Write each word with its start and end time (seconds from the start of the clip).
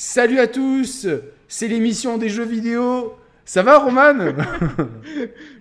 Salut 0.00 0.38
à 0.38 0.46
tous, 0.46 1.08
c'est 1.48 1.66
l'émission 1.66 2.18
des 2.18 2.28
jeux 2.28 2.44
vidéo. 2.44 3.14
Ça 3.44 3.64
va, 3.64 3.80
Roman 3.80 4.14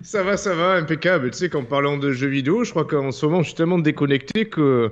Ça 0.03 0.21
va, 0.21 0.37
ça 0.37 0.53
va, 0.53 0.73
impeccable. 0.73 1.31
Tu 1.31 1.39
sais 1.39 1.49
qu'en 1.49 1.63
parlant 1.63 1.97
de 1.97 2.11
jeux 2.11 2.27
vidéo, 2.27 2.63
je 2.63 2.69
crois 2.69 2.85
qu'en 2.85 3.11
ce 3.11 3.25
moment, 3.25 3.41
je 3.41 3.47
suis 3.47 3.55
tellement 3.55 3.79
déconnecté 3.79 4.45
que 4.45 4.91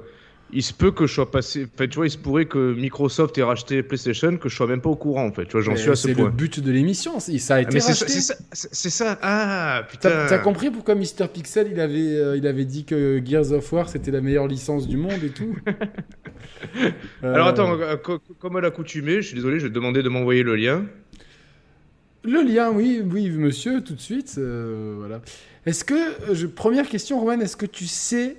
il 0.54 0.62
se 0.64 0.74
peut 0.74 0.92
que 0.92 1.08
je 1.08 1.14
sois 1.14 1.30
passé. 1.32 1.68
Enfin, 1.74 1.88
tu 1.88 1.96
vois, 1.96 2.08
il 2.08 2.12
se 2.12 2.18
pourrait 2.18 2.46
que 2.46 2.74
Microsoft 2.74 3.38
ait 3.38 3.44
racheté 3.44 3.82
PlayStation, 3.84 4.38
que 4.38 4.48
je 4.48 4.56
sois 4.56 4.68
même 4.68 4.80
pas 4.82 4.90
au 4.92 4.96
courant, 4.96 5.26
en 5.26 5.32
fait. 5.32 5.46
Tu 5.46 5.52
vois, 5.54 5.62
j'en 5.62 5.76
suis 5.76 5.90
à 5.90 5.96
ce 5.96 6.08
C'est 6.08 6.14
point. 6.14 6.26
le 6.26 6.32
but 6.32 6.60
de 6.60 6.72
l'émission, 6.72 7.20
c'est- 7.20 7.38
ça 7.40 7.56
a 7.56 7.58
Ah, 7.58 7.62
été 7.62 7.80
c'est 7.80 7.94
ça, 7.94 8.06
racheté. 8.06 8.08
c'est 8.12 8.22
ça, 8.22 8.36
c'est- 8.54 8.70
c'est 8.74 8.90
ça. 8.90 9.20
Ah, 9.22 9.84
putain. 9.90 10.28
T'as 10.30 10.38
compris 10.38 10.70
pourquoi 10.70 10.96
Mister 10.96 11.26
Pixel 11.34 11.70
il 11.72 11.80
avait, 11.80 12.16
euh, 12.16 12.38
il 12.38 12.46
avait 12.48 12.66
dit 12.66 12.86
que 12.86 13.22
Gears 13.26 13.52
of 13.52 13.72
War 13.74 13.90
c'était 13.90 14.12
la 14.12 14.22
meilleure 14.22 14.48
licence 14.48 14.88
du 14.88 14.98
monde 14.98 15.24
et 15.24 15.30
tout 15.30 15.56
Euh, 17.24 17.34
Alors 17.34 17.48
attends, 17.48 17.80
euh, 17.80 17.96
co- 17.98 18.20
comme 18.40 18.56
à 18.58 18.62
l'accoutumée, 18.62 19.18
je 19.22 19.28
suis 19.28 19.36
désolé, 19.36 19.60
je 19.60 19.64
vais 19.66 19.70
te 19.70 19.76
demander 19.76 20.04
de 20.04 20.10
m'envoyer 20.10 20.44
le 20.44 20.56
lien. 20.56 20.86
Le 22.24 22.42
lien, 22.44 22.72
oui, 22.72 23.02
oui, 23.06 23.30
monsieur, 23.30 23.82
tout 23.82 23.94
de 23.94 24.02
suite. 24.02 24.36
euh, 24.38 24.96
voilà. 24.98 25.22
Est-ce 25.66 25.84
que, 25.86 25.96
je- 26.34 26.48
première 26.48 26.88
question, 26.88 27.20
Roman, 27.20 27.40
est-ce 27.40 27.56
que 27.58 27.66
tu 27.66 27.86
sais 27.86 28.38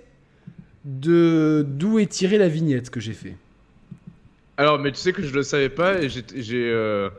de 0.87 1.67
d'où 1.69 1.99
est 1.99 2.07
tirée 2.07 2.39
la 2.39 2.49
vignette 2.49 2.91
que 2.91 3.01
j'ai 3.01 3.13
fait 3.13 3.35
Alors, 4.57 4.79
mais 4.79 4.93
tu 4.93 4.99
sais 4.99 5.13
que 5.13 5.23
je 5.23 5.35
le 5.35 5.43
savais 5.43 5.69
pas 5.69 6.01
et 6.01 6.09
j'ai 6.09 6.23
j'ai 6.37 6.71
euh, 6.71 7.11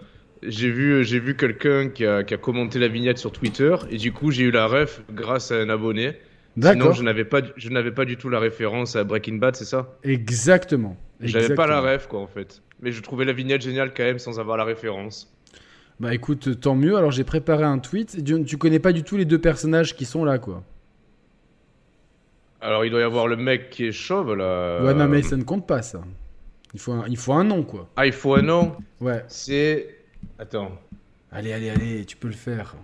vu 0.42 1.04
j'ai 1.04 1.20
vu 1.20 1.36
quelqu'un 1.36 1.90
qui 1.90 2.06
a, 2.06 2.24
qui 2.24 2.34
a 2.34 2.38
commenté 2.38 2.80
la 2.80 2.88
vignette 2.88 3.18
sur 3.18 3.32
Twitter 3.32 3.76
et 3.92 3.98
du 3.98 4.14
coup 4.14 4.32
j'ai 4.32 4.44
eu 4.44 4.52
la 4.52 4.68
ref 4.68 5.02
grâce 5.12 5.52
à 5.52 5.56
un 5.56 5.70
abonné. 5.70 6.14
Sinon, 6.60 6.92
je 6.94 7.04
n'avais 7.04 7.26
pas 7.26 7.42
je 7.56 7.70
n'avais 7.70 7.92
pas 7.92 8.06
du 8.06 8.18
tout 8.18 8.30
la 8.30 8.40
référence 8.40 8.96
à 8.96 9.04
Breaking 9.04 9.36
Bad, 9.36 9.56
c'est 9.56 9.66
ça? 9.66 9.96
Exactement. 10.04 10.98
J'avais 11.20 11.54
pas 11.54 11.68
la 11.68 11.82
ref 11.82 12.08
quoi 12.08 12.22
en 12.22 12.28
fait. 12.28 12.62
Mais 12.82 12.92
je 12.92 13.02
trouvais 13.02 13.26
la 13.26 13.34
vignette 13.34 13.62
géniale 13.62 13.94
quand 13.96 14.04
même 14.04 14.20
sans 14.20 14.40
avoir 14.40 14.56
la 14.56 14.64
référence. 14.64 15.32
Bah 16.00 16.14
écoute, 16.14 16.60
tant 16.62 16.76
mieux. 16.76 16.96
Alors 16.96 17.12
j'ai 17.12 17.24
préparé 17.24 17.64
un 17.64 17.80
tweet. 17.80 18.24
Tu, 18.24 18.44
tu 18.46 18.58
connais 18.58 18.80
pas 18.80 18.94
du 18.94 19.04
tout 19.04 19.18
les 19.18 19.26
deux 19.26 19.40
personnages 19.40 19.96
qui 19.96 20.06
sont 20.06 20.24
là, 20.24 20.40
quoi. 20.40 20.64
Alors 22.62 22.86
il 22.86 22.92
doit 22.92 23.00
y 23.02 23.04
avoir 23.04 23.28
le 23.28 23.36
mec 23.36 23.70
qui 23.70 23.86
est 23.86 23.92
chauve 23.92 24.34
là. 24.36 24.82
Ouais, 24.84 24.94
non, 24.94 25.08
mais 25.08 25.22
ça 25.22 25.36
ne 25.38 25.44
compte 25.44 25.68
pas, 25.68 25.82
ça. 25.82 26.02
Il 26.74 26.80
faut 26.80 26.92
un, 26.94 27.06
il 27.08 27.18
faut 27.18 27.34
un 27.34 27.44
nom, 27.44 27.64
quoi. 27.64 27.88
Ah, 27.96 28.06
il 28.06 28.12
faut 28.14 28.34
un 28.36 28.42
nom. 28.42 28.76
Ouais. 29.00 29.24
C'est 29.28 29.96
attends. 30.40 30.72
Allez, 31.32 31.54
allez, 31.54 31.70
allez, 31.70 32.06
tu 32.06 32.16
peux 32.18 32.28
le 32.28 32.34
faire. 32.34 32.76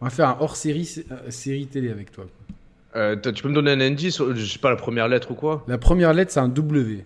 On 0.00 0.04
va 0.06 0.10
faire 0.10 0.28
un 0.28 0.36
hors-série 0.40 0.84
sé- 0.84 1.06
euh, 1.10 1.30
série 1.30 1.66
télé 1.66 1.90
avec 1.90 2.10
toi. 2.12 2.24
quoi. 2.24 2.56
Euh, 3.02 3.16
tu 3.16 3.42
peux 3.42 3.48
me 3.48 3.54
donner 3.54 3.72
un 3.72 3.80
indice, 3.80 4.14
sur- 4.14 4.34
je 4.34 4.44
sais 4.44 4.58
pas 4.58 4.70
la 4.70 4.76
première 4.76 5.06
lettre 5.08 5.30
ou 5.30 5.34
quoi 5.34 5.64
La 5.68 5.78
première 5.78 6.12
lettre, 6.14 6.32
c'est 6.32 6.40
un 6.40 6.48
W. 6.48 7.04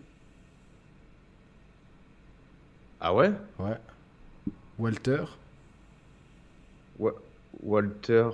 Ah 3.00 3.14
ouais 3.14 3.32
Ouais. 3.58 3.76
Walter. 4.78 5.24
Wa- 6.98 7.14
Walter. 7.62 8.28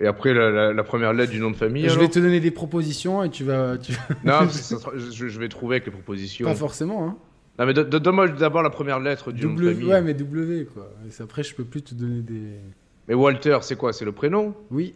Et 0.00 0.06
après 0.06 0.34
la, 0.34 0.50
la- 0.50 0.72
la 0.72 0.82
première 0.84 1.12
lettre 1.12 1.30
du 1.32 1.38
nom 1.40 1.50
de 1.50 1.56
famille 1.56 1.84
Je 1.84 1.90
alors 1.90 2.02
vais 2.02 2.08
te 2.08 2.18
donner 2.18 2.40
des 2.40 2.50
propositions 2.50 3.22
et 3.22 3.30
tu 3.30 3.44
vas. 3.44 3.78
Tu... 3.78 3.92
Non, 4.24 4.48
ça 4.50 4.76
je, 4.96 5.28
je 5.28 5.38
vais 5.40 5.48
trouver 5.48 5.76
avec 5.76 5.86
les 5.86 5.92
propositions. 5.92 6.46
Pas 6.46 6.54
forcément, 6.54 7.06
hein. 7.08 7.16
Non, 7.58 7.66
mais 7.66 7.74
do- 7.74 7.84
do- 7.84 8.00
donne-moi 8.00 8.28
d'abord 8.28 8.64
la 8.64 8.70
première 8.70 8.98
lettre 8.98 9.30
du 9.30 9.46
nom 9.46 9.54
de 9.54 9.70
famille. 9.72 9.88
ouais, 9.88 10.02
mais 10.02 10.12
W, 10.14 10.64
quoi. 10.74 10.90
Et 11.06 11.22
après, 11.22 11.44
je 11.44 11.54
peux 11.54 11.62
plus 11.64 11.82
te 11.82 11.94
donner 11.94 12.20
des. 12.22 12.58
Mais 13.06 13.14
Walter, 13.14 13.58
c'est 13.62 13.76
quoi? 13.76 13.92
C'est 13.92 14.04
le 14.04 14.10
prénom? 14.10 14.56
Oui. 14.72 14.94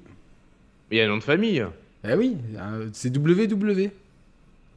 Mais 0.91 0.97
il 0.97 0.99
y 0.99 1.03
a 1.03 1.05
un 1.05 1.09
nom 1.09 1.19
de 1.19 1.23
famille. 1.23 1.65
Eh 2.03 2.15
oui, 2.15 2.37
euh, 2.57 2.89
c'est 2.93 3.17
WW. 3.17 3.91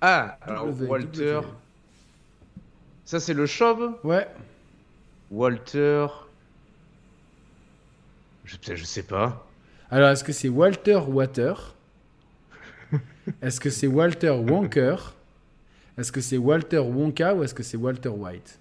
Ah, 0.02 0.38
alors 0.44 0.68
W, 0.68 0.88
Walter. 0.88 1.24
W. 1.34 1.48
Ça, 3.06 3.20
c'est 3.20 3.34
le 3.34 3.48
chauve? 3.48 3.92
Ouais. 4.04 4.28
Walter. 5.32 6.06
Je, 8.46 8.58
je 8.76 8.84
sais 8.84 9.04
pas. 9.04 9.48
Alors, 9.92 10.10
est-ce 10.10 10.24
que 10.24 10.32
c'est 10.32 10.50
Walter 10.50 11.00
Water? 11.08 11.76
Est-ce 13.42 13.60
que 13.60 13.70
c'est 13.70 13.88
Walter 13.88 14.30
Wonker? 14.32 14.96
Est-ce 15.98 16.12
que 16.12 16.22
c'est 16.22 16.38
Walter 16.38 16.80
Wonka 16.80 17.36
ou 17.36 17.44
est-ce 17.44 17.54
que 17.54 17.64
c'est 17.64 17.78
Walter 17.78 18.10
White? 18.10 18.58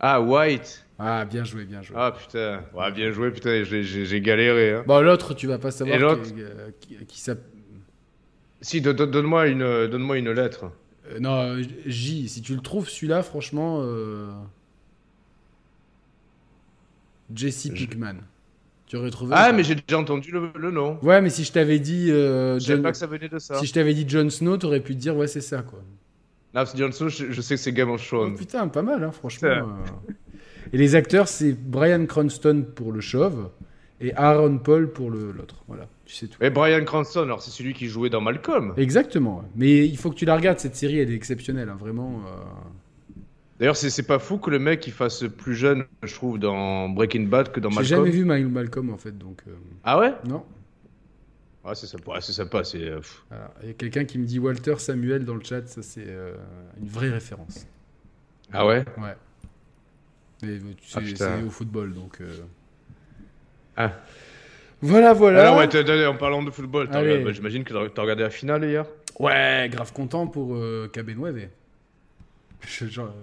Ah, 0.00 0.20
White. 0.20 0.84
Ah, 0.98 1.24
bien 1.24 1.44
joué, 1.44 1.64
bien 1.64 1.82
joué. 1.82 1.96
Ah, 1.98 2.12
putain. 2.16 2.62
Ouais, 2.72 2.90
bien 2.92 3.10
joué, 3.12 3.30
putain, 3.30 3.62
j'ai- 3.64 4.20
galéré. 4.20 4.74
Hein. 4.74 4.84
Bon, 4.86 5.00
l'autre, 5.00 5.34
tu 5.34 5.46
vas 5.48 5.58
pas 5.58 5.70
savoir 5.72 5.96
Et 5.96 6.00
l'autre 6.00 6.22
qui, 6.22 6.34
euh, 6.40 6.70
qui, 6.80 6.96
qui 7.06 7.20
s'app- 7.20 7.38
Si, 8.60 8.80
do- 8.80 8.92
do- 8.92 9.06
donne-moi 9.06 9.48
une, 9.48 9.86
donne-moi 9.88 10.18
une 10.18 10.30
lettre. 10.32 10.70
Euh, 11.10 11.20
non, 11.20 11.56
euh, 11.56 11.62
J. 11.86 12.28
Si 12.28 12.42
tu 12.42 12.54
le 12.54 12.60
trouves, 12.60 12.88
celui-là, 12.88 13.22
franchement. 13.22 13.80
euh, 13.82 14.30
Jesse 17.34 17.68
Pickman. 17.70 18.16
Tu 18.88 18.96
aurais 18.96 19.10
trouvé 19.10 19.34
Ah, 19.36 19.52
mais 19.52 19.62
j'ai 19.64 19.74
déjà 19.74 19.98
entendu 19.98 20.30
le, 20.32 20.50
le 20.56 20.70
nom. 20.70 20.98
Ouais, 21.02 21.20
mais 21.20 21.28
si 21.30 21.44
je 21.44 21.52
t'avais 21.52 21.78
dit. 21.78 22.10
euh, 22.10 22.54
Je 22.58 22.64
savais 22.64 22.74
John- 22.76 22.82
pas 22.82 22.92
que 22.92 22.96
ça 22.96 23.06
venait 23.06 23.28
de 23.28 23.38
ça. 23.38 23.58
Si 23.58 23.66
je 23.66 23.72
t'avais 23.72 23.92
dit 23.94 24.06
Jon 24.08 24.30
Snow, 24.30 24.56
t'aurais 24.56 24.80
pu 24.80 24.94
te 24.94 25.00
dire, 25.00 25.14
ouais, 25.16 25.26
c'est 25.26 25.40
ça, 25.42 25.62
quoi. 25.62 25.80
Non, 26.54 26.64
c'est 26.64 26.78
Jon 26.78 26.90
Snow, 26.90 27.08
je, 27.10 27.30
je 27.30 27.40
sais 27.42 27.56
que 27.56 27.60
c'est 27.60 27.72
Game 27.72 27.90
of 27.90 28.00
Oh, 28.02 28.16
Thrones. 28.16 28.36
putain, 28.36 28.66
pas 28.68 28.80
mal, 28.82 29.04
hein, 29.04 29.12
franchement. 29.12 29.48
Euh. 29.48 29.62
Et 30.72 30.78
les 30.78 30.94
acteurs, 30.94 31.28
c'est 31.28 31.52
Brian 31.52 32.04
Cranston 32.06 32.64
pour 32.74 32.92
le 32.92 33.00
chauve 33.00 33.50
et 34.00 34.14
Aaron 34.14 34.56
Paul 34.58 34.90
pour 34.90 35.10
le- 35.10 35.32
l'autre. 35.32 35.56
Voilà, 35.68 35.86
tu 36.06 36.14
sais 36.14 36.26
tout. 36.26 36.42
Et 36.42 36.48
Brian 36.48 36.84
Cranston, 36.84 37.22
alors 37.24 37.42
c'est 37.42 37.50
celui 37.50 37.74
qui 37.74 37.88
jouait 37.88 38.08
dans 38.10 38.22
Malcolm. 38.22 38.72
Exactement. 38.78 39.44
Mais 39.56 39.86
il 39.86 39.96
faut 39.98 40.08
que 40.10 40.14
tu 40.16 40.24
la 40.24 40.34
regardes, 40.36 40.58
cette 40.60 40.76
série, 40.76 40.98
elle 40.98 41.10
est 41.10 41.14
exceptionnelle, 41.14 41.68
hein, 41.68 41.76
vraiment. 41.78 42.22
euh. 42.26 42.30
D'ailleurs, 43.58 43.76
c'est 43.76 44.02
pas 44.06 44.18
fou 44.18 44.38
que 44.38 44.50
le 44.50 44.58
mec 44.58 44.86
il 44.86 44.92
fasse 44.92 45.24
plus 45.36 45.54
jeune, 45.56 45.84
je 46.04 46.14
trouve, 46.14 46.38
dans 46.38 46.88
Breaking 46.88 47.24
Bad 47.24 47.50
que 47.50 47.58
dans 47.60 47.70
J'ai 47.70 47.76
Malcolm. 47.76 48.04
jamais 48.04 48.10
vu 48.10 48.24
Ma- 48.24 48.38
Malcolm, 48.40 48.90
en 48.90 48.98
fait, 48.98 49.16
donc. 49.18 49.42
euh, 49.48 49.52
Ah 49.84 49.98
ouais? 49.98 50.14
Non. 50.28 50.44
Ah, 51.64 51.74
c'est 51.74 51.86
sympa, 51.86 52.12
ouais, 52.12 52.20
c'est 52.20 52.32
sympa, 52.32 52.64
c'est. 52.64 52.82
euh. 52.82 53.00
Il 53.62 53.68
y 53.68 53.70
a 53.70 53.74
quelqu'un 53.74 54.04
qui 54.04 54.18
me 54.18 54.24
dit 54.24 54.38
Walter 54.38 54.76
Samuel 54.78 55.24
dans 55.24 55.34
le 55.34 55.42
chat, 55.44 55.66
ça 55.66 55.82
c'est 55.82 56.04
euh, 56.06 56.34
une 56.80 56.88
vraie 56.88 57.10
référence. 57.10 57.66
Ah 58.52 58.66
ouais? 58.66 58.84
Ouais. 58.96 59.16
Mais 60.42 60.58
tu 60.58 60.88
Ah, 60.94 61.00
sais, 61.00 61.16
c'est 61.16 61.42
au 61.42 61.50
football, 61.50 61.94
donc. 61.94 62.20
euh. 62.20 62.26
Ah. 63.76 63.92
Voilà, 64.82 65.12
voilà. 65.12 65.40
Alors, 65.40 65.58
ouais, 65.58 65.68
t'as- 65.68 66.08
en 66.08 66.14
parlant 66.16 66.42
de 66.42 66.50
football, 66.50 66.88
bah, 66.88 67.32
j'imagine 67.32 67.64
que 67.64 67.72
t'as 67.88 68.02
regardé 68.02 68.22
la 68.22 68.30
finale 68.30 68.64
hier? 68.64 68.86
Ouais, 69.18 69.68
grave 69.70 69.92
content 69.92 70.26
pour 70.26 70.54
euh, 70.54 70.88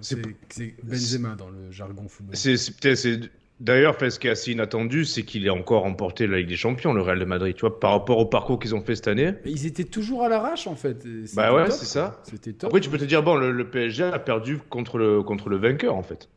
C'est 0.01 0.75
Benzema 0.83 1.35
dans 1.35 1.49
le 1.49 1.71
jargon 1.71 2.07
football. 2.07 2.35
C'est 2.35 3.19
D'ailleurs, 3.61 3.95
ce 3.97 4.19
qui 4.19 4.27
est 4.27 4.31
assez 4.31 4.51
inattendu, 4.51 5.05
c'est 5.05 5.23
qu'il 5.23 5.45
ait 5.45 5.49
encore 5.49 5.83
remporté 5.83 6.27
la 6.27 6.39
Ligue 6.39 6.49
des 6.49 6.57
Champions, 6.57 6.91
le 6.91 7.01
Real 7.01 7.17
de 7.17 7.23
Madrid, 7.23 7.55
tu 7.55 7.61
vois, 7.61 7.79
par 7.79 7.91
rapport 7.91 8.17
au 8.17 8.25
parcours 8.25 8.59
qu'ils 8.59 8.75
ont 8.75 8.81
fait 8.81 8.95
cette 8.97 9.07
année. 9.07 9.31
Ils 9.45 9.65
étaient 9.65 9.85
toujours 9.85 10.23
à 10.25 10.29
l'arrache 10.29 10.67
en 10.67 10.75
fait. 10.75 11.07
Bah 11.35 11.53
ouais, 11.55 11.71
c'est 11.71 11.85
ça. 11.85 12.19
C'était 12.23 12.51
top. 12.51 12.67
Après, 12.67 12.81
tu 12.81 12.89
peux 12.89 12.97
te 12.97 13.05
dire, 13.05 13.23
bon, 13.23 13.35
le, 13.35 13.51
le 13.53 13.69
PSG 13.69 14.03
a 14.03 14.19
perdu 14.19 14.57
contre 14.57 14.97
le, 14.97 15.23
contre 15.23 15.47
le 15.47 15.55
vainqueur, 15.55 15.95
en 15.95 16.03
fait. 16.03 16.27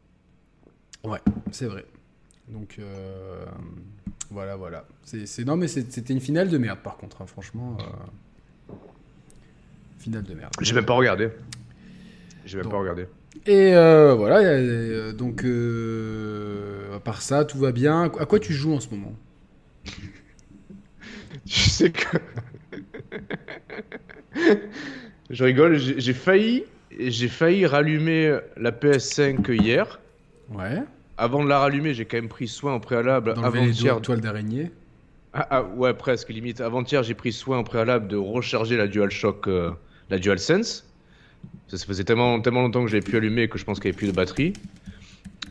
Ouais, 1.03 1.19
c'est 1.51 1.67
vrai. 1.67 1.85
Donc 2.47 2.77
euh, 2.79 3.45
voilà, 4.31 4.55
voilà. 4.55 4.85
C'est 5.03 5.45
non 5.45 5.57
mais 5.57 5.67
c'était 5.67 6.13
une 6.15 6.21
finale 6.21 6.49
de 6.49 6.57
merde 6.59 6.79
par 6.85 6.97
contre, 6.99 7.21
hein, 7.21 7.27
franchement. 7.27 7.77
euh, 7.81 8.75
Finale 9.99 10.23
de 10.23 10.35
merde. 10.35 10.53
J'ai 10.61 10.75
même 10.75 10.87
pas 10.87 10.95
regardé. 10.95 11.31
J'ai 12.49 12.57
même 12.57 12.65
Donc. 12.65 12.73
pas 12.73 12.79
regardé. 12.79 13.07
Et 13.47 13.75
euh, 13.75 14.15
voilà, 14.15 14.39
euh, 14.39 15.13
donc 15.13 15.45
euh, 15.45 16.97
à 16.97 16.99
part 16.99 17.21
ça, 17.21 17.45
tout 17.45 17.59
va 17.59 17.73
bien. 17.73 18.05
À 18.05 18.25
quoi 18.25 18.41
tu 18.41 18.55
joues 18.55 18.75
en 18.75 18.81
ce 18.81 18.89
moment? 18.89 19.13
Tu 21.47 21.61
sais 21.71 21.91
que. 21.91 22.19
Je 25.31 25.45
rigole, 25.45 25.77
j'ai 25.77 26.13
failli, 26.13 26.65
j'ai 26.99 27.29
failli 27.29 27.65
rallumer 27.67 28.39
la 28.57 28.71
PS5 28.71 29.51
hier. 29.53 30.01
Ouais. 30.51 30.83
Avant 31.17 31.43
de 31.45 31.49
la 31.49 31.59
rallumer, 31.59 31.95
j'ai 31.95 32.05
quand 32.07 32.17
même 32.19 32.29
pris 32.29 32.49
soin 32.49 32.75
au 32.75 32.81
préalable 32.81 33.35
avant-hier. 33.43 34.01
toiles 34.01 34.21
d'araignée. 34.21 34.71
Ah, 35.33 35.47
ah, 35.51 35.63
ouais, 35.63 35.95
presque 35.95 36.31
limite. 36.31 36.61
Avant-hier, 36.61 37.03
j'ai 37.03 37.15
pris 37.15 37.33
soin 37.33 37.59
au 37.59 37.65
préalable 37.65 38.09
de 38.09 38.17
recharger 38.17 38.77
la 38.77 38.87
DualShock, 38.89 39.49
la 40.11 40.19
DualSense. 40.19 40.88
Ça, 41.69 41.77
faisait 41.79 42.05
tellement, 42.05 42.41
tellement 42.41 42.63
longtemps 42.63 42.83
que 42.83 42.89
je 42.91 42.97
l'avais 42.97 43.05
pu 43.09 43.17
allumer 43.17 43.49
que 43.49 43.59
je 43.59 43.65
pense 43.65 43.79
qu'il 43.79 43.91
n'y 43.91 43.95
avait 43.95 43.99
plus 43.99 44.07
de 44.09 44.13
batterie. 44.13 44.53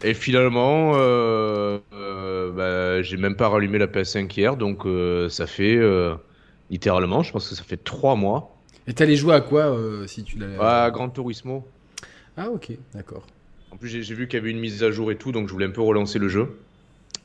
Et 0.04 0.14
finalement, 0.14 0.94
euh, 0.96 1.80
euh, 1.94 2.52
bah, 2.52 3.02
j'ai 3.02 3.18
même 3.18 3.36
pas 3.36 3.50
rallumé 3.50 3.78
la 3.78 3.88
PS5 3.88 4.32
hier, 4.36 4.56
donc 4.56 4.86
euh, 4.86 5.28
ça 5.30 5.48
fait 5.48 5.76
euh, 5.76 6.16
littéralement, 6.70 7.24
je 7.24 7.32
pense 7.32 7.50
que 7.50 7.56
ça 7.56 7.64
fait 7.64 7.84
trois 7.84 8.16
mois. 8.16 8.56
Et 8.88 8.94
t'allais 8.94 9.16
jouer 9.16 9.34
à 9.34 9.42
quoi 9.42 9.62
euh, 9.64 10.06
si 10.08 10.24
tu 10.24 10.38
l'avais 10.38 10.56
Ah, 10.60 10.90
Gran 10.92 11.10
Turismo. 11.10 11.68
Ah 12.38 12.50
ok, 12.50 12.72
d'accord. 12.94 13.26
En 13.72 13.78
plus, 13.78 13.90
j'ai 13.90 14.14
vu 14.16 14.28
qu'il 14.28 14.40
y 14.40 14.42
avait 14.42 14.52
une 14.52 14.60
mise 14.60 14.84
à 14.84 14.92
jour 14.92 15.12
et 15.12 15.18
tout, 15.18 15.32
donc 15.32 15.48
je 15.48 15.54
voulais 15.54 15.66
un 15.66 15.72
peu 15.72 15.82
relancer 15.82 16.20
le 16.20 16.30
jeu. 16.30 16.58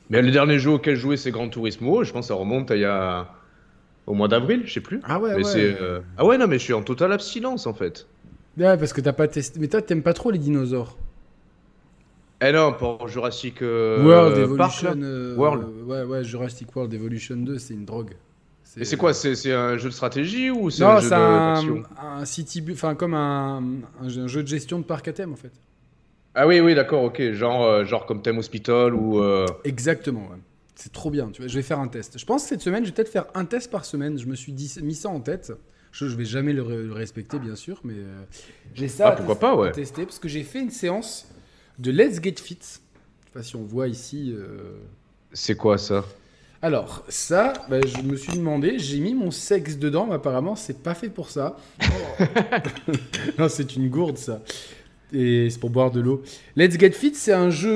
Mais 0.09 0.21
le 0.21 0.31
dernier 0.31 0.59
jeu 0.59 0.71
auquel 0.71 0.95
je 0.95 1.01
jouais, 1.01 1.17
c'est 1.17 1.31
Gran 1.31 1.47
Turismo. 1.49 2.03
Je 2.03 2.11
pense 2.11 2.25
que 2.25 2.27
ça 2.27 2.33
remonte 2.33 2.69
à 2.71 2.75
il 2.75 2.81
y 2.81 2.85
a. 2.85 3.27
au 4.07 4.13
mois 4.13 4.27
d'avril, 4.27 4.63
je 4.65 4.73
sais 4.73 4.81
plus. 4.81 4.99
Ah 5.03 5.19
ouais, 5.19 5.35
Mais 5.37 5.45
ouais. 5.45 5.77
Ah 6.17 6.25
ouais, 6.25 6.37
non, 6.37 6.47
mais 6.47 6.57
je 6.57 6.63
suis 6.63 6.73
en 6.73 6.81
totale 6.81 7.13
abstinence 7.13 7.65
en 7.65 7.73
fait. 7.73 8.07
Ouais, 8.57 8.77
parce 8.77 8.93
que 8.93 9.01
t'as 9.01 9.13
pas 9.13 9.27
testé. 9.27 9.59
Mais 9.59 9.67
toi, 9.67 9.81
t'aimes 9.81 10.03
pas 10.03 10.13
trop 10.13 10.31
les 10.31 10.37
dinosaures. 10.39 10.97
Eh 12.45 12.51
non, 12.51 12.73
pour 12.73 13.07
Jurassic 13.07 13.61
euh, 13.61 14.03
World 14.03 14.57
Park, 14.57 14.83
Evolution. 14.83 14.99
là. 15.01 15.07
euh, 15.07 15.35
World. 15.35 15.63
ouais, 15.85 16.03
ouais, 16.03 16.23
Jurassic 16.23 16.75
World 16.75 16.93
Evolution 16.93 17.37
2, 17.37 17.57
c'est 17.57 17.73
une 17.73 17.85
drogue. 17.85 18.11
Et 18.75 18.85
c'est 18.85 18.97
quoi 18.97 19.13
C'est 19.13 19.53
un 19.53 19.77
jeu 19.77 19.89
de 19.89 19.93
stratégie 19.93 20.49
ou 20.49 20.69
c'est 20.71 20.83
un 20.83 20.99
jeu 20.99 21.09
de- 21.09 21.13
un, 21.13 21.53
d'action? 21.53 21.83
un 22.01 22.25
city, 22.25 22.63
enfin 22.71 22.95
comme 22.95 23.13
un, 23.13 23.61
jeu- 24.07 24.23
un 24.23 24.27
jeu 24.27 24.41
de 24.41 24.47
gestion 24.47 24.79
de 24.79 24.83
parc 24.83 25.07
à 25.07 25.13
thème 25.13 25.31
en 25.31 25.35
fait. 25.35 25.51
Ah 26.33 26.47
oui, 26.47 26.59
oui, 26.59 26.73
d'accord, 26.73 27.03
ok. 27.03 27.21
Genre, 27.33 27.63
euh, 27.63 27.85
genre 27.85 28.07
comme 28.07 28.23
Thème 28.23 28.39
Hospital 28.39 28.95
ou. 28.95 29.21
euh, 29.21 29.45
Exactement, 29.63 30.21
ouais. 30.31 30.37
C'est 30.75 30.91
trop 30.91 31.11
bien, 31.11 31.29
tu 31.31 31.43
vois. 31.43 31.47
Je 31.47 31.55
vais 31.55 31.61
faire 31.61 31.79
un 31.79 31.87
test. 31.87 32.17
Je 32.17 32.25
pense 32.25 32.41
que 32.43 32.49
cette 32.49 32.61
semaine, 32.61 32.83
je 32.83 32.89
vais 32.89 32.95
peut-être 32.95 33.11
faire 33.11 33.25
un 33.35 33.45
test 33.45 33.69
par 33.69 33.85
semaine. 33.85 34.17
Je 34.17 34.25
me 34.25 34.33
suis 34.33 34.51
dit, 34.51 34.73
mis 34.81 34.95
ça 34.95 35.09
en 35.09 35.19
tête. 35.19 35.53
Je, 35.93 36.07
je 36.09 36.15
vais 36.17 36.25
jamais 36.25 36.51
le, 36.53 36.63
re- 36.63 36.85
le 36.87 36.91
respecter, 36.91 37.37
bien 37.39 37.55
sûr, 37.55 37.79
mais 37.85 37.93
euh, 37.95 38.23
j'ai 38.73 38.87
ça 38.89 39.07
Ah, 39.07 39.11
à 39.11 39.15
pourquoi 39.15 39.35
tes- 39.35 39.41
pas, 39.41 39.55
ouais. 39.55 39.67
à 39.69 39.71
tester 39.71 40.03
parce 40.05 40.19
que 40.19 40.27
j'ai 40.27 40.43
fait 40.43 40.59
une 40.59 40.71
séance 40.71 41.27
de 41.79 41.91
Let's 41.91 42.19
Get 42.21 42.35
Fit. 42.41 42.57
Je 42.61 42.65
sais 42.67 42.79
pas 43.33 43.43
si 43.43 43.55
on 43.55 43.63
voit 43.63 43.87
ici. 43.87 44.33
euh, 44.35 44.57
C'est 45.33 45.55
quoi 45.55 45.77
ça? 45.77 46.03
Alors, 46.63 47.03
ça, 47.09 47.53
bah, 47.69 47.77
je 47.85 48.01
me 48.01 48.15
suis 48.15 48.33
demandé, 48.37 48.79
j'ai 48.79 48.99
mis 48.99 49.13
mon 49.13 49.29
sexe 49.31 49.77
dedans, 49.77 50.07
mais 50.07 50.15
apparemment, 50.15 50.55
c'est 50.55 50.81
pas 50.81 50.93
fait 50.95 51.09
pour 51.09 51.29
ça. 51.29 51.57
non, 53.37 53.47
c'est 53.49 53.75
une 53.75 53.89
gourde, 53.89 54.17
ça. 54.17 54.41
Et 55.11 55.49
c'est 55.49 55.59
pour 55.59 55.69
boire 55.69 55.91
de 55.91 55.99
l'eau. 55.99 56.23
Let's 56.55 56.79
Get 56.79 56.91
Fit, 56.91 57.13
c'est 57.13 57.33
un 57.33 57.49
jeu 57.51 57.69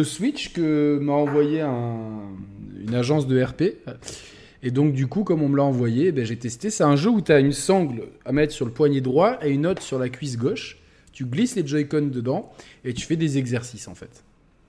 euh, 0.00 0.04
Switch 0.04 0.52
que 0.52 0.98
m'a 1.02 1.14
envoyé 1.14 1.62
un- 1.62 2.28
une 2.86 2.94
agence 2.94 3.26
de 3.26 3.42
RP. 3.42 3.62
Et 4.66 4.72
donc, 4.72 4.94
du 4.94 5.06
coup, 5.06 5.22
comme 5.22 5.42
on 5.42 5.48
me 5.48 5.56
l'a 5.56 5.62
envoyé, 5.62 6.10
ben, 6.10 6.24
j'ai 6.26 6.36
testé. 6.36 6.70
C'est 6.70 6.82
un 6.82 6.96
jeu 6.96 7.08
où 7.10 7.20
tu 7.20 7.30
as 7.30 7.38
une 7.38 7.52
sangle 7.52 8.02
à 8.24 8.32
mettre 8.32 8.52
sur 8.52 8.66
le 8.66 8.72
poignet 8.72 9.00
droit 9.00 9.38
et 9.40 9.50
une 9.50 9.64
autre 9.64 9.80
sur 9.80 9.96
la 9.96 10.08
cuisse 10.08 10.36
gauche. 10.36 10.78
Tu 11.12 11.24
glisses 11.24 11.54
les 11.54 11.64
Joy-Con 11.64 12.08
dedans 12.12 12.50
et 12.84 12.92
tu 12.92 13.06
fais 13.06 13.14
des 13.14 13.38
exercices, 13.38 13.86
en 13.86 13.94
fait. 13.94 14.24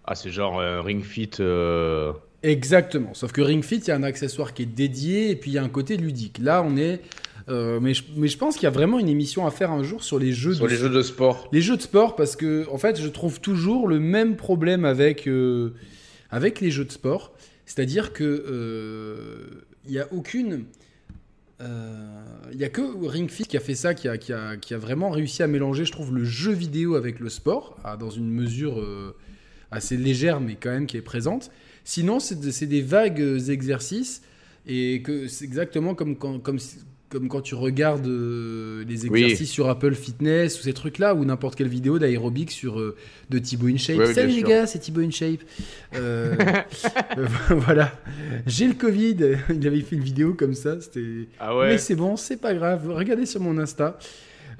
Ah, 0.05 0.13
c'est 0.13 0.29
genre 0.29 0.59
euh, 0.59 0.81
Ring 0.81 1.03
Fit. 1.03 1.31
euh, 1.39 2.13
Exactement. 2.43 3.15
Sauf 3.15 3.31
que 3.31 3.41
Ring 3.41 3.63
Fit, 3.63 3.77
il 3.77 3.87
y 3.87 3.91
a 3.91 3.95
un 3.95 4.03
accessoire 4.03 4.53
qui 4.53 4.61
est 4.61 4.65
dédié 4.67 5.31
et 5.31 5.35
puis 5.35 5.49
il 5.49 5.53
y 5.55 5.57
a 5.57 5.63
un 5.63 5.67
côté 5.69 5.97
ludique. 5.97 6.37
Là, 6.37 6.63
on 6.63 6.77
est. 6.77 7.01
euh, 7.49 7.79
mais, 7.81 7.95
je, 7.95 8.03
mais 8.15 8.27
je 8.27 8.37
pense 8.37 8.53
qu'il 8.53 8.63
y 8.65 8.67
a 8.67 8.69
vraiment 8.71 8.99
une 8.99 9.09
émission 9.09 9.47
à 9.47 9.51
faire 9.51 9.71
un 9.71 9.81
jour 9.81 10.03
sur 10.03 10.19
les 10.19 10.31
jeux 10.31 10.53
Sur 10.53 10.65
de 10.65 10.69
les 10.69 10.75
jeux 10.77 10.89
de 10.91 11.01
sport. 11.01 11.49
les 11.51 11.61
jeux 11.61 11.75
de 11.75 11.81
sport 11.81 12.15
parce 12.15 12.35
que 12.35 12.67
en 12.71 12.77
fait, 12.77 13.01
je 13.01 13.07
trouve 13.07 13.41
toujours 13.41 13.87
le 13.87 13.97
même 13.99 14.35
problème 14.35 14.85
avec 14.85 15.27
euh, 15.27 15.73
avec 16.29 16.61
les 16.61 16.69
jeux 16.69 16.85
de 16.85 16.91
sport, 16.91 17.33
c'est-à-dire 17.65 18.13
que 18.13 18.23
euh, 18.23 19.65
il 19.87 19.93
y 19.93 19.99
a 19.99 20.07
aucune 20.13 20.65
euh, 21.59 22.23
il 22.51 22.59
y 22.59 22.63
a 22.63 22.69
que 22.69 22.81
Ring 23.07 23.29
Fit 23.29 23.45
qui 23.45 23.57
a 23.57 23.59
fait 23.59 23.73
ça, 23.75 23.95
qui 23.95 24.07
a, 24.07 24.77
vraiment 24.77 25.09
réussi 25.09 25.41
à 25.41 25.47
mélanger, 25.47 25.85
je 25.85 25.91
trouve, 25.91 26.13
le 26.13 26.23
jeu 26.23 26.51
vidéo 26.51 26.95
avec 26.95 27.19
le 27.19 27.29
sport, 27.29 27.77
à- 27.83 27.97
dans 27.97 28.11
une 28.11 28.29
mesure 28.29 28.79
euh, 28.79 29.15
assez 29.71 29.97
légère, 29.97 30.39
mais 30.39 30.55
quand 30.55 30.69
même 30.69 30.85
qui 30.85 30.97
est 30.97 31.01
présente. 31.01 31.49
Sinon, 31.83 32.19
c'est 32.19 32.39
de- 32.39 32.51
c'est 32.51 32.67
des 32.67 32.81
vagues 32.81 33.21
euh, 33.21 33.39
exercices, 33.49 34.21
et 34.67 35.01
que 35.01 35.27
c'est 35.27 35.45
exactement 35.45 35.95
comme 35.95 36.15
comme, 36.17 36.59
comme 37.09 37.29
quand 37.29 37.41
tu 37.41 37.55
regardes 37.55 38.05
euh, 38.07 38.83
les 38.87 39.07
Oui. 39.07 39.23
exercices 39.23 39.49
sur 39.51 39.69
Apple 39.69 39.93
Fitness 39.95 40.59
ou 40.59 40.63
ces 40.63 40.73
trucs-là, 40.73 41.15
ou 41.15 41.23
n'importe 41.23 41.55
quelle 41.55 41.69
vidéo 41.69 41.99
d'aérobic 41.99 42.51
sur 42.51 42.79
euh, 42.79 42.95
de 43.29 43.39
Thibaut 43.39 43.67
InShape. 43.67 43.97
Ouais, 43.97 44.13
Salut 44.13 44.27
les 44.33 44.39
sûr. 44.39 44.47
gars, 44.49 44.67
c'est 44.67 44.79
Thibaut 44.79 45.01
InShape. 45.01 45.39
Euh, 45.95 46.35
voilà. 47.49 47.91
J'ai 48.45 48.67
le 48.67 48.73
Covid. 48.73 49.17
Il 49.53 49.65
avait 49.67 49.81
fait 49.81 49.95
une 49.95 50.03
vidéo 50.03 50.33
comme 50.33 50.53
ça. 50.53 50.79
C'était. 50.81 51.27
Ah 51.39 51.57
ouais 51.57 51.69
Mais 51.69 51.77
c'est 51.77 51.95
bon, 51.95 52.17
c'est 52.17 52.37
pas 52.37 52.53
grave. 52.53 52.89
Regardez 52.89 53.25
sur 53.25 53.39
mon 53.41 53.57
Insta. 53.57 53.97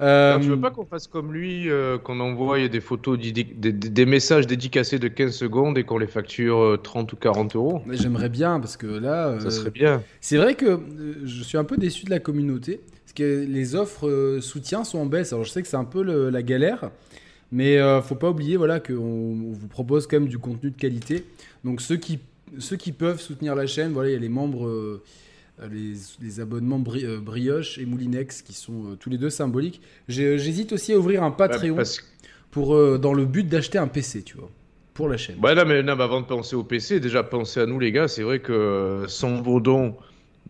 Euh, 0.00 0.30
Alors, 0.34 0.40
tu 0.42 0.48
veux 0.48 0.60
pas 0.60 0.70
qu'on 0.70 0.84
fasse 0.84 1.06
comme 1.08 1.32
lui, 1.32 1.68
euh, 1.70 1.98
qu'on 1.98 2.20
envoie 2.20 2.68
des 2.68 2.80
photos, 2.80 3.18
des, 3.18 3.32
des- 3.32 3.72
des 3.72 4.06
messages 4.06 4.46
dédicacés 4.46 4.98
de 4.98 5.08
15 5.08 5.32
secondes 5.34 5.76
et 5.78 5.84
qu'on 5.84 5.98
les 5.98 6.06
facture 6.06 6.58
euh, 6.58 6.76
30 6.76 7.12
ou 7.12 7.16
40 7.16 7.56
euros? 7.56 7.82
Mais 7.86 7.96
J'aimerais 7.96 8.28
bien 8.28 8.60
parce 8.60 8.76
que 8.76 8.86
là, 8.86 9.38
Ça 9.40 9.46
euh, 9.46 9.50
serait 9.50 9.70
bien. 9.70 10.02
c'est 10.20 10.36
vrai 10.36 10.54
que 10.54 10.66
euh, 10.66 11.14
je 11.24 11.42
suis 11.42 11.58
un 11.58 11.64
peu 11.64 11.76
déçu 11.76 12.04
de 12.04 12.10
la 12.10 12.20
communauté 12.20 12.80
parce 13.04 13.12
que 13.14 13.44
les 13.48 13.74
offres 13.74 14.08
euh, 14.08 14.40
soutien 14.40 14.84
sont 14.84 14.98
en 14.98 15.06
baisse. 15.06 15.32
Alors 15.32 15.44
je 15.44 15.50
sais 15.50 15.62
que 15.62 15.68
c'est 15.68 15.76
un 15.76 15.84
peu 15.84 16.02
le- 16.04 16.30
la 16.30 16.42
galère, 16.42 16.90
mais 17.50 17.78
euh, 17.78 18.00
faut 18.00 18.14
pas 18.14 18.30
oublier 18.30 18.56
voilà 18.56 18.78
qu'on 18.80 18.94
on 18.94 19.52
vous 19.52 19.68
propose 19.68 20.06
quand 20.06 20.20
même 20.20 20.28
du 20.28 20.38
contenu 20.38 20.70
de 20.70 20.76
qualité. 20.76 21.24
Donc 21.64 21.80
ceux 21.80 21.96
qui 21.96 22.20
ceux 22.58 22.76
qui 22.76 22.92
peuvent 22.92 23.20
soutenir 23.20 23.54
la 23.54 23.66
chaîne, 23.66 23.92
voilà, 23.92 24.08
il 24.10 24.12
y 24.12 24.16
a 24.16 24.20
les 24.20 24.28
membres, 24.30 24.66
euh, 24.68 25.02
les, 25.72 25.92
les 26.20 26.40
abonnements 26.40 26.78
Bri- 26.78 27.04
euh, 27.04 27.18
Brioche 27.20 27.78
et 27.78 27.84
Moulinex 27.86 28.42
qui 28.42 28.52
sont 28.54 28.92
euh, 28.92 28.96
tous 28.96 29.10
les 29.10 29.18
deux 29.18 29.30
symboliques. 29.30 29.80
J'hésite 30.08 30.72
aussi 30.72 30.92
à 30.92 30.98
ouvrir 30.98 31.22
un 31.22 31.30
Patreon 31.30 31.70
Ouais, 31.70 31.76
parce- 31.76 32.00
pour 32.50 32.74
euh, 32.74 32.98
dans 32.98 33.12
le 33.14 33.24
but 33.26 33.48
d'acheter 33.48 33.78
un 33.78 33.88
PC, 33.88 34.22
tu 34.22 34.36
vois, 34.36 34.50
pour 34.94 35.08
la 35.08 35.16
chaîne. 35.16 35.36
Ouais, 35.42 35.54
non, 35.54 35.64
mais, 35.66 35.82
non, 35.82 35.96
mais 35.96 36.04
avant 36.04 36.20
de 36.20 36.26
penser 36.26 36.56
au 36.56 36.64
PC, 36.64 37.00
déjà 37.00 37.22
pensez 37.22 37.60
à 37.60 37.66
nous, 37.66 37.78
les 37.78 37.92
gars. 37.92 38.08
C'est 38.08 38.22
vrai 38.22 38.38
que 38.40 38.52
euh, 38.52 39.06
sans 39.08 39.42
vos 39.42 39.60
dons, 39.60 39.96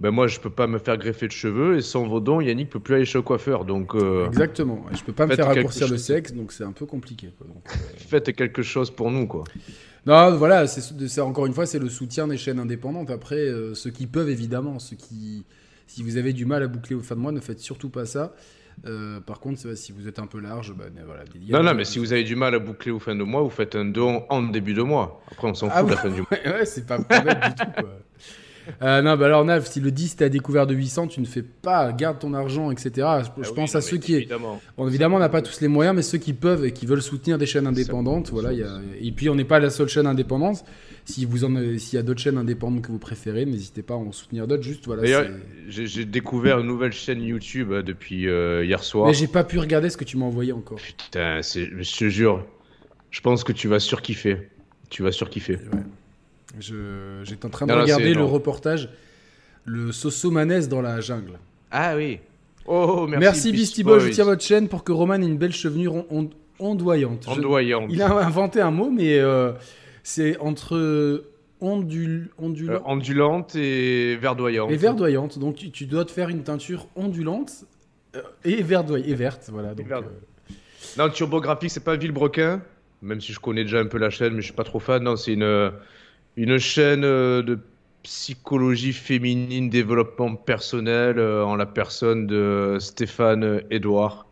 ben 0.00 0.12
moi, 0.12 0.28
je 0.28 0.38
peux 0.38 0.50
pas 0.50 0.68
me 0.68 0.78
faire 0.78 0.96
greffer 0.96 1.26
de 1.26 1.32
cheveux. 1.32 1.76
Et 1.78 1.80
sans 1.80 2.06
vos 2.06 2.20
dons, 2.20 2.40
Yannick 2.40 2.70
peut 2.70 2.78
plus 2.78 2.94
aller 2.94 3.04
chez 3.04 3.18
le 3.18 3.22
coiffeur. 3.22 3.64
Donc, 3.64 3.94
euh, 3.96 4.26
Exactement. 4.28 4.84
Ouais, 4.86 4.96
Je 4.96 5.02
peux 5.02 5.12
pas 5.12 5.26
me 5.26 5.34
faire 5.34 5.46
raccourcir 5.48 5.88
le 5.88 5.96
sexe, 5.96 6.32
donc 6.32 6.52
c'est 6.52 6.62
un 6.64 6.70
peu 6.72 6.86
compliqué. 6.86 7.30
quoi. 7.36 7.46
Donc, 7.48 7.62
euh, 7.66 7.76
faites 7.96 8.32
quelque 8.36 8.62
chose 8.62 8.90
pour 8.92 9.10
nous, 9.10 9.26
quoi. 9.26 9.42
Non, 10.08 10.36
voilà, 10.36 10.66
c'est 10.66 11.20
encore 11.20 11.44
une 11.44 11.52
fois, 11.52 11.66
c'est 11.66 11.78
le 11.78 11.90
soutien 11.90 12.26
des 12.26 12.38
chaînes 12.38 12.58
indépendantes. 12.58 13.10
Après, 13.10 13.36
euh, 13.36 13.74
ceux 13.74 13.90
qui 13.90 14.06
peuvent, 14.06 14.30
évidemment, 14.30 14.78
ceux 14.78 14.96
qui, 14.96 15.44
si 15.86 16.02
vous 16.02 16.16
avez 16.16 16.32
du 16.32 16.46
mal 16.46 16.62
à 16.62 16.66
boucler 16.66 16.96
au 16.96 17.00
fin 17.00 17.14
de 17.14 17.20
mois, 17.20 17.30
ne 17.30 17.40
faites 17.40 17.60
surtout 17.60 17.90
pas 17.90 18.06
ça. 18.06 18.32
Euh, 18.86 19.20
par 19.20 19.38
contre, 19.38 19.76
si 19.76 19.92
vous 19.92 20.08
êtes 20.08 20.18
un 20.18 20.26
peu 20.26 20.40
large, 20.40 20.72
bah, 20.74 20.86
voilà. 21.04 21.24
Non, 21.50 21.62
non, 21.62 21.74
mais 21.74 21.84
si 21.84 21.98
vous 21.98 22.14
avez 22.14 22.24
du 22.24 22.36
mal 22.36 22.54
à 22.54 22.58
boucler 22.58 22.90
au 22.90 22.98
fin 22.98 23.14
de 23.14 23.22
mois, 23.22 23.42
vous 23.42 23.50
faites 23.50 23.76
un 23.76 23.84
don 23.84 24.24
en 24.30 24.40
début 24.44 24.72
de 24.72 24.80
mois. 24.80 25.22
Après, 25.30 25.46
on 25.46 25.52
s'en 25.52 25.68
fout 25.68 25.76
Ah 25.78 25.82
de 25.82 25.90
la 25.90 25.96
fin 25.98 26.08
du 26.08 26.20
mois. 26.22 26.28
Ouais, 26.30 26.64
c'est 26.64 26.86
pas, 26.86 26.96
bête 26.96 27.40
du 27.42 27.54
tout, 27.54 27.70
quoi. 27.76 27.98
Euh, 28.82 29.02
non, 29.02 29.16
bah 29.16 29.26
alors, 29.26 29.44
Nav, 29.44 29.66
si 29.66 29.80
le 29.80 29.90
10 29.90 30.16
t'as 30.16 30.28
découvert 30.28 30.66
de 30.66 30.74
800, 30.74 31.08
tu 31.08 31.20
ne 31.20 31.26
fais 31.26 31.42
pas, 31.42 31.92
garde 31.92 32.18
ton 32.18 32.34
argent, 32.34 32.70
etc. 32.70 32.90
Je, 32.96 33.02
Ah 33.02 33.22
je 33.40 33.48
oui, 33.48 33.54
pense 33.54 33.74
non, 33.74 33.78
à 33.78 33.80
ceux 33.82 33.96
qui. 33.96 34.14
Évidemment. 34.14 34.60
Bon, 34.76 34.86
évidemment, 34.88 35.16
on 35.16 35.20
n'a 35.20 35.28
pas 35.28 35.42
tous 35.42 35.60
les 35.60 35.68
moyens, 35.68 35.96
mais 35.96 36.02
ceux 36.02 36.18
qui 36.18 36.32
peuvent 36.32 36.64
et 36.64 36.72
qui 36.72 36.86
veulent 36.86 37.02
soutenir 37.02 37.38
des 37.38 37.46
chaînes 37.46 37.66
indépendantes, 37.66 38.30
voilà. 38.30 38.52
y 38.52 38.62
a- 38.62 38.80
Et 39.00 39.10
puis, 39.12 39.28
on 39.28 39.34
n'est 39.34 39.44
pas 39.44 39.58
la 39.58 39.70
seule 39.70 39.88
chaîne 39.88 40.06
indépendante. 40.06 40.64
Si 41.04 41.24
vous 41.24 41.44
en, 41.44 41.54
s'il 41.78 41.96
y 41.96 41.98
a 41.98 42.02
d'autres 42.02 42.20
chaînes 42.20 42.36
indépendantes 42.36 42.82
que 42.82 42.92
vous 42.92 42.98
préférez, 42.98 43.46
n'hésitez 43.46 43.80
pas 43.82 43.94
à 43.94 43.96
en 43.96 44.12
soutenir 44.12 44.46
d'autres. 44.46 44.62
Juste, 44.62 44.84
voilà. 44.86 45.02
J'ai 45.68 46.04
découvert 46.04 46.58
une 46.60 46.66
nouvelle 46.66 46.92
chaîne 46.92 47.22
YouTube 47.22 47.72
euh, 47.72 47.82
depuis 47.82 48.28
euh, 48.28 48.64
hier 48.64 48.82
soir. 48.84 49.06
Mais 49.08 49.14
j'ai 49.14 49.26
pas 49.28 49.44
pu 49.44 49.58
regarder 49.58 49.88
ce 49.90 49.96
que 49.96 50.04
tu 50.04 50.16
m'as 50.18 50.26
envoyé 50.26 50.52
encore. 50.52 50.78
Putain, 50.78 51.40
je 51.42 51.98
te 51.98 52.08
jure, 52.08 52.44
je 53.10 53.20
pense 53.22 53.44
que 53.44 53.52
tu 53.52 53.68
vas 53.68 53.80
surkiffer. 53.80 54.48
Tu 54.90 55.02
vas 55.02 55.12
surkiffer. 55.12 55.54
Ouais. 55.72 55.80
J'étais 56.60 57.46
en 57.46 57.50
train 57.50 57.66
de 57.66 57.72
Non, 57.72 57.80
regarder 57.82 58.14
le 58.14 58.24
reportage, 58.24 58.88
le 59.64 59.92
Sosomanès 59.92 60.68
dans 60.68 60.80
la 60.82 61.00
jungle. 61.00 61.38
Ah 61.70 61.94
oui. 61.96 62.18
Oh, 62.66 63.06
merci, 63.08 63.20
Merci, 63.20 63.52
Beastie 63.52 63.82
Boy, 63.84 64.00
je 64.00 64.08
tiens 64.10 64.24
votre 64.24 64.42
chaîne 64.42 64.68
pour 64.68 64.84
que 64.84 64.92
Roman 64.92 65.14
ait 65.14 65.24
une 65.26 65.38
belle 65.38 65.52
chevelure 65.54 65.94
on- 65.94 66.06
on- 66.10 66.30
ondoyante. 66.58 67.24
Je- 67.26 67.30
Ondoyante. 67.38 67.86
Il 67.90 68.02
a 68.02 68.12
inventé 68.26 68.60
un 68.60 68.70
mot, 68.70 68.90
mais 68.90 69.18
euh, 69.18 69.52
c'est 70.02 70.36
entre 70.38 71.24
ondul, 71.60 72.28
Euh, 72.38 72.44
ondulant 72.44 72.82
ondulante 72.86 73.54
et 73.56 74.16
verdoyante. 74.16 74.70
et 74.70 74.76
verdoyante. 74.76 75.38
Donc 75.38 75.56
tu, 75.56 75.70
tu 75.70 75.86
dois 75.86 76.04
te 76.04 76.10
faire 76.10 76.28
une 76.28 76.42
teinture 76.44 76.86
ondulante 76.94 77.64
euh, 78.16 78.22
et 78.44 78.62
verdoyante 78.62 79.08
et 79.08 79.14
verte, 79.14 79.48
voilà. 79.52 79.74
Donc, 79.74 79.90
euh, 79.90 80.00
Non, 80.98 81.08
TurboGrafx, 81.08 81.68
c'est 81.68 81.84
pas 81.84 81.96
Villebrequin, 81.96 82.60
même 83.02 83.20
si 83.20 83.32
je 83.32 83.40
connais 83.40 83.62
déjà 83.64 83.78
un 83.80 83.86
peu 83.86 83.98
la 83.98 84.10
chaîne, 84.10 84.34
mais 84.34 84.40
je 84.40 84.46
suis 84.46 84.54
pas 84.54 84.64
trop 84.64 84.78
fan. 84.78 85.02
Non, 85.02 85.16
c'est 85.16 85.32
une, 85.32 85.72
une 86.36 86.58
chaîne 86.58 87.04
euh, 87.04 87.42
de 87.42 87.58
psychologie 88.02 88.92
féminine, 88.92 89.68
développement 89.68 90.34
personnel, 90.36 91.18
euh, 91.18 91.44
en 91.44 91.56
la 91.56 91.66
personne 91.66 92.26
de 92.26 92.76
Stéphane 92.80 93.62
Edouard. 93.70 94.26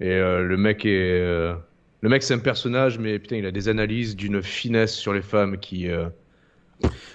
Et 0.00 0.10
euh, 0.10 0.42
le 0.42 0.56
mec 0.56 0.84
est. 0.84 1.18
le 1.20 2.08
mec, 2.08 2.22
c'est 2.22 2.34
un 2.34 2.38
personnage, 2.38 2.98
mais 2.98 3.18
putain, 3.18 3.36
il 3.36 3.46
a 3.46 3.50
des 3.50 3.68
analyses 3.68 4.14
d'une 4.16 4.42
finesse 4.42 4.94
sur 4.94 5.12
les 5.12 5.22
femmes 5.22 5.58
qui. 5.58 5.88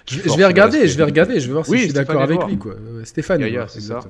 je, 0.06 0.36
vais 0.36 0.44
regarder, 0.44 0.86
je 0.86 0.98
vais 0.98 1.04
regarder, 1.04 1.40
je 1.40 1.46
vais 1.46 1.52
voir 1.52 1.64
si 1.64 1.72
Oui, 1.72 1.78
je 1.78 1.84
suis 1.84 1.92
d'accord 1.92 2.20
avec 2.20 2.34
Edouard. 2.34 2.48
lui, 2.48 2.58
quoi. 2.58 2.74
Stéphane. 3.04 3.40
Yaya, 3.40 3.68
c'est 3.68 3.80
ça. 3.80 4.00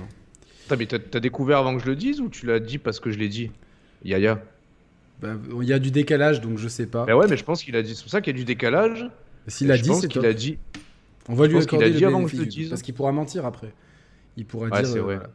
mais 0.76 0.86
t'as 0.86 0.98
t'as 0.98 1.20
découvert 1.20 1.58
avant 1.58 1.76
que 1.76 1.82
je 1.82 1.88
le 1.88 1.94
dise 1.94 2.20
ou 2.20 2.28
tu 2.28 2.46
l'as 2.46 2.58
dit 2.58 2.78
parce 2.78 2.98
que 2.98 3.10
je 3.10 3.18
l'ai 3.18 3.28
dit? 3.28 3.50
Yaya. 4.04 4.42
Bah, 5.20 5.34
Il 5.60 5.68
y 5.68 5.72
a 5.72 5.78
du 5.78 5.90
décalage, 5.90 6.40
donc 6.40 6.58
je 6.58 6.68
sais 6.68 6.86
pas. 6.86 7.04
Ben 7.04 7.14
ouais, 7.14 7.26
mais 7.28 7.36
je 7.36 7.44
pense 7.44 7.62
qu'il 7.62 7.76
a 7.76 7.82
dit. 7.82 7.94
C'est 7.94 8.02
pour 8.02 8.10
ça 8.10 8.20
qu'il 8.20 8.34
y 8.34 8.36
a 8.36 8.38
du 8.38 8.44
décalage. 8.44 9.08
S'il 9.46 9.70
a 9.70 9.78
dit, 9.78 9.90
c'est 9.94 10.08
qu'il 10.08 10.24
a 10.26 10.32
dit. 10.32 10.58
On 11.28 11.34
va 11.34 11.46
lui 11.46 11.56
accorder 11.56 11.86
a 11.86 11.88
le 11.88 11.94
dit 11.94 12.04
avant 12.04 12.22
que 12.22 12.28
je 12.28 12.36
bénéfice 12.36 12.40
le 12.40 12.44
du- 12.46 12.60
dise. 12.62 12.68
parce 12.70 12.82
qu'il 12.82 12.94
pourra 12.94 13.12
mentir 13.12 13.46
après. 13.46 13.72
Il 14.36 14.44
pourra 14.44 14.68
Ouais, 14.68 14.80
dire. 14.82 14.86
c'est 14.88 14.98
euh, 14.98 15.02
vrai. 15.02 15.14
voilà. 15.16 15.30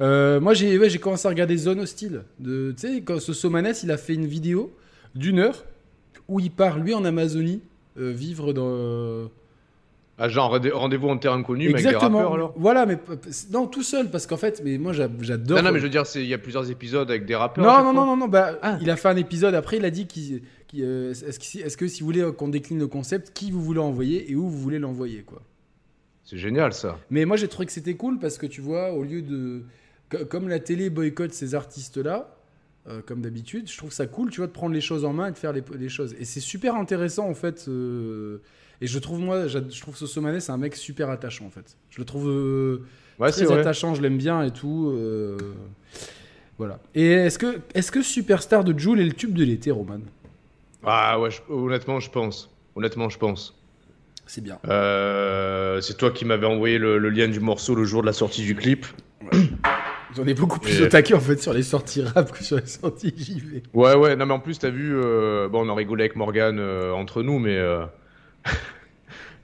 Euh, 0.00 0.40
moi, 0.40 0.54
j'ai 0.54 0.78
ouais, 0.78 0.88
commencé 0.98 1.26
à 1.26 1.30
regarder 1.30 1.56
Zone 1.56 1.80
Hostile. 1.80 2.22
De, 2.38 2.72
tu 2.78 2.86
sais, 2.88 3.00
quand 3.02 3.20
ce 3.20 3.32
Somanès, 3.32 3.82
il 3.82 3.90
a 3.90 3.96
fait 3.96 4.14
une 4.14 4.26
vidéo 4.26 4.72
d'une 5.14 5.38
heure 5.40 5.64
où 6.28 6.40
il 6.40 6.50
part 6.50 6.78
lui 6.78 6.94
en 6.94 7.04
Amazonie 7.04 7.60
euh, 7.98 8.10
vivre 8.12 8.52
dans. 8.52 9.28
Ah, 10.20 10.28
genre 10.28 10.50
rendez- 10.50 10.70
rendez-vous 10.72 11.08
en 11.08 11.16
terrain 11.16 11.40
connu, 11.42 11.64
mais 11.66 11.74
avec 11.74 11.82
des 11.82 11.88
Exactement. 11.90 12.18
rappeurs 12.18 12.34
alors? 12.34 12.54
Voilà, 12.56 12.86
mais 12.86 12.98
non, 13.52 13.66
tout 13.68 13.82
seul, 13.84 14.10
parce 14.10 14.26
qu'en 14.26 14.36
fait, 14.36 14.60
mais 14.64 14.76
moi 14.78 14.92
j'a- 14.92 15.08
j'adore. 15.20 15.58
Non, 15.58 15.62
non, 15.64 15.72
mais 15.72 15.78
je 15.78 15.84
veux 15.84 15.90
dire, 15.90 16.02
il 16.16 16.26
y 16.26 16.34
a 16.34 16.38
plusieurs 16.38 16.68
épisodes 16.70 17.08
avec 17.08 17.24
des 17.24 17.36
rappeurs. 17.36 17.64
Non, 17.64 17.84
non, 17.84 17.92
non, 17.92 18.04
non, 18.06 18.16
non, 18.16 18.26
bah, 18.28 18.58
Ah. 18.62 18.78
il 18.80 18.90
a 18.90 18.96
fait 18.96 19.08
un 19.08 19.16
épisode 19.16 19.54
après, 19.54 19.76
il 19.76 19.84
a 19.84 19.90
dit 19.90 20.06
qu'il. 20.06 20.42
Euh, 20.76 21.10
est-ce, 21.12 21.38
que, 21.38 21.44
si- 21.44 21.60
est-ce 21.60 21.76
que 21.76 21.88
si 21.88 22.00
vous 22.00 22.06
voulez 22.06 22.28
qu'on 22.36 22.48
décline 22.48 22.78
le 22.78 22.86
concept, 22.86 23.32
qui 23.32 23.50
vous 23.50 23.62
voulez 23.62 23.80
envoyer 23.80 24.30
et 24.30 24.34
où 24.36 24.48
vous 24.48 24.58
voulez 24.58 24.78
l'envoyer, 24.78 25.22
quoi. 25.22 25.42
C'est 26.24 26.36
génial 26.38 26.72
ça. 26.74 26.98
Mais 27.10 27.24
moi 27.24 27.36
j'ai 27.38 27.48
trouvé 27.48 27.64
que 27.66 27.72
c'était 27.72 27.94
cool 27.94 28.18
parce 28.18 28.36
que 28.36 28.46
tu 28.46 28.60
vois, 28.60 28.92
au 28.92 29.02
lieu 29.02 29.22
de. 29.22 29.62
co- 30.10 30.24
Comme 30.26 30.48
la 30.48 30.58
télé 30.58 30.90
boycotte 30.90 31.32
ces 31.32 31.54
artistes-là, 31.54 32.36
euh, 32.86 33.00
comme 33.04 33.22
d'habitude, 33.22 33.70
je 33.70 33.76
trouve 33.78 33.92
ça 33.92 34.06
cool, 34.06 34.30
tu 34.30 34.38
vois, 34.40 34.46
de 34.46 34.52
prendre 34.52 34.74
les 34.74 34.80
choses 34.82 35.04
en 35.06 35.12
main 35.14 35.28
et 35.28 35.32
de 35.32 35.38
faire 35.38 35.52
les, 35.54 35.62
les 35.78 35.88
choses. 35.88 36.14
Et 36.18 36.24
c'est 36.26 36.40
super 36.40 36.74
intéressant 36.76 37.28
en 37.28 37.34
fait. 37.34 37.64
euh, 37.68 38.38
Et 38.82 38.86
je 38.86 38.98
trouve, 38.98 39.20
moi, 39.20 39.46
je 39.48 39.58
trouve 39.80 39.96
c'est 40.40 40.52
un 40.52 40.58
mec 40.58 40.76
super 40.76 41.08
attachant 41.08 41.46
en 41.46 41.50
fait. 41.50 41.76
Je 41.90 41.98
le 41.98 42.04
trouve 42.04 42.28
euh, 42.28 42.82
Ouais, 43.18 43.30
très 43.30 43.46
attachant, 43.60 43.94
je 43.94 44.02
l'aime 44.02 44.18
bien 44.18 44.42
et 44.42 44.50
tout. 44.50 44.90
euh, 44.94 45.36
Voilà. 46.58 46.78
Et 46.94 47.06
est-ce 47.06 47.38
que, 47.38 47.58
est 47.74 47.90
que 47.90 48.02
Superstar 48.02 48.64
de 48.64 48.78
Jules 48.78 49.00
est 49.00 49.04
le 49.06 49.12
tube 49.12 49.32
de 49.32 49.44
l'été, 49.44 49.70
Roman? 49.70 50.00
Ah 50.84 51.18
ouais, 51.20 51.30
je- 51.30 51.40
honnêtement, 51.52 52.00
je 52.00 52.10
pense. 52.10 52.54
Honnêtement, 52.76 53.08
je 53.08 53.18
pense. 53.18 53.54
C'est 54.26 54.42
bien. 54.42 54.58
Euh, 54.68 55.80
c'est 55.80 55.96
toi 55.96 56.10
qui 56.10 56.24
m'avais 56.24 56.46
envoyé 56.46 56.78
le, 56.78 56.98
le 56.98 57.08
lien 57.10 57.28
du 57.28 57.40
morceau 57.40 57.74
le 57.74 57.84
jour 57.84 58.02
de 58.02 58.06
la 58.06 58.12
sortie 58.12 58.42
du 58.44 58.54
clip. 58.54 58.86
J'en 60.16 60.26
ai 60.26 60.34
beaucoup 60.34 60.58
plus 60.60 60.80
au 60.82 60.86
taquet 60.86 61.14
en 61.14 61.20
fait 61.20 61.36
sur 61.40 61.52
les 61.52 61.62
sorties 61.62 62.02
rap 62.02 62.30
que 62.32 62.42
sur 62.44 62.56
les 62.56 62.66
sorties 62.66 63.12
JV. 63.16 63.62
Ouais, 63.74 63.94
ouais, 63.94 64.16
non, 64.16 64.26
mais 64.26 64.34
en 64.34 64.40
plus, 64.40 64.58
t'as 64.58 64.70
vu, 64.70 64.92
euh, 64.94 65.48
bon, 65.48 65.66
on 65.66 65.68
en 65.70 65.74
rigolait 65.74 66.04
avec 66.04 66.16
Morgan 66.16 66.58
euh, 66.58 66.92
entre 66.92 67.22
nous, 67.22 67.38
mais 67.38 67.56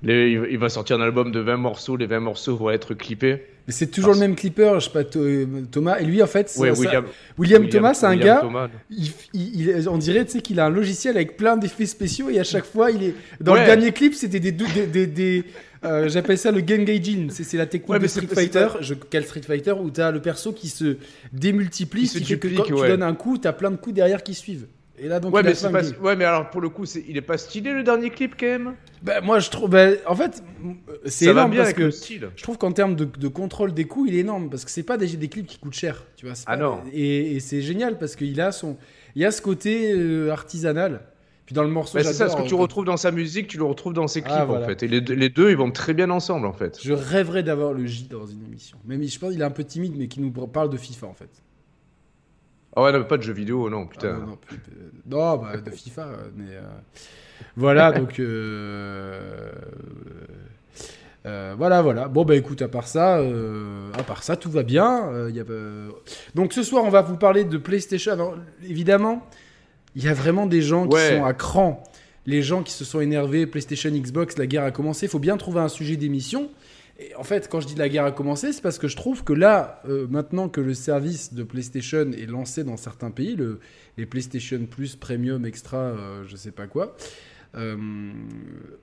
les- 0.04 0.30
il, 0.50 0.58
va- 0.58 0.68
sortir 0.68 0.96
un 0.96 1.00
album 1.02 1.32
de 1.32 1.40
20 1.40 1.56
morceaux, 1.56 1.96
les 1.96 2.06
20 2.06 2.20
morceaux 2.20 2.56
vont 2.56 2.70
être 2.70 2.94
clippés. 2.94 3.42
Mais 3.66 3.73
c'est 3.73 3.87
toujours 3.87 4.11
Parce- 4.11 4.20
le 4.20 4.26
même 4.28 4.37
clipper, 4.37 4.73
je 4.78 4.84
sais 4.84 4.90
pas, 4.90 5.04
Thomas. 5.04 5.99
Et 5.99 6.04
lui, 6.04 6.23
en 6.23 6.26
fait, 6.26 6.52
Ouais, 6.58 6.75
ça- 6.75 6.80
William, 6.80 7.04
William, 7.38 7.68
Thomas, 7.68 7.94
c'est 7.94 8.04
un 8.06 8.11
William 8.11 8.26
gars, 8.37 8.40
Thomas. 8.42 8.68
il, 8.90 9.11
il- 9.32 9.61
il- 9.80 9.88
on 9.88 9.96
dirait 9.96 10.26
qu'il 10.26 10.61
a 10.61 10.66
un 10.66 10.70
logiciel 10.70 11.16
avec 11.16 11.37
plein 11.38 11.56
d'effets 11.56 11.87
spéciaux 11.87 12.28
et 12.28 12.38
à 12.38 12.44
chaque 12.44 12.66
fois, 12.66 12.90
il 12.90 13.02
est. 13.02 13.14
Dans 13.40 13.54
le 13.54 13.64
dernier 13.64 13.92
clip, 13.92 14.14
c'était 14.14 14.40
des. 14.40 14.52
dou- 14.52 14.66
des, 14.75 14.87
des- 14.87 15.06
des- 15.06 15.44
euh, 15.84 16.08
J'appelle 16.08 16.37
ça 16.38 16.50
le 16.50 16.61
Gengaging. 16.61 17.30
C'est 17.30 17.56
la 17.56 17.66
technique 17.66 17.90
Ouais, 17.90 17.99
de 17.99 18.06
Street 18.06 18.26
Fighter. 18.26 18.68
Je, 18.80 18.94
quel 18.94 19.25
Street 19.25 19.42
Fighter 19.42 19.73
où 19.73 19.90
tu 19.90 20.00
as 20.02 20.11
le 20.11 20.20
perso 20.20 20.52
qui 20.52 20.68
se 20.68 20.96
démultiplie, 21.32 22.08
Qui 22.08 22.25
fait 22.25 22.38
que 22.38 22.49
quand 22.49 22.62
tu 22.64 22.73
donnes 22.75 23.02
un 23.02 23.14
coup, 23.14 23.38
tu 23.38 23.49
as 23.49 23.52
plein 23.52 23.70
de 23.70 23.76
coups 23.76 23.94
derrière 23.94 24.23
qui 24.23 24.34
suivent. 24.34 24.66
Et 24.97 25.09
là, 25.09 25.19
donc, 25.19 25.35
Ouais 25.35 25.43
mais, 25.43 25.55
c'est 25.55 25.71
pas... 25.71 25.83
ouais, 26.03 26.15
mais 26.15 26.25
alors 26.25 26.51
pour 26.51 26.61
le 26.61 26.69
coup, 26.69 26.87
c'est... 26.87 27.05
il 27.09 27.17
est 27.17 27.21
pas 27.23 27.37
stylé 27.37 27.73
le 27.73 27.83
dernier 27.83 28.11
clip 28.11 28.35
quand 28.39 28.47
même? 28.47 28.75
Bah, 29.03 29.21
moi, 29.21 29.41
je 29.41 29.51
trouve. 29.51 29.69
bah, 29.71 29.89
en 30.07 30.15
fait, 30.15 30.43
c'est 31.05 31.25
Ça 31.27 31.33
va 31.33 31.41
énorme 31.41 31.51
bien 31.51 31.63
parce 31.63 31.75
que. 31.75 31.91
style. 31.91 32.29
Je 32.37 32.43
trouve 32.43 32.59
qu'en 32.59 32.71
termes 32.73 32.95
de, 32.95 33.05
de 33.05 33.29
contrôle 33.29 33.75
des 33.75 33.85
coûts, 33.87 34.07
il 34.07 34.15
est 34.15 34.19
énorme 34.21 34.49
parce 34.51 34.65
que 34.65 34.71
c'est 34.71 34.85
pas 34.85 34.97
des, 34.97 35.09
des 35.17 35.29
clips 35.29 35.47
qui 35.47 35.59
coûtent 35.59 35.75
cher, 35.75 36.05
tu 36.17 36.27
vois. 36.27 36.35
c'est 36.37 36.45
Ah 36.47 36.57
pas- 36.57 36.63
non. 36.63 36.81
Et, 36.93 37.33
et 37.37 37.41
c'est 37.41 37.61
génial 37.61 37.99
parce 37.99 38.15
qu'il 38.15 38.41
a 38.41 38.53
son, 38.53 38.77
il 39.17 39.25
a 39.25 39.31
ce 39.33 39.43
côté 39.43 39.93
euh, 39.93 40.31
artisanal. 40.31 41.01
Puis 41.45 41.55
dans 41.55 41.65
le 41.65 41.69
morceau, 41.69 41.99
Bah, 41.99 42.05
c'est 42.05 42.15
ça, 42.15 42.31
ce 42.31 42.37
que 42.37 42.43
tu 42.49 42.55
euh, 42.55 42.57
retrouves 42.57 42.87
dans 42.87 42.97
sa 42.97 43.11
musique, 43.11 43.49
tu 43.49 43.59
le 43.59 43.65
retrouves 43.65 43.93
dans 43.93 44.07
ses 44.09 44.23
clips 44.23 44.33
Ah, 44.35 44.45
voilà. 44.47 44.65
en 44.65 44.69
fait. 44.69 44.83
Et 44.85 44.89
les 44.89 45.03
deux, 45.03 45.13
les 45.15 45.29
deux, 45.29 45.51
ils 45.51 45.57
vont 45.59 45.71
très 45.71 45.93
bien 45.93 46.09
ensemble 46.09 46.47
en 46.47 46.55
fait. 46.55 46.79
Je 46.83 46.93
rêverais 46.95 47.43
d'avoir 47.43 47.75
le 47.75 47.85
J 47.85 48.05
dans 48.09 48.27
une 48.27 48.43
émission. 48.45 48.79
Même 48.87 49.03
je 49.03 49.19
pense 49.19 49.33
qu'il 49.33 49.41
est 49.41 49.45
un 49.45 49.51
peu 49.51 49.65
timide, 49.65 49.93
mais 49.99 50.09
qui 50.09 50.21
nous 50.21 50.31
parle 50.31 50.71
de 50.71 50.77
FIFA 50.79 51.07
en 51.09 51.13
fait. 51.15 51.29
Ah 52.76 52.83
ouais, 52.83 52.93
non, 52.93 52.99
mais 53.00 53.04
pas 53.07 53.16
de 53.16 53.23
jeux 53.23 53.33
vidéo, 53.33 53.71
non, 53.71 53.87
putain. 53.87 54.14
Ah, 54.16 54.21
non, 54.21 54.26
non, 54.26 54.37
plus- 54.37 54.57
euh, 54.57 54.90
non, 55.07 55.37
bah, 55.37 55.57
de 55.57 55.71
FIFA, 55.71 56.09
mais 56.37 56.45
euh, 56.50 56.62
voilà 57.57 57.93
donc. 57.99 58.19
euh, 58.19 59.52
euh, 61.26 61.54
voilà, 61.57 61.81
voilà. 61.83 62.09
Bon, 62.09 62.25
bah 62.25 62.37
écoute, 62.37 62.61
à 62.62 62.69
part 62.69 62.87
ça, 62.87 63.16
à 63.19 64.02
part 64.02 64.23
ça, 64.23 64.37
tout 64.37 64.50
va 64.50 64.62
bien. 64.62 65.28
y 65.31 65.40
a, 65.40 65.45
Donc 66.35 66.52
ce 66.52 66.62
soir, 66.62 66.85
on 66.85 66.90
va 66.90 67.00
vous 67.02 67.16
parler 67.16 67.45
de 67.45 67.57
PlayStation. 67.57 68.12
Alors, 68.12 68.37
évidemment, 68.69 69.26
il 69.97 70.04
y 70.04 70.09
a 70.09 70.14
vraiment 70.14 70.47
des 70.47 70.61
gens 70.61 70.87
qui 70.87 70.97
sont 71.16 71.25
à 71.25 71.33
cran. 71.33 71.83
Les 72.26 72.43
gens 72.43 72.62
qui 72.62 72.73
se 72.73 72.85
sont 72.85 73.00
énervés, 73.00 73.47
PlayStation, 73.47 73.90
Xbox, 73.90 74.38
la 74.38 74.47
guerre 74.47 74.64
a 74.64 74.71
commencé. 74.71 75.07
Il 75.07 75.09
faut 75.11 75.19
bien 75.19 75.37
trouver 75.37 75.61
un 75.61 75.69
sujet 75.69 75.97
d'émission. 75.97 76.50
Et 76.99 77.15
en 77.17 77.25
fait, 77.25 77.49
quand 77.49 77.61
je 77.61 77.67
dis 77.67 77.75
la 77.75 77.89
guerre 77.89 78.05
a 78.05 78.13
commencé, 78.13 78.53
c'est 78.53 78.63
parce 78.63 78.79
que 78.79 78.87
je 78.87 78.95
trouve 78.95 79.25
que 79.25 79.33
là, 79.33 79.83
euh, 79.89 80.07
maintenant 80.09 80.49
que 80.49 80.61
le 80.61 80.75
service 80.75 81.35
de 81.35 81.43
PlayStation 81.43 82.13
est 82.13 82.27
lancé 82.27 82.63
dans 82.63 82.77
certains 82.77 83.11
pays, 83.11 83.35
le, 83.35 83.59
les 83.97 84.07
PlayStation 84.07 84.65
Plus, 84.67 84.97
Premium, 84.97 85.45
Extra, 85.45 85.79
euh, 85.79 86.25
je 86.27 86.37
sais 86.37 86.53
pas 86.53 86.67
quoi, 86.67 86.97
euh, 87.57 87.77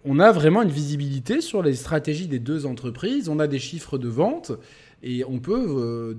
on 0.06 0.20
a 0.20 0.32
vraiment 0.32 0.62
une 0.62 0.70
visibilité 0.70 1.42
sur 1.42 1.62
les 1.62 1.74
stratégies 1.74 2.28
des 2.28 2.40
deux 2.40 2.66
entreprises, 2.66 3.30
on 3.30 3.40
a 3.40 3.48
des 3.48 3.60
chiffres 3.60 3.98
de 3.98 4.08
vente 4.08 4.54
et 5.04 5.26
on 5.26 5.40
peut 5.40 5.66
euh, 5.68 6.16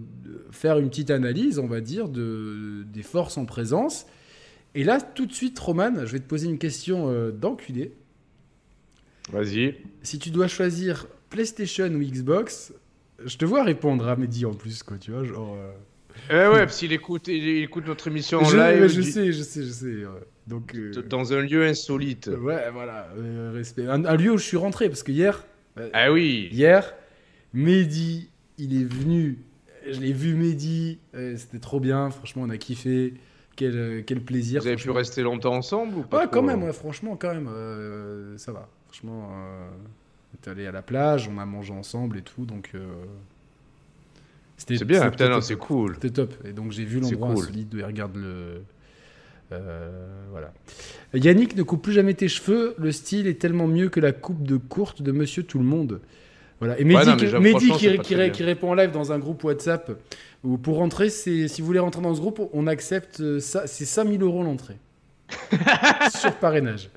faire 0.51 0.79
une 0.79 0.89
petite 0.91 1.11
analyse, 1.11 1.59
on 1.59 1.67
va 1.67 1.81
dire, 1.81 2.09
de, 2.09 2.85
des 2.93 3.03
forces 3.03 3.39
en 3.39 3.47
présence. 3.47 4.07
Et 4.75 4.85
là, 4.85 5.01
tout 5.01 5.27
de 5.27 5.33
suite, 5.33 5.59
Roman, 5.59 6.05
je 6.05 6.13
vais 6.13 6.19
te 6.19 6.27
poser 6.27 6.49
une 6.49 6.59
question 6.59 7.31
d'enculé. 7.31 7.93
Vas-y. 9.31 9.77
Si 10.03 10.19
tu 10.19 10.31
dois 10.31 10.49
choisir 10.49 11.07
PlayStation 11.33 11.87
ou 11.95 11.99
Xbox, 12.01 12.73
je 13.25 13.37
te 13.37 13.45
vois 13.45 13.65
répondre 13.65 14.07
à 14.09 14.17
Mehdi 14.17 14.45
en 14.47 14.55
plus, 14.55 14.83
quoi, 14.83 14.99
tu 14.99 15.11
vois, 15.13 15.25
genre... 15.25 15.57
euh, 15.57 15.73
Eh 16.31 16.55
ouais, 16.55 16.69
s'il 16.69 16.93
écoute, 16.93 17.29
il 17.29 17.63
écoute 17.63 17.87
notre 17.87 18.09
émission 18.09 18.41
en 18.41 18.45
je, 18.45 18.57
live 18.57 18.87
je 18.89 19.01
du- 19.01 19.11
sais, 19.11 19.33
je 19.33 19.43
sais, 19.43 19.63
je 19.63 19.71
sais. 19.71 19.87
ouais. 20.05 20.27
Donc, 20.47 20.75
euh, 20.75 20.93
dans 21.09 21.33
un 21.33 21.41
lieu 21.41 21.65
insolite. 21.65 22.29
ouais, 22.41 22.71
voilà, 22.73 23.09
euh, 23.17 23.53
respect. 23.55 23.87
Un, 23.87 24.05
un 24.05 24.17
lieu 24.17 24.33
où 24.33 24.39
je 24.39 24.45
suis 24.45 24.57
rentré, 24.57 24.89
parce 24.89 25.03
que 25.03 25.13
hier, 25.13 25.45
Ah 25.93 26.13
oui. 26.13 26.49
hier, 26.53 26.95
Mehdi, 27.55 28.29
il 28.59 28.81
est 28.81 28.85
venu. 28.85 29.39
Je 29.91 29.99
l'ai 30.01 30.13
vu 30.13 30.35
Mehdi, 30.35 30.99
euh, 31.15 31.37
c'était 31.37 31.59
trop 31.59 31.81
bien, 31.81 32.11
franchement, 32.11 32.43
on 32.47 32.51
a 32.51 32.57
kiffé. 32.59 33.15
Quel, 33.55 33.77
euh, 33.77 34.03
quel 34.07 34.21
plaisir. 34.23 34.63
Vous 34.63 34.67
avez 34.69 34.77
pu 34.77 34.91
rester 34.91 35.23
longtemps 35.23 35.55
ensemble 35.55 35.97
ou 35.99 36.03
pas 36.03 36.17
Ouais, 36.21 36.23
trop, 36.27 36.33
quand 36.41 36.43
même, 36.43 36.63
euh 36.63 36.67
ouais, 36.67 36.73
franchement, 36.73 37.17
quand 37.17 37.35
même, 37.35 37.49
euh, 37.53 38.37
ça 38.39 38.51
va. 38.51 38.67
Franchement, 38.87 39.29
euh, 39.31 39.69
est 40.45 40.51
allé 40.51 40.67
à 40.67 40.73
la 40.73 40.83
plage, 40.83 41.29
on 41.33 41.39
a 41.39 41.47
mangé 41.47 41.73
ensemble 41.73 42.19
et 42.19 42.23
tout, 42.23 42.45
donc. 42.45 42.71
euh, 42.75 42.81
c'était- 44.57 44.77
C'est 44.79 44.85
bien, 44.85 45.09
putain, 45.11 45.41
c'est 45.41 45.57
cool. 45.57 45.95
C'était 45.95 46.11
top. 46.11 46.35
Et 46.45 46.53
donc 46.53 46.73
j'ai 46.73 46.85
vu 46.85 47.01
C'est 47.03 47.11
l'endroit 47.13 47.35
cool. 47.35 47.45
insolite 47.45 47.75
où 47.75 47.79
il 47.79 47.85
regarde 47.85 48.17
le. 48.17 48.63
euh, 49.53 49.91
voilà. 50.31 50.53
Yannick 51.15 51.57
ne 51.57 51.63
coupe 51.63 51.83
plus 51.83 51.93
jamais 51.93 52.15
tes 52.15 52.29
cheveux. 52.29 52.75
Le 52.79 52.93
style 52.93 53.27
est 53.27 53.41
tellement 53.41 53.67
mieux 53.67 53.89
que 53.89 54.01
la 54.01 54.13
coupe 54.13 54.43
de 54.45 54.57
courte 54.57 55.03
de 55.03 55.13
Monsieur 55.13 55.43
Tout 55.43 55.59
le 55.59 55.65
Monde. 55.65 56.01
Voilà. 56.61 56.79
Et 56.79 56.85
Mehdi, 56.85 57.17
qui- 57.17 57.27
Mehdi 57.39 57.71
qui, 58.33 58.45
répond 58.45 58.71
en 58.71 58.75
live 58.75 58.93
dans 58.93 59.11
un 59.13 59.19
groupe 59.19 59.43
WhatsApp. 59.45 59.93
Où 60.45 60.59
pour 60.59 60.77
rentrer, 60.77 61.09
c'est 61.11 61.49
si 61.49 61.61
vous 61.61 61.67
voulez 61.67 61.79
rentrer 61.81 62.03
dans 62.03 62.15
ce 62.15 62.21
groupe, 62.21 62.49
on 62.53 62.67
accepte 62.67 63.21
euh, 63.21 63.41
ça. 63.41 63.67
C'est 63.67 63.85
5000 63.85 64.23
euros 64.23 64.43
l'entrée. 64.43 64.77
Sur 66.19 66.35
parrainage. 66.37 66.89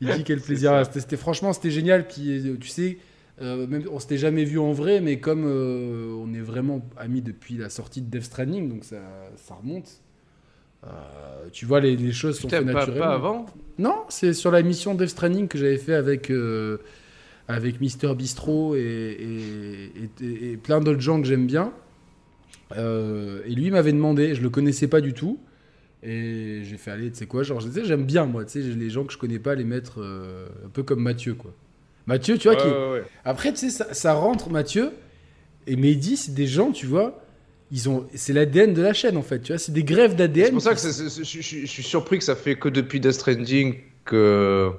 Il 0.00 0.08
dit 0.08 0.24
quel 0.24 0.40
plaisir. 0.40 0.82
C'était, 0.92 1.16
franchement, 1.16 1.52
c'était 1.52 1.70
génial. 1.70 2.06
Puis, 2.08 2.42
tu 2.60 2.68
sais, 2.68 2.98
euh, 3.42 3.66
même, 3.66 3.84
on 3.90 3.98
s'était 3.98 4.16
jamais 4.18 4.44
vu 4.44 4.58
en 4.58 4.72
vrai, 4.72 5.00
mais 5.00 5.18
comme 5.18 5.44
euh, 5.46 6.14
on 6.18 6.32
est 6.34 6.40
vraiment 6.40 6.80
amis 6.96 7.22
depuis 7.22 7.56
la 7.56 7.68
sortie 7.70 8.00
de 8.02 8.10
Death 8.10 8.24
Stranding, 8.24 8.68
donc 8.68 8.84
ça, 8.84 8.96
ça 9.36 9.54
remonte. 9.54 9.88
euh, 10.84 10.88
tu 11.52 11.66
vois, 11.66 11.80
les, 11.80 11.96
les 11.96 12.12
choses 12.12 12.38
sont 12.38 12.48
faites 12.48 12.64
naturellement. 12.74 13.00
pas 13.06 13.14
avant 13.14 13.46
Non, 13.78 13.96
c'est 14.08 14.32
sur 14.32 14.50
la 14.50 14.62
mission 14.62 14.94
Death 14.94 15.08
Stranding 15.10 15.48
que 15.48 15.58
j'avais 15.58 15.76
fait 15.78 15.94
avec, 15.94 16.30
euh, 16.30 16.78
avec 17.48 17.80
Mister 17.80 18.14
Bistro 18.14 18.74
et, 18.76 18.80
et- 18.80 20.24
et- 20.24 20.52
et 20.52 20.56
plein 20.56 20.80
d'autres 20.80 21.00
gens 21.00 21.20
que 21.20 21.26
j'aime 21.26 21.46
bien. 21.46 21.72
Et 22.76 23.54
lui 23.54 23.70
m'avait 23.70 23.92
demandé, 23.92 24.34
je 24.34 24.42
le 24.42 24.48
connaissais 24.50 24.86
pas 24.86 25.00
du 25.00 25.12
tout. 25.12 25.38
Et 26.02 26.62
j'ai 26.64 26.78
fait 26.78 26.90
aller, 26.92 27.10
tu 27.10 27.18
sais 27.18 27.26
quoi, 27.26 27.42
genre, 27.42 27.60
je 27.60 27.68
sais, 27.68 27.84
j'aime 27.84 28.04
bien 28.04 28.24
moi, 28.24 28.44
tu 28.46 28.52
sais, 28.62 28.68
les 28.68 28.88
gens 28.90 29.04
que 29.04 29.12
je 29.12 29.18
connais 29.18 29.38
pas 29.38 29.54
les 29.54 29.64
mettre 29.64 30.00
euh, 30.00 30.46
un 30.64 30.68
peu 30.70 30.82
comme 30.82 31.00
Mathieu, 31.02 31.34
quoi. 31.34 31.52
Mathieu, 32.06 32.38
tu 32.38 32.48
vois, 32.48 32.56
qui, 32.56 32.66
Ouais, 32.66 32.72
ouais, 32.72 32.90
ouais. 32.92 33.04
après, 33.24 33.50
tu 33.52 33.58
sais, 33.58 33.70
ça, 33.70 33.92
ça 33.92 34.14
rentre, 34.14 34.48
Mathieu, 34.48 34.92
et 35.66 35.76
Mehdi, 35.76 36.16
c'est 36.16 36.32
des 36.32 36.46
gens, 36.46 36.72
tu 36.72 36.86
vois, 36.86 37.22
ils 37.70 37.88
ont, 37.90 38.06
c'est 38.14 38.32
l'ADN 38.32 38.72
de 38.72 38.80
la 38.80 38.94
chaîne, 38.94 39.18
en 39.18 39.22
fait, 39.22 39.40
tu 39.40 39.52
vois, 39.52 39.58
c'est 39.58 39.72
des 39.72 39.84
grèves 39.84 40.16
d'ADN. 40.16 40.46
C'est 40.46 40.52
pour 40.52 40.62
ça 40.62 40.70
que 40.74 40.80
qui- 40.80 40.90
c'est- 40.90 41.08
c'est- 41.10 41.24
je 41.24 41.40
je- 41.42 41.60
je 41.60 41.66
suis 41.66 41.82
surpris 41.82 42.16
que 42.18 42.24
ça 42.24 42.34
fait 42.34 42.56
que 42.56 42.68
depuis 42.70 42.98
Death 42.98 43.12
Stranding 43.12 43.76
que. 44.06 44.70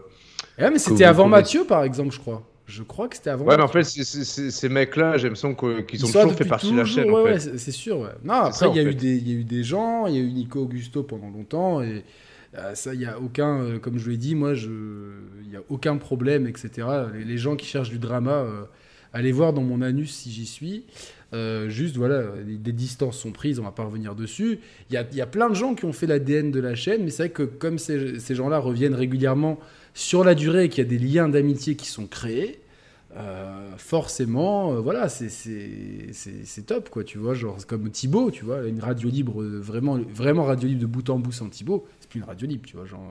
Ah, 0.57 0.69
mais 0.69 0.73
que 0.73 0.79
c'était 0.79 1.03
avant 1.05 1.25
connaissez. 1.25 1.41
Mathieu, 1.41 1.65
par 1.65 1.83
exemple, 1.83 2.13
je 2.13 2.19
crois. 2.19 2.47
Je 2.71 2.83
crois 2.83 3.07
que 3.09 3.15
c'était 3.17 3.29
avant. 3.29 3.45
Ouais, 3.45 3.57
mais 3.57 3.63
en 3.63 3.67
fait, 3.67 3.83
ces 3.83 4.69
mecs-là, 4.69 5.17
j'ai 5.17 5.23
l'impression 5.27 5.53
qu'ils 5.55 6.05
ont 6.05 6.07
toujours 6.07 6.33
fait 6.33 6.45
partie 6.45 6.71
de 6.71 6.77
la 6.77 6.85
chaîne 6.85 7.11
ouais, 7.11 7.21
en 7.21 7.23
ouais, 7.23 7.33
fait. 7.33 7.39
c'est 7.39 7.57
c'est 7.57 7.71
sûr, 7.71 7.99
ouais. 7.99 8.09
Non, 8.23 8.33
après, 8.35 8.69
il 8.69 8.75
y, 8.75 8.79
a 8.79 8.83
eu 8.83 8.95
des- 8.95 9.17
il 9.17 9.29
y 9.29 9.35
a 9.35 9.39
eu 9.39 9.43
des 9.43 9.63
gens, 9.63 10.07
il 10.07 10.15
y 10.15 10.17
a 10.17 10.21
eu 10.21 10.31
Nico 10.31 10.61
Augusto 10.61 11.03
pendant 11.03 11.29
longtemps, 11.29 11.81
et 11.81 12.03
euh, 12.57 12.73
ça, 12.75 12.93
il 12.93 12.99
n'y 12.99 13.05
a 13.05 13.19
aucun, 13.19 13.61
euh, 13.61 13.79
comme 13.79 13.97
je 13.97 14.09
l'ai 14.09 14.17
dit, 14.17 14.35
moi, 14.35 14.53
il 14.53 15.49
n'y 15.49 15.57
a 15.57 15.61
aucun 15.69 15.97
problème, 15.97 16.47
etc. 16.47 16.87
Les, 17.13 17.25
les 17.25 17.37
gens 17.37 17.55
qui 17.57 17.65
cherchent 17.65 17.89
du 17.89 17.99
drama, 17.99 18.31
euh, 18.31 18.63
allez 19.13 19.33
voir 19.33 19.51
dans 19.51 19.63
mon 19.63 19.81
anus 19.81 20.11
si 20.11 20.31
j'y 20.31 20.45
suis. 20.45 20.85
Juste, 21.67 21.95
voilà, 21.95 22.23
des, 22.45 22.71
distances 22.73 23.17
sont 23.17 23.31
prises, 23.31 23.57
on 23.59 23.63
va 23.63 23.71
pas 23.71 23.83
revenir 23.85 24.15
dessus. 24.15 24.59
Il 24.89 24.93
y 24.93 24.97
a, 24.97 25.05
il 25.11 25.17
y 25.17 25.21
a 25.21 25.25
plein 25.25 25.49
de 25.49 25.55
gens 25.55 25.75
qui 25.75 25.85
ont 25.85 25.93
fait 25.93 26.07
l'ADN 26.07 26.51
de 26.51 26.59
la 26.59 26.75
chaîne, 26.75 27.03
mais 27.05 27.09
c'est 27.09 27.23
vrai 27.23 27.29
que 27.29 27.43
comme 27.43 27.77
ces, 27.79 28.19
ces 28.19 28.35
gens-là 28.35 28.59
reviennent 28.59 28.95
régulièrement 28.95 29.57
sur 29.93 30.23
la 30.23 30.35
durée 30.35 30.65
et 30.65 30.69
qu'il 30.69 30.83
y 30.83 30.87
a 30.87 30.89
des 30.89 30.97
liens 30.97 31.29
d'amitié 31.29 31.75
qui 31.75 31.87
sont 31.87 32.07
créés, 32.07 32.60
euh, 33.17 33.71
forcément, 33.77 34.73
euh, 34.73 34.79
voilà, 34.79 35.09
c'est- 35.09 35.27
top, 36.65 36.89
quoi, 36.89 37.03
tu 37.03 37.17
vois. 37.17 37.33
Genre, 37.33 37.57
comme 37.67 37.89
Thibaut, 37.89 38.31
tu 38.31 38.45
vois, 38.45 38.63
une 38.67 38.79
radio 38.79 39.09
libre, 39.09 39.41
euh, 39.41 39.59
vraiment, 39.59 39.99
vraiment 40.13 40.43
radio 40.45 40.67
libre 40.67 40.81
de 40.81 40.85
bout 40.85 41.09
en 41.09 41.19
bout 41.19 41.31
sans 41.31 41.49
Thibaut, 41.49 41.85
c'est 41.99 42.09
plus 42.09 42.19
une 42.19 42.25
radio 42.25 42.47
libre, 42.47 42.63
tu 42.65 42.75
vois. 42.77 42.85
Genre. 42.85 43.03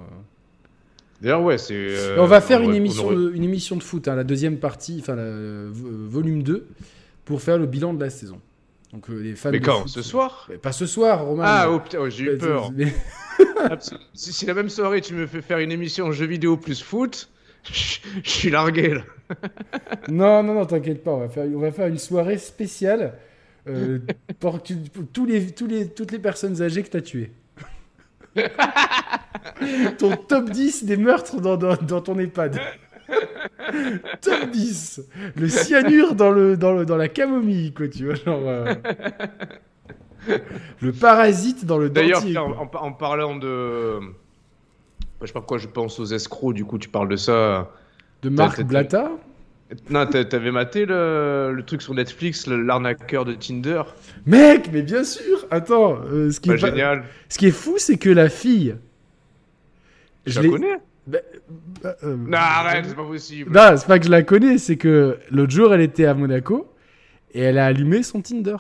D'ailleurs, 1.21 1.43
ouais, 1.43 1.59
c'est. 1.59 2.19
on 2.19 2.27
va 2.27 2.41
faire 2.41 2.61
on 2.61 2.63
une 2.65 2.69
aurait- 2.71 2.77
émission, 2.79 3.05
aurait- 3.07 3.17
de, 3.17 3.33
une 3.35 3.45
émission 3.45 3.77
de 3.77 3.83
foot, 3.83 4.09
hein, 4.09 4.15
la 4.17 4.25
deuxième 4.25 4.57
partie, 4.59 4.99
enfin, 5.01 5.17
volume 5.71 6.43
2, 6.43 6.67
pour 7.27 7.43
faire 7.43 7.59
le 7.59 7.67
bilan 7.67 7.93
de 7.93 8.01
la 8.03 8.09
saison. 8.11 8.41
Donc, 8.93 9.09
les 9.09 9.37
fans 9.37 9.51
Mais 9.53 9.61
quand 9.61 9.81
foot- 9.83 9.89
Ce 9.89 10.03
soir? 10.03 10.47
Mais 10.49 10.57
Pas 10.59 10.73
ce 10.73 10.87
soir, 10.87 11.25
Romain. 11.27 11.45
Ah, 11.47 11.67
mais- 11.69 11.75
oh 11.75 11.81
putain, 11.81 12.09
j'ai 12.09 12.25
eu 12.25 12.39
peur. 12.39 12.73
mais- 12.75 12.93
si 14.15 14.47
la 14.47 14.55
même 14.55 14.69
soirée 14.69 15.01
tu 15.01 15.15
me 15.15 15.27
fais 15.27 15.43
faire 15.43 15.59
une 15.59 15.71
émission 15.73 16.11
jeux 16.13 16.27
vidéo 16.27 16.57
plus 16.57 16.83
foot, 16.83 17.29
je 18.25 18.31
suis 18.31 18.51
largué 18.51 18.95
là. 18.95 19.03
Non, 20.09 20.43
non, 20.43 20.55
non, 20.55 20.67
t'inquiète 20.67 21.05
pas, 21.05 21.13
on 21.13 21.21
va 21.21 21.29
faire, 21.29 21.45
on 21.55 21.61
va 21.61 21.71
faire 21.71 21.87
une 21.87 21.99
soirée 21.99 22.39
spéciale 22.39 23.15
euh, 23.69 23.99
pour, 24.41 24.61
tu- 24.63 24.75
pour 24.77 25.05
tous 25.13 25.25
les, 25.27 25.53
tous 25.53 25.67
les, 25.69 25.89
toutes 25.89 26.11
les 26.13 26.19
personnes 26.19 26.61
âgées 26.63 26.83
que 26.83 26.89
t'as 26.91 27.01
tuées. 27.01 27.31
ton 29.99 30.17
top 30.17 30.51
10 30.51 30.85
des 30.85 30.97
meurtres 30.97 31.41
dans, 31.41 31.57
dans, 31.57 31.77
dans 31.77 32.01
ton 32.01 32.19
EHPAD. 32.19 32.59
top 34.21 34.51
10 34.51 35.03
Le 35.37 35.49
cyanure 35.49 36.15
dans, 36.15 36.31
le, 36.31 36.57
dans, 36.57 36.73
le, 36.73 36.85
dans 36.87 36.97
la 36.97 37.09
camomille, 37.09 37.73
quoi, 37.73 37.89
tu 37.89 38.07
vois, 38.07 38.15
genre... 38.15 38.41
euh, 38.45 38.75
Le 40.81 40.93
parasite 40.93 41.65
dans 41.65 41.79
le 41.79 41.91
D'ailleurs, 41.91 42.23
en 42.81 42.93
parlant 42.93 43.37
de. 43.37 43.99
Je 45.21 45.27
sais 45.27 45.33
pas 45.33 45.41
pourquoi 45.41 45.59
je 45.59 45.67
pense 45.69 45.99
aux 46.01 46.07
escrocs, 46.07 46.55
du 46.55 46.65
coup 46.65 46.79
tu 46.79 46.89
parles 46.89 47.09
de 47.09 47.17
ça. 47.17 47.71
De 48.23 48.29
Marc 48.31 48.63
Blata 48.63 49.11
Non, 49.91 50.07
t'a- 50.07 50.25
t'avais 50.25 50.51
maté 50.51 50.85
le, 50.87 51.53
le 51.55 51.63
truc 51.65 51.83
sur 51.83 51.95
Netflix, 51.95 52.47
l'arnaqueur 52.47 53.25
de 53.25 53.35
Tinder 53.35 53.83
Mec, 54.27 54.71
mais 54.73 54.83
bien 54.83 55.05
sûr 55.05 55.47
Attends, 55.51 55.99
euh, 56.11 56.31
ce, 56.31 56.41
qui 56.41 56.49
Pas 56.51 56.55
est 56.57 56.61
pas- 56.61 56.67
génial. 56.71 57.05
ce 57.29 57.39
qui 57.39 57.47
est 57.47 57.51
fou, 57.53 57.75
c'est 57.79 57.97
que 57.99 58.11
la 58.11 58.29
fille... 58.29 58.77
Je 60.27 60.37
la 60.37 60.43
l'ai- 60.43 60.51
connais 60.51 60.77
Bah, 61.07 61.19
bah, 61.83 61.97
euh, 62.05 62.17
Non, 62.17 62.37
arrête, 62.39 62.85
c'est 62.89 62.95
pas 62.97 63.05
possible. 63.05 63.51
Non, 63.55 63.75
c'est 63.77 63.87
pas 63.87 63.99
que 63.99 64.05
je 64.07 64.11
la 64.11 64.23
connais, 64.23 64.59
c'est 64.59 64.77
que 64.77 65.19
l'autre 65.31 65.51
jour, 65.53 65.73
elle 65.73 65.81
était 65.81 66.05
à 66.07 66.15
Monaco 66.15 66.71
et 67.33 67.41
elle 67.41 67.59
a 67.59 67.67
allumé 67.67 68.03
son 68.03 68.21
Tinder. 68.21 68.57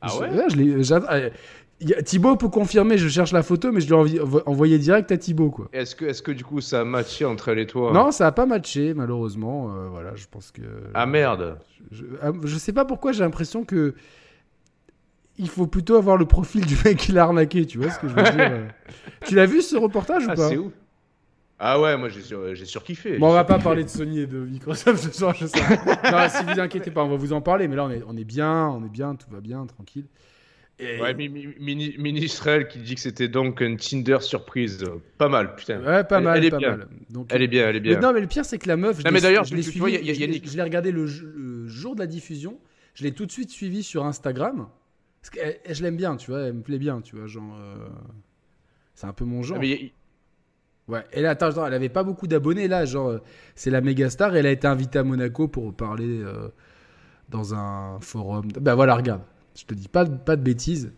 Ah 0.00 0.06
Je- 0.08 0.18
ouais? 0.20 0.30
là, 0.36 0.44
je 0.48 1.30
l'ai- 1.80 2.02
Thibaut 2.02 2.36
peut 2.36 2.48
confirmer, 2.48 2.98
je 2.98 3.08
cherche 3.08 3.32
la 3.32 3.42
photo, 3.42 3.72
mais 3.72 3.80
je 3.80 3.86
lui 3.86 3.94
ai 3.94 3.96
envi- 3.98 4.18
envo- 4.20 4.42
envoyé 4.46 4.78
direct 4.78 5.10
à 5.12 5.16
Thibaut, 5.18 5.50
quoi. 5.50 5.68
Est-ce 5.72 5.94
que, 5.96 6.04
est 6.04 6.22
que 6.22 6.32
du 6.32 6.44
coup 6.44 6.60
ça 6.60 6.80
a 6.80 6.84
matché 6.84 7.24
entre 7.24 7.48
elle 7.48 7.58
et 7.58 7.66
toi 7.66 7.92
Non, 7.92 8.10
ça 8.10 8.26
a 8.26 8.32
pas 8.32 8.46
matché, 8.46 8.94
malheureusement. 8.94 9.72
euh, 9.74 9.88
voilà, 9.88 10.14
je 10.16 10.26
pense 10.30 10.50
que. 10.50 10.62
Ah 10.94 11.06
merde. 11.06 11.58
Je, 11.90 12.04
ah, 12.22 12.32
je 12.44 12.56
sais 12.58 12.72
pas 12.72 12.84
pourquoi 12.84 13.12
j'ai 13.12 13.20
l'impression 13.24 13.64
que. 13.64 13.94
Il 15.40 15.48
faut 15.48 15.68
plutôt 15.68 15.94
avoir 15.96 16.16
le 16.16 16.26
profil 16.26 16.66
du 16.66 16.76
mec 16.84 16.96
qui 16.96 17.12
l'a 17.12 17.22
arnaqué, 17.22 17.64
tu 17.64 17.78
vois 17.78 17.90
ce 17.90 17.98
que 18.00 18.08
je 18.08 18.14
veux 18.14 18.22
dire 18.22 18.32
euh. 18.50 18.66
Tu 19.26 19.36
l'as 19.36 19.46
vu 19.46 19.62
ce 19.62 19.76
reportage 19.76 20.26
ou 20.26 20.30
Ah, 20.30 20.34
pas? 20.34 20.48
c'est 20.48 20.56
ouf. 20.56 20.72
Ah 21.60 21.80
ouais, 21.80 21.96
moi 21.96 22.08
j'ai 22.08 22.22
sur- 22.22 22.54
j'ai 22.54 22.64
surkiffé. 22.64 23.18
Bon, 23.18 23.28
on 23.30 23.32
va 23.32 23.44
pas 23.44 23.58
parler 23.58 23.82
de 23.84 23.88
Sony 23.88 24.20
et 24.20 24.26
de 24.26 24.38
Microsoft 24.38 25.02
ce 25.02 25.16
soir, 25.16 25.34
je 25.34 25.46
sais. 25.46 25.58
non, 26.10 26.28
si 26.28 26.44
vous 26.44 26.58
inquiétez 26.60 26.90
pas, 26.90 27.02
on 27.04 27.08
va 27.08 27.16
vous 27.16 27.32
en 27.32 27.40
parler, 27.40 27.66
mais 27.68 27.76
là 27.76 27.84
on 27.84 27.90
est, 27.90 28.02
on 28.08 28.16
est 28.16 28.24
bien, 28.24 28.68
on 28.68 28.84
est 28.84 28.88
bien, 28.88 29.14
tout 29.16 29.26
va 29.30 29.40
bien, 29.40 29.64
tranquille. 29.66 30.06
Et- 30.80 31.00
Ouais, 31.00 31.14
qui 32.68 32.78
dit 32.78 32.94
que 32.94 33.00
c'était 33.00 33.28
donc 33.28 33.60
un 33.62 33.74
Tinder 33.76 34.18
surprise. 34.20 34.84
Pas 35.18 35.28
mal, 35.28 35.56
putain. 35.56 35.80
Ouais, 35.82 36.04
pas 36.04 36.18
Elle- 36.18 36.24
mal, 36.24 36.38
elle 36.38 36.44
est 36.44 36.50
pas 36.50 36.58
bien. 36.58 36.76
mal. 36.76 36.88
Donc, 37.10 37.26
Elle 37.30 37.42
est 37.42 37.48
bien, 37.48 37.68
elle 37.68 37.76
est 37.76 37.80
bien. 37.80 37.94
Mais 37.96 38.00
non, 38.00 38.12
mais 38.12 38.20
le 38.20 38.26
pire, 38.28 38.44
c'est 38.44 38.58
que 38.58 38.68
la 38.68 38.76
meuf. 38.76 38.98
je 38.98 39.02
Non, 39.02 39.08
l'ai- 39.10 39.14
mais 39.14 39.20
d'ailleurs, 39.20 39.44
je 39.44 39.54
l'ai 39.56 39.62
suivi- 39.62 39.78
vois, 39.80 39.90
il 39.90 39.94
y 39.94 39.96
a- 39.96 40.00
il 40.00 40.06
y 40.06 40.10
a 40.10 40.14
je 40.14 40.18
l'ai- 40.20 40.26
Yannick. 40.26 40.48
Je 40.48 40.56
l'ai 40.56 40.62
regardé 40.62 40.92
le, 40.92 41.06
jour 41.66 41.94
de 41.94 42.00
la 42.00 42.06
diffusion. 42.06 42.58
Je 42.94 43.02
l'ai 43.04 43.12
tout 43.12 43.26
de 43.26 43.32
suite 43.32 43.50
suivi 43.50 43.82
sur 43.82 44.04
Instagram. 44.06 44.68
Parce 45.20 45.30
que 45.30 45.40
elle- 45.40 45.74
je 45.74 45.82
l'aime 45.82 45.96
bien, 45.96 46.16
tu 46.16 46.30
vois, 46.30 46.42
elle 46.42 46.52
me 46.54 46.62
plaît 46.62 46.78
bien, 46.78 47.00
tu 47.00 47.16
vois, 47.16 47.26
genre. 47.26 47.56
euh, 47.60 47.88
C'est 48.94 49.06
un 49.06 49.12
peu 49.12 49.24
mon 49.24 49.42
genre. 49.42 49.58
Ah, 49.58 49.60
mais 49.60 49.68
y- 49.68 49.92
Ouais. 50.88 51.04
Et 51.12 51.20
là, 51.22 51.30
attends, 51.30 51.46
attends, 51.48 51.66
elle 51.66 51.74
avait 51.74 51.88
pas 51.90 52.02
beaucoup 52.02 52.26
d'abonnés 52.26 52.66
là, 52.66 52.84
genre 52.86 53.08
euh, 53.10 53.18
c'est 53.54 53.70
la 53.70 53.80
méga 53.80 54.08
star 54.10 54.34
elle 54.34 54.46
a 54.46 54.50
été 54.50 54.66
invitée 54.66 54.98
à 54.98 55.04
Monaco 55.04 55.46
pour 55.46 55.74
parler 55.74 56.20
euh, 56.22 56.48
dans 57.28 57.54
un 57.54 58.00
forum. 58.00 58.48
Bah 58.60 58.74
voilà, 58.74 58.96
regarde, 58.96 59.20
je 59.58 59.64
te 59.64 59.74
dis 59.74 59.88
pas, 59.88 60.04
de- 60.04 60.16
pas 60.16 60.36
de 60.36 60.42
bêtises. 60.42 60.92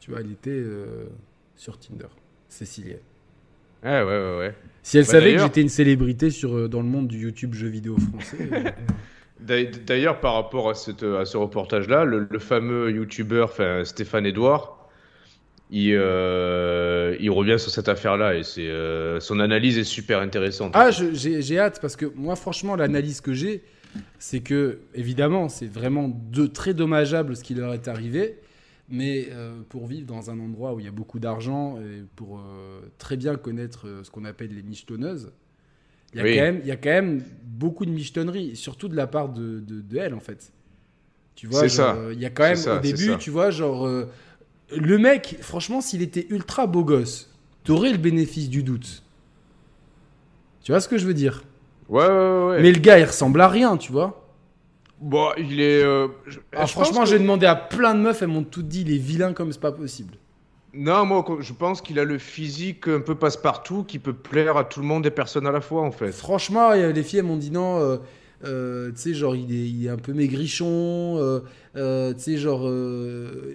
Tu 0.00 0.10
vois, 0.10 0.20
elle 0.20 0.32
était 0.32 0.50
euh, 0.50 1.06
sur 1.56 1.78
Tinder, 1.78 2.08
Cécilia. 2.48 2.96
Ouais, 3.84 4.02
ouais, 4.02 4.04
ouais, 4.04 4.38
ouais. 4.38 4.54
Si 4.82 4.98
elle 4.98 5.04
Bah, 5.04 5.10
savait 5.12 5.32
que 5.34 5.40
j'étais 5.42 5.62
une 5.62 5.68
célébrité 5.68 6.30
sur, 6.30 6.56
euh, 6.56 6.68
dans 6.68 6.80
le 6.80 6.86
monde 6.88 7.08
du 7.08 7.18
YouTube 7.18 7.54
jeux 7.54 7.68
vidéo 7.68 7.96
français. 7.98 8.36
euh, 8.52 8.70
D'a- 9.40 9.64
D'ailleurs, 9.64 10.20
par 10.20 10.34
rapport 10.34 10.70
à, 10.70 10.74
cette, 10.74 11.02
à 11.02 11.24
ce 11.24 11.36
reportage-là, 11.36 12.04
le, 12.04 12.26
le 12.30 12.38
fameux 12.38 12.90
YouTuber 12.92 13.42
enfin, 13.42 13.84
Stéphane 13.84 14.26
Edouard, 14.26 14.88
il, 15.70 15.94
euh, 15.94 17.16
il 17.18 17.30
revient 17.30 17.58
sur 17.58 17.70
cette 17.70 17.88
affaire-là 17.88 18.34
et 18.36 18.42
c'est 18.44 18.68
euh, 18.68 19.18
son 19.20 19.40
analyse 19.40 19.78
est 19.78 19.84
super 19.84 20.20
intéressante. 20.20 20.72
Ah, 20.76 20.90
j'ai 20.90 21.58
hâte 21.58 21.80
parce 21.80 21.96
que 21.96 22.06
moi, 22.14 22.36
franchement, 22.36 22.76
l'analyse 22.76 23.20
que 23.20 23.32
j'ai, 23.32 23.62
c'est 24.18 24.40
que, 24.40 24.80
évidemment, 24.94 25.48
c'est 25.48 25.66
vraiment 25.66 26.08
de, 26.30 26.46
très 26.46 26.74
dommageable 26.74 27.36
ce 27.36 27.42
qui 27.44 27.54
leur 27.54 27.74
est 27.74 27.88
arrivé. 27.88 28.38
Mais 28.88 29.28
euh, 29.30 29.54
pour 29.68 29.86
vivre 29.86 30.06
dans 30.06 30.30
un 30.30 30.38
endroit 30.38 30.74
où 30.74 30.80
il 30.80 30.84
y 30.84 30.88
a 30.88 30.92
beaucoup 30.92 31.18
d'argent 31.18 31.78
et 31.78 32.02
pour 32.16 32.40
euh, 32.40 32.80
très 32.98 33.16
bien 33.16 33.36
connaître 33.36 33.86
euh, 33.88 34.04
ce 34.04 34.10
qu'on 34.10 34.24
appelle 34.24 34.54
les 34.54 34.62
michetonneuses, 34.62 35.32
il 36.12 36.18
y, 36.18 36.20
a 36.20 36.24
Oui. 36.24 36.34
quand 36.36 36.42
même, 36.42 36.60
il 36.62 36.66
y 36.66 36.72
a 36.72 36.76
quand 36.76 36.90
même 36.90 37.24
beaucoup 37.44 37.86
de 37.86 37.90
michetonneries, 37.90 38.54
surtout 38.54 38.88
de 38.88 38.96
la 38.96 39.06
part 39.06 39.30
de, 39.30 39.60
de, 39.60 39.80
de 39.80 39.96
elle, 39.96 40.12
en 40.12 40.20
fait. 40.20 40.52
Tu 41.34 41.46
vois, 41.46 41.60
C'est 41.60 41.68
genre, 41.70 41.94
ça. 41.94 42.12
il 42.12 42.20
y 42.20 42.26
a 42.26 42.30
quand 42.30 42.42
même, 42.42 42.56
ça, 42.56 42.76
au 42.76 42.80
début, 42.80 43.16
tu 43.18 43.30
vois, 43.30 43.50
genre, 43.50 43.88
le 43.88 44.98
mec, 44.98 45.38
franchement, 45.40 45.80
s'il 45.80 46.02
était 46.02 46.26
ultra 46.28 46.66
beau 46.66 46.84
gosse, 46.84 47.32
t'aurais 47.64 47.92
le 47.92 47.98
bénéfice 47.98 48.50
du 48.50 48.62
doute. 48.62 49.02
Tu 50.62 50.72
vois 50.72 50.80
ce 50.80 50.88
que 50.88 50.98
je 50.98 51.06
veux 51.06 51.14
dire? 51.14 51.44
Ouais, 51.92 52.06
ouais, 52.06 52.44
ouais. 52.56 52.62
Mais 52.62 52.72
le 52.72 52.80
gars, 52.80 52.98
il 52.98 53.04
ressemble 53.04 53.40
à 53.40 53.48
rien, 53.48 53.76
tu 53.76 53.92
vois. 53.92 54.18
Bon, 55.00 55.30
il 55.36 55.60
est. 55.60 55.82
euh, 55.82 56.08
je- 56.26 56.38
Ah, 56.54 56.64
je 56.64 56.72
franchement, 56.72 57.04
j'ai 57.04 57.18
demandé 57.18 57.46
à 57.46 57.56
plein 57.56 57.94
de 57.94 58.00
meufs, 58.00 58.22
elles 58.22 58.28
m'ont 58.28 58.44
toutes 58.44 58.68
dit, 58.68 58.82
il 58.82 58.92
est 58.94 58.98
vilain 58.98 59.32
comme 59.32 59.52
c'est 59.52 59.60
pas 59.60 59.72
possible. 59.72 60.14
Non, 60.74 61.04
moi, 61.04 61.24
je 61.40 61.52
pense 61.52 61.82
qu'il 61.82 61.98
a 61.98 62.04
le 62.04 62.18
physique 62.18 62.88
un 62.88 63.00
peu 63.00 63.14
passe-partout 63.14 63.84
qui 63.84 63.98
peut 63.98 64.14
plaire 64.14 64.56
à 64.56 64.64
tout 64.64 64.80
le 64.80 64.86
monde 64.86 65.04
et 65.04 65.10
personne 65.10 65.46
à 65.46 65.52
la 65.52 65.60
fois, 65.60 65.82
en 65.82 65.90
fait. 65.90 66.12
Franchement, 66.12 66.72
les 66.72 67.02
filles, 67.02 67.18
elles 67.18 67.26
m'ont 67.26 67.36
dit 67.36 67.50
non, 67.50 67.78
euh, 67.80 67.96
euh, 68.44 68.90
tu 68.92 68.96
sais, 68.96 69.14
genre, 69.14 69.36
il 69.36 69.52
est, 69.52 69.68
il 69.68 69.86
est 69.86 69.90
un 69.90 69.98
peu 69.98 70.14
maigrichon, 70.14 71.18
euh, 71.18 71.40
euh, 71.76 72.14
tu 72.14 72.20
sais, 72.20 72.36
genre, 72.38 72.62
euh, 72.66 73.54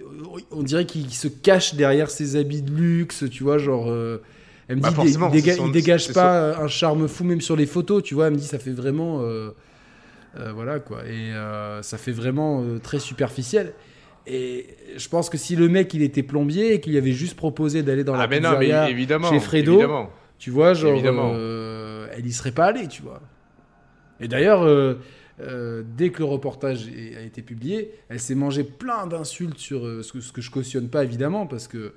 on 0.52 0.62
dirait 0.62 0.86
qu'il 0.86 1.12
se 1.12 1.26
cache 1.28 1.74
derrière 1.74 2.08
ses 2.10 2.36
habits 2.36 2.62
de 2.62 2.70
luxe, 2.70 3.24
tu 3.30 3.42
vois, 3.42 3.58
genre. 3.58 3.90
euh, 3.90 4.22
elle 4.68 4.76
me 4.76 4.82
Bah, 4.82 4.90
dit, 4.90 5.10
il, 5.12 5.18
déga- 5.18 5.56
il 5.66 5.72
dégage 5.72 6.12
pas 6.12 6.34
euh, 6.34 6.56
un 6.64 6.68
charme 6.68 7.08
fou, 7.08 7.24
même 7.24 7.40
sur 7.40 7.56
les 7.56 7.66
photos, 7.66 8.02
tu 8.02 8.14
vois. 8.14 8.26
Elle 8.26 8.34
me 8.34 8.38
dit, 8.38 8.46
ça 8.46 8.58
fait 8.58 8.70
vraiment. 8.72 9.22
euh, 9.22 9.50
euh, 10.38 10.52
voilà, 10.52 10.78
quoi. 10.78 11.04
Et 11.06 11.32
euh, 11.32 11.82
ça 11.82 11.96
fait 11.98 12.12
vraiment 12.12 12.62
très 12.82 12.98
superficiel. 12.98 13.72
Et 14.26 14.66
je 14.96 15.08
pense 15.08 15.30
que 15.30 15.38
si 15.38 15.56
le 15.56 15.68
mec, 15.70 15.94
il 15.94 16.02
était 16.02 16.22
plombier 16.22 16.74
et 16.74 16.80
qu'il 16.80 16.96
avait 16.98 17.12
juste 17.12 17.34
proposé 17.34 17.82
d'aller 17.82 18.04
dans 18.04 18.14
la 18.14 18.24
Ah, 18.24 18.26
mais 18.26 18.40
non, 18.40 18.58
mais 18.58 18.90
évidemment. 18.90 19.30
chez 19.30 19.40
Fredo, 19.40 19.72
évidemment. 19.72 20.10
tu 20.38 20.50
vois, 20.50 20.74
genre, 20.74 21.00
elle 22.14 22.26
y 22.26 22.32
serait 22.32 22.52
pas 22.52 22.66
allée, 22.66 22.88
tu 22.88 23.00
vois. 23.02 23.22
Et 24.20 24.28
d'ailleurs, 24.28 24.62
euh, 24.64 25.82
dès 25.96 26.10
que 26.10 26.18
le 26.18 26.24
reportage 26.24 26.88
a 27.16 27.22
été 27.22 27.40
publié, 27.42 27.92
elle 28.08 28.20
s'est 28.20 28.34
mangé 28.34 28.64
plein 28.64 29.06
d'insultes 29.06 29.58
sur 29.58 29.86
euh, 29.86 30.02
ce, 30.02 30.12
que, 30.12 30.20
ce 30.20 30.32
que 30.32 30.40
je 30.40 30.50
cautionne 30.50 30.88
pas 30.88 31.04
évidemment, 31.04 31.46
parce 31.46 31.68
que 31.68 31.92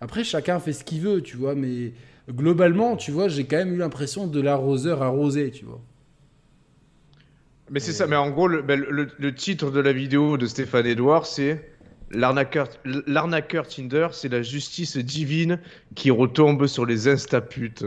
après 0.00 0.24
chacun 0.24 0.60
fait 0.60 0.72
ce 0.72 0.84
qu'il 0.84 1.00
veut, 1.00 1.22
tu 1.22 1.36
vois. 1.36 1.54
Mais 1.54 1.92
globalement, 2.30 2.96
tu 2.96 3.10
vois, 3.10 3.28
j'ai 3.28 3.46
quand 3.46 3.56
même 3.58 3.74
eu 3.74 3.78
l'impression 3.78 4.26
de 4.26 4.40
l'arroseur 4.40 5.02
arrosé, 5.02 5.50
tu 5.50 5.64
vois. 5.64 5.80
Mais 7.70 7.80
c'est 7.80 7.92
ça, 7.92 8.06
mais 8.06 8.16
en 8.16 8.30
gros, 8.30 8.48
le, 8.48 8.62
ben, 8.62 8.80
le- 8.80 9.08
le 9.18 9.34
titre 9.34 9.70
de 9.70 9.80
la 9.80 9.92
vidéo 9.92 10.36
de 10.38 10.46
Stéphane 10.46 10.86
Edouard, 10.86 11.26
c'est 11.26 11.70
L'arnaqueur 12.10 12.68
l'arnaqueur 13.06 13.68
Tinder, 13.68 14.08
c'est 14.12 14.30
la 14.30 14.40
justice 14.40 14.96
divine 14.96 15.60
qui 15.94 16.10
retombe 16.10 16.66
sur 16.66 16.86
les 16.86 17.06
instaputes. 17.06 17.84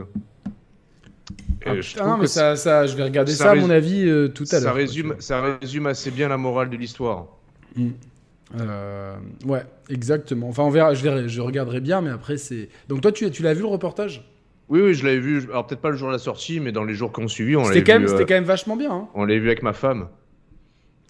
Ah, 1.66 1.76
je 1.80 1.90
putain, 1.90 2.18
mais 2.18 2.28
ça, 2.28 2.56
ça, 2.56 2.88
je 2.88 2.96
vais 2.96 3.04
regarder 3.04 3.32
ça, 3.32 3.46
ça 3.46 3.52
à 3.52 3.56
mon 3.56 3.70
avis 3.70 4.08
euh, 4.08 4.28
tout 4.28 4.46
à 4.52 4.60
l'heure. 4.60 4.76
résume, 4.76 5.16
ça 5.20 5.58
résume 5.60 5.88
assez 5.88 6.12
bien 6.12 6.28
la 6.30 6.38
morale 6.38 6.70
de 6.70 6.78
l'histoire. 6.78 7.28
Mm. 7.76 7.90
Euh, 8.60 9.16
ouais, 9.46 9.64
exactement. 9.90 10.50
Enfin, 10.50 10.64
on 10.64 10.70
verra. 10.70 10.94
Je, 10.94 11.04
verrai, 11.04 11.30
je 11.30 11.42
regarderai 11.42 11.80
bien, 11.80 12.02
mais 12.02 12.10
après 12.10 12.38
c'est. 12.38 12.70
Donc 12.90 13.02
toi, 13.02 13.12
tu, 13.12 13.30
tu 13.32 13.44
l'as 13.44 13.54
vu 13.54 13.62
le 13.62 13.68
reportage? 13.68 14.28
Oui, 14.70 14.82
oui, 14.82 14.94
je 14.94 15.06
l'avais 15.06 15.20
vu. 15.20 15.44
Alors 15.50 15.68
peut-être 15.68 15.82
pas 15.82 15.90
le 15.90 15.98
jour 15.98 16.08
de 16.10 16.14
la 16.14 16.20
sortie, 16.20 16.60
mais 16.60 16.72
dans 16.72 16.84
les 16.84 16.94
jours 16.94 17.12
qui 17.12 17.22
ont 17.22 17.28
suivi, 17.28 17.56
on 17.56 17.64
l'avait 17.68 17.84
même- 17.84 18.04
vu. 18.04 18.08
c'était 18.10 18.22
euh, 18.22 18.26
quand 18.26 18.34
même 18.36 18.44
vachement 18.44 18.76
bien. 18.78 18.92
Hein. 18.92 19.08
On 19.14 19.26
l'avait 19.26 19.40
vu 19.40 19.48
avec 19.48 19.64
ma 19.64 19.74
femme. 19.74 20.08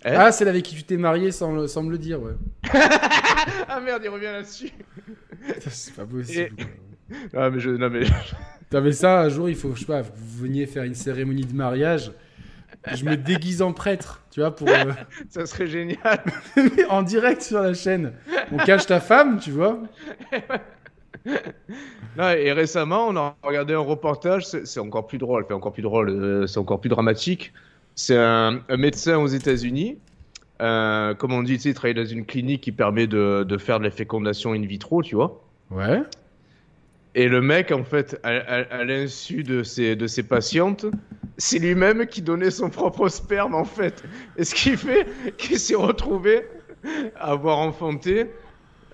Hein 0.03 0.13
ah, 0.15 0.31
c'est 0.31 0.47
avec 0.47 0.63
qui 0.63 0.75
tu 0.75 0.83
t'es 0.83 0.97
marié 0.97 1.31
sans, 1.31 1.53
le- 1.53 1.67
sans 1.67 1.83
me 1.83 1.91
le 1.91 1.99
dire, 1.99 2.21
ouais. 2.21 2.31
ah 3.69 3.79
merde, 3.79 4.01
il 4.03 4.09
revient 4.09 4.25
là-dessus. 4.25 4.71
c'est 5.69 5.93
pas 5.93 6.05
possible. 6.05 6.55
quoi. 6.55 6.65
Ah 7.33 7.49
mais 7.49 7.59
je, 7.59 7.69
non 7.69 7.89
mais 7.89 8.03
T'avais 8.71 8.93
ça 8.93 9.19
un 9.21 9.29
jour, 9.29 9.49
il 9.49 9.55
faut, 9.55 9.75
je 9.75 9.81
sais 9.81 9.85
pas, 9.85 10.01
vous 10.01 10.43
veniez 10.43 10.65
faire 10.65 10.83
une 10.83 10.95
cérémonie 10.95 11.45
de 11.45 11.53
mariage. 11.53 12.11
Je 12.93 13.05
me 13.05 13.15
déguise 13.17 13.61
en 13.61 13.73
prêtre, 13.73 14.21
tu 14.31 14.39
vois, 14.39 14.55
pour. 14.55 14.67
euh, 14.67 14.91
Ça 15.29 15.45
serait 15.45 15.67
génial. 15.67 16.23
en 16.89 17.03
direct 17.03 17.41
sur 17.41 17.61
la 17.61 17.73
chaîne. 17.73 18.13
On 18.51 18.57
cache 18.57 18.85
ta 18.87 18.99
femme, 18.99 19.39
tu 19.39 19.51
vois. 19.51 19.79
Non, 22.17 22.29
et 22.29 22.51
récemment, 22.51 23.07
on 23.07 23.15
a 23.15 23.35
regardé 23.43 23.73
un 23.73 23.79
reportage, 23.79 24.45
c'est 24.45 24.65
c'est 24.65 24.79
encore 24.79 25.07
plus 25.07 25.17
drôle, 25.17 25.43
enfin, 25.43 25.55
encore 25.55 25.71
plus 25.71 25.83
drôle, 25.83 26.09
euh, 26.09 26.47
c'est 26.47 26.57
encore 26.57 26.81
plus 26.81 26.89
dramatique. 26.89 27.53
C'est 27.95 28.17
un, 28.17 28.61
un 28.67 28.77
médecin 28.77 29.17
aux 29.17 29.27
États-Unis, 29.27 29.99
euh, 30.61 31.13
comme 31.13 31.33
on 31.33 31.43
dit, 31.43 31.55
il 31.55 31.73
travaille 31.73 31.93
dans 31.93 32.05
une 32.05 32.25
clinique 32.25 32.61
qui 32.61 32.71
permet 32.71 33.07
de, 33.07 33.43
de 33.47 33.57
faire 33.57 33.79
de 33.79 33.83
la 33.85 33.91
fécondation 33.91 34.53
in 34.53 34.61
vitro, 34.61 35.03
tu 35.03 35.15
vois. 35.15 35.41
Ouais. 35.69 36.01
Et 37.15 37.27
le 37.27 37.41
mec, 37.41 37.71
en 37.71 37.83
fait, 37.83 38.19
à, 38.23 38.29
à- 38.29 38.61
à 38.79 38.83
l'insu 38.85 39.43
de 39.43 39.63
ses, 39.63 39.95
de 39.95 40.07
ses 40.07 40.23
patientes, 40.23 40.85
c'est 41.37 41.59
lui-même 41.59 42.05
qui 42.07 42.21
donnait 42.21 42.51
son 42.51 42.69
propre 42.69 43.09
sperme, 43.09 43.55
en 43.55 43.65
fait. 43.65 44.03
Et 44.37 44.43
ce 44.45 44.55
qui 44.55 44.77
fait 44.77 45.05
qu'il 45.37 45.59
s'est 45.59 45.75
retrouvé 45.75 46.45
à 47.15 47.31
avoir 47.31 47.57
enfanté, 47.59 48.27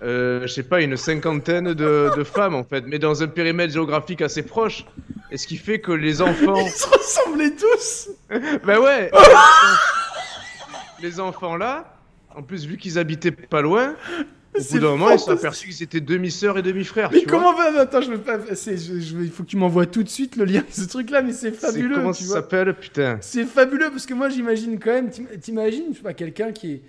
euh, 0.02 0.42
je 0.44 0.48
sais 0.48 0.64
pas, 0.64 0.82
une 0.82 0.98
cinquantaine 0.98 1.74
de, 1.74 2.10
de 2.16 2.24
femmes, 2.24 2.56
en 2.56 2.64
fait, 2.64 2.84
mais 2.88 3.00
dans 3.00 3.22
un 3.22 3.28
périmètre 3.28 3.74
géographique 3.74 4.22
assez 4.22 4.44
proche. 4.44 4.86
Et 5.30 5.38
ce 5.38 5.46
qui 5.46 5.58
fait 5.58 5.80
que 5.80 5.92
les 5.92 6.22
enfants. 6.22 6.56
Ils 6.66 6.70
se 6.72 6.88
ressemblaient 6.88 7.52
tous. 7.56 8.10
ben 8.66 8.80
ouais 8.80 9.12
Les 11.02 11.20
enfants 11.20 11.56
là, 11.58 11.94
en 12.36 12.42
plus, 12.42 12.66
vu 12.66 12.78
qu'ils 12.78 12.98
habitaient 12.98 13.32
pas 13.32 13.62
loin, 13.62 13.96
au 14.60 14.74
bout 14.74 14.80
d'un 14.80 14.90
moment, 14.90 15.12
ils 15.12 15.20
sont 15.20 15.32
aperçus 15.32 15.68
qu'ils 15.70 15.84
étaient 15.84 16.00
demi-sœurs 16.02 16.58
et 16.58 16.62
demi-frères. 16.62 17.10
Mais 17.12 17.20
tu 17.20 17.28
vois. 17.28 17.40
comment 17.40 17.54
va 17.54 17.80
Attends, 17.82 18.02
je 18.02 18.12
veux 18.12 18.18
pas. 18.20 18.40
c'est- 18.56 18.78
je- 18.78 19.00
je- 19.00 19.16
il 19.24 19.30
faut 19.32 19.44
que 19.44 19.50
tu 19.50 19.58
m'envoies 19.58 19.86
tout 19.86 20.04
de 20.04 20.10
suite 20.10 20.36
le 20.36 20.46
lien 20.46 20.62
de 20.62 20.66
ce 20.82 20.88
truc-là, 20.88 21.22
mais 21.22 21.34
c'est 21.34 21.52
fabuleux. 21.52 21.96
Comment 21.96 22.12
tu 22.14 22.24
ça 22.24 22.34
s'appelle, 22.36 22.74
putain 22.74 23.18
C'est 23.22 23.46
fabuleux 23.46 23.90
parce 23.90 24.06
que 24.06 24.14
moi 24.14 24.30
j'imagine 24.30 24.80
quand 24.80 24.92
même, 24.92 25.10
t'im- 25.10 25.26
t'imagines, 25.40 25.86
je 25.92 25.98
sais 25.98 26.04
pas, 26.04 26.14
quelqu'un 26.14 26.52
qui 26.52 26.72
est 26.74 26.82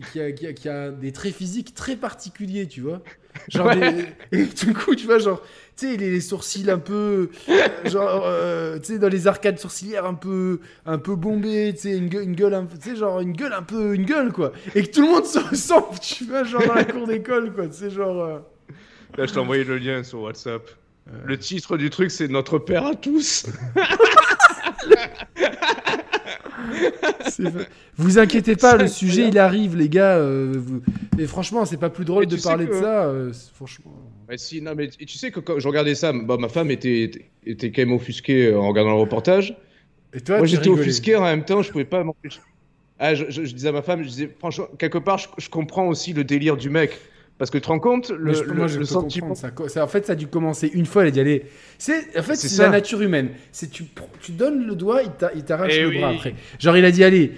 qui, 0.00 0.10
qui 0.12 0.20
a, 0.20 0.32
qui, 0.32 0.46
a, 0.46 0.52
qui 0.52 0.68
a 0.68 0.90
des 0.90 1.12
traits 1.12 1.34
physiques 1.34 1.74
très 1.74 1.96
particuliers, 1.96 2.66
tu 2.66 2.80
vois. 2.80 3.02
Genre 3.48 3.66
Ouais. 3.66 4.14
des- 4.30 4.42
et 4.42 4.46
tout 4.46 4.72
coup, 4.74 4.94
tu 4.94 5.06
vois, 5.06 5.18
genre, 5.18 5.42
tu 5.76 5.88
sais, 5.88 5.96
les, 5.96 6.10
les 6.10 6.20
sourcils 6.20 6.70
un 6.70 6.78
peu, 6.78 7.30
euh, 7.48 7.54
genre, 7.88 8.22
euh, 8.26 8.78
tu 8.78 8.92
sais, 8.94 8.98
dans 8.98 9.08
les 9.08 9.26
arcades 9.26 9.58
sourcilières 9.58 10.04
un 10.06 10.14
peu, 10.14 10.60
un 10.86 10.98
peu 10.98 11.14
bombées, 11.16 11.72
tu 11.74 11.80
sais, 11.82 11.96
une 11.96 12.08
gueule, 12.08 12.24
une 12.24 12.34
gueule 12.36 12.54
un 12.54 12.64
peu, 12.64 12.76
tu 12.78 12.90
sais, 12.90 12.96
genre 12.96 13.20
une 13.20 13.32
gueule 13.32 13.52
un 13.52 13.62
peu, 13.62 13.94
une 13.94 14.04
gueule 14.04 14.32
quoi. 14.32 14.52
Et 14.74 14.82
que 14.84 14.90
tout 14.90 15.02
le 15.02 15.08
monde 15.08 15.26
se 15.26 15.38
ressemble, 15.50 15.98
tu 16.00 16.24
vois, 16.24 16.44
genre 16.44 16.66
dans 16.66 16.74
la 16.74 16.84
cour 16.84 17.06
d'école 17.06 17.52
quoi, 17.52 17.66
tu 17.68 17.74
sais, 17.74 17.90
genre. 17.90 18.22
euh, 18.24 18.38
Là, 19.16 19.26
je 19.26 19.32
t'ai 19.32 19.38
envoyé 19.38 19.64
le 19.64 19.78
lien 19.78 20.02
sur 20.02 20.20
WhatsApp. 20.22 20.68
Le 21.24 21.38
titre 21.38 21.76
du 21.76 21.90
truc, 21.90 22.10
c'est 22.10 22.28
Notre 22.28 22.58
Père 22.58 22.86
à 22.86 22.94
tous. 22.94 23.46
Vous 27.96 28.18
inquiétez 28.18 28.56
pas, 28.56 28.76
le 28.76 28.88
sujet 28.88 29.28
il 29.28 29.38
arrive, 29.38 29.76
les 29.76 29.88
gars. 29.88 30.16
euh, 30.16 30.52
vous- 30.56 30.80
Mais 31.16 31.26
franchement, 31.26 31.64
c'est 31.64 31.76
pas 31.76 31.90
plus 31.90 32.04
drôle 32.04 32.26
de 32.26 32.36
parler 32.36 32.66
de 32.66 32.72
ça. 32.72 33.04
euh, 33.06 33.32
franchement. 33.54 33.92
Si, 34.36 34.60
non, 34.62 34.72
mais 34.76 34.88
tu 34.88 35.18
sais 35.18 35.30
que 35.30 35.40
quand 35.40 35.58
je 35.58 35.68
regardais 35.68 35.94
ça, 35.94 36.12
bah, 36.12 36.36
ma 36.38 36.48
femme 36.48 36.70
était, 36.70 37.10
était, 37.46 37.70
quand 37.70 37.82
même 37.82 37.92
offusquée 37.92 38.54
en 38.54 38.68
regardant 38.68 38.92
le 38.94 39.00
reportage. 39.00 39.56
Et 40.14 40.20
toi, 40.20 40.38
Moi, 40.38 40.46
j'étais 40.46 40.68
offusqué 40.68 41.16
en 41.16 41.22
même 41.24 41.44
temps, 41.44 41.60
je 41.62 41.70
pouvais 41.70 41.84
pas 41.84 42.02
m'empêcher. 42.02 42.40
Ah, 42.98 43.14
je, 43.14 43.24
je- 43.28 43.44
je 43.44 43.52
disais 43.54 43.68
à 43.68 43.72
ma 43.72 43.82
femme, 43.82 44.02
je 44.02 44.08
disais, 44.08 44.30
franchement, 44.38 44.66
quelque 44.78 44.98
part, 44.98 45.18
je, 45.18 45.28
je 45.38 45.48
comprends 45.50 45.86
aussi 45.88 46.12
le 46.12 46.24
délire 46.24 46.56
du 46.56 46.70
mec. 46.70 46.98
Parce 47.38 47.50
que 47.50 47.58
tu 47.58 47.62
te 47.62 47.68
rends 47.68 47.80
compte, 47.80 48.10
le, 48.10 48.32
je- 48.32 48.44
le- 48.44 48.54
moi, 48.54 48.66
je 48.68 48.74
le 48.74 48.80
peux 48.80 48.84
sentiment. 48.86 49.34
ça. 49.34 49.50
Ça. 49.68 49.82
En 49.84 49.88
fait, 49.88 50.06
ça 50.06 50.12
a 50.12 50.16
dû 50.16 50.28
commencer 50.28 50.70
une 50.72 50.86
fois, 50.86 51.02
elle 51.02 51.08
a 51.08 51.10
dit 51.10 51.20
allez. 51.20 51.46
C'est, 51.78 52.16
en 52.18 52.22
fait, 52.22 52.36
C'est 52.36 52.62
la 52.62 52.68
nature 52.70 53.02
humaine. 53.02 53.30
C'est 53.50 53.70
tu, 53.70 53.84
tu 54.20 54.32
donnes 54.32 54.64
le 54.66 54.74
doigt, 54.76 55.02
il 55.02 55.10
t'a- 55.10 55.32
il 55.34 55.42
t'arrache 55.44 55.72
Eh 55.76 55.82
le 55.82 55.88
oui. 55.88 55.98
bras 55.98 56.10
après. 56.10 56.34
Genre, 56.60 56.76
il 56.76 56.84
a 56.84 56.90
dit 56.92 57.02
allez, 57.02 57.32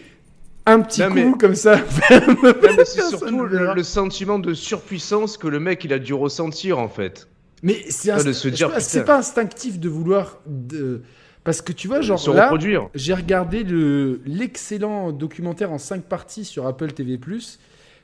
un 0.67 0.81
petit 0.81 1.01
Non, 1.01 1.09
coup 1.09 1.15
mais- 1.15 1.33
comme 1.39 1.55
ça. 1.55 1.77
Non, 2.11 2.37
mais 2.77 2.85
c'est 2.85 3.03
surtout 3.03 3.45
le, 3.45 3.73
le 3.75 3.83
sentiment 3.83 4.39
de 4.39 4.53
surpuissance 4.53 5.39
que 5.39 5.49
le 5.49 5.61
mec 5.61 5.83
il 5.85 5.93
a 5.95 5.99
dû 5.99 6.13
ressentir 6.13 6.79
en 6.79 6.89
fait. 6.89 7.27
Mais 7.63 7.77
c'est, 7.89 8.13
de 8.13 8.19
inst- 8.19 8.33
se 8.35 8.49
dire, 8.49 8.69
c'est 8.69 8.75
pas- 8.75 8.81
c'est 8.81 8.99
putain. 9.01 9.13
pas 9.15 9.19
instinctif 9.21 9.81
de 9.81 9.89
vouloir. 9.89 10.41
De... 10.47 11.01
Parce 11.43 11.63
que 11.63 11.73
tu 11.73 11.87
vois, 11.89 12.01
genre 12.03 12.19
se 12.19 12.31
là, 12.31 12.53
j'ai 12.95 13.15
regardé 13.15 13.63
le, 13.63 14.21
l'excellent 14.27 15.11
documentaire 15.13 15.73
en 15.73 15.79
5 15.79 16.03
parties 16.03 16.45
sur 16.45 16.67
Apple 16.67 16.93
TV, 16.93 17.19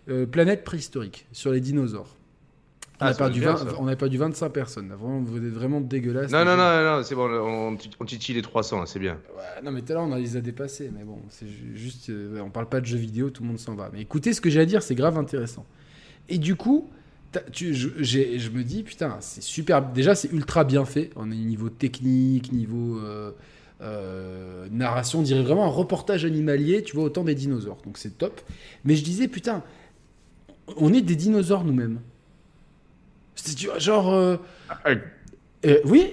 euh, 0.09 0.27
Planète 0.27 0.65
préhistorique, 0.65 1.27
sur 1.33 1.53
les 1.53 1.61
dinosaures. 1.61 2.17
On, 3.01 3.05
Ah, 3.05 3.09
a 3.09 3.13
ça 3.15 3.19
va 3.19 3.25
perdu 3.27 3.41
bien, 3.41 3.53
20 3.55 3.57
ça. 3.71 3.77
on 3.81 3.89
a 3.89 3.97
perdu 3.97 4.17
25 4.19 4.49
personnes. 4.51 4.89
là. 4.89 4.95
Vraiment, 4.97 5.21
vous 5.21 5.37
êtes 5.39 5.53
vraiment 5.53 5.81
dégueulasse. 5.81 6.31
Non, 6.31 6.45
non, 6.45 6.57
non, 6.57 6.85
non, 6.99 7.03
c'est 7.03 7.15
bon, 7.17 7.29
on, 7.29 7.77
on 8.01 8.05
titille 8.05 8.35
les 8.37 8.43
300, 8.43 8.79
là, 8.81 8.87
c'est 8.87 8.99
bien. 9.01 9.19
Ouais, 9.37 9.63
non, 9.65 9.73
mais 9.73 9.83
tout 9.83 9.93
à 9.93 9.97
l'heure, 9.97 10.05
on 10.05 10.15
les 10.15 10.37
a 10.37 10.41
dépassés. 10.41 10.91
Mais 10.97 11.03
bon, 11.05 11.19
c'est 11.29 11.49
ju- 11.49 11.73
juste. 11.75 12.11
euh, 12.11 12.41
on 12.41 12.51
parle 12.51 12.69
pas 12.69 12.81
de 12.81 12.87
jeux 12.87 12.99
vidéo, 12.99 13.31
tout 13.31 13.43
le 13.43 13.49
monde 13.49 13.59
s'en 13.59 13.75
va. 13.75 13.91
Mais 13.93 14.01
écoutez, 14.03 14.33
ce 14.35 14.41
que 14.41 14.51
j'ai 14.51 14.61
à 14.61 14.67
dire, 14.67 14.83
c'est 14.85 14.95
grave 14.95 15.19
intéressant. 15.19 15.67
Et 16.29 16.39
du 16.39 16.55
coup, 16.55 16.89
tu, 17.51 17.75
je 17.75 18.51
me 18.51 18.63
dis, 18.63 18.85
putain, 18.85 19.17
c'est 19.21 19.43
super. 19.43 19.83
Déjà, 19.83 20.15
c'est 20.15 20.31
ultra 20.33 20.63
bien 20.63 20.85
fait. 20.85 21.11
On 21.17 21.31
est 21.33 21.35
niveau 21.37 21.71
technique, 21.71 22.53
niveau. 22.53 22.99
euh, 23.01 23.33
euh, 23.81 24.69
narration, 24.71 25.19
on 25.19 25.23
dirait 25.23 25.43
vraiment 25.43 25.65
un 25.65 25.69
reportage 25.71 26.25
animalier, 26.25 26.83
tu 26.85 26.95
vois, 26.95 27.05
autant 27.05 27.25
des 27.25 27.35
dinosaures. 27.35 27.79
Donc 27.85 27.99
c'est 27.99 28.17
top. 28.17 28.41
Mais 28.85 28.95
je 28.95 29.03
disais, 29.03 29.27
putain, 29.27 29.65
on 30.77 30.93
est 30.93 31.03
des 31.03 31.17
dinosaures 31.17 31.65
nous-mêmes. 31.65 32.01
C'est, 33.35 33.55
tu 33.55 33.67
vois, 33.67 33.79
genre. 33.79 34.13
euh, 34.13 34.37
euh, 35.65 35.79
oui, 35.85 36.07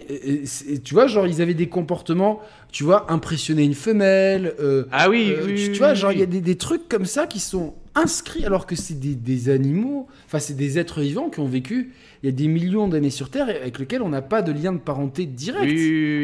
tu 0.83 0.93
vois, 0.93 1.07
genre, 1.07 1.25
ils 1.27 1.41
avaient 1.41 1.53
des 1.55 1.69
comportements, 1.69 2.39
tu 2.71 2.83
vois, 2.83 3.11
impressionner 3.11 3.63
une 3.63 3.73
femelle. 3.73 4.53
euh, 4.59 4.85
Ah 4.91 5.09
oui, 5.09 5.33
oui, 5.35 5.45
tu, 5.47 5.53
oui, 5.53 5.71
tu 5.73 5.77
vois, 5.79 5.93
genre, 5.95 6.11
il 6.11 6.19
y 6.19 6.23
a 6.23 6.27
des, 6.27 6.39
des 6.41 6.55
trucs 6.55 6.87
comme 6.87 7.05
ça 7.05 7.25
qui 7.25 7.39
sont 7.39 7.73
inscrits 7.95 8.45
alors 8.45 8.67
que 8.67 8.75
c'est 8.75 8.99
des, 8.99 9.15
des 9.15 9.49
animaux, 9.49 10.07
enfin, 10.27 10.37
c'est 10.39 10.53
des 10.55 10.77
êtres 10.77 11.01
vivants 11.01 11.29
qui 11.29 11.39
ont 11.39 11.47
vécu 11.47 11.91
il 12.21 12.25
y 12.25 12.29
a 12.29 12.31
des 12.33 12.47
millions 12.47 12.87
d'années 12.89 13.09
sur 13.09 13.29
Terre 13.29 13.47
avec 13.49 13.79
lesquels 13.79 14.01
on 14.01 14.09
n'a 14.09 14.21
pas 14.21 14.41
de 14.41 14.51
lien 14.51 14.73
de 14.73 14.77
parenté 14.77 15.25
direct. 15.25 15.71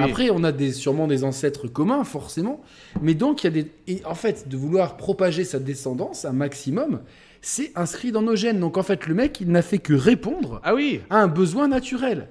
Après, 0.01 0.29
on 0.29 0.43
a 0.43 0.51
des, 0.51 0.71
sûrement 0.73 1.07
des 1.07 1.23
ancêtres 1.23 1.67
communs, 1.69 2.03
forcément. 2.03 2.61
Mais 3.01 3.13
donc, 3.13 3.43
il 3.43 3.47
y 3.47 3.47
a 3.47 3.63
des. 3.63 3.71
Et 3.87 4.01
en 4.05 4.13
fait, 4.13 4.49
de 4.49 4.57
vouloir 4.57 4.97
propager 4.97 5.45
sa 5.45 5.57
descendance 5.57 6.25
un 6.25 6.33
maximum, 6.33 6.99
c'est 7.45 7.71
inscrit 7.75 8.11
dans 8.11 8.21
nos 8.23 8.35
gènes. 8.35 8.59
Donc, 8.59 8.77
en 8.77 8.83
fait, 8.83 9.05
le 9.07 9.13
mec, 9.13 9.39
il 9.39 9.49
n'a 9.51 9.61
fait 9.61 9.77
que 9.77 9.93
répondre 9.93 10.59
Ah 10.63 10.73
oui 10.73 11.01
à 11.09 11.19
un 11.21 11.27
besoin 11.27 11.67
naturel. 11.67 12.27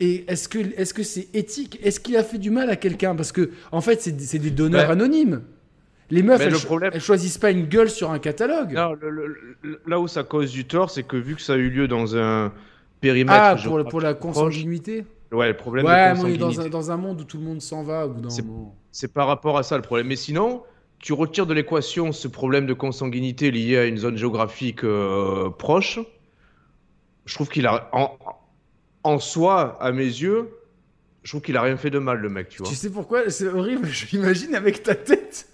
Et 0.00 0.24
est-ce 0.30 0.48
que 0.48 0.58
est-ce 0.58 0.92
que 0.94 1.02
c'est 1.02 1.28
éthique? 1.34 1.78
Est-ce 1.82 2.00
qu'il 2.00 2.16
a 2.16 2.24
fait 2.24 2.38
du 2.38 2.50
mal 2.50 2.68
à 2.70 2.76
quelqu'un? 2.76 3.14
Parce 3.14 3.32
que 3.32 3.50
en 3.70 3.80
fait, 3.80 4.00
c'est 4.02 4.38
des 4.38 4.50
donneurs 4.50 4.86
Ouais. 4.86 4.92
anonymes. 4.92 5.42
Les 6.10 6.22
meufs, 6.22 6.40
elles, 6.40 6.52
problème- 6.52 6.90
elles 6.92 7.00
choisissent 7.00 7.38
pas 7.38 7.50
une 7.50 7.64
gueule 7.66 7.88
sur 7.88 8.10
un 8.10 8.18
catalogue. 8.18 8.72
Non, 8.74 8.92
le- 9.00 9.10
le- 9.10 9.36
le- 9.62 9.80
là 9.86 9.98
où 10.00 10.08
ça 10.08 10.22
cause 10.24 10.50
du 10.52 10.66
tort, 10.66 10.90
c'est 10.90 11.04
que 11.04 11.16
vu 11.16 11.34
que 11.36 11.40
ça 11.40 11.54
a 11.54 11.56
eu 11.56 11.70
lieu 11.70 11.88
dans 11.88 12.16
un 12.16 12.52
périmètre. 13.00 13.38
ah, 13.42 13.56
pour, 13.62 13.82
pour 13.86 14.00
la 14.02 14.12
consanguinité? 14.12 15.04
Ouais, 15.30 15.48
le 15.48 15.56
problème 15.56 15.86
Ouais, 15.86 16.12
de 16.32 16.36
dans 16.36 16.60
un, 16.60 16.68
dans 16.68 16.90
un 16.90 16.96
monde 16.98 17.22
où 17.22 17.24
tout 17.24 17.38
le 17.38 17.44
monde 17.44 17.62
s'en 17.62 17.82
va. 17.82 18.06
C'est 18.90 19.12
par 19.14 19.26
rapport 19.28 19.56
à 19.56 19.62
ça 19.62 19.76
le 19.76 19.82
problème. 19.82 20.08
Mais 20.08 20.16
sinon, 20.16 20.62
tu 21.02 21.12
retires 21.12 21.46
de 21.46 21.52
l'équation 21.52 22.12
ce 22.12 22.28
problème 22.28 22.64
de 22.64 22.72
consanguinité 22.72 23.50
lié 23.50 23.76
à 23.76 23.84
une 23.84 23.98
zone 23.98 24.16
géographique 24.16 24.84
euh, 24.84 25.50
proche. 25.50 25.98
Je 27.26 27.34
trouve 27.34 27.48
qu'il 27.48 27.66
a, 27.66 27.90
en, 27.92 28.16
en 29.02 29.18
soi, 29.18 29.76
à 29.80 29.90
mes 29.92 30.04
yeux, 30.04 30.48
je 31.24 31.30
trouve 31.30 31.42
qu'il 31.42 31.56
a 31.56 31.62
rien 31.62 31.76
fait 31.76 31.90
de 31.90 31.98
mal, 31.98 32.18
le 32.18 32.28
mec, 32.28 32.48
tu 32.48 32.58
vois. 32.58 32.68
Tu 32.68 32.76
sais 32.76 32.90
pourquoi? 32.90 33.28
C'est 33.30 33.48
horrible, 33.48 33.86
je 33.90 34.06
l'imagine 34.12 34.54
avec 34.54 34.84
ta 34.84 34.94
tête. 34.94 35.48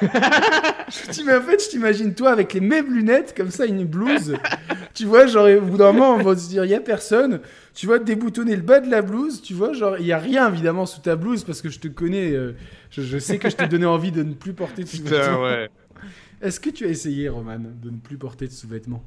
je 0.88 1.10
dis, 1.10 1.24
mais 1.24 1.34
en 1.36 1.40
fait, 1.42 1.62
je 1.64 1.68
t'imagine 1.70 2.14
toi 2.14 2.30
avec 2.30 2.52
les 2.54 2.60
mêmes 2.60 2.92
lunettes, 2.94 3.34
comme 3.36 3.50
ça, 3.50 3.66
une 3.66 3.84
blouse. 3.84 4.36
tu 4.94 5.04
vois, 5.04 5.26
genre, 5.26 5.46
au 5.48 5.60
bout 5.60 5.76
d'un 5.76 5.92
moment, 5.92 6.14
on 6.14 6.22
va 6.22 6.36
se 6.36 6.48
dire, 6.48 6.64
il 6.64 6.70
y 6.70 6.74
a 6.74 6.80
personne. 6.80 7.40
Tu 7.74 7.86
vois, 7.86 7.98
déboutonner 7.98 8.56
le 8.56 8.62
bas 8.62 8.80
de 8.80 8.90
la 8.90 9.02
blouse, 9.02 9.42
tu 9.42 9.52
vois, 9.54 9.72
genre, 9.72 9.98
il 9.98 10.06
y 10.06 10.12
a 10.12 10.18
rien, 10.18 10.48
évidemment, 10.52 10.86
sous 10.86 11.00
ta 11.00 11.16
blouse, 11.16 11.44
parce 11.44 11.60
que 11.62 11.68
je 11.68 11.78
te 11.78 11.88
connais. 11.88 12.32
euh, 12.32 12.54
je, 12.90 13.02
je 13.02 13.18
sais 13.18 13.38
que 13.38 13.50
je 13.50 13.56
t'ai 13.56 13.66
donné 13.68 13.86
envie 13.86 14.12
de 14.12 14.22
ne 14.22 14.32
plus 14.34 14.52
porter 14.54 14.82
de 14.84 14.88
sous-vêtements. 14.88 15.42
ouais. 15.42 15.68
Est-ce 16.42 16.60
que 16.60 16.70
tu 16.70 16.84
as 16.84 16.88
essayé, 16.88 17.28
Roman, 17.28 17.58
de 17.58 17.90
ne 17.90 17.96
plus 17.96 18.16
porter 18.18 18.46
de 18.46 18.52
sous-vêtements? 18.52 19.02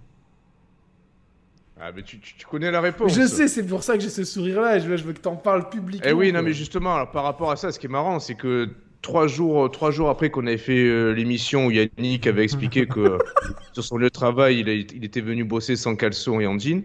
Ah, 1.82 1.92
mais 1.96 2.02
tu, 2.04 2.20
tu- 2.20 2.36
tu 2.36 2.46
connais 2.46 2.72
la 2.72 2.82
réponse. 2.82 3.14
Je 3.14 3.26
sais, 3.26 3.48
c'est 3.48 3.64
pour 3.66 3.84
ça 3.84 3.96
que 3.96 4.04
j'ai 4.04 4.10
ce 4.10 4.24
sourire-là, 4.26 4.76
et 4.76 4.80
je 4.82 4.88
veux, 4.90 4.98
je 4.98 5.04
veux 5.04 5.14
que 5.14 5.20
t'en 5.22 5.36
parles 5.38 5.70
publiquement. 5.70 6.10
Eh 6.10 6.14
oui, 6.14 6.32
non, 6.34 6.42
mais 6.42 6.52
justement, 6.54 6.96
alors, 6.96 7.10
par 7.12 7.24
rapport 7.24 7.52
à 7.52 7.56
ça, 7.56 7.72
ce 7.72 7.80
qui 7.80 7.86
est 7.86 7.90
marrant, 7.90 8.20
c'est 8.20 8.36
que 8.36 8.70
trois 9.02 9.28
jours, 9.28 9.66
euh, 9.66 9.70
trois 9.70 9.92
jours 9.92 10.10
après 10.10 10.30
qu'on 10.30 10.46
avait 10.48 10.58
fait 10.58 10.78
euh, 10.88 11.12
l'émission 11.12 11.68
où 11.68 11.72
Yannick 11.72 12.28
avait 12.28 12.44
expliqué 12.44 12.86
que 12.88 13.00
euh, 13.00 13.18
sur 13.74 13.84
son 13.84 13.98
lieu 13.98 14.06
de 14.08 14.14
travail, 14.14 14.60
il, 14.60 14.70
a- 14.70 14.74
il 14.74 15.04
était 15.06 15.22
venu 15.22 15.44
bosser 15.44 15.76
sans 15.76 15.96
caleçon 15.96 16.40
et 16.40 16.48
en 16.48 16.58
jean, 16.60 16.84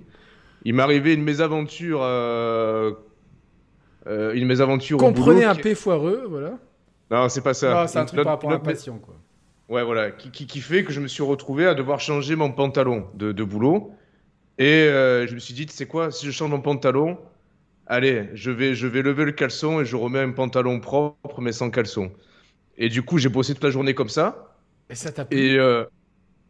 il 0.65 0.75
m'est 0.75 0.83
arrivé 0.83 1.15
une 1.15 1.23
mésaventure. 1.25 2.01
euh, 2.03 2.93
une 4.07 4.47
mésaventure 4.47 4.99
Comprenez 4.99 5.45
un 5.45 5.55
qui- 5.55 5.63
P 5.63 5.75
foireux, 5.75 6.25
voilà. 6.29 6.59
Non, 7.11 7.29
c'est 7.29 7.43
pas 7.43 7.55
ça. 7.55 7.87
C'est 7.87 7.99
un 7.99 8.05
truc 8.05 8.23
par 8.23 8.33
rapport 8.35 8.51
à 8.51 8.55
notre- 8.55 8.65
patient, 8.65 8.99
quoi. 8.99 9.15
Ouais, 9.71 9.83
voilà, 9.83 10.11
qui, 10.11 10.31
qui, 10.31 10.47
qui 10.47 10.61
fait 10.61 10.85
que 10.85 10.93
je 10.93 11.01
me 11.01 11.07
suis 11.09 11.23
retrouvé 11.23 11.67
à 11.67 11.75
devoir 11.75 11.99
changer 11.99 12.37
mon 12.37 12.53
pantalon 12.53 13.07
de, 13.15 13.33
de 13.33 13.45
boulot. 13.45 13.93
Et 14.59 14.67
euh, 14.85 15.27
je 15.27 15.35
me 15.35 15.39
suis 15.39 15.55
dit, 15.55 15.67
sais 15.71 15.87
quoi, 15.87 16.11
si 16.11 16.27
je 16.27 16.31
change 16.31 16.51
mon 16.51 16.61
pantalon, 16.61 17.17
allez, 17.87 18.29
je 18.35 18.51
vais, 18.51 18.75
je 18.75 18.87
vais 18.87 19.03
lever 19.03 19.25
le 19.25 19.33
caleçon 19.33 19.81
et 19.81 19.85
je 19.85 19.97
remets 19.97 20.21
un 20.21 20.31
pantalon 20.33 20.81
propre 20.81 21.41
mais 21.41 21.53
sans 21.53 21.71
caleçon. 21.71 22.13
Et 22.79 22.89
du 22.89 23.03
coup, 23.03 23.19
j'ai 23.19 23.29
bossé 23.31 23.55
toute 23.55 23.65
la 23.65 23.71
journée 23.71 23.95
comme 23.95 24.09
ça. 24.11 24.57
Et 24.91 24.95
ça 24.95 25.13
t'a 25.13 25.25
plu 25.25 25.39
Et 25.39 25.59
euh, 25.59 25.85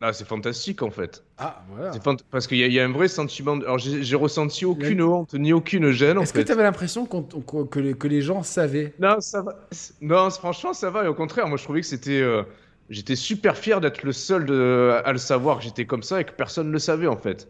ah, 0.01 0.13
c'est 0.13 0.27
fantastique 0.27 0.83
en 0.83 0.91
fait. 0.91 1.25
Ah, 1.39 1.65
voilà. 1.69 1.93
Parce 2.31 2.47
qu'il 2.47 2.59
y, 2.59 2.73
y 2.73 2.81
a 2.81 2.85
un 2.85 2.93
vrai 2.93 3.09
sentiment. 3.09 3.57
de- 3.57 3.65
Alors, 3.65 3.79
j'ai 3.79 4.17
ressenti 4.17 4.65
aucune 4.65 5.03
honte 5.03 5.35
ni 5.35 5.53
aucune 5.53 5.91
gêne 5.91 6.19
Est-ce 6.19 6.33
que 6.33 6.41
tu 6.43 6.53
avais 6.53 6.63
l'impression 6.63 7.07
que, 7.07 7.79
les, 7.81 7.95
que 7.95 8.09
les 8.09 8.23
gens 8.23 8.43
savaient? 8.43 8.95
Non, 8.99 9.21
ça 9.21 9.43
va. 9.43 9.57
Non, 10.01 10.31
franchement, 10.31 10.73
ça 10.73 10.91
va. 10.91 11.05
Et 11.05 11.09
au 11.09 11.15
contraire, 11.15 11.49
moi, 11.49 11.57
je 11.57 11.65
trouvais 11.65 11.81
que 11.81 11.87
c'était. 11.87 12.21
euh, 12.21 12.43
J'étais 12.91 13.17
super 13.17 13.57
fier 13.57 13.81
d'être 13.81 14.03
le 14.03 14.13
seul 14.13 14.45
de... 14.45 15.01
à 15.07 15.11
le 15.13 15.17
savoir 15.19 15.57
que 15.59 15.65
j'étais 15.65 15.87
comme 15.87 16.03
ça 16.03 16.21
et 16.21 16.25
que 16.25 16.33
personne 16.33 16.67
ne 16.69 16.73
le 16.73 16.79
savait 16.79 17.07
en 17.07 17.17
fait. 17.17 17.49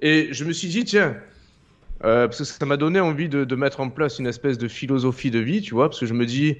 Et 0.00 0.32
je 0.32 0.44
me 0.44 0.52
suis 0.52 0.68
dit, 0.68 0.84
tiens, 0.84 1.16
euh, 2.04 2.26
parce 2.26 2.38
que 2.38 2.44
ça 2.44 2.66
m'a 2.66 2.76
donné 2.76 3.00
envie 3.00 3.28
de, 3.28 3.44
de 3.44 3.56
mettre 3.56 3.80
en 3.80 3.88
place 3.88 4.18
une 4.18 4.26
espèce 4.26 4.58
de 4.58 4.68
philosophie 4.68 5.30
de 5.30 5.38
vie, 5.38 5.62
tu 5.62 5.74
vois, 5.74 5.88
parce 5.88 6.00
que 6.00 6.06
je 6.06 6.14
me 6.14 6.26
dis, 6.26 6.58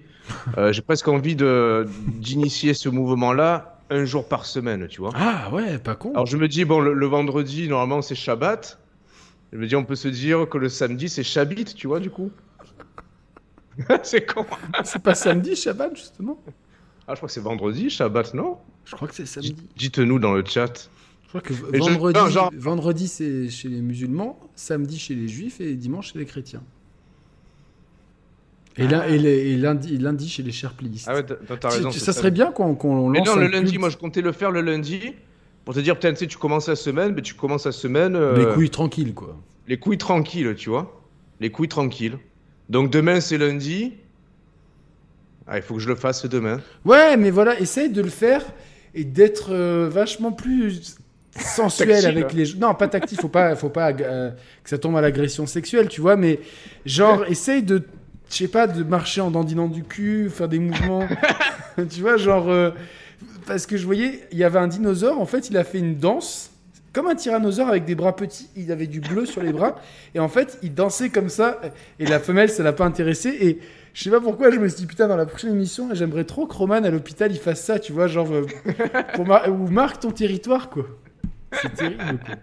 euh, 0.58 0.72
j'ai 0.72 0.82
presque 0.82 1.08
envie 1.08 1.36
d'initier 1.36 2.74
ce 2.74 2.88
mouvement-là 2.88 3.80
un 3.90 4.04
jour 4.04 4.28
par 4.28 4.46
semaine, 4.46 4.86
tu 4.88 5.00
vois. 5.00 5.10
Ah 5.14 5.50
ouais, 5.52 5.78
pas 5.78 5.94
con. 5.94 6.10
Alors 6.12 6.26
je 6.26 6.36
me 6.36 6.48
dis, 6.48 6.64
bon, 6.64 6.80
le, 6.80 6.94
le 6.94 7.06
vendredi, 7.06 7.68
normalement, 7.68 8.02
c'est 8.02 8.14
Shabbat. 8.14 8.78
Je 9.52 9.58
me 9.58 9.66
dis, 9.66 9.76
on 9.76 9.84
peut 9.84 9.96
se 9.96 10.08
dire 10.08 10.48
que 10.48 10.58
le 10.58 10.68
samedi, 10.68 11.08
c'est 11.08 11.22
Shabbat, 11.24 11.74
tu 11.74 11.86
vois, 11.86 12.00
du 12.00 12.10
coup. 12.10 12.30
c'est 14.02 14.24
con. 14.24 14.46
C'est 14.84 15.02
pas 15.02 15.14
samedi, 15.14 15.56
Shabbat, 15.56 15.96
justement? 15.96 16.38
Ah, 17.06 17.14
je 17.14 17.16
crois 17.16 17.26
que 17.26 17.32
c'est 17.32 17.40
vendredi, 17.40 17.90
Shabbat, 17.90 18.34
non? 18.34 18.58
Je 18.84 18.94
crois 18.94 19.08
que 19.08 19.14
c'est 19.14 19.26
samedi. 19.26 19.56
Dites-nous 19.76 20.18
dans 20.18 20.32
le 20.34 20.44
chat. 20.44 20.88
Je 21.34 21.38
crois 21.38 21.40
que 21.40 21.54
je- 21.54 21.78
vendredi, 21.78 22.18
non, 22.20 22.28
genre- 22.28 22.50
vendredi 22.56 23.08
c'est 23.08 23.48
chez 23.48 23.68
les 23.68 23.80
musulmans, 23.80 24.38
samedi 24.54 24.98
chez 24.98 25.14
les 25.14 25.28
juifs 25.28 25.60
et 25.62 25.74
dimanche 25.74 26.12
chez 26.12 26.18
les 26.18 26.26
chrétiens. 26.26 26.62
Et, 28.78 28.86
là, 28.88 29.06
et, 29.08 29.18
les- 29.18 29.50
et 29.52 29.56
lundi, 29.56 30.28
chez 30.28 30.42
les 30.42 30.52
sherplistes. 30.52 31.06
Ah 31.08 31.14
ouais, 31.14 31.24
t'as 31.24 31.34
t'as 31.34 31.56
Tu- 31.70 31.76
raison. 31.76 31.90
tu- 31.90 31.98
c'est 31.98 32.06
ça 32.06 32.12
serait 32.12 32.30
bien 32.30 32.52
qu'on 32.52 33.08
Mais 33.10 33.18
lance 33.18 33.28
non, 33.28 33.36
le 33.36 33.46
lundi, 33.48 33.70
culte. 33.72 33.80
moi 33.80 33.88
je 33.90 33.96
comptais 33.98 34.22
le 34.22 34.32
faire 34.32 34.50
le 34.50 34.60
lundi. 34.62 35.12
Pour 35.64 35.74
te 35.74 35.80
dire, 35.80 35.98
peut-être, 35.98 36.14
tu 36.16 36.20
sais, 36.24 36.26
tu 36.26 36.38
commences 36.38 36.68
la 36.68 36.74
semaine, 36.76 37.12
mais 37.14 37.22
tu 37.22 37.34
commences 37.34 37.66
la 37.66 37.72
semaine. 37.72 38.16
euh, 38.16 38.36
Les 38.48 38.52
couilles 38.54 38.70
tranquilles, 38.70 39.14
quoi. 39.14 39.38
les 39.68 39.78
couilles 39.78 39.98
tranquilles, 39.98 40.54
tu 40.56 40.70
vois. 40.70 41.00
Les 41.40 41.50
couilles 41.50 41.68
tranquilles. 41.68 42.18
Donc 42.68 42.90
demain, 42.90 43.20
c'est 43.20 43.38
lundi. 43.38 43.92
Ah, 45.46 45.58
il 45.58 45.62
faut 45.62 45.74
que 45.74 45.80
je 45.80 45.88
le 45.88 45.94
fasse 45.94 46.24
demain. 46.26 46.60
Ouais, 46.84 47.16
mais 47.16 47.30
voilà, 47.30 47.58
essaye 47.60 47.90
de 47.90 48.00
le 48.02 48.08
faire 48.10 48.44
et 48.94 49.04
d'être 49.04 49.50
euh, 49.52 49.88
vachement 49.90 50.32
plus 50.32 50.96
sensuel 51.38 52.04
avec 52.06 52.32
les 52.32 52.44
gens. 52.44 52.58
Non, 52.58 52.74
pas 52.74 52.88
tactile, 52.88 53.18
faut 53.18 53.28
pas, 53.28 53.54
faut 53.56 53.68
pas 53.70 53.92
euh, 53.92 54.30
que 54.62 54.70
ça 54.70 54.78
tombe 54.78 54.96
à 54.96 55.00
l'agression 55.00 55.46
sexuelle, 55.46 55.88
tu 55.88 56.00
vois, 56.00 56.16
mais 56.16 56.40
genre, 56.84 57.24
essaye 57.28 57.62
de, 57.62 57.82
je 58.30 58.36
sais 58.36 58.48
pas, 58.48 58.66
de 58.66 58.82
marcher 58.84 59.20
en 59.20 59.30
dandinant 59.30 59.68
du 59.68 59.82
cul, 59.84 60.28
faire 60.30 60.48
des 60.48 60.58
mouvements, 60.58 61.06
tu 61.90 62.00
vois, 62.00 62.16
genre, 62.16 62.50
euh, 62.50 62.70
parce 63.46 63.66
que 63.66 63.76
je 63.76 63.84
voyais, 63.86 64.20
il 64.32 64.38
y 64.38 64.44
avait 64.44 64.58
un 64.58 64.68
dinosaure, 64.68 65.20
en 65.20 65.26
fait, 65.26 65.48
il 65.50 65.56
a 65.56 65.64
fait 65.64 65.78
une 65.78 65.96
danse. 65.96 66.50
Comme 66.92 67.06
un 67.06 67.14
tyrannosaure 67.14 67.68
avec 67.68 67.86
des 67.86 67.94
bras 67.94 68.14
petits, 68.14 68.50
il 68.54 68.70
avait 68.70 68.86
du 68.86 69.00
bleu 69.00 69.24
sur 69.24 69.42
les 69.42 69.50
bras, 69.52 69.76
et 70.14 70.20
en 70.20 70.28
fait, 70.28 70.58
il 70.62 70.74
dansait 70.74 71.08
comme 71.08 71.30
ça, 71.30 71.58
et 71.98 72.04
la 72.04 72.20
femelle, 72.20 72.50
ça 72.50 72.62
l'a 72.62 72.74
pas 72.74 72.84
intéressé, 72.84 73.30
et 73.40 73.58
je 73.94 74.02
sais 74.04 74.10
pas 74.10 74.20
pourquoi, 74.20 74.50
je 74.50 74.58
me 74.58 74.68
suis 74.68 74.76
dit, 74.80 74.86
putain, 74.86 75.08
dans 75.08 75.16
la 75.16 75.24
prochaine 75.24 75.52
émission, 75.52 75.88
j'aimerais 75.94 76.24
trop 76.24 76.46
que 76.46 76.52
Roman 76.54 76.84
à 76.84 76.90
l'hôpital, 76.90 77.32
il 77.32 77.38
fasse 77.38 77.62
ça, 77.62 77.78
tu 77.78 77.92
vois, 77.94 78.08
genre, 78.08 78.30
euh, 78.30 78.44
pour 79.14 79.26
mar- 79.26 79.48
ou 79.48 79.68
marque 79.68 80.00
ton 80.00 80.10
territoire, 80.10 80.68
quoi. 80.68 80.84
C'est 81.60 81.74
terrible, 81.74 82.18
quoi. 82.24 82.34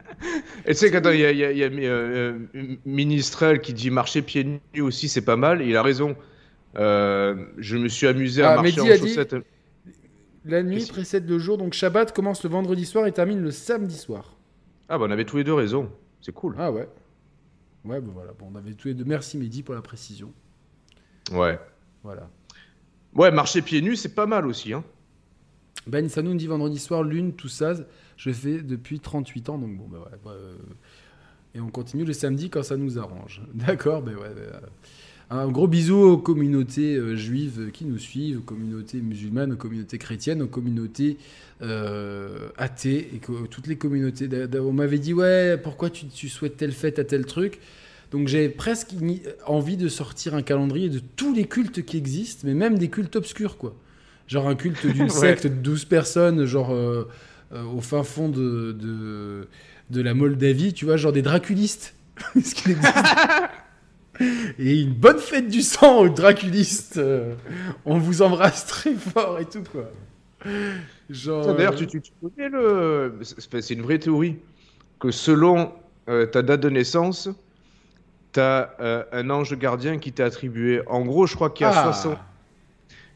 Et 0.65 0.71
tu 0.71 0.75
sais 0.75 0.91
qu'attends, 0.91 1.11
il 1.11 1.19
y 1.19 1.25
a, 1.25 1.31
il 1.31 1.37
y 1.37 1.43
a- 1.45 1.51
il 1.51 1.57
y 1.57 1.63
a, 1.63 1.67
euh, 1.69 2.37
euh, 2.55 2.75
Ministrel 2.85 3.59
qui 3.61 3.73
dit 3.73 3.89
marcher 3.89 4.21
pieds 4.21 4.43
nus 4.73 4.81
aussi, 4.81 5.09
c'est 5.09 5.21
pas 5.23 5.35
mal. 5.35 5.61
Il 5.61 5.75
a 5.75 5.81
raison. 5.83 6.15
Euh, 6.77 7.45
je 7.57 7.77
me 7.77 7.87
suis 7.87 8.05
amusé 8.07 8.43
à 8.43 8.51
Ah, 8.51 8.55
marcher 8.61 8.81
en 8.81 8.85
dit- 8.85 8.97
chaussettes. 8.99 9.35
La 10.45 10.63
nuit 10.63 10.85
précède 10.85 11.27
le 11.27 11.39
jour, 11.39 11.57
donc 11.57 11.73
Shabbat 11.73 12.13
commence 12.13 12.43
le 12.43 12.49
vendredi 12.49 12.85
soir 12.85 13.07
et 13.07 13.11
termine 13.11 13.41
le 13.41 13.51
samedi 13.51 13.95
soir. 13.97 14.37
Ah, 14.87 14.97
bah 14.97 15.05
on 15.07 15.11
avait 15.11 15.25
tous 15.25 15.37
les 15.37 15.43
deux 15.43 15.53
raison. 15.53 15.91
C'est 16.21 16.31
cool. 16.33 16.55
Ah 16.57 16.71
ouais. 16.71 16.87
Ouais, 17.85 17.99
bah 18.01 18.11
voilà, 18.13 18.31
bon, 18.37 18.49
on 18.53 18.55
avait 18.55 18.73
tous 18.73 18.87
les 18.89 18.93
deux. 18.93 19.05
Merci 19.05 19.37
Mehdi 19.37 19.63
pour 19.63 19.75
la 19.75 19.81
précision. 19.81 20.31
Ouais. 21.31 21.59
Voilà. 22.03 22.29
Ouais, 23.15 23.31
marcher 23.31 23.61
pieds 23.61 23.81
nus, 23.81 23.95
c'est 23.95 24.13
pas 24.15 24.25
mal 24.25 24.45
aussi. 24.47 24.73
Hein. 24.73 24.83
Ben 25.87 26.07
Sanou 26.09 26.31
nous 26.31 26.37
dit 26.37 26.47
vendredi 26.47 26.77
soir, 26.79 27.03
lune, 27.03 27.33
tout 27.33 27.47
ça, 27.47 27.73
je 28.19 28.31
fais 28.31 28.61
depuis 28.61 28.99
38 28.99 29.49
ans, 29.49 29.57
donc 29.57 29.77
bon, 29.77 29.87
bah 29.89 29.99
ouais. 30.05 30.17
bah, 30.23 30.31
euh, 30.31 30.53
et 31.55 31.59
on 31.59 31.69
continue 31.69 32.03
le 32.03 32.13
samedi 32.13 32.49
quand 32.49 32.61
ça 32.61 32.77
nous 32.77 32.99
arrange. 32.99 33.41
D'accord, 33.53 34.03
ben 34.03 34.15
ouais. 34.15 34.29
ben, 34.35 34.41
euh, 34.41 34.59
un 35.31 35.47
gros 35.47 35.67
bisou 35.67 35.95
aux 35.95 36.17
communautés 36.17 36.95
euh, 36.95 37.15
juives 37.15 37.71
qui 37.71 37.85
nous 37.85 37.97
suivent, 37.97 38.39
aux 38.39 38.43
communautés 38.43 38.99
musulmanes, 38.99 39.53
aux 39.53 39.57
communautés 39.57 39.97
chrétiennes, 39.97 40.41
aux 40.41 40.47
communautés 40.47 41.17
euh, 41.61 42.49
athées, 42.57 43.09
et 43.15 43.19
que, 43.19 43.45
toutes 43.47 43.67
les 43.67 43.77
communautés. 43.77 44.27
On 44.59 44.73
m'avait 44.73 44.99
dit, 44.99 45.13
ouais, 45.13 45.57
pourquoi 45.61 45.89
tu, 45.89 46.07
tu 46.07 46.29
souhaites 46.29 46.57
telle 46.57 46.71
fête 46.71 46.99
à 46.99 47.03
tel 47.03 47.25
truc? 47.25 47.59
Donc 48.11 48.27
j'avais 48.27 48.49
presque 48.49 48.95
envie 49.45 49.77
de 49.77 49.87
sortir 49.87 50.33
un 50.33 50.41
calendrier 50.41 50.89
de 50.89 50.99
tous 51.15 51.33
les 51.33 51.45
cultes 51.45 51.85
qui 51.85 51.97
existent, 51.97 52.41
mais 52.45 52.55
même 52.55 52.77
des 52.77 52.89
cultes 52.89 53.15
obscurs, 53.15 53.57
quoi. 53.57 53.75
Genre 54.27 54.47
un 54.47 54.55
culte 54.55 54.85
d'une 54.87 55.03
Ouais. 55.03 55.09
secte 55.09 55.45
de 55.47 55.53
12 55.53 55.85
personnes, 55.85 56.45
genre 56.45 56.73
euh, 56.73 57.07
au 57.51 57.81
fin 57.81 58.03
fond 58.03 58.29
de, 58.29 58.71
de, 58.71 59.47
de 59.89 60.01
la 60.01 60.13
Moldavie, 60.13 60.73
tu 60.73 60.85
vois, 60.85 60.97
genre 60.97 61.11
des 61.11 61.21
draculistes. 61.21 61.95
Ce. 62.35 62.53
Et 64.59 64.81
une 64.81 64.93
bonne 64.93 65.19
fête 65.19 65.47
du 65.47 65.61
sang 65.61 65.99
aux 65.99 66.09
draculistes. 66.09 66.97
euh, 66.97 67.35
on 67.85 67.97
vous 67.97 68.21
embrasse 68.21 68.65
très 68.65 68.93
fort 68.93 69.39
et 69.39 69.45
tout, 69.45 69.63
quoi. 69.71 69.89
Genre. 71.09 71.55
D'ailleurs, 71.55 71.73
euh, 71.73 71.77
tu, 71.77 71.87
tu, 71.87 72.01
tu 72.01 72.11
connais 72.21 72.49
le. 72.49 73.19
C'est 73.21 73.69
une 73.71 73.81
vraie 73.81 73.99
théorie. 73.99 74.37
Que 74.99 75.11
selon 75.11 75.71
euh, 76.09 76.25
ta 76.25 76.41
date 76.41 76.59
de 76.59 76.69
naissance, 76.69 77.29
tu 78.33 78.41
as 78.41 78.75
un 79.13 79.29
ange 79.29 79.57
gardien 79.57 79.97
qui 79.97 80.11
t'est 80.11 80.23
attribué. 80.23 80.81
En 80.87 81.05
gros, 81.05 81.25
je 81.25 81.35
crois 81.35 81.49
qu'il 81.49 81.65
y 81.65 81.69
a 81.69 81.87
ah, 81.87 81.93
60. 81.93 82.17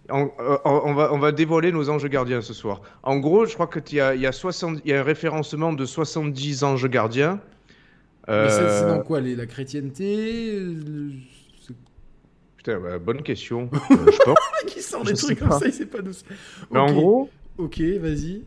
On, 0.09 0.29
euh, 0.39 0.57
on 0.65 0.93
va, 0.93 1.13
on 1.13 1.17
va 1.19 1.31
dévoiler 1.31 1.71
nos 1.71 1.89
anges 1.89 2.05
gardiens 2.07 2.41
ce 2.41 2.53
soir. 2.53 2.81
En 3.03 3.17
gros, 3.19 3.45
je 3.45 3.53
crois 3.53 3.67
qu'il 3.67 3.97
y 3.97 4.01
a, 4.01 4.13
y, 4.15 4.25
a 4.25 4.31
60 4.33 4.79
il 4.83 4.91
y 4.91 4.93
a 4.93 4.99
un 4.99 5.03
référencement 5.03 5.71
de 5.71 5.85
70 5.85 6.63
anges 6.63 6.87
gardiens. 6.89 7.39
Mais 8.27 8.49
c'est 8.49 8.59
Euh, 8.61 8.97
dans 8.97 9.01
quoi 9.03 9.21
les- 9.21 9.35
La 9.35 9.45
chrétienté 9.45 10.55
euh, 10.55 11.11
Putain, 12.57 12.79
bah, 12.79 12.97
bonne 12.99 13.21
question. 13.23 13.69
Euh, 13.91 14.11
je 14.11 14.17
pense. 14.23 14.37
Qui 14.67 14.81
sort 14.81 15.03
des 15.03 15.13
trucs 15.13 15.39
comme 15.39 15.49
pas. 15.49 15.59
ça, 15.59 15.67
il 15.67 15.73
sait 15.73 15.85
pas 15.85 16.01
d'où. 16.01 16.11
Mais 16.71 16.79
en 16.79 16.91
gros, 16.93 17.29
Ok, 17.57 17.79
vas-y. 17.99 18.41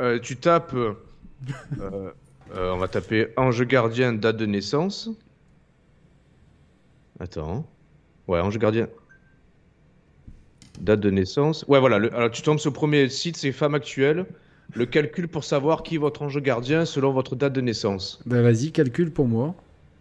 euh, 0.00 0.18
tu 0.20 0.36
tapes. 0.36 0.74
on 2.52 2.76
va 2.76 2.88
taper 2.88 3.28
ange 3.36 3.62
gardien, 3.66 4.12
date 4.12 4.36
de 4.36 4.46
naissance. 4.46 5.08
Attends. 7.18 7.66
Ouais, 8.28 8.40
ange 8.40 8.58
gardien. 8.58 8.88
Date 10.80 11.00
de 11.00 11.10
naissance. 11.10 11.64
Ouais, 11.68 11.78
voilà. 11.80 11.98
le- 11.98 12.14
alors, 12.14 12.30
tu 12.30 12.42
tombes 12.42 12.58
sur 12.58 12.70
le 12.70 12.74
premier 12.74 13.08
site, 13.08 13.36
c'est 13.36 13.52
Femme 13.52 13.74
Actuelle. 13.74 14.24
Le 14.74 14.86
calcul 14.86 15.26
pour 15.28 15.44
savoir 15.44 15.82
qui 15.82 15.96
est 15.96 15.98
votre 15.98 16.22
ange 16.22 16.40
gardien 16.40 16.84
selon 16.84 17.12
votre 17.12 17.34
date 17.36 17.52
de 17.52 17.60
naissance. 17.60 18.20
Bah 18.24 18.40
vas-y, 18.40 18.70
calcule 18.70 19.10
pour 19.10 19.26
moi. 19.26 19.54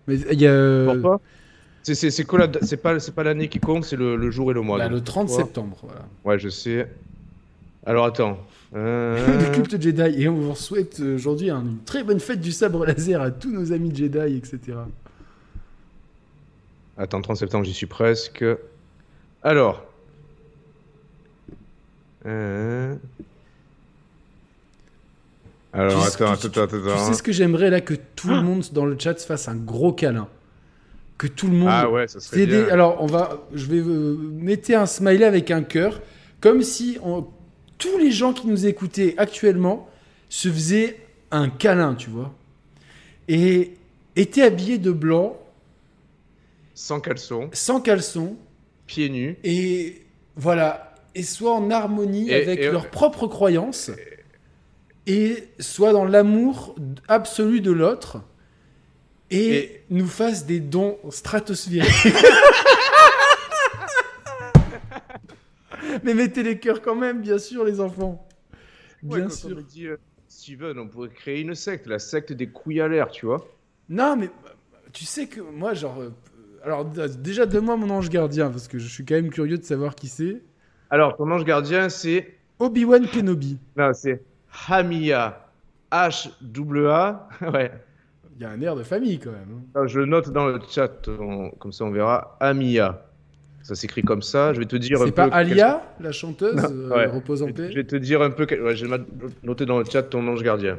Mais 0.08 0.16
il 0.32 0.40
y 0.42 0.46
a. 0.48 0.52
euh, 0.52 0.86
Pourquoi? 0.94 1.20
C'est- 1.82 1.96
C'est 1.96 2.12
c'est 2.12 2.24
quoi 2.24 2.40
la 2.40 2.50
c'est 2.62 2.78
pas, 2.78 3.00
c'est 3.00 3.14
pas 3.16 3.24
l'année 3.24 3.48
qui 3.50 3.60
compte, 3.60 3.84
c'est 3.84 3.96
le, 3.96 4.16
le 4.16 4.30
jour 4.30 4.52
et 4.52 4.54
le 4.54 4.62
mois. 4.62 4.78
bah, 4.78 4.84
donc. 4.86 4.94
le 4.94 5.02
30 5.04 5.28
Pourquoi 5.28 5.44
septembre, 5.46 5.78
voilà. 5.84 6.02
Ouais, 6.24 6.38
je 6.38 6.50
sais. 6.50 6.88
Alors, 7.86 8.06
attends. 8.06 8.38
Euh, 8.76 9.18
le 9.50 9.56
culte 9.56 9.82
Jedi. 9.82 10.22
Et 10.22 10.28
on 10.30 10.36
vous 10.36 10.56
souhaite 10.56 11.00
euh, 11.00 11.16
aujourd'hui 11.16 11.50
un- 11.50 11.62
une 11.62 11.80
très 11.84 12.04
bonne 12.04 12.20
fête 12.20 12.40
du 12.40 12.52
sabre 12.52 12.86
laser 12.86 13.20
à 13.22 13.32
tous 13.32 13.52
nos 13.52 13.72
amis 13.72 13.94
Jedi, 13.96 14.38
etc. 14.38 14.78
Attends, 16.98 17.22
30 17.22 17.38
septembre, 17.38 17.66
j'y 17.66 17.74
suis 17.74 17.86
presque. 17.88 18.46
Alors. 19.42 19.84
Euh, 22.26 22.96
Alors, 25.72 26.04
Tu 26.06 26.10
sais- 26.12 26.24
attends, 26.24 26.32
attends, 26.34 26.62
attends, 26.64 26.78
Tu 26.98 27.04
sais 27.06 27.14
ce 27.14 27.24
que 27.24 27.32
j'aimerais 27.32 27.70
là 27.70 27.80
que 27.82 27.94
tout 27.94 28.30
le 28.30 28.42
monde 28.42 28.64
dans 28.74 28.86
le 28.86 28.98
chat 28.98 29.18
se 29.20 29.26
fasse 29.26 29.48
un 29.48 29.56
gros 29.56 29.94
câlin. 29.94 30.28
Que 31.18 31.28
tout 31.28 31.48
le 31.48 31.54
monde. 31.54 31.70
Ah 31.72 31.90
ouais, 31.90 32.08
ça 32.08 32.20
serait 32.20 32.46
bien. 32.46 32.64
des- 32.66 32.72
Alors, 32.72 33.02
on 33.02 33.06
va, 33.06 33.42
je 33.54 33.66
vais 33.68 33.80
euh, 33.80 34.16
mettre 34.18 34.72
un 34.74 34.86
smiley 34.86 35.26
avec 35.26 35.52
un 35.52 35.64
cœur, 35.64 36.02
comme 36.42 36.64
si 36.64 36.98
on- 37.04 37.28
tous 37.78 37.98
les 37.98 38.12
gens 38.12 38.34
qui 38.34 38.48
nous 38.48 38.66
écoutaient 38.66 39.16
actuellement 39.18 39.90
se 40.30 40.48
faisaient 40.50 40.98
un 41.32 41.50
câlin, 41.50 41.94
tu 41.96 42.10
vois, 42.10 42.34
et 43.28 43.74
étaient 44.16 44.44
habillés 44.44 44.78
de 44.80 44.92
blanc, 44.92 45.38
Sans 46.74 47.00
caleçon, 47.00 47.50
sans 47.54 47.80
caleçon, 47.82 48.36
pieds 48.88 49.10
nus. 49.10 49.38
et 49.44 50.02
voilà, 50.36 50.89
et 51.16 51.24
soit 51.24 51.54
en 51.54 51.72
harmonie 51.72 52.30
Et- 52.30 52.36
avec 52.36 52.60
et- 52.60 52.72
leurs 52.72 52.90
propres 52.90 53.28
croyances, 53.28 53.92
et 55.08 55.48
soit 55.60 55.94
dans 55.94 56.06
l'amour 56.06 56.76
absolu 57.08 57.62
de 57.62 57.72
l'autre, 57.72 58.18
et, 59.32 59.48
Et- 59.56 59.84
nous 59.90 60.08
fassent 60.08 60.46
des 60.46 60.60
dons 60.60 60.98
stratosphériques. 61.10 62.14
Mais 66.04 66.14
mettez 66.14 66.44
les 66.44 66.60
cœurs 66.60 66.82
quand 66.82 66.96
même, 66.96 67.22
bien 67.22 67.38
sûr, 67.38 67.64
les 67.66 67.80
enfants. 67.80 68.26
Bien 69.02 69.30
sûr. 69.30 69.50
comme 69.56 69.64
dit, 69.64 69.88
euh, 69.88 69.98
Steven, 70.28 70.78
on 70.80 70.88
pourrait 70.88 71.10
créer 71.10 71.42
une 71.42 71.56
secte, 71.56 71.88
la 71.88 72.00
secte 72.00 72.34
des 72.34 72.48
couilles 72.48 72.82
à 72.82 72.88
l'air, 72.88 73.10
tu 73.10 73.26
vois. 73.26 73.48
Non, 73.88 74.16
mais 74.16 74.26
euh, 74.26 74.50
tu 74.94 75.06
sais 75.06 75.28
que 75.28 75.42
moi, 75.42 75.74
genre. 75.74 76.00
euh, 76.02 76.10
alors, 76.64 76.86
déjà, 76.86 77.46
donne-moi 77.46 77.78
mon 77.78 77.90
ange 77.90 78.10
gardien, 78.10 78.50
parce 78.50 78.68
que 78.68 78.78
je 78.78 78.88
suis 78.88 79.06
quand 79.06 79.16
même 79.16 79.30
curieux 79.30 79.58
de 79.58 79.64
savoir 79.64 79.96
qui 79.96 80.08
c'est. 80.10 80.42
Alors, 80.90 81.16
ton 81.18 81.30
ange 81.32 81.44
gardien, 81.46 81.90
c'est. 81.90 82.36
Obi-Wan 82.60 83.08
Kenobi. 83.08 83.58
Non, 83.78 83.92
c'est 83.94 84.22
Hamia. 84.70 85.46
H-A. 85.92 87.28
Ouais. 87.54 87.72
Il 88.38 88.44
y 88.44 88.46
a 88.46 88.52
un 88.52 88.62
air 88.62 88.76
de 88.76 88.84
famille 88.84 89.20
quand 89.20 89.32
même. 89.32 89.50
hein. 89.52 89.62
Alors, 89.76 89.88
je 89.88 90.00
note 90.00 90.30
dans 90.32 90.48
le 90.48 90.60
chat, 90.70 91.08
on- 91.20 91.50
comme 91.52 91.72
ça 91.74 91.84
on 91.86 91.92
verra. 91.92 92.38
Amia. 92.40 93.04
Ça 93.64 93.76
s'écrit 93.76 94.02
comme 94.02 94.22
ça. 94.22 94.54
Je 94.54 94.60
vais 94.60 94.66
te 94.66 94.78
dire 94.78 95.02
un 95.02 95.06
C'est 95.06 95.12
peu. 95.12 95.30
pas 95.30 95.36
Alia, 95.36 95.84
la 96.00 96.12
chanteuse, 96.14 96.56
Non, 96.56 96.70
euh, 96.72 96.90
ouais. 96.96 97.06
repose 97.08 97.44
en 97.44 97.48
Je 97.48 97.74
vais 97.76 97.84
te 97.84 97.96
dire 97.98 98.22
un 98.22 98.30
peu. 98.32 98.48
Ouais, 98.62 98.76
j'ai 98.76 98.88
noté 99.44 99.66
dans 99.66 99.80
le 99.80 99.86
chat 99.86 100.04
ton 100.04 100.26
ange 100.28 100.42
gardien. 100.42 100.78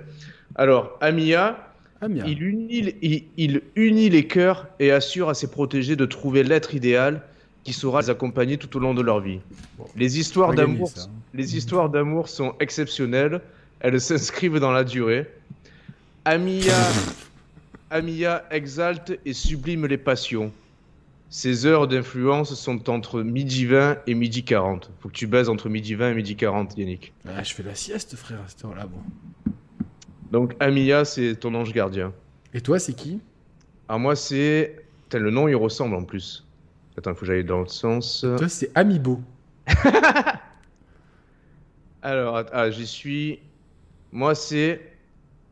Alors, 0.54 0.96
Amia, 1.02 1.68
bien. 2.08 2.24
il, 2.26 2.42
unit, 2.42 2.94
il, 3.02 3.24
il 3.36 3.60
unit 3.76 4.08
les 4.08 4.26
cœurs 4.26 4.66
et 4.80 4.90
assure 4.90 5.28
à 5.28 5.34
ses 5.34 5.50
protégés 5.50 5.94
de 5.96 6.06
trouver 6.06 6.42
l'être 6.42 6.74
idéal 6.74 7.22
qui 7.64 7.72
saura 7.72 8.00
les 8.00 8.10
accompagner 8.10 8.56
tout 8.56 8.74
au 8.76 8.80
long 8.80 8.94
de 8.94 9.02
leur 9.02 9.20
vie. 9.20 9.40
Bon. 9.78 9.84
Les 9.96 10.18
histoires 10.18 10.54
d'amour, 10.54 10.90
les 11.34 11.56
histoires 11.56 11.90
d'amour 11.90 12.28
sont 12.28 12.54
exceptionnelles. 12.60 13.40
Elles 13.80 14.00
s'inscrivent 14.00 14.58
dans 14.58 14.72
la 14.72 14.84
durée. 14.84 15.28
Amia, 16.24 16.74
Amia 17.90 18.44
exalte 18.50 19.18
et 19.24 19.32
sublime 19.32 19.86
les 19.86 19.98
passions. 19.98 20.52
Ses 21.30 21.64
heures 21.64 21.86
d'influence 21.86 22.54
sont 22.54 22.90
entre 22.90 23.22
midi 23.22 23.64
20 23.64 23.98
et 24.06 24.14
midi 24.14 24.42
40. 24.42 24.90
Faut 25.00 25.08
que 25.08 25.14
tu 25.14 25.28
baises 25.28 25.48
entre 25.48 25.68
midi 25.68 25.94
20 25.94 26.10
et 26.10 26.14
midi 26.14 26.34
40, 26.34 26.76
Yannick. 26.76 27.12
Ah, 27.26 27.42
je 27.44 27.54
fais 27.54 27.62
la 27.62 27.76
sieste, 27.76 28.16
frère, 28.16 28.40
à 28.44 28.48
cette 28.48 28.64
heure-là. 28.64 28.86
Bon. 28.86 29.52
Donc 30.32 30.56
Amia, 30.58 31.04
c'est 31.04 31.36
ton 31.36 31.54
ange 31.54 31.72
gardien. 31.72 32.12
Et 32.52 32.60
toi, 32.60 32.78
c'est 32.80 32.94
qui? 32.94 33.20
Alors 33.88 34.00
moi, 34.00 34.16
c'est... 34.16 34.76
Le 35.12 35.30
nom, 35.30 35.48
il 35.48 35.56
ressemble 35.56 35.96
en 35.96 36.04
plus. 36.04 36.44
Attends, 37.00 37.12
il 37.12 37.14
faut 37.14 37.20
que 37.20 37.26
j'aille 37.26 37.44
dans 37.44 37.60
l'autre 37.60 37.72
sens. 37.72 38.26
Toi, 38.36 38.46
c'est 38.50 38.70
Amiibo. 38.74 39.22
Alors, 42.02 42.44
ah, 42.52 42.70
j'y 42.70 42.86
suis. 42.86 43.38
Moi, 44.12 44.34
c'est. 44.34 44.80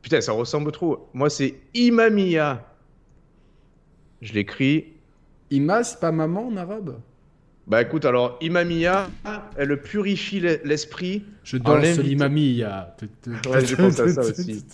Putain, 0.02 0.20
ça 0.20 0.32
ressemble 0.32 0.72
trop. 0.72 1.08
Moi, 1.14 1.30
c'est 1.30 1.54
Imamia. 1.74 2.64
Je 4.20 4.32
l'écris. 4.34 4.92
Ima, 5.50 5.84
c'est 5.84 6.00
pas 6.00 6.12
maman 6.12 6.48
en 6.48 6.56
arabe? 6.58 7.00
Bah 7.66 7.80
écoute, 7.82 8.04
alors, 8.04 8.38
Imamia, 8.42 9.08
elle 9.56 9.80
purifie 9.80 10.40
l'e- 10.40 10.61
l'esprit. 10.64 11.24
Je 11.44 11.56
danse 11.56 11.82
l'imamia. 12.02 12.94
Ouais, 13.50 13.64
j'ai 13.64 13.76
pensé 13.76 14.00
à 14.02 14.08
ça 14.08 14.20
aussi. 14.22 14.64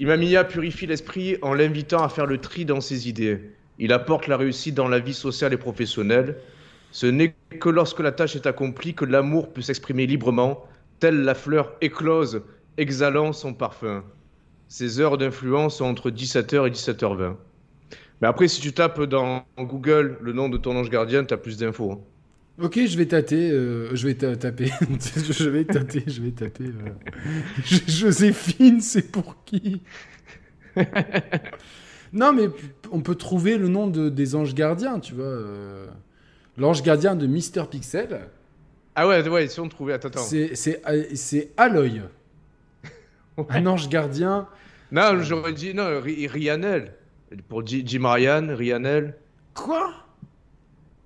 Imamia 0.00 0.44
purifie 0.44 0.86
l'esprit 0.86 1.36
en 1.42 1.52
l'invitant 1.54 2.02
à 2.02 2.08
faire 2.08 2.26
le 2.26 2.38
tri 2.38 2.64
dans 2.64 2.80
ses 2.80 3.08
idées. 3.08 3.52
Il 3.78 3.92
apporte 3.92 4.26
la 4.26 4.36
réussite 4.36 4.74
dans 4.74 4.88
la 4.88 4.98
vie 5.00 5.14
sociale 5.14 5.52
et 5.52 5.56
professionnelle. 5.58 6.36
Ce 6.90 7.06
n'est 7.06 7.36
que 7.60 7.68
lorsque 7.68 8.00
la 8.00 8.12
tâche 8.12 8.36
est 8.36 8.46
accomplie 8.46 8.94
que 8.94 9.04
l'amour 9.04 9.52
peut 9.52 9.62
s'exprimer 9.62 10.06
librement, 10.06 10.64
telle 11.00 11.22
la 11.22 11.34
fleur 11.34 11.76
éclose, 11.80 12.42
exhalant 12.76 13.32
son 13.32 13.52
parfum. 13.54 14.04
Ses 14.68 15.00
heures 15.00 15.18
d'influence 15.18 15.78
sont 15.78 15.86
entre 15.86 16.10
17h 16.10 16.66
et 16.66 16.70
17h20. 16.70 17.38
Mais 18.20 18.28
après, 18.28 18.48
si 18.48 18.60
tu 18.60 18.72
tapes 18.72 19.02
dans 19.02 19.44
Google 19.58 20.18
le 20.20 20.32
nom 20.32 20.48
de 20.48 20.56
ton 20.58 20.76
ange 20.76 20.90
gardien, 20.90 21.24
tu 21.24 21.34
as 21.34 21.38
plus 21.38 21.58
d'infos. 21.58 21.92
hein. 21.92 22.00
Ok, 22.58 22.78
je 22.86 22.96
vais 22.96 23.06
tâter. 23.06 23.50
euh, 23.50 23.94
je 23.96 24.06
vais 24.06 24.14
ta- 24.14 24.36
taper. 24.36 24.70
je 25.30 25.48
vais 25.50 25.64
tâter. 25.64 26.04
Je 26.06 26.22
vais 26.22 26.30
taper. 26.32 26.64
euh. 26.66 26.94
Joséphine, 27.88 28.80
c'est 28.80 29.10
pour 29.10 29.44
qui? 29.44 29.82
Non, 32.14 32.32
mais 32.32 32.48
on 32.92 33.00
peut 33.00 33.14
trouver 33.16 33.58
le 33.58 33.68
nom 33.68 33.86
de, 33.88 34.08
des 34.08 34.34
anges 34.36 34.54
gardiens, 34.54 34.98
tu 35.00 35.14
vois. 35.14 35.24
euh. 35.24 35.86
L'ange 36.56 36.82
gardien 36.82 37.16
de 37.16 37.26
Mister 37.26 37.64
Pixel, 37.70 38.20
Ah 38.94 39.08
ouais, 39.08 39.28
ouais, 39.28 39.48
si 39.48 39.58
on 39.60 39.68
trouvait. 39.68 39.92
Attends, 39.94 40.08
attends. 40.08 40.20
c'est 40.20 40.54
c'est 40.54 40.80
c'est 41.16 41.50
Aloy. 41.56 42.00
Un 43.50 43.66
ange 43.66 43.88
gardien. 43.88 44.46
Non, 44.92 45.20
j'aurais 45.20 45.52
dit. 45.52 45.74
Non, 45.74 46.00
Ri- 46.00 46.28
Rihanel. 46.28 46.92
Pour 47.48 47.66
Jim 47.66 48.02
Ryan, 48.04 48.46
Rihanel. 48.56 49.14
Quoi? 49.54 49.92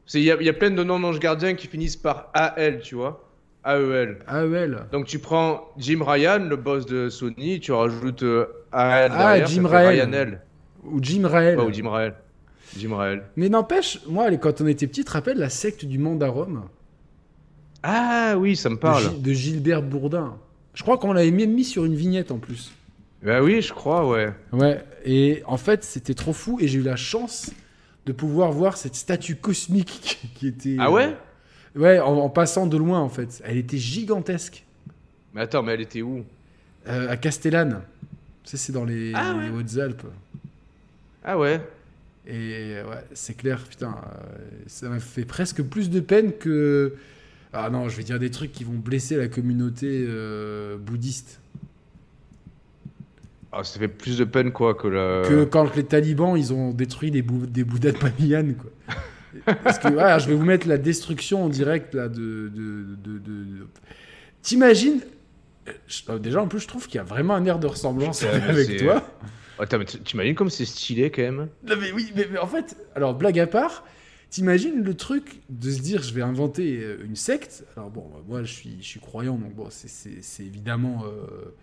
C'est- 0.05 0.21
Il 0.21 0.25
y, 0.25 0.31
a- 0.33 0.37
il 0.38 0.44
y 0.47 0.51
a 0.51 0.53
plein 0.53 0.71
de 0.71 0.83
noms 0.85 1.01
d'anges 1.01 1.21
gardiens 1.21 1.55
qui 1.55 1.66
finissent 1.68 1.97
par 1.97 2.31
AL, 2.35 2.81
tu 2.81 2.94
vois. 2.97 3.25
AEL. 3.64 4.18
AEL. 4.29 4.87
Donc 4.92 5.07
tu 5.07 5.18
prends 5.18 5.71
Jim 5.79 6.01
Ryan, 6.07 6.38
le 6.49 6.57
boss 6.57 6.85
de 6.87 7.09
Sony, 7.09 7.61
tu 7.61 7.73
rajoutes 7.73 8.23
euh, 8.23 8.47
AL 8.73 9.11
Ah, 9.12 9.18
derrière, 9.38 9.47
Jim 9.47 9.66
Ryan. 9.66 9.88
Ryanel. 9.88 10.40
Ou 10.92 10.98
Jim 11.03 11.27
Rael. 11.27 11.59
Ouais, 11.59 11.64
ou 11.66 11.72
Jim 11.72 11.88
Rael. 11.88 12.14
Jim 12.77 12.94
Rael. 12.94 13.22
Mais 13.37 13.48
n'empêche, 13.48 14.01
moi, 14.07 14.31
quand 14.37 14.61
on 14.61 14.66
était 14.66 14.87
petit, 14.87 15.01
tu 15.01 15.05
te 15.07 15.11
rappelles 15.12 15.38
la 15.38 15.48
secte 15.51 15.85
du 15.85 15.98
Mandarum 15.98 16.64
Ah 17.83 18.35
oui, 18.38 18.57
ça 18.57 18.68
me 18.68 18.74
de, 18.74 18.81
parle. 18.81 19.20
De 19.22 19.33
Gilbert 19.33 19.83
Bourdin. 19.83 20.37
Je 20.74 20.83
crois 20.83 20.98
qu'on 20.98 21.12
l'avait 21.12 21.31
même 21.31 21.53
mis 21.53 21.64
sur 21.64 21.85
une 21.85 21.94
vignette 21.94 22.31
en 22.31 22.38
plus. 22.38 22.72
Bah 23.22 23.42
oui, 23.42 23.62
je 23.62 23.72
crois, 23.72 24.07
ouais. 24.09 24.33
Ouais, 24.53 24.85
et 25.05 25.42
en 25.46 25.57
fait, 25.57 25.83
c'était 25.83 26.14
trop 26.14 26.33
fou 26.33 26.59
et 26.61 26.68
j'ai 26.68 26.79
eu 26.79 26.83
la 26.83 26.94
chance 26.96 27.51
de 28.07 28.12
pouvoir 28.12 28.53
voir 28.53 28.77
cette 28.77 28.94
statue 28.94 29.37
cosmique 29.37 29.87
qui- 30.03 30.29
qui 30.35 30.46
était. 30.48 30.77
Ah 30.79 30.90
ouais? 30.90 31.07
euh, 31.77 31.81
Ouais, 31.81 31.98
en, 32.01 32.16
en 32.16 32.29
passant 32.31 32.66
de 32.66 32.77
loin 32.77 32.98
en 33.01 33.09
fait. 33.09 33.42
Elle 33.44 33.57
était 33.59 33.77
gigantesque. 33.77 34.64
Mais 35.35 35.42
attends, 35.42 35.62
mais 35.62 35.74
elle 35.74 35.81
était 35.83 36.03
où? 36.03 36.24
Euh, 36.88 37.11
à 37.11 37.16
Castellane. 37.16 37.83
Tu 38.44 38.51
sais, 38.51 38.57
c'est 38.57 38.72
dans 38.72 38.85
les, 38.85 39.12
Ah 39.14 39.35
ouais. 39.37 39.44
les 39.48 39.51
Hautes-Alpes. 39.57 40.07
Ah 41.24 41.38
ouais 41.38 41.61
Et 42.26 42.76
ouais, 42.88 43.04
c'est 43.12 43.37
clair, 43.37 43.62
putain, 43.68 43.96
euh, 43.96 44.37
ça 44.66 44.88
m'a 44.88 44.98
fait 45.00 45.24
presque 45.24 45.62
plus 45.62 45.90
de 45.90 46.00
peine 46.00 46.33
que. 46.33 46.94
Ah 47.52 47.70
non, 47.70 47.88
je 47.88 47.96
vais 47.96 48.02
dire 48.02 48.18
des 48.18 48.31
trucs 48.31 48.52
qui 48.52 48.64
vont 48.64 48.74
blesser 48.74 49.16
la 49.16 49.28
communauté 49.28 50.04
euh, 50.07 50.76
bouddhiste. 50.76 51.40
Ah, 53.50 53.64
ça 53.64 53.78
fait 53.81 53.88
plus 53.88 54.18
de 54.18 54.24
peine, 54.24 54.52
quoi, 54.52 54.74
que 54.74 54.87
la... 54.88 55.26
Que 55.26 55.44
quand 55.44 55.74
les 55.74 55.85
talibans, 55.85 56.37
ils 56.37 56.52
ont 56.52 56.70
détruit 56.72 57.11
des, 57.11 57.22
bou- 57.22 57.46
des 57.46 57.64
bouddhas 57.64 57.92
de 57.92 57.98
Bamiyan, 57.98 58.52
quoi. 58.52 59.54
Parce 59.64 59.78
que, 59.78 59.88
voilà, 59.88 60.18
je 60.18 60.28
vais 60.28 60.35
vous 60.35 60.44
mettre 60.44 60.68
la 60.68 60.76
destruction 60.76 61.44
en 61.44 61.48
direct, 61.48 61.94
là, 61.94 62.09
de... 62.09 62.50
de, 62.54 62.85
de, 63.02 63.18
de- 63.18 63.18
de- 63.18 63.66
T'imagines 64.42 65.00
euh, 65.00 65.04
euh, 65.04 65.17
Déjà, 66.20 66.42
en 66.42 66.48
plus, 66.48 66.61
je 66.61 66.68
trouve 66.68 66.87
qu'il 66.87 66.96
y 66.96 67.00
a 67.00 67.04
vraiment 67.04 67.35
un 67.35 67.44
air 67.44 67.59
de 67.59 67.66
ressemblance 67.66 68.22
avec 68.48 68.78
toi. 68.78 69.02
Attends, 69.59 69.78
mais 69.78 69.85
t'imagines 69.85 70.35
comme 70.35 70.50
c'est 70.50 70.64
stylé, 70.64 71.11
quand 71.11 71.22
même 71.22 71.48
Non, 71.64 71.76
mais 71.81 71.90
oui, 71.92 72.12
mais, 72.14 72.28
mais 72.31 72.38
en 72.38 72.46
fait, 72.46 72.76
alors 72.94 73.14
blague 73.14 73.40
à 73.40 73.46
part, 73.46 73.85
t'imagines 74.31 74.83
le 74.83 74.94
truc 74.94 75.40
de 75.48 75.70
se 75.70 75.81
dire 75.81 76.02
je 76.02 76.14
vais 76.14 76.22
inventer 76.22 76.78
euh, 76.81 77.04
une 77.04 77.16
secte? 77.16 77.64
Alors 77.76 77.90
bon, 77.90 78.09
bah, 78.12 78.20
moi 78.28 78.42
je 78.44 78.52
suis, 78.52 78.76
je 78.81 78.87
suis 78.87 79.00
croyant, 79.00 79.37
donc 79.37 79.54
bon, 79.54 79.68
c'est 79.70 80.42
évidemment. 80.44 81.04
euh, 81.07 81.54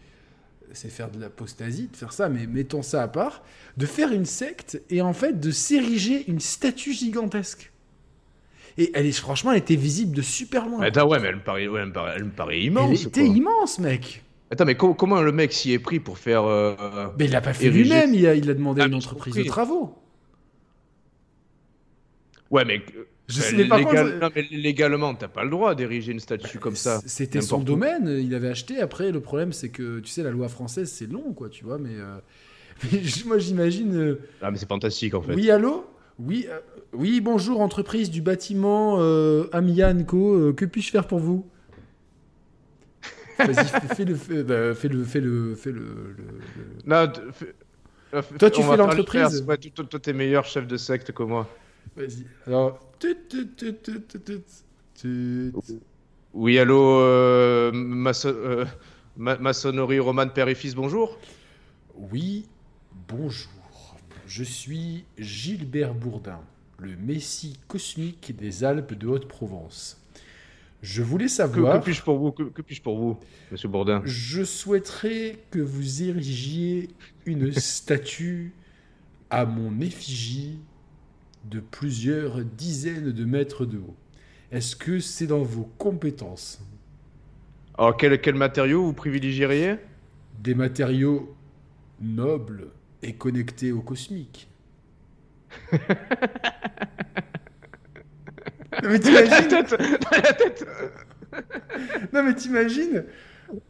c'est 0.74 0.89
faire 0.89 1.10
de 1.10 1.20
l'apostasie 1.20 1.88
de 1.88 1.96
faire 1.96 2.12
ça, 2.12 2.28
mais 2.28 2.48
mettons 2.48 2.82
ça 2.82 3.04
à 3.04 3.08
part. 3.08 3.44
De 3.78 3.86
faire 3.86 4.12
une 4.12 4.26
secte 4.26 4.82
et 4.89 5.02
en 5.02 5.13
fait 5.13 5.39
de 5.39 5.52
s'ériger 5.52 6.30
une 6.30 6.39
statue 6.39 6.94
gigantesque. 6.94 7.72
Et 8.78 8.92
elle 8.94 9.06
est, 9.06 9.12
franchement, 9.14 9.52
elle 9.52 9.60
était 9.60 9.76
visible 9.76 10.16
de 10.16 10.22
super 10.22 10.68
loin. 10.68 10.82
Attends, 10.84 11.08
ouais, 11.08 11.20
mais 11.20 11.28
elle 11.30 11.36
me 11.38 11.44
paraît, 11.44 11.68
ouais, 11.68 11.82
elle 11.82 11.88
me 11.88 11.94
paraît, 11.94 12.14
elle 12.18 12.26
me 12.26 12.32
paraît 12.32 12.60
elle 12.60 12.64
immense, 12.64 13.02
était 13.02 13.26
quoi. 13.26 13.36
immense, 13.38 13.80
mec. 13.80 14.24
Attends, 14.52 14.66
mais 14.66 14.76
co- 14.76 14.94
comment 14.94 15.22
le 15.22 15.32
mec 15.32 15.54
s'y 15.54 15.72
est 15.74 15.80
pris 15.80 16.00
pour 16.00 16.18
faire... 16.18 16.44
euh, 16.44 17.08
Mais 17.18 17.26
il 17.26 17.32
l'a 17.32 17.42
pas 17.42 17.54
fait 17.54 17.70
lui-même, 17.70 18.14
il 18.14 18.28
a, 18.28 18.36
il 18.36 18.50
a 18.50 18.54
demandé 18.54 18.82
à 18.82 18.86
Ah, 18.86 18.88
une 18.88 18.94
entreprise 18.96 19.34
compris. 19.34 19.44
de 19.44 19.48
travaux. 19.48 19.96
Ouais, 22.52 22.66
mais... 22.66 22.84
Je 23.28 23.42
euh, 23.42 23.42
sais, 23.42 23.58
mais 23.58 23.64
légal- 23.64 23.84
contre, 23.84 24.20
Non, 24.22 24.30
mais 24.36 24.44
légalement, 24.52 25.16
t'as 25.16 25.28
pas 25.28 25.44
le 25.44 25.50
droit 25.50 25.74
d'ériger 25.74 26.12
une 26.12 26.20
statue 26.20 26.60
comme 26.60 26.76
ça. 26.76 27.02
C'était 27.08 27.42
son 27.42 27.62
domaine, 27.64 28.08
il 28.24 28.36
avait 28.36 28.50
acheté. 28.50 28.80
Après, 28.80 29.12
le 29.12 29.20
problème, 29.20 29.52
c'est 29.52 29.70
que, 29.70 29.99
tu 29.99 30.10
sais, 30.10 30.22
la 30.24 30.30
loi 30.30 30.47
française, 30.47 30.91
c'est 30.91 31.08
long, 31.12 31.34
quoi, 31.34 31.49
tu 31.49 31.64
vois. 31.66 31.80
Mais, 31.80 31.95
euh, 31.95 32.18
mais 32.91 33.02
moi, 33.26 33.39
j'imagine. 33.39 33.95
euh, 33.95 34.20
Ah, 34.41 34.52
mais 34.52 34.58
c'est 34.58 34.68
fantastique, 34.68 35.14
en 35.14 35.22
fait. 35.22 35.36
Oui, 35.36 35.49
allô? 35.52 35.86
Oui, 36.20 36.45
euh, 36.49 36.59
oui, 36.93 37.22
bonjour, 37.22 37.61
entreprise 37.61 38.09
du 38.09 38.22
bâtiment 38.22 38.97
euh, 38.99 39.47
Amiya 39.51 39.93
Co. 40.03 40.36
euh, 40.36 40.53
que 40.53 40.66
puis-je 40.66 40.91
faire 40.91 41.07
pour 41.07 41.20
vous? 41.20 41.45
Vas-y, 43.38 43.68
fais, 43.68 43.88
fais 43.88 44.05
le, 44.05 44.16
fais, 44.16 44.43
bah, 44.43 44.74
fais 44.74 44.88
le, 44.88 45.03
fais 45.03 45.20
le, 45.20 45.55
fais 45.55 45.72
le, 45.72 45.80
le- 45.80 46.16
le- 46.18 46.86
Non, 46.86 47.07
t- 47.07 47.22
fais- 47.34 47.55
euh, 48.13 48.22
Toi, 48.39 48.49
tu 48.49 48.63
fais 48.63 48.78
l'entreprise? 48.78 49.43
Ouais, 49.47 49.57
toi, 49.57 49.99
t'es 49.99 50.13
meilleur 50.13 50.45
chef 50.45 50.68
de 50.68 50.78
secte 50.78 51.11
que 51.11 51.24
moi. 51.24 51.47
Vas-y. 51.95 52.26
Alors. 52.47 52.80
Oui, 56.34 56.59
allô, 56.59 56.99
euh, 56.99 57.72
maçon- 57.74 58.34
euh, 58.36 58.66
ma- 59.18 59.38
maçonnerie 59.38 59.99
romane 59.99 60.32
père 60.32 60.47
et 60.47 60.55
fils, 60.55 60.76
bonjour. 60.76 61.18
Oui, 62.11 62.45
bonjour. 63.09 63.55
Je 64.26 64.43
suis 64.43 65.05
Gilbert 65.19 65.93
Bourdin, 65.93 66.41
le 66.80 66.95
messie 66.95 67.59
cosmique 67.67 68.36
des 68.36 68.63
Alpes 68.63 68.93
de 68.93 69.07
Haute-Provence. 69.07 70.01
Je 70.82 71.03
voulais 71.03 71.28
savoir. 71.28 71.80
que 71.80 71.86
puis-je 71.86 72.01
pour 72.01 72.17
vous, 72.17 72.32
que, 72.32 72.43
que 72.43 72.61
puis-je 72.61 72.82
pour 72.82 72.97
vous, 72.97 73.17
Monsieur 73.51 73.69
Bourdin? 73.69 74.01
Je 74.05 74.43
souhaiterais 74.43 75.38
que 75.51 75.59
vous 75.59 76.03
érigiez 76.03 76.89
une 77.26 77.51
statue 77.59 78.53
à 79.30 79.45
mon 79.45 79.80
effigie 79.80 80.59
de 81.45 81.59
plusieurs 81.59 82.43
dizaines 82.43 83.11
de 83.11 83.26
mètres 83.26 83.65
de 83.65 83.78
haut. 83.78 83.95
Est-ce 84.51 84.76
que 84.76 84.99
c'est 84.99 85.28
dans 85.28 85.43
vos 85.43 85.69
compétences? 85.78 86.61
Alors, 87.78 87.97
quel, 87.97 88.19
quel 88.21 88.36
matériau 88.36 88.86
vous 88.86 88.93
privilégieriez? 88.93 89.76
Des 90.41 90.55
matériaux 90.55 91.36
nobles 91.99 92.67
et 93.06 93.14
connectés 93.14 93.72
au 93.72 93.82
cosmique. 93.82 94.49
non 98.84 98.89
mais 98.89 98.99
t'imagines 98.99 99.49
la 99.49 99.64
tête 100.34 100.68
Non 102.12 102.24
mais 102.24 102.34
t'imagines 102.36 103.06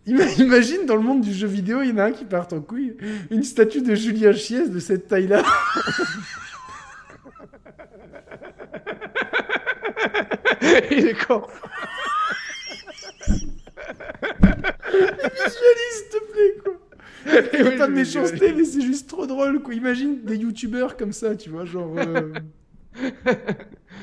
Ima- 0.08 0.42
Imagine 0.42 0.86
dans 0.86 0.96
le 0.96 1.02
monde 1.02 1.22
du 1.22 1.34
jeu 1.34 1.48
vidéo, 1.48 1.82
il 1.82 1.90
y 1.90 1.92
en 1.92 1.98
a 1.98 2.06
un 2.06 2.12
qui 2.12 2.24
part 2.26 2.48
en 2.54 2.62
couille. 2.62 2.96
Une 3.30 3.44
statue 3.44 3.82
de 3.82 3.94
Julien 3.94 4.32
Chies 4.32 4.70
de 4.70 4.80
cette 4.80 5.08
taille-là. 5.10 5.44
Il 10.92 11.08
est 11.08 11.26
con 11.26 11.46
Visualise, 14.92 15.98
s'il 15.98 16.10
te 16.10 16.32
plaît, 16.32 16.56
quoi. 16.64 16.74
Il 17.26 17.60
y 17.60 17.68
a 17.68 17.72
pas 17.72 17.88
de 17.88 17.94
méchanceté, 17.94 18.54
mais 18.54 18.64
c'est 18.66 18.82
juste 18.82 19.10
trop 19.10 19.26
drôle, 19.26 19.62
quoi. 19.62 19.74
Imagine 19.74 20.24
des 20.24 20.38
youtubeurs 20.38 20.96
comme 20.98 21.12
ça, 21.12 21.36
tu 21.36 21.50
vois, 21.50 21.66
genre. 21.66 21.96
euh, 21.98 22.34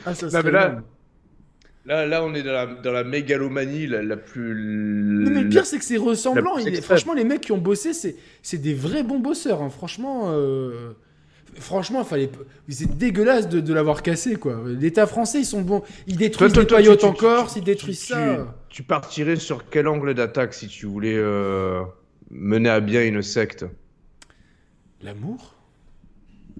Ah, 0.04 0.14
ça 0.14 0.28
serait 0.30 0.50
là-. 0.50 0.82
Là, 1.84 2.06
là, 2.06 2.24
on 2.24 2.32
est 2.34 2.42
dans 2.44 2.52
la, 2.52 2.66
dans 2.66 2.92
la 2.92 3.02
mégalomanie 3.04 3.86
la, 3.88 4.02
la 4.02 4.16
plus. 4.16 4.54
Non, 5.24 5.30
mais 5.32 5.42
le 5.42 5.48
pire, 5.48 5.66
c'est 5.66 5.78
que 5.78 5.84
c'est 5.84 5.96
ressemblant. 5.96 6.58
Il 6.58 6.68
est-. 6.74 6.80
Franchement, 6.80 7.12
les 7.12 7.24
mecs 7.24 7.40
qui 7.40 7.52
ont 7.52 7.58
bossé, 7.58 7.92
c'est 7.92 8.58
des 8.58 8.74
vrais 8.74 9.02
bons 9.02 9.18
bosseurs. 9.18 9.62
hein. 9.62 9.68
Franchement, 9.70 10.30
euh, 10.32 10.92
franchement, 11.56 12.04
fallait. 12.04 12.30
C'est 12.68 12.96
dégueulasse 12.98 13.48
de, 13.48 13.58
de 13.60 13.74
l'avoir 13.74 14.02
cassé, 14.02 14.36
quoi. 14.36 14.62
L'État 14.66 15.06
français, 15.08 15.40
ils 15.40 15.44
sont 15.44 15.62
bons. 15.62 15.82
Ils 16.06 16.16
détruisent 16.16 16.52
Toi, 16.52 16.64
toi, 16.66 16.80
tu- 16.96 17.04
en 17.04 17.12
Corse, 17.14 17.56
ils 17.56 17.64
détruisent 17.64 18.00
tu- 18.00 18.12
ça. 18.12 18.54
Tu 18.68 18.84
partirais 18.84 19.36
sur 19.36 19.68
quel 19.68 19.88
angle 19.88 20.14
d'attaque 20.14 20.54
si 20.54 20.68
tu 20.68 20.86
voulais 20.86 21.16
euh, 21.16 21.80
mener 22.32 22.68
à 22.70 22.80
bien 22.80 23.04
une 23.04 23.22
secte 23.22 23.64
L'amour? 25.02 25.54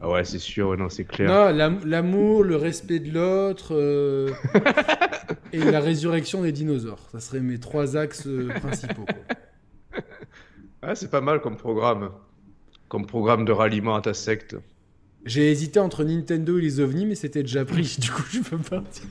Ah 0.01 0.11
ouais, 0.11 0.25
c'est 0.25 0.39
sûr, 0.39 0.69
ouais, 0.71 0.77
non, 0.77 0.89
c'est 0.89 1.05
clair. 1.05 1.29
Non, 1.31 1.57
l'am- 1.57 1.81
l'amour, 1.85 2.43
le 2.45 2.57
respect 2.57 2.99
de 2.99 3.13
l'autre 3.13 3.75
euh, 3.75 4.33
et 5.53 5.59
la 5.59 5.79
résurrection 5.81 6.43
des 6.43 6.51
dinosaures. 6.51 7.09
Ça 7.13 7.21
serait 7.21 7.41
mes 7.41 7.61
trois 7.61 7.97
axes 7.97 8.27
euh, 8.27 8.49
principaux. 8.61 9.05
quoi. 9.05 10.03
Ah, 10.85 10.97
c'est 10.97 11.11
pas 11.11 11.21
mal 11.21 11.41
comme 11.41 11.57
programme. 11.57 12.11
Comme 12.89 13.07
programme 13.07 13.45
de 13.45 13.53
ralliement 13.53 13.95
à 13.95 14.01
ta 14.01 14.15
secte. 14.15 14.57
J'ai 15.25 15.49
hésité 15.53 15.79
entre 15.79 16.03
Nintendo 16.03 16.59
et 16.59 16.63
les 16.63 16.81
ovnis, 16.81 17.07
mais 17.07 17.15
c'était 17.15 17.43
déjà 17.45 17.65
pris. 17.65 17.97
Du 18.01 18.11
coup, 18.11 18.25
je 18.33 18.41
peux 18.41 18.59
partir. 18.59 19.05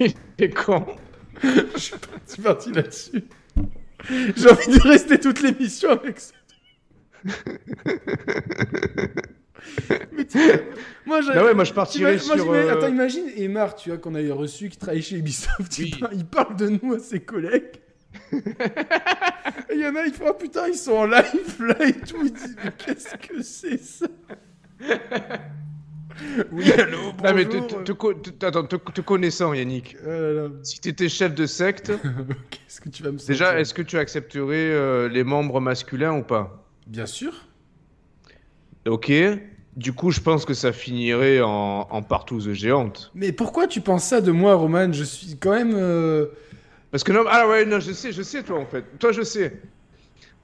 Il 0.00 0.14
est 0.38 0.48
con. 0.54 0.86
Je 1.42 1.92
suis 2.26 2.42
parti 2.42 2.72
là-dessus. 2.72 3.24
J'ai 4.36 4.50
envie 4.50 4.78
de 4.78 4.82
rester 4.88 5.18
toute 5.18 5.40
l'émission 5.42 5.90
avec 5.90 6.20
ça. 6.20 6.32
Mais 10.12 10.26
moi, 11.06 11.20
Bah 11.22 11.44
ouais, 11.44 11.54
moi 11.54 11.64
je 11.64 11.72
partirais 11.72 12.18
moi, 12.26 12.36
sur. 12.36 12.52
euh, 12.52 12.70
Attends, 12.72 12.88
imagine 12.88 13.24
Emar, 13.36 13.74
tu 13.74 13.88
vois, 13.90 13.98
qu'on 13.98 14.14
a 14.14 14.20
eu 14.22 14.30
reçu, 14.32 14.68
qui 14.68 14.76
travaille 14.76 15.02
chez 15.02 15.16
Ubisoft, 15.16 15.76
Oui. 15.78 15.90
il, 15.92 15.98
par- 16.00 16.12
il 16.12 16.24
parle 16.24 16.56
de 16.56 16.68
nous 16.68 16.94
à 16.94 16.98
ses 16.98 17.20
collègues. 17.20 17.72
il 18.32 19.80
y 19.80 19.86
en 19.86 19.94
a, 19.96 20.04
ils 20.06 20.12
font, 20.12 20.24
oh 20.28 20.34
putain, 20.34 20.68
ils 20.68 20.74
sont 20.76 20.92
en 20.92 21.06
live 21.06 21.56
là 21.60 21.76
et 21.86 21.92
tout. 21.94 22.16
Ils 22.24 22.32
disent, 22.32 22.56
mais 22.64 22.70
qu'est-ce 22.78 23.14
que 23.16 23.42
c'est 23.42 23.78
ça? 23.82 24.06
Oui, 26.52 26.70
allô, 26.72 27.12
bonjour. 27.12 27.22
Non, 27.24 27.34
mais 27.34 27.44
te, 27.44 27.56
te- 27.58 27.82
te 27.84 27.92
co- 27.92 28.14
te- 28.14 28.46
attends, 28.46 28.64
te- 28.64 28.76
te 28.76 29.00
connaissant, 29.00 29.52
Yannick, 29.52 29.96
là 30.04 30.32
là. 30.32 30.48
si 30.62 30.80
t'étais 30.80 31.08
chef 31.08 31.34
de 31.34 31.46
secte, 31.46 31.92
Qu'est-ce 32.50 32.80
que 32.80 32.88
tu 32.88 33.02
vas 33.02 33.12
me 33.12 33.18
déjà, 33.18 33.58
est-ce 33.60 33.74
que 33.74 33.82
tu 33.82 33.98
accepterais 33.98 34.70
euh, 34.70 35.08
les 35.08 35.24
membres 35.24 35.60
masculins 35.60 36.14
ou 36.18 36.22
pas? 36.22 36.64
Bien 36.86 37.06
sûr. 37.06 37.32
Ok. 38.86 39.12
Du 39.76 39.92
coup, 39.92 40.10
je 40.10 40.20
pense 40.20 40.44
que 40.46 40.54
ça 40.54 40.72
finirait 40.72 41.40
en, 41.42 41.86
en 41.90 42.02
partouze 42.02 42.50
géante. 42.54 43.10
Mais 43.14 43.32
pourquoi 43.32 43.66
tu 43.66 43.80
penses 43.82 44.04
ça 44.04 44.20
de 44.22 44.30
moi, 44.32 44.54
Roman? 44.54 44.90
Je 44.92 45.04
suis 45.04 45.36
quand 45.36 45.50
même. 45.52 45.74
euh, 45.74 46.26
Parce 46.90 47.04
que 47.04 47.12
non, 47.12 47.24
ah 47.28 47.46
ouais, 47.46 47.66
non, 47.66 47.78
je 47.80 47.92
sais, 47.92 48.10
je 48.12 48.22
sais, 48.22 48.42
toi, 48.42 48.58
en 48.58 48.64
fait. 48.66 48.84
Toi, 48.98 49.12
je 49.12 49.20
sais. 49.22 49.60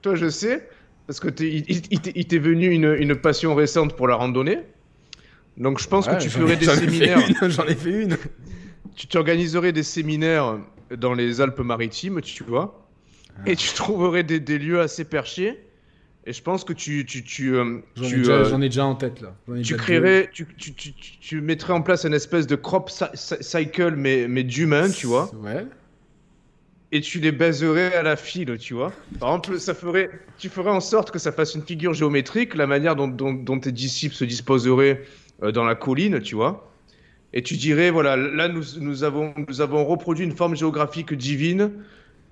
Toi, 0.03 0.13
je 0.15 0.29
sais. 0.29 0.69
Parce 1.07 1.19
que 1.19 1.29
t'es- 1.29 1.49
il, 1.49 1.65
il- 1.67 1.81
il 1.89 1.99
t'est- 2.01 2.11
il 2.15 2.27
t'est 2.27 2.37
venu 2.37 2.67
une, 2.69 2.93
une 2.99 3.15
passion 3.15 3.55
récente 3.55 3.95
pour 3.95 4.07
la 4.07 4.15
randonnée. 4.15 4.59
Donc, 5.57 5.79
je 5.79 5.87
pense 5.87 6.07
ouais, 6.07 6.17
que 6.17 6.21
tu 6.21 6.29
ferais 6.29 6.53
ai- 6.53 6.57
des 6.57 6.65
séminaires. 6.65 7.19
J'en 7.49 7.65
ai 7.65 7.75
fait 7.75 8.03
une. 8.03 8.17
Tu 8.95 9.07
t'organiserais 9.07 9.71
des 9.71 9.83
séminaires 9.83 10.57
dans 10.97 11.13
les 11.13 11.41
Alpes-Maritimes, 11.41 12.21
tu 12.21 12.43
vois. 12.43 12.87
Ah. 13.37 13.41
Et 13.47 13.55
tu 13.55 13.73
trouverais 13.73 14.23
des, 14.23 14.39
des 14.39 14.57
lieux 14.59 14.79
assez 14.81 15.03
perchés. 15.05 15.59
Et 16.25 16.31
je 16.33 16.41
pense 16.41 16.63
que 16.63 16.71
tu, 16.73 17.05
tu, 17.05 17.23
tu, 17.23 17.53
euh, 17.55 17.79
J'en 17.97 18.03
ai, 18.05 18.07
tu, 18.09 18.17
déjà- 18.19 18.31
euh, 18.33 18.45
j'en 18.49 18.61
ai 18.61 18.69
déjà 18.69 18.85
en 18.85 18.95
tête 18.95 19.19
là. 19.21 19.35
Tu 19.61 19.75
créerais, 19.75 20.29
tu, 20.31 20.47
tu, 20.57 20.73
tu, 20.93 21.41
mettrais 21.41 21.73
en 21.73 21.81
place 21.81 22.05
une 22.05 22.13
espèce 22.13 22.47
de 22.47 22.55
crop 22.55 22.89
cy- 22.89 23.09
cy- 23.13 23.41
cycle, 23.43 23.95
mais, 23.97 24.27
mais 24.29 24.43
d'humain, 24.43 24.87
deux. 24.87 24.93
tu 24.93 25.07
vois. 25.07 25.29
Ouais. 25.43 25.65
et 26.93 27.01
tu 27.01 27.19
les 27.19 27.31
baiserais 27.33 27.93
à 27.95 28.03
la 28.03 28.15
file, 28.15 28.55
tu 28.59 28.73
vois. 28.75 28.93
Par 29.19 29.29
exemple, 29.29 29.59
ça 29.59 29.73
ferait, 29.73 30.11
tu 30.37 30.47
ferais 30.47 30.69
en 30.69 30.79
sorte 30.79 31.09
que 31.11 31.19
ça 31.19 31.31
fasse 31.33 31.55
une 31.55 31.63
figure 31.63 31.93
géométrique, 31.93 32.55
la 32.55 32.67
manière 32.67 32.95
dont, 32.95 33.07
dont- 33.07 33.33
dont 33.33 33.59
tes 33.59 33.71
disciples 33.73 34.15
se 34.15 34.23
disposeraient 34.23 35.01
dans 35.51 35.65
la 35.65 35.75
colline, 35.75 36.21
tu 36.21 36.35
vois. 36.35 36.69
Et 37.33 37.41
tu 37.41 37.55
dirais, 37.55 37.89
voilà, 37.89 38.15
là, 38.15 38.47
nous, 38.47 38.63
nous, 38.79 39.03
avons, 39.03 39.33
nous 39.47 39.61
avons 39.61 39.85
reproduit 39.85 40.23
une 40.23 40.35
forme 40.35 40.55
géographique 40.55 41.13
divine. 41.13 41.71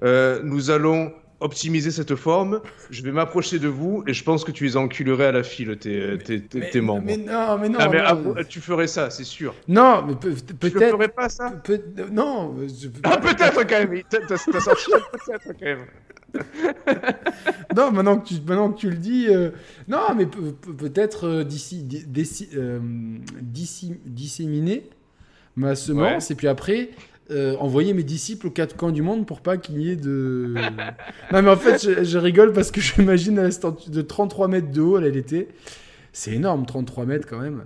Euh, 0.04 0.42
nous 0.44 0.70
allons 0.70 1.12
optimiser 1.42 1.92
cette 1.92 2.16
forme. 2.16 2.62
Je 2.90 3.02
vais 3.04 3.12
m'approcher 3.12 3.60
de 3.60 3.68
vous 3.68 4.04
et 4.08 4.14
je 4.14 4.24
pense 4.24 4.44
que 4.46 4.52
tu 4.52 4.64
les 4.64 4.78
enculerais 4.78 5.26
à 5.28 5.32
la 5.32 5.44
file, 5.44 5.76
tes, 5.78 6.18
tes, 6.20 6.42
tes- 6.42 6.60
Mais, 6.60 6.70
tes 6.70 6.82
membres. 6.82 7.04
mais 7.06 7.18
non, 7.18 7.58
mais 7.60 7.70
non. 7.70 7.78
Ah, 7.82 7.90
mais 7.90 7.98
non, 8.00 8.06
avoue, 8.06 8.36
tu 8.48 8.60
ferais 8.62 8.88
ça, 8.88 9.10
c'est 9.10 9.24
sûr. 9.26 9.54
Non, 9.68 10.04
mais 10.08 10.16
peut- 10.16 10.34
Tu 10.36 10.54
peut-être. 10.54 10.92
ferais 10.96 11.08
pas, 11.10 11.28
ça? 11.30 11.50
peut- 11.52 11.82
non, 12.12 12.56
je- 12.68 12.88
Ah, 13.04 13.18
peut-être 13.18 13.68
quand 13.68 13.80
même. 13.90 14.02
T'as 14.10 14.38
sorti 14.38 14.92
peut-être 15.12 15.48
quand 15.60 15.66
même. 15.66 15.86
non, 17.76 17.92
maintenant 17.92 18.18
que 18.20 18.28
tu, 18.30 18.36
maintenant 18.48 18.72
que 18.72 18.80
tu 18.80 18.90
le 18.90 18.96
dis, 18.96 19.28
euh, 19.30 19.50
non, 19.88 20.14
mais 20.16 20.26
pe- 20.26 20.52
pe- 20.54 20.72
peut-être 20.72 21.28
euh, 21.28 21.44
d'ici, 21.44 21.86
euh, 22.56 22.80
disséminer 23.42 24.90
ma 25.56 25.76
semence 25.76 26.32
et 26.32 26.36
puis 26.36 26.48
après 26.48 26.92
euh, 27.32 27.56
envoyer 27.58 27.94
mes 27.94 28.04
disciples 28.04 28.48
aux 28.48 28.52
quatre 28.52 28.76
coins 28.76 28.92
du 28.92 29.02
monde 29.02 29.26
pour 29.26 29.42
pas 29.42 29.58
qu'il 29.58 29.82
y 29.82 29.90
ait 29.90 29.96
de. 29.96 30.54
non, 31.32 31.42
mais 31.42 31.50
en 31.50 31.56
fait, 31.58 31.82
je, 31.82 32.04
je 32.04 32.18
rigole 32.18 32.54
parce 32.54 32.72
que 32.72 32.82
j'imagine 32.82 33.36
la 33.38 33.52
statue 33.52 33.90
de 33.90 34.02
33 34.02 34.48
mètres 34.48 34.72
de 34.72 34.82
haut, 34.82 34.98
elle 35.00 35.16
était. 35.18 35.48
C'est 36.14 36.34
énorme, 36.34 36.66
33 36.66 37.06
mètres 37.06 37.28
quand 37.30 37.40
même. 37.40 37.64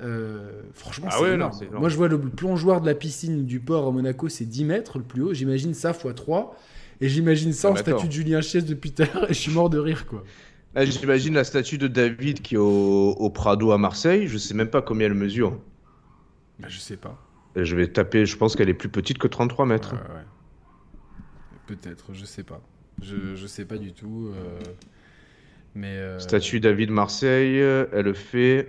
Euh, 0.00 0.60
franchement, 0.72 1.08
Ah 1.10 1.16
c'est 1.16 1.22
ouais, 1.24 1.28
non, 1.30 1.34
énorme. 1.34 1.52
c'est 1.58 1.64
énorme. 1.64 1.80
Moi, 1.80 1.88
je 1.88 1.96
vois 1.96 2.06
le 2.08 2.18
plongeoir 2.20 2.80
de 2.80 2.86
la 2.86 2.94
piscine 2.94 3.44
du 3.44 3.58
port 3.58 3.88
à 3.88 3.90
Monaco, 3.90 4.28
c'est 4.28 4.44
10 4.44 4.64
mètres 4.64 4.98
le 4.98 5.04
plus 5.04 5.22
haut. 5.22 5.34
J'imagine 5.34 5.74
ça 5.74 5.90
x 5.90 6.06
3. 6.14 6.56
Et 7.00 7.08
j'imagine 7.08 7.52
ça 7.52 7.68
Ah, 7.68 7.70
en 7.72 7.74
mais 7.74 7.80
statue 7.80 8.06
de 8.06 8.12
Julien 8.12 8.40
Chies 8.40 8.62
depuis 8.62 8.92
tout 8.92 9.02
à 9.02 9.06
l'heure 9.06 9.24
et 9.30 9.34
je 9.34 9.38
suis 9.38 9.52
mort 9.52 9.70
de 9.70 9.78
rire, 9.78 10.06
quoi. 10.06 10.24
Là, 10.74 10.84
j'imagine 10.84 11.34
la 11.34 11.44
statue 11.44 11.78
de 11.78 11.88
David 11.88 12.40
qui 12.40 12.54
est 12.54 12.58
au, 12.58 13.10
au 13.12 13.30
Prado 13.30 13.72
à 13.72 13.78
Marseille. 13.78 14.28
Je 14.28 14.38
sais 14.38 14.54
même 14.54 14.70
pas 14.70 14.82
combien 14.82 15.06
elle 15.06 15.14
mesure. 15.14 15.58
Bah, 16.58 16.68
je 16.68 16.78
sais 16.78 16.96
pas. 16.96 17.18
Et 17.58 17.64
je 17.64 17.74
vais 17.76 17.88
taper, 17.88 18.24
je 18.24 18.36
pense 18.36 18.54
qu'elle 18.56 18.68
est 18.68 18.74
plus 18.74 18.88
petite 18.88 19.18
que 19.18 19.26
33 19.26 19.66
mètres. 19.66 19.92
Ouais, 19.94 19.98
ouais. 20.14 20.24
Peut-être, 21.66 22.12
je 22.14 22.24
sais 22.24 22.42
pas. 22.44 22.60
Je, 23.02 23.34
je 23.36 23.46
sais 23.46 23.64
pas 23.64 23.76
du 23.76 23.92
tout. 23.92 24.30
euh, 24.34 24.58
Mais. 25.74 25.96
euh, 25.96 26.18
Statue 26.18 26.60
David 26.60 26.90
Marseille, 26.90 27.58
elle 27.58 28.14
fait. 28.14 28.68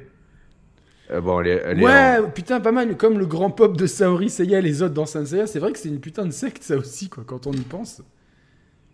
euh, 1.11 1.21
bon, 1.21 1.39
elle 1.41 1.47
est. 1.47 1.61
Elle 1.65 1.79
est 1.79 1.83
Ouais, 1.83 2.17
en- 2.25 2.29
putain, 2.29 2.59
pas 2.59 2.71
mal. 2.71 2.97
Comme 2.97 3.17
le 3.17 3.25
grand 3.25 3.51
pop 3.51 3.77
de 3.77 3.87
Saori 3.87 4.29
Seiya 4.29 4.59
et 4.59 4.61
les 4.61 4.81
autres 4.81 4.93
dans 4.93 5.05
Saint 5.05 5.25
Seiya, 5.25 5.47
c'est 5.47 5.59
vrai 5.59 5.71
que 5.71 5.79
c'est 5.79 5.89
une 5.89 5.99
putain 6.01 6.25
de 6.25 6.31
secte, 6.31 6.63
ça 6.63 6.75
aussi, 6.77 7.09
quoi, 7.09 7.23
quand 7.25 7.47
on 7.47 7.53
y 7.53 7.61
pense. 7.61 8.01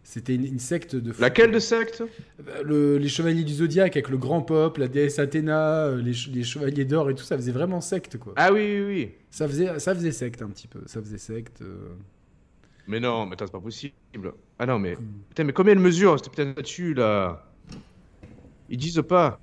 C'était 0.08 0.36
une, 0.36 0.45
une 0.45 0.60
secte 0.60 0.95
de 0.95 1.12
fou. 1.12 1.20
Laquelle 1.20 1.49
de 1.51 1.58
secte 1.58 2.03
le- 2.64 2.97
Les 2.99 3.08
Chevaliers 3.10 3.43
du 3.43 3.53
Zodiaque 3.56 3.95
avec 3.97 4.10
le 4.10 4.18
grand 4.18 4.41
pop, 4.43 4.78
la 4.78 4.88
déesse 4.88 5.18
Athéna, 5.18 5.86
euh, 5.88 5.99
les, 6.01 6.14
che- 6.14 6.30
les 6.32 6.43
Chevaliers 6.43 6.86
d'Or 6.86 7.10
et 7.10 7.16
tout, 7.16 7.24
ça 7.24 7.36
faisait 7.36 7.51
vraiment 7.51 7.82
secte, 7.82 8.18
quoi. 8.20 8.34
Ah 8.36 8.53
oui, 8.53 8.62
oui, 8.62 8.86
oui. 8.86 9.12
Ça, 9.32 9.47
faisait, 9.47 9.80
ça 9.80 9.95
faisait 9.95 10.12
secte 10.12 10.43
un 10.43 10.49
petit 10.49 10.68
peu. 10.68 10.82
Ça 10.86 11.01
faisait 11.01 11.18
secte. 11.18 11.64
euh. 11.64 11.89
Mais 12.88 12.99
non, 12.99 13.26
mais 13.26 13.34
attends, 13.34 13.47
c'est 13.47 13.51
pas 13.51 13.60
possible. 13.60 13.95
Ah 14.60 14.68
non, 14.68 14.78
mais. 14.78 14.95
Putain, 15.30 15.43
mais 15.43 15.53
combien 15.53 15.74
elle 15.74 15.80
mesure 15.80 16.20
cette 16.20 16.30
putain 16.30 16.45
de 16.45 16.51
statue 16.51 16.93
là? 16.93 17.43
Ils 18.70 18.78
disent 18.78 19.01
pas. 19.08 19.39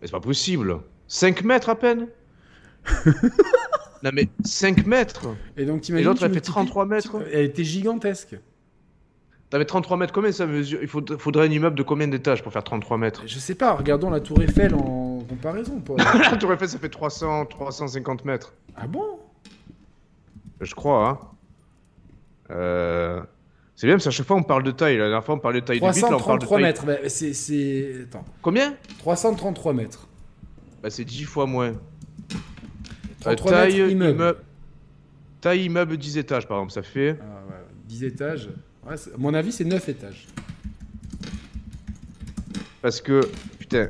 Mais 0.00 0.06
c'est 0.06 0.12
pas 0.12 0.20
possible. 0.20 0.78
5 1.06 1.44
mètres 1.44 1.68
à 1.68 1.78
peine? 1.78 2.06
Non, 4.04 4.10
mais 4.14 4.28
5 4.44 4.86
mètres 4.86 5.26
Et 5.56 5.64
donc 5.64 5.78
Et 5.78 5.80
t'imagines. 5.80 6.06
l'autre, 6.06 6.20
tu 6.20 6.24
elle 6.26 6.30
fait 6.30 6.36
multiplies- 6.36 6.52
33 6.52 6.86
mètres 6.86 7.16
Elle 7.32 7.46
était 7.46 7.64
gigantesque. 7.64 8.36
T'avais 9.50 9.64
33 9.64 9.96
mètres, 9.96 10.12
combien 10.12 10.30
ça 10.30 10.46
mesure? 10.46 10.78
Il 10.82 10.88
faudrait, 10.88 11.46
un 11.46 11.50
immeuble 11.50 11.76
de 11.76 11.82
combien 11.82 12.06
d'étages 12.06 12.42
pour 12.42 12.52
faire 12.52 12.62
33 12.64 12.98
mètres? 12.98 13.22
Je 13.26 13.38
sais 13.38 13.54
pas, 13.54 13.72
regardons 13.74 14.10
la 14.10 14.20
tour 14.20 14.40
Eiffel 14.42 14.74
en 14.74 15.20
comparaison. 15.28 15.82
La 16.30 16.36
tour 16.36 16.52
Eiffel, 16.52 16.68
ça 16.68 16.78
fait 16.78 16.88
300, 16.90 17.46
350 17.46 18.24
mètres. 18.26 18.52
ah 18.76 18.86
bon? 18.86 19.18
Je 20.60 20.74
crois, 20.74 21.08
hein. 21.08 21.18
Euh... 22.50 23.22
C'est 23.76 23.86
bien 23.86 23.94
parce 23.94 24.04
qu'à 24.04 24.10
chaque 24.10 24.26
fois 24.26 24.36
on 24.36 24.42
parle 24.42 24.64
de 24.64 24.72
taille. 24.72 24.96
La 24.96 25.04
dernière 25.04 25.24
fois 25.24 25.36
on 25.36 25.38
parlait 25.38 25.60
de 25.60 25.66
taille 25.66 25.78
de 25.80 25.86
bite, 25.86 26.02
là 26.02 26.08
on 26.08 26.18
parle 26.20 26.40
de 26.40 26.44
333 26.46 26.56
taille. 26.56 26.62
mètres. 26.64 26.84
Bah, 26.84 27.08
c'est, 27.08 27.32
c'est... 27.32 27.94
Attends. 28.08 28.24
Combien? 28.42 28.74
333 28.98 29.72
mètres. 29.72 30.08
Bah 30.82 30.90
c'est 30.90 31.04
10 31.04 31.24
fois 31.24 31.46
moins. 31.46 31.68
Euh, 31.68 31.74
33 33.20 33.50
taille 33.52 33.72
mètres 33.80 33.90
immeuble. 33.92 34.10
immeuble- 34.20 34.38
Taille 35.40 35.64
immeuble 35.66 35.96
10 35.96 36.18
étages 36.18 36.48
par 36.48 36.56
exemple, 36.58 36.72
ça 36.72 36.82
fait. 36.82 37.18
Ah, 37.20 37.24
ouais, 37.50 37.54
10 37.86 38.04
étages. 38.04 38.48
Ouais, 38.88 38.96
mon 39.18 39.34
avis, 39.34 39.52
c'est 39.52 39.64
9 39.64 39.88
étages. 39.88 40.26
Parce 42.82 43.00
que. 43.00 43.20
Putain. 43.58 43.88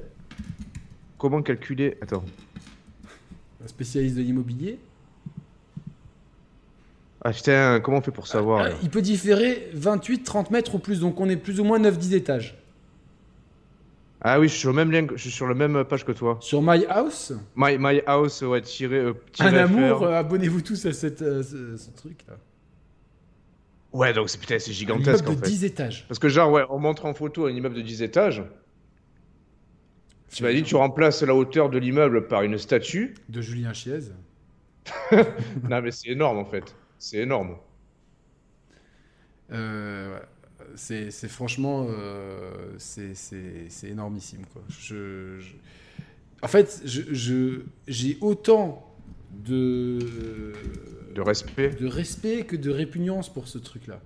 Comment 1.19 1.43
calculer 1.43 1.97
Attends. 2.01 2.25
Un 3.63 3.69
spécialiste 3.69 4.17
de 4.17 4.23
l'immobilier. 4.23 4.79
Ah 7.21 7.33
putain, 7.33 7.81
comment 7.81 7.99
on 7.99 8.01
fait 8.01 8.13
pour 8.13 8.29
savoir 8.29 8.61
Ah, 8.61 8.69
là 8.69 8.75
il 8.81 8.91
peut 8.91 9.03
différer 9.03 9.71
28-30 9.75 10.53
mètres 10.53 10.77
ou 10.77 10.79
plus, 10.79 11.01
donc 11.01 11.19
on 11.19 11.29
est 11.29 11.37
plus 11.37 11.59
ou 11.59 11.65
moins 11.65 11.81
9-10 11.81 12.15
étages. 12.15 12.57
Ah 14.21 14.39
oui, 14.39 14.47
je 14.47 14.53
suis 14.53 14.61
sur 14.61 14.71
le 14.71 14.77
même 14.77 14.93
lien, 14.93 15.07
je 15.15 15.21
suis 15.21 15.31
sur 15.31 15.49
la 15.49 15.55
même 15.55 15.85
page 15.85 16.05
que 16.05 16.13
toi. 16.13 16.39
Sur 16.41 16.63
My 16.63 16.85
House, 16.89 17.33
My, 17.57 17.77
my 17.79 18.03
house, 18.07 18.41
ouais, 18.43 18.63
tiré, 18.63 18.99
euh, 18.99 19.15
tiré 19.33 19.49
un 19.49 19.65
amour, 19.65 20.05
euh, 20.05 20.13
abonnez-vous 20.13 20.61
tous 20.61 20.87
à 20.87 20.93
cette, 20.93 21.23
euh, 21.23 21.43
ce, 21.43 21.77
ce 21.77 21.91
truc-là. 21.91 22.37
Ouais, 23.93 24.13
donc 24.13 24.29
c'est 24.31 24.39
putain, 24.39 24.59
c'est 24.59 24.71
Un 24.71 24.75
gigantesque 24.75 25.25
immeuble 25.25 25.29
en 25.29 25.35
de 25.35 25.39
fait. 25.41 25.47
10 25.47 25.65
étages. 25.65 26.07
Parce 26.09 26.19
que 26.19 26.29
genre, 26.29 26.51
ouais, 26.53 26.65
on 26.71 26.79
montre 26.79 27.07
en 27.07 27.15
photo 27.15 27.47
un 27.47 27.51
immeuble 27.53 27.75
de 27.77 27.83
10 27.83 28.03
étages. 28.03 28.43
Tu 30.33 30.43
m'as 30.43 30.53
dit, 30.53 30.63
tu 30.63 30.77
remplaces 30.77 31.23
la 31.23 31.35
hauteur 31.35 31.71
de 31.71 31.79
l'immeuble 31.79 32.29
par 32.29 32.43
une 32.43 32.59
statue. 32.59 33.15
De 33.29 33.41
Julien 33.41 33.73
Chiez. 33.73 34.01
non, 35.69 35.83
mais 35.83 35.91
c'est 35.91 36.09
énorme 36.11 36.39
en 36.39 36.45
fait. 36.45 36.75
C'est 36.99 37.19
énorme. 37.19 37.57
Euh, 39.53 40.15
ouais. 40.15 41.11
c'est, 41.11 41.11
franchement, 41.29 41.87
euh, 41.89 42.75
c'est, 42.79 43.15
c'est, 43.15 43.67
c'est 43.69 43.89
énormissime. 43.89 44.43
Quoi. 44.53 44.63
Je, 44.69 45.39
je- 45.41 45.55
En 46.43 46.49
fait, 46.49 46.83
je, 46.85 47.03
je- 47.13 47.61
j'ai 47.87 48.19
autant 48.21 48.85
de, 49.33 49.99
De 51.19 51.23
respect. 51.23 51.71
de 51.71 51.87
respect 51.87 52.45
que 52.45 52.57
de 52.57 52.71
répugnance 52.71 53.33
pour 53.33 53.49
ce 53.49 53.59
truc-là. 53.59 54.01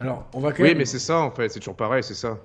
Alors, 0.00 0.28
on 0.34 0.40
va 0.40 0.52
quand 0.52 0.62
Oui, 0.62 0.70
même, 0.70 0.78
mais 0.78 0.84
c'est 0.84 0.98
ça 0.98 1.18
en 1.20 1.30
fait, 1.30 1.48
c'est 1.48 1.60
toujours 1.60 1.76
pareil, 1.76 2.02
c'est 2.02 2.14
ça. 2.14 2.38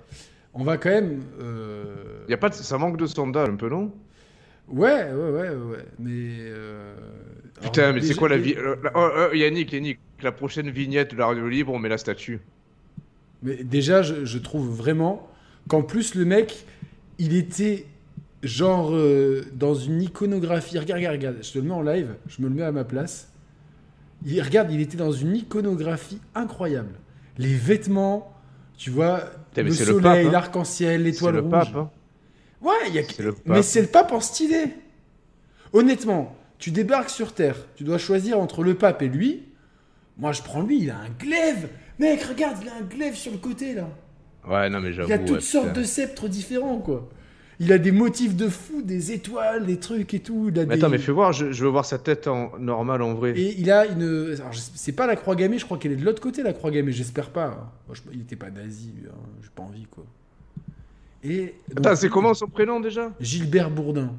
on 0.53 0.63
va 0.63 0.77
quand 0.77 0.89
même. 0.89 1.21
euh, 1.41 2.23
Y 2.29 2.33
a 2.33 2.37
pas 2.37 2.49
de... 2.49 2.53
Ça 2.55 2.77
manque 2.77 2.97
de 2.97 3.05
sondage 3.07 3.49
un 3.49 3.55
peu, 3.55 3.69
non? 3.69 3.91
Ouais, 4.69 5.11
ouais, 5.11 5.29
ouais, 5.31 5.49
ouais. 5.49 5.85
Mais. 5.97 6.37
euh, 6.39 6.93
Putain, 7.61 7.83
alors, 7.83 7.95
mais 7.95 8.01
c'est 8.01 8.13
quoi 8.15 8.29
la 8.29 8.37
vie 8.37 8.55
oh, 8.95 9.09
oh, 9.31 9.33
Yannick, 9.33 9.73
Yannick, 9.73 9.99
la 10.21 10.31
prochaine 10.31 10.69
vignette 10.69 11.11
de 11.11 11.17
la 11.17 11.25
radio 11.27 11.47
libre, 11.49 11.73
on 11.73 11.79
met 11.79 11.89
la 11.89 11.97
statue. 11.97 12.39
Mais 13.41 13.63
déjà, 13.63 14.01
je, 14.03 14.25
je 14.25 14.37
trouve 14.37 14.69
vraiment 14.69 15.27
qu'en 15.67 15.81
plus, 15.81 16.13
le 16.15 16.23
mec, 16.25 16.65
il 17.17 17.35
était 17.35 17.85
genre 18.43 18.91
euh, 18.93 19.43
dans 19.53 19.73
une 19.73 20.01
iconographie. 20.03 20.77
Regarde, 20.77 20.99
regarde, 20.99 21.15
regarde. 21.15 21.37
Je 21.41 21.51
te 21.51 21.57
le 21.57 21.65
mets 21.65 21.73
en 21.73 21.81
live, 21.81 22.13
je 22.27 22.41
me 22.41 22.47
le 22.47 22.53
mets 22.55 22.63
à 22.63 22.71
ma 22.71 22.83
place. 22.83 23.31
Il, 24.25 24.41
regarde, 24.41 24.71
il 24.71 24.81
était 24.81 24.97
dans 24.97 25.11
une 25.11 25.35
iconographie 25.35 26.19
incroyable. 26.35 26.93
Les 27.37 27.53
vêtements, 27.53 28.33
tu 28.77 28.89
vois, 28.89 29.23
le 29.55 29.71
c'est 29.71 29.85
le 29.85 29.93
soleil, 29.93 30.01
pape, 30.01 30.25
hein. 30.27 30.31
l'arc-en-ciel, 30.31 30.99
C'est 31.01 31.05
l'étoile 31.05 31.33
le 31.35 31.39
rouge. 31.41 31.51
pape. 31.51 31.75
hein. 31.75 31.89
Ouais, 32.61 32.89
y 32.91 32.99
a... 32.99 33.03
C'est 33.03 33.23
le 33.23 33.31
pape. 33.33 33.41
mais 33.45 33.63
c'est 33.63 33.81
le 33.81 33.87
pape 33.87 34.11
en 34.11 34.19
stylé. 34.19 34.65
Honnêtement, 35.71 36.35
tu 36.57 36.71
débarques 36.71 37.09
sur 37.09 37.33
Terre, 37.33 37.55
tu 37.75 37.83
dois 37.83 37.97
choisir 37.97 38.39
entre 38.39 38.63
le 38.63 38.73
pape 38.73 39.01
et 39.01 39.07
lui. 39.07 39.45
Moi, 40.17 40.31
je 40.33 40.41
prends 40.41 40.61
lui, 40.61 40.81
il 40.83 40.91
a 40.91 40.97
un 40.97 41.09
glaive. 41.17 41.69
Mec, 41.99 42.21
regarde, 42.23 42.57
il 42.61 42.67
a 42.69 42.75
un 42.75 42.81
glaive 42.81 43.15
sur 43.15 43.31
le 43.31 43.37
côté, 43.37 43.73
là. 43.73 43.87
Ouais, 44.47 44.69
non, 44.69 44.81
mais 44.81 44.91
j'avoue. 44.91 45.09
Il 45.09 45.13
a 45.13 45.19
toutes 45.19 45.29
ouais, 45.37 45.41
sortes 45.41 45.73
de 45.73 45.83
sceptres 45.83 46.27
différents, 46.27 46.79
quoi. 46.79 47.07
Il 47.61 47.73
a 47.73 47.77
des 47.77 47.91
motifs 47.91 48.35
de 48.37 48.47
fou, 48.47 48.81
des 48.81 49.11
étoiles, 49.11 49.65
des 49.65 49.77
trucs 49.77 50.13
et 50.13 50.19
tout. 50.19 50.49
Il 50.53 50.59
a 50.59 50.65
Mais 50.65 50.75
des... 50.75 50.81
attends, 50.81 50.89
mais 50.89 50.97
fais 50.97 51.11
voir, 51.11 51.33
je, 51.33 51.51
je 51.51 51.63
veux 51.63 51.69
voir 51.69 51.83
sa 51.83 51.97
tête 51.97 52.27
en 52.27 52.51
normal 52.57 53.01
en 53.01 53.13
vrai. 53.15 53.31
Et 53.37 53.59
il 53.59 53.69
a 53.69 53.85
une. 53.85 54.35
C'est 54.53 54.93
pas 54.93 55.07
la 55.07 55.15
croix 55.17 55.35
gammée, 55.35 55.59
je 55.59 55.65
crois 55.65 55.77
qu'elle 55.77 55.91
est 55.91 55.97
de 55.97 56.05
l'autre 56.05 56.21
côté, 56.21 56.41
la 56.41 56.53
croix 56.53 56.71
gammée, 56.71 56.91
j'espère 56.93 57.29
pas. 57.31 57.73
Moi, 57.87 57.95
je- 57.95 58.01
Il 58.13 58.21
était 58.21 58.37
pas 58.37 58.49
nazi, 58.49 58.93
lui, 58.97 59.07
hein. 59.09 59.15
j'ai 59.41 59.49
pas 59.53 59.63
envie, 59.63 59.85
quoi. 59.91 60.05
Et. 61.23 61.55
donc, 61.75 61.85
Attends, 61.85 61.95
c'est 61.97 62.09
comment 62.09 62.33
son 62.33 62.47
prénom 62.47 62.79
déjà? 62.79 63.11
Gilbert 63.19 63.69
Bourdin. 63.69 64.13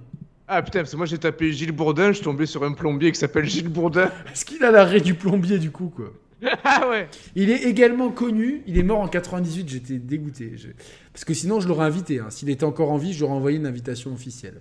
Ah 0.53 0.63
putain, 0.63 0.81
parce 0.81 0.91
que 0.91 0.97
moi 0.97 1.07
j'ai 1.07 1.17
tapé 1.17 1.53
Gilles 1.53 1.71
Bourdin, 1.71 2.09
je 2.09 2.15
suis 2.15 2.25
tombé 2.25 2.45
sur 2.45 2.65
un 2.65 2.73
plombier 2.73 3.13
qui 3.13 3.19
s'appelle 3.21 3.45
Gilles 3.47 3.69
Bourdin. 3.69 4.11
Est-ce 4.33 4.45
qu'il 4.45 4.63
a 4.65 4.73
l'arrêt 4.73 5.01
du 5.01 5.15
plombier, 5.15 5.59
du 5.59 5.71
coup, 5.71 5.93
quoi? 5.95 6.13
ah 6.65 6.89
ouais 6.89 7.09
Il 7.35 7.51
est 7.51 7.65
également 7.65 8.11
connu, 8.11 8.63
il 8.67 8.79
est 8.79 8.83
mort 8.83 9.01
en 9.01 9.09
98, 9.09 9.69
j'étais 9.69 9.99
dégoûté. 9.99 10.53
Je- 10.57 10.69
Parce 11.13 11.25
que 11.25 11.35
sinon, 11.35 11.61
je 11.61 11.69
l'aurais 11.69 11.87
invité. 11.87 12.21
hein. 12.21 12.31
S'il 12.31 12.49
était 12.51 12.65
encore 12.65 12.91
en 12.93 12.97
vie, 12.97 13.13
j'aurais 13.13 13.33
envoyé 13.35 13.59
une 13.59 13.67
invitation 13.67 14.13
officielle. 14.13 14.61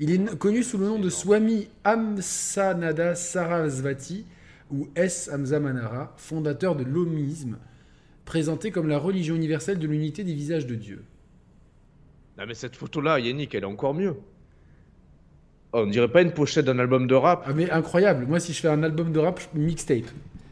Il 0.00 0.10
est 0.10 0.38
connu 0.38 0.62
sous 0.62 0.76
le 0.78 0.86
nom 0.86 0.98
de 0.98 1.08
Swami 1.08 1.68
Amsanada 1.84 3.14
Sarasvati, 3.14 4.26
ou 4.70 4.88
S. 4.96 5.30
Hamza 5.32 5.60
Manara, 5.60 6.14
fondateur 6.16 6.74
de 6.74 6.82
l'omisme, 6.84 7.58
présenté 8.24 8.70
comme 8.70 8.88
la 8.88 8.98
religion 8.98 9.34
universelle 9.36 9.78
de 9.78 9.86
l'unité 9.86 10.24
des 10.24 10.34
visages 10.34 10.66
de 10.66 10.74
Dieu. 10.74 11.04
Non 12.38 12.44
mais 12.48 12.54
cette 12.54 12.74
photo-là, 12.74 13.20
Yannick, 13.20 13.54
elle 13.54 13.62
est 13.62 13.66
encore 13.66 13.94
mieux. 13.94 14.16
Oh, 15.72 15.82
on 15.84 15.86
dirait 15.86 16.10
pas 16.10 16.22
une 16.22 16.32
pochette 16.32 16.64
d'un 16.64 16.78
album 16.78 17.06
de 17.06 17.14
rap. 17.14 17.44
Ah 17.46 17.52
mais 17.52 17.70
incroyable, 17.70 18.26
moi 18.26 18.40
si 18.40 18.52
je 18.52 18.60
fais 18.60 18.68
un 18.68 18.82
album 18.82 19.12
de 19.12 19.18
rap, 19.20 19.40
je- 19.40 19.58
mixtape. 19.58 20.06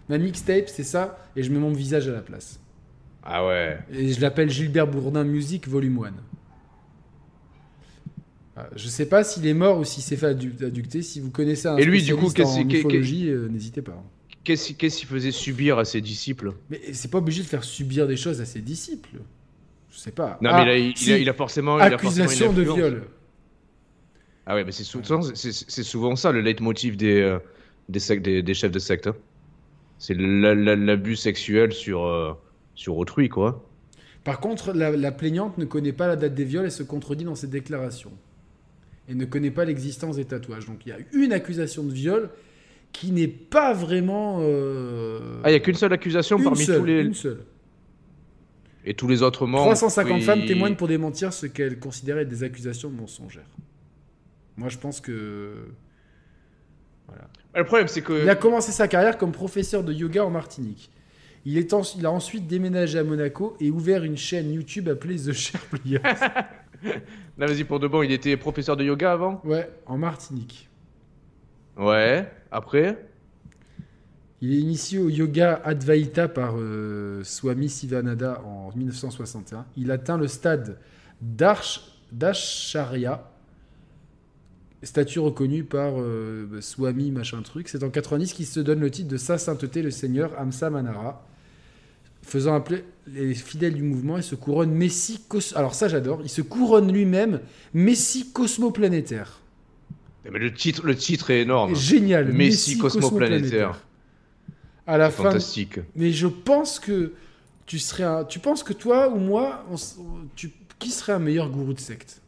Ma 0.09 0.19
mixtape, 0.19 0.69
c'est 0.69 0.85
ça, 0.85 1.19
et 1.37 1.43
je 1.43 1.51
mets 1.51 1.59
mon 1.59 1.73
visage 1.73 2.09
à 2.09 2.13
la 2.13 2.21
place. 2.21 2.59
Ah 3.23 3.47
ouais. 3.47 3.79
Et 3.93 4.13
je 4.13 4.21
l'appelle 4.21 4.51
Gilbert 4.51 4.87
Bourdin 4.89 5.25
Music 5.25 5.69
Volume 5.69 6.05
1. 6.05 6.13
Ah, 8.57 8.69
Je 8.77 8.89
sais 8.89 9.07
pas 9.07 9.25
s'il 9.25 9.47
est 9.47 9.55
mort 9.55 9.79
ou 9.79 9.85
s'il 9.85 10.03
s'est 10.03 10.17
fait 10.17 10.27
addu- 10.35 10.63
adducter. 10.65 11.03
Si 11.03 11.21
vous 11.21 11.31
connaissez 11.31 11.69
un 11.69 11.77
Et 11.77 11.85
lui, 11.85 12.03
du 12.03 12.15
coup, 12.17 12.27
en 12.45 12.69
ufologie, 12.69 13.29
euh, 13.31 13.49
n'hésitez 13.49 13.81
pas. 13.83 14.03
Qu'est-ce 14.45 14.73
qu'est-ce 14.73 14.99
qu'il 14.99 15.09
faisait 15.09 15.31
subir 15.31 15.79
à 15.79 15.85
ses 15.85 16.01
disciples? 16.01 16.53
Mais 16.69 16.81
c'est 16.93 17.11
pas 17.11 17.19
obligé 17.19 17.43
de 17.43 17.47
faire 17.47 17.63
subir 17.65 18.09
des 18.09 18.17
choses 18.17 18.41
à 18.41 18.45
ses 18.45 18.61
disciples. 18.61 19.21
Je 19.91 19.99
sais 19.99 20.11
pas. 20.11 20.39
Non 20.43 20.51
Ah, 20.53 20.65
mais 20.65 20.65
il 20.65 20.71
a, 20.71 20.79
il, 20.89 20.97
si, 20.97 21.13
a, 21.13 21.19
il 21.19 21.29
a 21.29 21.33
forcément... 21.35 21.79
il 21.79 21.83
a 21.83 21.97
forcément 21.99 22.25
accusation 22.27 22.51
une 22.51 22.57
de 22.57 22.63
viol. 22.63 23.03
Ah 24.45 24.57
ouais, 24.57 24.65
mais 24.65 24.73
c'est 24.73 24.83
souvent, 24.83 26.17
ça 26.17 26.33
le 26.33 26.41
leitmotiv 26.41 26.97
des, 26.97 27.21
euh, 27.21 27.39
des, 27.89 28.01
sectes- 28.01 28.25
des, 28.25 28.43
des 28.43 28.55
chefs 28.55 28.73
de 28.73 28.81
secte. 28.81 29.07
hein. 29.07 29.15
C'est 30.03 30.15
la- 30.15 30.57
la- 30.57 30.75
l'abus 30.75 31.15
sexuel 31.15 31.73
sur, 31.73 32.05
euh, 32.05 32.33
sur 32.75 32.97
autrui, 32.97 33.29
quoi. 33.29 33.65
Par 34.25 34.41
contre, 34.41 34.73
la, 34.73 34.91
la 34.91 35.13
plaignante 35.13 35.59
ne 35.59 35.65
connaît 35.65 35.93
pas 35.93 36.09
la 36.09 36.17
date 36.17 36.35
des 36.35 36.45
viols 36.45 36.67
et 36.67 36.71
se 36.71 36.83
contredit 36.83 37.23
dans 37.23 37.37
ses 37.37 37.47
déclarations. 37.47 38.11
Et 39.09 39.15
ne 39.15 39.25
connaît 39.25 39.53
pas 39.53 39.65
l'existence 39.65 40.17
des 40.17 40.25
tatouages. 40.25 40.67
Donc 40.67 40.85
il 40.87 40.89
y 40.89 40.93
a 40.93 40.99
une 41.13 41.33
accusation 41.33 41.85
de 41.85 41.93
viol 41.93 42.31
qui 42.91 43.13
n'est 43.13 43.29
pas 43.29 43.73
vraiment. 43.73 44.39
euh, 44.41 45.41
Ah, 45.45 45.51
il 45.51 45.53
n'y 45.53 45.57
a 45.57 45.61
qu'une 45.61 45.77
seule 45.77 45.93
accusation 45.93 46.37
une 46.39 46.45
parmi 46.45 46.65
seule, 46.65 46.81
tous 46.81 46.85
les... 46.85 47.01
une 47.03 47.15
seule. 47.15 47.45
Et 48.85 48.95
tous 48.95 49.07
les 49.07 49.23
autres 49.23 49.47
membres... 49.47 49.67
350 49.67 50.13
oui. 50.19 50.23
femmes 50.23 50.45
témoignent 50.47 50.75
pour 50.75 50.89
démentir 50.89 51.33
ce 51.33 51.47
qu'elles 51.47 51.79
considéraient 51.79 52.23
être 52.23 52.29
des 52.29 52.43
accusations 52.43 52.91
mensongères. 52.91 53.47
Moi, 54.57 54.69
je 54.69 54.79
pense 54.79 55.01
que. 55.01 55.53
Le 57.55 57.65
problème, 57.65 57.89
c'est 57.89 58.03
que... 58.03 58.23
Il 58.23 58.29
a 58.31 58.35
commencé 58.35 58.73
sa 58.73 58.89
carrière 58.89 59.19
comme 59.19 59.33
professeur 59.33 59.85
de 59.85 59.93
yoga 59.93 60.25
en 60.25 60.31
Martinique. 60.31 60.91
Il, 61.45 61.59
est 61.59 61.73
en- 61.73 61.83
il 61.99 62.07
a 62.07 62.11
ensuite 62.11 62.47
déménagé 62.47 62.99
à 62.99 63.05
Monaco 63.05 63.57
et 63.61 63.71
ouvert 63.71 64.05
une 64.05 64.17
chaîne 64.17 64.53
YouTube 64.53 64.89
appelée 64.89 65.17
The 65.17 65.33
Sharp 65.33 65.67
Players. 65.69 66.01
Non, 67.39 67.47
vas-y, 67.47 67.63
pour 67.63 67.79
de 67.79 67.87
bon, 67.87 68.03
il 68.03 68.11
était 68.11 68.37
professeur 68.37 68.77
de 68.77 68.83
yoga 68.83 69.13
avant? 69.13 69.41
Ouais, 69.45 69.71
en 69.87 69.97
Martinique. 69.99 70.69
Ouais. 71.77 72.29
Après? 72.51 73.07
Il 74.41 74.53
est 74.53 74.59
initié 74.59 74.99
au 74.99 75.09
yoga 75.09 75.61
Advaita 75.65 76.27
par 76.27 76.55
euh, 76.59 77.23
Swami 77.23 77.69
Sivananda 77.69 78.43
en 78.45 78.73
1961. 78.75 79.65
Il 79.77 79.93
atteint 79.93 80.19
le 80.19 80.27
stade 80.27 80.79
d'Acharya, 82.13 83.32
statut 84.83 85.19
reconnu 85.21 85.65
par 85.65 85.93
euh, 86.01 86.61
Swami 86.61 87.11
machin 87.11 87.41
truc. 87.43 87.69
C'est 87.69 87.85
en 87.85 87.91
90 87.91 88.33
qu'il 88.33 88.47
se 88.47 88.61
donne 88.61 88.81
le 88.81 88.91
titre 88.91 89.09
de 89.09 89.17
Sa 89.17 89.39
Sainteté 89.39 89.83
le 89.83 89.91
Seigneur 89.91 90.33
Amsa 90.39 90.71
Manara, 90.71 91.25
faisant 92.23 92.55
appeler 92.55 92.85
les 93.07 93.35
fidèles 93.35 93.75
du 93.75 93.83
mouvement 93.83 94.19
et 94.19 94.23
se 94.23 94.35
couronne 94.35 94.71
Messie 94.73 95.21
cos- 95.29 95.55
Alors 95.57 95.75
ça 95.75 95.89
j'adore, 95.89 96.21
il 96.23 96.29
se 96.29 96.43
couronne 96.43 96.93
lui-même 96.93 97.41
Messie 97.75 98.33
cosmoplanétaire. 98.33 99.41
Mais 100.31 100.39
le 100.39 100.55
titre, 100.55 100.87
le 100.87 100.95
titre 100.95 101.31
est 101.31 101.41
énorme. 101.43 101.75
Génial. 101.75 102.33
Messi, 102.33 102.79
cosmoplanétaire. 102.79 103.81
À 104.87 104.97
la 104.97 105.11
fin. 105.11 105.25
Fantastique. 105.25 105.81
Mais 105.97 106.13
je 106.13 106.29
pense 106.29 106.79
que 106.79 107.13
tu 107.67 107.81
serais 107.81 108.05
un... 108.05 108.25
Tu 108.25 108.39
penses 108.39 108.63
que 108.63 108.73
toi 108.73 109.09
ou 109.09 109.19
moi, 109.19 109.65
on 109.71 109.75
s- 109.75 109.99
tu... 110.37 110.53
qui 110.79 110.91
serait 110.91 111.13
un 111.13 111.19
meilleur 111.19 111.51
gourou 111.51 111.73
de 111.73 111.81
secte? 111.81 112.22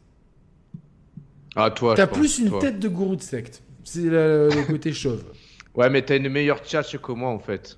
Ah, 1.55 1.71
toi, 1.71 1.95
T'as 1.95 2.07
pense, 2.07 2.17
plus 2.17 2.39
une 2.39 2.49
toi. 2.49 2.59
tête 2.59 2.79
de 2.79 2.87
gourou 2.89 3.15
de 3.15 3.21
secte. 3.21 3.63
C'est 3.83 4.01
le 4.03 4.49
côté 4.67 4.93
chauve. 4.93 5.23
Ouais, 5.75 5.89
mais 5.89 6.01
t'as 6.03 6.15
une 6.15 6.29
meilleure 6.29 6.59
tchatche 6.59 6.97
que 6.97 7.11
moi, 7.11 7.29
en 7.29 7.39
fait. 7.39 7.77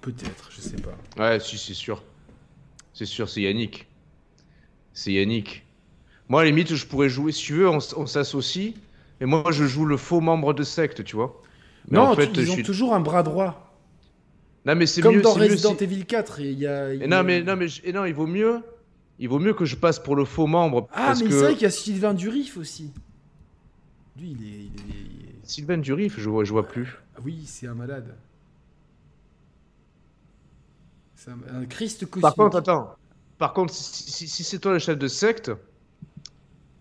Peut-être, 0.00 0.50
je 0.50 0.62
sais 0.62 0.76
pas. 0.76 0.96
Ouais, 1.22 1.38
si, 1.38 1.58
c'est 1.58 1.74
sûr. 1.74 2.02
C'est 2.94 3.04
sûr, 3.04 3.28
c'est 3.28 3.42
Yannick. 3.42 3.86
C'est 4.94 5.12
Yannick. 5.12 5.66
Moi, 6.30 6.40
à 6.40 6.44
la 6.44 6.50
limite, 6.50 6.74
je 6.74 6.86
pourrais 6.86 7.10
jouer, 7.10 7.32
si 7.32 7.42
tu 7.44 7.52
veux, 7.54 7.68
on, 7.68 7.80
s'associe. 8.06 8.72
Et 9.20 9.26
moi, 9.26 9.44
je 9.50 9.64
joue 9.64 9.84
le 9.84 9.98
faux 9.98 10.22
membre 10.22 10.54
de 10.54 10.62
secte, 10.62 11.04
tu 11.04 11.14
vois. 11.16 11.42
Mais 11.90 11.98
non, 11.98 12.04
en 12.04 12.14
fait, 12.14 12.32
tu- 12.32 12.40
ils 12.40 12.50
ont 12.50 12.54
suis... 12.54 12.62
toujours 12.62 12.94
un 12.94 13.00
bras 13.00 13.22
droit. 13.22 13.76
Non, 14.64 14.74
mais 14.74 14.86
c'est 14.86 15.02
Comme 15.02 15.16
mieux, 15.16 15.20
dans 15.20 15.36
mieux 15.36 15.42
Resident 15.50 15.76
si- 15.76 15.84
Evil 15.84 16.06
4, 16.06 16.40
il 16.40 16.58
y 16.58 16.66
a. 16.66 16.94
il 16.94 17.02
Et 17.02 17.04
y 17.04 17.08
non, 17.08 17.22
mais, 17.22 17.42
non, 17.42 17.56
mais 17.56 17.66
et 17.84 17.92
non, 17.92 18.06
il 18.06 18.14
vaut 18.14 18.26
mieux. 18.26 18.62
Il 19.18 19.28
vaut 19.28 19.38
mieux 19.38 19.54
que 19.54 19.64
je 19.64 19.76
passe 19.76 19.98
pour 19.98 20.16
le 20.16 20.24
faux 20.24 20.46
membre. 20.46 20.88
Ah, 20.92 21.06
parce 21.06 21.20
mais 21.22 21.28
que 21.28 21.32
c'est 21.32 21.40
vrai 21.42 21.52
qu'il 21.54 21.62
y 21.62 21.66
a 21.66 21.70
Sylvain 21.70 22.14
Durif 22.14 22.56
aussi. 22.56 22.90
Lui, 24.18 24.32
il 24.32 24.44
est. 24.44 24.48
il 24.48 24.54
est- 24.54 24.94
il 24.94 25.28
est- 25.28 25.34
Sylvain 25.44 25.78
Durif, 25.78 26.18
je 26.18 26.28
vois, 26.28 26.44
je 26.44 26.52
vois 26.52 26.66
plus. 26.66 26.98
Ah 27.16 27.20
oui, 27.24 27.42
c'est 27.46 27.66
un 27.66 27.74
malade. 27.74 28.14
C'est 31.16 31.30
un, 31.30 31.38
un 31.62 31.64
Christ 31.66 32.06
cosmique. 32.06 32.22
Par 32.22 32.34
contre, 32.34 32.56
attends. 32.58 32.94
Par 33.38 33.52
contre, 33.52 33.72
si, 33.72 34.10
si- 34.10 34.28
si 34.28 34.44
c'est 34.44 34.58
toi 34.58 34.72
le 34.72 34.78
chef 34.78 34.98
de 34.98 35.08
secte. 35.08 35.50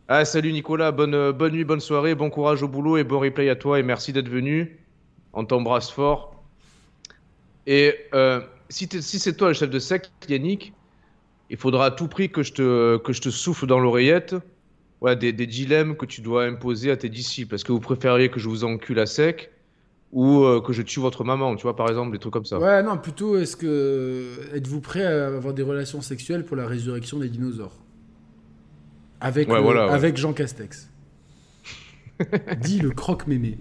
Ah, 0.08 0.26
salut 0.26 0.52
Nicolas, 0.52 0.92
bonne, 0.92 1.32
bonne 1.32 1.54
nuit, 1.54 1.64
bonne 1.64 1.80
soirée, 1.80 2.14
bon 2.16 2.30
courage 2.30 2.62
au 2.62 2.68
boulot 2.68 2.98
et 2.98 3.04
bon 3.04 3.20
replay 3.20 3.50
à 3.50 3.56
toi 3.56 3.80
et 3.80 3.84
merci 3.84 4.12
d'être 4.14 4.30
venu. 4.30 4.80
On 5.34 5.46
t'embrasse 5.46 5.90
fort. 5.90 6.44
Et 7.66 7.96
euh, 8.14 8.42
si, 8.70 8.88
si 9.02 9.20
c'est 9.20 9.36
toi 9.36 9.50
le 9.50 9.54
chef 9.54 9.70
de 9.70 9.80
secte, 9.80 10.12
Yannick, 10.30 10.74
il 11.54 11.58
faudra 11.58 11.86
à 11.86 11.92
tout 11.92 12.08
prix 12.08 12.30
que 12.32 12.42
je 12.42 12.52
te, 12.52 12.98
que 12.98 13.14
je 13.14 13.22
te 13.22 13.30
souffle 13.30 13.68
dans 13.68 13.80
l'oreillette 13.80 14.36
ouais, 15.02 15.16
des, 15.16 15.32
des 15.34 15.46
dilemmes 15.46 15.96
que 15.96 16.06
tu 16.08 16.22
dois 16.22 16.46
imposer 16.46 16.90
à 16.90 16.98
tes 16.98 17.10
disciples. 17.10 17.54
Est-ce 17.54 17.64
que 17.64 17.72
vous 17.72 17.80
préfériez 17.80 18.30
que 18.30 18.40
je 18.40 18.50
vous 18.50 18.64
encule 18.64 18.98
à 19.00 19.06
sec 19.06 19.52
ou 20.12 20.44
euh, 20.44 20.62
que 20.62 20.74
je 20.74 20.82
tue 20.82 21.00
votre 21.00 21.24
maman, 21.24 21.56
tu 21.56 21.62
vois, 21.64 21.76
par 21.76 21.90
exemple, 21.90 22.12
des 22.12 22.18
trucs 22.20 22.34
comme 22.34 22.46
ça? 22.46 22.58
Ouais, 22.60 22.82
non, 22.82 22.98
plutôt, 22.98 23.38
est-ce 23.38 23.56
que. 23.56 24.30
Êtes-vous 24.56 24.82
prêt 24.82 25.04
à 25.06 25.28
avoir 25.28 25.54
des 25.54 25.62
relations 25.64 26.02
sexuelles 26.02 26.44
pour 26.44 26.56
la 26.56 26.66
résurrection 26.68 27.20
des 27.20 27.30
dinosaures? 27.30 27.76
Avec, 29.22 29.48
Ouais, 29.48 29.56
le- 29.58 29.62
voilà, 29.62 29.88
ouais. 29.88 29.94
avec 29.94 30.18
Jean 30.18 30.34
Castex. 30.34 30.90
Dit 32.62 32.80
le 32.80 32.92
croque-mémé. 32.92 33.58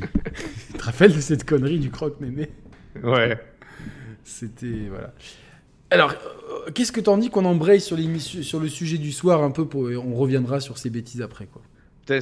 tu 0.00 0.78
te 0.78 0.82
rappelles 0.84 1.14
de 1.14 1.20
cette 1.20 1.44
connerie 1.44 1.78
du 1.78 1.90
croque-mémé? 1.90 2.50
Ouais. 3.02 3.38
C'était. 4.24 4.88
Voilà. 4.88 5.12
Alors, 5.90 6.14
qu'est-ce 6.74 6.92
que 6.92 7.00
t'en 7.00 7.18
dis 7.18 7.30
qu'on 7.30 7.44
embraye 7.44 7.80
sur, 7.80 7.96
le 7.96 8.68
sujet 8.68 8.98
du 8.98 9.12
soir 9.12 9.42
un 9.42 9.50
peu 9.50 9.66
pour, 9.66 9.82
On 9.82 10.14
reviendra 10.14 10.60
sur 10.60 10.78
ces 10.78 10.90
bêtises 10.90 11.22
après, 11.22 11.46
quoi. 11.46 11.62
Non, 12.08 12.16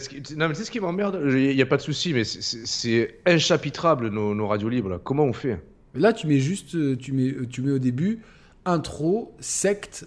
mais 0.49 0.49
tu 0.51 0.55
sais 0.57 0.65
ce 0.65 0.71
qui 0.71 0.81
m'emmerde? 0.81 1.19
Il 1.29 1.55
n'y 1.57 1.63
a 1.63 1.67
pas 1.67 1.79
de 1.79 1.83
souci, 1.83 2.13
mais 2.13 2.25
c'est- 2.25 2.43
c'est 2.43 2.67
c'est 2.67 3.21
inchapitrable 3.25 4.09
nos, 4.11 4.35
nos 4.35 4.47
radios 4.47 4.69
libres. 4.69 4.91
Là. 4.91 5.01
Comment 5.03 5.25
on 5.25 5.33
fait? 5.33 5.59
Là, 5.95 6.13
tu 6.13 6.27
mets 6.27 6.41
juste. 6.41 6.75
euh, 6.75 6.95
Tu 6.97 7.13
mets, 7.13 7.29
euh, 7.31 7.47
tu 7.49 7.63
mets 7.63 7.71
au 7.73 7.79
début 7.79 8.19
intro, 8.67 9.33
secte. 9.41 10.07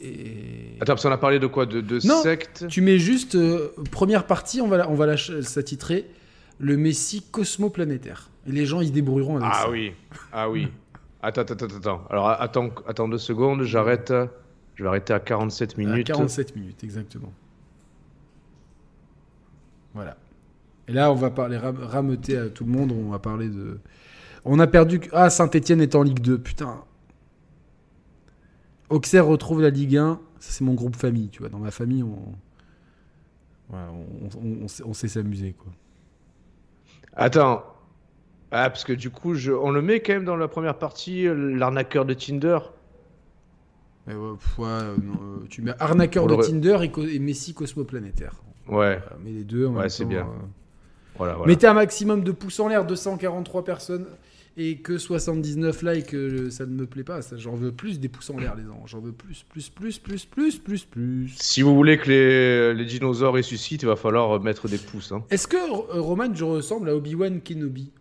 Et. 0.00 0.76
Attends, 0.80 0.94
parce 0.94 1.02
qu'on 1.02 1.10
a 1.12 1.18
parlé 1.18 1.38
de 1.38 1.46
quoi? 1.46 1.66
De, 1.66 1.82
de 1.82 2.00
Non. 2.06 2.22
secte? 2.22 2.66
Tu 2.68 2.80
mets 2.80 2.98
juste 2.98 3.34
euh, 3.34 3.68
première 3.90 4.26
partie, 4.26 4.62
on 4.62 4.68
va 4.68 4.88
on 4.88 5.42
s'attitrer 5.42 6.06
le 6.58 6.76
Messie 6.78 7.22
cosmoplanétaire. 7.30 8.30
Et 8.48 8.52
les 8.52 8.64
gens 8.64 8.80
ils 8.80 8.88
se 8.88 8.92
débrouilleront 8.92 9.36
avec 9.36 9.48
Ah 9.52 9.62
ça. 9.64 9.70
oui, 9.70 9.92
ah 10.32 10.48
oui. 10.48 10.68
Attends, 11.22 11.42
attends, 11.42 11.54
attends, 11.54 11.76
attends. 11.76 12.04
Alors 12.10 12.28
attends, 12.28 12.70
attends 12.86 13.08
deux 13.08 13.18
secondes, 13.18 13.62
j'arrête. 13.62 14.12
Je 14.74 14.82
vais 14.82 14.88
arrêter 14.88 15.12
à 15.12 15.20
47 15.20 15.74
À 15.74 15.78
minutes. 15.78 16.06
47 16.06 16.56
minutes 16.56 16.82
exactement. 16.84 17.32
Voilà. 19.94 20.16
Et 20.88 20.92
là 20.92 21.10
on 21.12 21.14
va 21.14 21.30
parler 21.30 21.56
ram- 21.58 21.82
rameuter 21.82 22.36
à 22.38 22.48
tout 22.48 22.64
le 22.64 22.70
monde, 22.72 22.92
on 22.92 23.10
va 23.10 23.18
parler 23.18 23.48
de 23.48 23.78
on 24.44 24.58
a 24.58 24.66
perdu 24.66 25.00
ah 25.12 25.28
Saint-Étienne 25.28 25.80
est 25.82 25.94
en 25.94 26.02
Ligue 26.02 26.20
2, 26.20 26.38
putain. 26.38 26.82
Auxerre 28.88 29.26
retrouve 29.26 29.60
la 29.62 29.70
Ligue 29.70 29.96
1, 29.98 30.14
ça 30.40 30.52
c'est 30.52 30.64
mon 30.64 30.74
groupe 30.74 30.96
famille, 30.96 31.28
tu 31.28 31.40
vois, 31.40 31.48
dans 31.48 31.58
ma 31.58 31.70
famille 31.70 32.02
on 32.02 32.34
on, 33.72 33.76
on- 34.42 34.66
on 34.84 34.94
sait 34.94 35.08
s'amuser 35.08 35.52
quoi. 35.52 35.70
Attends. 37.12 37.62
Ah, 38.52 38.68
parce 38.70 38.84
que 38.84 38.92
du 38.92 39.10
coup, 39.10 39.34
je... 39.34 39.52
on 39.52 39.70
le 39.70 39.80
met 39.82 40.00
quand 40.00 40.12
même 40.14 40.24
dans 40.24 40.36
la 40.36 40.48
première 40.48 40.76
partie, 40.78 41.26
euh, 41.26 41.56
l'arnaqueur 41.56 42.04
de 42.04 42.14
Tinder. 42.14 42.58
Mais 44.06 44.14
ouais, 44.14 44.36
pff, 44.36 44.58
ouais, 44.58 44.66
euh, 44.68 44.96
non, 45.02 45.12
euh, 45.22 45.46
tu 45.48 45.62
mets 45.62 45.72
arnaqueur 45.78 46.24
On 46.24 46.36
de 46.36 46.42
Tinder 46.42 46.78
et, 46.82 46.90
co- 46.90 47.04
et 47.06 47.18
Messi 47.18 47.54
cosmoplanétaire. 47.54 48.34
Ouais, 48.68 48.98
mets 49.24 49.30
les 49.30 49.44
deux 49.44 49.66
en 49.66 49.74
Ouais, 49.74 49.80
même 49.80 49.88
c'est 49.88 50.02
temps, 50.04 50.08
bien. 50.08 50.20
euh. 50.22 50.46
voilà, 51.16 51.34
voilà. 51.34 51.46
Mettez 51.52 51.66
un 51.66 51.74
maximum 51.74 52.24
de 52.24 52.32
pouces 52.32 52.58
en 52.60 52.68
l'air, 52.68 52.84
243 52.86 53.64
personnes 53.64 54.06
et 54.56 54.78
que 54.78 54.98
79 54.98 55.82
likes, 55.82 56.16
ça 56.50 56.66
ne 56.66 56.72
me 56.74 56.86
plaît 56.86 57.04
pas. 57.04 57.22
Ça, 57.22 57.36
j'en 57.36 57.54
veux 57.54 57.70
plus 57.72 58.00
des 58.00 58.08
pouces 58.08 58.30
en 58.30 58.36
l'air, 58.38 58.56
les 58.56 58.64
gens. 58.64 58.82
J'en 58.86 59.00
veux 59.00 59.12
plus, 59.12 59.44
plus, 59.48 59.68
plus, 59.70 59.98
plus, 59.98 60.26
plus, 60.26 60.58
plus, 60.58 60.84
plus. 60.84 61.34
Si 61.38 61.62
vous 61.62 61.74
voulez 61.74 61.98
que 61.98 62.08
les, 62.10 62.74
les 62.74 62.84
dinosaures 62.84 63.34
ressuscitent, 63.34 63.82
il 63.82 63.86
va 63.86 63.96
falloir 63.96 64.40
mettre 64.42 64.66
des 64.68 64.78
pouces. 64.78 65.12
Hein. 65.12 65.22
Est-ce 65.30 65.46
que 65.46 65.56
Roman, 66.00 66.34
je 66.34 66.44
ressemble 66.44 66.88
à 66.88 66.96
Obi-Wan 66.96 67.40
Kenobi? 67.42 67.92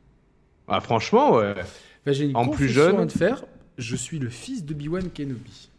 Ah, 0.69 0.81
franchement, 0.81 1.35
ouais. 1.35 1.53
J'ai 2.05 2.25
une 2.25 2.35
En 2.37 2.47
plus 2.47 2.69
jeune. 2.69 3.09
faire. 3.09 3.43
Je 3.77 3.95
suis 3.95 4.19
le 4.19 4.29
fils 4.29 4.65
d'Obi-Wan 4.65 5.09
Kenobi. 5.09 5.69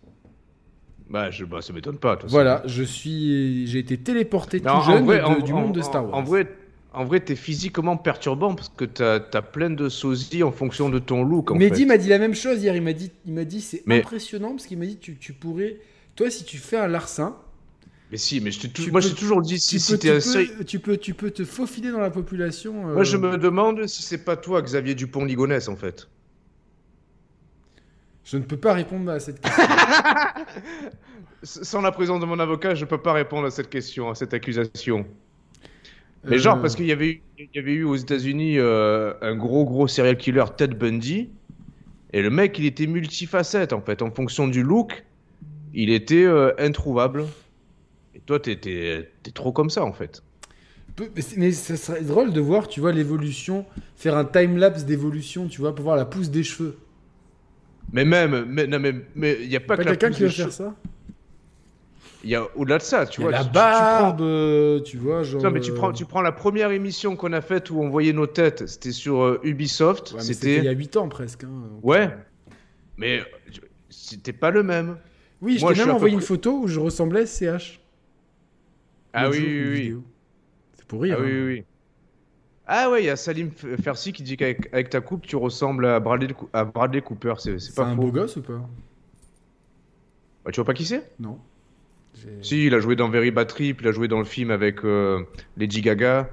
Bah, 1.09 1.31
je... 1.31 1.45
bah 1.45 1.61
ça 1.61 1.73
m'étonne 1.73 1.99
pas. 1.99 2.11
de 2.11 2.21
toute 2.21 2.23
façon. 2.31 2.33
Voilà, 2.37 2.63
je 2.67 2.83
suis, 2.83 3.67
j'ai 3.67 3.79
été 3.81 3.97
téléporté 3.99 4.61
tout 4.61 4.67
Non, 4.69 4.81
jeune 4.83 5.05
vrai, 5.05 5.19
de- 5.19 5.25
en- 5.25 5.39
du 5.41 5.53
en- 5.53 5.61
monde 5.63 5.73
de 5.75 5.83
Star 5.83 6.05
Wars. 6.05 6.15
En 6.15 6.23
vrai, 6.23 6.47
en 6.93 7.05
vrai, 7.05 7.21
t'es 7.21 7.35
physiquement 7.37 7.97
perturbant 7.97 8.55
parce 8.55 8.69
que 8.69 8.85
t'as 8.85 9.17
as 9.33 9.43
plein 9.43 9.71
de 9.71 9.89
sosies 9.89 10.43
en 10.43 10.53
fonction 10.53 10.89
de 10.89 10.99
ton 10.99 11.25
look. 11.25 11.51
En 11.51 11.57
Mehdi 11.57 11.85
m'a 11.85 11.99
dit 11.99 12.09
la 12.09 12.19
même 12.19 12.35
chose 12.35 12.63
hier. 12.63 12.75
Il 12.77 12.83
m'a 12.83 12.93
dit, 12.93 13.11
il 13.27 13.33
m'a 13.35 13.45
dit, 13.45 13.61
c'est 13.61 13.83
Mais- 13.87 13.99
impressionnant 14.01 14.51
parce 14.51 14.67
qu'il 14.67 14.79
m'a 14.79 14.87
dit, 14.87 14.99
tu, 14.99 15.17
tu 15.17 15.33
pourrais, 15.33 15.77
toi, 16.17 16.31
si 16.31 16.45
tu 16.45 16.59
fais 16.59 16.77
un 16.77 16.87
larcin, 16.89 17.37
Mais 18.11 18.17
si, 18.19 18.41
mais 18.41 18.51
je 18.51 18.67
Tu 18.67 18.91
moi 18.91 19.01
j'ai 19.01 19.15
toujours 19.15 19.41
dit 19.43 19.61
si, 19.61 19.79
si 19.79 19.93
peux, 19.93 19.99
t'es 19.99 20.09
tu, 20.09 20.11
un 20.11 20.15
peux, 20.15 20.21
seuil- 20.21 20.65
tu 20.67 20.81
peux, 20.81 20.97
tu 20.97 21.15
peux 21.15 21.31
te 21.31 21.45
faufiler 21.45 21.93
dans 21.93 22.01
la 22.01 22.11
population. 22.11 22.89
euh, 22.91 22.95
Moi 22.95 23.05
je 23.05 23.17
me 23.17 23.37
demande 23.39 23.87
si 23.87 24.03
c'est 24.03 24.25
pas 24.25 24.37
toi, 24.37 24.63
Xavier 24.63 24.95
Dupont-Ligonnès 24.95 25.69
en 25.69 25.77
fait. 25.77 26.09
je 28.25 28.37
ne 28.37 28.43
peux 28.43 28.57
pas 28.57 28.75
répondre 28.75 29.11
à 29.11 29.19
cette 29.21 29.41
question. 29.41 29.65
Sans 31.43 31.81
la 31.81 31.91
présence 31.93 32.21
de 32.21 32.27
mon 32.27 32.39
avocat, 32.39 32.75
je 32.75 32.85
peux 32.85 32.99
pas 33.01 33.13
répondre 33.15 33.47
à 33.47 33.51
cette 33.51 33.71
question, 33.71 34.11
à 34.11 34.15
cette 34.15 34.35
accusation. 34.35 35.07
Mais 36.29 36.39
genre, 36.39 36.59
Euh, 36.59 36.61
parce 36.61 36.77
qu'il 36.77 36.87
y 36.87 36.93
avait 36.93 37.09
eu, 37.09 37.23
il 37.39 37.49
y 37.55 37.59
avait 37.59 37.73
eu 37.73 37.85
aux 37.85 37.97
États-Unis 37.97 38.59
euh, 38.59 39.15
un 39.23 39.35
gros 39.35 39.65
gros 39.65 39.89
serial 39.89 40.17
killer, 40.19 40.45
Ted 40.57 40.75
Bundy, 40.75 41.31
et 42.13 42.23
le 42.23 42.31
mec 42.31 42.59
il 42.59 42.67
était 42.67 42.87
multifacette 42.87 43.73
en 43.73 43.81
fait, 43.83 44.03
en 44.03 44.11
fonction 44.11 44.49
du 44.49 44.63
look, 44.63 45.05
il 45.75 45.91
était 45.91 46.27
introuvable. 46.59 47.25
Toi 48.31 48.39
t'es 48.39 48.55
t'es- 48.55 49.11
t'es 49.25 49.33
trop 49.33 49.51
comme 49.51 49.71
ça 49.71 49.83
en 49.85 49.93
fait. 49.93 50.23
mais, 51.37 51.51
ça 51.51 51.77
serait 51.77 52.03
drôle 52.03 52.33
de 52.33 52.41
voir, 52.41 52.69
tu 52.69 52.79
vois, 52.79 52.93
l'évolution, 52.93 53.67
faire 53.97 54.17
un 54.17 54.25
time 54.25 54.57
lapse 54.57 54.85
d'évolution, 54.85 55.49
tu 55.49 55.61
vois, 55.61 55.75
pour 55.75 55.83
voir 55.83 55.97
la 55.97 56.05
pousse 56.05 56.31
des 56.31 56.45
cheveux. 56.45 56.77
Mais 57.93 58.05
même, 58.05 58.45
mais 58.49 58.69
non 58.69 58.79
mais 58.79 58.95
mais 59.17 59.37
il 59.41 59.49
y 59.51 59.57
a 59.57 59.59
pas, 59.61 59.77
Pas 59.77 59.83
que 59.83 59.89
la 59.89 59.97
quelqu'un 59.97 60.17
qui 60.17 60.23
va 60.23 60.31
faire 60.31 60.53
ça? 60.53 60.77
Il 62.23 62.31
y 62.31 62.37
a 62.37 62.47
au-delà 62.55 62.79
de 62.79 62.85
ça, 62.85 63.05
tu 63.05 63.21
Il 63.21 63.25
y 63.25 63.27
a 63.27 63.31
vois. 63.31 63.39
la 63.39 63.39
tu- 63.39 63.47
tu 63.47 63.51
prends- 63.51 63.61
barbe, 63.63 64.21
euh, 64.21 64.81
tu 64.83 64.97
vois, 64.97 65.25
genre. 65.25 65.43
Non, 65.43 65.51
mais 65.51 65.59
tu 65.59 65.73
euh, 65.73 65.75
prends, 65.75 65.91
tu 65.93 66.05
prends 66.05 66.23
la 66.23 66.31
première 66.31 66.71
émission 66.71 67.17
qu'on 67.17 67.33
a 67.33 67.41
faite 67.41 67.71
où 67.71 67.83
on 67.83 67.89
voyait 67.89 68.13
nos 68.13 68.29
têtes, 68.29 68.69
c'était 68.69 68.93
sur 68.93 69.23
euh, 69.25 69.41
Ubisoft. 69.43 70.13
ouais, 70.13 70.21
c'était 70.21 70.59
il 70.59 70.65
y 70.67 70.69
a 70.69 70.71
8 70.71 70.97
ans 70.97 71.09
presque. 71.09 71.43
hein, 71.43 71.49
Ouais. 71.83 72.11
Mais 72.97 73.23
c'était 73.89 74.33
pas 74.33 74.53
le 74.53 74.63
même. 74.63 74.99
Oui, 75.43 75.57
je 75.57 75.63
Moi, 75.63 75.71
t'ai 75.73 75.79
je 75.79 75.81
suis 75.81 75.89
même 75.89 75.95
peu 75.95 75.97
envoyé 75.97 76.15
une 76.15 76.21
photo 76.21 76.61
où 76.61 76.69
je 76.69 76.79
ressemblais 76.79 77.23
à 77.23 77.27
CH. 77.27 77.81
Ah 79.13 79.29
oui, 79.31 79.39
oui, 79.39 79.69
oui. 79.95 80.03
C'est 80.75 80.87
pour 80.87 81.03
rire. 81.03 81.17
Ah 81.19 81.23
oui, 81.23 81.31
hein. 81.31 81.45
oui, 81.47 81.55
oui. 81.55 81.65
Ah 82.67 82.91
ouais, 82.91 83.03
il 83.03 83.07
y 83.07 83.11
a 83.11 83.17
Salim 83.17 83.51
Fersi 83.83 84.13
qui 84.13 84.23
dit 84.23 84.37
qu'avec 84.37 84.69
avec 84.73 84.91
ta 84.91 85.01
coupe, 85.01 85.27
tu 85.27 85.37
ressembles 85.37 85.87
à 85.87 85.99
Bradley, 86.01 86.35
à 86.53 86.65
Bradley 86.65 87.03
Cooper. 87.03 87.35
C'est 87.39 87.59
c'est 87.59 87.75
pas 87.75 87.85
un 87.87 87.97
faux. 87.97 88.03
beau 88.03 88.13
gosse 88.13 88.37
ou 88.37 88.43
pas? 88.43 88.69
Bah, 90.45 90.51
tu 90.53 90.57
vois 90.61 90.65
pas 90.65 90.75
qui 90.75 90.85
c'est? 90.87 91.11
Non. 91.19 91.39
J'ai- 92.15 92.43
Si, 92.43 92.67
il 92.67 92.75
a 92.75 92.81
joué 92.81 92.97
dans 92.97 93.09
Very 93.09 93.31
Bad 93.31 93.49
Trip, 93.49 93.81
il 93.83 93.89
a 93.89 93.93
joué 93.93 94.09
dans 94.09 94.19
le 94.19 94.25
film 94.25 94.51
avec 94.51 94.85
euh, 94.85 95.23
Lady 95.57 95.81
Gaga. 95.83 96.31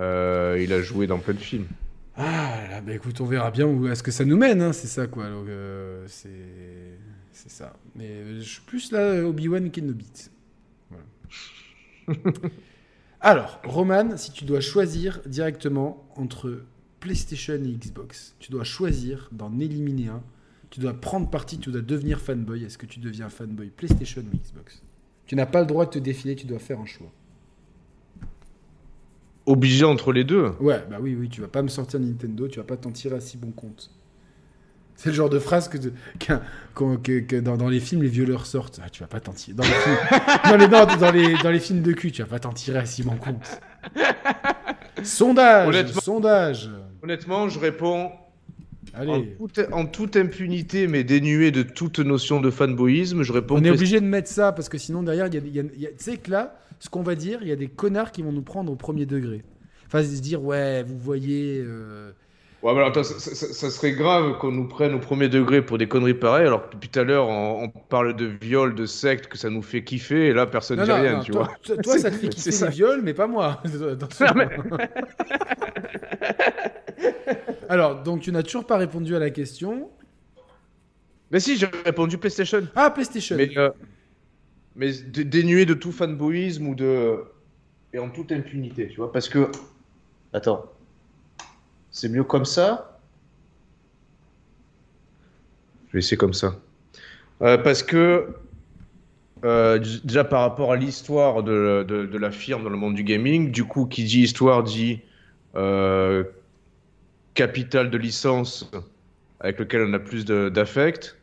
Euh, 0.00 0.58
il 0.62 0.72
a 0.72 0.82
joué 0.82 1.06
dans 1.06 1.18
plein 1.20 1.34
de 1.34 1.40
films. 1.40 1.66
Ah 2.14 2.68
là, 2.70 2.80
bah 2.82 2.92
écoute, 2.94 3.20
on 3.20 3.24
verra 3.24 3.50
bien 3.50 3.66
où 3.66 3.86
est-ce 3.88 4.02
que 4.02 4.10
ça 4.10 4.24
nous 4.24 4.36
mène, 4.36 4.60
hein, 4.60 4.72
c'est 4.72 4.86
ça 4.86 5.06
quoi. 5.06 5.30
donc, 5.30 5.48
euh, 5.48 6.04
c'est 6.08 6.98
c'est 7.32 7.50
ça. 7.50 7.72
Mais 7.94 8.36
je 8.36 8.40
suis 8.42 8.60
plus 8.62 8.92
là 8.92 9.24
Obi 9.24 9.48
Wan 9.48 9.70
Kenobi. 9.70 10.06
Alors, 13.20 13.60
Roman, 13.64 14.16
si 14.16 14.32
tu 14.32 14.44
dois 14.44 14.60
choisir 14.60 15.20
directement 15.26 16.04
entre 16.16 16.64
PlayStation 17.00 17.54
et 17.54 17.72
Xbox, 17.72 18.34
tu 18.38 18.50
dois 18.50 18.64
choisir 18.64 19.28
d'en 19.32 19.58
éliminer 19.60 20.08
un. 20.08 20.22
Tu 20.70 20.80
dois 20.80 20.94
prendre 20.94 21.28
parti, 21.30 21.58
tu 21.58 21.70
dois 21.70 21.82
devenir 21.82 22.20
fanboy. 22.20 22.64
Est-ce 22.64 22.78
que 22.78 22.86
tu 22.86 22.98
deviens 22.98 23.28
fanboy 23.28 23.68
PlayStation 23.68 24.22
ou 24.22 24.36
Xbox? 24.36 24.82
Tu 25.26 25.36
n'as 25.36 25.46
pas 25.46 25.60
le 25.60 25.66
droit 25.66 25.84
de 25.86 25.90
te 25.90 25.98
défiler, 25.98 26.34
tu 26.34 26.46
dois 26.46 26.58
faire 26.58 26.80
un 26.80 26.86
choix. 26.86 27.12
Obligé 29.46 29.84
entre 29.84 30.12
les 30.12 30.24
deux? 30.24 30.50
Ouais, 30.60 30.84
bah 30.88 30.98
oui, 31.00 31.14
oui, 31.14 31.28
tu 31.28 31.40
vas 31.40 31.48
pas 31.48 31.62
me 31.62 31.68
sortir 31.68 32.00
Nintendo, 32.00 32.48
tu 32.48 32.58
vas 32.58 32.64
pas 32.64 32.76
t'en 32.76 32.92
tirer 32.92 33.16
à 33.16 33.20
si 33.20 33.36
bon 33.36 33.50
compte. 33.50 33.90
C'est 35.02 35.08
le 35.08 35.16
genre 35.16 35.30
de 35.30 35.40
phrase 35.40 35.68
que, 35.68 35.78
que, 36.76 37.40
dans, 37.40 37.68
les 37.68 37.80
films, 37.80 38.04
les 38.04 38.08
violeurs 38.08 38.46
sortent. 38.46 38.80
Ah, 38.84 38.88
tu 38.88 39.00
vas 39.00 39.08
pas 39.08 39.18
t'en 39.18 39.32
tirer. 39.32 39.56
Dans 39.56 39.64
les, 39.64 39.70
films, 39.70 39.96
dans, 40.44 41.10
les, 41.10 41.42
dans, 41.42 41.50
les, 41.50 41.58
films 41.58 41.82
de 41.82 41.90
cul, 41.90 42.12
tu 42.12 42.22
vas 42.22 42.28
pas 42.28 42.38
t'en 42.38 42.52
tirer 42.52 42.78
à 42.78 42.86
si 42.86 43.02
bon 43.02 43.16
compte. 43.16 43.60
Sondage 45.02 45.66
Honnêtement, 45.66 46.00
sondage 46.00 46.70
Honnêtement, 47.02 47.48
je 47.48 47.58
réponds 47.58 48.12
Allez. 48.94 49.36
En, 49.72 49.86
toute, 49.86 50.16
impunité, 50.16 50.86
mais 50.86 51.02
dénué 51.02 51.50
de 51.50 51.64
toute 51.64 51.98
notion 51.98 52.40
de 52.40 52.50
fanboyisme, 52.52 53.24
je 53.24 53.32
réponds. 53.32 53.56
On 53.56 53.64
est 53.64 53.70
obligé 53.70 53.98
de 54.00 54.06
mettre 54.06 54.28
ça 54.28 54.52
parce 54.52 54.68
que 54.68 54.78
sinon 54.78 55.02
derrière, 55.02 55.26
il 55.26 55.52
y 55.52 55.58
a, 55.58 55.64
tu 55.64 55.94
sais 55.96 56.16
que 56.16 56.30
là, 56.30 56.60
ce 56.78 56.88
qu'on 56.88 57.02
va 57.02 57.16
dire, 57.16 57.40
il 57.42 57.48
y 57.48 57.52
a 57.52 57.56
des 57.56 57.66
connards 57.66 58.12
qui 58.12 58.22
vont 58.22 58.30
nous 58.30 58.42
prendre 58.42 58.70
au 58.70 58.76
premier 58.76 59.04
degré. 59.04 59.42
Enfin, 59.88 60.04
se 60.04 60.20
dire 60.20 60.44
ouais, 60.44 60.84
vous 60.84 60.96
voyez. 60.96 61.58
Euh, 61.58 62.12
Ouais, 62.62 62.72
mais 62.74 62.80
alors, 62.80 63.04
ça, 63.04 63.18
ça, 63.18 63.70
serait 63.70 63.90
grave 63.90 64.38
qu'on 64.38 64.52
nous 64.52 64.68
prenne 64.68 64.94
au 64.94 65.00
premier 65.00 65.28
degré 65.28 65.62
pour 65.62 65.78
des 65.78 65.88
conneries 65.88 66.14
pareilles, 66.14 66.46
alors 66.46 66.68
que 66.68 66.74
depuis 66.74 66.88
tout 66.88 67.00
à 67.00 67.02
l'heure, 67.02 67.28
on, 67.28 67.68
parle 67.68 68.14
de 68.14 68.26
viol, 68.26 68.76
de 68.76 68.86
secte, 68.86 69.26
que 69.26 69.36
ça 69.36 69.50
nous 69.50 69.62
fait 69.62 69.82
kiffer, 69.82 70.28
et 70.28 70.32
là, 70.32 70.46
personne 70.46 70.78
ne 70.78 70.84
dit 70.84 70.92
rien, 70.92 71.18
tu 71.20 71.32
toi, 71.32 71.48
vois. 71.66 71.76
Toi, 71.82 71.98
ça 71.98 72.12
te 72.12 72.16
fait 72.16 72.28
kiffer 72.28 72.50
les 72.50 72.70
viols, 72.70 73.02
mais 73.02 73.14
pas 73.14 73.26
moi. 73.26 73.60
alors, 77.68 78.00
donc, 78.04 78.20
tu 78.20 78.30
n'as 78.30 78.44
toujours 78.44 78.64
pas 78.64 78.76
répondu 78.76 79.16
à 79.16 79.18
la 79.18 79.30
question. 79.30 79.90
Mais 81.32 81.40
si, 81.40 81.56
j'ai 81.56 81.66
répondu 81.84 82.16
PlayStation. 82.16 82.68
Ah, 82.76 82.90
PlayStation. 82.90 83.36
Mais, 83.36 83.50
euh, 83.56 83.70
mais 84.76 84.92
dénué 84.92 85.66
de 85.66 85.74
tout 85.74 85.90
fanboyisme 85.90 86.68
ou 86.68 86.76
de. 86.76 87.24
Et 87.92 87.98
en 87.98 88.08
toute 88.08 88.30
impunité, 88.30 88.86
tu 88.86 88.98
vois, 88.98 89.10
parce 89.10 89.28
que. 89.28 89.50
Attends. 90.32 90.70
C'est 91.92 92.08
mieux 92.08 92.24
comme 92.24 92.46
ça 92.46 92.98
Je 95.88 95.92
vais 95.92 95.98
essayer 95.98 96.16
comme 96.16 96.32
ça. 96.32 96.56
Euh, 97.42 97.58
parce 97.58 97.82
que, 97.82 98.28
euh, 99.44 99.78
déjà 100.04 100.24
par 100.24 100.40
rapport 100.40 100.72
à 100.72 100.76
l'histoire 100.76 101.42
de, 101.42 101.84
de, 101.86 102.18
la 102.18 102.30
firme 102.30 102.64
dans 102.64 102.70
le 102.70 102.76
monde 102.76 102.94
du 102.94 103.04
gaming, 103.04 103.50
du 103.50 103.64
coup, 103.64 103.84
qui 103.84 104.04
dit 104.04 104.20
histoire 104.20 104.62
dit 104.62 105.00
euh, 105.54 106.24
capital 107.34 107.90
de 107.90 107.98
licence 107.98 108.70
avec 109.40 109.58
lequel 109.58 109.82
on 109.82 109.92
a 109.92 109.98
plus 109.98 110.24
d'affect. 110.24 111.18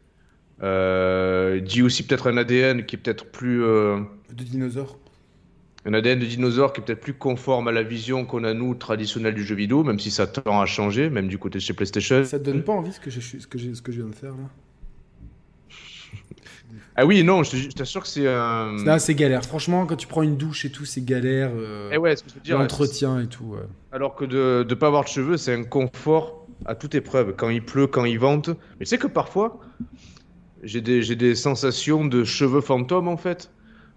dit 0.62 1.82
aussi 1.82 2.06
peut-être 2.06 2.30
un 2.30 2.38
ADN 2.38 2.86
qui 2.86 2.96
est 2.96 3.00
peut-être 3.00 3.26
plus. 3.26 3.62
de 3.62 4.44
dinosaures 4.44 5.00
un 5.86 5.94
ADN 5.94 6.20
de 6.20 6.26
dinosaure 6.26 6.74
qui 6.74 6.82
est 6.82 6.84
peut-être 6.84 7.00
plus 7.00 7.14
conforme 7.14 7.68
à 7.68 7.72
la 7.72 7.84
vision 7.84 8.26
qu'on 8.26 8.44
a 8.44 8.54
nous 8.54 8.76
traditionnelle 8.76 9.34
du 9.34 9.44
jeu 9.44 9.56
vidéo, 9.56 9.84
même 9.84 10.00
si 10.00 10.12
ça 10.12 10.28
tend 10.28 10.60
à 10.60 10.66
changer, 10.66 11.10
même 11.10 11.28
du 11.28 11.38
côté 11.38 11.60
de 11.60 11.64
chez 11.64 11.74
PlayStation. 11.74 12.24
Ça 12.26 12.40
te 12.40 12.44
donne 12.44 12.64
pas 12.64 12.74
envie 12.74 12.92
ce 12.92 13.00
que 13.00 13.10
je, 13.10 13.20
ce 13.20 13.48
que 13.48 13.58
ce 13.58 13.82
que 13.82 13.92
je 13.92 14.02
viens 14.02 14.10
de 14.10 14.16
faire 14.16 14.32
là? 14.32 14.50
Ah 16.96 17.06
oui, 17.06 17.24
non, 17.24 17.44
je 17.44 17.70
t'assure 17.70 18.02
que 18.02 18.10
c'est 18.10 18.28
un. 18.28 19.00
c'est 19.00 19.16
galère. 19.16 19.46
Franchement, 19.46 19.86
quand 19.86 19.96
tu 19.96 20.06
prends 20.06 20.22
une 20.22 20.36
douche 20.36 20.66
et 20.66 20.72
tout, 20.72 20.84
c'est 20.84 21.04
galère. 21.04 21.52
Euh, 21.56 21.90
et 21.92 21.94
eh 21.96 21.98
ouais, 21.98 22.16
ce 22.16 22.24
que 22.24 22.30
je 22.30 22.36
veux 22.36 22.42
dire. 22.42 22.60
L'entretien 22.60 23.22
et 23.22 23.28
tout. 23.28 23.56
Alors 23.94 24.16
que 24.16 24.26
de 24.26 24.66
ne 24.68 24.76
pas 24.76 24.88
avoir 24.88 25.06
de 25.06 25.08
cheveux, 25.08 25.38
c'est 25.38 25.54
un 25.54 25.64
confort 25.64 26.46
à 26.66 26.76
toute 26.76 26.96
épreuve. 26.96 27.36
Quand 27.38 27.50
il 27.50 27.64
pleut, 27.64 27.88
quand 27.88 28.04
il 28.04 28.20
vente. 28.20 28.50
Mais 28.50 28.86
tu 28.86 28.88
sais 28.88 28.98
que 28.98 29.08
parfois, 29.08 29.62
j'ai 30.62 30.82
des, 30.82 31.16
des 31.16 31.36
sensations 31.36 32.06
de 32.06 32.24
cheveux 32.26 32.62
fantômes 32.62 33.08
en 33.08 33.18
fait. 33.18 33.50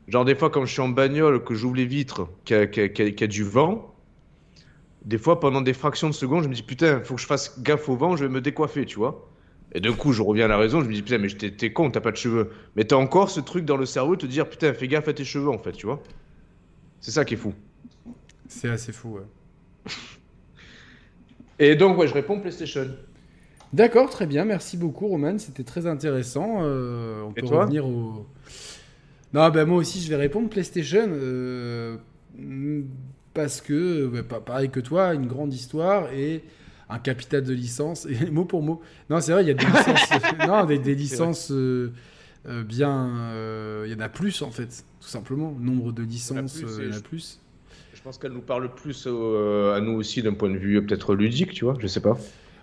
Genre, 0.09 0.25
des 0.25 0.35
fois, 0.35 0.51
quand 0.51 0.65
je 0.65 0.73
suis 0.73 0.81
en 0.81 0.89
bagnole, 0.89 1.43
que 1.45 1.55
j'ouvre 1.55 1.77
les 1.77 1.87
vitres, 1.87 2.29
qu'il 2.45 2.57
y, 2.57 3.25
a 3.25 3.27
du 3.27 3.45
vent, 3.45 3.95
des 5.05 5.19
fois, 5.19 5.41
pendant 5.41 5.61
des 5.61 5.73
fractions 5.73 6.09
de 6.09 6.15
secondes, 6.15 6.45
je 6.45 6.49
me 6.49 6.55
dis 6.55 6.63
putain, 6.63 7.01
faut 7.03 7.15
que 7.15 7.21
je 7.21 7.27
fasse 7.27 7.61
gaffe 7.63 7.89
au 7.89 7.97
vent, 7.97 8.17
je 8.17 8.25
vais 8.25 8.31
me 8.31 8.41
décoiffer, 8.41 8.85
tu 8.85 8.97
vois. 8.97 9.29
Et 9.75 9.81
d'un 9.81 9.93
coup, 9.93 10.13
je 10.13 10.23
reviens 10.23 10.45
à 10.47 10.49
la 10.49 10.59
raison, 10.59 10.81
je 10.83 10.89
me 10.89 10.93
dis 10.93 11.03
putain, 11.03 11.19
mais 11.19 11.29
t'es 11.29 11.73
con, 11.73 11.91
t'as 11.91 12.01
pas 12.01 12.11
de 12.11 12.17
cheveux. 12.17 12.51
Mais 12.77 12.85
t'as 12.85 12.97
encore 12.97 13.31
ce 13.31 13.41
truc 13.41 13.65
dans 13.65 13.77
le 13.77 13.87
cerveau, 13.87 14.17
te 14.17 14.27
dire 14.27 14.49
putain, 14.49 14.75
fais 14.75 14.89
gaffe 14.89 15.09
à 15.09 15.13
tes 15.13 15.25
cheveux, 15.25 15.49
en 15.49 15.59
fait, 15.59 15.73
tu 15.73 15.87
vois. 15.87 16.03
C'est 17.01 17.13
ça 17.13 17.25
qui 17.25 17.35
est 17.35 17.39
fou. 17.39 17.55
C'est 18.49 18.69
assez 18.69 18.93
fou, 18.93 19.19
ouais. 19.19 19.93
Et 21.59 21.75
donc, 21.77 21.97
ouais, 21.99 22.09
je 22.09 22.15
réponds 22.15 22.41
PlayStation. 22.41 22.89
D'accord, 23.73 24.11
très 24.11 24.27
bien, 24.27 24.45
merci 24.45 24.77
beaucoup, 24.77 25.09
Roman, 25.09 25.39
c'était 25.39 25.65
très 25.65 25.87
intéressant. 25.87 26.59
Euh, 26.61 27.23
on 27.23 27.33
peut 27.33 27.47
revenir 27.47 27.87
au. 27.87 28.27
Non, 29.33 29.49
ben 29.49 29.65
moi 29.67 29.79
aussi, 29.79 30.01
je 30.01 30.09
vais 30.09 30.17
répondre 30.17 30.49
PlayStation. 30.49 31.09
Euh, 31.09 31.97
parce 33.35 33.61
que, 33.61 34.23
bah, 34.23 34.41
pareil 34.45 34.71
que 34.71 34.81
toi, 34.81 35.15
une 35.15 35.27
grande 35.27 35.55
histoire 35.55 36.13
et 36.13 36.45
un 36.91 36.99
capital 36.99 37.43
de 37.43 37.55
licence. 37.55 38.07
Et 38.07 38.31
mot 38.31 38.45
pour 38.45 38.63
mot. 38.63 38.83
Non, 39.09 39.21
c'est 39.21 39.33
vrai, 39.33 39.43
il 39.43 39.49
y 39.49 39.51
a 39.51 39.55
des 39.55 39.65
licences, 39.67 40.11
non, 40.47 40.65
des, 40.65 40.95
licences 40.95 41.51
euh, 41.51 41.93
euh, 42.47 42.63
bien. 42.63 43.11
Il 43.87 43.91
y 43.91 43.95
en 43.95 44.01
a 44.01 44.09
plus, 44.09 44.43
en 44.43 44.51
fait, 44.51 44.85
tout 45.01 45.09
simplement. 45.09 45.57
Nombre 45.59 45.93
de 45.93 46.03
licences, 46.03 46.61
il 46.61 46.89
y 46.89 46.93
en 46.93 46.97
a 46.97 47.01
plus. 47.01 47.41
Je 47.95 48.03
pense 48.03 48.19
qu'elle 48.19 48.33
nous 48.33 48.41
parle 48.41 48.75
plus 48.75 49.07
à 49.07 49.81
nous 49.81 49.93
aussi 49.93 50.23
d'un 50.23 50.35
point 50.35 50.51
de 50.51 50.59
vue 50.59 50.85
peut-être 50.85 51.15
ludique, 51.15 51.53
tu 51.53 51.65
vois, 51.65 51.77
je 51.79 51.87
sais 51.87 52.01
pas. 52.01 52.19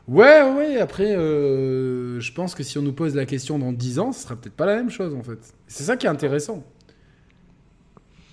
Ouais, 0.10 0.42
ouais, 0.42 0.80
après, 0.80 1.16
euh, 1.16 2.20
je 2.20 2.34
pense 2.34 2.56
que 2.56 2.64
si 2.64 2.80
on 2.80 2.82
nous 2.82 2.94
pose 2.94 3.14
la 3.14 3.28
question 3.28 3.60
dans 3.60 3.72
10 3.72 4.00
ans, 4.00 4.12
ce 4.12 4.24
sera 4.24 4.36
peut-être 4.36 4.56
pas 4.56 4.66
la 4.66 4.76
même 4.76 4.90
chose 4.90 5.14
en 5.14 5.22
fait. 5.22 5.54
C'est 5.68 5.84
ça 5.84 5.98
qui 5.98 6.08
est 6.08 6.10
intéressant. 6.10 6.66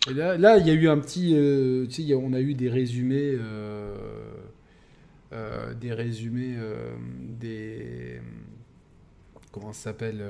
Et 0.08 0.14
là, 0.14 0.56
il 0.56 0.66
y 0.66 0.70
a 0.70 0.72
eu 0.72 0.88
un 0.88 0.98
petit. 0.98 1.34
Euh, 1.36 1.84
tu 1.86 2.06
sais, 2.06 2.14
on 2.14 2.32
a 2.32 2.40
eu 2.40 2.54
des 2.54 2.70
résumés. 2.70 3.36
Euh, 3.38 3.94
des 5.78 5.92
résumés. 5.92 6.56
des. 7.38 8.22
Comment 9.52 9.74
ça 9.74 9.90
s'appelle 9.90 10.24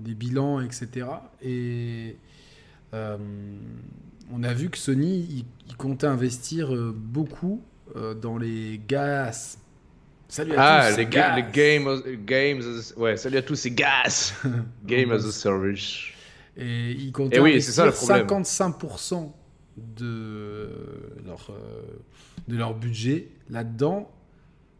Des 0.00 0.14
bilans, 0.14 0.60
etc. 0.60 1.06
Et. 1.42 2.16
on 2.92 4.42
a 4.42 4.52
vu 4.52 4.68
que 4.68 4.78
Sony, 4.78 5.46
il 5.68 5.76
comptait 5.76 6.08
investir 6.08 6.74
beaucoup 6.92 7.62
dans 8.20 8.36
les 8.36 8.80
gaz 8.88 9.61
Salut 10.32 10.54
à 10.56 10.62
ah, 10.62 10.90
tous, 10.90 10.96
les, 10.96 11.04
ga 11.04 11.36
les 11.36 11.44
games, 11.52 12.02
games, 12.24 12.62
ouais, 12.96 13.18
salut 13.18 13.36
à 13.36 13.42
tous, 13.42 13.54
c'est 13.54 13.70
gas. 13.70 14.32
Game 14.86 15.12
as 15.12 15.26
a 15.26 15.30
service. 15.30 16.04
Et 16.56 16.92
ils 16.92 17.12
comptent 17.12 17.36
oui, 17.38 17.58
55% 17.58 19.30
de 19.76 20.70
leur, 21.26 21.50
euh, 21.50 21.82
de 22.48 22.56
leur 22.56 22.72
budget 22.72 23.28
là-dedans 23.50 24.10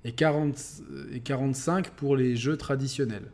et, 0.06 0.12
40, 0.12 0.56
et 1.12 1.20
45 1.20 1.90
pour 1.90 2.16
les 2.16 2.34
jeux 2.34 2.56
traditionnels. 2.56 3.30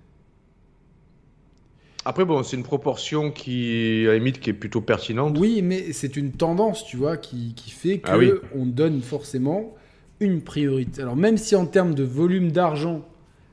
Après, 2.05 2.25
bon, 2.25 2.43
c'est 2.43 2.57
une 2.57 2.65
proportion 2.65 3.31
qui, 3.31 4.07
à 4.09 4.09
la 4.09 4.19
limite, 4.19 4.41
qui 4.41 4.51
est 4.51 4.55
plutôt 4.55 4.81
pertinente. 4.81 5.39
Oui, 5.39 5.63
mais 5.63 5.93
c'est 5.93 6.17
une 6.17 6.33
tendance, 6.33 6.85
tu 6.85 6.97
vois, 6.97 7.17
qui, 7.17 7.55
qui 7.55 7.71
fait 7.71 8.01
qu'on 8.01 8.21
ah 8.21 8.49
on 8.57 8.67
donne 8.67 9.03
forcément 9.03 9.77
une 10.21 10.41
priorité. 10.41 11.03
Alors 11.03 11.17
même 11.17 11.37
si 11.37 11.55
en 11.57 11.67
termes 11.67 11.95
de 11.95 12.05
volume 12.05 12.53
d'argent, 12.53 13.07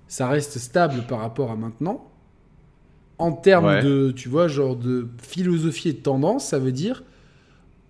ça 0.08 0.28
reste 0.28 0.58
stable 0.58 1.04
par 1.08 1.20
rapport 1.20 1.52
à 1.52 1.56
maintenant, 1.56 2.10
en 3.18 3.32
termes 3.32 3.82
de, 3.82 4.12
tu 4.12 4.30
vois, 4.30 4.48
genre 4.48 4.76
de 4.76 5.08
philosophie 5.22 5.90
et 5.90 5.94
de 5.94 6.00
tendance, 6.00 6.48
ça 6.48 6.60
veut 6.60 6.72
dire 6.72 7.04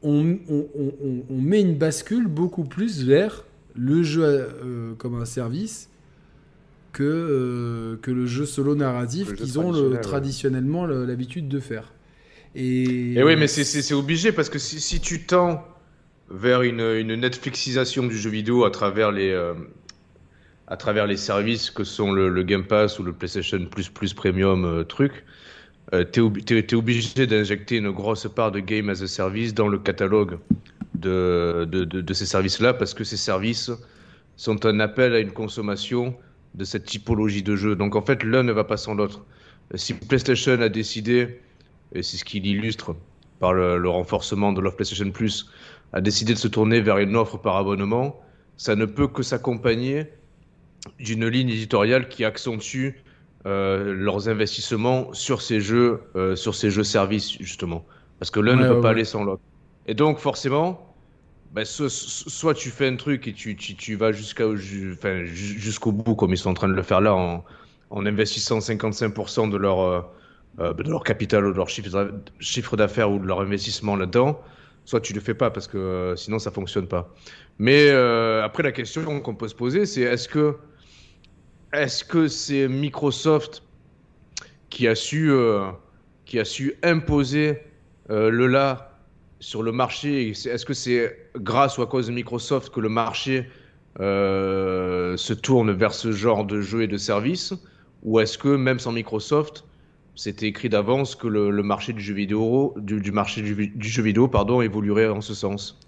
on, 0.03 0.37
on, 0.47 1.41
met 1.41 1.61
une 1.61 1.75
bascule 1.75 2.27
beaucoup 2.27 2.63
plus 2.63 3.03
vers 3.03 3.43
le 3.75 4.03
jeu 4.03 4.23
euh, 4.23 4.93
comme 4.99 5.19
un 5.19 5.25
service 5.25 5.89
que, 6.93 7.03
euh, 7.03 7.97
que 8.03 8.11
le 8.11 8.27
jeu 8.27 8.45
solo 8.45 8.75
narratif 8.75 9.33
qu'ils 9.33 9.59
ont 9.59 9.71
le, 9.71 9.99
traditionnellement 10.01 10.85
l'habitude 10.85 11.47
de 11.47 11.59
faire. 11.59 11.91
Et, 12.53 13.21
oui, 13.21 13.35
mais 13.35 13.47
c'est 13.47 13.93
obligé 13.93 14.31
parce 14.31 14.49
que 14.49 14.59
si, 14.59 14.79
si 14.79 15.01
tu 15.01 15.23
tends 15.23 15.65
vers 16.29 16.61
une, 16.61 17.15
Netflixisation 17.15 18.07
du 18.07 18.17
jeu 18.17 18.29
vidéo 18.29 18.65
à 18.65 18.71
travers 18.71 19.11
les, 19.11 19.31
euh, 19.31 19.53
services 21.15 21.69
que 21.69 21.83
sont 21.83 22.11
le, 22.11 22.43
Game 22.43 22.65
Pass 22.65 22.99
ou 22.99 23.03
le 23.03 23.13
PlayStation 23.13 23.63
Plus 23.65 24.13
Premium 24.13 24.65
euh, 24.65 24.83
truc, 24.83 25.23
euh, 25.93 26.03
tu 26.11 26.21
es, 26.57 26.73
obligé 26.73 27.27
d'injecter 27.27 27.77
une 27.77 27.91
grosse 27.91 28.27
part 28.27 28.51
de 28.51 28.59
Game 28.59 28.89
as 28.89 29.03
a 29.03 29.07
Service 29.07 29.53
dans 29.53 29.67
le 29.67 29.77
catalogue 29.77 30.39
de, 30.95 32.13
ces 32.13 32.25
services-là 32.25 32.73
parce 32.73 32.93
que 32.93 33.03
ces 33.03 33.17
services 33.17 33.71
sont 34.35 34.65
un 34.65 34.79
appel 34.79 35.13
à 35.13 35.19
une 35.19 35.31
consommation 35.31 36.15
de 36.55 36.63
cette 36.63 36.85
typologie 36.85 37.43
de 37.43 37.55
jeu. 37.55 37.75
Donc 37.75 37.95
en 37.95 38.01
fait, 38.01 38.23
l'un 38.23 38.43
ne 38.43 38.51
va 38.51 38.63
pas 38.63 38.77
sans 38.77 38.95
l'autre. 38.95 39.23
Si 39.75 39.93
PlayStation 39.93 40.59
a 40.61 40.69
décidé, 40.69 41.39
et 41.93 42.01
c'est 42.01 42.17
ce 42.17 42.25
qui 42.25 42.39
l'illustre, 42.39 42.95
par 43.39 43.53
le, 43.53 43.87
renforcement 43.89 44.53
de 44.53 44.61
l'offre 44.61 44.77
PlayStation 44.77 45.11
Plus, 45.11 45.49
a 45.95 46.01
décidé 46.01 46.33
de 46.33 46.37
se 46.37 46.47
tourner 46.47 46.81
vers 46.81 46.97
une 46.99 47.15
offre 47.15 47.37
par 47.37 47.55
abonnement, 47.55 48.21
ça 48.57 48.75
ne 48.75 48.85
peut 48.85 49.07
que 49.07 49.23
s'accompagner 49.23 50.11
d'une 50.99 51.25
ligne 51.27 51.49
éditoriale 51.49 52.09
qui 52.09 52.25
accentue 52.25 52.89
euh, 53.45 53.93
leurs 53.93 54.27
investissements 54.27 55.13
sur 55.13 55.41
ces 55.41 55.61
jeux, 55.61 56.01
euh, 56.15 56.35
sur 56.35 56.53
ces 56.53 56.69
jeux 56.69 56.83
services 56.83 57.31
justement, 57.39 57.85
parce 58.19 58.29
que 58.29 58.41
l'un 58.41 58.55
ne 58.57 58.67
peut 58.67 58.81
pas 58.81 58.89
aller 58.89 59.05
sans 59.05 59.23
l'autre. 59.23 59.41
Et 59.87 59.93
donc 59.93 60.19
forcément, 60.19 60.93
bah, 61.53 61.63
soit 61.63 62.53
tu 62.53 62.69
fais 62.69 62.87
un 62.87 62.97
truc 62.97 63.27
et 63.29 63.33
tu, 63.33 63.55
tu, 63.55 63.75
tu 63.75 63.95
vas 63.95 64.11
jusqu'à, 64.11 64.53
jusqu'au 64.53 65.93
bout 65.93 66.15
comme 66.15 66.33
ils 66.33 66.37
sont 66.37 66.49
en 66.49 66.55
train 66.55 66.67
de 66.67 66.73
le 66.73 66.83
faire 66.83 66.99
là 66.99 67.15
en, 67.15 67.45
en 67.89 68.05
investissant 68.05 68.59
55% 68.59 69.49
de 69.49 69.55
leur, 69.57 69.79
euh, 70.59 70.73
de 70.73 70.89
leur 70.89 71.05
capital 71.05 71.45
ou 71.45 71.53
de 71.53 71.57
leur 71.57 71.69
chiffre 71.69 72.75
d'affaires 72.75 73.11
ou 73.11 73.19
de 73.19 73.25
leur 73.25 73.39
investissement 73.39 73.95
là-dedans, 73.95 74.41
soit 74.85 75.01
tu 75.01 75.13
le 75.13 75.19
fais 75.19 75.33
pas 75.33 75.51
parce 75.51 75.67
que 75.67 76.13
sinon 76.15 76.39
ça 76.39 76.51
fonctionne 76.51 76.87
pas. 76.87 77.13
Mais 77.59 77.89
après 77.89 78.63
la 78.63 78.71
question 78.71 79.19
qu'on 79.19 79.35
peut 79.35 79.47
se 79.47 79.55
poser, 79.55 79.85
c'est 79.85 80.01
est-ce 80.01 80.29
que 80.29 80.55
est-ce 81.75 82.05
que 82.05 82.27
c'est 82.27 82.67
Microsoft 82.67 83.61
qui 84.69 84.87
a 84.87 84.95
su, 84.95 85.29
euh, 85.31 85.71
qui 86.25 86.39
a 86.39 86.45
su 86.45 86.75
imposer 86.83 87.59
euh, 88.09 88.29
le 88.29 88.47
là 88.47 88.97
sur 89.39 89.61
le 89.61 89.71
marché 89.71 90.29
Est-ce 90.29 90.65
que 90.65 90.73
c'est 90.73 91.29
grâce 91.35 91.77
ou 91.77 91.81
à 91.81 91.87
cause 91.87 92.07
de 92.07 92.13
Microsoft 92.13 92.73
que 92.73 92.79
le 92.79 92.89
marché 92.89 93.49
euh, 93.99 95.17
se 95.17 95.33
tourne 95.33 95.71
vers 95.71 95.93
ce 95.93 96.11
genre 96.11 96.45
de 96.45 96.61
jeux 96.61 96.83
et 96.83 96.87
de 96.87 96.97
services? 96.97 97.53
Ou 98.03 98.19
est-ce 98.19 98.37
que 98.37 98.49
même 98.49 98.79
sans 98.79 98.91
Microsoft, 98.91 99.65
c'était 100.15 100.47
écrit 100.47 100.69
d'avance 100.69 101.15
que 101.15 101.27
le, 101.27 101.51
marché 101.63 101.93
du 101.93 102.01
jeu 102.01 102.13
vidéo, 102.13 102.73
du, 102.77 103.11
marché 103.11 103.41
du, 103.41 103.87
jeu 103.87 104.01
vidéo 104.01 104.27
pardon, 104.27 104.61
évoluerait 104.61 105.09
en 105.09 105.21
ce 105.21 105.33
sens 105.33 105.79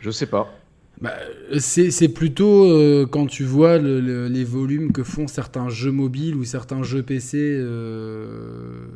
Je 0.00 0.08
ne 0.08 0.12
sais 0.12 0.26
pas. 0.26 0.52
Bah, 1.00 1.14
c'est 1.58 2.08
plutôt 2.08 2.64
euh, 2.64 3.06
quand 3.06 3.26
tu 3.26 3.44
vois 3.44 3.78
les 3.78 4.44
volumes 4.44 4.92
que 4.92 5.02
font 5.02 5.26
certains 5.26 5.68
jeux 5.68 5.90
mobiles 5.90 6.36
ou 6.36 6.44
certains 6.44 6.82
jeux 6.82 7.02
PC, 7.02 7.38
euh, 7.38 8.86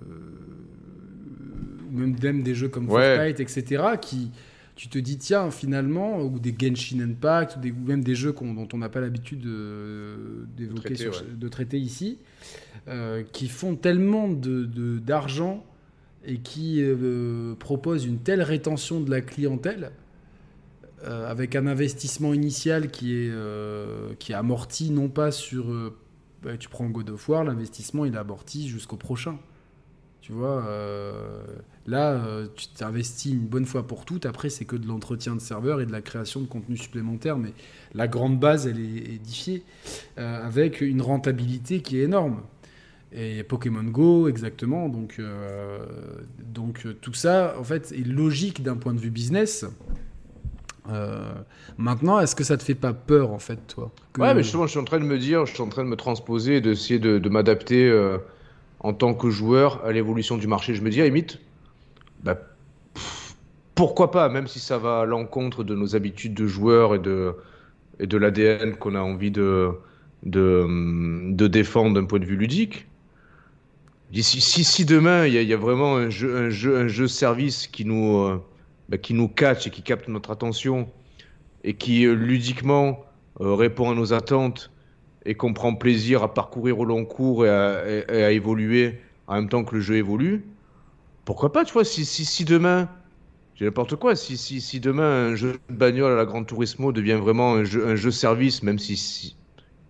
même, 1.91 2.17
même, 2.23 2.43
des 2.43 2.55
jeux 2.55 2.69
comme 2.69 2.87
Fortnite, 2.87 3.41
etc., 3.41 3.83
qui 4.01 4.31
tu 4.77 4.89
te 4.89 4.99
dis 4.99 5.19
tiens 5.19 5.51
finalement, 5.51 6.23
ou 6.23 6.39
des 6.39 6.55
Genshin 6.59 7.01
Impact, 7.01 7.57
ou, 7.57 7.61
des, 7.61 7.71
même 7.73 8.03
des 8.03 8.15
jeux 8.15 8.33
dont 8.33 8.69
on 8.73 8.79
n'a 8.79 8.89
pas 8.89 9.01
l'habitude 9.01 9.47
d'évoquer, 10.57 10.95
de, 10.95 11.35
de, 11.37 11.49
traiter 11.49 11.79
ici, 11.79 12.17
euh, 12.89 13.23
qui 13.33 13.49
font 13.49 13.77
tellement 13.77 14.29
d'argent 14.29 15.65
de, 16.25 16.33
et 16.33 16.39
qui 16.39 16.83
proposent 17.59 18.05
une 18.05 18.19
telle 18.19 18.43
rétention 18.43 19.01
de 19.01 19.11
la 19.11 19.21
clientèle 19.21 19.93
euh, 21.05 21.31
avec 21.31 21.57
un 21.57 21.67
investissement 21.67 22.35
initial 22.35 22.91
qui 22.91 23.15
est, 23.15 23.31
euh, 23.31 24.11
qui 24.19 24.35
amorti 24.35 24.91
non 24.91 25.09
pas 25.09 25.31
sur... 25.31 25.71
Euh, 25.71 25.97
bah, 26.43 26.59
tu 26.59 26.69
prends 26.69 26.87
God 26.87 27.09
of 27.09 27.27
War, 27.27 27.43
l'investissement 27.43 28.05
il 28.05 28.15
est 28.15 28.19
amorti 28.19 28.69
jusqu'au 28.69 28.97
prochain. 28.97 29.39
Tu 30.21 30.33
vois, 30.33 30.65
là, 31.87 32.23
tu 32.55 32.69
t'investis 32.69 33.33
une 33.33 33.47
bonne 33.47 33.65
fois 33.65 33.87
pour 33.87 34.05
toutes. 34.05 34.27
Après, 34.27 34.49
c'est 34.49 34.65
que 34.65 34.77
de 34.77 34.87
l'entretien 34.87 35.35
de 35.35 35.41
serveurs 35.41 35.81
et 35.81 35.87
de 35.87 35.93
la 35.93 36.03
création 36.03 36.41
de 36.41 36.47
contenu 36.47 36.77
supplémentaire. 36.77 37.37
Mais 37.37 37.53
la 37.95 38.07
grande 38.07 38.39
base, 38.39 38.67
elle 38.67 38.79
est 38.79 39.15
édifiée 39.15 39.65
avec 40.17 40.83
une 40.83 41.03
rentabilité 41.03 41.81
qui 41.81 41.99
est 41.99 42.03
énorme. 42.03 42.43
Et 43.13 43.43
Pokémon 43.43 43.83
Go, 43.83 44.29
exactement. 44.29 44.89
Donc, 44.89 45.21
donc 46.39 46.87
tout 47.01 47.15
ça, 47.15 47.57
en 47.59 47.65
fait, 47.65 47.93
est 47.93 48.07
logique 48.07 48.63
d'un 48.63 48.77
point 48.77 48.95
de 48.95 49.01
vue 49.01 49.11
business. 49.11 49.67
Euh, 50.89 51.33
maintenant, 51.79 52.21
est-ce 52.21 52.35
que 52.35 52.45
ça 52.45 52.57
te 52.57 52.63
fait 52.63 52.75
pas 52.75 52.93
peur 52.93 53.33
en 53.33 53.39
fait, 53.39 53.59
toi? 53.67 53.91
Ouais, 54.19 54.35
mais 54.35 54.43
justement, 54.43 54.67
je 54.67 54.71
suis 54.71 54.81
en 54.81 54.85
train 54.85 54.99
de 54.99 55.05
me 55.05 55.19
dire, 55.19 55.47
je 55.47 55.55
suis 55.55 55.63
en 55.63 55.69
train 55.69 55.85
de 55.85 55.89
me 55.89 55.97
transposer, 55.97 56.61
d'essayer 56.61 56.99
de, 56.99 57.29
m'adapter 57.29 57.89
euh, 57.89 58.19
en 58.81 58.93
tant 58.93 59.15
que 59.15 59.31
joueur 59.31 59.85
à 59.85 59.93
l'évolution 59.93 60.37
du 60.37 60.47
marché. 60.47 60.75
Je 60.75 60.83
me 60.83 60.91
dis, 60.91 61.01
à 61.01 61.05
limite, 61.05 61.39
bah, 62.23 62.39
pourquoi 63.75 64.11
pas, 64.11 64.29
même 64.29 64.47
si 64.47 64.59
ça 64.59 64.79
va 64.79 65.01
à 65.01 65.05
l'encontre 65.05 65.65
de 65.65 65.75
nos 65.75 65.97
habitudes 65.97 66.35
de 66.35 66.47
joueurs 66.47 66.95
et 66.95 66.99
de, 66.99 67.35
et 67.99 68.07
de 68.07 68.17
l'ADN 68.17 68.77
qu'on 68.77 68.95
a 68.95 69.01
envie 69.01 69.31
de, 69.31 69.71
de, 70.25 71.33
de 71.33 71.47
défendre 71.47 71.95
d'un 71.95 72.05
point 72.05 72.19
de 72.19 72.27
vue 72.27 72.37
ludique. 72.37 72.87
Si, 74.13 74.41
si, 74.41 74.65
si 74.65 74.85
demain 74.85 75.27
il 75.27 75.35
y, 75.35 75.53
a 75.53 75.57
vraiment 75.57 75.97
un 75.97 76.11
jeu, 76.11 76.37
un 76.37 76.51
jeu, 76.51 76.77
un 76.77 76.89
jeu 76.89 77.07
service 77.07 77.69
qui 77.69 77.85
nous, 77.85 78.19
euh, 78.19 78.43
bah, 78.89 78.99
qui 78.99 79.15
nous 79.15 79.29
catch 79.29 79.69
et 79.69 79.71
qui 79.71 79.83
capte 79.83 80.09
notre 80.09 80.33
attention 80.33 80.89
et 81.63 81.75
qui 81.75 82.05
euh, 82.05 82.15
ludiquement 82.15 83.05
euh, 83.41 83.55
répond 83.55 83.89
à 83.89 83.95
nos 83.95 84.13
attentes 84.13 84.73
et 85.25 85.37
qu'on 85.37 85.53
prend 85.53 85.75
plaisir 85.75 86.25
à 86.25 86.35
parcourir 86.35 86.81
au 86.81 86.85
long 86.85 87.05
cours 87.05 87.47
et 87.47 87.51
à, 87.51 88.33
évoluer 88.33 89.01
en 89.29 89.37
même 89.37 89.49
temps 89.49 89.63
que 89.63 89.77
le 89.77 89.81
jeu 89.81 89.97
évolue, 89.97 90.45
pourquoi 91.25 91.53
pas, 91.53 91.65
tu 91.65 91.73
vois, 91.73 91.85
si, 91.85 92.05
si, 92.05 92.25
si 92.25 92.45
demain, 92.45 92.89
j'ai 93.55 93.67
n'importe 93.67 93.95
quoi, 93.95 94.17
si, 94.17 94.37
si, 94.37 94.61
si, 94.61 94.81
demain 94.81 95.29
un 95.29 95.35
jeu 95.37 95.61
de 95.69 95.75
bagnole 95.75 96.13
à 96.13 96.17
la 96.17 96.25
Gran 96.25 96.43
Turismo 96.43 96.91
devient 96.91 97.19
vraiment 97.23 97.55
un 97.55 97.65
jeu, 97.65 97.87
un 97.87 97.95
jeu 97.95 98.11
service, 98.11 98.65
même 98.65 98.79
si, 98.79 99.37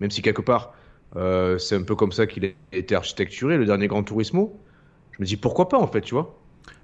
même 0.01 0.11
si 0.11 0.21
quelque 0.21 0.43
part 0.43 0.75
euh, 1.17 1.59
c'est 1.59 1.77
un 1.77 1.83
peu 1.83 1.95
comme 1.95 2.13
ça 2.13 2.27
qu'il 2.27 2.45
a 2.45 2.49
été 2.77 2.95
architecturé, 2.95 3.57
le 3.57 3.67
dernier 3.67 3.89
Gran 3.89 4.03
Turismo, 4.03 4.59
je 5.13 5.23
me 5.23 5.27
dis 5.27 5.37
pourquoi 5.37 5.69
pas 5.69 5.79
en 5.79 5.87
fait, 5.87 6.03
tu 6.03 6.15
vois? 6.15 6.41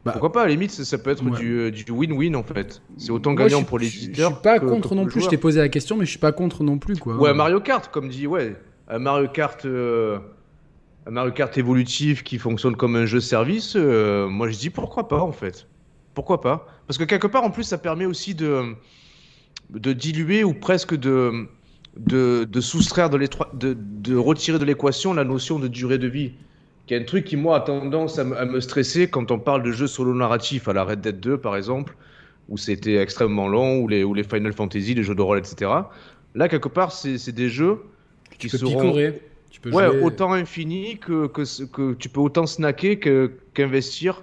Bah, 0.07 0.13
Pourquoi 0.13 0.31
pas 0.31 0.43
À 0.43 0.45
la 0.45 0.53
limite, 0.53 0.71
ça, 0.71 0.99
peut 0.99 1.11
être 1.11 1.25
euh, 1.43 1.71
du 1.73 1.85
win-win 1.91 2.37
en 2.37 2.45
fait. 2.45 2.81
C'est 2.97 3.11
autant 3.11 3.35
gagnant 3.35 3.65
pour 3.65 3.81
les 3.81 3.89
éditeurs. 3.89 4.31
Je 4.31 4.35
suis 4.35 4.43
pas 4.43 4.61
contre 4.61 4.95
non 4.95 5.05
plus. 5.05 5.21
Je 5.21 5.29
t'ai 5.29 5.37
posé 5.37 5.59
la 5.59 5.69
question, 5.69 5.97
mais 5.97 6.05
je 6.05 6.11
suis 6.11 6.21
pas 6.21 6.31
contre 6.31 6.63
non 6.63 6.79
plus 6.79 6.97
quoi. 6.97 7.17
Ouais, 7.17 7.35
Mario 7.35 7.61
Kart, 7.61 7.91
comme 7.91 8.09
dit, 8.09 8.29
ouais, 8.29 8.55
un 8.87 9.01
Mario 9.01 9.27
Kart, 9.29 9.65
euh, 9.65 10.19
Mario 11.11 11.33
Kart 11.33 11.59
évolutif 11.59 12.23
qui 12.23 12.39
fonctionne 12.39 12.77
comme 12.77 12.95
un 12.95 13.05
jeu 13.05 13.19
service. 13.19 13.75
Euh, 13.75 14.29
moi, 14.29 14.49
je 14.49 14.57
dis 14.57 14.71
pourquoi 14.71 15.09
pas 15.09 15.21
en 15.21 15.33
fait. 15.33 15.67
Pourquoi 16.15 16.41
pas? 16.41 16.69
Parce 16.87 16.99
que 16.99 17.05
quelque 17.05 17.27
part, 17.27 17.43
en 17.43 17.51
plus, 17.51 17.65
ça 17.65 17.79
permet 17.79 18.07
aussi 18.07 18.35
de 18.37 18.75
de 19.71 19.93
diluer 19.93 20.45
ou 20.45 20.55
presque 20.55 20.95
de 20.95 21.49
de, 21.97 22.45
de 22.45 22.61
soustraire 22.61 23.11
de, 23.11 23.19
de, 23.55 23.77
de 23.79 24.17
retirer 24.17 24.59
de 24.59 24.65
l'équation 24.65 25.15
la 25.15 25.25
notion 25.25 25.59
de 25.59 25.69
durée 25.69 25.99
de 25.99 26.09
vie 26.09 26.33
qui 26.87 26.95
est 26.95 26.99
un 26.99 27.05
truc 27.05 27.25
qui, 27.25 27.37
moi, 27.37 27.57
a 27.57 27.61
tendance 27.61 28.19
à, 28.19 28.25
me 28.25 28.61
stresser 28.61 29.09
quand 29.09 29.31
on 29.31 29.39
parle 29.39 29.63
de 29.63 29.73
jeux 29.73 29.89
solo 29.89 30.15
narratifs, 30.15 30.69
à 30.69 30.73
la 30.73 30.85
Red 30.85 31.01
Dead 31.01 31.19
2, 31.19 31.39
par 31.39 31.57
exemple, 31.57 31.97
où 32.49 32.57
c'était 32.57 32.97
extrêmement 32.97 33.49
long, 33.49 33.81
ou 33.81 33.89
les, 33.89 34.05
ou 34.05 34.15
les 34.15 34.23
Final 34.23 34.53
Fantasy, 34.53 34.95
les 34.95 35.03
jeux 35.03 35.17
de 35.17 35.23
rôle, 35.23 35.39
etc. 35.39 35.71
Là, 36.35 36.49
quelque 36.49 36.69
part, 36.69 36.93
c'est 36.93 37.33
des 37.33 37.49
jeux 37.49 37.83
qui 38.39 38.49
tu 38.49 38.59
peux 38.59 38.59
seront... 38.59 38.95
Tu 39.51 39.61
peux 39.61 39.71
ouais, 39.71 39.87
autant 39.87 40.33
infini 40.33 40.99
que, 40.99 41.29
que, 41.29 41.65
que, 41.65 41.95
tu 41.95 42.09
peux 42.11 42.21
autant 42.21 42.45
snacker 42.45 43.01
qu'investir 43.55 44.23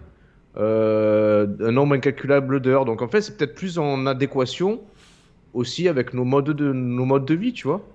euh, 0.57 1.47
un 1.59 1.71
nombre 1.71 1.95
incalculable 1.95 2.59
d'heures. 2.59 2.86
Donc 2.86 3.01
en 3.01 3.07
fait, 3.07 3.21
c'est 3.21 3.36
peut-être 3.36 3.55
plus 3.55 3.80
en 3.80 4.05
adéquation 4.05 4.82
aussi 5.54 5.88
avec 5.88 6.14
nos 6.14 6.26
modes 6.26 6.51
de, 6.51 6.74
nos 6.74 7.06
modes 7.06 7.26
de 7.26 7.36
vie, 7.36 7.54
tu 7.54 7.68
vois. 7.68 7.88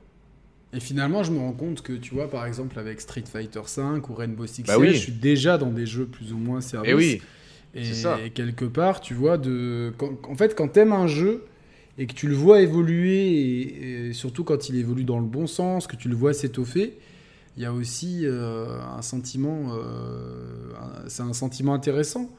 Et 0.73 0.81
finalement, 0.81 1.23
je 1.23 1.33
me 1.33 1.39
rends 1.39 1.53
compte 1.53 1.83
que, 1.83 1.95
tu 1.95 2.15
vois, 2.15 2.29
par 2.29 2.45
exemple, 2.45 2.79
avec 2.79 3.01
Street 3.01 3.25
Fighter 3.31 3.61
V 3.61 3.83
ou 4.09 4.15
Rainbow 4.15 4.47
Six 4.47 4.65
bah 4.65 4.75
Siege, 4.77 4.93
je 4.93 4.99
suis 4.99 5.13
déjà 5.13 5.57
dans 5.57 5.71
des 5.71 5.87
jeux 5.87 6.07
plus 6.07 6.33
ou 6.33 6.39
moins 6.39 6.61
services. 6.61 6.91
Et 6.91 6.95
oui. 6.95 7.23
Et, 7.75 8.31
quelque 8.31 8.65
part, 8.65 9.01
tu 9.01 9.15
vois, 9.15 9.39
de... 9.39 9.93
en 10.29 10.35
fait, 10.35 10.55
quand 10.55 10.69
t'aimes 10.69 10.93
un 10.93 11.07
jeu 11.07 11.45
et 11.97 12.07
que 12.07 12.13
tu 12.13 12.29
le 12.29 12.35
vois 12.35 12.61
évoluer, 12.61 14.09
et, 14.09 14.13
surtout 14.13 14.45
quand 14.45 14.69
il 14.69 14.77
évolue 14.77 15.05
dans 15.05 15.19
le 15.19 15.27
bon 15.27 15.47
sens, 15.47 15.87
que 15.87 15.97
tu 15.97 16.09
le 16.09 16.17
vois 16.17 16.33
s'étoffer, 16.33 16.99
il 17.57 17.63
y 17.63 17.67
a 17.67 17.73
aussi 17.73 18.21
euh, 18.25 18.81
un 18.97 19.03
sentiment, 19.03 19.73
euh, 19.75 20.73
c'est 21.09 21.23
un 21.23 21.33
sentiment 21.33 21.75
intéressant. 21.75 22.31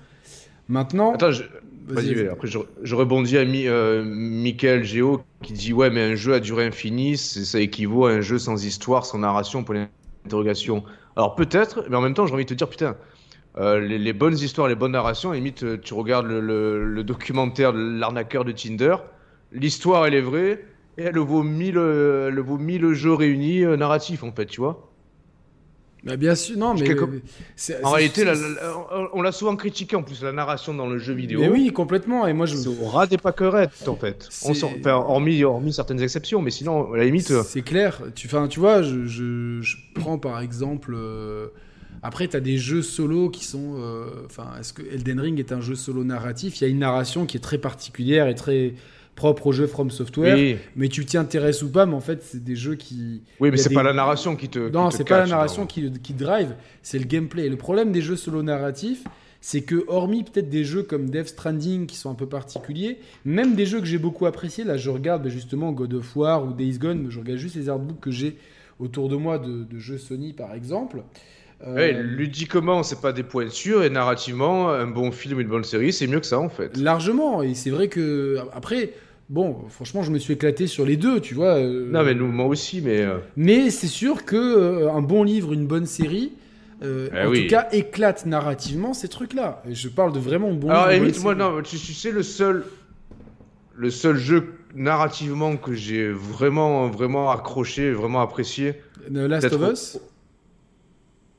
Maintenant, 0.69 1.13
Attends, 1.13 1.31
je... 1.31 1.43
Vas-y, 1.87 2.27
après 2.27 2.47
je, 2.47 2.95
rebondis 2.95 3.39
à 3.39 3.45
Mi, 3.45 3.67
euh, 3.67 4.03
Michael 4.05 4.83
Géo 4.83 5.23
qui 5.41 5.53
dit 5.53 5.73
Ouais, 5.73 5.89
mais 5.89 6.03
un 6.03 6.15
jeu 6.15 6.35
à 6.35 6.39
durée 6.39 6.67
infinie, 6.67 7.17
ça 7.17 7.59
équivaut 7.59 8.05
à 8.05 8.11
un 8.11 8.21
jeu 8.21 8.37
sans 8.37 8.63
histoire, 8.63 9.07
sans 9.07 9.17
narration, 9.17 9.63
pour 9.63 9.73
l'interrogation. 9.73 10.83
Alors 11.15 11.35
peut-être, 11.35 11.85
mais 11.89 11.95
en 11.95 12.01
même 12.01 12.13
temps, 12.13 12.27
j'ai 12.27 12.33
envie 12.35 12.45
de 12.45 12.49
te 12.49 12.53
dire 12.53 12.69
Putain, 12.69 12.95
euh, 13.57 13.79
les, 13.79 14.13
bonnes 14.13 14.37
histoires, 14.37 14.67
les 14.67 14.75
bonnes 14.75 14.91
narrations, 14.91 15.31
limite, 15.31 15.63
euh, 15.63 15.79
tu 15.81 15.95
regardes 15.95 16.27
le, 16.27 17.03
documentaire 17.03 17.73
de 17.73 17.79
l'arnaqueur 17.79 18.45
de 18.45 18.51
Tinder, 18.51 18.97
l'histoire 19.51 20.05
elle 20.05 20.13
est 20.13 20.21
vraie, 20.21 20.63
et 20.99 21.03
elle 21.03 21.17
vaut 21.17 21.41
mille, 21.41 21.77
elle 21.77 22.39
vaut 22.39 22.59
mille 22.59 22.93
jeux 22.93 23.13
réunis 23.13 23.61
narratifs 23.65 24.23
en 24.23 24.31
fait, 24.31 24.45
tu 24.45 24.61
vois. 24.61 24.88
Bah 26.03 26.15
bien 26.15 26.33
sûr, 26.35 26.57
non, 26.57 26.73
mais. 26.75 26.95
En 27.83 27.91
réalité, 27.91 28.25
on 29.13 29.21
l'a 29.21 29.31
souvent 29.31 29.55
critiqué 29.55 29.95
en 29.95 30.03
plus, 30.03 30.23
la 30.23 30.31
narration 30.31 30.73
dans 30.73 30.87
le 30.87 30.97
jeu 30.97 31.13
vidéo. 31.13 31.41
Mais 31.41 31.49
oui, 31.49 31.71
complètement. 31.73 32.25
Et 32.27 32.33
moi, 32.33 32.45
je. 32.45 32.55
C'est 32.55 32.69
au 32.69 32.85
ras 32.85 33.07
des 33.07 33.17
pâquerettes, 33.17 33.87
en 33.87 33.95
fait. 33.95 34.29
On 34.45 34.51
enfin, 34.51 34.93
hormis, 34.93 35.43
hormis 35.43 35.73
certaines 35.73 36.01
exceptions, 36.01 36.41
mais 36.41 36.51
sinon, 36.51 36.93
à 36.93 36.97
la 36.97 37.03
limite. 37.05 37.33
C'est 37.43 37.61
clair. 37.61 38.01
Tu, 38.15 38.29
tu 38.49 38.59
vois, 38.59 38.81
je, 38.81 39.05
je, 39.07 39.75
prends 39.93 40.17
par 40.17 40.39
exemple. 40.39 40.93
Euh, 40.95 41.47
Après, 42.01 42.27
tu 42.27 42.37
as 42.37 42.39
des 42.39 42.57
jeux 42.57 42.81
solo 42.81 43.29
qui 43.29 43.43
sont. 43.43 43.75
euh, 43.79 44.05
Enfin, 44.25 44.47
est-ce 44.59 44.71
que 44.71 44.81
Elden 44.81 45.19
Ring 45.19 45.37
est 45.39 45.51
un 45.51 45.59
jeu 45.61 45.75
solo 45.75 46.03
narratif? 46.05 46.61
Il 46.61 46.63
y 46.63 46.67
a 46.67 46.69
une 46.69 46.79
narration 46.79 47.25
qui 47.25 47.35
est 47.35 47.41
très 47.41 47.57
particulière 47.57 48.27
et 48.27 48.35
très 48.35 48.73
propre 49.19 49.47
au 49.47 49.51
jeu 49.51 49.67
From 49.67 49.91
Software. 49.91 50.35
Oui, 50.35 50.55
Mais 50.77 50.87
tu 50.87 51.05
t'y 51.05 51.17
intéresses 51.17 51.61
ou 51.61 51.69
pas, 51.69 51.85
mais 51.85 51.93
en 51.93 51.99
fait, 51.99 52.23
c'est 52.23 52.41
des 52.43 52.55
jeux 52.55 52.75
qui. 52.75 53.21
oui 53.41 53.51
mais 53.51 53.57
c'est 53.57 53.69
des- 53.69 53.75
pas 53.75 53.83
la 53.83 53.93
narration 53.93 54.35
qui 54.37 54.47
te. 54.47 54.59
Non, 54.69 54.89
c'est 54.91 55.03
pas 55.03 55.19
la 55.19 55.27
narration 55.27 55.65
qui, 55.65 55.91
qui 56.01 56.13
drive, 56.13 56.55
c'est 56.81 56.97
le 56.99 57.05
gameplay. 57.05 57.45
Et 57.45 57.49
le 57.49 57.57
problème 57.57 57.91
des 57.91 58.01
jeux 58.01 58.15
solo 58.15 58.41
narratifs, 58.43 59.03
c'est 59.41 59.61
que, 59.61 59.83
hormis 59.87 60.23
peut-être 60.23 60.49
des 60.49 60.63
jeux 60.63 60.83
comme 60.83 61.09
Death 61.09 61.27
Stranding 61.29 61.85
qui 61.85 61.97
sont 61.97 62.09
un 62.09 62.15
peu 62.15 62.27
particuliers, 62.27 62.99
même 63.25 63.55
des 63.55 63.65
jeux 63.65 63.79
que 63.79 63.85
j'ai 63.85 63.97
beaucoup 63.97 64.25
appréciés, 64.25 64.63
là 64.63 64.77
je 64.77 64.89
regarde 64.89 65.23
ben, 65.23 65.29
justement 65.29 65.71
God 65.73 65.93
of 65.93 66.15
War 66.15 66.45
ou 66.45 66.53
Days 66.53 66.77
Gone, 66.77 67.07
je 67.09 67.19
regarde 67.19 67.39
juste 67.39 67.55
les 67.55 67.69
artbooks 67.69 67.99
que 67.99 68.11
j'ai 68.11 68.37
autour 68.79 69.09
de 69.09 69.15
moi 69.17 69.37
de, 69.39 69.63
de 69.63 69.79
jeux 69.79 69.97
Sony 69.97 70.33
par 70.33 70.53
exemple. 70.53 71.03
Euh, 71.65 71.75
Ouais, 71.75 71.91
ludiquement, 72.03 72.83
c'est 72.83 73.01
pas 73.01 73.11
des 73.11 73.23
points 73.23 73.49
sûrs 73.49 73.83
et 73.83 73.89
narrativement, 73.89 74.69
un 74.69 74.87
bon 74.87 75.11
film, 75.11 75.41
une 75.41 75.47
bonne 75.49 75.65
série, 75.65 75.91
c'est 75.91 76.07
mieux 76.07 76.21
que 76.21 76.25
ça 76.25 76.39
en 76.39 76.47
fait. 76.47 76.77
largement, 76.77 77.41
et 77.43 77.53
c'est 77.53 77.69
vrai 77.69 77.87
que. 77.89 78.37
Après. 78.53 78.91
Bon, 79.29 79.65
franchement, 79.69 80.01
je 80.01 80.09
me 80.11 80.17
suis 80.17 80.33
éclaté 80.33 80.65
sur 80.65 80.85
les 80.85 80.97
deux, 80.97 81.19
tu 81.19 81.35
vois. 81.35 81.55
euh, 81.57 81.87
Non, 81.91 82.03
mais 82.03 82.15
nous, 82.15 82.27
moi 82.27 82.45
aussi, 82.47 82.81
mais. 82.81 83.01
euh, 83.01 83.19
Mais 83.37 83.69
c'est 83.69 83.87
sûr 83.87 84.25
que 84.25 84.35
euh, 84.35 84.91
un 84.91 85.01
bon 85.01 85.23
livre, 85.23 85.53
une 85.53 85.67
bonne 85.67 85.85
série, 85.85 86.33
Eh 86.81 86.85
en 86.85 87.29
oui. 87.29 87.43
tout 87.43 87.49
cas, 87.49 87.67
éclate 87.71 88.25
narrativement 88.25 88.93
ces 88.95 89.07
trucs-là. 89.07 89.61
Et 89.69 89.75
je 89.75 89.87
parle 89.87 90.13
de 90.13 90.19
vraiment 90.19 90.51
bon 90.51 90.69
Alors, 90.71 90.87
livre. 90.87 91.05
bonne 91.05 91.21
moi, 91.21 91.35
série. 91.35 91.55
non, 91.57 91.61
tu, 91.61 91.77
tu 91.77 91.93
sais, 91.93 92.11
le 92.11 92.23
seul. 92.23 92.65
Le 93.75 93.89
seul 93.91 94.17
jeu 94.17 94.55
narrativement 94.75 95.55
que 95.55 95.73
j'ai 95.73 96.09
vraiment, 96.09 96.87
vraiment 96.89 97.29
accroché, 97.31 97.91
vraiment 97.91 98.21
apprécié. 98.21 98.73
The 99.07 99.17
Last 99.17 99.53
of 99.53 99.71
Us. 99.71 99.99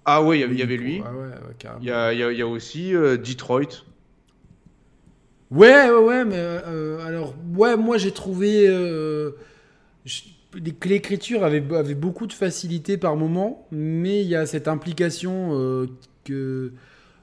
Ah 0.07 0.23
oui, 0.23 0.43
il 0.49 0.59
y 0.59 0.63
avait- 0.63 0.77
lui. 0.79 1.03
Ah 1.05 1.13
ouais, 1.13 1.19
ouais. 1.27 1.71
Il 1.83 1.87
y 1.87 1.91
a, 1.91 2.13
il 2.15 2.39
y 2.39 2.43
aussi 2.43 2.93
Detroit. 2.93 3.85
Ouais, 5.51 5.91
ouais, 5.91 5.99
ouais, 6.05 6.25
mais 6.25 6.37
euh, 6.37 7.05
alors, 7.07 7.35
ouais, 7.57 7.77
moi 7.77 7.99
j'ai 7.99 8.13
trouvé 8.13 8.69
euh, 8.69 9.33
je- 10.05 10.23
l'écriture 10.85 11.45
avait, 11.45 11.63
avait 11.75 11.95
beaucoup 11.95 12.27
de 12.27 12.33
facilité 12.33 12.97
par 12.97 13.17
moment, 13.17 13.67
mais 13.73 14.21
il 14.23 14.29
y 14.29 14.37
a 14.37 14.47
cette 14.47 14.69
implication 14.69 15.51
euh, 15.59 15.87
que 16.25 16.73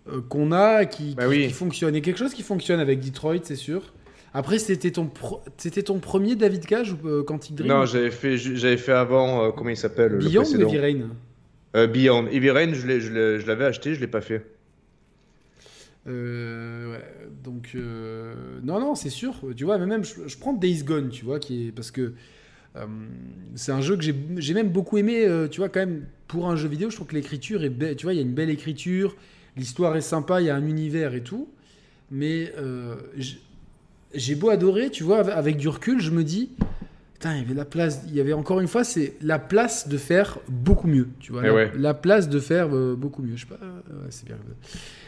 euh, 0.10 0.22
qu'on 0.30 0.52
a 0.52 0.86
qui, 0.86 1.16
Bah 1.16 1.24
qui- 1.24 1.30
oui. 1.30 1.48
qui 1.48 1.54
fonctionne. 1.54 1.96
Et 1.96 2.02
quelque 2.02 2.18
chose 2.20 2.34
qui 2.34 2.44
fonctionne 2.44 2.80
avec 2.80 3.00
Detroit, 3.00 3.40
c'est 3.44 3.56
sûr. 3.56 3.94
Après, 4.34 4.60
c'était 4.60 4.92
ton, 4.92 5.08
pro- 5.08 5.42
c'était 5.58 5.84
ton 5.84 6.00
premier 6.00 6.36
David 6.36 6.66
Cage 6.66 6.92
ou 6.94 7.08
euh, 7.08 7.24
Quantic 7.24 7.56
Dream? 7.56 7.70
Non, 7.72 7.86
j'avais 7.86 8.12
fait, 8.12 8.38
j'avais 8.38 8.78
fait 8.78 8.92
avant, 8.92 9.46
euh, 9.46 9.52
comment 9.52 9.70
il 9.70 9.78
s'appelle 9.78 10.12
le 10.14 10.18
Beyond 10.20 10.42
ou 10.42 10.44
précédent? 10.44 10.68
Heavy 10.70 10.80
Rain? 10.80 11.00
Euh, 11.76 11.88
Beyond. 11.88 12.28
Heavy 12.28 12.52
Rain, 12.52 12.74
je 12.74 12.86
l'ai- 12.88 13.00
je 13.02 13.12
l'ai- 13.14 13.40
je 13.40 13.48
l'avais 13.48 13.66
acheté, 13.66 13.94
je 13.96 14.00
l'ai 14.02 14.08
pas 14.08 14.22
fait. 14.22 14.46
Euh, 16.08 16.92
ouais, 16.94 17.04
donc 17.44 17.72
euh, 17.76 18.34
non 18.64 18.80
non 18.80 18.96
c'est 18.96 19.10
sûr 19.10 19.36
tu 19.56 19.64
vois 19.64 19.78
mais 19.78 19.86
même 19.86 20.04
je, 20.04 20.28
je 20.28 20.38
prends 20.38 20.54
Days 20.54 20.84
Gone 20.84 21.10
tu 21.10 21.26
vois 21.26 21.40
qui 21.40 21.68
est 21.68 21.72
parce 21.72 21.92
que 21.92 22.14
euh, 22.76 22.86
c'est 23.56 23.72
un 23.72 23.82
jeu 23.82 23.96
que 23.96 24.04
j'ai 24.04 24.16
j'ai 24.38 24.54
même 24.54 24.70
beaucoup 24.70 24.98
aimé 24.98 25.26
euh, 25.26 25.48
tu 25.48 25.60
vois 25.60 25.70
quand 25.70 25.80
même 25.80 26.06
pour 26.28 26.50
un 26.50 26.56
jeu 26.56 26.68
vidéo 26.68 26.90
je 26.90 26.96
trouve 26.96 27.08
que 27.08 27.16
l'écriture 27.16 27.64
est 27.64 27.70
belle 27.70 27.96
tu 27.96 28.06
vois 28.06 28.14
il 28.14 28.18
y 28.18 28.20
a 28.20 28.24
une 28.24 28.34
belle 28.34 28.50
écriture 28.50 29.16
l'histoire 29.56 29.96
est 29.96 30.02
sympa 30.02 30.42
il 30.42 30.48
y 30.48 30.50
a 30.50 30.56
un 30.56 30.66
univers 30.68 31.14
et 31.16 31.22
tout 31.22 31.48
mais 32.12 32.54
euh, 32.58 32.96
j'ai 34.14 34.36
beau 34.36 34.50
adorer 34.50 34.90
tu 34.90 35.04
vois 35.04 35.20
avec- 35.32 35.58
du 35.58 35.68
recul 35.68 36.00
je 36.02 36.12
me 36.12 36.24
dis 36.24 36.50
Putain, 37.14 37.34
il 37.34 37.40
y 37.42 37.46
avait 37.46 37.56
la 37.56 37.66
place, 37.66 38.04
il 38.10 38.14
y 38.16 38.20
avait 38.22 38.34
encore 38.34 38.60
une 38.60 38.68
fois, 38.68 38.84
c'est 38.84 39.16
la 39.24 39.40
place 39.40 39.88
de 39.88 39.98
faire 39.98 40.38
beaucoup 40.48 40.88
mieux, 40.88 41.08
tu 41.20 41.32
vois. 41.32 41.42
Eh 41.42 41.48
la, 41.48 41.54
ouais. 41.56 41.72
la 41.76 41.96
place 41.96 42.30
de 42.30 42.40
faire 42.40 42.70
beaucoup 42.70 43.24
mieux. 43.24 43.36
Je 43.36 43.42
sais 43.42 43.48
pas, 43.48 43.56
ouais, 43.56 44.12
c'est 44.12 44.28
bien. 44.28 44.38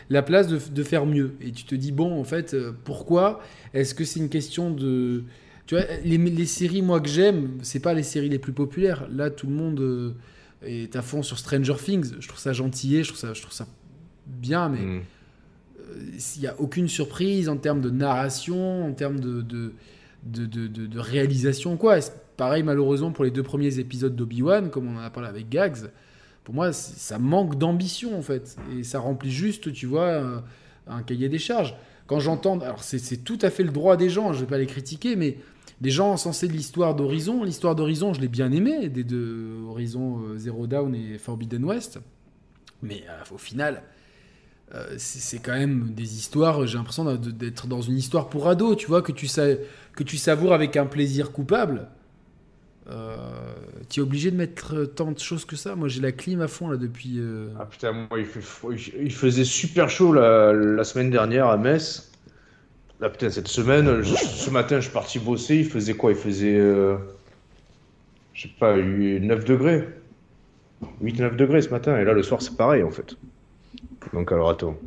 La 0.10 0.22
place 0.24 0.47
de, 0.47 0.57
de 0.74 0.84
faire 0.84 1.05
mieux. 1.05 1.34
Et 1.41 1.51
tu 1.51 1.64
te 1.66 1.76
dis, 1.76 1.91
bon, 1.91 2.20
en 2.20 2.24
fait, 2.24 2.53
euh, 2.53 2.72
pourquoi 2.84 3.41
Est-ce 3.74 3.93
que 3.93 4.03
c'est 4.03 4.20
une 4.20 4.30
question 4.30 4.72
de. 4.72 5.24
Tu 5.68 5.76
vois, 5.76 5.84
les, 6.03 6.18
les 6.18 6.45
séries, 6.47 6.82
moi, 6.82 6.99
que 6.99 7.07
j'aime, 7.10 7.60
c'est 7.62 7.80
pas 7.80 7.93
les 7.93 8.01
séries 8.03 8.30
les 8.30 8.39
plus 8.39 8.53
populaires. 8.53 9.07
Là, 9.14 9.30
tout 9.30 9.45
le 9.45 9.53
monde 9.53 9.80
euh, 9.80 10.12
est 10.64 10.95
à 10.95 11.03
fond 11.03 11.22
sur 11.22 11.38
Stranger 11.38 11.76
Things. 11.76 12.14
Je 12.20 12.28
trouve 12.28 12.39
ça 12.39 12.53
gentillet, 12.53 13.03
je 13.03 13.10
trouve 13.10 13.20
ça, 13.20 13.34
je 13.36 13.41
trouve 13.41 13.53
ça 13.53 13.68
bien, 14.26 14.70
mais 14.70 14.80
Hmm. 14.80 15.01
il 16.36 16.41
n'y 16.41 16.47
a 16.47 16.55
aucune 16.60 16.88
surprise 16.88 17.49
en 17.49 17.57
termes 17.57 17.82
de 17.82 17.89
narration, 17.89 18.86
en 18.86 18.93
termes 18.93 19.20
de, 19.20 19.41
de, 19.41 19.74
de, 20.24 20.68
de- 20.68 20.99
réalisation. 20.99 21.78
Quoi. 21.78 21.99
Et 21.99 22.01
pareil, 22.38 22.64
malheureusement, 22.64 23.12
pour 23.12 23.24
les 23.24 23.32
deux 23.32 23.43
premiers 23.43 23.80
épisodes 23.80 24.16
d'Obi-Wan, 24.16 24.70
comme 24.70 24.88
on 24.88 24.97
en 24.97 25.01
a 25.01 25.10
parlé 25.10 25.30
avec 25.30 25.49
Gags, 25.49 25.89
pour 26.50 26.56
moi, 26.56 26.74
ça 26.74 27.20
manque 27.20 27.60
d'ambition, 27.60 28.18
en 28.18 28.24
fait. 28.24 28.58
Et 28.76 28.84
ça 28.84 29.00
remplit 29.00 29.30
juste, 29.30 29.72
tu 29.72 29.86
vois, 29.86 30.41
un, 30.88 31.04
cahier 31.04 31.30
des 31.30 31.38
charges. 31.38 31.76
Quand 32.08 32.20
j'entends. 32.20 32.60
Alors, 32.62 32.82
c'est 32.82 33.24
tout 33.24 33.38
à 33.43 33.52
fait 33.52 33.62
le 33.62 33.70
droit 33.70 33.97
des 33.97 34.10
gens, 34.10 34.34
je 34.34 34.39
ne 34.39 34.45
vais 34.45 34.50
pas 34.50 34.58
les 34.58 34.66
critiquer, 34.66 35.16
mais 35.16 35.38
des 35.80 35.91
gens 35.91 36.18
censés 36.18 36.47
de 36.47 36.54
l'histoire 36.54 36.95
d'Horizon. 36.95 37.43
L'histoire 37.43 37.76
d'Horizon, 37.76 38.16
je 38.16 38.22
l'ai 38.22 38.28
bien 38.28 38.52
aimé, 38.52 38.89
des 38.89 39.04
deux 39.04 39.60
Horizon 39.68 40.24
euh, 40.24 40.39
Zero 40.39 40.66
Dawn 40.66 40.95
et 40.95 41.20
Forbidden 41.20 41.64
West. 41.66 42.00
Mais 42.82 43.04
euh, 43.08 43.36
au 43.36 43.38
final, 43.38 43.84
euh, 44.74 44.95
c'est 44.97 45.38
quand 45.38 45.56
même 45.56 45.91
des 45.93 46.16
histoires. 46.16 46.66
J'ai 46.66 46.80
l'impression 46.80 47.14
d'être 47.14 47.68
dans 47.68 47.82
une 47.82 47.95
histoire 47.95 48.28
pour 48.28 48.47
ados, 48.47 48.76
tu 48.76 48.88
vois, 48.88 49.04
que 49.04 49.12
tu, 49.12 49.28
que 49.93 50.04
tu 50.04 50.18
savoures 50.18 50.54
avec 50.54 50.78
un 50.78 50.88
plaisir 50.88 51.32
coupable. 51.32 51.89
Euh, 52.89 53.15
tu 53.89 53.99
es 53.99 54.03
obligé 54.03 54.31
de 54.31 54.35
mettre 54.35 54.85
tant 54.85 55.11
de 55.11 55.19
choses 55.19 55.45
que 55.45 55.55
ça. 55.55 55.75
Moi, 55.75 55.87
j'ai 55.87 56.01
la 56.01 56.11
clim 56.11 56.41
à 56.41 56.47
fond 56.47 56.69
là 56.69 56.77
depuis. 56.77 57.15
euh, 57.19 57.49
Ah 57.59 57.65
putain, 57.65 57.91
moi, 57.91 58.19
il, 58.19 58.25
fait 58.25 58.41
faisait 59.09 59.43
super 59.43 59.89
chaud 59.89 60.13
la, 60.13 60.53
la 60.53 60.83
semaine 60.83 61.09
dernière 61.11 61.47
à 61.47 61.57
Metz. 61.57 62.11
Là, 62.99 63.09
putain, 63.09 63.29
cette 63.29 63.47
semaine, 63.47 64.01
je- 64.03 64.15
ce 64.15 64.49
matin, 64.51 64.77
je 64.77 64.85
suis 64.85 64.93
parti 64.93 65.19
bosser. 65.19 65.57
Il 65.57 65.65
faisait 65.65 65.95
quoi? 65.95 66.11
Il 66.11 66.17
faisait, 66.17 66.57
euh, 66.57 66.97
je 68.33 68.43
sais 68.43 68.53
pas, 68.59 68.75
9 68.77 69.45
degrés. 69.45 69.87
8-9 71.01 71.35
degrés 71.35 71.61
ce 71.61 71.69
matin. 71.69 71.97
Et 71.99 72.05
là, 72.05 72.13
le 72.13 72.23
soir, 72.23 72.41
c'est 72.41 72.55
pareil, 72.55 72.83
en 72.83 72.91
fait. 72.91 73.15
Donc, 74.13 74.31
alors, 74.31 74.49
attends. 74.49 74.77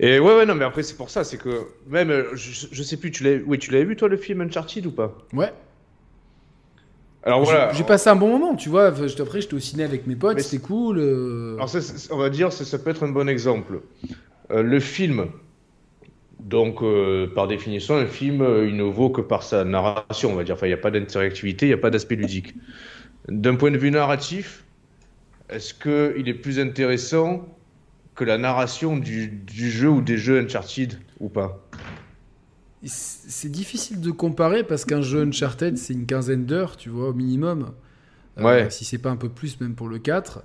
Et 0.00 0.18
ouais, 0.20 0.36
ouais, 0.36 0.46
non, 0.46 0.54
mais 0.54 0.64
après, 0.64 0.82
c'est 0.82 0.96
pour 0.96 1.10
ça. 1.10 1.24
C'est 1.24 1.38
que, 1.38 1.50
même, 1.88 2.12
je, 2.34 2.66
je 2.70 2.82
sais 2.82 2.96
plus, 2.98 3.10
tu 3.10 3.24
l'as 3.24 3.36
oui, 3.46 3.58
tu 3.58 3.72
l'avais 3.72 3.84
vu, 3.84 3.96
toi, 3.96 4.08
le 4.08 4.16
film 4.16 4.42
Uncharted 4.42 4.86
ou 4.86 4.92
pas? 4.92 5.16
Ouais. 5.32 5.52
Alors, 7.24 7.44
J'ai- 7.44 7.50
voilà. 7.50 7.72
J'ai 7.72 7.84
passé 7.84 8.08
un 8.10 8.16
bon 8.16 8.28
moment, 8.28 8.54
tu 8.54 8.68
vois. 8.68 8.86
Après, 8.86 9.08
j'étais 9.40 9.54
au 9.54 9.58
ciné 9.58 9.84
avec 9.84 10.06
mes 10.06 10.16
potes, 10.16 10.40
c'était 10.40 10.62
cool. 10.62 10.98
euh. 10.98 11.54
Alors 11.56 11.68
ça, 11.68 11.80
on 12.10 12.16
va 12.16 12.30
dire, 12.30 12.52
ça, 12.52 12.64
ça 12.64 12.78
peut 12.78 12.90
être 12.90 13.02
un 13.04 13.08
bon 13.10 13.28
exemple. 13.28 13.80
Euh, 14.50 14.62
le 14.62 14.80
film, 14.80 15.26
donc 16.40 16.82
euh, 16.82 17.26
par 17.34 17.48
définition, 17.48 17.96
un 17.96 18.06
film, 18.06 18.46
il 18.66 18.76
ne 18.76 18.84
vaut 18.84 19.10
que 19.10 19.20
par 19.20 19.42
sa 19.42 19.64
narration, 19.64 20.32
on 20.32 20.36
va 20.36 20.44
dire. 20.44 20.54
Enfin, 20.54 20.66
il 20.66 20.70
n'y 20.70 20.74
a 20.74 20.78
pas 20.78 20.90
d'interactivité, 20.90 21.66
il 21.66 21.70
n'y 21.70 21.74
a 21.74 21.78
pas 21.78 21.90
d'aspect 21.90 22.16
ludique. 22.16 22.54
D'un 23.28 23.56
point 23.56 23.70
de 23.70 23.78
vue 23.78 23.90
narratif, 23.90 24.64
est-ce 25.50 25.74
qu'il 25.74 26.28
est 26.28 26.34
plus 26.34 26.60
intéressant 26.60 27.46
que 28.14 28.24
la 28.24 28.38
narration 28.38 28.96
du, 28.96 29.28
du 29.28 29.70
jeu 29.70 29.88
ou 29.90 30.00
des 30.00 30.16
jeux 30.18 30.40
Uncharted 30.40 30.98
ou 31.20 31.28
pas? 31.28 31.67
C'est 32.84 33.50
difficile 33.50 34.00
de 34.00 34.10
comparer 34.10 34.62
parce 34.62 34.84
qu'un 34.84 35.02
jeu 35.02 35.22
Uncharted, 35.22 35.76
c'est 35.76 35.94
une 35.94 36.06
quinzaine 36.06 36.46
d'heures, 36.46 36.76
tu 36.76 36.88
vois, 36.90 37.08
au 37.08 37.14
minimum. 37.14 37.72
Euh, 38.38 38.44
Ouais. 38.44 38.70
Si 38.70 38.84
c'est 38.84 38.98
pas 38.98 39.10
un 39.10 39.16
peu 39.16 39.28
plus, 39.28 39.60
même 39.60 39.74
pour 39.74 39.88
le 39.88 39.98
4. 39.98 40.42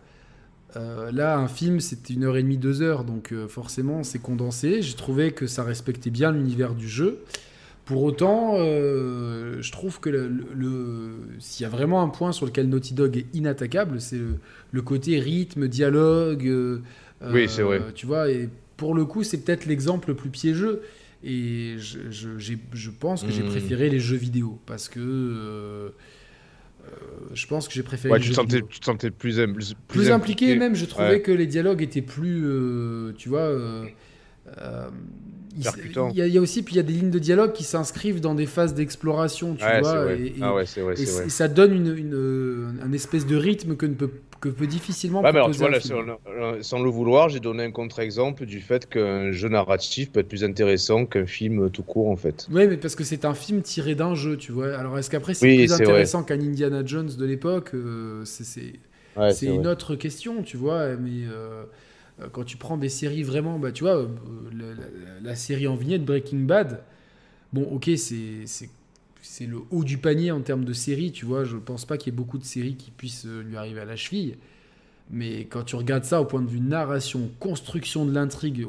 Euh, 0.76 1.12
là, 1.12 1.38
un 1.38 1.48
film, 1.48 1.80
c'était 1.80 2.16
une 2.16 2.24
heure 2.24 2.36
et 2.36 2.42
demie, 2.42 2.58
deux 2.58 2.82
heures, 2.82 3.04
donc 3.04 3.32
euh, 3.32 3.48
forcément, 3.48 4.02
c'est 4.04 4.18
condensé. 4.18 4.82
J'ai 4.82 4.96
trouvé 4.96 5.32
que 5.32 5.46
ça 5.46 5.64
respectait 5.64 6.10
bien 6.10 6.32
l'univers 6.32 6.74
du 6.74 6.88
jeu. 6.90 7.20
Pour 7.86 8.02
autant, 8.02 8.54
euh, 8.58 9.62
je 9.62 9.72
trouve 9.72 10.00
que 10.00 10.10
le, 10.10 10.28
le- 10.28 10.48
le- 10.56 11.16
s'il 11.40 11.64
y 11.64 11.68
a 11.68 11.70
vraiment 11.70 12.02
un 12.02 12.08
point 12.10 12.32
sur 12.32 12.48
lequel 12.48 12.68
Naughty 12.70 12.96
Dog 12.96 13.18
est 13.18 13.28
inattaquable, 13.36 14.02
c'est 14.02 14.18
le, 14.18 14.38
le 14.72 14.82
côté 14.82 15.20
rythme, 15.20 15.68
dialogue. 15.68 16.82
Oui, 17.32 17.48
c'est 17.48 17.62
vrai. 17.62 17.82
Tu 17.94 18.08
vois, 18.08 18.32
et 18.32 18.50
pour 18.78 18.96
le 18.96 19.06
coup, 19.06 19.24
c'est 19.24 19.38
peut-être 19.38 19.66
l'exemple 19.68 20.08
le 20.10 20.16
plus 20.16 20.30
piégeux. 20.32 20.82
Et 21.24 21.76
je, 21.78 22.00
je- 22.10 22.38
pense 22.90 23.24
que 23.24 23.32
j'ai 23.32 23.44
Hmm. 23.44 23.50
préféré 23.50 23.90
les 23.90 24.00
jeux 24.00 24.18
vidéo 24.18 24.60
parce 24.66 24.90
que 24.90 25.00
euh, 25.00 25.90
euh, 26.86 26.90
je 27.34 27.48
pense 27.48 27.68
que 27.68 27.74
j'ai 27.74 27.84
préféré 27.84 28.12
Ouais, 28.12 28.18
les 28.20 28.24
tu 28.24 28.30
jeux 28.30 28.36
sentais, 28.36 28.56
vidéo. 28.58 28.68
tu 28.70 28.80
te 28.82 28.86
sentais 28.86 29.10
plus, 29.10 29.40
im- 29.40 29.54
plus, 29.54 29.74
plus 29.88 30.12
impliqué 30.12 30.56
même. 30.58 30.76
Je 30.76 30.86
trouvais 30.86 31.08
Ouais. 31.12 31.22
que 31.22 31.32
les 31.32 31.48
dialogues 31.48 31.82
étaient 31.82 32.02
plus, 32.02 32.42
euh, 32.46 33.14
tu 33.18 33.30
vois. 33.30 33.48
il- 36.12 36.18
y, 36.18 36.22
a- 36.22 36.28
il 36.28 36.34
y 36.34 36.38
a 36.38 36.42
aussi 36.42 36.64
puis 36.64 36.74
il 36.74 36.78
y 36.78 36.80
a 36.82 36.84
des 36.84 36.94
lignes 36.94 37.12
de 37.12 37.20
dialogue 37.20 37.54
qui 37.54 37.64
s'inscrivent 37.64 38.20
dans 38.20 38.36
des 38.36 38.46
phases 38.48 38.74
d'exploration, 38.74 39.56
tu 39.56 39.64
Ouais, 39.64 39.80
vois. 39.82 40.04
vrai. 40.04 40.20
Et, 40.20 40.26
et- 40.28 40.34
ah 40.42 40.54
ouais, 40.56 40.66
c'est 40.66 40.82
vrai, 40.82 40.96
et 41.00 41.30
ça 41.30 41.48
donne 41.48 41.74
une, 41.74 41.96
une, 41.98 42.80
un 42.84 42.92
espèce 42.92 43.26
de 43.26 43.36
rythme 43.38 43.76
que 43.78 43.86
ne 43.86 43.94
peut 43.94 44.10
que 44.44 44.50
peut 44.50 44.68
difficilement 44.68 45.24
Ouais, 45.24 45.32
mais 45.32 45.40
alors 45.40 45.50
tu 45.50 45.58
proposer 45.58 45.62
vois, 45.62 45.70
un 45.70 45.72
là, 45.72 45.80
film. 45.82 45.82
sans, 45.82 46.02
le- 46.02 46.62
sans 46.62 46.80
le 46.84 46.90
vouloir, 46.92 47.28
j'ai 47.30 47.40
donné 47.40 47.64
un 47.64 47.72
contre-exemple 47.72 48.46
du 48.46 48.62
fait 48.62 48.88
qu'un 48.88 49.32
jeu 49.32 49.50
narratif 49.50 50.12
peut 50.12 50.20
être 50.20 50.28
plus 50.28 50.44
intéressant 50.44 51.08
qu'un 51.08 51.26
film 51.26 51.72
tout 51.72 51.84
court, 51.84 52.10
en 52.12 52.16
fait. 52.16 52.52
Oui, 52.52 52.68
mais 52.68 52.76
parce 52.78 52.96
que 52.96 53.06
c'est 53.06 53.24
un 53.24 53.34
film 53.34 53.62
tiré 53.62 53.96
d'un 53.96 54.16
jeu, 54.16 54.36
tu 54.38 54.52
vois. 54.52 54.76
Alors 54.78 54.98
est-ce 55.00 55.10
qu'après 55.10 55.34
c'est 55.34 55.48
Oui, 55.48 55.68
plus 55.68 55.72
intéressant 55.72 56.24
qu'un 56.24 56.40
Indiana 56.42 56.84
Jones 56.86 57.10
de 57.18 57.26
l'époque 57.26 57.72
Euh, 57.74 58.26
C'est 58.26 58.74
Ouais, 59.16 59.34
une 59.48 59.68
autre 59.68 59.96
question, 59.96 60.44
tu 60.44 60.58
vois. 60.58 60.96
Mais 60.98 61.26
euh, 61.26 61.64
euh, 62.22 62.30
quand 62.32 62.44
tu 62.46 62.58
prends 62.58 62.78
des 62.78 62.90
séries 62.90 63.24
vraiment, 63.24 63.60
bah, 63.60 63.72
tu 63.72 63.84
vois, 63.86 63.98
euh, 63.98 64.08
la, 64.54 64.68
la- 64.76 65.20
la 65.22 65.36
série 65.36 65.68
en 65.68 65.76
vignette 65.76 66.06
Breaking 66.06 66.42
Bad, 66.42 66.84
bon, 67.54 67.64
ok, 67.64 67.92
c'est 67.98 68.46
c'est- 69.34 69.46
le 69.48 69.60
haut 69.72 69.84
du 69.84 69.98
panier 69.98 70.32
en 70.32 70.42
termes 70.42 70.66
de 70.66 70.74
série, 70.74 71.12
tu 71.12 71.26
vois. 71.26 71.44
Je 71.44 71.58
pense 71.58 71.86
pas 71.86 71.98
qu'il 71.98 72.14
y 72.14 72.16
ait 72.16 72.18
beaucoup 72.18 72.38
de 72.38 72.44
séries 72.44 72.76
qui 72.76 72.92
puissent 72.92 73.26
euh, 73.26 73.42
lui 73.42 73.58
arriver 73.58 73.82
à 73.82 73.86
la 73.86 73.96
cheville. 73.96 74.38
Mais 75.10 75.46
quand 75.46 75.64
tu 75.64 75.76
regardes 75.76 76.06
ça 76.06 76.22
au 76.22 76.26
point 76.26 76.42
de 76.42 76.48
vue 76.48 76.60
narration, 76.60 77.30
construction 77.40 78.06
de 78.06 78.14
l'intrigue, 78.14 78.66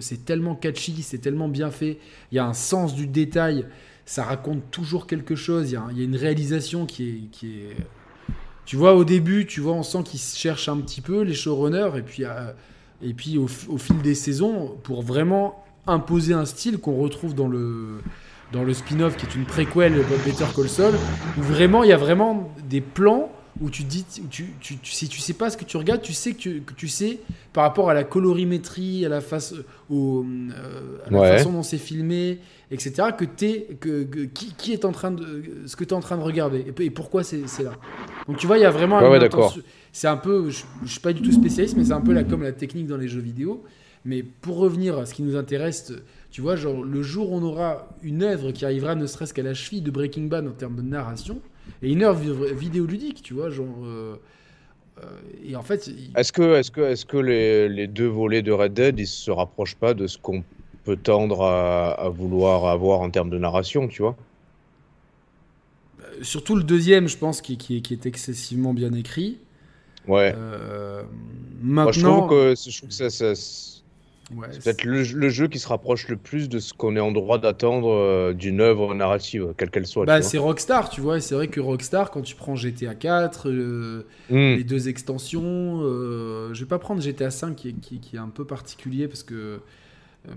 c'est 0.00 0.24
tellement 0.24 0.54
catchy, 0.54 1.02
c'est 1.02 1.18
tellement 1.18 1.48
bien 1.48 1.70
fait. 1.70 1.98
Il 2.32 2.36
y 2.36 2.38
a 2.38 2.46
un 2.46 2.54
sens 2.54 2.94
du 2.94 3.06
détail, 3.06 3.66
ça 4.04 4.24
raconte 4.24 4.70
toujours 4.70 5.06
quelque 5.06 5.34
chose. 5.34 5.70
Il 5.70 5.74
y 5.74 5.76
a, 5.76 6.04
une 6.04 6.16
réalisation 6.16 6.86
qui 6.86 7.08
est, 7.08 7.30
qui 7.30 7.60
est. 7.60 7.76
Tu 8.64 8.76
vois, 8.76 8.94
au 8.94 9.04
début, 9.04 9.46
tu 9.46 9.60
vois, 9.60 9.74
on 9.74 9.82
sent 9.82 10.02
qu'ils 10.04 10.20
cherchent 10.20 10.68
un 10.68 10.78
petit 10.78 11.00
peu, 11.00 11.22
les 11.22 11.34
showrunners, 11.34 11.98
et 11.98 12.02
puis, 12.02 12.24
euh, 12.24 12.52
et 13.02 13.12
puis 13.12 13.38
au 13.38 13.46
fil 13.46 14.00
des 14.02 14.14
saisons, 14.14 14.76
pour 14.82 15.02
vraiment 15.02 15.64
imposer 15.86 16.32
un 16.32 16.46
style 16.46 16.78
qu'on 16.78 16.96
retrouve 16.96 17.34
dans 17.34 17.48
le, 17.48 18.00
dans 18.56 18.64
le 18.64 18.72
spin-off 18.72 19.16
qui 19.18 19.26
est 19.26 19.34
une 19.34 19.44
préquelle 19.44 19.92
de 19.94 20.02
Better 20.24 20.46
Call 20.54 20.68
Saul, 20.68 20.94
où 21.38 21.42
vraiment, 21.42 21.84
il 21.84 21.90
y 21.90 21.92
a 21.92 21.96
vraiment 21.98 22.50
des 22.68 22.80
plans 22.80 23.30
où 23.60 23.68
tu 23.70 23.84
dis, 23.84 24.04
où 24.22 24.26
tu, 24.28 24.46
tu, 24.60 24.76
tu- 24.78 24.92
si 24.92 25.08
tu 25.08 25.18
sais 25.20 25.32
pas 25.34 25.50
ce 25.50 25.56
que 25.58 25.64
tu 25.64 25.76
regardes, 25.76 26.00
tu 26.02 26.12
sais 26.14 26.32
que 26.32 26.38
tu, 26.38 26.60
que 26.62 26.72
tu 26.74 26.88
sais 26.88 27.20
par 27.52 27.64
rapport 27.64 27.88
à 27.90 27.94
la 27.94 28.04
colorimétrie, 28.04 29.04
à 29.04 29.08
la, 29.10 29.20
face, 29.20 29.54
au, 29.90 30.24
euh, 30.24 30.98
à 31.06 31.10
la 31.10 31.18
Ouais. 31.20 31.36
façon 31.38 31.52
dont 31.52 31.62
c'est 31.62 31.78
filmé, 31.78 32.38
etc., 32.70 33.08
que 33.16 33.24
que- 33.24 34.24
qui, 34.24 34.54
qui 34.54 34.72
est 34.72 34.84
en 34.84 34.92
train 34.92 35.10
de, 35.10 35.42
ce 35.66 35.76
que 35.76 35.84
tu 35.84 35.90
es 35.90 35.94
en 35.94 36.00
train 36.00 36.16
de 36.16 36.22
regarder 36.22 36.64
et, 36.78 36.84
et 36.84 36.90
pourquoi 36.90 37.24
c'est, 37.24 37.42
là. 37.62 37.72
Donc 38.26 38.36
tu 38.38 38.46
vois, 38.46 38.58
il 38.58 38.62
y 38.62 38.66
a 38.66 38.70
vraiment 38.70 38.98
Ouais, 39.00 39.18
ouais, 39.18 39.28
C'est 39.92 40.08
un 40.08 40.16
peu, 40.16 40.50
je, 40.50 40.64
je 40.84 40.90
suis 40.90 41.00
pas 41.00 41.12
du 41.12 41.22
tout 41.22 41.32
spécialiste, 41.32 41.76
mais 41.76 41.84
c'est 41.84 41.92
un 41.92 42.00
peu 42.00 42.12
la, 42.12 42.24
comme 42.24 42.42
la 42.42 42.52
technique 42.52 42.86
dans 42.86 42.96
les 42.98 43.08
jeux 43.08 43.20
vidéo. 43.20 43.62
Mais 44.04 44.22
pour 44.22 44.58
revenir 44.58 44.98
à 44.98 45.04
ce 45.06 45.14
qui 45.14 45.22
nous 45.24 45.34
intéresse, 45.34 45.92
tu 46.36 46.42
vois, 46.42 46.54
genre 46.54 46.84
le 46.84 47.02
jour 47.02 47.32
où 47.32 47.36
on 47.36 47.42
aura 47.42 47.88
une 48.02 48.22
œuvre 48.22 48.52
qui 48.52 48.66
arrivera 48.66 48.94
ne 48.94 49.06
serait-ce 49.06 49.32
qu'à 49.32 49.42
la 49.42 49.54
cheville 49.54 49.80
de 49.80 49.90
Breaking 49.90 50.24
Bad 50.24 50.46
en 50.46 50.50
termes 50.50 50.76
de 50.76 50.82
narration, 50.82 51.40
et 51.80 51.90
une 51.90 52.02
œuvre 52.02 52.20
vi- 52.20 52.52
vidéoludique, 52.54 53.22
tu 53.22 53.32
vois, 53.32 53.48
genre. 53.48 53.74
euh, 53.86 54.16
euh, 55.02 55.06
et 55.42 55.56
en 55.56 55.62
fait, 55.62 55.86
il- 55.86 56.12
Est-ce 56.14 56.34
que, 56.34 56.56
est-ce 56.56 56.70
que, 56.70 56.82
est-ce 56.82 57.06
que 57.06 57.16
les, 57.16 57.70
les 57.70 57.86
deux 57.86 58.06
volets 58.06 58.42
de 58.42 58.52
Red 58.52 58.74
Dead, 58.74 58.98
ils 58.98 59.06
se 59.06 59.30
rapprochent 59.30 59.76
pas 59.76 59.94
de 59.94 60.06
ce 60.06 60.18
qu'on 60.18 60.44
peut 60.84 60.98
tendre 60.98 61.40
à, 61.42 61.92
à 61.92 62.10
vouloir 62.10 62.66
avoir 62.66 63.00
en 63.00 63.08
termes 63.08 63.30
de 63.30 63.38
narration, 63.38 63.88
tu 63.88 64.02
vois? 64.02 64.14
surtout 66.22 66.56
le 66.56 66.62
deuxième, 66.62 67.08
je 67.08 67.16
pense, 67.16 67.40
qui, 67.40 67.56
qui 67.56 67.78
est, 67.78 67.80
qui 67.80 67.94
est 67.94 68.06
excessivement 68.06 68.74
bien 68.74 68.92
écrit. 68.92 69.38
Ouais. 70.06 70.34
Euh, 70.36 71.02
Moi, 71.62 71.92
je 71.92 72.00
maintenant, 72.00 72.26
trouve 72.26 72.30
que, 72.30 72.54
je 72.70 72.76
trouve 72.76 72.88
que 72.90 72.94
ça, 72.94 73.10
ça- 73.10 73.75
c'est 74.50 74.64
peut-être 74.64 74.84
le, 74.84 75.02
le 75.02 75.28
jeu 75.28 75.46
qui 75.48 75.58
se 75.58 75.68
rapproche 75.68 76.08
le 76.08 76.16
plus 76.16 76.48
de 76.48 76.58
ce 76.58 76.72
qu'on 76.74 76.96
est 76.96 77.00
en 77.00 77.12
droit 77.12 77.38
d'attendre 77.38 77.90
euh, 77.92 78.32
d'une 78.32 78.60
œuvre 78.60 78.94
narrative, 78.94 79.54
quelle 79.56 79.70
qu'elle 79.70 79.86
soit. 79.86 80.04
bah, 80.04 80.20
c'est 80.22 80.38
Rockstar, 80.38 80.90
tu 80.90 81.00
vois. 81.00 81.18
et 81.18 81.20
C'est 81.20 81.34
vrai 81.36 81.48
que 81.48 81.60
Rockstar, 81.60 82.10
quand 82.10 82.22
tu 82.22 82.34
prends 82.34 82.56
GTA 82.56 82.94
4, 82.94 83.48
euh. 83.48 84.02
Hmm. 84.30 84.56
les 84.56 84.64
deux 84.64 84.88
extensions. 84.88 85.80
euh, 85.82 86.52
je 86.54 86.60
vais 86.60 86.68
pas 86.68 86.78
prendre 86.78 87.00
GTA 87.00 87.30
5 87.30 87.54
qui 87.54 87.68
est, 87.68 87.72
qui, 87.80 88.00
qui 88.00 88.16
est 88.16 88.20
un 88.20 88.28
peu 88.28 88.44
particulier 88.44 89.06
parce 89.08 89.22
que. 89.22 89.34
euh, 89.34 89.58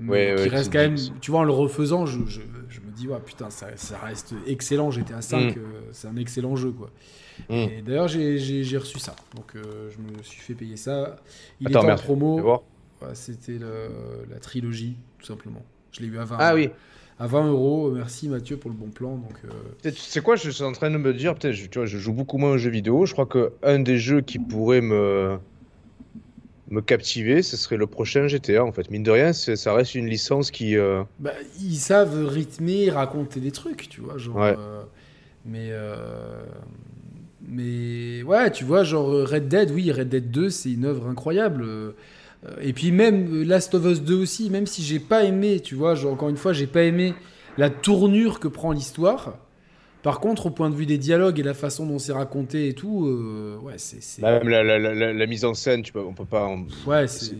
Ouais, 0.08 0.36
qui 0.38 0.44
ouais, 0.44 0.50
reste 0.50 0.72
quand 0.72 0.78
même. 0.78 0.96
Tu 1.20 1.32
vois, 1.32 1.40
en 1.40 1.44
le 1.44 1.52
refaisant, 1.52 2.06
je, 2.06 2.20
je, 2.28 2.42
je 2.70 2.80
me 2.82 2.92
dis, 2.96 3.08
ouais, 3.08 3.18
putain, 3.26 3.50
ça, 3.50 3.70
ça 3.76 3.98
reste 3.98 4.36
excellent. 4.46 4.92
GTA 4.92 5.22
5, 5.24 5.56
Mm. 5.56 5.58
euh, 5.58 5.62
c'est 5.94 6.08
un 6.08 6.16
excellent 6.18 6.56
jeu, 6.56 6.70
quoi. 6.72 6.92
Hmm. 7.50 7.54
Et 7.56 7.82
d'ailleurs, 7.84 8.08
j'ai- 8.08 8.78
reçu 8.78 9.00
ça. 9.00 9.16
Donc, 9.36 9.54
je 9.56 9.98
me 9.98 10.22
suis 10.22 10.42
fait 10.42 10.54
payer 10.54 10.78
ça. 10.78 11.16
Il 11.60 11.68
Attends, 11.68 11.80
était 11.80 11.86
en 11.86 11.88
merci. 11.88 12.04
promo. 12.04 12.62
Ouais, 13.02 13.10
C'était 13.14 13.54
le- 13.58 14.26
la 14.30 14.40
trilogie, 14.40 14.96
tout 15.20 15.26
simplement. 15.26 15.64
Je 15.92 16.02
l'ai 16.02 16.08
eu 16.08 16.18
à 16.20 16.26
20, 16.26 16.38
Ah 16.40 16.54
oui. 16.56 16.70
à 17.18 17.28
20 17.28 17.48
euros. 17.50 17.92
Merci 17.92 18.28
Mathieu 18.30 18.58
pour 18.58 18.70
le 18.72 18.76
bon 18.78 18.90
plan. 18.90 19.16
Donc, 19.16 19.34
euh, 19.46 19.92
sais 19.92 20.22
quoi, 20.22 20.36
je 20.36 20.50
suis 20.50 20.64
en 20.64 20.72
train 20.74 20.92
de 20.92 20.98
me 20.98 21.14
dire, 21.14 21.36
peut-être, 21.36 21.54
je- 21.56 21.68
tu 21.68 21.80
vois, 21.80 21.86
je 21.86 21.98
joue 21.98 22.14
beaucoup 22.14 22.38
moins 22.38 22.52
aux 22.52 22.58
jeux 22.58 22.70
vidéo. 22.70 23.06
Je 23.06 23.14
crois 23.14 23.26
que 23.26 23.54
un 23.64 23.80
des 23.80 23.98
jeux 23.98 24.22
qui 24.22 24.38
pourrait 24.40 24.82
me 24.82 25.38
me 26.72 26.82
captiver, 26.82 27.42
ce 27.42 27.58
serait 27.58 27.78
le 27.78 27.88
prochain 27.88 28.28
GTA. 28.28 28.64
En 28.64 28.72
fait, 28.72 28.92
mine 28.92 29.02
de 29.02 29.10
rien, 29.10 29.34
c'est- 29.34 29.56
ça 29.56 29.74
reste 29.74 29.96
une 29.96 30.06
licence 30.08 30.52
qui. 30.52 30.78
euh, 30.78 31.02
bah, 31.20 31.34
ils 31.60 31.78
savent 31.78 32.28
rythmer, 32.28 32.92
raconter 32.92 33.40
des 33.40 33.50
trucs, 33.52 33.90
tu 33.90 34.02
vois. 34.02 34.20
Genre, 34.20 34.36
Ouais. 34.36 34.56
euh, 34.56 34.84
mais, 35.46 35.70
euh, 35.72 36.44
mais 37.42 38.22
ouais, 38.24 38.52
tu 38.52 38.66
vois, 38.66 38.84
genre 38.84 39.08
Red 39.28 39.48
Dead, 39.48 39.72
oui, 39.72 39.92
Red 39.92 40.10
Dead 40.10 40.30
2, 40.30 40.50
c'est 40.52 40.72
une 40.72 40.86
œuvre 40.86 41.08
incroyable. 41.08 41.66
Euh, 42.46 42.56
Et 42.62 42.74
puis 42.74 42.92
même 42.92 43.28
euh, 43.42 43.44
Last 43.44 43.74
of 43.76 43.86
Us 43.86 44.02
2 44.02 44.16
aussi, 44.16 44.50
même 44.50 44.66
si 44.68 44.82
j'ai 44.84 45.00
pas 45.00 45.24
aimé, 45.24 45.60
tu 45.60 45.76
vois, 45.76 45.96
genre, 45.96 46.14
encore 46.14 46.30
une 46.30 46.38
fois, 46.38 46.54
j'ai 46.54 46.68
pas 46.68 46.84
aimé 46.84 47.14
la 47.58 47.70
tournure 47.70 48.40
que 48.40 48.48
prend 48.48 48.72
l'histoire. 48.72 49.38
Par 50.02 50.22
contre, 50.22 50.46
au 50.46 50.50
point 50.50 50.70
de 50.70 50.76
vue 50.76 50.86
des 50.86 50.98
dialogues 50.98 51.40
et 51.40 51.44
la 51.44 51.54
façon 51.54 51.86
dont 51.86 52.00
c'est 52.00 52.14
raconté 52.14 52.70
et 52.70 52.74
tout, 52.74 53.06
euh, 53.08 53.58
ouais, 53.62 53.74
c'est. 53.78 54.02
c'est- 54.02 54.22
Même 54.22 54.48
la, 54.48 54.64
la- 54.64 54.80
la- 54.80 54.96
la- 54.96 55.12
la 55.14 55.28
mise 55.28 55.44
en 55.44 55.54
scène, 55.54 55.82
tu 55.82 55.92
peux, 55.92 56.00
on 56.02 56.14
peut 56.14 56.24
pas. 56.24 56.50
Ouais, 56.88 57.06
c'est. 57.10 57.36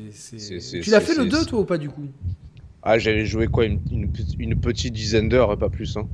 Tu 0.82 0.90
l'as 0.90 1.00
fait 1.00 1.16
le 1.16 1.24
c'est- 1.24 1.30
2 1.30 1.46
toi 1.46 1.62
ou 1.62 1.66
pas 1.66 1.78
du 1.78 1.88
coup? 1.90 2.04
Ah, 2.84 2.98
j'avais 3.00 3.26
joué 3.26 3.48
quoi, 3.48 3.66
une, 3.66 3.80
une 3.92 4.12
pe- 4.12 4.24
une 4.40 4.56
petite 4.60 4.94
dizaine 4.94 5.30
d'heures 5.30 5.58
pas 5.58 5.70
plus. 5.70 5.96
Hein. 5.96 6.08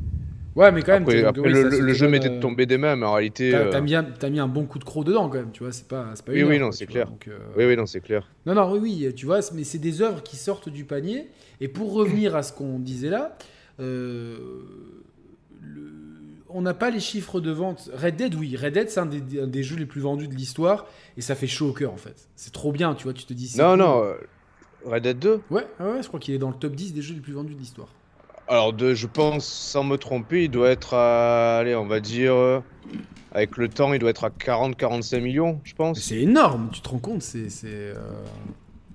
Ouais, 0.55 0.71
mais 0.71 0.81
quand 0.83 0.93
même. 0.93 1.03
Après, 1.03 1.15
t'es- 1.17 1.23
après, 1.25 1.41
oui, 1.41 1.49
le, 1.51 1.69
ça, 1.69 1.93
jeu 1.93 2.07
m'était 2.07 2.29
euh, 2.29 2.39
tombé 2.39 2.65
des 2.65 2.77
mains, 2.77 2.95
mais 2.95 3.05
en 3.05 3.13
réalité. 3.13 3.51
T'as 3.51 3.57
euh, 3.59 3.71
t'as 3.71 3.81
mis, 3.81 4.31
mis 4.31 4.39
un 4.39 4.47
bon 4.47 4.65
coup 4.65 4.79
de 4.79 4.85
croc 4.85 5.03
dedans 5.03 5.27
quand 5.29 5.37
même, 5.37 5.51
tu 5.51 5.63
vois, 5.63 5.71
c'est 5.73 5.87
pas, 5.87 6.13
pas 6.25 6.31
Oui, 6.31 6.39
une 6.39 6.47
oui, 6.47 6.55
heure, 6.55 6.61
non, 6.67 6.71
c'est 6.71 6.85
clair. 6.85 7.07
donc, 7.09 7.27
euh, 7.27 7.37
Oui, 7.57 7.65
oui, 7.65 7.75
non, 7.75 7.85
c'est 7.85 7.99
clair. 7.99 8.29
Non, 8.45 8.53
non, 8.55 8.71
oui, 8.71 8.79
oui, 9.05 9.13
tu 9.15 9.25
vois, 9.25 9.39
mais 9.53 9.63
c'est 9.65 9.79
des 9.79 10.01
œuvres 10.01 10.23
qui 10.23 10.37
sortent 10.37 10.69
du 10.69 10.85
panier. 10.85 11.27
Et 11.59 11.67
pour 11.67 11.93
revenir 11.93 12.35
à 12.35 12.43
ce 12.43 12.53
qu'on 12.53 12.79
disait 12.79 13.09
là, 13.09 13.37
euh, 13.81 14.37
le- 15.61 15.91
on 16.49 16.61
n'a 16.61 16.73
pas 16.73 16.89
les 16.89 16.99
chiffres 17.01 17.41
de 17.41 17.51
vente. 17.51 17.89
Red 17.93 18.15
Dead, 18.15 18.35
oui, 18.35 18.55
Red 18.55 18.73
Dead, 18.73 18.89
c'est 18.89 18.99
un 19.01 19.05
des, 19.05 19.41
un 19.41 19.47
des 19.47 19.63
jeux 19.63 19.75
les 19.75 19.85
plus 19.85 20.01
vendus 20.01 20.27
de 20.27 20.35
l'histoire. 20.35 20.87
Et 21.17 21.21
ça 21.21 21.35
fait 21.35 21.47
chaud 21.47 21.69
au 21.69 21.73
cœur, 21.73 21.91
en 21.93 21.97
fait. 21.97 22.29
C'est 22.35 22.53
trop 22.53 22.71
bien, 22.71 22.95
tu 22.95 23.03
vois, 23.03 23.13
tu 23.13 23.25
te 23.25 23.33
dis. 23.33 23.53
Non, 23.57 23.71
cool. 23.71 23.79
non, 23.79 24.03
euh, 24.03 24.13
Red 24.85 25.03
Dead 25.03 25.19
2. 25.19 25.41
Ouais, 25.49 25.65
ouais, 25.79 25.85
ouais, 25.85 26.03
je 26.03 26.07
crois 26.07 26.19
qu'il 26.19 26.33
est 26.33 26.37
dans 26.39 26.49
le 26.49 26.55
top 26.55 26.75
10 26.75 26.93
des 26.93 27.01
jeux 27.01 27.15
les 27.15 27.19
plus 27.21 27.33
vendus 27.33 27.55
de 27.55 27.59
l'histoire. 27.59 27.89
Alors, 28.47 28.73
de, 28.73 28.93
je 28.93 29.07
pense, 29.07 29.45
sans 29.45 29.83
me 29.83 29.97
tromper, 29.97 30.43
il 30.45 30.49
doit 30.51 30.69
être 30.69 30.93
à. 30.93 31.57
Allez, 31.57 31.75
on 31.75 31.85
va 31.87 31.99
dire. 31.99 32.33
euh, 32.35 32.59
avec 33.31 33.57
le 33.57 33.67
temps, 33.67 33.91
il 33.93 33.99
doit 33.99 34.11
être 34.11 34.23
à 34.23 34.29
40-45 34.29 35.19
millions, 35.19 35.59
je 35.63 35.73
pense. 35.73 35.99
C'est 35.99 36.19
énorme, 36.21 36.69
tu 36.71 36.79
te 36.81 36.87
rends 36.89 36.99
compte, 36.99 37.21
c'est. 37.21 37.47
euh, 37.65 37.95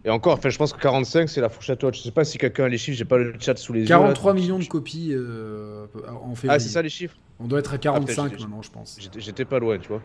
Et 0.05 0.09
encore, 0.11 0.35
enfin, 0.35 0.49
je 0.49 0.57
pense 0.57 0.73
que 0.73 0.81
45, 0.81 1.29
c'est 1.29 1.41
la 1.43 1.49
fourchette 1.51 1.83
haute. 1.85 1.95
Je 1.97 2.01
sais 2.01 2.11
pas 2.13 2.25
si 2.25 2.39
quelqu'un 2.39 2.65
a 2.65 2.69
les 2.69 2.79
chiffres, 2.79 2.97
j'ai 2.97 3.05
pas 3.05 3.19
le 3.19 3.35
chat 3.39 3.59
sous 3.59 3.73
les 3.75 3.81
yeux. 3.81 3.87
43 3.89 4.33
là. 4.33 4.41
millions 4.41 4.59
de 4.59 4.65
copies 4.65 5.11
euh, 5.13 5.87
en 6.23 6.35
février. 6.35 6.55
Ah, 6.55 6.59
c'est 6.59 6.69
ça 6.71 6.81
les 6.81 6.89
chiffres? 6.89 7.17
On 7.39 7.47
doit 7.47 7.59
être 7.59 7.73
à 7.73 7.77
Ah, 7.77 7.79
45 7.79 8.29
peut-être, 8.31 8.41
maintenant, 8.43 8.63
je 8.63 8.71
pense. 8.71 8.99
J'étais 9.19 9.45
pas 9.45 9.59
loin, 9.59 9.79
tu 9.79 9.89
vois. 9.89 10.01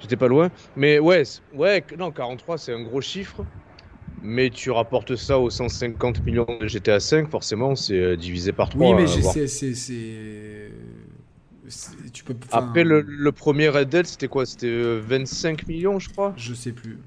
J'étais 0.00 0.16
pas 0.16 0.28
loin. 0.28 0.50
Mais 0.76 0.98
ouais, 0.98 1.22
ouais, 1.54 1.84
non, 1.98 2.10
43, 2.10 2.58
c'est 2.58 2.72
un 2.74 2.82
gros 2.82 3.00
chiffre. 3.00 3.44
Mais 4.22 4.50
tu 4.50 4.70
rapportes 4.70 5.16
ça 5.16 5.38
aux 5.38 5.50
150 5.50 6.24
millions 6.24 6.46
de 6.60 6.66
GTA 6.66 7.00
5, 7.00 7.30
forcément, 7.30 7.74
c'est 7.76 7.98
euh, 7.98 8.16
divisé 8.16 8.52
par 8.52 8.68
3. 8.68 8.88
Oui, 8.88 8.94
mais 8.94 9.06
j'ai- 9.06 9.46
c'est, 9.46 10.70
Tu 12.12 12.24
peux. 12.24 12.34
enfin, 12.46 12.58
Après, 12.58 12.84
le, 12.84 13.02
le 13.02 13.32
premier 13.32 13.68
Red 13.68 13.90
Dead, 13.90 14.06
c'était 14.06 14.28
quoi? 14.28 14.46
C'était 14.46 14.66
euh, 14.66 15.00
25 15.06 15.66
millions, 15.68 15.98
je 15.98 16.08
crois? 16.08 16.34
Je 16.36 16.54
sais 16.54 16.72
plus. 16.72 16.98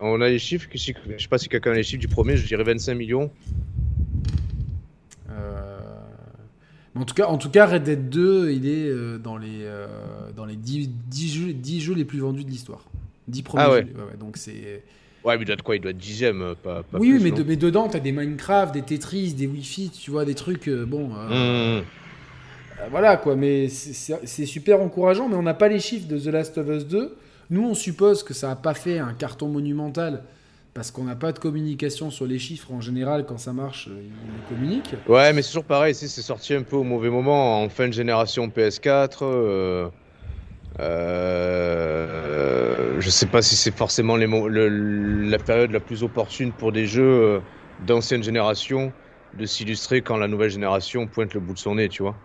On 0.00 0.20
a 0.20 0.28
les 0.28 0.38
chiffres. 0.38 0.68
Je 0.72 0.78
sais 0.78 1.28
pas 1.28 1.38
si 1.38 1.48
quelqu'un 1.48 1.72
a 1.72 1.74
les 1.74 1.82
chiffres 1.82 2.00
du 2.00 2.08
premier, 2.08 2.36
je 2.36 2.46
dirais 2.46 2.64
25 2.64 2.94
millions. 2.94 3.30
Euh, 5.30 5.80
en, 6.94 7.04
tout 7.04 7.14
cas, 7.14 7.26
en 7.26 7.38
tout 7.38 7.50
cas, 7.50 7.66
Red 7.66 7.82
Dead 7.84 8.08
2, 8.08 8.50
il 8.52 8.66
est 8.66 8.88
euh, 8.88 9.18
dans 9.18 9.36
les, 9.36 9.60
euh, 9.62 9.86
dans 10.36 10.44
les 10.44 10.56
10, 10.56 10.88
10 10.88 11.28
jeux, 11.32 11.52
10 11.52 11.80
jeux 11.80 11.94
les 11.94 12.04
plus 12.04 12.20
vendus 12.20 12.44
de 12.44 12.50
l'histoire. 12.50 12.84
10 13.28 13.42
premiers 13.42 13.64
Ah 13.64 13.70
ouais. 13.70 13.82
jeux. 13.86 13.92
ouais, 14.04 14.16
donc 14.18 14.36
c'est... 14.36 14.82
Ouais, 15.24 15.36
mais 15.36 15.42
il 15.42 15.46
doit 15.46 15.54
être 15.54 15.62
quoi? 15.62 15.76
Il 15.76 15.82
doit 15.82 15.90
être 15.90 15.98
dixième, 15.98 16.40
euh, 16.42 16.54
pas, 16.54 16.82
pas 16.82 16.98
oui, 16.98 17.10
plus, 17.10 17.20
mais, 17.20 17.30
de- 17.30 17.42
mais 17.42 17.56
dedans, 17.56 17.88
t'as 17.88 17.98
des 18.00 18.12
Minecraft, 18.12 18.72
des 18.74 18.82
Tetris, 18.82 19.34
des 19.34 19.46
Wi-Fi, 19.46 19.90
tu 19.90 20.10
vois, 20.10 20.24
des 20.24 20.34
trucs. 20.34 20.68
euh, 20.68 20.84
bon. 20.86 21.10
euh, 21.14 21.28
Mmh. 21.28 21.32
Euh, 21.32 21.82
Voilà 22.90 23.16
quoi, 23.18 23.36
mais 23.36 23.68
c'est- 23.68 24.46
super 24.46 24.80
encourageant, 24.80 25.28
mais 25.28 25.36
on 25.36 25.42
n'a 25.42 25.52
pas 25.54 25.68
les 25.68 25.80
chiffres 25.80 26.08
de 26.08 26.18
The 26.18 26.26
Last 26.32 26.56
of 26.56 26.68
Us 26.68 26.86
2. 26.86 27.14
Nous, 27.50 27.62
on 27.68 27.74
suppose 27.74 28.22
que 28.22 28.32
ça 28.32 28.48
n'a 28.48 28.56
pas 28.56 28.72
fait 28.74 28.98
un 28.98 29.12
carton 29.12 29.48
monumental 29.48 30.22
parce 30.72 30.90
qu'on 30.90 31.04
n'a 31.04 31.16
pas 31.16 31.32
de 31.32 31.38
communication 31.38 32.10
sur 32.10 32.24
les 32.26 32.38
chiffres 32.38 32.72
en 32.72 32.80
général. 32.80 33.26
Quand 33.26 33.36
ça 33.38 33.52
marche, 33.52 33.88
ils 33.88 34.04
les 34.04 34.48
communiquent. 34.48 34.94
Ouais, 35.08 35.32
mais 35.34 35.42
c'est 35.42 35.48
toujours 35.48 35.64
pareil, 35.64 35.92
ici 35.92 36.08
c'est 36.08 36.22
sorti 36.22 36.54
un 36.54 36.62
peu 36.62 36.76
au 36.76 36.84
mauvais 36.84 37.10
moment, 37.10 37.60
en 37.62 37.68
fin 37.68 37.88
de 37.88 37.92
génération 37.92 38.48
PS4. 38.48 39.90
Euh, 40.78 42.66
je 43.00 43.10
sais 43.10 43.26
pas 43.26 43.42
si 43.42 43.56
c'est 43.56 43.76
forcément 43.76 44.16
les 44.16 44.26
mo- 44.26 44.48
le- 44.48 44.68
la 45.28 45.38
période 45.38 45.70
la 45.72 45.80
plus 45.80 46.02
opportune 46.02 46.52
pour 46.52 46.72
des 46.72 46.86
jeux 46.86 47.02
euh, 47.02 47.40
d'ancienne 47.78 48.22
génération 48.22 48.92
de 49.34 49.46
s'illustrer 49.46 50.02
quand 50.02 50.16
la 50.16 50.28
nouvelle 50.28 50.50
génération 50.50 51.06
pointe 51.06 51.34
le 51.34 51.40
bout 51.40 51.54
de 51.54 51.58
son 51.58 51.74
nez, 51.76 51.88
tu 51.88 52.02
vois. 52.02 52.16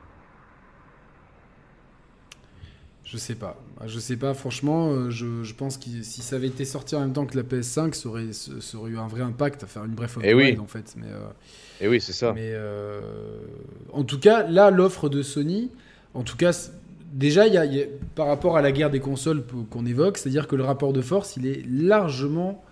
Je 3.04 3.18
sais 3.18 3.36
pas. 3.36 3.56
Je 3.86 4.00
sais 4.00 4.18
pas, 4.18 4.34
franchement, 4.34 4.90
euh, 4.92 5.10
je, 5.12 5.44
je 5.44 5.54
pense 5.54 5.78
que 5.78 5.84
si 6.02 6.22
ça 6.22 6.38
avait 6.38 6.48
été 6.48 6.66
sorti 6.66 6.96
en 6.96 7.02
même 7.02 7.14
temps 7.14 7.26
que 7.28 7.38
la 7.38 7.44
PS5, 7.44 7.94
ça 7.94 8.10
aurait, 8.10 8.34
ça 8.34 8.78
aurait 8.78 8.92
eu 8.92 8.98
un 8.98 9.08
vrai 9.08 9.22
impact 9.22 9.64
à 9.64 9.68
faire 9.68 9.86
une 9.86 9.94
bref 9.94 10.18
Eh 10.24 10.34
oui. 10.34 10.58
en 10.60 10.66
fait. 10.66 10.96
Mais, 10.98 11.08
euh, 11.08 11.20
Et 11.82 11.88
oui, 11.88 12.02
c'est 12.02 12.14
ça. 12.14 12.34
mais 12.34 12.52
euh, 12.54 13.02
en 13.94 14.04
tout 14.04 14.20
cas, 14.20 14.44
là, 14.48 14.72
l'offre 14.72 15.08
de 15.10 15.22
Sony, 15.22 15.70
en 16.16 16.24
tout 16.24 16.36
cas, 16.38 16.52
déjà, 17.14 17.48
il 17.48 17.54
y 17.54 17.58
a, 17.58 17.66
il 17.66 17.74
y 17.76 17.82
a- 17.82 17.86
par 18.16 18.28
rapport 18.28 18.58
à 18.58 18.62
la 18.62 18.72
guerre 18.72 18.90
des 18.90 19.00
consoles 19.00 19.44
qu'on 19.70 19.86
évoque, 19.86 20.18
c'est-à-dire 20.18 20.48
que 20.48 20.56
le 20.56 20.64
rapport 20.64 20.94
de 20.94 21.02
force, 21.02 21.38
il 21.38 21.46
est 21.48 21.64
largement 21.68 22.64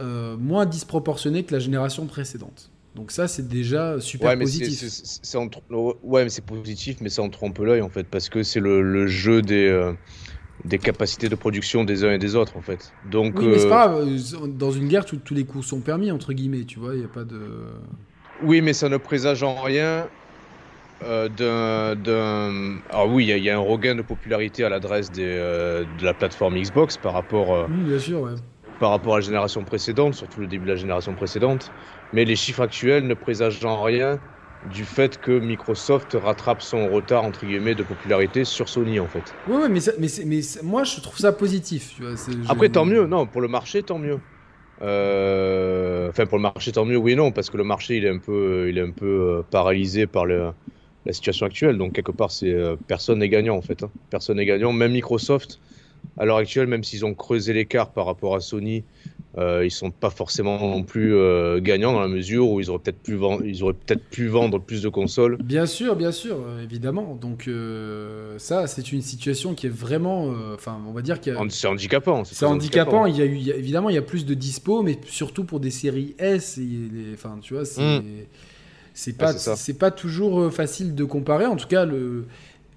euh, 0.00 0.36
moins 0.36 0.66
disproportionné 0.66 1.44
que 1.44 1.52
la 1.52 1.60
génération 1.60 2.06
précédente. 2.06 2.70
Donc 2.96 3.10
ça, 3.12 3.28
c'est 3.28 3.46
déjà 3.48 4.00
super 4.00 4.30
Ouais, 4.30 4.36
mais 4.36 4.46
c'est- 4.46 4.64
positif. 4.64 5.36
en 5.36 5.46
tr- 5.46 5.96
ouais, 6.02 6.24
mais 6.24 6.30
c'est 6.30 6.44
positif, 6.44 6.96
mais 7.00 7.08
ça 7.08 7.22
en 7.22 7.28
trompe 7.28 7.58
l'œil 7.58 7.80
en 7.80 7.88
fait, 7.88 8.04
parce 8.08 8.28
que 8.28 8.42
c'est 8.42 8.60
le, 8.60 8.82
le 8.82 9.06
jeu 9.06 9.40
des, 9.42 9.68
euh, 9.68 9.92
des 10.64 10.78
capacités 10.78 11.28
de 11.28 11.34
production 11.36 11.84
des 11.84 12.04
uns 12.04 12.12
et 12.12 12.18
des 12.18 12.34
autres 12.36 12.56
en 12.56 12.60
fait. 12.62 12.92
Donc, 13.10 13.38
Oui, 13.38 13.46
mais 13.48 13.58
c'est 13.58 13.66
euh, 13.66 13.70
pas 13.70 13.88
grave. 13.88 14.48
Dans 14.58 14.70
une 14.72 14.88
guerre, 14.88 15.04
tout- 15.04 15.16
tous 15.16 15.34
les 15.34 15.44
coups 15.44 15.66
sont 15.66 15.80
permis, 15.80 16.10
entre 16.10 16.32
guillemets, 16.32 16.64
tu 16.64 16.78
vois, 16.78 16.94
il 16.94 16.98
n'y 17.00 17.04
a 17.04 17.08
pas 17.08 17.24
de... 17.24 17.40
oui, 18.42 18.60
mais 18.62 18.72
ça 18.72 18.88
ne 18.88 18.96
présage 18.96 19.42
en 19.42 19.60
rien 19.60 20.08
d'un, 21.28 21.94
d'un. 21.96 22.76
Alors 22.90 23.08
oui, 23.12 23.24
il 23.24 23.28
y, 23.28 23.32
a- 23.32 23.36
il 23.36 23.44
y 23.44 23.50
a 23.50 23.56
un 23.56 23.60
regain 23.60 23.94
de 23.94 24.02
popularité 24.02 24.64
à 24.64 24.68
l'adresse 24.68 25.10
euh, 25.18 25.84
de 25.98 26.04
la 26.04 26.14
plateforme 26.14 26.56
Xbox 26.56 26.96
par 26.96 27.12
rapport, 27.12 27.54
euh, 27.54 27.66
Oui, 27.68 27.82
bien 27.90 27.98
sûr, 27.98 28.20
ouais. 28.22 28.32
par 28.80 28.90
rapport 28.90 29.14
à 29.14 29.18
la 29.18 29.24
génération 29.24 29.62
précédente, 29.64 30.14
surtout 30.14 30.40
le 30.40 30.46
début 30.46 30.64
de 30.66 30.70
la 30.70 30.76
génération 30.76 31.14
précédente. 31.14 31.70
Mais 32.12 32.24
les 32.24 32.36
chiffres 32.36 32.62
actuels 32.62 33.06
ne 33.06 33.14
présagent 33.14 33.70
en 33.70 33.82
rien 33.82 34.18
du 34.72 34.84
fait 34.84 35.20
que 35.20 35.38
Microsoft 35.38 36.16
rattrape 36.20 36.62
son 36.62 36.88
retard 36.88 37.24
entre 37.24 37.44
guillemets 37.44 37.74
de 37.74 37.82
popularité 37.82 38.44
sur 38.44 38.68
Sony 38.68 38.98
en 38.98 39.06
fait. 39.06 39.34
Ouais, 39.46 39.68
mais, 39.68 39.80
ça- 39.80 39.92
mais, 39.98 40.08
c'est- 40.08 40.24
mais 40.24 40.40
c'est- 40.42 40.62
moi, 40.62 40.84
je 40.84 41.00
trouve 41.02 41.18
ça 41.18 41.32
positif. 41.32 41.92
Tu 41.96 42.02
vois, 42.02 42.12
Après, 42.48 42.68
tant 42.70 42.84
mieux, 42.86 43.06
non, 43.06 43.26
pour 43.26 43.40
le 43.42 43.48
marché, 43.48 43.82
tant 43.82 43.98
mieux. 43.98 44.18
Euh, 44.82 46.08
Enfin, 46.10 46.26
pour 46.26 46.38
le 46.38 46.42
marché, 46.42 46.70
tant 46.72 46.84
mieux, 46.84 46.96
oui 46.96 47.12
et 47.12 47.16
non, 47.16 47.32
parce 47.32 47.50
que 47.50 47.56
le 47.56 47.64
marché, 47.64 47.96
il 47.96 48.04
est 48.04 48.10
un 48.10 48.18
peu, 48.18 48.66
il 48.68 48.78
est 48.78 48.82
un 48.82 48.90
peu 48.90 49.06
euh, 49.06 49.42
paralysé 49.50 50.06
par 50.06 50.26
le- 50.26 50.50
la 51.06 51.12
situation 51.12 51.46
actuelle. 51.46 51.76
Donc, 51.78 51.92
quelque 51.92 52.12
part, 52.12 52.30
c'est 52.30 52.52
euh, 52.52 52.76
personne 52.88 53.18
n'est 53.18 53.28
gagnant, 53.28 53.56
en 53.56 53.62
fait. 53.62 53.82
hein. 53.82 53.90
Personne 54.10 54.36
n'est 54.38 54.46
gagnant. 54.46 54.72
Même 54.72 54.92
Microsoft, 54.92 55.60
à 56.18 56.24
l'heure 56.24 56.36
actuelle, 56.38 56.66
même 56.66 56.84
s'ils 56.84 57.04
ont 57.04 57.14
creusé 57.14 57.52
l'écart 57.52 57.90
par 57.90 58.06
rapport 58.06 58.34
à 58.34 58.40
Sony, 58.40 58.84
euh, 59.36 59.64
ils 59.64 59.70
sont 59.72 59.90
pas 59.90 60.10
forcément 60.10 60.60
non 60.60 60.84
plus 60.84 61.12
euh, 61.14 61.58
gagnants 61.60 61.92
dans 61.92 62.00
la 62.00 62.06
mesure 62.08 62.48
où 62.48 62.60
ils 62.60 62.70
auraient 62.70 62.78
peut-être 62.78 63.02
pu, 63.02 63.14
vendre, 63.14 63.44
ils 63.44 63.64
auraient 63.64 63.72
peut-être 63.72 64.04
pu 64.08 64.28
vendre 64.28 64.60
plus 64.60 64.80
de 64.80 64.88
consoles. 64.88 65.38
Bien 65.42 65.66
sûr, 65.66 65.96
bien 65.96 66.12
sûr, 66.12 66.36
euh, 66.38 66.62
évidemment. 66.62 67.18
Donc 67.20 67.48
euh, 67.48 68.38
ça, 68.38 68.68
c'est 68.68 68.92
une 68.92 69.02
situation 69.02 69.54
qui 69.54 69.66
est 69.66 69.70
vraiment... 69.74 70.32
Enfin, 70.54 70.80
on 70.88 70.92
va 70.92 71.02
dire 71.02 71.20
qu'il 71.20 71.34
a... 71.36 71.40
C'est 71.48 71.66
handicapant. 71.66 72.24
C'est 72.24 72.36
très 72.36 72.46
handicapant. 72.46 73.06
Il 73.06 73.16
y 73.16 73.22
a 73.22 73.24
eu, 73.24 73.34
il 73.34 73.42
y 73.42 73.50
a- 73.52 73.56
évidemment, 73.56 73.90
il 73.90 73.94
y 73.94 73.98
a 73.98 74.02
plus 74.02 74.24
de 74.24 74.34
dispo, 74.34 74.82
mais 74.82 75.00
surtout 75.08 75.42
pour 75.44 75.58
des 75.58 75.70
séries 75.72 76.14
S. 76.18 76.60
Enfin, 77.14 77.38
tu 77.42 77.54
vois, 77.54 77.64
c'est 77.64 77.82
Mm. 77.82 78.02
C'est 78.94 79.16
pas, 79.18 79.32
c'est 79.34 79.74
pas 79.78 79.90
toujours 79.90 80.40
euh, 80.40 80.50
facile 80.50 80.94
de 80.94 81.04
comparer. 81.04 81.46
En 81.46 81.56
tout 81.56 81.68
cas, 81.68 81.84
le 81.84 82.24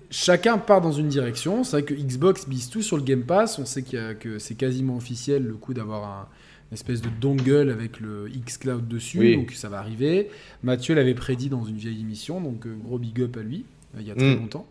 chacun 0.10 0.57
part 0.57 0.81
dans 0.81 0.91
une 0.91 1.07
direction. 1.07 1.64
C'est 1.64 1.72
vrai 1.77 1.84
que 1.84 1.94
Xbox 1.94 2.48
bise 2.48 2.69
tout 2.69 2.81
sur 2.81 2.98
le 2.98 3.03
Game 3.03 3.23
Pass. 3.23 3.60
On 3.60 3.65
sait 3.65 3.84
qu'il 3.84 3.99
que 4.19 4.39
c'est 4.39 4.56
quasiment 4.56 4.98
officiel 4.98 5.44
le 5.44 5.53
coup 5.53 5.73
d'avoir 5.73 6.03
un 6.10 6.27
une 6.69 6.73
espèce 6.76 7.02
de 7.02 7.07
dongle 7.22 7.69
avec 7.69 8.02
le 8.02 8.27
xCloud 8.45 8.89
dessus, 8.89 9.19
Oui. 9.19 9.38
donc 9.38 9.52
ça 9.53 9.69
va 9.69 9.80
arriver. 9.80 10.30
Mathieu 10.64 10.95
l'avait 10.95 11.14
prédit 11.14 11.48
dans 11.48 11.64
une 11.64 11.77
vieille 11.77 12.02
émission, 12.02 12.41
donc 12.41 12.65
euh, 12.68 12.76
gros 12.84 12.99
big 12.99 13.22
up 13.22 13.38
à 13.38 13.41
lui, 13.41 13.64
euh, 13.95 14.02
il 14.02 14.06
y 14.07 14.11
a 14.11 14.15
très 14.15 14.35
Mm. 14.35 14.39
longtemps. 14.39 14.68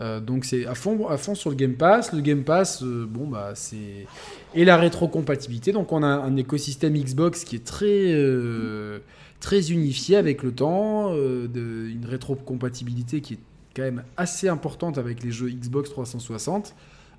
Euh, 0.00 0.20
donc 0.20 0.44
c'est 0.44 0.66
à 0.66 0.74
fond, 0.74 1.08
à 1.08 1.16
fond 1.16 1.34
sur 1.34 1.48
le 1.48 1.56
Game 1.56 1.72
Pass. 1.72 2.12
Le 2.12 2.20
Game 2.20 2.44
Pass, 2.44 2.82
euh, 2.82 3.06
bon 3.08 3.26
bah 3.28 3.52
c'est 3.54 4.06
et 4.54 4.66
la 4.66 4.76
rétrocompatibilité. 4.76 5.72
Donc 5.72 5.90
on 5.92 6.02
a 6.02 6.06
un 6.06 6.36
écosystème 6.36 6.92
Xbox 6.98 7.44
qui 7.44 7.56
est 7.56 7.64
très 7.64 8.12
euh, 8.12 8.98
très 9.42 9.72
unifié 9.72 10.16
avec 10.16 10.42
le 10.42 10.52
temps, 10.52 11.10
euh, 11.12 11.46
une 11.90 12.06
rétrocompatibilité 12.06 13.20
qui 13.20 13.34
est 13.34 13.38
quand 13.76 13.82
même 13.82 14.04
assez 14.16 14.48
importante 14.48 14.96
avec 14.96 15.22
les 15.22 15.30
jeux 15.32 15.50
Xbox 15.50 15.90
360, 15.90 16.74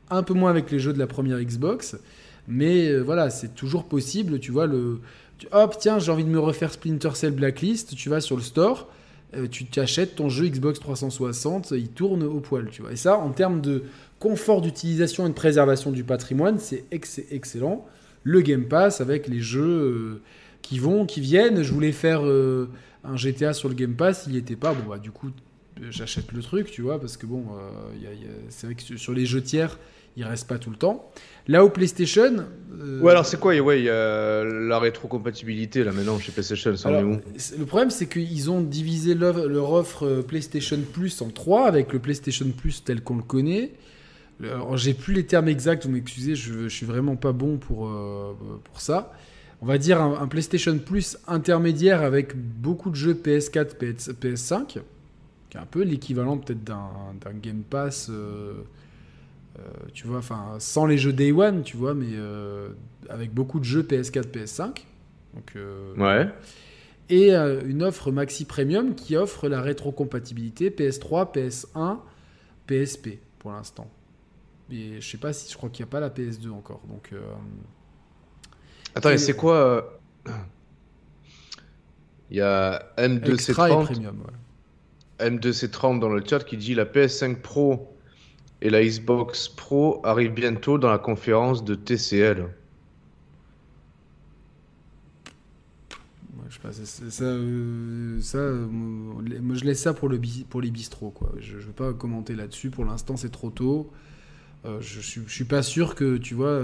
un 0.10 0.24
peu 0.24 0.34
moins 0.34 0.50
avec 0.50 0.72
les 0.72 0.80
jeux 0.80 0.94
de 0.94 1.00
la 1.00 1.08
première 1.08 1.40
Xbox, 1.44 1.98
mais 2.48 2.88
euh, 2.88 3.02
voilà 3.02 3.30
c'est 3.30 3.54
toujours 3.54 3.84
possible. 3.86 4.40
Tu 4.40 4.52
vois 4.52 4.66
le 4.68 5.00
tu- 5.38 5.48
hop 5.52 5.76
tiens 5.80 6.00
j'ai 6.00 6.12
envie 6.12 6.24
de 6.24 6.30
me 6.30 6.40
refaire 6.40 6.72
Splinter 6.72 7.12
Cell 7.14 7.34
Blacklist, 7.34 7.95
tu 7.95 8.10
vas 8.10 8.22
sur 8.22 8.36
le 8.38 8.41
store 8.41 8.90
euh, 9.36 9.48
tu 9.48 9.66
t'achètes 9.66 10.16
ton 10.16 10.30
jeu 10.30 10.48
Xbox 10.48 10.80
360, 10.80 11.72
il 11.72 11.90
tourne 11.90 12.22
au 12.24 12.40
poil, 12.40 12.70
tu 12.72 12.84
vois. 12.84 12.91
Et 12.91 12.95
ça, 12.95 13.18
en 13.18 13.32
termes 13.32 13.62
de 13.62 13.84
confort 14.20 14.62
d'utilisation 14.62 15.26
et 15.26 15.30
de 15.30 15.34
préservation 15.34 15.91
du 15.91 16.04
patrimoine, 16.04 16.60
c'est 16.60 16.86
ex- 16.91 17.20
excellent. 17.32 17.84
Le 18.22 18.41
Game 18.41 18.66
Pass 18.66 19.02
avec 19.02 19.28
les 19.28 19.40
jeux 19.40 20.22
qui 20.64 20.80
vont, 20.80 21.06
qui 21.06 21.22
viennent. 21.22 21.61
Je 21.61 21.72
voulais 21.72 21.91
faire 21.91 22.26
euh, 22.26 22.68
un 23.03 23.15
GTA 23.15 23.53
sur 23.53 23.69
le 23.69 23.76
Game 23.76 23.94
Pass, 23.94 24.23
il 24.26 24.31
n'y 24.34 24.40
était 24.40 24.56
pas. 24.56 24.73
Bon, 24.73 24.90
bah, 24.90 24.98
du 24.98 25.11
coup, 25.11 25.30
j'achète 25.91 26.31
le 26.31 26.41
truc, 26.41 26.72
tu 26.72 26.81
vois, 26.81 26.99
parce 26.99 27.18
que 27.18 27.27
bon, 27.27 27.45
euh, 27.56 28.15
c'est 28.49 28.65
vrai 28.68 28.76
que 28.76 28.98
sur- 28.98 29.14
les 29.14 29.26
jeux 29.27 29.41
tiers, 29.44 29.77
il 30.15 30.23
reste 30.23 30.48
pas 30.48 30.57
tout 30.60 30.69
le 30.69 30.76
temps. 30.77 31.11
Là, 31.48 31.65
au 31.65 31.69
PlayStation. 31.69 32.45
euh, 32.80 33.02
Ouais, 33.02 33.11
alors 33.11 33.26
c'est 33.26 33.40
quoi? 33.40 33.56
Ouais, 33.60 33.80
il 33.80 33.85
y 33.85 33.90
a 33.90 34.44
la 34.44 34.80
rétrocompatibilité 34.80 35.84
là 35.84 35.91
maintenant 35.91 36.18
chez 36.19 36.31
PlayStation, 36.31 36.76
ça 36.76 36.90
est 36.91 36.95
alors, 36.98 37.11
où? 37.11 37.18
le 37.60 37.65
problème, 37.65 37.90
c'est 37.90 38.07
qu'ils 38.07 38.49
ont 38.49 38.61
divisé 38.61 39.15
leur, 39.15 39.48
leur 39.48 39.72
offre 39.72 40.06
euh, 40.06 40.22
PlayStation 40.22 40.80
Plus 40.94 41.22
en 41.22 41.30
trois, 41.30 41.68
avec 41.68 41.91
le 41.94 41.99
PlayStation 41.99 42.45
Plus 42.56 42.84
tel 42.84 43.02
qu'on 43.02 43.18
le 43.18 43.23
connaît. 43.23 43.72
Alors, 44.44 44.77
j'ai 44.77 44.94
plus 44.94 45.14
les 45.14 45.26
termes 45.26 45.48
exacts, 45.48 45.85
vous 45.85 45.91
m'excusez, 45.91 46.35
je, 46.35 46.64
je 46.64 46.68
suis 46.68 46.85
vraiment 46.85 47.15
pas 47.15 47.31
bon 47.31 47.57
pour, 47.57 47.88
euh, 47.88 48.34
pour 48.64 48.81
ça. 48.81 49.11
On 49.64 49.65
va 49.65 49.77
dire 49.77 50.02
un, 50.02 50.19
un 50.22 50.27
PlayStation 50.27 50.77
Plus 50.77 51.18
intermédiaire 51.26 52.02
avec 52.02 52.35
beaucoup 52.35 52.90
de 52.90 52.95
jeux 52.95 53.14
PS4, 53.14 53.76
PS, 53.77 54.10
PS5, 54.10 54.65
qui 54.68 54.77
est 55.57 55.57
un 55.57 55.65
peu 55.65 55.84
l'équivalent 55.84 56.38
peut-être 56.38 56.65
d'un 56.65 56.90
d'un 57.22 57.31
Game 57.31 57.64
Pass, 57.64 58.10
euh, 58.10 58.56
euh, 59.57 59.61
tu 59.94 60.06
vois, 60.06 60.18
enfin, 60.18 60.57
sans 60.60 60.85
les 60.85 60.98
jeux 60.98 61.14
Day 61.14 61.31
One, 61.31 61.64
tu 61.64 61.77
vois, 61.77 61.94
mais 61.94 62.10
euh, 62.11 62.72
avec 63.07 63.34
beaucoup 63.34 63.57
de 63.60 63.64
jeux 63.64 63.84
PS4, 63.84 64.31
PS5. 64.34 64.84
Donc, 65.34 65.53
Ouais. 65.98 66.27
et 67.10 67.34
une 67.34 67.84
offre 67.84 68.11
Maxi 68.11 68.44
Premium 68.44 68.95
qui 68.95 69.15
offre 69.15 69.48
la 69.48 69.61
rétrocompatibilité 69.61 70.72
PS3, 70.72 71.34
PS1, 71.34 71.99
PSP 72.68 73.11
pour 73.40 73.53
l'instant. 73.53 73.90
Et 74.69 74.99
je 74.99 75.10
sais 75.10 75.18
pas 75.18 75.31
si 75.31 75.49
je 75.49 75.56
crois 75.56 75.69
qu'il 75.69 75.85
n'y 75.85 75.90
a 75.90 75.91
pas 75.91 76.02
la 76.02 76.10
PS2 76.10 76.49
encore. 76.52 76.81
Donc 76.90 77.11
Attends, 78.95 79.10
Et- 79.11 79.18
c'est 79.18 79.36
quoi 79.36 79.56
euh, 79.56 80.32
Il 82.30 82.38
y 82.38 82.41
a 82.41 82.91
extra 82.98 83.70
et 83.70 83.74
M2C30, 83.74 83.86
premium. 83.86 84.22
ouais. 84.22 85.30
M2C30 85.30 85.99
dans 85.99 86.10
le 86.10 86.24
chat 86.26 86.44
qui 86.44 86.57
dit 86.57 86.74
la 86.76 86.86
PS5 86.86 87.38
Pro 87.41 87.95
et 88.61 88.70
la 88.70 88.84
Xbox 88.84 89.48
Pro 89.49 90.02
arrivent 90.03 90.34
bientôt 90.34 90.78
dans 90.78 90.90
la 90.90 90.98
conférence 90.98 91.64
de 91.64 91.76
TCL. 91.76 92.48
Je 96.49 96.56
sais 96.56 96.61
pas, 96.61 96.72
ça, 97.10 97.24
euh, 97.26 98.22
ça, 98.22 98.38
euh, 98.38 98.68
moi 98.68 99.56
je 99.56 99.64
laisse 99.65 99.82
ça 99.82 99.94
pour, 99.94 100.07
le 100.07 100.18
bi- 100.18 100.45
pour 100.48 100.61
les 100.61 100.70
bistrots. 100.72 101.10
Quoi. 101.10 101.32
Je 101.40 101.56
ne 101.56 101.61
veux 101.61 101.72
pas 101.72 101.94
commenter 101.94 102.36
là-dessus. 102.36 102.70
Pour 102.70 102.86
l'instant, 102.86 103.18
c'est 103.18 103.32
trop 103.32 103.49
tôt. 103.49 103.91
Euh, 104.65 104.78
je, 104.80 104.99
suis, 105.02 105.22
je 105.26 105.34
suis 105.34 105.45
pas 105.45 105.64
sûr 105.64 105.95
que, 105.95 106.18
tu 106.18 106.36
vois, 106.36 106.61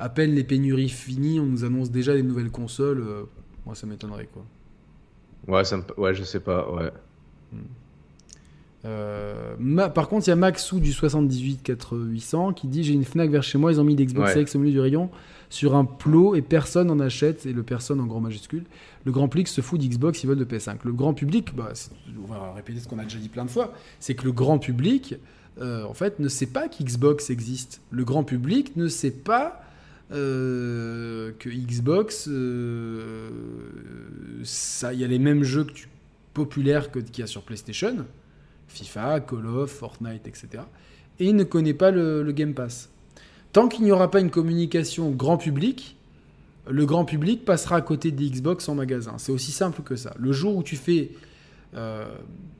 à 0.00 0.08
peine 0.08 0.32
les 0.34 0.44
pénuries 0.44 0.88
finies, 0.88 1.38
on 1.40 1.46
nous 1.46 1.64
annonce 1.64 1.90
déjà 1.90 2.14
des 2.14 2.22
nouvelles 2.22 2.50
consoles. 2.50 3.00
euh, 3.00 3.22
moi, 3.66 3.74
ça 3.74 3.86
m'étonnerait. 3.86 4.28
quoi. 4.32 4.44
Ouais, 5.48 5.64
ça 5.64 5.76
me... 5.76 5.82
ouais, 5.98 6.14
je 6.14 6.24
sais 6.24 6.40
pas, 6.40 6.70
ouais. 6.72 6.90
Euh, 8.86 9.54
Ma- 9.58 9.90
par 9.90 10.08
contre, 10.08 10.26
il 10.26 10.30
y 10.30 10.32
a 10.32 10.36
Maxou 10.36 10.80
du 10.80 10.90
78-800 10.92 12.54
qui 12.54 12.66
dit 12.66 12.82
J'ai 12.82 12.94
une 12.94 13.04
Fnac 13.04 13.28
vers 13.30 13.42
chez 13.42 13.58
moi, 13.58 13.72
ils 13.72 13.80
ont 13.80 13.84
mis 13.84 13.94
l'Xbox 13.94 14.34
Ouais. 14.34 14.42
X 14.42 14.56
au 14.56 14.58
milieu 14.58 14.72
du 14.72 14.80
rayon 14.80 15.10
sur 15.50 15.74
un 15.76 15.84
plot 15.84 16.34
et 16.34 16.40
personne 16.42 16.86
n'en 16.86 16.98
achète. 17.00 17.44
Et 17.44 17.52
le 17.52 17.62
personne 17.62 18.00
en 18.00 18.06
grand 18.06 18.20
majuscule. 18.20 18.64
Le 19.04 19.12
grand 19.12 19.28
public 19.28 19.48
se 19.48 19.60
fout 19.60 19.78
d'Xbox, 19.78 20.22
ils 20.24 20.28
veulent 20.28 20.38
de 20.38 20.44
PS5. 20.46 20.78
Le 20.84 20.92
grand 20.92 21.12
public, 21.12 21.54
bah, 21.54 21.72
on 22.22 22.32
va 22.32 22.52
répéter 22.54 22.80
ce 22.80 22.88
qu'on 22.88 22.98
a 22.98 23.04
déjà 23.04 23.18
dit 23.18 23.28
plein 23.28 23.44
de 23.44 23.50
fois 23.50 23.74
c'est 23.98 24.14
que 24.14 24.24
le 24.24 24.32
grand 24.32 24.58
public, 24.58 25.16
euh, 25.60 25.84
en 25.84 25.92
fait, 25.94 26.18
ne 26.18 26.28
sait 26.28 26.46
pas 26.46 26.68
qu'Xbox 26.68 27.28
existe. 27.28 27.82
Le 27.90 28.04
grand 28.04 28.24
public 28.24 28.76
ne 28.76 28.88
sait 28.88 29.10
pas. 29.10 29.62
Euh, 30.12 31.32
que 31.38 31.48
Xbox, 31.48 32.26
euh, 32.28 33.30
il 34.92 34.98
y 34.98 35.04
a 35.04 35.06
les 35.06 35.18
mêmes 35.18 35.44
jeux 35.44 35.66
populaires 36.34 36.90
qu'il 36.90 37.18
y 37.18 37.22
a 37.22 37.26
sur 37.26 37.42
PlayStation, 37.42 38.06
FIFA, 38.68 39.20
Call 39.20 39.46
of, 39.46 39.70
Fortnite, 39.70 40.26
etc. 40.26 40.64
Et 41.18 41.26
il 41.26 41.36
ne 41.36 41.44
connaît 41.44 41.74
pas 41.74 41.90
le, 41.90 42.22
le 42.22 42.32
Game 42.32 42.54
Pass. 42.54 42.88
Tant 43.52 43.68
qu'il 43.68 43.84
n'y 43.84 43.92
aura 43.92 44.10
pas 44.10 44.20
une 44.20 44.30
communication 44.30 45.10
grand 45.10 45.36
public, 45.36 45.96
le 46.68 46.86
grand 46.86 47.04
public 47.04 47.44
passera 47.44 47.76
à 47.76 47.80
côté 47.80 48.10
des 48.10 48.30
Xbox 48.30 48.68
en 48.68 48.74
magasin. 48.74 49.14
C'est 49.18 49.32
aussi 49.32 49.52
simple 49.52 49.82
que 49.82 49.96
ça. 49.96 50.14
Le 50.18 50.32
jour 50.32 50.56
où 50.56 50.62
tu 50.62 50.76
fais... 50.76 51.10
euh, 51.74 52.04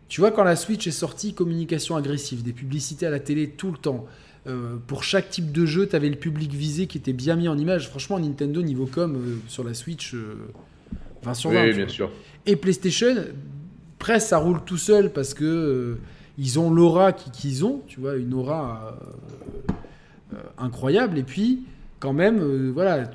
tu 0.08 0.20
vois, 0.20 0.32
quand 0.32 0.42
la 0.42 0.56
Switch 0.56 0.86
est 0.86 0.92
sortie, 0.92 1.34
communication 1.34 1.94
agressive, 1.96 2.42
des 2.42 2.52
publicités 2.52 3.06
à 3.06 3.10
la 3.10 3.20
télé 3.20 3.50
tout 3.50 3.70
le 3.70 3.78
temps. 3.78 4.06
Euh, 4.46 4.76
pour 4.86 5.04
chaque 5.04 5.28
type 5.28 5.52
de 5.52 5.66
jeu, 5.66 5.86
tu 5.86 5.94
avais 5.94 6.08
le 6.08 6.16
public 6.16 6.52
visé 6.52 6.86
qui 6.86 6.98
était 6.98 7.12
bien 7.12 7.36
mis 7.36 7.48
en 7.48 7.58
image. 7.58 7.88
Franchement, 7.88 8.18
Nintendo, 8.18 8.62
niveau 8.62 8.86
com, 8.86 9.16
euh, 9.16 9.36
sur 9.48 9.64
la 9.64 9.74
Switch, 9.74 10.14
20 11.22 11.34
sur 11.34 11.50
20. 11.50 11.62
Oui, 11.62 11.74
bien 11.74 11.88
sûr. 11.88 12.10
Et 12.46 12.56
PlayStation, 12.56 13.14
presque 13.98 14.28
ça 14.28 14.38
roule 14.38 14.62
tout 14.64 14.78
seul 14.78 15.12
parce 15.12 15.34
que 15.34 15.98
ils 16.38 16.58
ont 16.58 16.70
l'aura 16.70 17.12
qu'ils 17.12 17.66
ont, 17.66 17.82
tu 17.86 18.00
vois, 18.00 18.16
une 18.16 18.32
aura 18.32 18.98
incroyable. 20.56 21.18
Et 21.18 21.22
puis, 21.22 21.64
quand 21.98 22.14
même, 22.14 22.70
voilà, 22.70 23.10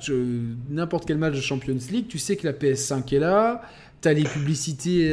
n'importe 0.70 1.06
quel 1.06 1.18
match 1.18 1.34
de 1.34 1.40
Champions 1.40 1.78
League, 1.90 2.06
tu 2.08 2.18
sais 2.18 2.36
que 2.36 2.46
la 2.46 2.52
PS5 2.52 3.16
est 3.16 3.18
là, 3.18 3.62
tu 4.00 4.06
as 4.06 4.12
les 4.12 4.22
publicités 4.22 5.12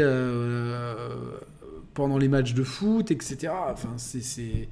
pendant 1.96 2.20
les 2.20 2.28
matchs 2.28 2.54
de 2.54 2.64
foot, 2.64 3.10
etc. 3.10 3.52
Enfin, 3.72 3.94
c'est 3.98 4.68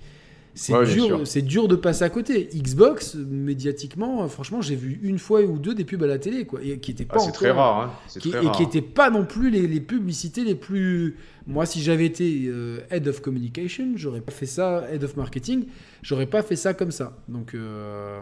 c'est 0.53 0.83
dur, 0.85 1.21
c'est 1.25 1.41
dur 1.41 1.67
de 1.67 1.75
passer 1.75 2.03
à 2.03 2.09
côté. 2.09 2.49
Xbox, 2.53 3.15
médiatiquement, 3.15 4.27
franchement, 4.27 4.61
j'ai 4.61 4.75
vu 4.75 4.99
une 5.03 5.19
fois 5.19 5.41
ou 5.41 5.57
deux 5.57 5.73
des 5.73 5.85
pubs 5.85 6.03
à 6.03 6.07
la 6.07 6.19
télé, 6.19 6.45
quoi, 6.45 6.59
et 6.63 6.79
qui 6.79 6.91
étaient 6.91 7.05
pas 7.05 7.15
ah, 7.17 7.23
c'est 7.23 7.31
très 7.31 7.51
rare, 7.51 7.81
hein. 7.81 7.91
qui, 8.19 8.29
et 8.29 8.51
qui 8.51 8.61
n'étaient 8.63 8.81
pas 8.81 9.09
non 9.09 9.25
plus 9.25 9.49
les, 9.49 9.67
les, 9.67 9.79
publicités 9.79 10.43
les 10.43 10.55
plus. 10.55 11.17
Moi, 11.47 11.65
si 11.65 11.81
j'avais 11.81 12.05
été 12.05 12.43
euh, 12.47 12.79
head 12.89 13.07
of 13.07 13.21
communication, 13.21 13.93
j'aurais 13.95 14.21
pas 14.21 14.31
fait 14.31 14.45
ça, 14.45 14.85
head 14.91 15.03
of 15.03 15.15
marketing, 15.15 15.65
j'aurais 16.01 16.27
pas 16.27 16.43
fait 16.43 16.55
ça 16.55 16.73
comme 16.73 16.91
ça. 16.91 17.17
Donc. 17.27 17.53
Euh... 17.53 18.19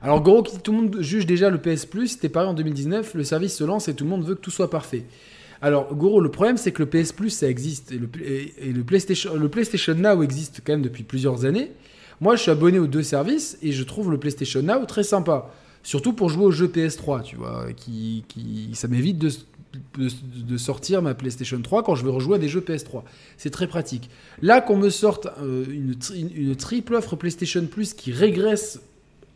Alors, 0.00 0.22
gros, 0.22 0.42
tout 0.42 0.72
le 0.72 0.78
monde 0.78 0.96
juge 1.00 1.26
déjà 1.26 1.50
le 1.50 1.58
PS 1.58 1.86
Plus. 1.86 2.08
C'était 2.08 2.28
pareil 2.28 2.48
en 2.48 2.54
2019. 2.54 3.14
Le 3.14 3.24
service 3.24 3.56
se 3.56 3.64
lance 3.64 3.88
et 3.88 3.94
tout 3.94 4.04
le 4.04 4.10
monde 4.10 4.24
veut 4.24 4.36
que 4.36 4.40
tout 4.40 4.52
soit 4.52 4.70
parfait. 4.70 5.04
Alors, 5.60 5.94
Goro, 5.94 6.20
le 6.20 6.30
problème, 6.30 6.56
c'est 6.56 6.72
que 6.72 6.82
le 6.82 6.88
PS 6.88 7.12
Plus, 7.12 7.30
ça 7.30 7.48
existe. 7.48 7.92
Et 7.92 7.98
le, 7.98 8.84
PlayStation, 8.84 9.34
le 9.34 9.48
PlayStation 9.48 9.94
Now 9.94 10.22
existe 10.22 10.60
quand 10.64 10.72
même 10.72 10.82
depuis 10.82 11.02
plusieurs 11.02 11.44
années. 11.44 11.72
Moi, 12.20 12.36
je 12.36 12.42
suis 12.42 12.50
abonné 12.50 12.78
aux 12.78 12.86
deux 12.86 13.02
services 13.02 13.58
et 13.62 13.72
je 13.72 13.82
trouve 13.84 14.10
le 14.10 14.18
PlayStation 14.18 14.62
Now 14.62 14.84
très 14.86 15.02
sympa. 15.02 15.50
Surtout 15.82 16.12
pour 16.12 16.28
jouer 16.28 16.44
aux 16.44 16.50
jeux 16.50 16.68
PS3, 16.68 17.22
tu 17.22 17.36
vois. 17.36 17.66
Qui, 17.76 18.24
qui 18.28 18.70
ça 18.74 18.88
m'évite 18.88 19.18
de, 19.18 19.30
de, 19.96 20.56
sortir 20.56 21.02
ma 21.02 21.14
PlayStation 21.14 21.60
3 21.60 21.82
quand 21.82 21.94
je 21.94 22.04
veux 22.04 22.10
rejouer 22.10 22.36
à 22.36 22.38
des 22.38 22.48
jeux 22.48 22.60
PS3. 22.60 23.02
C'est 23.36 23.50
très 23.50 23.66
pratique. 23.66 24.10
Là, 24.42 24.60
qu'on 24.60 24.76
me 24.76 24.90
sorte 24.90 25.28
euh, 25.40 25.64
une, 25.68 25.94
une 26.34 26.56
triple 26.56 26.94
offre 26.94 27.16
PlayStation 27.16 27.64
Plus 27.66 27.94
qui 27.94 28.12
régresse, 28.12 28.80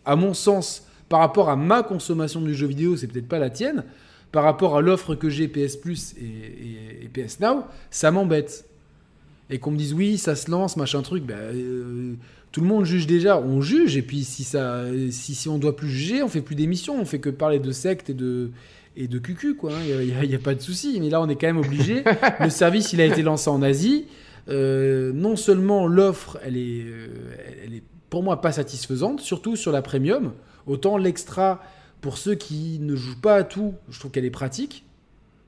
à 0.04 0.16
mon 0.16 0.34
sens, 0.34 0.86
par 1.08 1.20
rapport 1.20 1.48
à 1.48 1.56
ma 1.56 1.82
consommation 1.82 2.40
du 2.40 2.54
jeu 2.54 2.66
vidéo, 2.66 2.96
c'est 2.96 3.06
peut-être 3.06 3.28
pas 3.28 3.38
la 3.38 3.50
tienne 3.50 3.84
par 4.32 4.44
rapport 4.44 4.76
à 4.76 4.80
l'offre 4.80 5.14
que 5.14 5.28
j'ai 5.28 5.46
PS 5.46 5.76
Plus 5.76 6.14
et, 6.20 7.08
PS 7.08 7.40
Now, 7.40 7.64
ça 7.90 8.10
m'embête. 8.10 8.64
Et 9.50 9.58
qu'on 9.58 9.70
me 9.70 9.76
dise 9.76 9.92
oui, 9.92 10.18
ça 10.18 10.34
se 10.34 10.50
lance, 10.50 10.76
machin 10.76 11.02
truc, 11.02 11.24
ben, 11.24 11.36
euh, 11.36 12.14
tout 12.50 12.62
le 12.62 12.66
monde 12.66 12.84
juge 12.84 13.06
déjà, 13.06 13.38
on 13.38 13.60
juge, 13.60 13.96
et 13.96 14.02
puis 14.02 14.24
si, 14.24 14.44
ça, 14.44 14.84
si, 15.10 15.34
si 15.34 15.48
on 15.48 15.58
doit 15.58 15.76
plus 15.76 15.88
juger, 15.88 16.22
on 16.22 16.28
fait 16.28 16.40
plus 16.40 16.54
d'émissions, 16.54 16.98
on 16.98 17.04
fait 17.04 17.18
que 17.18 17.28
parler 17.28 17.58
de 17.58 17.70
sectes 17.70 18.08
et 18.08 18.14
de, 18.14 18.50
et 18.96 19.08
de 19.08 19.18
cucu, 19.18 19.54
quoi. 19.54 19.72
Il 19.86 20.12
hein. 20.12 20.26
n'y 20.26 20.34
a, 20.34 20.38
pas 20.38 20.54
de 20.54 20.60
souci. 20.60 20.98
Mais 21.00 21.10
là, 21.10 21.20
on 21.20 21.28
est 21.28 21.36
quand 21.36 21.46
même 21.46 21.58
obligé. 21.58 22.04
le 22.40 22.50
service, 22.50 22.92
il 22.92 23.00
a 23.00 23.06
été 23.06 23.22
lancé 23.22 23.48
en 23.48 23.62
Asie. 23.62 24.06
Euh, 24.48 25.12
non 25.12 25.36
seulement 25.36 25.86
l'offre, 25.86 26.38
elle 26.44 26.56
est, 26.56 26.84
euh, 26.84 27.08
elle 27.64 27.74
est 27.74 27.82
pour 28.10 28.22
moi 28.22 28.40
pas 28.40 28.52
satisfaisante, 28.52 29.20
surtout 29.20 29.56
sur 29.56 29.72
la 29.72 29.82
premium. 29.82 30.32
Autant 30.66 30.98
l'extra, 30.98 31.62
pour 32.02 32.18
ceux 32.18 32.34
qui 32.34 32.78
ne 32.80 32.94
jouent 32.96 33.20
pas 33.20 33.36
à 33.36 33.44
tout, 33.44 33.74
je 33.88 33.98
trouve 33.98 34.10
qu'elle 34.10 34.26
est 34.26 34.30
pratique. 34.30 34.84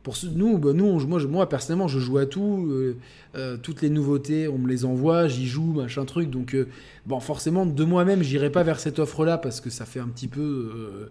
Pour 0.04 0.16
ceux, 0.16 0.28
nous, 0.28 0.58
bah, 0.58 0.72
moi, 0.72 1.48
personnellement, 1.48 1.88
je 1.88 1.98
joue 1.98 2.18
à 2.18 2.26
tout. 2.26 2.68
Euh, 2.70 2.96
euh, 3.34 3.56
toutes 3.56 3.82
les 3.82 3.90
nouveautés, 3.90 4.48
on 4.48 4.58
me 4.58 4.68
les 4.68 4.84
envoie, 4.84 5.26
j'y 5.26 5.46
joue, 5.46 5.72
machin 5.72 6.04
truc. 6.04 6.30
Donc, 6.30 6.54
euh, 6.54 6.68
bon, 7.06 7.18
forcément, 7.18 7.66
de 7.66 7.84
moi-même, 7.84 8.22
j'irai 8.22 8.50
pas 8.50 8.62
vers 8.62 8.78
cette 8.78 9.00
offre-là 9.00 9.36
parce 9.36 9.60
que 9.60 9.68
ça 9.68 9.84
fait 9.84 10.00
un 10.00 10.08
petit 10.08 10.28
peu. 10.28 11.10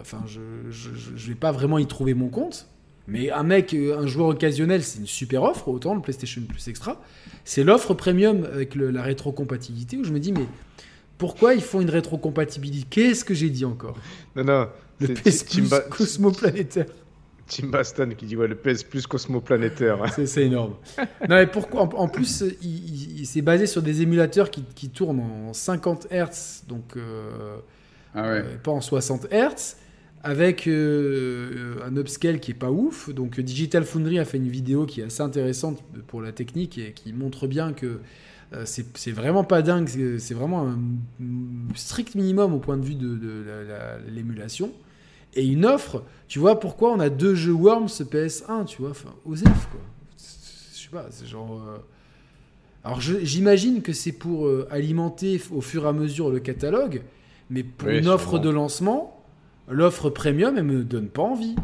Enfin, 0.00 0.22
je, 0.26 0.40
je, 0.70 1.28
vais 1.28 1.34
pas 1.34 1.50
vraiment 1.50 1.78
y 1.78 1.86
trouver 1.86 2.14
mon 2.14 2.28
compte. 2.28 2.68
Mais 3.06 3.30
un 3.30 3.42
mec, 3.42 3.74
un 3.74 4.06
joueur 4.06 4.28
occasionnel, 4.28 4.82
c'est 4.82 5.00
une 5.00 5.06
super 5.06 5.42
offre, 5.42 5.68
autant 5.68 5.94
le 5.94 6.00
PlayStation 6.00 6.40
Plus 6.48 6.68
Extra. 6.68 7.02
C'est 7.44 7.64
l'offre 7.64 7.92
premium 7.92 8.44
avec 8.44 8.76
la 8.76 9.02
rétrocompatibilité 9.02 9.98
où 9.98 10.04
je 10.04 10.12
me 10.12 10.20
dis, 10.20 10.32
mais 10.32 10.46
pourquoi 11.18 11.54
ils 11.54 11.62
font 11.62 11.80
une 11.80 11.90
rétrocompatibilité? 11.90 12.86
Qu'est-ce 12.90 13.24
que 13.24 13.34
j'ai 13.34 13.50
dit 13.50 13.64
encore? 13.64 13.96
Non, 14.36 14.44
non. 14.44 14.68
Le 15.00 15.08
PS 15.08 15.44
Plus 15.44 15.70
Cosmoplanétaire. 15.90 16.86
Tim 17.46 17.66
Baston 17.66 18.10
qui 18.16 18.26
dit 18.26 18.36
ouais, 18.36 18.48
le 18.48 18.54
PS 18.54 18.84
Plus 18.84 19.06
Cosmoplanétaire. 19.06 19.98
C'est 20.26 20.44
énorme. 20.44 20.74
non, 20.98 21.36
mais 21.36 21.46
pourquoi 21.46 21.82
en, 21.82 22.08
plus, 22.08 22.44
il, 22.62 23.26
s'est 23.26 23.42
basé 23.42 23.66
sur 23.66 23.82
des 23.82 24.02
émulateurs 24.02 24.50
qui, 24.50 24.64
qui, 24.74 24.88
tournent 24.88 25.20
en 25.20 25.52
50 25.52 26.08
Hz, 26.10 26.64
donc 26.68 26.96
euh, 26.96 27.56
ah 28.14 28.22
ouais. 28.22 28.28
euh, 28.28 28.56
pas 28.62 28.70
en 28.70 28.80
60 28.80 29.26
Hz, 29.30 29.76
avec 30.22 30.66
euh, 30.66 31.76
un 31.84 31.96
upscale 31.96 32.40
qui 32.40 32.52
est 32.52 32.54
pas 32.54 32.70
ouf. 32.70 33.10
Donc 33.10 33.38
Digital 33.38 33.84
Foundry 33.84 34.18
a 34.18 34.24
fait 34.24 34.38
une 34.38 34.48
vidéo 34.48 34.86
qui 34.86 35.02
est 35.02 35.04
assez 35.04 35.22
intéressante 35.22 35.82
pour 36.06 36.22
la 36.22 36.32
technique 36.32 36.78
et 36.78 36.92
qui 36.92 37.12
montre 37.12 37.46
bien 37.46 37.74
que 37.74 37.86
euh, 37.86 37.98
c'est 38.64 39.12
vraiment 39.12 39.44
pas 39.44 39.62
dingue, 39.62 39.88
c'est 40.18 40.34
vraiment 40.34 40.68
un 40.68 40.78
strict 41.74 42.14
minimum 42.14 42.52
au 42.54 42.58
point 42.58 42.76
de 42.76 42.84
vue 42.84 42.94
de, 42.94 43.18
l'émulation. 44.08 44.72
Et 45.34 45.44
une 45.44 45.66
offre, 45.66 46.04
tu 46.28 46.38
vois, 46.38 46.60
pourquoi 46.60 46.92
on 46.92 47.00
a 47.00 47.10
deux 47.10 47.34
jeux 47.34 47.52
Worms 47.52 47.86
PS1, 47.86 48.66
tu 48.66 48.82
vois, 48.82 48.90
enfin, 48.90 49.10
OSEF, 49.24 49.68
quoi. 49.70 49.80
Je 50.16 50.80
sais 50.80 50.88
pas, 50.90 51.06
c'est 51.10 51.26
genre. 51.26 51.60
Euh, 51.66 51.78
alors 52.84 53.00
j'imagine 53.00 53.80
que 53.80 53.94
c'est 53.94 54.12
pour 54.12 54.46
euh, 54.46 54.68
alimenter 54.70 55.40
au 55.50 55.62
fur 55.62 55.86
et 55.86 55.88
à 55.88 55.92
mesure 55.92 56.28
le 56.28 56.38
catalogue, 56.38 57.02
mais 57.48 57.62
pour 57.62 57.88
une 57.88 58.08
offre 58.08 58.38
de 58.38 58.50
lancement, 58.50 59.24
l'offre 59.68 60.10
premium, 60.10 60.58
elle 60.58 60.64
me 60.64 60.84
donne 60.84 61.08
pas 61.08 61.22
envie. 61.22 61.56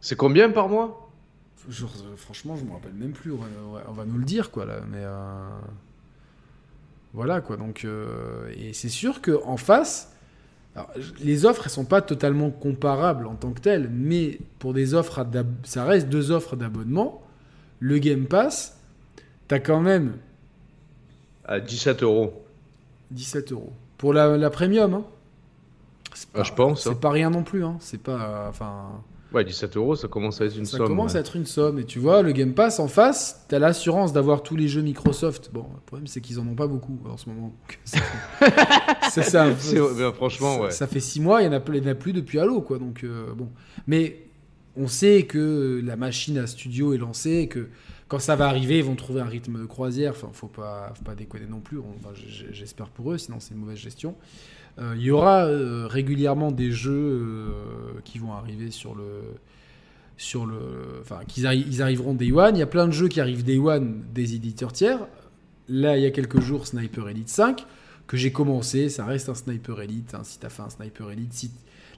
C'est 0.00 0.16
combien 0.16 0.50
par 0.50 0.68
mois? 0.68 1.07
Euh, 1.68 2.16
franchement, 2.16 2.56
je 2.56 2.64
me 2.64 2.72
rappelle 2.72 2.94
même 2.94 3.12
plus. 3.12 3.32
On 3.32 3.92
va, 3.92 4.04
nous 4.04 4.18
le 4.18 4.24
dire, 4.24 4.50
quoi, 4.50 4.64
là. 4.64 4.80
Mais 4.90 5.02
euh, 5.02 5.48
voilà, 7.12 7.40
quoi. 7.40 7.56
Donc, 7.56 7.84
euh, 7.84 8.50
et 8.56 8.72
c'est 8.72 8.88
sûr 8.88 9.20
que 9.20 9.40
en 9.44 9.56
face, 9.56 10.12
les 11.20 11.44
offres, 11.44 11.62
elles 11.64 11.72
sont 11.72 11.84
pas 11.84 12.02
totalement 12.02 12.50
comparables 12.50 13.26
en 13.26 13.34
tant 13.34 13.50
que 13.50 13.60
telles, 13.60 13.88
mais 13.90 14.38
pour 14.58 14.74
des 14.74 14.94
offres, 14.94 15.26
ça 15.64 15.84
reste 15.84 16.08
deux 16.08 16.30
offres 16.30 16.56
d'abonnement. 16.56 17.22
Le 17.80 17.98
Game 17.98 18.26
Pass, 18.26 18.78
t'as 19.48 19.58
quand 19.58 19.80
même 19.80 20.16
à 21.44 21.60
17 21.60 22.02
euros. 22.02 22.44
17 23.10 23.52
euros 23.52 23.72
pour 23.96 24.12
la, 24.12 24.50
premium. 24.50 24.94
Hein. 24.94 25.04
Ah, 26.34 26.44
je 26.44 26.52
pense. 26.52 26.84
C'est 26.84 26.90
hein. 26.90 26.94
pas 26.94 27.10
rien 27.10 27.30
non 27.30 27.42
plus. 27.42 27.64
Hein. 27.64 27.76
C'est 27.80 28.00
pas, 28.00 28.46
enfin. 28.48 29.02
Ouais, 29.32 29.44
17 29.44 29.76
euros, 29.76 29.94
ça 29.94 30.08
commence 30.08 30.40
à 30.40 30.46
être 30.46 30.56
une 30.56 30.64
somme. 30.64 30.80
Ça 30.80 30.86
commence 30.86 31.14
à 31.14 31.20
être 31.20 31.36
une 31.36 31.44
somme. 31.44 31.78
Et 31.78 31.84
tu 31.84 31.98
vois, 31.98 32.22
le 32.22 32.32
Game 32.32 32.54
Pass 32.54 32.80
en 32.80 32.88
face, 32.88 33.44
t'as 33.48 33.58
l'assurance 33.58 34.12
d'avoir 34.14 34.42
tous 34.42 34.56
les 34.56 34.68
jeux 34.68 34.80
Microsoft. 34.80 35.50
Bon, 35.52 35.66
le 35.74 35.80
problème, 35.84 36.06
c'est 36.06 36.22
qu'ils 36.22 36.40
en 36.40 36.46
ont 36.46 36.54
pas 36.54 36.66
beaucoup 36.66 36.98
en 37.06 37.18
ce 37.18 37.28
moment. 37.28 37.54
ça, 37.84 39.22
ça, 39.22 39.50
ben, 39.50 40.12
franchement, 40.12 40.60
ouais. 40.60 40.70
Ça 40.70 40.86
fait 40.86 41.00
6 41.00 41.20
mois, 41.20 41.42
il 41.42 41.50
n'y 41.50 41.54
en, 41.54 41.58
a 41.58 41.94
plus 41.94 42.12
depuis 42.12 42.38
Halo, 42.38 42.62
quoi. 42.62 42.78
Donc, 42.78 43.04
euh, 43.04 43.34
bon. 43.34 43.50
Mais 43.86 44.24
on 44.76 44.88
sait 44.88 45.24
que 45.24 45.82
la 45.84 45.96
machine 45.96 46.38
à 46.38 46.46
studio 46.46 46.94
est 46.94 46.98
lancée, 46.98 47.48
que 47.48 47.68
quand 48.08 48.18
ça 48.18 48.34
va 48.34 48.46
arriver, 48.46 48.78
ils 48.78 48.84
vont 48.84 48.94
trouver 48.94 49.20
un 49.20 49.26
rythme 49.26 49.60
de 49.60 49.66
croisière. 49.66 50.12
Enfin, 50.12 50.30
faut 50.32 50.46
pas, 50.46 50.92
faut 50.94 51.04
pas 51.04 51.14
déconner 51.14 51.46
non 51.46 51.60
plus. 51.60 51.78
J'espère 52.50 52.88
pour 52.88 53.12
eux, 53.12 53.18
sinon 53.18 53.40
c'est 53.40 53.52
une 53.52 53.60
mauvaise 53.60 53.78
gestion. 53.78 54.14
Euh, 54.80 54.94
il 54.96 55.02
y 55.02 55.10
aura 55.10 55.46
euh, 55.46 55.86
régulièrement 55.88 56.52
des 56.52 56.70
jeux 56.70 56.92
euh, 56.92 57.50
qui 58.04 58.18
vont 58.18 58.32
arriver 58.32 58.70
sur 58.70 58.94
le 58.94 59.22
sur 60.16 60.46
le 60.46 60.58
enfin 61.00 61.20
qu'ils 61.26 61.44
ils 61.44 61.82
arriveront 61.82 62.14
Day 62.14 62.32
One. 62.32 62.56
Il 62.56 62.60
y 62.60 62.62
a 62.62 62.66
plein 62.66 62.86
de 62.86 62.92
jeux 62.92 63.08
qui 63.08 63.20
arrivent 63.20 63.44
Day 63.44 63.58
One 63.58 64.04
des 64.14 64.34
éditeurs 64.34 64.72
tiers. 64.72 65.00
Là, 65.68 65.96
il 65.96 66.02
y 66.02 66.06
a 66.06 66.10
quelques 66.10 66.40
jours, 66.40 66.66
Sniper 66.66 67.08
Elite 67.08 67.28
5 67.28 67.66
que 68.06 68.16
j'ai 68.16 68.32
commencé. 68.32 68.88
Ça 68.88 69.04
reste 69.04 69.28
un 69.28 69.34
Sniper 69.34 69.80
Elite. 69.80 70.14
Hein. 70.14 70.22
Si 70.24 70.38
tu 70.38 70.46
as 70.46 70.48
fait 70.48 70.62
un 70.62 70.70
Sniper 70.70 71.10
Elite, 71.10 71.32
si 71.32 71.50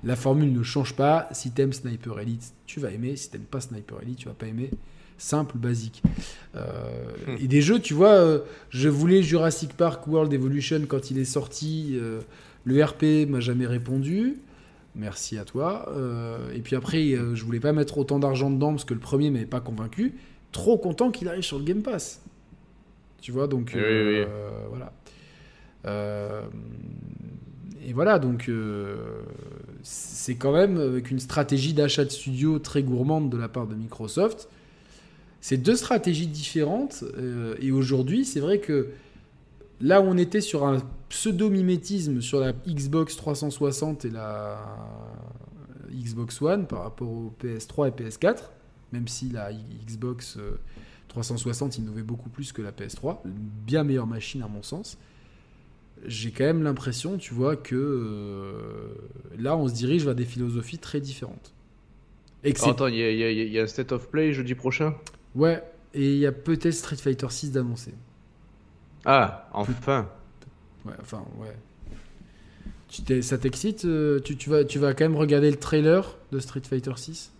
la 0.02 0.16
formule 0.16 0.52
ne 0.52 0.62
change 0.62 0.94
pas. 0.94 1.28
Si 1.32 1.50
t'aimes 1.52 1.72
Sniper 1.72 2.18
Elite, 2.18 2.52
tu 2.66 2.80
vas 2.80 2.90
aimer. 2.90 3.16
Si 3.16 3.30
t'aimes 3.30 3.42
pas 3.42 3.60
Sniper 3.60 3.98
Elite, 4.02 4.18
tu 4.18 4.28
vas 4.28 4.34
pas 4.34 4.46
aimer. 4.46 4.70
Simple, 5.18 5.58
basique. 5.58 6.02
Hmm. 6.54 7.36
Et 7.38 7.46
des 7.46 7.60
jeux, 7.60 7.78
tu 7.78 7.92
vois, 7.92 8.42
je 8.70 8.88
voulais 8.88 9.22
Jurassic 9.22 9.74
Park 9.74 10.06
World 10.06 10.32
Evolution 10.32 10.80
quand 10.88 11.10
il 11.10 11.18
est 11.18 11.26
sorti. 11.26 11.96
Le 12.64 12.84
RP 12.84 13.28
m'a 13.28 13.40
jamais 13.40 13.66
répondu. 13.66 14.36
Merci 14.94 15.38
à 15.38 15.44
toi. 15.44 15.88
Euh, 15.96 16.52
et 16.52 16.60
puis 16.60 16.76
après, 16.76 17.12
euh, 17.12 17.34
je 17.34 17.44
voulais 17.44 17.60
pas 17.60 17.72
mettre 17.72 17.98
autant 17.98 18.18
d'argent 18.18 18.50
dedans 18.50 18.70
parce 18.70 18.84
que 18.84 18.94
le 18.94 19.00
premier 19.00 19.30
m'avait 19.30 19.46
pas 19.46 19.60
convaincu. 19.60 20.14
Trop 20.52 20.78
content 20.78 21.10
qu'il 21.10 21.28
arrive 21.28 21.42
sur 21.42 21.58
le 21.58 21.64
Game 21.64 21.82
Pass. 21.82 22.22
Tu 23.20 23.32
vois, 23.32 23.46
donc 23.46 23.74
euh, 23.76 24.26
voilà. 24.70 24.92
et 27.86 27.92
voilà, 27.92 28.18
donc 28.18 28.50
c'est 29.82 30.36
quand 30.36 30.52
même 30.52 30.78
avec 30.78 31.10
une 31.10 31.18
stratégie 31.18 31.74
d'achat 31.74 32.04
de 32.04 32.10
studio 32.10 32.58
très 32.58 32.82
gourmande 32.82 33.28
de 33.30 33.36
la 33.36 33.48
part 33.48 33.66
de 33.66 33.74
Microsoft. 33.74 34.48
C'est 35.42 35.58
deux 35.58 35.76
stratégies 35.76 36.28
différentes. 36.28 37.04
et 37.60 37.70
aujourd'hui, 37.72 38.24
c'est 38.24 38.40
vrai 38.40 38.58
que 38.58 38.88
là 39.80 40.00
où 40.00 40.04
on 40.04 40.16
était 40.16 40.40
sur 40.40 40.66
un 40.66 40.78
pseudo-mimétisme 41.08 42.20
sur 42.20 42.40
la 42.40 42.52
Xbox 42.52 43.16
360 43.16 44.04
et 44.04 44.10
la 44.10 44.58
Xbox 45.92 46.40
One 46.42 46.66
par 46.66 46.82
rapport 46.82 47.08
au 47.08 47.34
PS3 47.42 47.88
et 47.88 47.90
PS4, 47.90 48.50
même 48.92 49.08
si 49.08 49.28
la 49.30 49.50
Xbox 49.52 50.38
360 51.08 51.72
euh, 51.72 51.82
innovait 51.82 52.02
beaucoup 52.02 52.30
plus 52.30 52.52
que 52.52 52.62
la 52.62 52.72
PS3, 52.72 53.18
une 53.24 53.32
bien 53.66 53.84
meilleure 53.84 54.06
machine 54.06 54.42
à 54.42 54.48
mon 54.48 54.62
sens. 54.62 54.98
J'ai 56.06 56.30
quand 56.30 56.44
même 56.44 56.62
l'impression, 56.62 57.18
tu 57.18 57.34
vois, 57.34 57.56
que 57.56 57.74
euh, 57.74 58.94
là, 59.38 59.56
on 59.56 59.68
se 59.68 59.74
dirige 59.74 60.04
vers 60.04 60.14
des 60.14 60.24
philosophies 60.24 60.78
très 60.78 61.00
différentes. 61.00 61.52
Attends, 62.70 62.86
il 62.86 62.96
y, 62.96 63.58
a 63.58 63.62
un 63.62 63.66
State 63.66 63.92
of 63.92 64.08
Play 64.08 64.32
jeudi 64.32 64.54
prochain? 64.54 64.94
Ouais, 65.34 65.62
et 65.92 66.12
il 66.14 66.18
y 66.18 66.26
a 66.26 66.32
peut-être 66.32 66.72
Street 66.72 66.96
Fighter 66.96 67.26
6 67.28 67.52
d'annoncer. 67.52 67.92
Ah, 69.04 69.48
enfin. 69.52 70.08
Ouais, 70.84 70.94
enfin, 71.00 71.24
ouais. 71.38 71.56
Tu 72.88 73.22
ça 73.22 73.38
t'excite 73.38 73.84
euh, 73.84 74.18
tu, 74.18 74.36
tu, 74.36 74.50
vas, 74.50 74.64
tu 74.64 74.80
vas 74.80 74.94
quand 74.94 75.04
même 75.04 75.16
regarder 75.16 75.48
le 75.50 75.56
trailer 75.56 76.16
de 76.32 76.40
Street 76.40 76.62
Fighter 76.68 76.92
6 76.96 77.32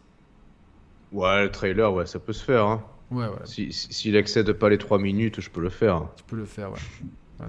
Ouais, 1.13 1.43
le 1.43 1.51
trailer, 1.51 1.93
ouais, 1.93 2.07
ça 2.07 2.21
peut 2.21 2.33
se 2.33 2.45
faire. 2.45 2.67
Hein. 2.67 2.85
Ouais, 3.11 3.27
ouais. 3.27 3.33
S'il 3.45 3.73
si, 3.73 3.93
si, 3.93 4.15
excède 4.15 4.53
pas 4.53 4.69
les 4.69 4.79
3 4.79 5.01
minutes, 5.01 5.41
je 5.41 5.51
peux 5.51 5.61
le 5.61 5.71
faire. 5.71 6.07
Tu 6.17 6.23
peux 6.23 6.37
le 6.37 6.45
faire, 6.45 6.71
ouais. 6.71 6.79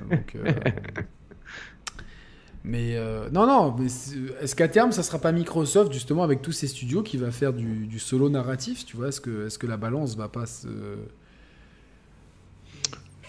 donc, 0.09 0.35
euh... 0.35 0.51
mais 2.63 2.95
euh... 2.95 3.29
non, 3.29 3.45
non, 3.45 3.75
est-ce 3.85 4.55
qu'à 4.55 4.67
terme, 4.67 4.91
ça 4.91 5.03
sera 5.03 5.19
pas 5.19 5.31
Microsoft, 5.31 5.93
justement, 5.93 6.23
avec 6.23 6.41
tous 6.41 6.53
ces 6.53 6.67
studios, 6.67 7.03
qui 7.03 7.17
va 7.17 7.29
faire 7.29 7.53
du, 7.53 7.85
du 7.85 7.99
solo 7.99 8.29
narratif 8.29 8.83
Tu 8.83 8.97
vois, 8.97 9.09
est-ce 9.09 9.21
que, 9.21 9.45
est 9.45 9.49
-ce 9.49 9.59
que 9.59 9.67
la 9.67 9.77
balance 9.77 10.17
va 10.17 10.27
pas 10.27 10.47
se 10.47 10.67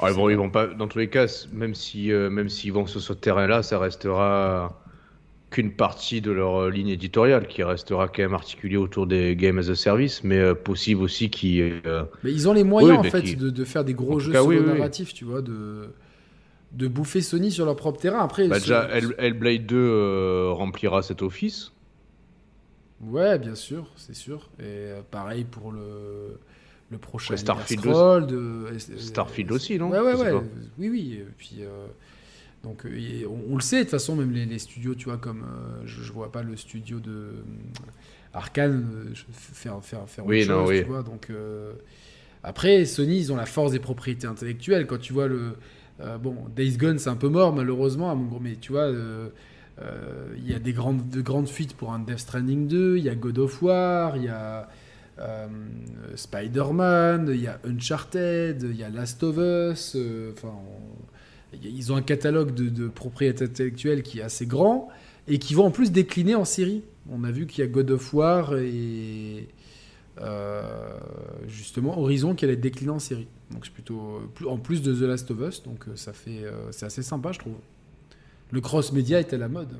ah, 0.03 0.13
vont, 0.13 0.29
ils 0.29 0.37
vont 0.37 0.51
pas, 0.51 0.67
dans 0.67 0.89
tous 0.89 0.99
les 0.99 1.09
cas, 1.09 1.27
même 1.53 1.75
si 1.75 2.13
euh, 2.13 2.31
même 2.31 2.49
s'ils 2.49 2.73
vont 2.73 2.87
sur 2.87 3.01
ce 3.01 3.13
terrain-là, 3.13 3.63
ça 3.63 3.79
restera 3.79 4.81
qu'une 5.51 5.73
partie 5.73 6.21
de 6.21 6.31
leur 6.31 6.63
euh, 6.63 6.71
ligne 6.71 6.89
éditoriale 6.89 7.47
qui 7.47 7.63
restera 7.63 8.09
quand 8.09 8.23
même 8.23 8.35
articulée 8.35 8.77
autour 8.77 9.07
des 9.07 9.37
games 9.37 9.59
as 9.59 9.69
a 9.69 9.75
service, 9.75 10.25
mais 10.25 10.39
euh, 10.39 10.55
possible 10.55 11.03
aussi 11.03 11.31
qu'ils. 11.31 11.83
mais 12.25 12.33
ils 12.33 12.49
ont 12.49 12.53
les 12.53 12.65
moyens 12.65 12.99
en 12.99 13.03
fait 13.05 13.37
de, 13.37 13.51
de, 13.51 13.65
faire 13.65 13.85
des 13.85 13.95
gros 13.95 14.19
jeux 14.19 14.33
cas, 14.33 14.45
narratifs, 14.45 15.15
tu 15.15 15.25
vois, 15.25 15.43
de 15.43 15.89
de 16.73 16.89
bouffer 16.89 17.21
Sony 17.21 17.51
sur 17.51 17.67
leur 17.67 17.77
propre 17.77 18.01
terrain. 18.01 18.21
Après, 18.21 18.49
bah, 18.49 18.59
déjà, 18.59 18.89
Hellblade 19.19 19.67
2 19.67 20.51
remplira 20.53 21.03
cet 21.03 21.21
office. 21.21 21.71
Ouais, 23.03 23.39
bien 23.39 23.55
sûr, 23.55 23.91
c'est 23.97 24.15
sûr. 24.15 24.49
Et 24.59 24.93
pareil 25.11 25.45
pour 25.45 25.71
le 25.71 26.39
le 26.93 26.99
prochain 26.99 27.37
Starfield 27.37 27.87
aussi. 27.87 28.99
Starfield 28.99 29.51
aussi, 29.51 29.79
non 29.79 29.91
Ouais, 29.91 30.01
ouais, 30.01 30.15
ouais. 30.15 30.33
Oui, 30.79 30.89
oui. 30.89 31.25
Puis, 31.37 31.57
euh, 31.61 31.87
donc, 32.63 32.85
euh, 32.85 33.25
on, 33.51 33.57
le 33.57 33.61
sait, 33.61 33.79
de 33.79 33.83
toute 33.83 33.91
façon, 33.91 34.15
même 34.15 34.31
les, 34.31 34.59
studios, 34.59 34.95
tu 34.95 35.07
vois, 35.07 35.17
comme 35.17 35.43
euh, 35.43 35.83
je, 35.85 36.03
je, 36.03 36.13
vois 36.13 36.31
pas 36.31 36.43
le 36.43 36.57
studio 36.57 37.01
de 37.01 37.31
Arkane 38.33 39.13
faire, 39.33 39.83
faire, 39.83 40.09
faire 40.09 40.27
oui, 40.27 40.43
autre 40.43 40.53
non, 40.53 40.61
chose, 40.61 40.71
oui. 40.71 40.83
tu 40.83 40.89
vois. 40.89 41.03
Donc, 41.03 41.33
après, 42.45 42.85
Sony, 42.85 43.19
ils 43.19 43.33
ont 43.33 43.37
la 43.37 43.47
force 43.47 43.73
des 43.73 43.81
propriétés 43.81 44.27
intellectuelles. 44.27 44.87
Quand 44.87 44.99
tu 44.99 45.13
vois 45.13 45.27
le. 45.27 45.57
bon, 46.21 46.37
Days 46.55 46.77
Gone, 46.77 46.99
c'est 46.99 47.11
un 47.11 47.17
peu 47.17 47.29
mort, 47.29 47.53
malheureusement, 47.55 48.11
à 48.11 48.15
mon 48.15 48.27
gros, 48.27 48.41
mais 48.41 48.57
tu 48.57 48.73
vois. 48.73 48.93
Il 50.37 50.49
y 50.49 50.55
a 50.55 50.59
des 50.59 50.73
grandes, 50.73 51.09
de 51.09 51.23
grandes 51.23 51.49
fuites 51.49 51.75
pour 51.75 51.93
un 51.93 51.99
Death 51.99 52.21
Stranding 52.21 52.69
2, 52.69 52.99
il 52.99 53.05
y 53.05 53.09
a 53.09 53.15
God 53.15 53.39
of 53.39 53.63
War, 53.63 54.17
il 54.17 54.25
y 54.25 54.29
a, 54.29 54.69
euh, 55.23 55.47
Spider-Man, 56.15 57.31
il 57.33 57.43
y 57.43 57.47
a 57.47 57.59
Uncharted, 57.65 58.63
il 58.63 58.77
y 58.77 58.85
a 58.85 58.91
Last 58.91 59.23
of 59.23 59.37
Us. 59.37 59.95
Euh, 59.95 60.33
enfin, 60.33 60.55
ils 61.63 61.93
ont 61.93 61.97
un 61.97 62.03
catalogue 62.03 62.55
de, 62.55 62.69
de, 62.69 62.89
propriétés 62.89 63.45
intellectuelles 63.45 64.03
qui 64.03 64.19
est 64.19 64.23
assez 64.23 64.47
grand 64.47 64.89
et 65.29 65.39
qui 65.39 65.55
vont 65.55 65.67
en 65.67 65.71
plus 65.71 65.93
décliner 65.93 66.35
en 66.35 66.45
série. 66.45 66.83
On 67.11 67.25
a 67.25 67.31
vu 67.31 67.47
qu'il 67.47 67.65
y 67.65 67.67
a 67.67 67.71
God 67.71 67.91
of 67.91 68.13
War 68.15 68.57
et 68.57 69.49
euh, 70.21 70.99
justement 71.47 71.99
Horizon 71.99 72.35
qui 72.35 72.45
allait 72.45 72.57
décliné 72.57 72.91
en 72.91 72.99
série. 72.99 73.29
Donc 73.51 73.67
c'est 73.67 73.73
plutôt 73.73 74.21
en 74.47 74.59
plus 74.59 74.83
de 74.83 74.95
The 74.95 75.03
Last 75.03 75.31
of 75.31 75.41
Us, 75.41 75.63
donc 75.63 75.85
ça 75.95 76.13
fait 76.13 76.45
c'est 76.71 76.87
assez 76.87 77.03
sympa 77.03 77.33
je 77.33 77.39
trouve. 77.39 77.57
Le 78.51 78.61
cross 78.61 78.93
média 78.93 79.21
est 79.21 79.33
à 79.33 79.39
la 79.39 79.49
mode. 79.49 79.77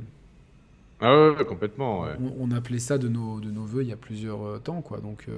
Ah 1.05 1.33
ouais, 1.33 1.45
complètement. 1.45 2.07
On, 2.39 2.53
appelait 2.53 2.79
ça 2.79 2.97
de 2.97 3.09
nos, 3.09 3.41
de 3.41 3.51
nos 3.51 3.65
voeux 3.65 3.83
il 3.83 3.89
y 3.89 3.93
a 3.93 3.97
plusieurs 3.97 4.47
euh, 4.47 4.59
temps. 4.59 4.83
Quoi. 4.83 5.01
Donc, 5.01 5.25
euh, 5.29 5.33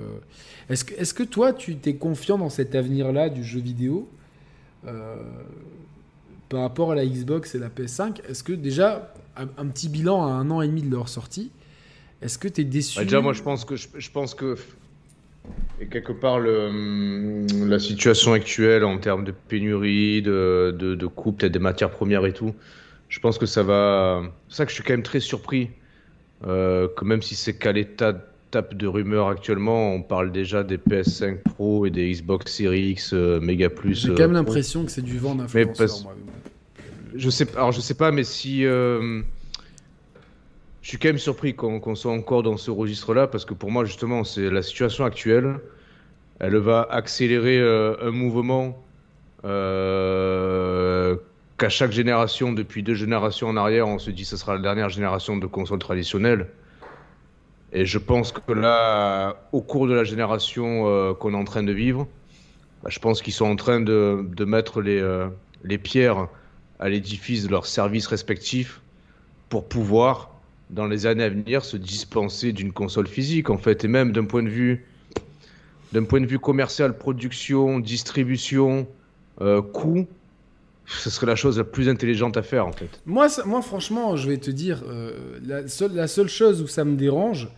est-ce, 0.68 0.84
que, 0.84 0.94
est-ce 0.94 1.14
que 1.14 1.22
toi, 1.22 1.54
tu 1.54 1.76
t'es 1.76 1.94
confiant 1.94 2.36
dans 2.36 2.50
cet 2.50 2.74
avenir-là 2.74 3.30
du 3.30 3.42
jeu 3.42 3.60
vidéo 3.60 4.06
euh, 4.86 5.16
par 6.50 6.60
rapport 6.60 6.92
à 6.92 6.94
la 6.94 7.06
Xbox 7.06 7.54
et 7.54 7.58
la 7.58 7.70
PS5 7.70 8.20
Est-ce 8.28 8.44
que 8.44 8.52
déjà, 8.52 9.14
un, 9.36 9.66
petit 9.66 9.88
bilan 9.88 10.26
à 10.26 10.32
un 10.32 10.50
an 10.50 10.60
et 10.60 10.68
demi 10.68 10.82
de 10.82 10.90
leur 10.90 11.08
sortie, 11.08 11.50
est-ce 12.20 12.36
que 12.36 12.48
tu 12.48 12.60
es 12.60 12.64
déçu? 12.64 12.98
Bah, 12.98 13.04
Déjà, 13.04 13.22
moi, 13.22 13.32
je 13.32 13.42
pense 13.42 13.64
que, 13.64 13.74
je, 13.76 14.10
pense 14.10 14.34
que 14.34 14.56
et 15.80 15.86
quelque 15.86 16.12
part, 16.12 16.40
le, 16.40 16.66
hum, 16.66 17.46
la 17.70 17.78
situation 17.78 18.34
actuelle 18.34 18.84
en 18.84 18.98
termes 18.98 19.24
de 19.24 19.32
pénurie, 19.32 20.20
de, 20.20 20.76
de, 20.78 20.94
de 20.94 21.06
coût, 21.06 21.32
peut-être 21.32 21.52
des 21.52 21.58
matières 21.58 21.90
premières 21.90 22.26
et 22.26 22.34
tout, 22.34 22.54
je 23.08 23.20
pense 23.20 23.38
que 23.38 23.46
ça 23.46 23.62
va. 23.62 24.22
C'est 24.48 24.56
ça 24.56 24.64
que 24.64 24.70
je 24.70 24.74
suis 24.74 24.84
quand 24.84 24.92
même 24.92 25.02
très 25.02 25.20
surpris. 25.20 25.70
Euh, 26.46 26.88
que 26.96 27.04
même 27.04 27.22
si 27.22 27.34
c'est 27.34 27.54
qu'à 27.54 27.72
l'état 27.72 28.12
tape 28.50 28.74
de 28.74 28.86
rumeurs 28.86 29.28
actuellement, 29.28 29.94
on 29.94 30.02
parle 30.02 30.30
déjà 30.30 30.62
des 30.62 30.76
PS5 30.76 31.38
Pro 31.38 31.86
et 31.86 31.90
des 31.90 32.10
Xbox 32.12 32.52
Series 32.52 32.90
X 32.90 33.14
euh, 33.14 33.40
Mega 33.40 33.70
Plus. 33.70 34.02
J'ai 34.02 34.08
quand 34.08 34.22
même 34.22 34.32
euh, 34.32 34.34
l'impression 34.34 34.84
que 34.84 34.90
c'est 34.90 35.02
du 35.02 35.18
vent 35.18 35.34
d'influenceur. 35.34 36.14
Je 37.14 37.30
sais, 37.30 37.46
alors 37.54 37.72
je 37.72 37.80
sais 37.80 37.94
pas, 37.94 38.10
mais 38.10 38.24
si. 38.24 38.62
Je 38.62 39.22
suis 40.82 40.98
quand 40.98 41.08
même 41.08 41.18
surpris 41.18 41.54
qu'on 41.54 41.94
soit 41.94 42.12
encore 42.12 42.42
dans 42.42 42.58
ce 42.58 42.70
registre-là, 42.70 43.26
parce 43.26 43.46
que 43.46 43.54
pour 43.54 43.70
moi, 43.70 43.86
justement, 43.86 44.22
c'est 44.22 44.50
la 44.50 44.60
situation 44.62 45.06
actuelle. 45.06 45.58
Elle 46.40 46.56
va 46.56 46.82
accélérer 46.90 47.58
un 47.58 48.10
mouvement 48.10 48.84
qu'à 51.58 51.68
chaque 51.68 51.92
génération, 51.92 52.52
depuis 52.52 52.82
deux 52.82 52.94
générations 52.94 53.48
en 53.48 53.56
arrière, 53.56 53.86
on 53.88 53.98
se 53.98 54.10
dit 54.10 54.22
que 54.22 54.28
ce 54.28 54.36
sera 54.36 54.54
la 54.54 54.60
dernière 54.60 54.88
génération 54.88 55.36
de 55.36 55.46
consoles 55.46 55.78
traditionnelles. 55.78 56.48
Et 57.72 57.86
je 57.86 57.98
pense 57.98 58.32
que 58.32 58.52
là, 58.52 59.36
au 59.52 59.60
cours 59.60 59.86
de 59.86 59.94
la 59.94 60.04
génération 60.04 60.86
euh, 60.86 61.14
qu'on 61.14 61.32
est 61.32 61.36
en 61.36 61.44
train 61.44 61.62
de 61.62 61.72
vivre, 61.72 62.06
bah, 62.82 62.90
je 62.90 62.98
pense 62.98 63.22
qu'ils 63.22 63.32
sont 63.32 63.46
en 63.46 63.56
train 63.56 63.80
de, 63.80 64.44
mettre 64.44 64.80
les, 64.80 65.00
euh, 65.00 65.28
les 65.64 65.78
pierres 65.78 66.28
à 66.78 66.88
l'édifice 66.88 67.44
de 67.46 67.50
leurs 67.50 67.66
services 67.66 68.06
respectifs 68.06 68.80
pour 69.48 69.68
pouvoir, 69.68 70.30
dans 70.70 70.86
les 70.86 71.06
années 71.06 71.24
à 71.24 71.28
venir, 71.28 71.64
se 71.64 71.76
dispenser 71.76 72.52
d'une 72.52 72.72
console 72.72 73.06
physique, 73.06 73.50
en 73.50 73.58
fait, 73.58 73.84
et 73.84 73.88
même 73.88 74.12
d'un 74.12 74.24
point 74.24 74.42
de 74.42 74.48
vue, 74.48 74.86
point 76.02 76.20
de 76.20 76.26
vue 76.26 76.38
commercial, 76.38 76.96
production, 76.96 77.78
distribution, 77.78 78.88
euh, 79.40 79.62
coût, 79.62 80.06
ce 80.86 81.10
serait 81.10 81.26
la 81.26 81.36
chose 81.36 81.58
la 81.58 81.64
plus 81.64 81.88
intelligente 81.88 82.36
à 82.36 82.42
faire 82.42 82.66
en 82.66 82.72
fait. 82.72 83.00
Moi, 83.06 83.28
moi 83.46 83.62
franchement, 83.62 84.16
je 84.16 84.28
vais 84.28 84.36
te 84.36 84.50
dire, 84.50 84.82
euh, 84.88 85.38
la, 85.44 85.66
seule, 85.66 85.94
la 85.94 86.06
seule 86.06 86.28
chose 86.28 86.62
où 86.62 86.66
ça 86.66 86.84
me 86.84 86.96
dérange, 86.96 87.48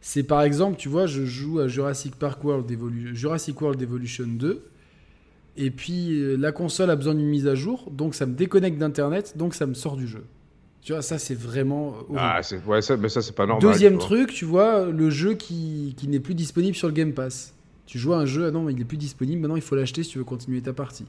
c'est 0.00 0.22
par 0.22 0.42
exemple, 0.42 0.76
tu 0.76 0.88
vois, 0.88 1.06
je 1.06 1.24
joue 1.24 1.60
à 1.60 1.68
Jurassic 1.68 2.16
Park 2.16 2.44
World, 2.44 2.70
Jurassic 3.14 3.60
World 3.60 3.80
Evolution 3.80 4.26
2, 4.26 4.62
et 5.56 5.70
puis 5.70 6.20
euh, 6.20 6.36
la 6.36 6.52
console 6.52 6.90
a 6.90 6.96
besoin 6.96 7.14
d'une 7.14 7.28
mise 7.28 7.46
à 7.46 7.54
jour, 7.54 7.90
donc 7.90 8.14
ça 8.14 8.26
me 8.26 8.34
déconnecte 8.34 8.78
d'Internet, 8.78 9.34
donc 9.36 9.54
ça 9.54 9.66
me 9.66 9.74
sort 9.74 9.96
du 9.96 10.06
jeu. 10.06 10.24
Tu 10.82 10.92
vois, 10.92 11.00
ça 11.00 11.18
c'est 11.18 11.38
vraiment. 11.38 11.94
Ah, 12.14 12.42
ouais, 12.66 12.82
ça, 12.82 12.98
mais 12.98 13.08
ça 13.08 13.22
c'est 13.22 13.34
pas 13.34 13.46
normal. 13.46 13.62
Deuxième 13.62 13.96
truc, 13.96 14.30
tu 14.30 14.44
vois, 14.44 14.84
le 14.84 15.08
jeu 15.08 15.32
qui, 15.32 15.94
qui 15.96 16.08
n'est 16.08 16.20
plus 16.20 16.34
disponible 16.34 16.76
sur 16.76 16.88
le 16.88 16.92
Game 16.92 17.14
Pass. 17.14 17.54
Tu 17.86 17.98
joues 17.98 18.12
à 18.12 18.18
un 18.18 18.26
jeu, 18.26 18.46
ah 18.46 18.50
non, 18.50 18.68
il 18.68 18.76
n'est 18.76 18.84
plus 18.84 18.98
disponible, 18.98 19.40
maintenant 19.40 19.56
il 19.56 19.62
faut 19.62 19.76
l'acheter 19.76 20.02
si 20.02 20.10
tu 20.10 20.18
veux 20.18 20.24
continuer 20.24 20.60
ta 20.60 20.74
partie 20.74 21.06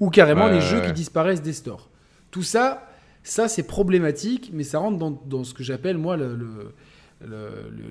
ou 0.00 0.10
carrément 0.10 0.48
les 0.48 0.60
jeux 0.60 0.80
qui 0.80 0.92
disparaissent 0.92 1.42
des 1.42 1.52
stores. 1.52 1.90
Tout 2.30 2.42
ça, 2.42 2.90
ça 3.22 3.48
c'est 3.48 3.62
problématique, 3.62 4.50
mais 4.52 4.64
ça 4.64 4.78
rentre 4.78 5.20
dans, 5.24 5.44
ce 5.44 5.54
que 5.54 5.62
j'appelle 5.62 5.98
moi 5.98 6.16
le, 6.16 6.72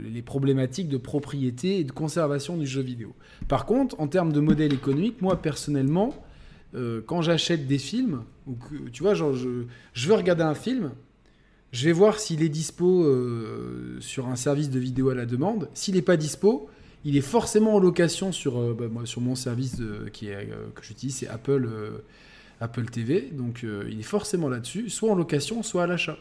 les 0.04 0.22
problématiques 0.22 0.90
de 0.90 0.98
propriété 0.98 1.80
et 1.80 1.84
de 1.84 1.92
conservation 1.92 2.58
du 2.58 2.68
jeu 2.68 2.82
vidéo. 2.82 3.14
Par 3.48 3.66
contre, 3.66 4.00
en 4.00 4.08
termes 4.08 4.34
de 4.34 4.40
modèle 4.40 4.74
économique, 4.74 5.22
moi 5.22 5.42
personnellement, 5.42 6.14
euh, 6.76 7.02
quand 7.06 7.22
j'achète 7.22 7.68
des 7.68 7.78
films, 7.78 8.24
ou 8.48 8.54
que, 8.54 8.90
tu 8.90 9.04
vois, 9.04 9.14
genre 9.14 9.34
je, 9.34 9.66
je, 9.94 10.08
veux 10.08 10.16
regarder 10.16 10.44
un 10.44 10.56
film, 10.56 10.92
je 11.72 11.86
vais 11.86 11.92
voir 11.92 12.20
s'il 12.20 12.42
est 12.42 12.50
dispo 12.50 13.04
euh, 13.04 13.98
sur 14.00 14.28
un 14.28 14.36
service 14.36 14.70
de 14.70 14.80
vidéo 14.80 15.10
à 15.10 15.16
la 15.16 15.26
demande. 15.26 15.70
S'il 15.74 15.96
n'est 15.96 16.02
pas 16.02 16.18
dispo, 16.18 16.70
il 17.06 17.18
est 17.18 17.22
forcément 17.22 17.76
en 17.76 17.80
location 17.80 18.32
sur, 18.32 18.58
euh, 18.60 18.74
bah, 18.74 19.02
sur 19.06 19.22
mon 19.22 19.36
service 19.36 19.82
qui 20.14 20.30
est, 20.30 20.36
euh, 20.36 20.70
que 20.76 20.84
j'utilise, 20.84 21.16
c'est 21.18 21.28
Apple, 21.28 21.68
euh, 21.70 21.98
Apple 22.62 22.86
TV. 22.86 23.30
Donc 23.32 23.64
il 23.90 24.00
est 24.00 24.04
forcément 24.04 24.50
là-dessus, 24.50 24.90
soit 24.90 25.12
en 25.12 25.16
location, 25.16 25.64
soit 25.64 25.84
à 25.84 25.88
l'achat. 25.88 26.18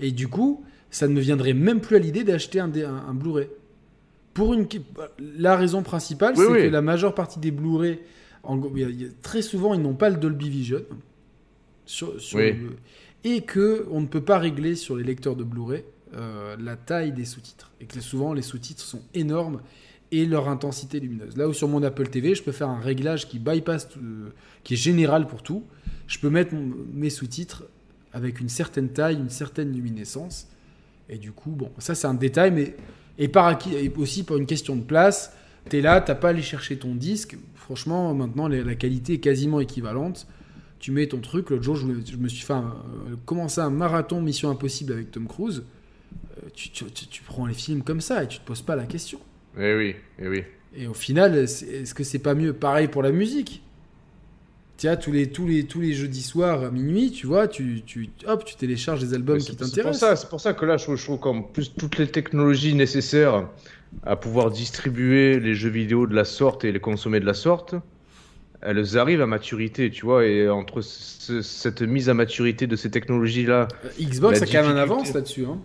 Et 0.00 0.10
du 0.10 0.28
coup, 0.28 0.64
ça 0.90 1.08
ne 1.08 1.12
me 1.14 1.20
viendrait 1.20 1.52
même 1.54 1.80
plus 1.80 1.96
à 1.96 1.98
l'idée 1.98 2.24
d'acheter 2.24 2.60
un, 2.60 2.70
un, 2.74 3.14
Blu-ray. 3.14 3.48
Pour 4.34 4.52
une, 4.52 4.66
la 5.38 5.56
raison 5.56 5.82
principale, 5.82 6.36
c'est 6.36 6.46
que 6.46 6.68
la 6.68 6.82
majeure 6.82 7.14
partie 7.14 7.38
des 7.38 7.50
Blu-ray, 7.50 8.00
très 9.22 9.42
souvent, 9.42 9.74
ils 9.74 9.80
n'ont 9.80 9.94
pas 9.94 10.10
le 10.10 10.16
Dolby 10.16 10.50
Vision. 10.50 10.82
Sur, 11.86 12.20
sur 12.20 12.38
Oui. 12.38 12.52
le- 12.52 12.76
et 13.22 13.42
que 13.42 13.86
on 13.90 14.00
ne 14.00 14.06
peut 14.06 14.20
pas 14.20 14.38
régler 14.38 14.74
sur 14.74 14.96
les 14.96 15.04
lecteurs 15.04 15.36
de 15.36 15.44
Blu-ray 15.44 15.84
euh, 16.14 16.56
la 16.58 16.76
taille 16.76 17.12
des 17.12 17.24
sous-titres. 17.24 17.70
Et 17.80 17.86
que 17.86 18.00
souvent, 18.00 18.32
les 18.32 18.42
sous-titres 18.42 18.82
sont 18.82 19.02
énormes 19.14 19.60
et 20.12 20.24
leur 20.26 20.48
intensité 20.48 21.00
lumineuse. 21.00 21.36
Là 21.36 21.48
où 21.48 21.52
sur 21.52 21.68
mon 21.68 21.82
Apple 21.82 22.08
TV, 22.08 22.34
je 22.34 22.42
peux 22.42 22.52
faire 22.52 22.68
un 22.68 22.80
réglage 22.80 23.28
qui 23.28 23.38
bypass, 23.38 23.88
euh, 23.96 24.30
qui 24.64 24.74
est 24.74 24.76
général 24.76 25.26
pour 25.26 25.42
tout. 25.42 25.64
Je 26.06 26.18
peux 26.18 26.30
mettre 26.30 26.54
mes 26.94 27.10
sous-titres 27.10 27.64
avec 28.12 28.40
une 28.40 28.48
certaine 28.48 28.88
taille, 28.90 29.16
une 29.16 29.30
certaine 29.30 29.72
luminescence. 29.72 30.46
Et 31.08 31.18
du 31.18 31.32
coup, 31.32 31.50
bon, 31.50 31.70
ça 31.78 31.94
c'est 31.94 32.06
un 32.06 32.14
détail, 32.14 32.50
mais 32.52 32.76
et, 33.18 33.28
par 33.28 33.58
aussi 33.96 34.22
pour 34.24 34.36
une 34.36 34.46
question 34.46 34.76
de 34.76 34.82
place, 34.82 35.32
t'es 35.68 35.80
là, 35.80 36.00
t'as 36.00 36.14
pas 36.14 36.28
à 36.28 36.30
aller 36.30 36.42
chercher 36.42 36.78
ton 36.78 36.94
disque. 36.94 37.36
Franchement, 37.54 38.14
maintenant 38.14 38.46
la 38.48 38.74
qualité 38.76 39.14
est 39.14 39.18
quasiment 39.20 39.58
équivalente. 39.60 40.26
Tu 40.78 40.92
mets 40.92 41.06
ton 41.08 41.18
truc. 41.20 41.50
L'autre 41.50 41.62
jour, 41.64 41.74
je 41.74 41.86
je 42.04 42.16
me 42.16 42.28
suis 42.28 42.44
fait 42.44 42.52
un- 42.52 42.76
euh, 43.10 43.16
commencer 43.24 43.60
un 43.60 43.70
marathon 43.70 44.20
Mission 44.20 44.50
Impossible 44.50 44.92
avec 44.92 45.10
Tom 45.10 45.26
Cruise. 45.26 45.64
Euh, 46.44 46.48
tu- 46.54 46.70
tu 46.70 47.22
prends 47.24 47.46
les 47.46 47.54
films 47.54 47.82
comme 47.82 48.00
ça 48.02 48.22
et 48.22 48.28
tu 48.28 48.38
te 48.38 48.44
poses 48.44 48.62
pas 48.62 48.76
la 48.76 48.84
question. 48.84 49.18
Eh 49.58 49.74
oui, 49.76 49.94
eh 50.20 50.28
oui. 50.28 50.44
Et 50.76 50.86
au 50.86 50.94
final, 50.94 51.36
est-ce 51.36 51.94
que 51.94 52.04
c'est 52.04 52.18
pas 52.18 52.34
mieux 52.34 52.52
Pareil 52.52 52.88
pour 52.88 53.02
la 53.02 53.10
musique? 53.12 53.62
Tiens, 54.76 54.96
tous 54.96 55.10
les, 55.10 55.30
tous 55.30 55.46
les, 55.46 55.64
tous 55.64 55.80
les 55.80 55.94
jeudis 55.94 56.20
soirs 56.22 56.62
à 56.62 56.70
minuit, 56.70 57.10
tu 57.10 57.26
vois, 57.26 57.48
tu, 57.48 57.80
tu, 57.86 58.10
hop, 58.26 58.44
tu 58.44 58.56
télécharges 58.56 59.00
des 59.00 59.14
albums 59.14 59.38
qui 59.38 59.44
C'est 59.46 59.52
c'est 59.52 59.56
pour 59.58 59.68
t'intéressent. 59.68 60.20
c'est 60.20 60.28
pour 60.28 60.40
ça 60.40 60.52
que 60.52 60.66
là, 60.66 60.76
je, 60.76 60.84
trouve- 60.84 61.18
qu'en 61.18 61.40
plus 61.40 61.72
toutes 61.74 61.96
les 61.96 62.06
technologies 62.08 62.74
nécessaires 62.74 63.48
à 64.04 64.16
pouvoir 64.16 64.50
distribuer 64.50 65.40
les 65.40 65.54
jeux 65.54 65.70
vidéo 65.70 66.06
de 66.06 66.14
la 66.14 66.26
sorte 66.26 66.64
et 66.66 66.72
les 66.72 66.80
consommer 66.80 67.20
de 67.20 67.24
la 67.24 67.32
sorte, 67.32 67.74
elles 68.60 68.98
arrivent 68.98 69.22
à 69.22 69.26
maturité, 69.26 69.90
tu 69.90 70.04
vois. 70.04 70.26
Et 70.26 70.46
entre 70.46 70.82
ce- 70.82 71.40
cette 71.40 71.80
mise 71.80 72.10
à 72.10 72.14
maturité 72.14 72.66
de 72.66 72.76
ces 72.76 72.90
technologies-là, 72.90 73.68
Euh, 73.86 73.88
Xbox 73.98 74.42
a 74.42 74.46
quand 74.46 74.52
même 74.62 74.76
un 74.76 74.76
avance 74.76 75.14
là-dessus. 75.14 75.46
Hein. 75.46 75.58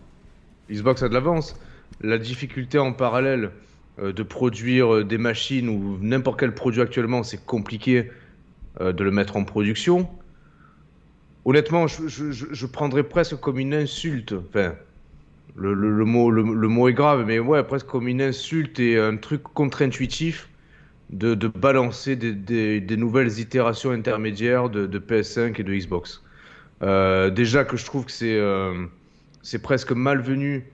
Xbox 0.72 1.04
a 1.04 1.10
de 1.10 1.14
l'avance. 1.14 1.58
La 2.00 2.18
difficulté 2.18 2.80
en 2.80 2.94
parallèle 2.94 3.52
de 4.00 4.24
produire 4.24 4.96
euh, 4.96 5.04
des 5.04 5.18
machines 5.18 5.70
ou 5.70 5.98
n'importe 6.02 6.40
quel 6.40 6.54
produit 6.56 6.82
actuellement, 6.82 7.24
c'est 7.24 7.46
compliqué 7.46 8.12
euh, 8.82 8.94
de 8.94 9.04
le 9.04 9.12
mettre 9.12 9.38
en 9.38 9.46
production. 9.46 10.10
Honnêtement, 11.46 11.88
je, 11.88 12.08
je- 12.08 12.32
je- 12.32 12.66
prendrais 12.68 13.04
presque 13.04 13.36
comme 13.38 13.58
une 13.60 13.74
insulte. 13.74 14.34
Enfin, 14.34 14.76
le, 15.56 15.74
le- 15.74 15.92
le 15.98 16.06
mot, 16.06 16.32
le, 16.32 16.44
le 16.44 16.68
mot 16.70 16.90
est 16.90 16.94
grave, 16.94 17.26
mais 17.28 17.40
ouais, 17.40 17.64
presque 17.64 17.88
comme 17.88 18.08
une 18.08 18.22
insulte 18.22 18.80
et 18.80 19.00
un 19.00 19.18
truc 19.18 19.44
contre-intuitif 19.44 20.50
de, 21.12 21.36
de 21.36 21.48
balancer 21.50 22.16
des, 22.18 22.34
des- 22.34 22.82
des 22.82 22.98
nouvelles 22.98 23.40
itérations 23.40 23.92
intermédiaires 23.92 24.70
de, 24.70 24.88
de 24.88 25.00
PS5 25.00 25.60
et 25.62 25.64
de 25.64 25.74
Xbox. 25.76 26.24
Euh, 26.84 27.30
déjà 27.32 27.66
que 27.66 27.78
je 27.78 27.86
trouve 27.86 28.06
que 28.06 28.12
c'est 28.14 28.38
euh, 28.38 28.88
presque 29.64 29.92
malvenu 29.92 30.66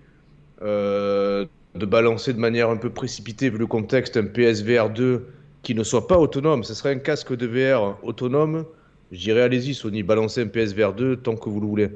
euh, 0.61 1.45
de 1.76 1.85
balancer 1.85 2.34
de 2.34 2.39
manière 2.39 2.69
un 2.69 2.77
peu 2.77 2.89
précipitée, 2.89 3.49
vu 3.49 3.57
le 3.57 3.68
contexte, 3.68 4.18
un 4.18 4.26
PSVR 4.26 4.89
2 4.89 5.26
qui 5.64 5.76
ne 5.76 5.84
soit 5.84 6.07
pas 6.07 6.18
autonome. 6.18 6.64
Ce 6.64 6.73
serait 6.73 6.91
un 6.91 6.99
casque 6.99 7.35
de 7.35 7.45
VR 7.45 7.98
autonome. 8.03 8.65
Je 9.11 9.31
allez-y, 9.31 9.73
Sony, 9.73 10.03
balancez 10.03 10.41
un 10.41 10.48
PSVR 10.48 10.94
2 10.94 11.18
tant 11.18 11.35
que 11.35 11.49
vous 11.49 11.61
le 11.61 11.68
voulez. 11.68 11.89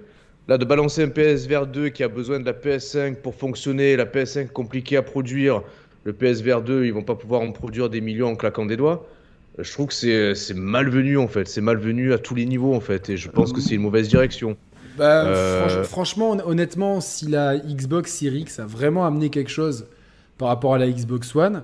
Là, 0.47 0.57
de 0.57 0.65
balancer 0.65 1.03
un 1.03 1.09
PSVR 1.09 1.67
2 1.67 1.89
qui 1.89 2.03
a 2.03 2.07
besoin 2.07 2.39
de 2.39 2.45
la 2.45 2.53
PS5 2.53 3.15
pour 3.15 3.35
fonctionner, 3.35 3.95
la 3.95 4.05
PS5 4.05 4.47
compliquée 4.49 4.97
à 4.97 5.01
produire, 5.01 5.61
le 6.03 6.13
PSVR 6.13 6.61
2, 6.61 6.85
ils 6.85 6.93
vont 6.93 7.03
pas 7.03 7.15
pouvoir 7.15 7.41
en 7.41 7.51
produire 7.51 7.89
des 7.89 8.01
millions 8.01 8.29
en 8.29 8.35
claquant 8.35 8.65
des 8.65 8.77
doigts. 8.77 9.07
Je 9.57 9.71
trouve 9.71 9.87
que 9.87 10.33
c'est 10.33 10.53
malvenu 10.53 11.17
en 11.17 11.27
fait, 11.27 11.47
c'est 11.47 11.61
malvenu 11.61 12.13
à 12.13 12.17
tous 12.17 12.35
les 12.35 12.45
niveaux 12.45 12.73
en 12.73 12.79
fait, 12.79 13.09
et 13.09 13.17
je 13.17 13.29
pense 13.29 13.51
que 13.53 13.59
c'est 13.61 13.75
une 13.75 13.81
mauvaise 13.81 14.07
direction. 14.07 14.57
Bah, 14.97 15.25
Euh, 15.25 15.67
franch- 15.67 15.83
franchement, 15.85 16.31
hon- 16.31 16.41
honnêtement, 16.45 17.01
si 17.01 17.27
la 17.27 17.57
Xbox 17.57 18.11
Series 18.13 18.41
X 18.41 18.59
a 18.59 18.65
vraiment 18.65 19.05
amené 19.05 19.29
quelque 19.29 19.49
chose 19.51 19.85
par 20.37 20.47
rapport 20.49 20.73
à 20.73 20.77
la 20.77 20.89
Xbox 20.89 21.35
One, 21.35 21.63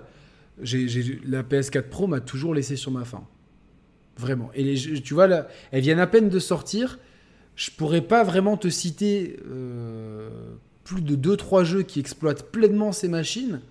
la 0.59 1.43
PS4 1.43 1.89
Pro 1.89 2.07
m'a 2.07 2.19
toujours 2.19 2.53
laissé 2.55 2.75
sur 2.75 2.91
ma 2.91 3.05
faim. 3.05 3.23
Vraiment. 4.17 4.49
Et 4.55 4.63
les 4.63 5.01
tu 5.01 5.13
vois, 5.13 5.27
là, 5.27 5.47
elles 5.71 5.81
viennent 5.83 5.99
à 5.99 6.07
peine 6.07 6.29
de 6.29 6.39
sortir. 6.39 6.97
Je 7.55 7.69
pourrais 7.71 8.01
pas 8.01 8.23
vraiment 8.23 8.57
te 8.57 8.67
citer 8.67 9.37
euh, 9.51 10.29
plus 10.83 11.01
de 11.01 11.15
2-3 11.15 11.63
jeux 11.63 11.83
qui 11.83 11.99
exploitent 11.99 12.51
pleinement 12.51 12.91
ces 12.91 13.07
machines. 13.07 13.61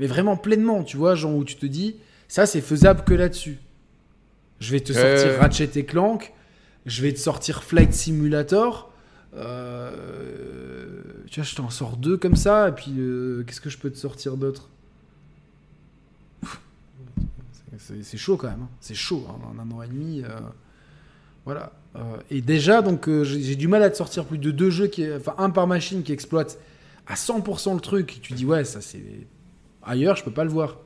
Mais 0.00 0.06
vraiment 0.06 0.36
pleinement, 0.36 0.82
tu 0.82 0.96
vois, 0.96 1.14
genre 1.14 1.34
où 1.36 1.44
tu 1.44 1.54
te 1.56 1.66
dis, 1.66 1.96
ça 2.26 2.46
c'est 2.46 2.60
faisable 2.60 3.04
que 3.04 3.14
là-dessus. 3.14 3.58
Je 4.60 4.72
vais 4.72 4.80
te 4.80 4.92
Euh. 4.92 5.16
sortir 5.16 5.40
Ratchet 5.40 5.70
et 5.76 5.84
Clank, 5.84 6.32
je 6.86 7.02
vais 7.02 7.12
te 7.12 7.18
sortir 7.20 7.62
Flight 7.62 7.92
Simulator. 7.92 8.92
Euh, 9.36 11.02
tu 11.26 11.40
vois, 11.40 11.48
je 11.48 11.54
t'en 11.56 11.70
sors 11.70 11.96
deux 11.96 12.16
comme 12.16 12.36
ça, 12.36 12.68
et 12.68 12.72
puis 12.72 12.94
euh, 12.98 13.42
qu'est-ce 13.46 13.60
que 13.60 13.70
je 13.70 13.78
peux 13.78 13.90
te 13.90 13.98
sortir 13.98 14.36
d'autre? 14.36 14.68
C'est- 17.78 18.16
chaud 18.16 18.36
quand 18.36 18.48
même, 18.48 18.62
hein. 18.62 18.68
c'est 18.80 18.94
chaud, 18.94 19.26
hein, 19.28 19.34
en 19.52 19.58
un 19.58 19.70
an 19.72 19.82
et 19.82 19.88
demi. 19.88 20.22
euh, 20.22 20.28
voilà. 21.44 21.72
Euh, 21.96 22.00
et 22.30 22.40
déjà, 22.40 22.82
donc, 22.82 23.08
j'ai 23.24 23.56
du 23.56 23.68
mal 23.68 23.82
à 23.82 23.90
te 23.90 23.96
sortir 23.96 24.24
plus 24.24 24.38
de 24.38 24.50
deux 24.50 24.70
jeux, 24.70 24.86
qui, 24.86 25.04
enfin 25.12 25.34
un 25.38 25.50
par 25.50 25.66
machine 25.66 26.02
qui 26.02 26.12
exploite 26.12 26.58
à 27.06 27.14
100% 27.14 27.74
le 27.74 27.80
truc. 27.80 28.16
Et 28.16 28.20
tu 28.20 28.32
dis, 28.32 28.46
ouais, 28.46 28.64
ça 28.64 28.80
c'est. 28.80 29.02
Ailleurs, 29.82 30.16
je 30.16 30.24
peux 30.24 30.30
pas 30.32 30.44
le 30.44 30.50
voir. 30.50 30.78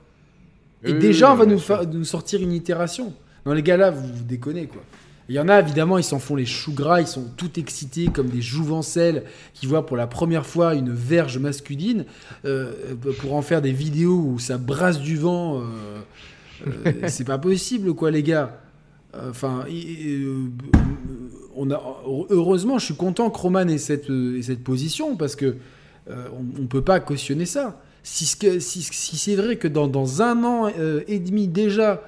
Et 0.83 0.93
Oui, 0.93 0.99
déjà, 0.99 1.29
oui, 1.29 1.35
on 1.35 1.37
va 1.37 1.47
nous, 1.47 1.59
fa- 1.59 1.85
nous 1.87 2.05
sortir 2.05 2.41
une 2.43 2.53
itération. 2.53 3.13
Non, 3.47 3.53
les 3.53 3.63
gars 3.63 3.77
là, 3.77 3.91
vous, 3.91 4.07
vous 4.09 4.25
déconnez 4.25 4.67
quoi. 4.67 4.83
Il 5.29 5.35
y 5.35 5.41
en 5.41 5.49
a 5.49 5.61
évidemment, 5.61 5.99
ils 5.99 6.05
s'en 6.05 6.19
font 6.19 6.37
les 6.37 6.47
choux 6.47 6.73
gras, 6.73 7.03
ils 7.03 7.07
sont 7.07 7.27
tout 7.37 7.61
excités 7.61 8.07
comme 8.07 8.29
des 8.29 8.41
jouvencelles 8.41 9.25
qui 9.53 9.67
voient 9.67 9.85
pour 9.85 9.99
la 9.99 10.07
première 10.07 10.47
fois 10.47 10.75
une 10.75 10.91
verge 10.91 11.37
masculine 11.37 12.07
euh, 12.47 12.73
pour 13.21 13.35
en 13.35 13.43
faire 13.43 13.61
des 13.61 13.73
vidéos 13.73 14.17
où 14.17 14.39
ça 14.39 14.57
brasse 14.57 15.01
du 15.01 15.19
vent. 15.19 15.61
euh, 15.61 15.65
euh, 16.87 16.93
c'est 17.09 17.27
pas 17.27 17.37
possible 17.37 17.93
quoi, 17.93 18.11
les 18.11 18.23
gars. 18.23 18.59
Enfin, 19.29 19.65
heureusement, 22.31 22.79
je 22.79 22.85
suis 22.87 22.97
content 22.97 23.31
que 23.31 23.39
Roman 23.39 23.69
ait 23.69 23.79
cette, 23.79 24.65
position 24.65 25.17
parce 25.17 25.37
que 25.37 25.57
on, 26.09 26.63
on 26.63 26.67
peut 26.67 26.83
pas 26.83 27.01
cautionner 27.01 27.47
ça. 27.47 27.81
Si, 28.03 28.27
c'est 28.27 29.35
vrai 29.35 29.57
que 29.57 29.69
dans, 29.69 30.23
un 30.23 30.45
an 30.45 30.69
et 31.07 31.19
demi 31.19 31.49
déjà, 31.49 32.03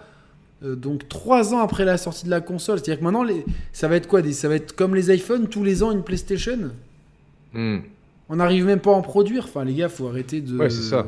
donc 0.63 1.09
trois 1.09 1.55
ans 1.55 1.61
après 1.61 1.85
la 1.85 1.97
sortie 1.97 2.25
de 2.27 2.31
la 2.31 2.41
console, 2.41 2.79
c'est-à-dire 2.79 2.99
que 2.99 3.05
maintenant, 3.05 3.23
les, 3.25 3.45
ça 3.73 3.89
va 3.89 3.97
être 3.97 4.07
quoi 4.07 4.23
Ça 4.33 4.49
va 4.49 4.57
être 4.57 4.75
comme 4.77 4.95
les 4.95 5.15
iPhones, 5.15 5.49
tous 5.49 5.65
les 5.65 5.83
ans 5.83 5.91
une 5.93 6.03
PlayStation 6.03 6.71
Hmm. 7.53 7.79
On 8.29 8.37
n'arrive 8.37 8.65
même 8.65 8.79
pas 8.79 8.93
à 8.93 8.95
en 8.95 9.03
produire. 9.03 9.45
Enfin, 9.45 9.65
les 9.65 9.75
gars, 9.75 9.89
faut 9.89 10.07
arrêter 10.07 10.41
de. 10.41 10.57
Ouais, 10.57 10.71
c'est 10.71 10.83
ça. 10.83 11.05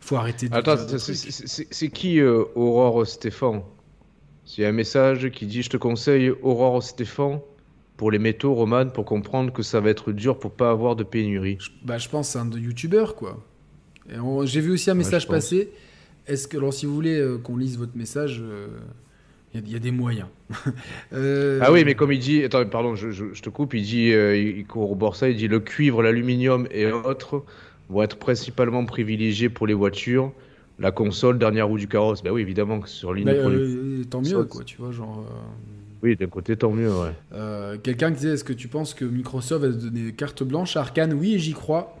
Faut 0.00 0.16
arrêter 0.16 0.48
de. 0.48 0.54
Attends, 0.54 0.76
c'est- 0.98 1.88
qui 1.90 2.18
euh, 2.20 2.42
Aurore 2.56 3.06
Stéphane? 3.06 3.62
S'il 4.44 4.62
y 4.62 4.66
a 4.66 4.70
un 4.70 4.72
message 4.72 5.30
qui 5.30 5.46
dit 5.46 5.62
Je 5.62 5.70
te 5.70 5.76
conseille 5.76 6.30
Aurore 6.42 6.82
Stéphane 6.82 7.38
pour 7.96 8.10
les 8.10 8.18
métaux, 8.18 8.54
Roman, 8.54 8.88
pour 8.88 9.04
comprendre 9.04 9.52
que 9.52 9.62
ça 9.62 9.80
va 9.80 9.90
être 9.90 10.10
dur 10.12 10.38
pour 10.38 10.50
pas 10.50 10.70
avoir 10.70 10.96
de 10.96 11.04
pénurie. 11.04 11.58
Je- 11.60 11.70
Bah, 11.84 11.98
je 11.98 12.08
pense 12.08 12.26
que 12.28 12.32
c'est 12.32 12.38
un 12.40 12.46
de 12.46 12.58
youtubeur, 12.58 13.14
quoi. 13.14 13.42
J'ai 14.44 14.60
vu 14.60 14.72
aussi 14.72 14.90
un 14.90 14.94
Ouais, 14.94 14.98
message 14.98 15.22
je 15.22 15.26
pense. 15.28 15.52
Est-ce 16.28 16.48
que, 16.48 16.56
alors, 16.56 16.72
si 16.74 16.86
vous 16.86 16.94
voulez 16.94 17.18
euh, 17.18 17.38
qu'on 17.38 17.56
lise 17.56 17.78
votre 17.78 17.96
message, 17.96 18.40
euh, 18.42 18.66
il 19.54 19.60
y, 19.60 19.62
a- 19.62 19.66
il 19.66 19.72
y 19.72 19.76
a 19.76 19.78
des 19.80 19.90
moyens. 19.92 20.28
Euh, 21.12 21.60
Ah 21.62 21.72
oui, 21.72 21.84
mais 21.84 21.94
comme 21.94 22.12
il 22.12 22.18
dit, 22.18 22.42
attends, 22.44 22.64
pardon, 22.66 22.94
je, 22.96 23.10
je- 23.10 23.32
je 23.32 23.42
te 23.42 23.48
coupe, 23.50 23.74
il 23.74 23.82
dit, 23.82 24.08
il 24.10 24.64
corrobore 24.66 25.16
ça, 25.16 25.28
il 25.28 25.36
dit 25.36 25.48
le 25.48 25.60
cuivre, 25.60 26.02
l'aluminium 26.02 26.66
et 26.70 26.90
autres 26.90 27.44
vont 27.88 28.02
être 28.02 28.16
principalement 28.18 28.84
privilégiés 28.84 29.48
pour 29.48 29.66
les 29.66 29.74
voitures. 29.74 30.32
La 30.78 30.90
console, 30.90 31.38
dernière 31.38 31.68
roue 31.68 31.78
du 31.78 31.88
carrosse, 31.88 32.22
bah 32.22 32.30
oui, 32.32 32.42
évidemment, 32.42 32.80
que 32.80 32.88
sur 32.88 33.14
ligne 33.14 33.24
bah, 33.24 33.34
de 33.34 34.04
tant 34.10 34.20
mieux, 34.20 34.44
quoi. 34.44 34.62
Tu 34.64 34.76
vois, 34.76 34.90
genre. 34.92 35.24
Oui, 36.02 36.14
d'un 36.16 36.26
côté, 36.26 36.54
tant 36.56 36.70
mieux, 36.72 36.90
ouais. 36.90 37.78
Quelqu'un 37.82 38.10
qui 38.10 38.16
disait 38.18 38.34
Est-ce 38.34 38.44
que 38.44 38.52
tu 38.52 38.68
penses 38.68 38.92
que 38.92 39.04
Microsoft 39.06 39.64
va 39.64 39.72
se 39.72 39.78
donner 39.78 40.12
carte 40.12 40.42
blanche 40.42 40.76
à 40.76 40.80
Arkane? 40.80 41.14
Oui, 41.14 41.38
j'y 41.38 41.54
crois. 41.54 41.96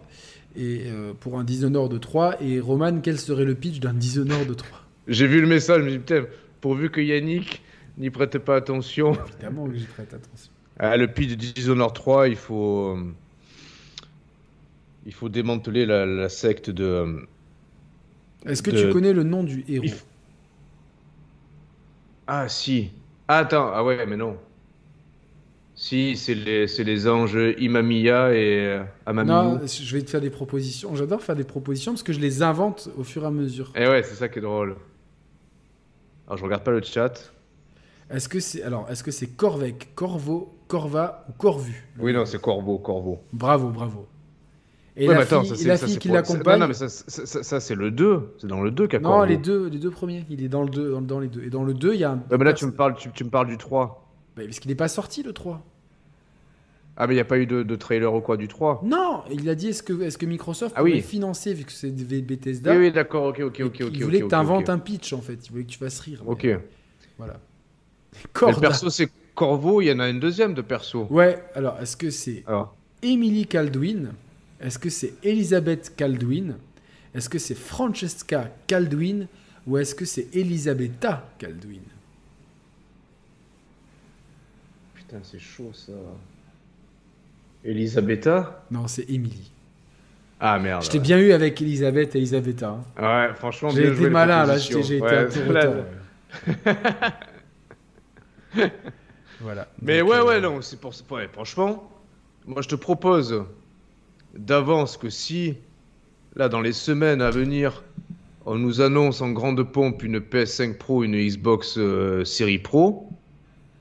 Et 0.56 0.84
euh, 0.86 1.12
pour 1.18 1.38
un 1.38 1.44
Dishonored 1.44 1.90
de 1.92 1.98
3. 1.98 2.42
Et 2.42 2.60
Roman, 2.60 3.00
quel 3.02 3.18
serait 3.18 3.44
le 3.44 3.54
pitch 3.54 3.78
d'un 3.80 3.92
Dishonored 3.92 4.46
de 4.48 4.54
3 4.54 4.80
J'ai 5.08 5.26
vu 5.26 5.40
le 5.40 5.46
message, 5.46 5.80
je 5.80 5.84
me 5.86 5.90
dis, 5.90 5.98
putain, 5.98 6.24
pourvu 6.60 6.90
que 6.90 7.00
Yannick 7.00 7.62
n'y 7.98 8.10
prête 8.10 8.38
pas 8.38 8.56
attention. 8.56 9.12
Évidemment 9.28 9.66
que 9.68 9.74
j'y 9.74 9.84
prête 9.84 10.12
attention. 10.14 10.50
Ah, 10.78 10.96
le 10.96 11.08
pitch 11.08 11.30
de 11.30 11.34
Dishonored 11.36 11.94
3, 11.94 12.28
il 12.28 12.36
faut. 12.36 12.96
euh, 12.96 13.12
Il 15.06 15.12
faut 15.14 15.28
démanteler 15.28 15.86
la, 15.86 16.04
la 16.06 16.28
secte 16.28 16.70
de. 16.70 16.84
euh, 16.84 17.20
Est-ce 18.46 18.62
que 18.62 18.70
De- 18.70 18.82
tu 18.86 18.88
connais 18.90 19.12
le 19.12 19.22
nom 19.22 19.44
du 19.44 19.64
héros? 19.68 19.84
Il 19.84 19.94
Ah, 22.26 22.48
si. 22.48 22.90
Ah, 23.28 23.38
attends, 23.38 23.70
ah 23.72 23.84
ouais, 23.84 24.04
mais 24.06 24.16
non. 24.16 24.36
Si, 25.78 26.16
c'est 26.16 26.34
les, 26.34 26.66
les 26.66 27.06
anges 27.08 27.38
Imamiya 27.58 28.32
et 28.34 28.66
euh, 28.66 28.82
Amamiyu. 29.04 29.34
Non, 29.34 29.60
je 29.66 29.94
vais 29.96 30.02
te 30.02 30.08
faire 30.10 30.22
des 30.22 30.30
propositions. 30.30 30.94
J'adore 30.96 31.20
faire 31.22 31.36
des 31.36 31.44
propositions 31.44 31.92
parce 31.92 32.02
que 32.02 32.14
je 32.14 32.18
les 32.20 32.42
invente 32.42 32.88
au 32.96 33.04
fur 33.04 33.24
et 33.24 33.26
à 33.26 33.30
mesure. 33.30 33.72
Eh 33.76 33.86
ouais, 33.86 34.02
c'est 34.02 34.14
ça 34.14 34.28
qui 34.30 34.38
est 34.38 34.42
drôle. 34.42 34.76
Alors, 36.26 36.38
je 36.38 36.44
regarde 36.44 36.64
pas 36.64 36.70
le 36.70 36.80
chat. 36.82 37.30
Est-ce 38.10 38.28
que 38.28 38.40
c'est 38.40 38.62
alors 38.62 38.86
est-ce 38.90 39.04
que 39.04 39.10
c'est 39.10 39.26
Corvec, 39.26 39.94
Corvo, 39.94 40.56
Corva 40.66 41.24
ou 41.28 41.32
Corvu? 41.32 41.84
Oui, 41.98 42.12
non, 42.14 42.24
c'est 42.24 42.40
Corvo, 42.40 42.78
Corvo. 42.78 43.20
Bravo, 43.34 43.68
bravo. 43.68 44.06
Et 44.96 45.08
Ouais, 45.08 45.12
la 45.12 45.20
mais 45.20 45.24
attends, 45.26 45.40
fille, 45.42 45.50
ça, 45.50 45.56
c'est- 45.56 45.68
la 45.68 45.76
ça, 45.76 45.86
fille 45.86 45.98
qui 45.98 46.08
l'accompagne? 46.08 46.58
Non, 46.60 46.68
mais 46.68 46.74
ça, 46.74 46.88
ça, 46.88 47.60
c'est 47.60 47.74
le 47.74 47.90
2. 47.90 48.34
C'est 48.38 48.46
dans 48.46 48.62
le 48.62 48.70
2 48.70 48.86
qu'a 48.86 48.98
Non, 48.98 49.24
les 49.24 49.36
deux, 49.36 49.68
les 49.68 49.78
deux 49.78 49.90
premiers. 49.90 50.24
Il 50.30 50.42
est 50.42 50.48
dans 50.48 50.62
le 50.62 50.70
2, 50.70 50.90
dans, 50.92 51.02
dans 51.02 51.20
les 51.20 51.28
deux. 51.28 51.42
Et 51.42 51.50
dans 51.50 51.64
le 51.64 51.74
2, 51.74 51.92
il 51.92 52.00
y 52.00 52.04
a 52.04 52.12
un. 52.12 52.22
Ouais, 52.30 52.38
mais 52.38 52.44
là, 52.46 52.54
tu 52.54 52.64
me 52.64 52.72
parles, 52.72 52.94
tu, 52.94 53.10
tu 53.12 53.24
me 53.24 53.28
parles 53.28 53.48
du 53.48 53.58
3. 53.58 54.05
Bah, 54.36 54.42
parce 54.44 54.60
qu'il 54.60 54.68
n'est 54.70 54.74
pas 54.76 54.88
sorti 54.88 55.22
le 55.22 55.32
3. 55.32 55.64
Ah, 56.98 57.06
mais 57.06 57.12
il 57.12 57.16
n'y 57.16 57.20
a 57.20 57.26
pas 57.26 57.38
eu 57.38 57.46
de, 57.46 57.62
de 57.62 57.76
trailer 57.76 58.12
ou 58.14 58.20
quoi 58.20 58.36
du 58.36 58.48
3 58.48 58.82
Non, 58.84 59.22
il 59.30 59.48
a 59.50 59.54
dit 59.54 59.68
est-ce 59.68 59.82
que, 59.82 60.24
Microsoft 60.26 60.74
Ah 60.78 60.82
oui. 60.82 61.00
financer, 61.02 61.52
vu 61.52 61.64
que 61.64 61.72
c'est 61.72 61.90
des 61.90 62.22
Bethesda 62.22 62.72
Oui, 62.72 62.78
oui, 62.78 62.92
d'accord, 62.92 63.24
ok, 63.26 63.40
ok, 63.40 63.62
ok. 63.66 63.80
Il 63.92 64.04
voulait 64.04 64.20
que 64.20 64.28
tu 64.28 64.34
inventes 64.34 64.70
un 64.70 64.78
pitch 64.78 65.12
en 65.12 65.20
fait. 65.20 65.38
Il 65.46 65.50
voulait 65.52 65.64
que 65.64 65.70
tu 65.70 65.78
fasses 65.78 66.00
rire. 66.00 66.22
Ok. 66.26 66.44
Mais 66.44 66.58
Voilà. 67.18 67.38
le 68.14 68.60
perso, 68.60 68.88
c'est 68.90 69.10
Corvo, 69.34 69.82
il 69.82 69.88
y 69.88 69.92
en 69.92 69.98
a 70.00 70.08
une 70.08 70.20
deuxième 70.20 70.54
de 70.54 70.62
perso. 70.62 71.06
Ouais, 71.10 71.42
alors 71.54 71.76
est-ce 71.82 71.96
que 71.98 72.08
c'est 72.08 72.42
Alors, 72.46 72.74
Emily 73.02 73.46
Caldwin? 73.46 74.12
Est-ce 74.58 74.78
que 74.78 74.88
c'est 74.88 75.12
Elizabeth 75.22 75.92
Caldwin? 75.96 76.56
Est-ce 77.14 77.28
que 77.28 77.38
c'est 77.38 77.54
Francesca 77.54 78.50
Caldwin? 78.66 79.26
Ou 79.66 79.76
est-ce 79.76 79.94
que 79.94 80.06
c'est 80.06 80.34
Elisabetta 80.34 81.28
Caldwin? 81.38 81.82
Putain, 85.06 85.20
c'est 85.22 85.38
chaud 85.38 85.70
ça. 85.72 85.92
Elisabetta 87.64 88.64
Non, 88.70 88.86
c'est 88.86 89.08
Emily. 89.10 89.50
Ah 90.38 90.58
merde. 90.58 90.82
Je 90.84 90.90
t'ai 90.90 90.98
ouais. 90.98 91.04
bien 91.04 91.18
eu 91.18 91.32
avec 91.32 91.60
Elisabeth 91.62 92.14
et 92.14 92.18
Elisabetta. 92.18 92.78
hein. 92.98 93.28
Ouais, 93.28 93.34
franchement, 93.34 93.70
J'ai 93.70 93.88
été 93.88 94.10
malin 94.10 94.44
là, 94.44 94.58
j'ai 94.58 94.78
été 94.78 95.00
Ouais, 95.00 95.26
ouais. 95.26 95.84
voilà. 99.40 99.68
Mais 99.80 100.00
Donc, 100.00 100.10
ouais, 100.10 100.16
euh, 100.16 100.24
ouais, 100.24 100.40
non, 100.40 100.60
c'est 100.60 100.78
pour 100.78 100.92
ouais, 101.10 101.28
franchement, 101.32 101.90
moi 102.46 102.62
je 102.62 102.68
te 102.68 102.74
propose 102.74 103.44
d'avance 104.36 104.96
que 104.96 105.08
si, 105.08 105.56
là, 106.34 106.48
dans 106.48 106.60
les 106.60 106.72
semaines 106.72 107.22
à 107.22 107.30
venir, 107.30 107.82
on 108.44 108.56
nous 108.56 108.80
annonce 108.82 109.22
en 109.22 109.30
grande 109.32 109.62
pompe 109.62 110.02
une 110.02 110.18
PS5 110.18 110.74
Pro, 110.76 111.02
une 111.02 111.16
Xbox 111.16 111.78
euh, 111.78 112.24
Series 112.24 112.58
Pro, 112.58 113.08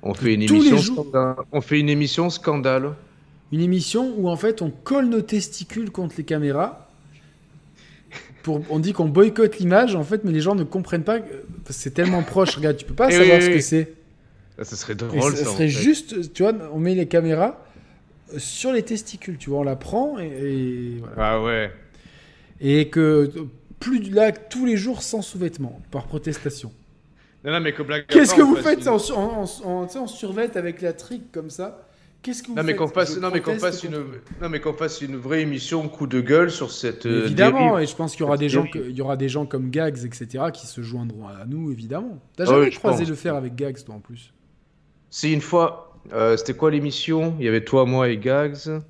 on 0.05 0.13
fait 0.13 0.35
une 0.35 0.45
Tous 0.45 0.61
les 0.61 0.69
émission 0.69 0.77
jours. 0.95 1.05
scandale. 1.07 1.35
On 1.51 1.61
fait 1.61 1.79
une 1.79 1.89
émission 1.89 2.29
scandale. 2.29 2.91
Une 3.51 3.61
émission 3.61 4.13
où 4.17 4.29
en 4.29 4.37
fait 4.37 4.61
on 4.61 4.69
colle 4.71 5.07
nos 5.07 5.21
testicules 5.21 5.91
contre 5.91 6.15
les 6.17 6.23
caméras. 6.23 6.89
Pour, 8.43 8.61
on 8.69 8.79
dit 8.79 8.93
qu'on 8.93 9.05
boycotte 9.07 9.57
l'image 9.57 9.95
en 9.95 10.03
fait, 10.03 10.23
mais 10.23 10.31
les 10.31 10.41
gens 10.41 10.55
ne 10.55 10.63
comprennent 10.63 11.03
pas. 11.03 11.19
que- 11.19 11.33
parce 11.65 11.77
que 11.77 11.83
C'est 11.83 11.91
tellement 11.91 12.21
proche, 12.23 12.55
regarde, 12.55 12.77
tu 12.77 12.85
peux 12.85 12.93
pas 12.93 13.07
Eh 13.09 13.13
savoir 13.13 13.37
oui, 13.37 13.43
ce 13.43 13.49
que 13.49 13.53
oui. 13.55 13.61
c'est. 13.61 13.93
Ah, 14.59 14.63
ça 14.63 14.75
serait 14.75 14.93
Et 14.93 14.95
drôle, 14.95 15.35
ça 15.35 15.43
ça. 15.43 15.49
en 15.49 15.53
serait 15.53 15.67
fait. 15.67 15.81
juste, 15.83 16.31
tu 16.33 16.43
vois, 16.43 16.53
on 16.71 16.79
met 16.79 16.95
les 16.95 17.07
caméras 17.07 17.65
sur 18.37 18.71
les 18.71 18.83
testicules, 18.83 19.37
tu 19.37 19.49
vois, 19.49 19.59
on 19.59 19.63
la 19.63 19.75
prend 19.75 20.17
et, 20.19 20.25
et 20.27 20.97
voilà. 20.99 21.15
Ah 21.17 21.41
ouais. 21.41 21.71
Et 22.61 22.87
que 22.89 23.31
plus 23.79 23.99
de 23.99 24.15
là 24.15 24.31
tous 24.31 24.65
les 24.65 24.77
jours 24.77 25.01
sans 25.01 25.21
sous-vêtements 25.21 25.81
par 25.91 26.05
protestation. 26.05 26.71
Non, 27.45 27.51
non, 27.51 27.59
mais 27.59 27.73
que 27.73 27.83
blague 27.83 28.01
à 28.03 28.05
Qu'est-ce 28.05 28.33
que 28.33 28.41
vous 28.41 28.55
faites 28.55 28.87
en, 28.87 28.97
en, 29.63 29.87
avec 30.55 30.81
la 30.81 30.93
trique 30.93 31.31
comme 31.31 31.49
ça? 31.49 31.87
Qu'est-ce 32.23 32.41
que 32.41 32.47
vous 32.47 32.55
Non 32.55 32.63
mais 32.63 32.69
faites 32.69 32.77
qu'on 32.77 32.87
fasse, 32.87 33.17
non 33.19 33.29
mais 33.31 33.39
qu'on 33.39 33.59
fasse 33.59 33.83
une, 33.83 33.91
non 34.41 34.49
mais 34.49 34.59
qu'on 34.59 34.73
fasse 34.73 35.01
une 35.01 35.15
vraie 35.15 35.41
émission 35.41 35.87
coup 35.87 36.07
de 36.07 36.21
gueule 36.21 36.49
sur 36.49 36.71
cette. 36.71 37.05
euh, 37.05 37.25
Évidemment, 37.25 37.59
dérive. 37.73 37.83
et 37.83 37.85
je 37.85 37.95
pense 37.95 38.13
qu'il 38.13 38.21
y 38.21 38.23
aura 38.23 38.37
des 38.37 38.49
gens, 38.49 38.63
dérive. 38.63 38.81
que- 38.85 38.89
il 38.89 38.95
y 38.95 39.01
aura 39.01 39.15
des 39.15 39.29
gens 39.29 39.45
comme 39.45 39.69
Gags, 39.69 40.03
etc., 40.05 40.45
qui 40.51 40.65
se 40.65 40.81
joindront 40.81 41.27
à 41.27 41.45
nous, 41.45 41.71
évidemment. 41.71 42.19
T'as 42.35 42.43
Ah 42.43 42.47
jamais 42.47 42.65
oui, 42.65 42.71
je 42.71 42.79
croisé 42.79 43.05
le 43.05 43.13
faire 43.13 43.35
avec 43.35 43.53
Gags, 43.55 43.77
toi, 43.85 43.93
en 43.93 43.99
plus? 43.99 44.33
Si 45.11 45.31
une 45.31 45.41
fois, 45.41 45.95
euh, 46.13 46.35
c'était 46.35 46.55
quoi 46.55 46.71
l'émission? 46.71 47.35
Il 47.39 47.45
y 47.45 47.47
avait 47.47 47.63
toi, 47.63 47.85
moi 47.85 48.09
et 48.09 48.17
Gags. 48.17 48.81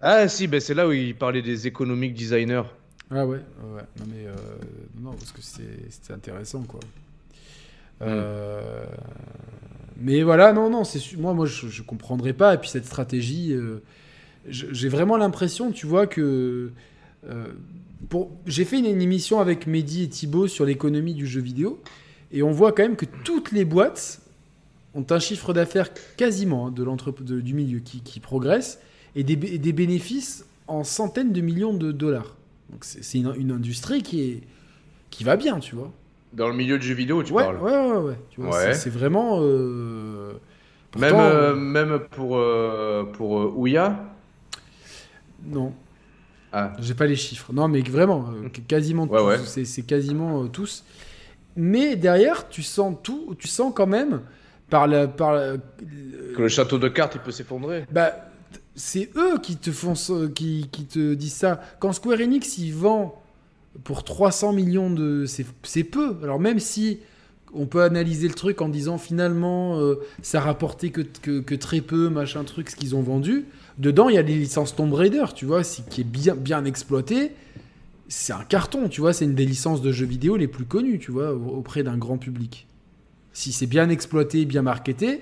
Ah 0.00 0.28
si, 0.28 0.46
ben 0.46 0.60
c'est 0.60 0.74
là 0.74 0.88
où 0.88 0.92
il 0.92 1.14
parlait 1.14 1.42
des 1.42 1.66
économiques 1.66 2.14
designers. 2.14 2.62
Ah 3.10 3.26
ouais, 3.26 3.38
ouais, 3.38 3.82
non 3.98 4.04
mais 4.06 4.26
euh, 4.26 4.34
non 5.00 5.12
parce 5.12 5.32
que 5.32 5.40
c'était 5.42 6.12
intéressant 6.12 6.62
quoi. 6.62 6.80
Hmm. 8.00 8.04
Euh, 8.04 8.84
Mais 10.00 10.22
voilà, 10.22 10.52
non, 10.52 10.70
non, 10.70 10.84
c'est 10.84 11.00
moi, 11.16 11.34
moi, 11.34 11.46
je, 11.46 11.66
je 11.66 11.82
comprendrais 11.82 12.32
pas. 12.32 12.54
Et 12.54 12.58
puis 12.58 12.68
cette 12.70 12.86
stratégie, 12.86 13.52
euh, 13.52 13.82
j'ai 14.48 14.88
vraiment 14.88 15.16
l'impression, 15.16 15.72
tu 15.72 15.86
vois 15.86 16.06
que 16.06 16.70
euh, 17.28 17.46
pour, 18.08 18.30
j'ai 18.46 18.64
fait 18.64 18.78
une, 18.78 18.86
une 18.86 19.02
émission 19.02 19.40
avec 19.40 19.66
Mehdi 19.66 20.04
et 20.04 20.08
Thibaut 20.08 20.46
sur 20.46 20.64
l'économie 20.64 21.14
du 21.14 21.26
jeu 21.26 21.40
vidéo, 21.40 21.82
et 22.30 22.44
on 22.44 22.52
voit 22.52 22.70
quand 22.72 22.84
même 22.84 22.96
que 22.96 23.06
toutes 23.24 23.50
les 23.50 23.64
boîtes 23.64 24.20
ont 24.94 25.06
un 25.10 25.18
chiffre 25.18 25.52
d'affaires 25.52 25.90
quasiment 26.16 26.68
hein, 26.68 26.70
de 26.70 27.40
du 27.40 27.54
milieu 27.54 27.80
qui, 27.80 28.00
qui 28.00 28.20
progresse 28.20 28.78
et 29.16 29.24
des, 29.24 29.38
et 29.52 29.58
des 29.58 29.72
bénéfices 29.72 30.46
en 30.68 30.84
centaines 30.84 31.32
de 31.32 31.40
millions 31.40 31.74
de 31.74 31.90
dollars. 31.90 32.36
Donc 32.70 32.84
c'est 32.84 33.18
une, 33.18 33.32
une 33.36 33.50
industrie 33.52 34.02
qui 34.02 34.22
est 34.30 34.42
qui 35.10 35.24
va 35.24 35.36
bien, 35.36 35.58
tu 35.58 35.74
vois. 35.74 35.90
Dans 36.34 36.48
le 36.48 36.54
milieu 36.54 36.78
du 36.78 36.86
jeu 36.86 36.94
vidéo, 36.94 37.22
tu 37.22 37.32
ouais, 37.32 37.42
parles. 37.42 37.56
ouais, 37.60 37.72
ouais, 37.72 37.96
ouais, 37.98 38.18
tu 38.30 38.42
vois, 38.42 38.54
Ouais. 38.56 38.74
c'est- 38.74 38.90
vraiment. 38.90 39.38
euh, 39.40 40.32
Même, 40.98 41.10
pourtant, 41.12 41.20
euh, 41.24 41.54
même 41.54 41.98
pour 42.10 42.36
euh, 42.36 43.04
pour 43.04 43.40
euh, 43.40 43.52
Ouya? 43.56 43.98
Non, 45.46 45.72
Ah. 46.52 46.72
j'ai 46.78 46.94
pas 46.94 47.06
les 47.06 47.16
chiffres. 47.16 47.52
Non, 47.52 47.68
mais 47.68 47.80
vraiment, 47.80 48.26
euh, 48.32 48.48
quasiment 48.66 49.04
Ouais, 49.06 49.38
tous. 49.38 49.44
C'est 49.44 49.64
c'est 49.64 49.82
quasiment 49.82 50.44
euh, 50.44 50.48
tous. 50.48 50.84
Mais 51.56 51.96
derrière, 51.96 52.48
tu 52.48 52.62
sens 52.62 52.94
tout. 53.02 53.34
Tu 53.38 53.48
sens 53.48 53.72
quand 53.74 53.86
même 53.86 54.20
par 54.70 54.86
la 54.86 55.08
par 55.08 55.32
la- 55.32 55.56
Que 55.56 56.42
le 56.42 56.48
château 56.48 56.78
de 56.78 56.88
cartes, 56.88 57.14
il 57.14 57.20
peut 57.20 57.30
s'effondrer. 57.30 57.86
Bah, 57.90 58.12
c'est 58.78 59.10
eux 59.16 59.38
qui 59.42 59.56
te 59.56 59.70
font 59.72 59.94
qui, 60.34 60.68
qui 60.72 60.84
te 60.84 61.14
disent 61.14 61.34
ça. 61.34 61.60
Quand 61.80 61.92
Square 61.92 62.20
Enix 62.20 62.58
il 62.58 62.72
vend 62.72 63.20
pour 63.84 64.04
300 64.04 64.52
millions 64.52 64.90
de 64.90 65.26
c'est 65.62 65.84
peu. 65.84 66.16
Alors 66.22 66.40
même 66.40 66.60
si 66.60 67.00
on 67.52 67.66
peut 67.66 67.82
analyser 67.82 68.28
le 68.28 68.34
truc 68.34 68.60
en 68.62 68.68
disant 68.68 68.98
finalement 68.98 69.78
euh, 69.80 69.96
ça 70.22 70.40
rapportait 70.40 70.90
que, 70.90 71.00
que, 71.40 71.54
très 71.54 71.80
peu 71.80 72.08
machin 72.08 72.44
truc 72.44 72.70
ce 72.70 72.76
qu'ils 72.76 72.94
ont 72.94 73.02
vendu. 73.02 73.46
Dedans 73.78 74.08
il 74.08 74.14
y 74.14 74.18
a 74.18 74.22
des 74.22 74.36
licences 74.36 74.74
Tomb 74.76 74.92
Raider, 74.94 75.24
tu 75.34 75.44
vois, 75.44 75.62
qui 75.62 76.00
est 76.02 76.04
bien 76.04 76.34
bien 76.34 76.64
exploité. 76.64 77.32
C'est 78.10 78.32
un 78.32 78.44
carton, 78.44 78.88
tu 78.88 79.00
vois, 79.02 79.12
c'est 79.12 79.26
une 79.26 79.34
des 79.34 79.44
licences 79.44 79.82
de 79.82 79.92
jeux 79.92 80.06
vidéo 80.06 80.36
les 80.36 80.48
plus 80.48 80.64
connues, 80.64 80.98
tu 80.98 81.10
vois, 81.10 81.34
au- 81.34 81.56
auprès 81.58 81.82
d'un 81.82 81.98
grand 81.98 82.16
public. 82.16 82.66
Si 83.34 83.52
c'est 83.52 83.66
bien 83.66 83.90
exploité, 83.90 84.46
bien 84.46 84.62
marketé, 84.62 85.20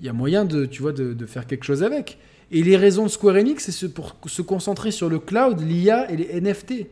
il 0.00 0.06
y 0.06 0.08
a 0.08 0.12
moyen 0.12 0.44
de, 0.44 0.66
tu 0.66 0.82
vois, 0.82 0.92
de, 0.92 1.12
de 1.14 1.26
faire 1.26 1.46
quelque 1.46 1.64
chose 1.64 1.82
avec. 1.84 2.18
Et 2.52 2.62
les 2.62 2.76
raisons 2.76 3.04
de 3.04 3.08
Square 3.08 3.36
Enix, 3.36 3.64
c'est 3.64 3.72
ce- 3.72 3.86
pour 3.86 4.16
se 4.26 4.42
concentrer 4.42 4.90
sur 4.90 5.08
le 5.08 5.18
cloud, 5.18 5.60
l'IA 5.60 6.10
et 6.10 6.16
les 6.16 6.40
NFT. 6.40 6.86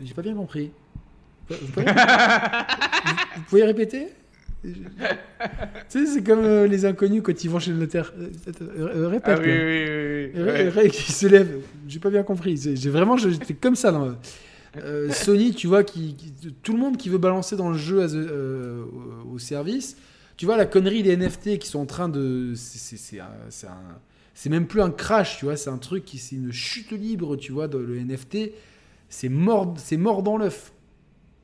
J'ai 0.00 0.14
pas 0.14 0.22
bien 0.22 0.34
compris. 0.34 0.70
Vous, 1.48 1.56
pouvez, 1.72 1.86
vous- 1.86 3.10
vous 3.36 3.42
pouvez 3.48 3.64
répéter? 3.64 4.08
Tu 4.64 4.70
sais, 5.88 6.06
c'est 6.06 6.22
comme 6.22 6.44
euh, 6.44 6.66
les 6.68 6.84
inconnus 6.84 7.20
quand 7.24 7.42
ils 7.44 7.50
vont 7.50 7.58
chez 7.58 7.72
le 7.72 7.78
notaire. 7.78 8.12
Euh, 8.16 8.28
euh, 8.62 8.88
euh, 8.96 9.08
répète. 9.08 9.38
Ah 9.38 9.42
oui, 9.42 9.50
oui, 9.50 9.54
oui. 9.54 10.30
oui, 10.34 10.42
Ray- 10.42 10.62
ouais. 10.64 10.68
Ray 10.68 10.90
qui 10.90 11.10
se 11.12 11.26
lève. 11.26 11.58
J'ai 11.88 11.98
pas 11.98 12.10
bien 12.10 12.22
compris. 12.22 12.56
J'ai 12.56 12.90
vraiment, 12.90 13.16
j'étais 13.16 13.54
comme 13.54 13.74
ça. 13.74 13.90
Dans, 13.90 14.12
euh, 14.78 15.10
Sony, 15.10 15.52
tu 15.52 15.66
vois, 15.66 15.82
qui, 15.82 16.14
qui- 16.14 16.52
tout 16.62 16.72
le 16.72 16.78
monde 16.78 16.96
qui 16.96 17.08
veut 17.08 17.18
balancer 17.18 17.56
dans 17.56 17.70
le 17.70 17.76
jeu 17.78 18.06
au 19.32 19.38
service. 19.38 19.96
Tu 20.36 20.46
vois 20.46 20.56
la 20.56 20.66
connerie 20.66 21.02
des 21.02 21.16
NFT 21.16 21.58
qui 21.58 21.68
sont 21.68 21.78
en 21.80 21.86
train 21.86 22.08
de, 22.08 22.52
c'est- 22.56 24.48
même 24.48 24.66
plus 24.66 24.80
un 24.82 24.90
crash, 24.90 25.38
tu 25.38 25.44
vois, 25.44 25.56
c'est 25.56 25.70
un 25.70 25.78
truc 25.78 26.04
qui, 26.04 26.18
c'est 26.18 26.36
une 26.36 26.52
chute 26.52 26.90
libre, 26.92 27.36
tu 27.36 27.52
vois, 27.52 27.68
dans 27.68 27.78
le 27.78 27.96
NFT. 27.98 28.52
C'est 29.08 29.28
mort, 29.28 29.74
c'est 29.76 29.96
mort 29.98 30.22
dans 30.22 30.36
l'œuf. 30.36 30.72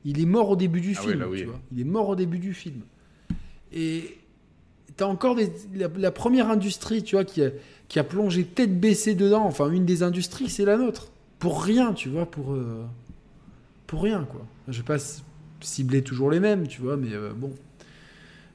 Il 0.05 0.19
est 0.19 0.25
mort 0.25 0.49
au 0.49 0.55
début 0.55 0.81
du 0.81 0.95
Ah 0.97 1.01
film. 1.01 1.13
oui, 1.13 1.19
là, 1.19 1.27
oui. 1.29 1.39
tu 1.39 1.45
vois. 1.45 1.59
Il 1.71 1.79
est 1.79 1.83
mort 1.85 2.09
au 2.09 2.15
début 2.15 2.39
du 2.39 2.53
film. 2.53 2.81
Et 3.71 4.17
t'as 4.97 5.05
encore 5.05 5.35
des- 5.35 5.51
la, 5.75 5.87
la 5.95 6.11
première 6.11 6.49
industrie, 6.49 7.03
tu 7.03 7.15
vois, 7.15 7.25
qui 7.25 7.43
a, 7.43 7.51
qui 7.87 7.99
a 7.99 8.03
plongé 8.03 8.43
tête 8.45 8.79
baissée 8.79 9.13
dedans. 9.15 9.45
Enfin, 9.45 9.69
une 9.69 9.85
des 9.85 10.01
industries, 10.03 10.49
c'est 10.49 10.65
la 10.65 10.77
nôtre. 10.77 11.11
Pour 11.37 11.63
rien, 11.63 11.93
tu 11.93 12.09
vois, 12.09 12.25
pour, 12.25 12.53
euh, 12.53 12.83
pour 13.87 14.01
rien, 14.03 14.25
quoi. 14.29 14.45
Je 14.67 14.77
vais 14.79 14.83
pas 14.85 14.97
cibler 15.61 16.01
toujours 16.03 16.31
les 16.31 16.39
mêmes, 16.39 16.67
tu 16.67 16.81
vois, 16.81 16.97
mais 16.97 17.13
euh, 17.13 17.33
bon. 17.33 17.51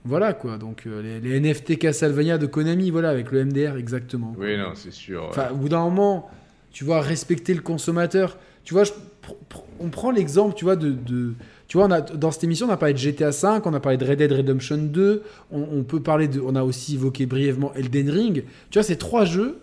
Voilà, 0.04 0.34
quoi. 0.34 0.58
Donc, 0.58 0.82
euh, 0.86 1.00
les, 1.02 1.20
les 1.20 1.40
NFT 1.40 1.78
Castlevania 1.78 2.36
de 2.38 2.46
Konami, 2.46 2.90
voilà, 2.90 3.08
avec 3.10 3.30
le 3.32 3.44
MDR, 3.44 3.76
exactement. 3.76 4.34
Oui, 4.38 4.56
non, 4.58 4.72
c'est 4.74 4.92
sûr. 4.92 5.22
ouais. 5.22 5.28
Enfin, 5.30 5.48
au 5.52 5.56
bout 5.56 5.68
d'un 5.70 5.82
moment, 5.82 6.30
tu 6.72 6.84
vois, 6.84 7.00
respecter 7.00 7.54
le 7.54 7.62
consommateur. 7.62 8.36
Tu 8.64 8.74
vois, 8.74 8.84
je- 8.84 8.92
pr- 8.92 9.34
pr- 9.50 9.62
on 9.80 9.88
prend 9.88 10.10
l'exemple, 10.10 10.54
tu 10.54 10.64
vois, 10.64 10.76
de, 10.76 10.90
de- 10.90 11.32
tu 11.68 11.78
vois, 11.78 11.86
on 11.86 11.90
a, 11.90 12.00
dans 12.02 12.30
cette 12.30 12.44
émission, 12.44 12.66
on 12.66 12.70
a 12.70 12.76
parlé 12.76 12.92
de 12.92 12.98
GTA 12.98 13.30
V, 13.30 13.60
on 13.64 13.72
a 13.72 13.80
parlé 13.80 13.96
de 13.96 14.04
Red 14.04 14.18
Dead 14.18 14.32
Redemption 14.32 14.76
2, 14.76 15.22
on, 15.50 15.66
on 15.72 15.82
peut 15.84 16.00
parler 16.00 16.28
de, 16.28 16.38
on 16.40 16.54
a 16.54 16.62
aussi 16.64 16.94
évoqué 16.96 17.24
brièvement 17.24 17.72
Elden 17.74 18.10
Ring. 18.10 18.44
Tu 18.70 18.78
vois, 18.78 18.82
c'est 18.82 18.96
trois 18.96 19.24
jeux 19.24 19.58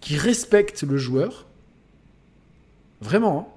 qui 0.00 0.16
respectent 0.16 0.82
le 0.82 0.96
joueur, 0.98 1.46
vraiment. 3.00 3.48
hein. 3.48 3.52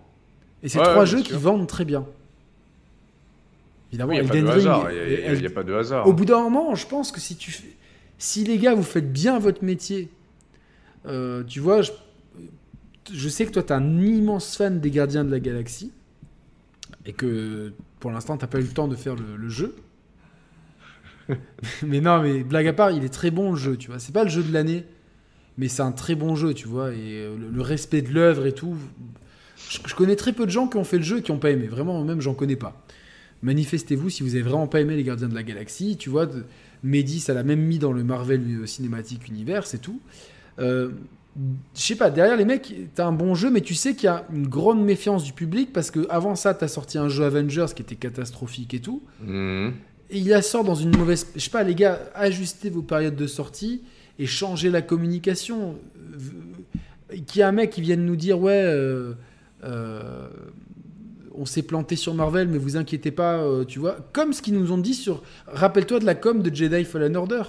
Et 0.64 0.69
c'est 0.69 0.77
Ouais, 0.80 0.84
trois 0.85 0.99
ouais, 0.99 1.06
jeux 1.06 1.22
qui 1.22 1.34
vendent 1.34 1.68
très 1.68 1.85
bien. 1.85 2.06
Évidemment, 3.91 4.14
Il 4.14 4.22
n'y 4.22 4.26
a, 4.26 4.30
pas 4.30 4.36
de 4.36 4.45
Ring, 4.48 4.57
hasard. 4.57 4.91
Il 4.91 4.98
y 4.98 4.99
a- 5.26 5.34
il 5.34 5.44
y 5.45 5.49
pas 5.49 5.64
de 5.64 5.74
hasard. 5.74 6.07
Au 6.07 6.14
bout 6.14 6.26
d'un 6.26 6.41
moment, 6.41 6.76
je 6.76 6.86
pense 6.88 7.11
que 7.11 7.20
si 7.20 7.36
tu 7.36 7.52
fais- 7.52 7.76
si 8.18 8.44
les 8.44 8.57
gars 8.57 8.76
vous 8.76 8.84
faites 8.84 9.11
bien 9.11 9.40
votre 9.40 9.64
métier, 9.64 10.10
euh, 11.07 11.44
tu 11.44 11.60
vois, 11.60 11.82
je, 11.82 11.91
je 13.11 13.30
sais 13.30 13.45
que 13.45 13.52
toi 13.52 13.64
tu 13.64 13.70
es 13.70 13.76
un 13.76 13.99
immense 14.02 14.56
fan 14.57 14.80
des 14.80 14.91
Gardiens 14.91 15.24
de 15.24 15.32
la 15.32 15.40
Galaxie 15.40 15.91
et 17.06 17.14
que 17.14 17.74
pour 17.99 18.11
l'instant 18.11 18.38
t'as 18.38 18.48
pas 18.48 18.60
eu 18.60 18.64
le 18.64 18.68
temps 18.70 18.88
de 18.88 18.95
faire 18.95 19.16
le, 19.16 19.36
le 19.38 19.49
jeu. 19.49 19.76
mais 21.84 22.02
non, 22.02 22.22
mais 22.22 22.44
blague 22.44 22.68
à 22.68 22.74
part, 22.74 22.91
il 22.91 23.03
est 23.03 23.10
très 23.14 23.32
bon 23.32 23.52
le 23.52 23.57
jeu, 23.57 23.78
tu 23.78 23.88
vois. 23.90 23.99
C'est 23.99 24.11
pas 24.14 24.24
le 24.24 24.30
jeu 24.30 24.44
de 24.44 24.52
l'année, 24.52 24.86
mais 25.57 25.68
c'est 25.68 25.82
un 25.82 25.91
très 25.91 26.16
bon 26.16 26.36
jeu, 26.36 26.53
tu 26.53 26.68
vois. 26.68 26.91
Et 26.91 26.98
euh, 27.24 27.36
le, 27.38 27.49
le 27.49 27.61
respect 27.61 28.02
de 28.02 28.11
l'œuvre 28.14 28.45
et 28.45 28.53
tout. 28.53 28.76
Je, 29.70 29.80
je 29.86 29.95
connais 29.95 30.16
très 30.16 30.34
peu 30.34 30.45
de 30.45 30.52
gens 30.52 30.68
qui 30.68 30.78
ont 30.78 30.84
fait 30.84 30.98
le 30.98 31.03
jeu 31.03 31.20
et 31.20 31.22
qui 31.22 31.32
ont 31.32 31.38
pas 31.40 31.52
aimé. 31.52 31.68
Vraiment, 31.68 32.03
même 32.03 32.22
j'en 32.22 32.34
connais 32.34 32.56
pas. 32.56 32.82
Manifestez-vous 33.41 34.10
si 34.10 34.24
vous 34.24 34.36
avez 34.36 34.44
vraiment 34.44 34.68
pas 34.68 34.82
aimé 34.82 34.95
les 34.95 35.03
Gardiens 35.03 35.30
de 35.30 35.36
la 35.36 35.44
Galaxie. 35.44 35.95
Tu 35.98 36.10
vois, 36.10 36.26
de- 36.26 36.44
Mehdi, 36.84 37.20
ça 37.20 37.34
l'a 37.34 37.44
même 37.44 37.61
mis 37.61 37.80
dans 37.80 37.91
le 37.91 38.03
Marvel 38.03 38.41
euh, 38.61 38.66
Cinematic 38.66 39.28
Universe 39.28 39.74
et 39.74 39.80
tout. 39.80 39.99
Euh, 40.60 40.90
je 41.76 41.82
sais 41.82 41.95
pas, 41.95 42.10
derrière 42.10 42.36
les 42.36 42.44
mecs, 42.45 42.74
t'as 42.95 43.06
un 43.06 43.11
bon 43.14 43.36
jeu, 43.36 43.49
mais 43.49 43.61
tu 43.61 43.74
sais 43.76 43.94
qu'il 43.95 44.06
y 44.06 44.07
a 44.07 44.26
une 44.34 44.48
grande 44.48 44.84
méfiance 44.84 45.24
du 45.24 45.32
public 45.34 45.72
parce 45.72 45.90
que 45.91 46.06
avant 46.10 46.36
ça, 46.36 46.53
t'as 46.53 46.68
sorti 46.68 46.98
un 46.98 47.07
jeu 47.07 47.24
Avengers 47.24 47.68
qui 47.76 47.82
était 47.82 47.95
catastrophique 47.95 48.74
et 48.74 48.80
tout. 48.80 49.02
Mhm. 49.24 49.74
Et 50.10 50.18
il 50.20 50.28
la 50.28 50.41
sort 50.41 50.64
dans 50.64 50.76
une 50.76 50.98
mauvaise. 50.98 51.28
Je 51.36 51.40
sais 51.40 51.49
pas, 51.52 51.64
les 51.64 51.76
gars, 51.76 51.99
ajustez 52.16 52.70
vos 52.70 52.82
périodes 52.82 53.16
de 53.16 53.28
sortie 53.28 53.84
et 54.18 54.26
changez 54.26 54.70
la 54.70 54.82
communication. 54.82 55.76
Qu'il 57.28 57.40
y 57.40 57.41
a 57.44 57.48
un 57.48 57.52
mec 57.52 57.70
qui 57.72 57.82
vienne 57.82 58.06
nous 58.06 58.16
dire, 58.16 58.40
ouais, 58.40 58.61
euh, 58.66 59.14
euh, 59.64 60.28
on 61.40 61.45
s'est 61.45 61.61
planté 61.64 61.95
sur 61.95 62.14
Marvel, 62.14 62.49
mais 62.49 62.57
vous 62.57 62.76
inquiétez 62.76 63.11
pas, 63.11 63.38
euh, 63.38 63.64
tu 63.64 63.80
vois. 63.80 63.98
Comme 64.11 64.34
ce 64.34 64.41
qu'ils 64.41 64.60
nous 64.60 64.72
ont 64.74 64.78
dit 64.78 64.94
sur. 64.94 65.24
Rappelle-toi 65.48 65.99
de 65.99 66.06
la 66.06 66.14
com 66.14 66.41
de 66.41 66.53
Jedi 66.53 66.84
Fallen 66.84 67.16
Order. 67.16 67.44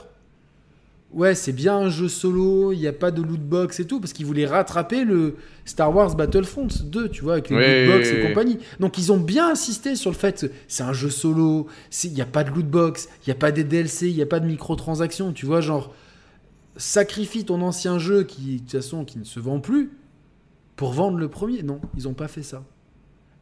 Ouais, 1.12 1.34
c'est 1.34 1.52
bien 1.52 1.76
un 1.76 1.88
jeu 1.90 2.06
solo, 2.06 2.70
il 2.70 2.78
n'y 2.78 2.86
a 2.86 2.92
pas 2.92 3.10
de 3.10 3.20
loot 3.20 3.40
box 3.40 3.80
et 3.80 3.84
tout, 3.84 3.98
parce 3.98 4.12
qu'ils 4.12 4.26
voulaient 4.26 4.46
rattraper 4.46 5.04
le 5.04 5.34
Star 5.64 5.92
Wars 5.92 6.14
Battlefront 6.14 6.68
2, 6.84 7.08
tu 7.08 7.22
vois, 7.24 7.32
avec 7.32 7.50
les 7.50 7.56
Oui, 7.56 7.86
loot 7.86 7.96
box 7.96 8.10
oui, 8.10 8.16
et 8.16 8.22
oui. 8.22 8.28
compagnie. 8.28 8.58
Donc 8.78 8.96
ils 8.96 9.10
ont 9.10 9.16
bien 9.18 9.50
insisté 9.50 9.96
sur 9.96 10.12
le 10.12 10.16
fait 10.16 10.40
que 10.40 10.46
c'est 10.68 10.84
un 10.84 10.92
jeu 10.92 11.10
solo, 11.10 11.66
il 12.04 12.12
n'y 12.12 12.20
a 12.20 12.26
pas 12.26 12.44
de 12.44 12.50
loot 12.50 12.64
box, 12.66 13.08
il 13.26 13.30
n'y 13.30 13.32
a 13.32 13.34
pas 13.34 13.50
des 13.50 13.64
DLC, 13.64 14.08
il 14.08 14.14
n'y 14.14 14.22
a 14.22 14.26
pas 14.26 14.38
de 14.38 14.46
microtransactions, 14.46 15.32
tu 15.32 15.46
vois, 15.46 15.60
genre 15.60 15.92
sacrifie 16.76 17.44
ton 17.44 17.60
ancien 17.60 17.98
jeu 17.98 18.22
qui, 18.22 18.54
de 18.54 18.58
toute 18.60 18.70
façon, 18.70 19.04
qui 19.04 19.18
ne 19.18 19.24
se 19.24 19.40
vend 19.40 19.58
plus 19.58 19.90
pour 20.76 20.92
vendre 20.92 21.18
le 21.18 21.26
premier. 21.26 21.64
Non, 21.64 21.80
ils 21.96 22.04
n'ont 22.04 22.14
pas 22.14 22.28
fait 22.28 22.44
ça. 22.44 22.62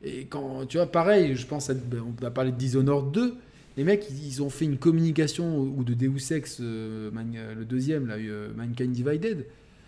Et 0.02 0.26
quand, 0.26 0.66
tu 0.66 0.76
vois, 0.76 0.86
pareil, 0.86 1.34
je 1.34 1.46
pense, 1.46 1.70
à, 1.70 1.74
on 1.74 2.24
a 2.24 2.30
parlé 2.30 2.52
de 2.52 2.56
Dishonored 2.56 3.10
2, 3.12 3.34
les 3.76 3.84
mecs, 3.84 4.06
ils, 4.10 4.42
ont 4.42 4.50
fait 4.50 4.64
une 4.64 4.78
communication, 4.78 5.58
ou 5.60 5.82
de 5.84 5.94
Deus 5.94 6.32
Ex, 6.32 6.58
euh, 6.60 7.10
Man- 7.10 7.34
euh, 7.36 7.54
le 7.54 7.64
deuxième, 7.64 8.06
là, 8.06 8.14
euh, 8.16 8.48
Mankind 8.56 8.92
Divided. 8.92 9.46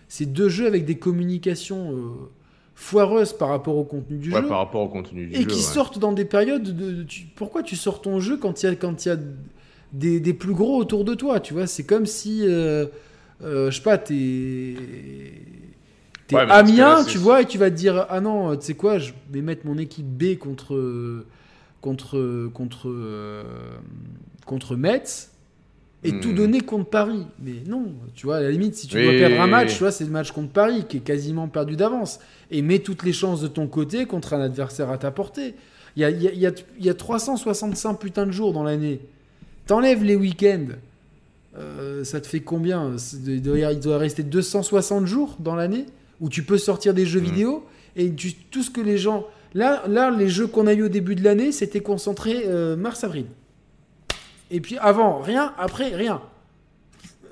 C'est 0.08 0.26
deux 0.26 0.48
jeux 0.48 0.66
avec 0.66 0.84
des 0.84 0.96
communications 0.96 1.92
euh, 1.96 2.10
foireuses 2.74 3.32
par 3.32 3.48
rapport 3.50 3.76
au 3.76 3.84
contenu 3.84 4.18
du 4.18 4.32
Ouais, 4.32 4.40
jeu 4.40 4.48
par 4.48 4.58
rapport 4.58 4.82
au 4.82 4.88
contenu 4.88 5.26
du 5.26 5.34
et 5.36 5.42
jeu. 5.42 5.46
qui 5.46 5.56
ouais. 5.56 5.62
sortent 5.62 5.98
dans 5.98 6.12
des 6.12 6.24
périodes 6.24 6.64
de, 6.64 6.90
de- 6.92 7.02
tu- 7.04 7.26
pourquoi 7.36 7.62
tu 7.62 7.76
sors 7.76 8.02
ton 8.02 8.18
jeu 8.20 8.36
quand 8.36 8.62
il 8.62 8.66
y 8.66 8.68
a 8.68 8.74
quand 8.74 9.04
y 9.06 9.08
a 9.10 9.16
des, 9.92 10.18
des 10.20 10.34
plus 10.34 10.54
gros 10.54 10.76
autour 10.78 11.04
de 11.04 11.14
toi 11.14 11.40
tu 11.40 11.52
vois? 11.54 11.66
C'est 11.66 11.84
comme 11.84 12.06
si 12.06 12.40
je 12.42 12.88
sais 13.70 13.82
pas 13.82 13.98
t'es 13.98 14.74
t'es 16.30 16.36
Ouais, 16.36 16.50
Amiens 16.50 16.96
là, 17.00 17.04
tu 17.04 17.18
vois 17.18 17.42
et 17.42 17.44
tu 17.46 17.58
vas 17.58 17.70
te 17.70 17.76
dire 17.76 18.06
ah 18.08 18.20
non 18.20 18.56
tu 18.56 18.66
sais 18.66 18.74
quoi 18.74 18.98
je 18.98 19.12
vais 19.30 19.42
mettre 19.42 19.66
mon 19.66 19.76
équipe 19.78 20.06
B 20.06 20.36
contre 20.38 21.24
contre 21.80 22.48
contre 22.54 22.88
euh, 22.88 23.42
contre 24.46 24.76
Metz 24.76 25.30
et 26.02 26.12
Hmm. 26.12 26.20
tout 26.20 26.32
donner 26.32 26.60
contre 26.62 26.88
Paris 26.88 27.26
mais 27.42 27.56
non 27.66 27.92
tu 28.14 28.24
vois 28.26 28.36
à 28.38 28.40
la 28.40 28.50
limite 28.50 28.74
si 28.74 28.86
tu 28.86 28.96
Oui, 28.96 29.04
dois 29.04 29.12
perdre 29.12 29.40
un 29.40 29.46
match 29.46 29.68
oui. 29.68 29.74
tu 29.74 29.78
vois 29.80 29.92
c'est 29.92 30.04
le 30.04 30.10
match 30.10 30.32
contre 30.32 30.50
Paris 30.50 30.84
qui 30.88 30.96
est 30.98 31.00
quasiment 31.00 31.46
perdu 31.48 31.76
d'avance 31.76 32.20
et 32.50 32.62
mets 32.62 32.78
toutes 32.78 33.02
les 33.02 33.12
chances 33.12 33.42
de 33.42 33.48
ton 33.48 33.66
côté 33.66 34.06
contre 34.06 34.32
un 34.34 34.40
adversaire 34.40 34.90
à 34.90 34.98
ta 34.98 35.10
portée. 35.10 35.54
Il 35.96 36.02
y 36.02 36.04
a, 36.04 36.10
y 36.10 36.28
a- 36.28 36.32
y 36.32 36.46
a- 36.46 36.52
y 36.78 36.88
a 36.88 36.94
365 36.94 37.94
putains 37.98 38.24
de 38.26 38.30
jours 38.30 38.52
dans 38.52 38.62
l'année. 38.62 39.00
T'enlèves 39.66 40.02
les 40.04 40.16
week-ends. 40.16 40.68
euh, 41.58 42.04
ça 42.04 42.20
te 42.20 42.26
fait 42.28 42.40
combien? 42.40 42.96
C'est- 42.96 43.16
Il 43.26 43.42
doit, 43.42 43.58
il 43.58 43.80
doit 43.80 43.98
rester 43.98 44.22
260 44.22 45.06
jours 45.06 45.36
dans 45.40 45.56
l'année? 45.56 45.84
Où 46.20 46.28
tu 46.28 46.42
peux 46.42 46.58
sortir 46.58 46.94
des 46.94 47.06
jeux 47.06 47.20
Mhm. 47.20 47.26
vidéo 47.26 47.66
et 47.96 48.14
tu- 48.14 48.34
tout 48.34 48.62
ce 48.62 48.70
que 48.70 48.80
les 48.80 48.98
gens. 48.98 49.26
Là, 49.54 49.82
là 49.88 50.10
les 50.10 50.28
jeux 50.28 50.46
qu'on 50.46 50.66
a 50.66 50.72
eu 50.74 50.82
au 50.84 50.88
début 50.88 51.14
de 51.14 51.24
l'année, 51.24 51.50
c'était 51.52 51.80
concentré 51.80 52.44
euh, 52.46 52.76
mars-avril. 52.76 53.26
Et 54.50 54.60
puis 54.60 54.76
avant, 54.78 55.20
rien, 55.20 55.54
après, 55.58 55.94
rien. 55.94 56.20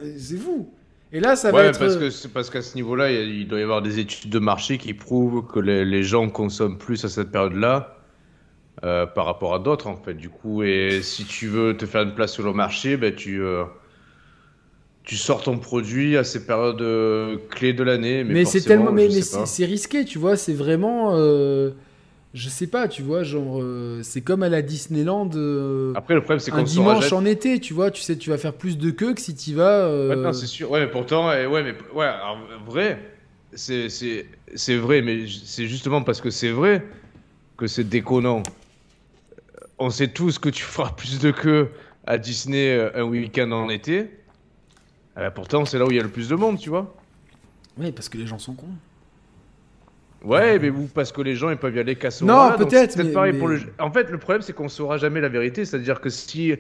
Euh, 0.03 0.13
C'est 0.19 0.37
fou. 0.37 0.71
Et 1.13 1.21
là, 1.21 1.37
ça 1.37 1.51
va 1.53 1.65
être. 1.65 1.79
parce 1.79 1.97
que 1.97 2.11
c'est 2.11 2.29
parce 2.33 2.51
qu'à 2.51 2.61
ce 2.61 2.75
niveau-là, 2.75 3.11
il 3.11 3.49
doit 3.49 3.59
y 3.59 3.63
avoir 3.63 3.81
des 3.83 3.99
études 3.99 4.31
de 4.31 4.39
marché 4.39 4.77
qui 4.79 4.93
prouvent 4.95 5.47
que 5.47 5.59
les, 5.59 5.85
les 5.87 6.03
gens 6.03 6.29
consomment 6.29 6.77
plus 6.77 7.03
à 7.05 7.09
cette 7.09 7.31
période-là 7.31 7.97
euh, 8.85 9.07
par 9.07 9.25
rapport 9.25 9.55
à 9.55 9.59
d'autres, 9.59 9.87
en 9.87 9.97
fait. 9.97 10.15
Du 10.15 10.29
coup, 10.29 10.63
et 10.63 11.01
si 11.03 11.25
tu 11.25 11.47
veux 11.49 11.77
te 11.77 11.87
faire 11.87 12.03
une 12.03 12.15
place 12.15 12.33
sur 12.33 12.45
le 12.45 12.53
marché, 12.53 12.97
ben 12.99 13.15
tu 13.15 13.41
euh, 13.43 13.65
tu 15.09 15.17
sors 15.17 15.43
ton 15.43 15.57
produit 15.57 16.19
à 16.19 16.23
ces 16.23 16.45
périodes 16.45 16.83
euh, 16.83 17.39
clés 17.49 17.73
de 17.73 17.83
l'année. 17.83 18.25
Mais, 18.25 18.35
Mais, 18.35 18.45
c'est 18.45 18.61
tellement, 18.61 18.93
mais, 18.93 19.09
mais 19.09 19.23
c'est 19.23 19.65
risqué, 19.65 20.05
tu 20.05 20.19
vois. 20.19 20.37
C'est 20.37 20.53
vraiment, 20.53 21.13
euh, 21.15 21.71
je 22.35 22.51
sais 22.51 22.67
pas, 22.67 22.89
tu 22.89 23.01
vois, 23.01 23.23
genre, 23.23 23.59
euh, 23.59 24.01
c'est 24.03 24.21
comme 24.21 24.43
à 24.43 24.51
la 24.51 24.61
Disneyland 24.61 25.31
euh, 25.35 25.95
Après, 25.95 26.13
le 26.13 26.21
problème, 26.21 26.41
c'est 26.41 26.51
qu'on 26.51 26.63
dimanche 26.63 27.11
en 27.15 27.25
été, 27.25 27.59
tu 27.59 27.73
vois. 27.73 27.91
Tu 27.91 28.03
sais, 28.03 28.19
tu 28.19 28.29
vas 28.29 28.37
faire 28.37 28.53
plus 28.53 28.77
de 28.77 28.91
queue 28.91 29.15
que 29.15 29.23
si 29.23 29.35
tu 29.35 29.55
vas. 29.55 29.89
Ouais, 29.89 30.15
non, 30.15 30.35
c'est 30.35 30.47
sûr. 30.47 30.71
Ouais, 30.71 30.81
mais 30.81 30.91
pourtant, 30.91 31.29
ouais, 31.29 31.49
mais 31.49 31.75
ouais, 31.95 32.05
alors, 32.05 32.39
vrai, 32.67 32.99
c'est 33.55 33.89
c'est 33.89 34.77
vrai, 34.77 35.01
mais 35.01 35.25
c'est 35.27 35.67
justement 35.69 36.03
parce 36.03 36.21
que 36.21 36.29
c'est 36.29 36.51
vrai 36.51 36.85
que 37.57 37.67
c'est 37.67 37.89
déconnant. 37.89 38.43
On 39.79 39.89
sait 39.89 40.09
tous 40.09 40.39
que 40.39 40.51
tu 40.51 40.63
feras 40.65 40.91
plus 40.91 41.19
de 41.19 41.31
queue 41.31 41.71
à 42.07 42.19
Disney 42.19 42.79
un 42.95 43.05
week-end 43.05 43.51
en 43.53 43.71
été. 43.71 44.11
Eh 45.19 45.23
ben, 45.23 45.31
pourtant, 45.31 45.65
c'est 45.65 45.79
là 45.79 45.85
où 45.85 45.91
il 45.91 45.97
y 45.97 46.01
a 46.01 46.03
le 46.03 46.09
plus 46.09 46.29
de 46.29 46.37
monde, 46.37 46.59
tu 46.59 46.69
vois. 46.71 46.95
Ouais, 47.77 47.93
parce 47.93 48.09
que 48.09 48.19
les 48.19 48.27
gens 48.27 48.39
sont 48.39 48.55
cons. 48.55 48.67
Ouais, 50.25 50.59
mais 50.59 50.71
ou 50.71 50.89
parce 50.93 51.13
que 51.13 51.21
les 51.23 51.37
gens 51.37 51.49
ils 51.51 51.57
peuvent 51.57 51.77
y 51.77 51.79
aller 51.79 51.95
qu'à 51.95 52.11
ce 52.11 52.25
Non, 52.25 52.53
peut-être, 52.57 52.97
mais- 52.97 53.13
pareil 53.13 53.33
mais- 53.33 53.39
pour 53.39 53.47
le. 53.49 53.61
En 53.79 53.93
fait, 53.93 54.11
le 54.11 54.19
problème 54.19 54.43
c'est 54.43 54.53
qu'on 54.53 54.69
saura 54.69 54.97
jamais 54.99 55.21
la 55.21 55.29
vérité, 55.29 55.65
c'est-à-dire 55.65 56.01
que 56.01 56.11
si 56.11 56.55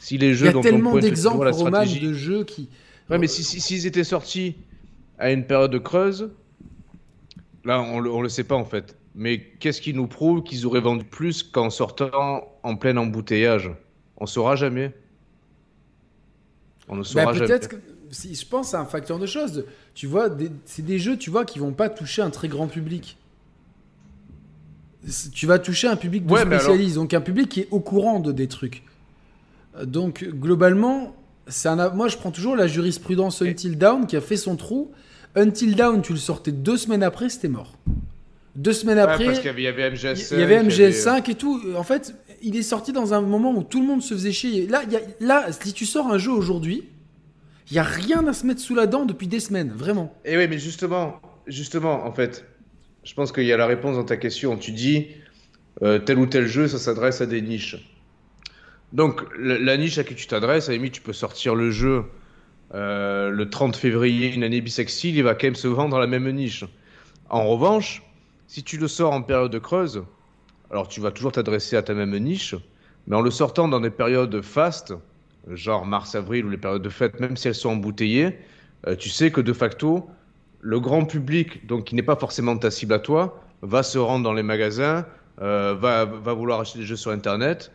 si 0.00 0.18
les 0.18 0.28
Il 0.30 0.34
jeux 0.34 0.46
y 0.46 0.48
a 0.48 0.52
dont 0.52 0.60
tellement 0.60 0.96
d'exemples, 0.98 1.52
stratégie- 1.54 2.00
de 2.00 2.12
jeux 2.12 2.42
qui. 2.44 2.68
Ouais, 3.10 3.18
mais 3.18 3.28
si, 3.28 3.44
si- 3.44 3.60
s'ils 3.60 3.86
étaient 3.86 4.02
sortis 4.04 4.56
à 5.18 5.30
une 5.30 5.44
période 5.46 5.80
creuse, 5.80 6.30
là, 7.64 7.80
on 7.82 8.00
le, 8.00 8.10
on 8.10 8.20
le 8.20 8.28
sait 8.28 8.42
pas 8.44 8.56
en 8.56 8.64
fait. 8.64 8.96
Mais 9.14 9.38
qu'est-ce 9.60 9.80
qui 9.80 9.94
nous 9.94 10.08
prouve 10.08 10.42
qu'ils 10.42 10.66
auraient 10.66 10.80
vendu 10.80 11.04
plus 11.04 11.44
qu'en 11.44 11.70
sortant 11.70 12.48
en 12.64 12.74
plein 12.76 12.96
embouteillage? 12.96 13.70
On 14.16 14.26
saura 14.26 14.56
jamais. 14.56 14.92
On 16.88 16.96
ne 16.96 17.02
Bah, 17.02 17.04
saura 17.08 17.32
jamais. 17.32 17.58
que. 17.60 17.76
Si- 18.14 18.34
je 18.34 18.46
pense 18.46 18.72
à 18.74 18.80
un 18.80 18.84
facteur 18.86 19.18
de 19.18 19.26
choses. 19.26 19.64
Tu 19.94 20.06
vois, 20.06 20.28
c'est 20.64 20.84
des 20.84 20.98
jeux, 20.98 21.16
tu 21.18 21.30
vois, 21.30 21.44
qui 21.44 21.58
vont 21.58 21.72
pas 21.72 21.88
toucher 21.88 22.22
un 22.22 22.30
très 22.30 22.48
grand 22.48 22.66
public. 22.66 23.16
Tu 25.34 25.46
vas 25.46 25.58
toucher 25.58 25.88
un 25.88 25.96
public 25.96 26.24
de 26.24 26.32
Ouais, 26.32 26.40
alors- 26.40 26.60
spécialistes, 26.60 26.94
donc 26.94 27.12
un 27.12 27.20
public 27.20 27.48
qui 27.50 27.60
est 27.60 27.68
au 27.70 27.80
courant 27.80 28.20
de 28.20 28.32
des 28.32 28.48
trucs. 28.48 28.82
Euh, 29.76 29.84
Donc 29.84 30.24
globalement, 30.24 31.14
c'est 31.46 31.68
un, 31.68 31.90
moi 31.90 32.08
je 32.08 32.16
prends 32.16 32.30
toujours 32.30 32.56
la 32.56 32.66
jurisprudence 32.66 33.42
Until 33.42 33.76
Down 33.76 34.06
qui 34.06 34.16
a 34.16 34.22
fait 34.22 34.38
son 34.38 34.56
trou. 34.56 34.92
Until 35.36 35.74
Down, 35.74 36.00
tu 36.00 36.12
le 36.12 36.18
sortais 36.18 36.52
deux 36.52 36.78
semaines 36.78 37.02
après, 37.02 37.28
c'était 37.28 37.48
mort. 37.48 37.76
Deux 38.56 38.72
semaines 38.72 38.96
Ouais, 38.98 39.02
après, 39.02 39.24
parce 39.26 39.38
qu'il 39.40 39.46
y 39.46 39.50
avait, 39.50 39.62
il 39.62 39.64
y 39.64 39.68
avait 39.68 39.90
MGS5. 39.90 40.28
il 40.36 40.38
y 40.38 40.42
avait 40.42 40.54
il 40.54 40.62
y 40.62 40.68
MGS5 40.68 41.28
et 41.30 41.34
tout. 41.34 41.60
En 41.76 41.82
fait, 41.82 42.14
il 42.40 42.56
est 42.56 42.62
sorti 42.62 42.92
dans 42.92 43.12
un 43.12 43.20
moment 43.20 43.52
où 43.52 43.62
tout 43.64 43.80
le 43.80 43.86
monde 43.86 44.00
se 44.02 44.14
faisait 44.14 44.32
chier. 44.32 44.66
Là, 44.68 44.82
il 44.86 44.92
y 44.92 44.96
a- 44.96 45.00
là 45.20 45.46
si 45.52 45.72
tu 45.74 45.84
sors 45.84 46.06
un 46.06 46.18
jeu 46.18 46.30
aujourd'hui, 46.30 46.84
il 47.70 47.74
y 47.74 47.78
a 47.78 47.82
rien 47.82 48.26
à 48.26 48.32
se 48.32 48.46
mettre 48.46 48.60
sous 48.60 48.74
la 48.74 48.86
dent 48.86 49.04
depuis 49.04 49.26
des 49.26 49.40
semaines, 49.40 49.72
vraiment. 49.74 50.14
Et 50.24 50.36
oui, 50.36 50.46
mais 50.48 50.58
justement, 50.58 51.20
justement, 51.46 52.06
en 52.06 52.12
fait, 52.12 52.44
je 53.04 53.14
pense 53.14 53.32
qu'il 53.32 53.44
y 53.44 53.52
a 53.52 53.56
la 53.56 53.66
réponse 53.66 53.96
dans 53.96 54.04
ta 54.04 54.16
question. 54.16 54.56
Tu 54.56 54.72
dis 54.72 55.08
euh, 55.82 55.98
tel 55.98 56.18
ou 56.18 56.26
tel 56.26 56.46
jeu, 56.46 56.68
ça 56.68 56.78
s'adresse 56.78 57.20
à 57.20 57.26
des 57.26 57.42
niches. 57.42 57.76
Donc, 58.92 59.22
la, 59.38 59.76
niche 59.76 59.98
à 59.98 60.04
qui 60.04 60.14
tu 60.14 60.26
t'adresses, 60.26 60.68
à 60.68 60.72
la 60.72 60.76
limite, 60.76 60.94
tu 60.94 61.00
peux 61.00 61.12
sortir 61.12 61.54
le 61.54 61.70
jeu 61.70 62.04
euh, 62.74 63.30
le 63.30 63.50
30 63.50 63.76
février, 63.76 64.32
une 64.32 64.42
année 64.42 64.60
bisextile, 64.60 65.16
il 65.16 65.22
va 65.22 65.34
quand 65.34 65.46
même 65.46 65.54
se 65.54 65.68
vendre 65.68 65.90
dans 65.90 65.98
la 65.98 66.06
même 66.06 66.28
niche. 66.30 66.64
En 67.28 67.46
revanche, 67.46 68.02
si 68.46 68.62
tu 68.62 68.78
le 68.78 68.88
sors 68.88 69.12
en 69.12 69.22
période 69.22 69.58
creuse, 69.60 70.04
alors 70.70 70.88
tu 70.88 71.00
vas 71.00 71.10
toujours 71.10 71.32
t'adresser 71.32 71.76
à 71.76 71.82
ta 71.82 71.94
même 71.94 72.16
niche, 72.16 72.54
mais 73.06 73.16
en 73.16 73.20
le 73.20 73.30
sortant 73.30 73.68
dans 73.68 73.80
des 73.80 73.90
périodes 73.90 74.42
fastes, 74.42 74.94
genre 75.50 75.86
mars-avril 75.86 76.46
ou 76.46 76.50
les 76.50 76.56
périodes 76.56 76.82
de 76.82 76.88
fête, 76.88 77.20
même 77.20 77.36
si 77.36 77.48
elles 77.48 77.54
sont 77.54 77.70
embouteillées, 77.70 78.38
euh, 78.86 78.96
tu 78.96 79.08
sais 79.08 79.30
que 79.30 79.40
de 79.40 79.52
facto, 79.52 80.08
le 80.60 80.80
grand 80.80 81.04
public, 81.04 81.66
donc 81.66 81.84
qui 81.84 81.94
n'est 81.94 82.02
pas 82.02 82.16
forcément 82.16 82.56
ta 82.56 82.70
cible 82.70 82.94
à 82.94 82.98
toi, 82.98 83.42
va 83.62 83.82
se 83.82 83.98
rendre 83.98 84.24
dans 84.24 84.32
les 84.32 84.42
magasins, 84.42 85.06
euh, 85.40 85.74
va, 85.74 86.04
va 86.04 86.32
vouloir 86.32 86.60
acheter 86.60 86.78
des 86.80 86.84
jeux 86.84 86.96
sur 86.96 87.10
Internet, 87.10 87.72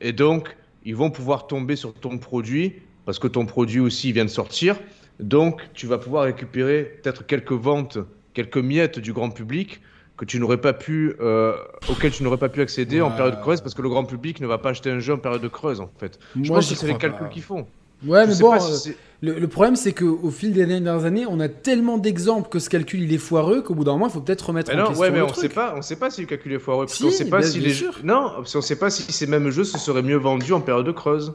Et 0.00 0.12
donc, 0.12 0.56
ils 0.84 0.96
vont 0.96 1.10
pouvoir 1.10 1.46
tomber 1.46 1.76
sur 1.76 1.94
ton 1.94 2.18
produit 2.18 2.74
parce 3.04 3.18
que 3.18 3.28
ton 3.28 3.46
produit 3.46 3.80
aussi 3.80 4.12
vient 4.12 4.24
de 4.24 4.30
sortir. 4.30 4.78
Donc, 5.20 5.62
tu 5.74 5.86
vas 5.86 5.98
pouvoir 5.98 6.24
récupérer 6.24 7.00
peut-être 7.02 7.26
quelques 7.26 7.52
ventes, 7.52 7.98
quelques 8.34 8.58
miettes 8.58 8.98
du 8.98 9.12
grand 9.12 9.30
public 9.30 9.80
que 10.22 10.24
tu 10.24 10.38
n'aurais 10.38 10.58
pas 10.58 10.72
pu, 10.72 11.16
euh, 11.20 11.56
auquel 11.90 12.12
tu 12.12 12.22
n'aurais 12.22 12.36
pas 12.36 12.48
pu 12.48 12.60
accéder 12.60 13.00
en 13.00 13.10
période 13.10 13.40
creuse 13.40 13.60
parce 13.60 13.74
que 13.74 13.82
le 13.82 13.88
grand 13.88 14.04
public 14.04 14.40
ne 14.40 14.46
va 14.46 14.56
pas 14.56 14.68
acheter 14.70 14.88
un 14.88 15.00
jeu 15.00 15.14
en 15.14 15.18
période 15.18 15.42
de 15.42 15.48
creuse 15.48 15.80
en 15.80 15.90
fait. 15.98 16.20
Je 16.40 16.46
Moi, 16.48 16.58
pense 16.58 16.68
j'y 16.68 16.74
que 16.74 16.78
c'est 16.80 16.86
les 16.86 16.94
calculs 16.96 17.28
qu'ils 17.28 17.42
font. 17.42 17.66
Ouais, 18.06 18.24
Je 18.26 18.30
mais 18.30 18.38
bon, 18.38 18.60
si 18.60 18.90
euh, 18.90 18.92
le, 19.20 19.38
le 19.40 19.48
problème, 19.48 19.74
c'est 19.74 19.92
qu'au 19.92 20.30
fil 20.30 20.52
des 20.52 20.64
dernières 20.64 21.04
années, 21.06 21.24
on 21.28 21.40
a 21.40 21.48
tellement 21.48 21.98
d'exemples 21.98 22.48
que 22.50 22.60
ce 22.60 22.70
calcul 22.70 23.02
il 23.02 23.12
est 23.12 23.18
foireux 23.18 23.62
qu'au 23.62 23.74
bout 23.74 23.82
d'un 23.82 23.92
moment, 23.94 24.06
il 24.06 24.12
faut 24.12 24.20
peut-être 24.20 24.42
remettre 24.46 24.70
Mais 24.70 24.76
en 24.76 24.84
non, 24.84 24.86
question 24.90 25.02
ouais, 25.02 25.10
mais 25.10 25.18
le 25.18 25.24
on 25.24 25.26
truc. 25.26 25.42
sait 25.42 25.48
pas, 25.48 25.74
on 25.76 25.82
sait 25.82 25.96
pas 25.96 26.10
si 26.10 26.20
le 26.20 26.28
calcul 26.28 26.52
est 26.52 26.58
foireux 26.60 26.86
parce 26.86 26.96
Si, 26.98 27.02
qu'on 27.02 27.10
sait 27.10 27.28
pas 27.28 27.38
bien- 27.38 27.46
si 27.48 27.58
bien 27.58 27.68
les 27.68 27.74
sûr. 27.74 27.92
jeux, 27.92 28.00
non, 28.04 28.30
parce 28.36 28.52
qu'on 28.52 28.60
sait 28.60 28.78
pas 28.78 28.90
si 28.90 29.10
ces 29.10 29.26
mêmes 29.26 29.50
jeux 29.50 29.64
se 29.64 29.76
seraient 29.76 30.02
mieux 30.02 30.18
vendus 30.18 30.52
en 30.52 30.60
période 30.60 30.86
de 30.86 30.92
creuse. 30.92 31.34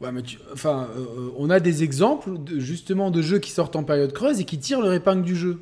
Ouais, 0.00 0.10
mais 0.10 0.22
tu- 0.22 0.38
enfin, 0.52 0.88
euh, 0.96 1.28
on 1.38 1.48
a 1.48 1.60
des 1.60 1.84
exemples 1.84 2.30
de, 2.42 2.58
justement 2.58 3.12
de 3.12 3.22
jeux 3.22 3.38
qui 3.38 3.52
sortent 3.52 3.76
en 3.76 3.84
période 3.84 4.12
creuse 4.12 4.40
et 4.40 4.44
qui 4.44 4.58
tirent 4.58 4.80
leur 4.80 4.92
épingle 4.94 5.22
du 5.22 5.36
jeu. 5.36 5.58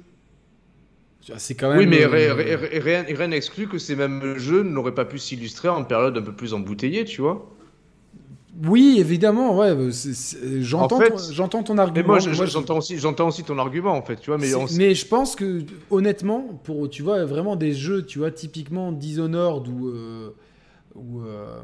Tu 1.29 1.33
vois, 1.33 1.39
C'est 1.41 1.55
quand 1.57 1.69
même. 1.69 1.77
Oui, 1.81 1.87
mais 1.87 2.05
euh, 2.05 2.57
rien 2.81 3.05
rien 3.07 3.27
n'exclut 3.29 3.69
que 3.69 3.77
ces 3.77 3.95
mêmes 3.95 4.39
jeux 4.39 4.63
n'auraient 4.63 4.95
pas 4.95 5.05
pu 5.05 5.19
s'illustrer 5.19 5.69
en 5.69 5.85
période 5.85 6.17
un 6.17 6.23
peu 6.23 6.33
plus 6.33 6.55
embouteillée, 6.55 7.05
tu 7.05 7.21
vois. 7.21 7.51
Oui, 8.67 8.97
évidemment, 8.99 9.55
ouais. 9.59 9.69
euh, 9.69 9.91
c'est- 9.91 10.63
J'entends, 10.63 10.97
En 10.97 11.01
fait- 11.01 11.11
ton, 11.11 11.19
j'entends 11.33 11.63
ton 11.63 11.75
Mais 11.75 11.81
argument. 11.83 12.07
moi, 12.07 12.19
je- 12.19 12.31
Moi, 12.31 12.47
je- 12.47 12.51
j'entends 12.51 12.79
aussi, 12.79 12.97
j'entends 12.99 13.29
aussi 13.29 13.45
ton 13.45 13.59
argument 13.59 13.93
en 13.93 14.01
fait, 14.01 14.17
tu 14.17 14.31
vois. 14.31 14.39
Mais 14.39 14.55
on- 14.55 14.65
mais 14.75 14.95
je 14.95 15.07
pense 15.07 15.37
que 15.37 15.61
honnêtement, 15.91 16.59
pour 16.65 16.89
tu 16.89 17.03
vois 17.03 17.23
vraiment 17.27 17.57
des 17.57 17.75
jeux, 17.75 18.07
tu 18.07 18.21
vois 18.21 18.31
typiquement 18.31 18.91
Dishonored 18.91 19.69
ou 19.69 19.89
euh, 19.89 20.31
ou, 20.95 21.21
euh, 21.21 21.61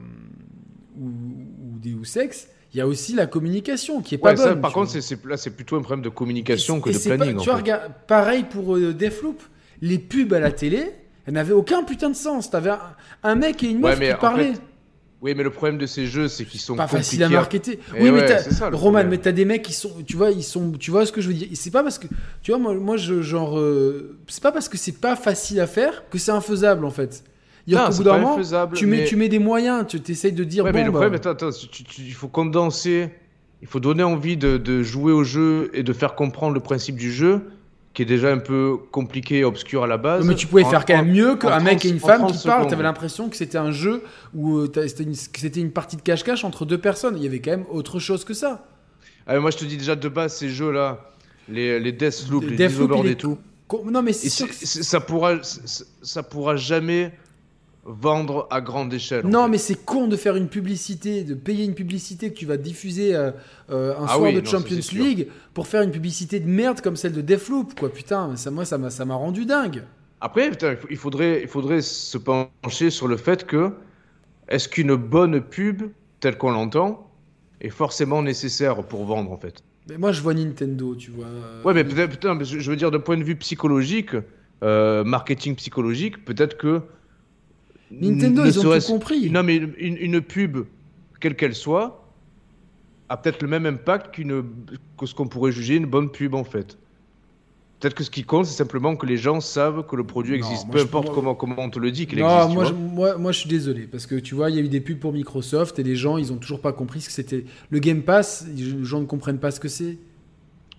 ou, 1.00 1.06
ou 1.06 1.78
Deus 1.78 2.18
Ex, 2.20 2.48
il 2.74 2.76
y 2.76 2.80
a 2.82 2.86
aussi 2.86 3.14
la 3.14 3.26
communication 3.26 4.02
qui 4.02 4.14
est 4.14 4.18
pas 4.18 4.32
Ouais, 4.32 4.36
ça, 4.36 4.50
bonne. 4.50 4.60
par 4.60 4.72
contre, 4.74 4.92
vois. 4.92 5.00
c'est, 5.00 5.16
c'est- 5.16 5.24
là, 5.26 5.38
c'est 5.38 5.56
plutôt 5.56 5.76
un 5.76 5.80
problème 5.80 6.04
de 6.04 6.10
communication 6.10 6.76
Et 6.76 6.80
que 6.82 6.90
de 6.90 6.98
planning. 6.98 7.36
pas- 7.36 7.40
tu 7.40 7.48
vois, 7.48 7.56
regarde, 7.58 7.92
pareil 8.06 8.44
pour 8.44 8.76
euh, 8.76 8.92
Deathloop, 8.92 9.42
les 9.84 9.98
pubs 9.98 10.32
à 10.32 10.40
la 10.40 10.50
télé, 10.52 10.90
elles 11.26 11.34
n'avaient 11.34 11.52
aucun 11.52 11.82
putain 11.84 12.08
de 12.10 12.16
sens. 12.16 12.50
T'avais 12.50 12.70
un, 12.70 12.80
un 13.22 13.34
mec 13.34 13.62
et 13.62 13.68
une 13.70 13.80
meuf 13.80 13.98
mais 13.98 14.08
qui 14.08 14.14
en 14.14 14.18
parlaient. 14.18 14.52
fait, 14.54 14.60
Oui, 15.20 15.34
mais 15.36 15.42
le 15.42 15.50
problème 15.50 15.78
de 15.78 15.86
ces 15.86 16.06
jeux, 16.06 16.28
c'est 16.28 16.44
qu'ils 16.44 16.60
sont 16.60 16.76
pas 16.76 16.86
facile 16.86 17.22
à 17.22 17.26
compliqués 17.26 17.36
marketer. 17.38 17.72
Et 17.96 18.02
oui, 18.02 18.10
mais 18.10 18.20
ouais, 18.20 18.38
c'est 18.38 18.52
ça, 18.52 18.66
Roman, 18.66 18.78
problème. 18.78 19.08
mais 19.10 19.18
t'as 19.18 19.32
des 19.32 19.44
mecs 19.44 19.62
qui 19.62 19.72
sont, 19.72 19.90
tu 20.06 20.16
vois, 20.16 20.30
ils 20.30 20.42
sont, 20.42 20.72
tu 20.72 20.90
vois 20.90 21.04
ce 21.06 21.12
que 21.12 21.20
je 21.20 21.28
veux 21.28 21.34
dire. 21.34 21.48
C'est 21.54 21.70
pas 21.70 21.82
parce 21.82 21.98
que, 21.98 22.06
tu 22.42 22.50
vois, 22.50 22.58
moi, 22.58 22.74
moi, 22.74 22.96
je, 22.96 23.20
genre, 23.22 23.58
euh, 23.58 24.18
c'est 24.28 24.42
pas 24.42 24.52
parce 24.52 24.68
que 24.68 24.76
c'est 24.78 25.00
pas 25.00 25.16
facile 25.16 25.60
à 25.60 25.66
faire 25.66 26.04
que 26.10 26.18
c'est 26.18 26.32
infaisable 26.32 26.84
en 26.84 26.90
fait. 26.90 27.24
Il 27.66 27.74
Non, 27.74 27.86
c'est 27.90 27.96
bout 27.98 28.04
d'un 28.04 28.10
pas 28.10 28.18
moment, 28.20 28.38
tu 28.74 28.86
mets, 28.86 28.98
mais- 28.98 29.04
tu 29.04 29.16
mets 29.16 29.30
des 29.30 29.38
moyens, 29.38 29.86
tu 29.88 29.98
t'essayes 30.00 30.32
de 30.32 30.44
dire 30.44 30.64
Ouais, 30.64 30.72
bon, 30.72 30.78
mais 30.78 30.84
le 30.84 30.90
bah, 30.90 30.98
problème, 30.98 31.14
attends, 31.14 31.30
attends, 31.30 31.50
tu- 31.50 31.84
tu- 31.84 32.02
il 32.02 32.12
faut 32.12 32.28
condenser, 32.28 33.08
il 33.62 33.66
faut 33.68 33.80
donner 33.80 34.02
envie 34.02 34.36
de, 34.36 34.58
de 34.58 34.82
jouer 34.82 35.12
au 35.12 35.24
jeu 35.24 35.70
et 35.72 35.82
de 35.82 35.92
faire 35.94 36.14
comprendre 36.14 36.52
le 36.52 36.60
principe 36.60 36.96
du 36.96 37.10
jeu, 37.10 37.40
qui 37.94 38.02
est 38.02 38.06
déjà 38.06 38.32
un 38.32 38.38
peu 38.38 38.76
compliqué 38.90 39.38
et 39.38 39.44
obscur 39.44 39.84
à 39.84 39.86
la 39.86 39.96
base. 39.96 40.26
mais 40.26 40.34
tu 40.34 40.46
pouvais 40.48 40.64
en- 40.64 40.70
faire 40.70 40.84
quand 40.84 40.96
même 40.96 41.12
mieux 41.12 41.36
qu'un 41.36 41.60
mec 41.60 41.78
30 41.78 41.84
et 41.84 41.88
une 41.88 42.00
femme 42.00 42.18
30 42.22 42.32
qui 42.32 42.46
parlent. 42.46 42.58
secondes. 42.58 42.70
T'avais 42.70 42.82
l'impression 42.82 43.28
que 43.28 43.36
c'était 43.36 43.56
un 43.58 43.70
jeu 43.70 44.02
où 44.34 44.58
euh, 44.58 44.70
c'était 44.88 45.04
une, 45.04 45.14
c'était 45.14 45.60
une 45.60 45.70
partie 45.70 45.96
de 45.96 46.02
cache-cache 46.02 46.44
entre 46.44 46.64
deux 46.66 46.78
personnes. 46.78 47.16
Il 47.16 47.22
y 47.22 47.26
avait 47.26 47.40
quand 47.40 47.52
même 47.52 47.66
autre 47.70 48.00
chose 48.00 48.24
que 48.24 48.34
ça. 48.34 48.66
Ah, 49.26 49.38
moi, 49.38 49.50
je 49.52 49.56
te 49.58 49.64
dis 49.64 49.76
déjà 49.78 49.94
de 49.96 50.08
base, 50.08 50.34
ces 50.34 50.48
jeux-là, 50.48 51.00
les, 51.48 51.78
les 51.80 51.92
Deathloop, 51.92 52.44
les 52.44 52.56
Deathloop, 52.56 53.04
est 53.06 53.10
et 53.12 53.14
tout, 53.16 53.38
Non, 53.86 54.02
mais 54.02 54.12
c'est 54.12 54.28
sûr 54.28 54.48
que 54.48 54.54
ça 54.54 55.00
pourra, 55.00 55.36
ça 56.02 56.22
pourra 56.22 56.56
jamais 56.56 57.12
vendre 57.84 58.46
à 58.50 58.60
grande 58.60 58.92
échelle. 58.94 59.26
en 59.26 59.28
Non, 59.28 59.44
fait. 59.44 59.48
mais 59.50 59.58
c'est 59.58 59.84
con 59.84 60.08
de 60.08 60.16
faire 60.16 60.36
une 60.36 60.48
publicité, 60.48 61.24
de 61.24 61.34
payer 61.34 61.64
une 61.64 61.74
publicité 61.74 62.32
que 62.32 62.38
tu 62.38 62.46
vas 62.46 62.56
diffuser 62.56 63.14
euh, 63.14 63.30
euh, 63.70 63.94
un 63.98 64.08
Ah 64.08 64.16
soir 64.16 64.20
oui, 64.20 64.32
de 64.32 64.40
non, 64.40 64.50
Champions. 64.50 64.76
League 64.92 65.28
pour 65.52 65.66
faire 65.66 65.82
une 65.82 65.90
publicité 65.90 66.40
de 66.40 66.48
merde 66.48 66.80
comme 66.80 66.96
celle 66.96 67.12
de 67.12 67.20
Deathloop, 67.20 67.74
quoi. 67.78 67.92
Putain, 67.92 68.36
ça, 68.36 68.50
moi, 68.50 68.64
ça 68.64 68.78
m'a, 68.78 68.90
ça 68.90 69.04
m'a 69.04 69.14
rendu 69.14 69.44
dingue. 69.46 69.84
Après, 70.20 70.50
putain, 70.50 70.76
il 70.90 70.96
faudrait, 70.96 71.42
il 71.42 71.48
faudrait 71.48 71.82
se 71.82 72.18
pencher 72.18 72.90
sur 72.90 73.08
le 73.08 73.16
fait 73.16 73.44
que 73.46 73.72
est-ce 74.48 74.68
qu'une 74.68 74.94
bonne 74.96 75.40
pub, 75.42 75.82
telle 76.20 76.38
qu'on 76.38 76.52
l'entend, 76.52 77.10
est 77.60 77.70
forcément 77.70 78.22
nécessaire 78.22 78.86
pour 78.86 79.04
vendre 79.06 79.32
en 79.32 79.38
fait? 79.38 79.62
Mais 79.88 79.98
moi, 79.98 80.12
je 80.12 80.22
vois 80.22 80.34
Nintendo, 80.34 80.94
tu 80.96 81.10
vois. 81.10 81.26
Ouais, 81.64 81.74
mais 81.74 81.84
peut-être, 81.84 82.10
putain, 82.10 82.38
je 82.42 82.70
veux 82.70 82.76
dire, 82.76 82.90
d'un 82.90 83.00
point 83.00 83.16
de 83.18 83.24
vue 83.24 83.36
psychologique, 83.36 84.12
euh, 84.62 85.04
marketing 85.04 85.54
psychologique, 85.56 86.24
peut-être 86.24 86.56
que. 86.56 86.82
Nintendo, 87.90 88.44
ils 88.44 88.58
ont 88.58 88.62
tout 88.78 88.86
compris. 88.86 89.30
Non, 89.30 89.42
mais 89.42 89.56
une, 89.56 89.96
une 89.96 90.20
pub, 90.20 90.58
quelle 91.20 91.36
qu'elle 91.36 91.54
soit, 91.54 92.04
a 93.08 93.16
peut-être 93.16 93.42
le 93.42 93.48
même 93.48 93.66
impact 93.66 94.14
qu'une, 94.14 94.42
que 94.98 95.06
ce 95.06 95.14
qu'on 95.14 95.28
pourrait 95.28 95.52
juger 95.52 95.76
une 95.76 95.86
bonne 95.86 96.10
pub 96.10 96.34
en 96.34 96.44
fait. 96.44 96.78
Peut-être 97.80 97.94
que 97.94 98.04
ce 98.04 98.10
qui 98.10 98.24
compte, 98.24 98.46
c'est 98.46 98.56
simplement 98.56 98.96
que 98.96 99.04
les 99.04 99.18
gens 99.18 99.40
savent 99.40 99.86
que 99.86 99.94
le 99.94 100.04
produit 100.04 100.34
existe, 100.34 100.70
peu 100.70 100.80
importe 100.80 101.06
moi- 101.06 101.14
comment, 101.14 101.34
comment 101.34 101.56
on 101.58 101.68
te 101.68 101.78
le 101.78 101.90
dit 101.90 102.06
qu'il 102.06 102.18
existe. 102.18 102.48
moi, 102.54 102.64
je, 102.64 102.72
moi, 102.72 103.18
moi, 103.18 103.30
je 103.32 103.40
suis 103.40 103.48
désolé 103.48 103.82
parce 103.82 104.06
que 104.06 104.14
tu 104.14 104.34
vois, 104.34 104.48
il 104.48 104.56
y 104.56 104.58
a 104.58 104.62
eu 104.62 104.68
des 104.68 104.80
pubs 104.80 104.98
pour 104.98 105.12
Microsoft 105.12 105.78
et 105.78 105.82
les 105.82 105.94
gens, 105.96 106.16
ils 106.16 106.32
ont 106.32 106.36
toujours 106.36 106.60
pas 106.60 106.72
compris 106.72 107.02
ce 107.02 107.08
que 107.08 107.12
c'était. 107.12 107.44
Le 107.70 107.78
Game 107.80 108.00
Pass, 108.02 108.46
les 108.56 108.84
gens 108.84 109.00
ne 109.00 109.04
comprennent 109.06 109.38
pas 109.38 109.50
ce 109.50 109.60
que 109.60 109.68
c'est. 109.68 109.98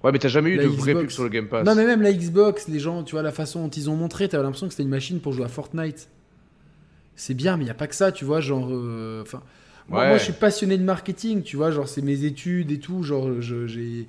Ouais, 0.04 0.12
mais 0.12 0.18
t'as 0.20 0.30
jamais 0.30 0.50
eu 0.52 0.56
La 0.56 0.64
de 0.64 0.70
vraie 0.70 0.94
pub 0.96 1.10
sur 1.12 1.24
le 1.24 1.30
Game 1.30 1.48
Pass. 1.48 1.66
Non, 1.66 1.76
mais 1.76 1.86
même 1.86 2.02
la 2.02 2.12
Xbox, 2.12 2.68
les 2.68 2.80
gens, 2.80 3.04
tu 3.04 3.12
vois, 3.14 3.22
la 3.22 3.32
façon 3.32 3.62
dont 3.64 3.70
ils 3.70 3.88
ont 3.90 3.96
montré, 3.96 4.28
t'avais 4.28 4.44
l'impression 4.44 4.68
que 4.68 4.74
c'était 4.74 4.84
une 4.84 4.90
machine 4.90 5.20
pour 5.20 5.32
jouer 5.32 5.46
à 5.46 5.50
Fortnite. 5.50 6.10
C'est 7.16 7.34
bien, 7.34 7.58
mais 7.58 7.64
il 7.64 7.68
n'y 7.68 7.72
a 7.72 7.76
pas 7.76 7.88
que 7.88 7.96
ça, 7.96 8.12
tu 8.12 8.26
vois, 8.26 8.42
genre. 8.42 8.68
euh, 8.72 9.24
moi, 9.90 10.02
Ouais. 10.02 10.08
moi, 10.08 10.18
je 10.18 10.24
suis 10.24 10.34
passionné 10.34 10.78
de 10.78 10.84
marketing, 10.84 11.44
tu 11.44 11.58
vois, 11.58 11.72
genre, 11.72 11.88
c'est 11.88 12.02
mes 12.02 12.26
études 12.26 12.72
et 12.72 12.80
tout, 12.80 13.04
genre, 13.04 13.30
j'ai. 13.42 14.08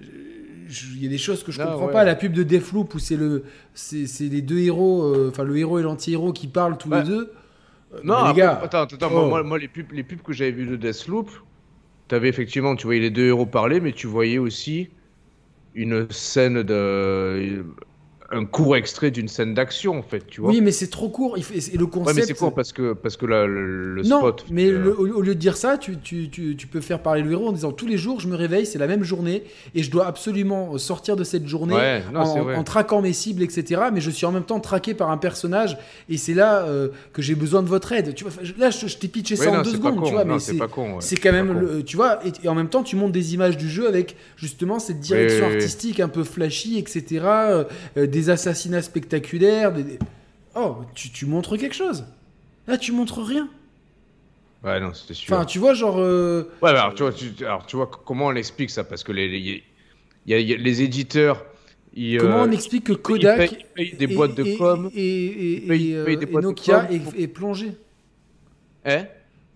Il 0.00 1.02
y 1.02 1.06
a 1.06 1.08
des 1.08 1.18
choses 1.18 1.42
que 1.42 1.50
je 1.52 1.60
Ah, 1.60 1.66
comprends 1.66 1.86
ouais. 1.86 1.92
pas. 1.92 2.04
La 2.04 2.14
pub 2.14 2.32
de 2.32 2.42
Deathloop 2.42 2.94
où 2.94 2.98
c'est 2.98 3.16
le, 3.16 3.44
c'est 3.74 4.06
les 4.28 4.42
deux 4.42 4.58
héros, 4.58 5.02
euh, 5.14 5.28
enfin 5.30 5.42
le 5.44 5.56
héros 5.56 5.78
et 5.78 5.82
l'anti-héros 5.82 6.32
qui 6.32 6.46
parlent 6.46 6.78
tous 6.78 6.90
les 6.90 7.02
deux. 7.02 7.32
Euh, 7.94 8.00
Non, 8.04 8.24
les 8.24 8.32
gars, 8.34 8.60
attends, 8.62 8.82
attends, 8.82 9.10
oh. 9.10 9.26
moi, 9.26 9.42
moi, 9.42 9.58
les 9.58 9.68
pubs, 9.68 9.90
les 9.92 10.04
pubs 10.04 10.22
que 10.22 10.32
j'avais 10.32 10.52
vues 10.52 10.66
de 10.66 10.76
Deathloop, 10.76 11.30
t'avais 12.08 12.28
effectivement, 12.28 12.76
tu 12.76 12.86
voyais 12.86 13.00
les 13.00 13.10
deux 13.10 13.26
héros 13.26 13.46
parler, 13.46 13.80
mais 13.80 13.92
tu 13.92 14.06
voyais 14.06 14.38
aussi 14.38 14.90
une 15.74 16.10
scène 16.10 16.62
de. 16.64 17.64
Un 18.30 18.44
court 18.44 18.76
extrait 18.76 19.10
d'une 19.10 19.26
scène 19.28 19.54
d'action, 19.54 19.98
en 19.98 20.02
fait, 20.02 20.26
tu 20.26 20.42
vois. 20.42 20.50
oui, 20.50 20.60
mais 20.60 20.70
c'est 20.70 20.88
trop 20.88 21.08
court. 21.08 21.38
Et 21.38 21.40
le 21.76 21.86
concept. 21.86 22.06
ouais, 22.08 22.12
mais 22.14 22.26
c'est 22.26 22.34
court 22.34 22.54
parce 22.54 22.72
que, 22.72 22.92
parce 22.92 23.16
que 23.16 23.24
là, 23.24 23.46
le, 23.46 23.94
le 23.94 24.02
non, 24.02 24.18
spot. 24.18 24.44
mais 24.50 24.66
euh, 24.66 24.78
le- 24.84 24.98
au, 24.98 25.22
lieu 25.22 25.34
de 25.34 25.40
dire 25.40 25.56
ça, 25.56 25.78
tu, 25.78 25.96
tu, 25.98 26.28
tu, 26.28 26.54
tu 26.54 26.66
peux 26.66 26.82
faire 26.82 27.00
parler 27.02 27.22
le 27.22 27.32
héros 27.32 27.48
en 27.48 27.52
disant 27.52 27.72
tous 27.72 27.86
les 27.86 27.96
jours, 27.96 28.20
je 28.20 28.28
me 28.28 28.36
réveille, 28.36 28.66
c'est 28.66 28.78
la 28.78 28.86
même 28.86 29.02
journée, 29.02 29.44
et 29.74 29.82
je 29.82 29.90
dois 29.90 30.06
absolument 30.06 30.76
sortir 30.76 31.16
de 31.16 31.24
cette 31.24 31.46
journée 31.46 31.74
Ouais, 31.74 32.02
non, 32.12 32.26
c'est 32.26 32.40
en, 32.56 32.64
traquant 32.64 33.00
mes 33.00 33.14
cibles, 33.14 33.42
etc. 33.42 33.82
Mais 33.94 34.02
je 34.02 34.10
suis 34.10 34.26
en 34.26 34.32
même 34.32 34.44
temps 34.44 34.60
traqué 34.60 34.92
par 34.92 35.10
un 35.10 35.16
personnage, 35.16 35.78
et 36.10 36.18
c'est 36.18 36.34
là 36.34 36.64
euh, 36.64 36.88
que 37.14 37.22
j'ai 37.22 37.34
besoin 37.34 37.62
de 37.62 37.68
votre 37.68 37.92
aide. 37.92 38.14
Tu 38.14 38.24
vois, 38.24 38.32
là, 38.58 38.68
je, 38.68 38.88
je 38.88 38.98
t'ai 38.98 39.08
pitché 39.08 39.36
ça 39.36 39.50
en 39.50 39.62
deux 39.62 39.72
secondes, 39.72 39.96
con, 39.96 40.02
tu 40.02 40.12
vois, 40.12 40.24
non, 40.24 40.34
mais 40.34 40.40
c'est 40.40 40.52
ouais, 40.60 40.68
quand 40.68 41.32
même, 41.32 41.58
le, 41.58 41.82
tu 41.82 41.96
vois, 41.96 42.18
et, 42.26 42.32
et 42.44 42.48
en 42.48 42.54
même 42.54 42.68
temps, 42.68 42.82
tu 42.82 42.94
montes 42.94 43.12
des 43.12 43.32
images 43.32 43.56
du 43.56 43.70
jeu 43.70 43.88
avec 43.88 44.16
justement 44.36 44.78
cette 44.78 45.00
direction 45.00 45.46
Oui, 45.46 45.52
oui, 45.52 45.56
oui. 45.56 45.62
artistique 45.62 46.00
un 46.00 46.08
peu 46.08 46.24
flashy, 46.24 46.78
etc. 46.78 47.24
euh, 47.24 47.64
des 48.18 48.30
assassinats 48.30 48.82
spectaculaires. 48.82 49.72
des- 49.72 49.98
Oh, 50.54 50.78
tu, 50.94 51.10
tu 51.10 51.26
montres 51.26 51.56
quelque 51.56 51.74
chose. 51.74 52.04
Là, 52.66 52.76
tu 52.76 52.90
montres 52.92 53.22
rien. 53.22 53.48
Ouais, 54.64 54.80
non, 54.80 54.92
c'était 54.92 55.14
sûr. 55.14 55.32
Enfin, 55.36 55.44
tu 55.44 55.58
vois, 55.60 55.72
genre. 55.74 55.98
euh, 56.00 56.42
Ouais, 56.62 56.72
bah, 56.72 56.82
alors, 56.82 56.94
tu 56.94 57.02
vois, 57.04 57.12
tu, 57.12 57.30
alors, 57.44 57.64
tu 57.66 57.76
vois, 57.76 57.88
comment 57.88 58.26
on 58.26 58.34
explique 58.34 58.70
ça? 58.70 58.82
Parce 58.82 59.04
que 59.04 59.12
les, 59.12 59.28
les, 59.28 59.62
y 60.26 60.34
a- 60.34 60.40
y 60.40 60.52
a 60.52 60.56
les 60.56 60.82
éditeurs. 60.82 61.44
Ils, 61.94 62.18
Comment 62.18 62.42
euh, 62.42 62.46
on 62.48 62.50
explique 62.52 62.84
que 62.84 62.92
Kodak 62.92 63.52
ils 63.52 63.56
payent- 63.56 63.58
ils 63.64 63.74
payent 63.90 63.96
des 63.98 64.12
et- 64.12 64.16
boîtes 64.16 64.34
de 64.34 64.56
com. 64.58 64.90
et, 64.94 65.62
euh, 65.64 65.68
payent 65.68 66.16
des 66.16 66.22
et 66.24 66.26
boîtes 66.26 66.42
de 66.44 66.48
Nokia 66.48 66.80
com 66.86 66.96
est, 67.16 67.22
est 67.22 67.28
plongé. 67.28 67.72
Hein 68.84 69.06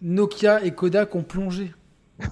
Nokia 0.00 0.64
et 0.64 0.70
Kodak 0.72 1.14
ont 1.14 1.22
plongé. 1.22 1.72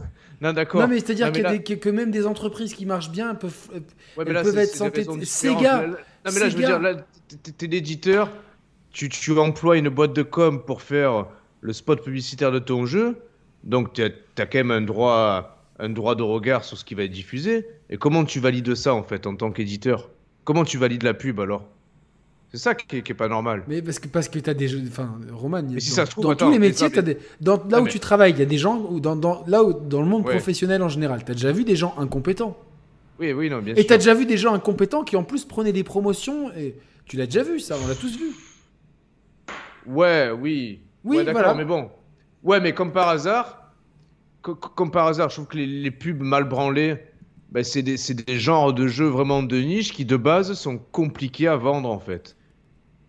Non, 0.43 0.55
d'accord. 0.55 0.81
Non, 0.81 0.89
mais 0.89 1.01
c'est-à-dire 1.01 1.31
là- 1.31 1.59
que, 1.59 1.75
que 1.75 1.89
même 1.91 2.11
des 2.11 2.27
entreprises 2.27 2.73
qui 2.73 2.87
marchent 2.87 3.11
bien 3.11 3.35
peuvent. 3.35 3.53
euh, 3.75 3.81
Ouais, 4.17 4.25
Elles 4.27 4.33
là, 4.33 4.43
peuvent 4.43 4.57
être 4.57 4.75
santé- 4.75 5.05
Sega. 5.25 5.83
là- 5.87 5.97
Non, 6.25 6.33
mais 6.35 6.41
là, 6.41 6.49
je 6.49 6.57
veux 6.57 6.65
dire, 6.65 6.79
là, 6.81 6.95
t'es- 7.57 7.67
l'éditeur, 7.67 8.31
tu, 8.93 9.09
tu 9.09 9.39
emploies 9.39 9.77
une 9.79 9.89
boîte 9.89 10.13
de 10.13 10.23
com 10.23 10.63
pour 10.65 10.83
faire 10.83 11.27
le 11.61 11.73
spot 11.73 12.03
publicitaire 12.03 12.53
de 12.53 12.59
ton 12.59 12.87
jeu, 12.87 13.17
donc 13.65 13.93
tu 13.93 14.03
as, 14.03 14.11
quand 14.47 14.55
même 14.59 14.71
un 14.71 14.81
droit, 14.83 15.59
un 15.79 15.89
droit 15.91 16.15
de 16.15 16.23
regard 16.23 16.65
sur 16.65 16.77
ce 16.77 16.85
qui 16.85 16.95
va 16.95 17.05
être 17.05 17.11
diffusé. 17.13 17.67
Et 17.89 17.97
comment 17.97 18.25
tu 18.25 18.41
valides 18.41 18.75
ça, 18.75 18.95
en 18.95 19.03
fait, 19.03 19.27
en 19.27 19.35
tant 19.37 19.51
qu'éditeur? 19.51 20.11
Comment 20.45 20.65
tu 20.65 20.79
valides 20.79 21.03
la 21.03 21.15
pub, 21.15 21.41
alors? 21.41 21.65
C'est 22.51 22.59
ça 22.59 22.75
qui 22.75 22.97
est, 22.97 23.03
qui 23.03 23.13
est 23.13 23.15
pas 23.15 23.29
normal. 23.29 23.63
Mais 23.69 23.81
parce 23.81 24.01
que, 24.01 24.09
parce 24.09 24.29
que 24.29 24.39
tu 24.41 24.51
as 24.51 24.55
des 24.55 24.67
jeux. 24.67 24.83
Enfin, 24.89 25.15
Roman, 25.33 25.59
il 25.59 25.67
y 25.67 25.69
a- 25.69 25.75
Mais 25.75 25.81
si 25.81 25.91
dans, 25.91 25.97
ça 25.97 26.07
se 26.07 26.11
trouve, 26.11 26.25
dans 26.25 26.31
attends, 26.31 26.47
tous 26.47 26.53
les 26.53 26.59
métiers, 26.59 26.91
t'as 26.91 27.01
des, 27.03 27.17
dans, 27.41 27.63
là 27.71 27.81
où 27.81 27.85
mais- 27.85 27.91
tu 27.91 28.01
travailles, 28.01 28.33
il 28.33 28.41
y 28.41 28.43
a 28.43 28.47
des 28.47 28.59
gens. 28.59 28.77
Où 28.91 28.99
dans, 28.99 29.15
dans, 29.15 29.45
là 29.47 29.63
où, 29.63 29.73
dans 29.73 30.01
le 30.01 30.09
monde 30.09 30.25
Ouais. 30.27 30.33
professionnel 30.33 30.83
en 30.83 30.89
général, 30.89 31.25
tu 31.25 31.31
as 31.31 31.35
déjà 31.35 31.53
vu 31.53 31.63
des 31.63 31.77
gens 31.77 31.95
incompétents. 31.97 32.57
Oui, 33.21 33.33
oui, 33.33 33.51
non, 33.51 33.61
bien 33.61 33.75
Et 33.75 33.79
sûr. 33.81 33.87
tu 33.87 33.93
as 33.93 33.99
déjà 33.99 34.15
vu 34.15 34.25
des 34.27 34.37
gens 34.39 34.55
incompétents 34.55 35.05
qui 35.05 35.15
en 35.17 35.23
plus 35.25 35.45
prenaient 35.45 35.73
des 35.73 35.85
promotions. 35.85 36.51
Et 36.57 36.75
tu 37.05 37.17
l'as 37.17 37.27
déjà 37.27 37.43
vu, 37.43 37.61
ça, 37.61 37.77
on 37.83 37.87
l'a 37.87 37.95
tous 37.95 38.17
vu. 38.19 38.31
Ouais, 39.87 40.31
oui. 40.31 40.81
Oui, 41.05 41.19
Ouais, 41.19 41.25
d'accord, 41.25 41.43
voilà. 41.43 41.55
mais 41.59 41.65
bon. 41.65 41.91
Ouais, 42.43 42.61
mais 42.61 42.73
comme 42.75 42.93
par 42.93 43.09
hasard, 43.09 43.73
co- 44.43 44.55
co- 44.55 44.69
comme 44.71 44.91
par 44.91 45.07
hasard, 45.07 45.29
je 45.31 45.37
trouve 45.37 45.47
que 45.49 45.57
les, 45.57 45.67
les 45.67 45.91
pubs 45.91 46.21
mal 46.21 46.45
branlées, 46.45 46.97
ben, 47.51 47.65
c'est 47.65 47.83
des, 47.83 47.97
des 47.97 48.39
genres 48.39 48.73
de 48.73 48.87
jeux 48.87 49.07
vraiment 49.09 49.43
de 49.43 49.57
niche 49.59 49.93
qui 49.93 50.05
de 50.05 50.17
base 50.17 50.53
sont 50.55 50.79
compliqués 50.79 51.49
à 51.49 51.57
vendre 51.57 51.91
en 51.91 51.99
fait. 51.99 52.37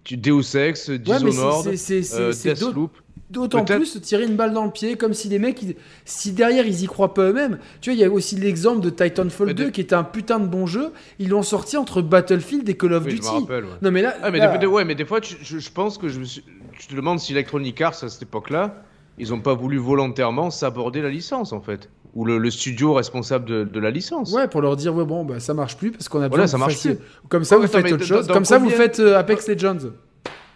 Tu 0.04 0.18
Deus 0.18 0.56
Ex, 0.58 0.90
Dishonored, 0.90 1.76
c'est- 1.76 2.02
c'est 2.04 2.20
euh, 2.20 2.32
Deathloop. 2.34 2.98
D'autant 3.30 3.64
plus 3.64 4.02
tirer 4.02 4.26
une 4.26 4.36
balle 4.36 4.52
dans 4.52 4.66
le 4.66 4.72
pied, 4.72 4.98
comme 4.98 5.14
si 5.14 5.30
les 5.30 5.40
mecs, 5.40 5.62
ils- 5.64 5.76
si 6.04 6.34
derrière 6.34 6.66
ils 6.68 6.84
y 6.84 6.86
croient 6.86 7.14
pas 7.14 7.30
eux-mêmes. 7.30 7.60
Tu 7.80 7.90
vois, 7.90 7.96
il 7.96 8.00
y 8.02 8.04
a 8.04 8.12
aussi 8.12 8.36
l'exemple 8.36 8.82
de 8.82 8.90
Titanfall 8.90 9.48
Mais 9.48 9.54
de- 9.54 9.64
2 9.66 9.70
qui 9.70 9.80
était 9.80 9.96
un 9.96 10.04
putain 10.04 10.38
de 10.40 10.48
bon 10.48 10.66
jeu. 10.66 10.92
Ils 11.18 11.30
l'ont 11.30 11.42
sorti 11.44 11.78
entre 11.78 12.02
Battlefield 12.02 12.68
et 12.68 12.76
Call 12.76 12.92
of 12.94 13.06
Oui, 13.06 13.14
Duty. 13.14 13.28
rappelle. 13.30 13.64
ouais. 13.64 13.70
Non 13.82 13.90
mais 13.92 14.02
là, 14.02 14.16
Ah, 14.22 14.32
mais, 14.32 14.40
là- 14.40 14.58
des, 14.58 14.68
ouais, 14.68 14.84
mais 14.84 14.96
des 14.96 15.06
fois, 15.06 15.22
tu- 15.22 15.38
je, 15.42 15.60
je 15.60 15.72
pense 15.72 15.98
que 15.98 16.10
je, 16.10 16.20
me 16.20 16.26
suis- 16.26 16.44
tu 16.78 16.88
te 16.88 16.96
demandes 16.96 17.20
si 17.20 17.32
Electronic 17.32 17.80
Arts 17.80 18.04
à 18.04 18.10
cette 18.10 18.22
époque-là, 18.22 18.84
ils 19.18 19.34
ont 19.34 19.40
pas 19.40 19.54
voulu 19.54 19.78
volontairement 19.78 20.50
s'aborder 20.52 21.02
la 21.02 21.10
licence 21.10 21.54
en 21.54 21.62
fait, 21.62 21.90
ou 22.16 22.26
le, 22.26 22.38
le 22.38 22.52
studio 22.52 22.94
responsable 22.94 23.46
de, 23.46 23.64
de 23.64 23.80
la 23.80 23.92
licence. 23.92 24.34
ouais, 24.34 24.50
pour 24.50 24.62
leur 24.62 24.76
dire 24.76 24.94
ouais 24.94 25.06
bon 25.06 25.24
bah 25.24 25.40
ça 25.40 25.54
marche 25.54 25.78
plus 25.78 25.92
parce 25.92 26.10
qu'on 26.10 26.18
a 26.20 26.24
besoin 26.28 26.30
Voilà, 26.30 26.48
ça 26.48 26.58
marche 26.58 26.74
fassiez- 26.74 26.96
plus. 26.96 27.06
Comme 27.30 27.46
ça 27.46 27.56
Ouais, 27.58 27.66
vous 27.66 27.72
attends, 27.78 27.82
faites 27.88 27.94
autre 27.94 28.04
chose. 28.06 28.28
Comme 28.28 28.44
ça 28.46 28.58
vous 28.58 28.70
faites 28.70 29.00
euh, 29.00 29.18
Apex 29.18 29.48
Legends. 29.48 29.78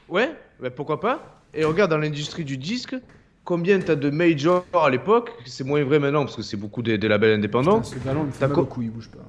Ouais, 0.09 0.31
mais 0.61 0.69
pourquoi 0.69 0.99
pas 0.99 1.34
Et 1.55 1.63
regarde 1.63 1.91
dans 1.91 1.97
l'industrie 1.97 2.43
du 2.43 2.57
disque, 2.57 2.95
combien 3.45 3.79
t'as 3.79 3.95
de 3.95 4.09
majors 4.09 4.65
à 4.73 4.89
l'époque 4.89 5.31
C'est 5.45 5.63
moins 5.63 5.83
vrai 5.83 5.99
maintenant 5.99 6.23
parce 6.25 6.35
que 6.35 6.41
c'est 6.41 6.57
beaucoup 6.57 6.81
des, 6.81 6.97
des 6.97 7.07
labels 7.07 7.37
indépendants. 7.37 7.81
Putain, 7.81 7.95
ce 7.95 8.03
ballon 8.03 8.27
il 8.81 8.89
bouge 8.91 9.09
pas. 9.09 9.19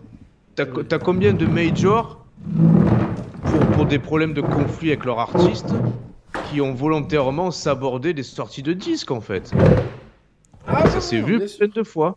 T'as 0.57 0.66
co- 0.66 0.82
t'as 0.82 0.98
combien 0.98 1.32
de 1.35 1.47
majors 1.47 2.24
pour, 3.44 3.61
pour 3.74 3.86
des 3.86 3.98
problèmes 3.98 4.32
de 4.35 4.40
conflit 4.40 4.89
avec 4.89 5.05
leurs 5.05 5.19
artistes 5.20 5.73
qui 6.51 6.61
ont 6.61 6.74
volontairement 6.74 7.51
sabordé 7.51 8.12
des 8.12 8.23
sorties 8.23 8.62
de 8.62 8.73
disques 8.73 9.11
en 9.11 9.20
fait? 9.20 9.53
Ah, 10.66 10.89
Ça 10.89 11.01
s'est 11.01 11.20
vu 11.20 11.39
bien 11.39 11.47
sûr. 11.47 11.59
plein 11.59 11.69
de 11.69 11.82
fois. 11.86 12.16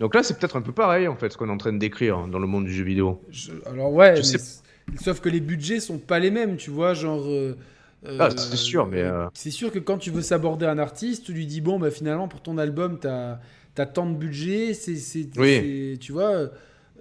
Donc 0.00 0.14
là, 0.14 0.22
c'est 0.22 0.38
peut-être 0.38 0.56
un 0.56 0.62
peu 0.62 0.72
pareil 0.72 1.08
en 1.08 1.16
fait 1.16 1.30
ce 1.30 1.36
qu'on 1.36 1.48
est 1.48 1.52
en 1.52 1.58
train 1.58 1.72
de 1.72 1.78
décrire 1.78 2.26
dans 2.26 2.38
le 2.38 2.46
monde 2.46 2.64
du 2.64 2.72
jeu 2.72 2.84
vidéo. 2.84 3.20
Je- 3.30 3.52
alors 3.66 3.92
ouais, 3.92 4.16
Je 4.16 4.20
mais 4.20 4.38
sais- 4.38 4.62
sauf 5.02 5.20
que 5.20 5.28
les 5.28 5.40
budgets 5.40 5.80
sont 5.80 5.98
pas 5.98 6.18
les 6.18 6.30
mêmes, 6.30 6.56
tu 6.56 6.70
vois, 6.70 6.94
genre. 6.94 7.24
euh, 7.26 7.56
Ah, 8.04 8.26
euh, 8.26 8.30
c'est 8.36 8.56
sûr, 8.56 8.86
mais, 8.86 9.02
euh, 9.02 9.26
C'est 9.34 9.50
sûr 9.50 9.72
que 9.72 9.78
quand 9.78 9.98
tu 9.98 10.10
veux 10.10 10.22
s'aborder 10.22 10.66
un 10.66 10.78
artiste, 10.78 11.24
tu 11.24 11.32
lui 11.32 11.46
dis 11.46 11.60
bon, 11.60 11.78
bah 11.78 11.90
finalement 11.90 12.28
pour 12.28 12.40
ton 12.42 12.58
album, 12.58 12.98
t'as 13.00 13.38
as 13.78 13.86
tant 13.86 14.08
de 14.08 14.14
budget, 14.16 14.74
c'est, 14.74 15.26
Oui. 15.38 15.98
tu 16.00 16.12
vois. 16.12 16.48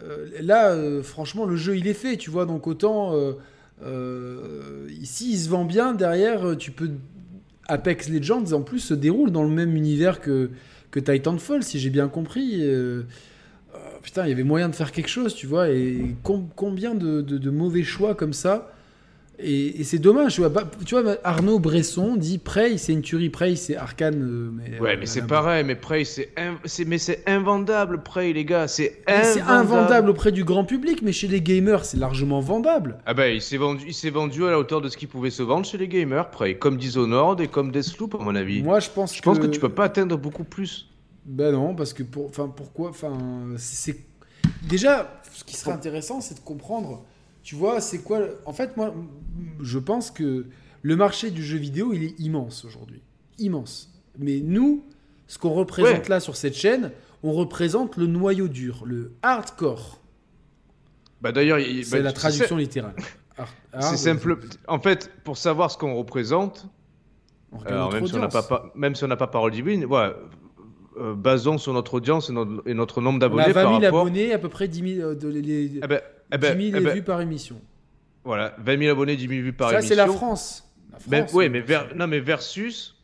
euh, 0.03 0.27
là, 0.41 0.75
franchement, 1.03 1.45
le 1.45 1.55
jeu 1.55 1.77
il 1.77 1.87
est 1.87 1.93
fait, 1.93 2.17
tu 2.17 2.29
vois, 2.29 2.45
donc 2.45 2.67
autant 2.67 3.13
euh, 3.83 4.87
ici 5.01 5.31
il 5.33 5.37
se 5.37 5.49
vend 5.49 5.65
bien. 5.65 5.93
Derrière, 5.93 6.55
tu 6.57 6.71
peux 6.71 6.91
Apex 7.67 8.09
Legends 8.09 8.51
en 8.53 8.61
plus 8.61 8.79
se 8.79 8.93
déroule 8.93 9.31
dans 9.31 9.43
le 9.43 9.49
même 9.49 9.75
univers 9.75 10.21
que 10.21 10.49
que 10.91 10.99
Titanfall, 10.99 11.63
si 11.63 11.79
j'ai 11.79 11.89
bien 11.89 12.07
compris. 12.07 12.59
euh, 12.61 13.03
putain, 14.01 14.25
il 14.25 14.29
y 14.29 14.31
avait 14.31 14.43
moyen 14.43 14.69
de 14.69 14.75
faire 14.75 14.91
quelque 14.91 15.09
chose, 15.09 15.33
tu 15.35 15.47
vois, 15.47 15.69
et 15.69 16.15
com- 16.23 16.47
combien 16.55 16.93
de, 16.95 17.21
de- 17.21 17.37
de 17.37 17.49
mauvais 17.49 17.83
choix 17.83 18.15
comme 18.15 18.33
ça. 18.33 18.71
Et, 19.37 19.81
et 19.81 19.83
c'est 19.83 19.99
dommage, 19.99 20.35
tu 20.35 20.41
vois, 20.41 20.49
bah, 20.49 20.63
tu 20.85 20.97
vois, 20.99 21.17
Arnaud 21.25 21.59
Bresson 21.59 22.15
dit 22.15 22.37
Prey, 22.37 22.77
c'est 22.77 22.93
une 22.93 23.01
tuerie, 23.01 23.29
Prey, 23.29 23.57
c'est 23.57 23.75
Arcane. 23.75 24.21
euh, 24.21 24.49
mais, 24.53 24.79
Ouais, 24.79 24.93
euh, 24.93 24.97
mais 24.99 25.05
c'est 25.05 25.27
pareil, 25.27 25.65
mais 25.65 25.75
Prey, 25.75 26.05
c'est 26.05 26.29
in- 26.37 26.55
mais 26.87 26.97
c'est 26.97 27.21
invendable, 27.27 28.01
Prey, 28.01 28.31
les 28.31 28.45
gars, 28.45 28.67
c'est 28.69 29.01
invendable. 29.07 29.25
C'est 29.33 29.41
invendable 29.41 30.09
auprès 30.09 30.31
du 30.31 30.45
grand 30.45 30.63
public, 30.63 31.01
mais 31.03 31.11
chez 31.11 31.27
les 31.27 31.41
gamers, 31.41 31.83
c'est 31.83 31.97
largement 31.97 32.39
vendable. 32.39 32.99
Ah 33.05 33.13
bah, 33.13 33.27
il 33.29 33.41
s'est 33.41 33.57
vendu, 33.57 33.83
il 33.87 33.93
s'est 33.93 34.09
vendu 34.09 34.45
à 34.45 34.51
la 34.51 34.59
hauteur 34.59 34.79
de 34.79 34.87
ce 34.87 34.95
qu'il 34.95 35.09
pouvait 35.09 35.29
se 35.31 35.43
vendre 35.43 35.65
chez 35.65 35.77
les 35.77 35.89
gamers, 35.89 36.31
Prey, 36.31 36.55
comme 36.57 36.77
Dishonored 36.77 37.41
et 37.41 37.47
comme 37.49 37.71
Deathloop, 37.73 38.15
à 38.15 38.23
mon 38.23 38.35
avis. 38.35 38.63
Moi, 38.63 38.79
je 38.79 38.89
pense 38.89 39.15
Je 39.15 39.21
pense 39.21 39.37
que 39.39 39.47
tu 39.47 39.59
peux 39.59 39.67
pas 39.69 39.83
atteindre 39.85 40.17
beaucoup 40.17 40.45
plus. 40.45 40.87
Ben 41.25 41.51
non, 41.51 41.75
parce 41.75 41.91
que 41.91 42.03
pour, 42.03 42.27
enfin, 42.27 42.47
pourquoi, 42.55 42.89
enfin, 42.91 43.17
c'est 43.57 43.97
déjà 44.63 45.21
ce 45.33 45.43
qui 45.43 45.57
serait 45.57 45.71
intéressant, 45.73 46.21
c'est 46.21 46.35
de 46.35 46.39
comprendre. 46.39 47.03
Tu 47.45 47.53
vois, 47.53 47.79
c'est 47.79 47.99
quoi 47.99 48.21
En 48.45 48.53
fait, 48.53 48.75
moi, 48.75 48.91
je 49.61 49.77
pense 49.77 50.09
que 50.09 50.47
le 50.81 50.95
marché 50.95 51.29
du 51.29 51.43
jeu 51.43 51.59
vidéo, 51.59 51.93
il 51.93 52.03
est 52.03 52.19
immense 52.19 52.65
aujourd'hui, 52.65 53.01
immense. 53.37 53.93
Mais 54.17 54.39
nous, 54.43 54.83
ce 55.27 55.37
qu'on 55.37 55.51
représente 55.51 55.91
Ouais. 56.03 56.09
là 56.09 56.19
sur 56.19 56.35
cette 56.35 56.55
chaîne, 56.55 56.91
on 57.21 57.33
représente 57.33 57.97
le 57.97 58.07
noyau 58.07 58.47
dur, 58.47 58.83
le 58.87 59.13
hardcore. 59.21 60.01
Bah 61.21 61.31
d'ailleurs, 61.31 61.59
il- 61.59 61.85
C'est 61.85 61.97
bah, 61.97 62.03
la 62.03 62.13
traduction 62.13 62.57
littérale. 62.57 62.95
C'est 63.79 63.97
simple. 63.97 64.39
En 64.67 64.79
fait, 64.79 65.11
pour 65.23 65.37
savoir 65.37 65.69
ce 65.69 65.77
qu'on 65.77 65.93
représente, 65.95 66.67
on 67.51 67.57
regarde 67.57 67.73
alors, 67.75 67.91
notre 67.91 67.99
même, 68.01 68.07
si 68.07 68.15
on 68.15 68.19
n'a 68.19 68.27
pas, 68.27 68.41
pa- 68.43 68.71
même 68.73 68.95
si 68.95 69.03
on 69.03 69.07
n'a 69.07 69.17
pas 69.17 69.27
parole 69.27 69.51
divine, 69.51 69.85
ouais, 69.85 70.11
euh, 70.97 71.13
basons 71.13 71.57
sur 71.59 71.73
notre 71.73 71.93
audience 71.95 72.29
et 72.29 72.33
notre, 72.33 72.63
et 72.67 72.73
notre 72.73 73.01
nombre 73.01 73.17
On 73.17 73.21
a 73.21 73.29
d'abonnés 73.29 73.51
20 73.51 73.53
par 73.53 73.71
000 73.73 73.83
rapport. 73.83 73.99
abonnés, 74.01 74.33
à 74.33 74.39
peu 74.39 74.49
près 74.49 74.67
10 74.67 74.95
000, 74.95 75.09
euh, 75.09 75.15
de- 75.15 75.27
les, 75.27 75.75
Eh 75.83 75.87
ben, 75.87 75.99
eh 76.31 76.37
10 76.37 76.41
ben, 76.41 76.57
000 76.71 76.77
eh 76.77 76.83
ben, 76.85 76.93
vues 76.95 77.01
par 77.03 77.21
émission. 77.21 77.59
voilà, 78.23 78.55
20 78.59 78.79
000 78.79 78.91
abonnés, 78.91 79.15
10 79.15 79.27
000 79.27 79.41
vues 79.41 79.53
par 79.53 79.69
Ça, 79.69 79.75
émission. 79.79 79.89
c'est 79.89 79.95
la 79.95 80.07
France. 80.07 80.63
La 80.91 80.97
Mais, 81.09 81.17
France, 81.19 81.33
ouais, 81.33 81.45
euh, 81.47 81.49
mais, 81.49 81.61
ver- 81.61 81.95
non, 81.95 82.07
mais 82.07 82.19
versus, 82.19 82.95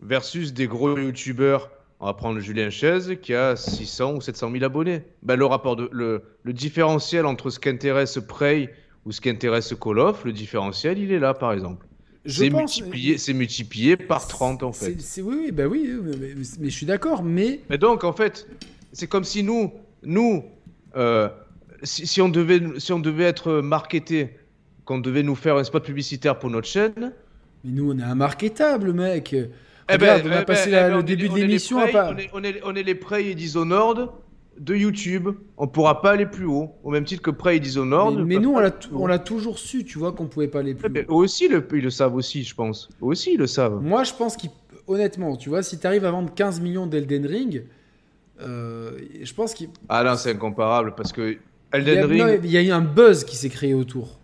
versus 0.00 0.52
des 0.52 0.66
gros 0.66 0.96
youtubeurs, 0.96 1.70
on 1.98 2.06
va 2.06 2.14
prendre 2.14 2.40
Julien 2.40 2.70
Chaise 2.70 3.16
qui 3.20 3.34
a 3.34 3.56
600 3.56 4.14
ou 4.14 4.20
700 4.20 4.50
000 4.52 4.64
abonnés. 4.64 5.02
Ben, 5.22 5.36
le, 5.36 5.44
rapport 5.44 5.76
de, 5.76 5.88
le, 5.92 6.22
le 6.42 6.52
différentiel 6.52 7.26
entre 7.26 7.50
ce 7.50 7.58
qui 7.58 7.68
intéresse 7.68 8.18
Prey 8.26 8.72
ou 9.04 9.12
ce 9.12 9.20
qui 9.20 9.28
intéresse 9.28 9.74
Call 9.78 9.98
of, 9.98 10.24
le 10.24 10.32
différentiel, 10.32 10.98
il 10.98 11.12
est 11.12 11.18
là 11.18 11.34
par 11.34 11.52
exemple. 11.52 11.86
je 12.24 12.44
C'est 12.44 12.50
pense- 12.50 12.78
multiplié, 12.80 13.18
c'est 13.18 13.32
multiplié 13.34 13.96
par 13.96 14.26
30 14.28 14.62
en 14.62 14.72
fait. 14.72 14.98
C'est- 15.00 15.20
oui, 15.22 15.36
oui, 15.46 15.52
bah 15.52 15.64
oui, 15.66 15.90
oui, 16.02 16.16
mais, 16.18 16.34
mais- 16.36 16.42
mais 16.60 16.70
je 16.70 16.74
suis 16.76 16.86
d'accord, 16.86 17.22
mais 17.22 17.60
Mais 17.68 17.78
donc 17.78 18.04
en 18.04 18.12
fait, 18.14 18.46
c'est 18.92 19.06
comme 19.06 19.24
si 19.24 19.42
nous, 19.42 19.72
nous, 20.02 20.44
euh, 20.96 21.28
si, 21.82 22.06
si 22.06 22.20
on 22.20 22.28
devait, 22.28 22.60
si 22.78 22.92
on 22.92 22.98
devait 22.98 23.24
être 23.24 23.52
marketé, 23.60 24.36
qu'on 24.84 24.98
devait 24.98 25.22
nous 25.22 25.34
faire 25.34 25.56
un 25.56 25.64
spot 25.64 25.84
publicitaire 25.84 26.38
pour 26.38 26.50
notre 26.50 26.66
chaîne, 26.66 27.12
Mais 27.64 27.70
nous, 27.72 27.92
on 27.92 27.98
est 27.98 28.02
un 28.02 28.14
mec. 28.14 29.34
Eh 29.92 29.94
Regarde, 29.94 30.22
ben, 30.22 30.30
on 30.32 30.36
a 30.36 30.42
eh 30.42 30.44
passé 30.44 30.70
ben, 30.70 30.76
la- 30.76 30.80
eh 30.80 30.82
ben, 30.82 30.88
le 30.90 30.96
on 30.96 31.00
est 31.00 31.02
début 31.02 31.28
de 31.28 31.32
est 31.32 31.40
les 31.40 31.46
l'émission 31.46 31.78
à. 31.80 32.12
On 32.12 32.16
est, 32.16 32.30
on, 32.32 32.44
est, 32.44 32.60
on 32.64 32.74
est 32.76 32.82
les 32.82 32.94
Prey 32.94 33.26
et 33.26 33.34
Dishonored 33.34 34.08
de 34.58 34.74
YouTube. 34.74 35.30
On 35.56 35.66
pourra 35.66 36.00
pas 36.02 36.12
aller 36.12 36.26
plus 36.26 36.44
haut. 36.44 36.70
Au 36.84 36.90
même 36.90 37.04
titre 37.04 37.22
que 37.22 37.30
Prey 37.30 37.56
et 37.56 37.60
Dishonored. 37.60 38.24
Mais, 38.24 38.38
nous, 38.38 38.52
on 38.52 38.58
l'a, 38.60 38.70
haut. 38.92 39.18
toujours 39.18 39.58
su, 39.58 39.84
tu 39.84 39.98
vois, 39.98 40.12
qu'on 40.12 40.26
pouvait 40.26 40.48
pas 40.48 40.60
aller 40.60 40.74
plus. 40.74 40.86
Eh 40.86 40.90
ben, 40.90 41.04
eux 41.08 41.12
aussi, 41.14 41.48
le- 41.48 41.66
ils 41.72 41.82
le 41.82 41.90
savent 41.90 42.14
aussi, 42.14 42.44
je 42.44 42.54
pense. 42.54 42.88
Eux 43.02 43.06
aussi, 43.06 43.32
ils 43.34 43.38
le 43.38 43.46
savent. 43.48 43.80
Moi, 43.82 44.04
je 44.04 44.12
pense 44.14 44.36
qu'il, 44.36 44.50
honnêtement, 44.86 45.36
tu 45.36 45.48
vois, 45.48 45.62
si 45.62 45.78
tu 45.78 45.86
arrives 45.86 46.04
à 46.04 46.10
vendre 46.10 46.32
15 46.34 46.60
millions 46.60 46.86
d'Elden 46.86 47.26
Ring, 47.26 47.64
euh, 48.40 48.92
je 49.22 49.34
pense 49.34 49.54
qu'il 49.54 49.68
Ah 49.88 50.02
là, 50.02 50.16
c'est 50.16 50.30
incomparable 50.30 50.94
parce 50.96 51.12
que 51.12 51.36
Elden 51.72 52.04
Ring. 52.04 52.20
non, 52.22 52.38
il 52.42 52.50
y 52.50 52.56
a 52.56 52.62
eu 52.62 52.70
un 52.70 52.80
buzz 52.80 53.24
qui 53.24 53.36
s'est 53.36 53.48
créé 53.50 53.74
autour. 53.74 54.18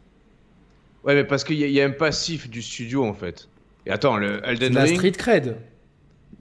Ouais, 1.05 1.15
mais 1.15 1.25
parce 1.25 1.45
qu'il 1.45 1.57
y, 1.61 1.71
y 1.71 1.81
a 1.81 1.85
un 1.87 1.91
passif 1.91 2.51
du 2.51 2.63
studio 2.63 3.05
en 3.05 3.15
fait. 3.15 3.49
Et 3.87 3.91
attends, 3.91 4.17
le 4.17 4.41
Elden 4.45 4.71
de 4.71 4.75
la 4.75 4.83
Ring. 4.83 4.97
street 4.97 5.13
cred. 5.13 5.57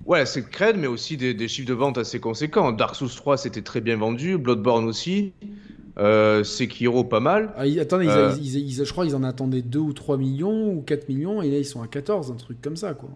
Ouais, 0.06 0.26
c'est 0.26 0.48
cred, 0.50 0.78
mais 0.78 0.88
aussi 0.88 1.18
des, 1.18 1.34
des 1.34 1.48
chiffres 1.48 1.68
de 1.68 1.74
vente 1.74 1.98
assez 1.98 2.20
conséquents. 2.20 2.72
Dark 2.72 2.96
Souls 2.96 3.10
3, 3.10 3.38
c'était 3.38 3.62
très 3.62 3.82
bien 3.82 3.98
vendu. 3.98 4.38
Bloodborne 4.38 4.86
aussi. 4.86 5.34
Euh, 5.98 6.44
Sekiro, 6.44 7.04
pas 7.04 7.20
mal. 7.22 7.54
Ah, 7.56 7.66
il- 7.66 7.80
attendez, 7.80 8.06
ils- 8.06 8.10
Euh. 8.12 8.36
ils- 8.40 8.58
ils- 8.80 8.84
je 8.86 8.92
crois 8.92 9.06
qu'ils 9.06 9.16
en 9.16 9.24
attendaient 9.24 9.62
2 9.62 9.80
ou 9.80 9.94
3 9.94 10.18
millions 10.18 10.70
ou 10.74 10.82
4 10.82 11.08
millions, 11.10 11.42
et 11.42 11.50
là, 11.50 11.58
ils 11.58 11.66
sont 11.66 11.82
à 11.82 11.88
14, 11.88 12.32
un 12.32 12.36
truc 12.36 12.62
comme 12.62 12.76
ça, 12.76 12.94
quoi. 12.94 13.10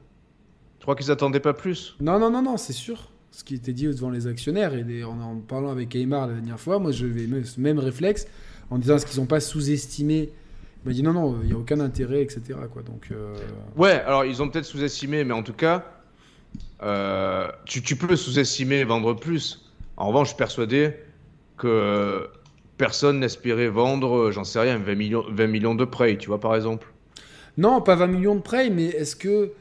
Je 0.79 0.83
crois 0.83 0.95
qu'ils 0.95 1.11
attendaient 1.11 1.41
pas 1.41 1.53
plus? 1.53 1.95
Non, 1.99 2.17
non, 2.19 2.31
non, 2.31 2.41
non, 2.41 2.57
c'est 2.57 2.71
sûr. 2.73 3.11
Ce 3.31 3.43
qui 3.43 3.55
était 3.55 3.73
dit 3.73 3.85
devant 3.87 4.09
les 4.09 4.27
actionnaires, 4.27 4.73
et 4.73 5.03
en, 5.03 5.19
en 5.21 5.35
parlant 5.37 5.69
avec 5.69 5.95
Aymar 5.95 6.27
la 6.27 6.33
dernière 6.33 6.59
fois, 6.59 6.79
moi, 6.79 6.91
je 6.91 7.05
vais 7.05 7.27
ce 7.43 7.59
même 7.59 7.79
réflexe, 7.79 8.27
en 8.69 8.77
disant 8.77 8.95
est-ce 8.95 9.05
qu'ils 9.05 9.19
n'ont 9.19 9.27
pas 9.27 9.39
sous-estimé? 9.39 10.29
Il 10.83 10.87
m'a 10.87 10.93
dit 10.93 11.03
non, 11.03 11.13
non, 11.13 11.37
il 11.43 11.47
n'y 11.47 11.53
a 11.53 11.57
aucun 11.57 11.79
intérêt, 11.79 12.21
etc. 12.21 12.41
Quoi. 12.71 12.81
Donc, 12.83 13.09
euh, 13.11 13.35
Ouais, 13.77 14.01
alors 14.05 14.25
ils 14.25 14.41
ont 14.41 14.49
peut-être 14.49 14.65
sous-estimé, 14.65 15.23
mais 15.23 15.33
en 15.33 15.43
tout 15.43 15.53
cas, 15.53 15.85
euh, 16.81 17.47
tu, 17.65 17.81
tu 17.81 17.95
peux 17.95 18.15
sous-estimer 18.15 18.77
et 18.79 18.83
vendre 18.83 19.13
plus. 19.13 19.69
En 19.97 20.07
revanche, 20.07 20.27
je 20.27 20.33
suis 20.33 20.37
persuadé 20.37 20.93
que 21.57 22.27
personne 22.77 23.19
n'espérait 23.19 23.67
vendre, 23.67 24.15
euh, 24.15 24.31
j'en 24.31 24.45
sais 24.45 24.59
rien, 24.59 24.77
20 24.77 24.95
millions, 24.95 25.25
20 25.29 25.47
millions 25.47 25.75
de 25.75 25.83
prêts, 25.85 26.17
tu 26.17 26.27
vois, 26.27 26.39
par 26.39 26.55
exemple. 26.55 26.87
Non, 27.57 27.81
pas 27.81 27.95
20 27.95 28.07
millions 28.07 28.35
de 28.35 28.41
prêts, 28.41 28.69
mais 28.69 28.85
est-ce 28.85 29.15
que. 29.15 29.51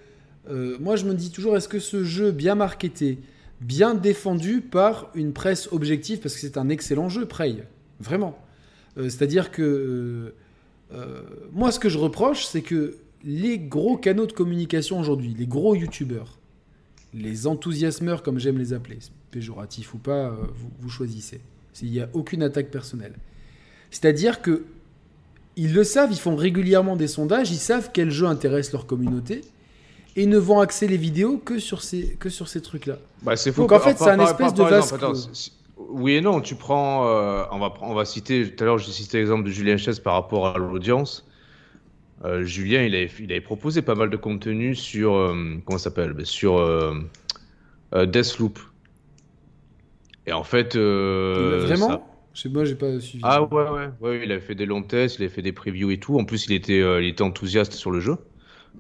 euh, 0.51 0.77
moi, 0.81 0.95
je 0.97 1.05
me 1.05 1.15
dis 1.15 1.31
toujours, 1.33 1.57
est-ce 1.57 1.69
que 1.69 1.81
ce 1.81 2.05
jeu 2.05 2.31
bien 2.31 2.55
marketé, 2.55 3.19
bien 3.61 3.95
défendu 3.95 4.61
par 4.61 5.11
une 5.15 5.33
presse 5.33 5.69
objective, 5.73 6.21
parce 6.21 6.35
que 6.35 6.41
c'est 6.41 6.59
un 6.59 6.69
excellent 6.69 7.09
jeu, 7.09 7.27
Prey, 7.27 7.57
vraiment. 8.01 8.39
Euh, 8.97 9.05
C'est-à-dire 9.05 9.51
que. 9.51 9.63
euh, 9.63 10.35
euh, 10.95 11.23
moi, 11.53 11.71
ce 11.71 11.79
que 11.79 11.89
je 11.89 11.99
reproche, 11.99 12.47
c'est 12.47 12.63
que 12.63 12.97
les 13.25 13.59
gros 13.59 13.97
canaux 13.99 14.27
de 14.27 14.33
communication 14.33 14.99
aujourd'hui, 14.99 15.35
les 15.37 15.47
gros 15.47 15.75
youtubeurs, 15.75 16.39
les 17.13 17.47
enthousiasmeurs, 17.47 18.23
comme 18.23 18.39
j'aime 18.39 18.59
les 18.59 18.73
appeler, 18.73 18.99
péjoratif 19.31 19.93
ou 19.95 19.99
pas, 19.99 20.31
vous, 20.31 20.71
vous 20.79 20.89
choisissez. 20.89 21.41
Il 21.83 21.91
n'y 21.91 22.01
a 22.01 22.09
aucune 22.15 22.43
attaque 22.43 22.71
personnelle. 22.71 23.15
C'est-à-dire 23.91 24.41
que 24.41 24.65
ils 25.57 25.75
le 25.75 25.83
savent, 25.83 26.13
ils 26.13 26.19
font 26.19 26.37
régulièrement 26.37 26.97
des 26.97 27.09
sondages, 27.09 27.51
ils 27.51 27.59
savent 27.59 27.91
quel 27.93 28.11
jeu 28.11 28.27
intéresse 28.27 28.73
leur 28.73 28.87
communauté. 28.87 29.43
Et 30.21 30.27
ne 30.27 30.37
vont 30.39 30.61
axer 30.61 30.89
les 30.89 30.97
vidéos 30.97 31.39
que 31.39 31.59
sur 31.59 31.81
ces, 31.83 32.17
que 32.17 32.29
sur 32.29 32.49
ces 32.49 32.61
trucs-là. 32.61 32.97
Bah, 33.23 33.37
c'est 33.37 33.53
faux. 33.53 33.63
Donc 33.63 33.73
en 33.73 33.79
fait, 33.81 33.97
c'est 33.97 34.11
un 34.11 34.19
espèce 34.21 34.53
de 34.55 34.65
si- 35.33 35.53
Oui 35.91 36.15
et 36.15 36.21
non, 36.21 36.41
tu 36.41 36.57
prends. 36.57 37.07
euh, 37.09 37.45
on, 37.53 37.59
va, 37.61 37.73
on 37.83 37.95
va 37.95 38.05
citer. 38.05 38.51
Tout 38.51 38.63
à 38.65 38.67
l'heure, 38.67 38.79
j'ai 38.79 38.91
cité 38.93 39.19
l'exemple 39.19 39.45
de 39.45 39.51
Julien 39.51 39.77
Chaise 39.77 40.01
par 40.01 40.15
rapport 40.15 40.49
à 40.49 40.59
l'audience. 40.59 41.25
Euh, 42.25 42.43
Julien, 42.43 42.83
il 42.83 42.95
avait, 42.97 43.11
il 43.21 43.31
avait 43.31 43.41
proposé 43.41 43.81
pas 43.81 43.95
mal 43.95 44.11
de 44.11 44.17
contenu 44.17 44.75
sur. 44.75 45.15
euh, 45.15 45.55
comment 45.65 45.79
ça 45.79 45.85
s'appelle 45.85 46.13
Ben, 46.15 46.25
Sur 46.27 46.59
euh, 46.59 46.95
Deathloop. 47.95 48.59
Et 50.27 50.33
en 50.33 50.43
fait. 50.45 50.75
Vraiment 50.77 51.89
ça- 51.89 52.03
Je 52.35 52.43
sais, 52.43 52.49
Moi, 52.49 52.65
j'ai 52.65 52.75
pas 52.75 52.99
suivi. 53.01 53.23
Ah 53.25 53.43
ouais, 53.43 53.49
ouais, 53.71 53.89
ouais, 54.01 54.21
il 54.25 54.33
avait 54.33 54.41
fait 54.41 54.55
des 54.57 54.67
longs 54.67 54.83
tests, 54.83 55.17
il 55.19 55.23
avait 55.23 55.33
fait 55.33 55.43
des 55.43 55.53
previews 55.53 55.91
et 55.91 55.99
tout. 55.99 56.19
En 56.19 56.25
plus, 56.25 56.47
il 56.47 56.53
était, 56.53 56.81
il 57.01 57.07
était 57.07 57.23
enthousiaste 57.23 57.73
sur 57.75 57.91
le 57.93 58.01
jeu, 58.01 58.17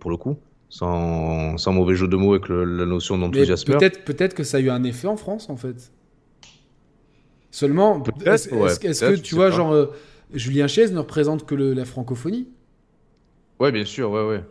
pour 0.01 0.10
le 0.10 0.16
coup. 0.16 0.36
Sans, 0.70 1.57
sans 1.57 1.73
mauvais 1.73 1.95
jeu 1.95 2.09
de 2.09 2.16
mots 2.16 2.35
avec 2.35 2.49
le- 2.49 2.65
la 2.65 2.85
notion 2.85 3.16
d'enthousiasme. 3.16 3.73
peut-être 3.78 4.05
peut-être 4.05 4.35
que 4.35 4.45
ça 4.45 4.59
a 4.59 4.61
eu 4.61 4.69
un 4.70 4.85
effet 4.85 5.07
en 5.09 5.16
France, 5.16 5.49
en 5.49 5.57
fait. 5.57 5.90
Seulement, 7.51 8.03
est-ce 8.27 8.51
ouais, 8.55 8.69
que 8.78 9.16
tu 9.16 9.35
vois, 9.35 9.49
pas. 9.51 9.57
genre, 9.57 9.73
euh, 9.73 9.86
Julien 10.35 10.66
Chaise 10.66 10.93
ne 10.93 10.99
représente 10.99 11.47
que 11.47 11.55
le- 11.55 11.73
la 11.73 11.85
francophonie? 11.86 12.49
Ouais, 13.59 13.73
bien 13.73 13.86
sûr, 13.86 14.11
ouais, 14.11 14.27
ouais. 14.27 14.45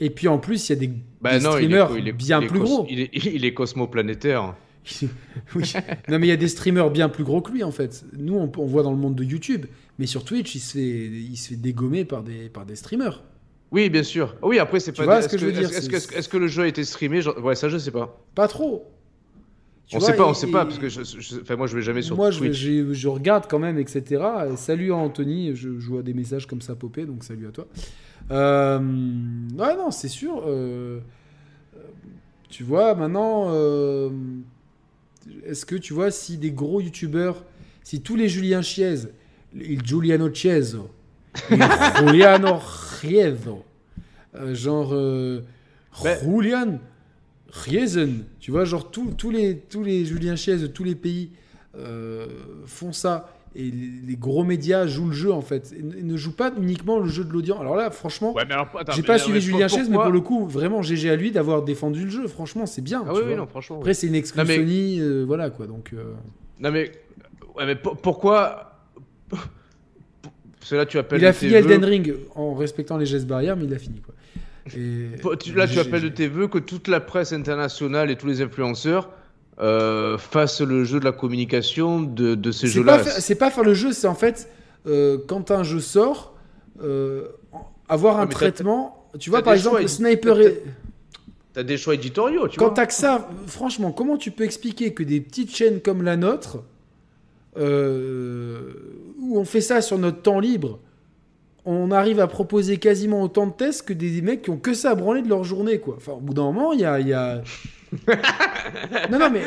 Et 0.00 0.10
puis 0.10 0.28
en 0.28 0.38
plus, 0.38 0.68
il 0.68 0.72
y 0.72 0.76
a 0.76 0.78
des, 0.78 0.90
Bah 1.22 1.38
des 1.38 1.44
non, 1.44 1.52
il 1.56 1.72
est, 1.72 1.78
streamers 1.78 1.98
il 1.98 2.08
est- 2.08 2.12
bien 2.12 2.40
il 2.42 2.48
plus 2.48 2.60
gros. 2.60 2.86
Il 2.90 3.00
est, 3.00 3.10
il 3.34 3.44
est 3.44 3.54
cosmoplanétaire. 3.54 4.54
oui. 5.54 5.72
Non, 6.08 6.18
mais 6.18 6.26
il 6.26 6.30
y 6.30 6.32
a 6.32 6.36
des 6.36 6.48
streamers 6.48 6.90
bien 6.90 7.08
plus 7.08 7.24
gros 7.24 7.40
que 7.40 7.50
lui, 7.52 7.62
en 7.64 7.70
fait. 7.70 8.04
Nous, 8.18 8.34
on, 8.34 8.50
on 8.58 8.66
voit 8.66 8.82
dans 8.82 8.90
le 8.90 8.98
monde 8.98 9.14
de 9.14 9.24
YouTube, 9.24 9.66
mais 9.98 10.06
sur 10.06 10.24
Twitch, 10.24 10.54
il 10.54 10.60
se 10.60 10.72
fait, 10.74 11.06
il 11.06 11.36
se 11.36 11.48
fait 11.50 11.56
dégommer 11.56 12.04
par 12.04 12.22
des, 12.22 12.48
par 12.50 12.66
des 12.66 12.76
streamers. 12.76 13.22
Oui, 13.72 13.88
bien 13.90 14.02
sûr. 14.02 14.36
Oui, 14.42 14.58
après, 14.58 14.78
c'est 14.80 14.92
Tu 14.92 14.98
pas. 14.98 15.04
vois 15.04 15.18
est-ce 15.18 15.28
ce 15.28 15.32
que 15.32 15.38
je 15.38 15.46
veux 15.46 15.52
dire, 15.52 15.62
Est-ce 15.62 15.78
est-ce 15.90 15.98
c'est- 16.08 16.28
que, 16.28 16.28
que- 16.28 16.36
le 16.36 16.46
jeu 16.46 16.62
a 16.62 16.66
été 16.68 16.84
streamé 16.84 17.22
Genre- 17.22 17.42
Ouais, 17.42 17.54
ça, 17.54 17.68
je 17.70 17.78
sais 17.78 17.90
pas. 17.90 18.20
Pas 18.34 18.46
trop. 18.46 18.86
Tu 19.86 19.96
on 19.96 19.98
vois, 19.98 20.08
sait 20.08 20.16
pas, 20.16 20.26
on 20.26 20.32
et- 20.32 20.34
sait 20.34 20.46
pas, 20.46 20.64
parce 20.64 20.78
que 20.78 20.88
je, 20.88 21.02
je- 21.02 21.40
enfin, 21.40 21.56
moi, 21.56 21.66
je 21.66 21.74
vais 21.76 21.82
jamais 21.82 22.02
sur 22.02 22.16
Moi, 22.16 22.30
Twitch. 22.30 22.52
j'ai- 22.52 22.92
je 22.94 23.08
regarde 23.08 23.46
quand 23.48 23.58
même, 23.58 23.78
etc. 23.78 24.22
Et 24.52 24.56
salut 24.56 24.92
à 24.92 24.96
Anthony, 24.96 25.54
je, 25.56 25.68
vois 25.70 26.02
des 26.02 26.14
messages 26.14 26.46
comme 26.46 26.60
ça 26.62 26.74
popper, 26.74 27.04
donc 27.06 27.24
salut 27.24 27.46
à 27.48 27.50
toi. 27.50 27.66
Euh, 28.30 28.78
ouais, 28.78 29.76
non, 29.76 29.90
c'est 29.90 30.08
sûr. 30.08 30.42
euh, 30.46 31.00
tu 32.48 32.62
vois, 32.64 32.94
maintenant, 32.94 33.46
euh, 33.50 34.10
est-ce 35.46 35.64
que 35.66 35.76
tu 35.76 35.94
vois 35.94 36.10
si 36.10 36.36
des 36.36 36.50
gros 36.52 36.80
youtubeurs, 36.80 37.42
si 37.82 38.00
tous 38.02 38.16
les 38.16 38.28
Julien 38.28 38.60
Chiez, 38.62 38.94
il 39.54 39.82
Giuliano 39.84 40.28
Chieso, 40.30 40.88
il 41.50 41.58
Juliano 41.98 42.60
Chiezo, 43.02 43.64
euh, 44.34 44.54
genre 44.54 44.90
euh, 44.94 45.40
Ben- 46.02 46.18
Julian 46.24 46.78
Riesen, 47.50 48.24
tu 48.40 48.50
vois, 48.50 48.64
genre 48.64 48.90
tous 48.90 49.30
les, 49.30 49.58
tous 49.58 49.82
les 49.82 50.04
Julien 50.06 50.36
Chiez 50.36 50.56
de 50.56 50.66
tous 50.66 50.84
les 50.84 50.94
pays 50.94 51.30
euh, 51.76 52.26
font 52.66 52.92
ça. 52.92 53.28
Et 53.54 53.70
les, 53.70 54.16
gros 54.16 54.44
médias 54.44 54.86
jouent 54.86 55.08
le 55.08 55.12
jeu 55.12 55.30
en 55.30 55.42
fait. 55.42 55.74
Et 55.78 55.82
ne, 55.82 56.16
jouent 56.16 56.34
pas 56.34 56.50
uniquement 56.56 56.98
le 56.98 57.08
jeu 57.08 57.22
de 57.22 57.30
l'audience. 57.30 57.60
Alors 57.60 57.76
là, 57.76 57.90
franchement, 57.90 58.32
Ouais, 58.32 58.44
mais 58.48 58.54
j'ai 58.94 59.02
mais- 59.02 59.06
pas 59.06 59.12
mais 59.14 59.18
suivi 59.18 59.40
Julien 59.42 59.68
Chiez, 59.68 59.82
mais 59.90 59.96
pour 59.96 60.06
le 60.10 60.20
coup, 60.22 60.46
vraiment 60.46 60.80
GG 60.80 61.10
à 61.10 61.16
lui 61.16 61.30
d'avoir 61.32 61.60
défendu 61.62 62.04
le 62.04 62.10
jeu. 62.10 62.26
Franchement, 62.28 62.64
c'est 62.64 62.80
bien. 62.80 63.04
Ah 63.06 63.10
tu 63.12 63.20
oui, 63.20 63.26
vois. 63.26 63.36
non, 63.36 63.46
franchement. 63.46 63.76
Après, 63.76 63.92
c'est 63.92 64.06
une 64.06 64.14
exclusionie, 64.14 65.00
euh, 65.00 65.24
voilà 65.26 65.50
quoi. 65.50 65.66
Donc, 65.66 65.94
Non, 66.58 66.70
mais. 66.70 66.90
Ouais, 67.54 67.66
mais 67.66 67.76
pour- 67.76 67.98
pourquoi. 67.98 68.78
Parce 70.62 70.70
que 70.70 70.76
là, 70.76 70.86
tu 70.86 70.96
appelles. 70.96 71.20
il 71.20 71.26
a 71.26 71.32
fini 71.32 71.54
Elden 71.54 71.84
Ring 71.84 72.14
en 72.36 72.54
respectant 72.54 72.96
les 72.96 73.04
gestes 73.04 73.26
barrières, 73.26 73.56
mais 73.56 73.64
il 73.64 73.74
a 73.74 73.78
fini 73.78 74.00
quoi. 74.00 74.14
Et- 74.76 75.08
Là, 75.56 75.66
tu 75.66 75.80
appelles 75.80 76.02
de 76.04 76.08
tes 76.08 76.28
voeux 76.28 76.46
que 76.46 76.58
toute 76.58 76.86
la 76.86 77.00
presse 77.00 77.32
internationale 77.32 78.12
et 78.12 78.16
tous 78.16 78.28
les 78.28 78.42
influenceurs 78.42 79.10
euh, 79.60 80.16
fassent 80.18 80.60
le 80.60 80.84
jeu 80.84 81.00
de 81.00 81.04
la 81.04 81.10
communication 81.10 82.00
de, 82.00 82.36
de 82.36 82.52
ces 82.52 82.68
jeux-là. 82.68 83.02
c'est 83.02 83.34
pas 83.34 83.50
faire 83.50 83.64
le 83.64 83.74
jeu, 83.74 83.90
c'est 83.92 84.06
en 84.06 84.14
fait 84.14 84.48
euh, 84.86 85.18
quand 85.26 85.50
un 85.50 85.64
jeu 85.64 85.80
sort, 85.80 86.36
euh, 86.80 87.24
avoir 87.88 88.20
un 88.20 88.28
traitement. 88.28 89.08
Tu 89.18 89.30
vois, 89.30 89.42
par 89.42 89.54
exemple, 89.54 89.86
sniper. 89.88 90.36
t'as- 91.54 91.64
des 91.64 91.76
choix 91.76 91.94
éditoriaux, 91.94 92.46
tu 92.46 92.56
Quand 92.56 92.66
vois. 92.66 92.74
t'as 92.74 92.86
que 92.86 92.94
ça, 92.94 93.28
franchement, 93.48 93.90
comment 93.90 94.16
tu 94.16 94.30
peux 94.30 94.44
expliquer 94.44 94.94
que 94.94 95.02
des 95.02 95.20
petites 95.20 95.52
chaînes 95.54 95.80
comme 95.80 96.02
la 96.04 96.16
nôtre, 96.16 96.62
où 99.22 99.38
on 99.38 99.44
fait 99.44 99.60
ça 99.60 99.80
sur 99.80 99.98
notre 99.98 100.20
temps 100.22 100.40
libre, 100.40 100.78
on 101.64 101.90
arrive 101.92 102.18
à 102.20 102.26
proposer 102.26 102.76
quasiment 102.78 103.22
autant 103.22 103.46
de 103.46 103.52
tests 103.52 103.82
que 103.86 103.92
des 103.92 104.20
mecs 104.20 104.42
qui 104.42 104.50
ont 104.50 104.56
que 104.58 104.74
ça 104.74 104.90
à 104.90 104.94
branler 104.96 105.22
de 105.22 105.28
leur 105.28 105.44
journée, 105.44 105.78
quoi. 105.78 105.94
Enfin, 105.96 106.12
au 106.12 106.20
bout 106.20 106.34
d'un 106.34 106.42
moment, 106.42 106.72
il 106.72 106.80
y 106.80 106.84
a. 106.84 106.98
y 107.00 107.12
a- 107.12 107.42
non, 109.10 109.18
non, 109.18 109.30
mais. 109.30 109.42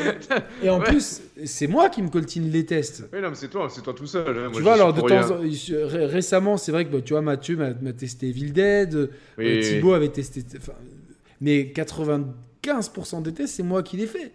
Et 0.62 0.70
en 0.70 0.78
Ouais. 0.78 0.84
plus, 0.86 1.20
c'est 1.44 1.66
moi 1.66 1.88
qui 1.90 2.00
me 2.02 2.08
coltine 2.08 2.48
les 2.50 2.64
tests. 2.64 3.04
Oui, 3.12 3.20
non, 3.20 3.30
mais 3.30 3.34
c'est 3.34 3.48
toi, 3.48 3.68
c'est 3.68 3.82
toi 3.82 3.92
tout 3.92 4.06
seul. 4.06 4.28
hein. 4.38 4.42
Moi, 4.48 4.52
tu 4.54 4.62
vois, 4.62 4.74
alors 4.74 4.92
de 4.94 5.00
temps 5.00 5.30
en 5.32 5.40
ré- 5.40 6.06
récemment, 6.06 6.56
c'est 6.56 6.72
vrai 6.72 6.84
que 6.86 6.92
bah, 6.92 7.00
tu 7.04 7.12
vois, 7.12 7.22
Mathieu 7.22 7.56
m'a 7.56 7.92
testé 7.92 8.28
Evil 8.28 8.52
Dead, 8.52 8.94
euh, 8.94 9.08
oui, 9.36 9.60
Thibaut 9.60 9.92
avait 9.94 10.08
testé. 10.08 10.42
enfin, 10.56 10.72
mais 11.40 11.72
95% 11.74 13.20
des 13.22 13.32
tests, 13.34 13.56
c'est 13.56 13.62
moi 13.62 13.82
qui 13.82 13.96
les 13.96 14.06
fais. 14.06 14.32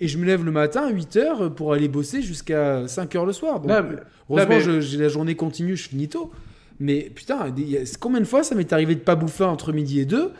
Et 0.00 0.08
je 0.08 0.16
me 0.18 0.24
lève 0.24 0.44
le 0.44 0.50
matin 0.50 0.82
à 0.86 0.92
8h 0.92 1.50
pour 1.50 1.72
aller 1.74 1.88
bosser 1.88 2.22
jusqu'à 2.22 2.86
5h 2.86 3.26
le 3.26 3.32
soir. 3.32 3.60
Donc, 3.60 3.68
mais- 3.70 3.96
heureusement, 4.30 4.48
mais- 4.48 4.60
je- 4.60 4.80
j'ai 4.80 4.98
la 4.98 5.08
journée 5.08 5.34
continue, 5.36 5.76
je 5.76 5.88
finis 5.88 6.08
tôt. 6.08 6.30
Mais 6.78 7.10
putain, 7.14 7.54
combien 8.00 8.20
de 8.20 8.24
fois 8.24 8.42
ça 8.42 8.54
m'est 8.54 8.72
arrivé 8.72 8.94
de 8.94 9.00
pas 9.00 9.14
bouffer 9.14 9.44
entre 9.44 9.72
midi 9.72 10.00
et 10.00 10.06
2 10.06 10.32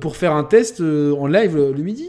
pour 0.00 0.16
faire 0.16 0.32
un 0.32 0.44
test 0.44 0.80
euh, 0.80 1.12
en 1.14 1.26
live 1.26 1.56
le, 1.56 1.72
le 1.72 1.82
midi? 1.82 2.08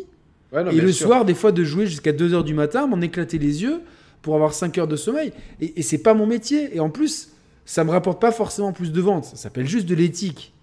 Ouais, 0.53 0.63
non, 0.63 0.71
et 0.71 0.75
le 0.79 0.91
sûr. 0.93 1.07
soir, 1.07 1.25
des 1.25 1.33
fois, 1.33 1.51
de 1.51 1.63
jouer 1.65 1.85
jusqu'à 1.85 2.13
2h 2.13 2.43
du 2.45 2.53
matin, 2.53 2.87
m'en 2.87 3.01
éclater 3.01 3.37
les 3.37 3.63
yeux 3.63 3.81
pour 4.21 4.35
avoir 4.35 4.53
5 4.53 4.77
heures 4.77 4.87
de 4.87 4.95
sommeil. 4.95 5.33
Et, 5.59 5.79
et 5.79 5.81
c'est 5.81 5.97
pas 5.97 6.13
mon 6.13 6.25
métier. 6.25 6.73
Et 6.75 6.79
en 6.79 6.89
plus, 6.89 7.31
ça 7.65 7.83
me 7.83 7.91
rapporte 7.91 8.21
pas 8.21 8.31
forcément 8.31 8.71
plus 8.71 8.93
de 8.93 9.01
ventes. 9.01 9.25
Ça 9.25 9.35
s'appelle 9.35 9.67
juste 9.67 9.87
de 9.87 9.95
l'éthique 9.95 10.53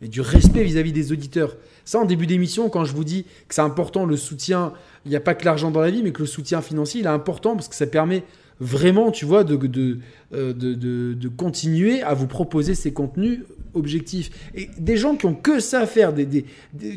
et 0.00 0.06
du 0.06 0.20
respect 0.20 0.62
vis-à-vis 0.62 0.92
des 0.92 1.10
auditeurs. 1.10 1.56
Ça, 1.84 1.98
en 1.98 2.04
début 2.04 2.26
d'émission, 2.26 2.68
quand 2.68 2.84
je 2.84 2.92
vous 2.94 3.04
dis 3.04 3.24
que 3.48 3.54
c'est 3.54 3.60
important 3.62 4.06
le 4.06 4.16
soutien, 4.16 4.72
il 5.04 5.10
n'y 5.10 5.16
a 5.16 5.20
pas 5.20 5.34
que 5.34 5.44
l'argent 5.44 5.70
dans 5.70 5.80
la 5.80 5.90
vie, 5.90 6.02
mais 6.02 6.12
que 6.12 6.20
le 6.22 6.26
soutien 6.26 6.62
financier, 6.62 7.00
il 7.00 7.06
est 7.06 7.10
important 7.10 7.54
parce 7.54 7.68
que 7.68 7.74
ça 7.74 7.86
permet 7.86 8.22
vraiment, 8.60 9.10
tu 9.10 9.24
vois, 9.24 9.42
de, 9.42 9.56
de, 9.56 9.98
euh, 10.34 10.52
de, 10.52 11.28
continuer 11.28 12.02
à 12.02 12.14
vous 12.14 12.28
proposer 12.28 12.74
ces 12.76 12.92
contenus 12.92 13.40
objectifs. 13.74 14.30
Et 14.54 14.68
des 14.78 14.96
gens 14.96 15.16
qui 15.16 15.26
ont 15.26 15.34
que 15.34 15.58
ça 15.58 15.80
à 15.80 15.86
faire, 15.86 16.12
des, 16.12 16.26
des- 16.26 16.44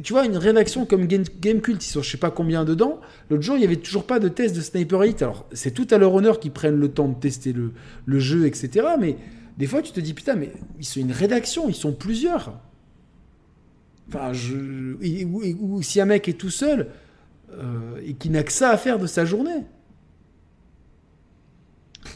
tu 0.03 0.13
vois, 0.13 0.25
une 0.25 0.37
rédaction 0.37 0.85
comme 0.85 1.07
Game, 1.07 1.23
Gamecult, 1.39 1.83
ils 1.83 1.89
sont 1.89 2.01
je 2.03 2.11
sais 2.11 2.17
pas 2.17 2.29
combien 2.29 2.65
dedans. 2.65 2.99
L'autre 3.29 3.41
jour, 3.43 3.55
il 3.55 3.61
y 3.61 3.65
avait 3.65 3.77
toujours 3.77 4.05
pas 4.05 4.19
de 4.19 4.27
test 4.27 4.55
de 4.55 4.61
Sniper 4.61 5.01
Elite. 5.03 5.21
Alors, 5.23 5.47
c'est 5.53 5.71
tout 5.71 5.87
à 5.89 5.97
leur 5.97 6.13
honneur 6.13 6.39
qu'ils 6.39 6.51
prennent 6.51 6.79
le 6.79 6.89
temps 6.89 7.07
de 7.07 7.15
tester 7.15 7.53
le, 7.53 7.71
le 8.05 8.19
jeu, 8.19 8.45
etc. 8.45 8.85
Mais 8.99 9.15
des 9.57 9.65
fois, 9.67 9.81
tu 9.81 9.91
te 9.91 9.99
dis, 9.99 10.13
putain, 10.13 10.35
mais 10.35 10.51
ils 10.79 10.85
sont 10.85 10.99
une 10.99 11.13
rédaction, 11.13 11.67
ils 11.69 11.75
sont 11.75 11.93
plusieurs. 11.93 12.59
Enfin, 14.07 14.33
je, 14.33 14.55
ou, 15.23 15.41
ou 15.59 15.81
si 15.81 15.99
un 15.99 16.05
mec 16.05 16.27
est 16.27 16.33
tout 16.33 16.49
seul 16.51 16.87
euh, 17.51 17.99
et 18.05 18.13
qui 18.13 18.29
n'a 18.29 18.43
que 18.43 18.51
ça 18.51 18.69
à 18.69 18.77
faire 18.77 18.99
de 18.99 19.07
sa 19.07 19.25
journée. 19.25 19.63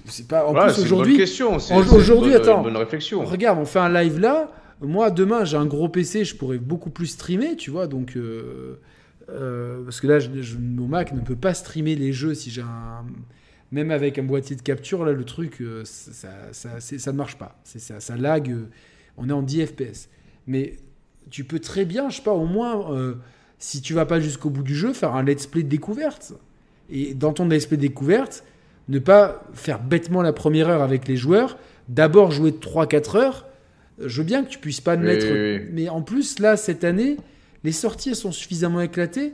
C'est 0.06 0.28
pas. 0.28 0.46
En 0.46 0.54
plus, 0.54 0.72
c'est 0.74 0.82
une 0.82 0.86
aujourd'hui, 0.86 1.14
bonne 1.14 1.22
question. 1.22 1.56
aujourd'hui, 1.56 2.34
attends. 2.36 2.62
bonne 2.62 2.78
réflexion. 2.78 3.24
Regarde, 3.26 3.60
on 3.60 3.66
fait 3.66 3.80
un 3.80 3.90
live 3.92 4.20
là. 4.20 4.52
Moi, 4.82 5.12
demain, 5.12 5.44
j'ai 5.46 5.58
un 5.58 5.66
gros 5.66 5.90
PC, 5.90 6.24
je 6.24 6.36
pourrais 6.36 6.58
beaucoup 6.58 6.90
plus 6.90 7.08
streamer, 7.08 7.56
tu 7.58 7.70
vois. 7.70 7.88
Donc, 7.88 8.16
euh, 8.16 8.80
euh, 9.30 9.84
parce 9.84 10.00
que 10.00 10.08
là, 10.08 10.20
je- 10.20 10.42
je- 10.42 10.58
mon 10.58 10.88
Mac 10.88 11.12
ne 11.12 11.20
peut 11.20 11.36
pas 11.36 11.54
streamer 11.54 11.96
les 11.96 12.14
jeux 12.14 12.34
si 12.34 12.50
j'ai 12.50 12.62
un. 12.62 13.06
Même 13.72 13.92
avec 13.92 14.18
un 14.18 14.24
boîtier 14.24 14.56
de 14.56 14.62
capture, 14.64 15.06
là, 15.06 15.12
le 15.12 15.24
truc, 15.26 15.62
ça, 15.84 16.30
ça, 16.54 16.80
ça, 16.80 17.12
ne 17.12 17.18
marche 17.18 17.38
pas. 17.38 17.60
C'est 17.64 17.80
ça, 17.80 18.00
ça 18.00 18.16
lag. 18.16 18.56
on 19.18 19.28
est 19.30 19.34
en 19.34 19.42
10 19.44 19.66
FPS. 19.68 20.08
Mais 20.48 20.78
tu 21.30 21.44
peux 21.44 21.60
très 21.60 21.86
bien, 21.86 22.10
je 22.10 22.18
sais 22.18 22.22
pas, 22.24 22.34
au 22.34 22.46
moins, 22.46 22.92
euh, 22.94 23.16
si 23.58 23.82
tu 23.82 23.94
vas 23.94 24.06
pas 24.06 24.20
jusqu'au 24.20 24.50
bout 24.50 24.64
du 24.64 24.76
jeu, 24.76 24.94
faire 24.94 25.16
un 25.16 25.24
let's 25.24 25.48
play 25.48 25.64
de 25.64 25.70
découverte. 25.70 26.34
Et 26.90 27.14
dans 27.14 27.34
ton 27.34 27.48
let's 27.48 27.66
play 27.66 27.78
de 27.78 27.82
découverte, 27.82 28.44
ne 28.88 29.00
pas 29.00 29.44
faire 29.54 29.80
bêtement 29.82 30.22
la 30.22 30.34
première 30.34 30.70
heure 30.70 30.82
avec 30.82 31.08
les 31.08 31.16
joueurs, 31.18 31.58
d'abord 31.88 32.32
jouer 32.32 32.52
3-4 32.52 33.18
heures. 33.18 33.46
Je 34.04 34.22
veux 34.22 34.26
bien 34.26 34.44
que 34.44 34.50
tu 34.50 34.60
puisses 34.60 34.82
pas 34.82 34.96
me 34.98 35.06
mettre. 35.06 35.26
oui, 35.26 35.58
oui. 35.66 35.70
Mais 35.74 35.90
en 35.90 36.02
plus, 36.02 36.40
là, 36.40 36.56
cette 36.58 36.84
année, 36.84 37.18
les 37.64 37.72
sorties 37.74 38.10
elles 38.10 38.16
sont 38.16 38.32
suffisamment 38.32 38.82
éclatées. 38.82 39.34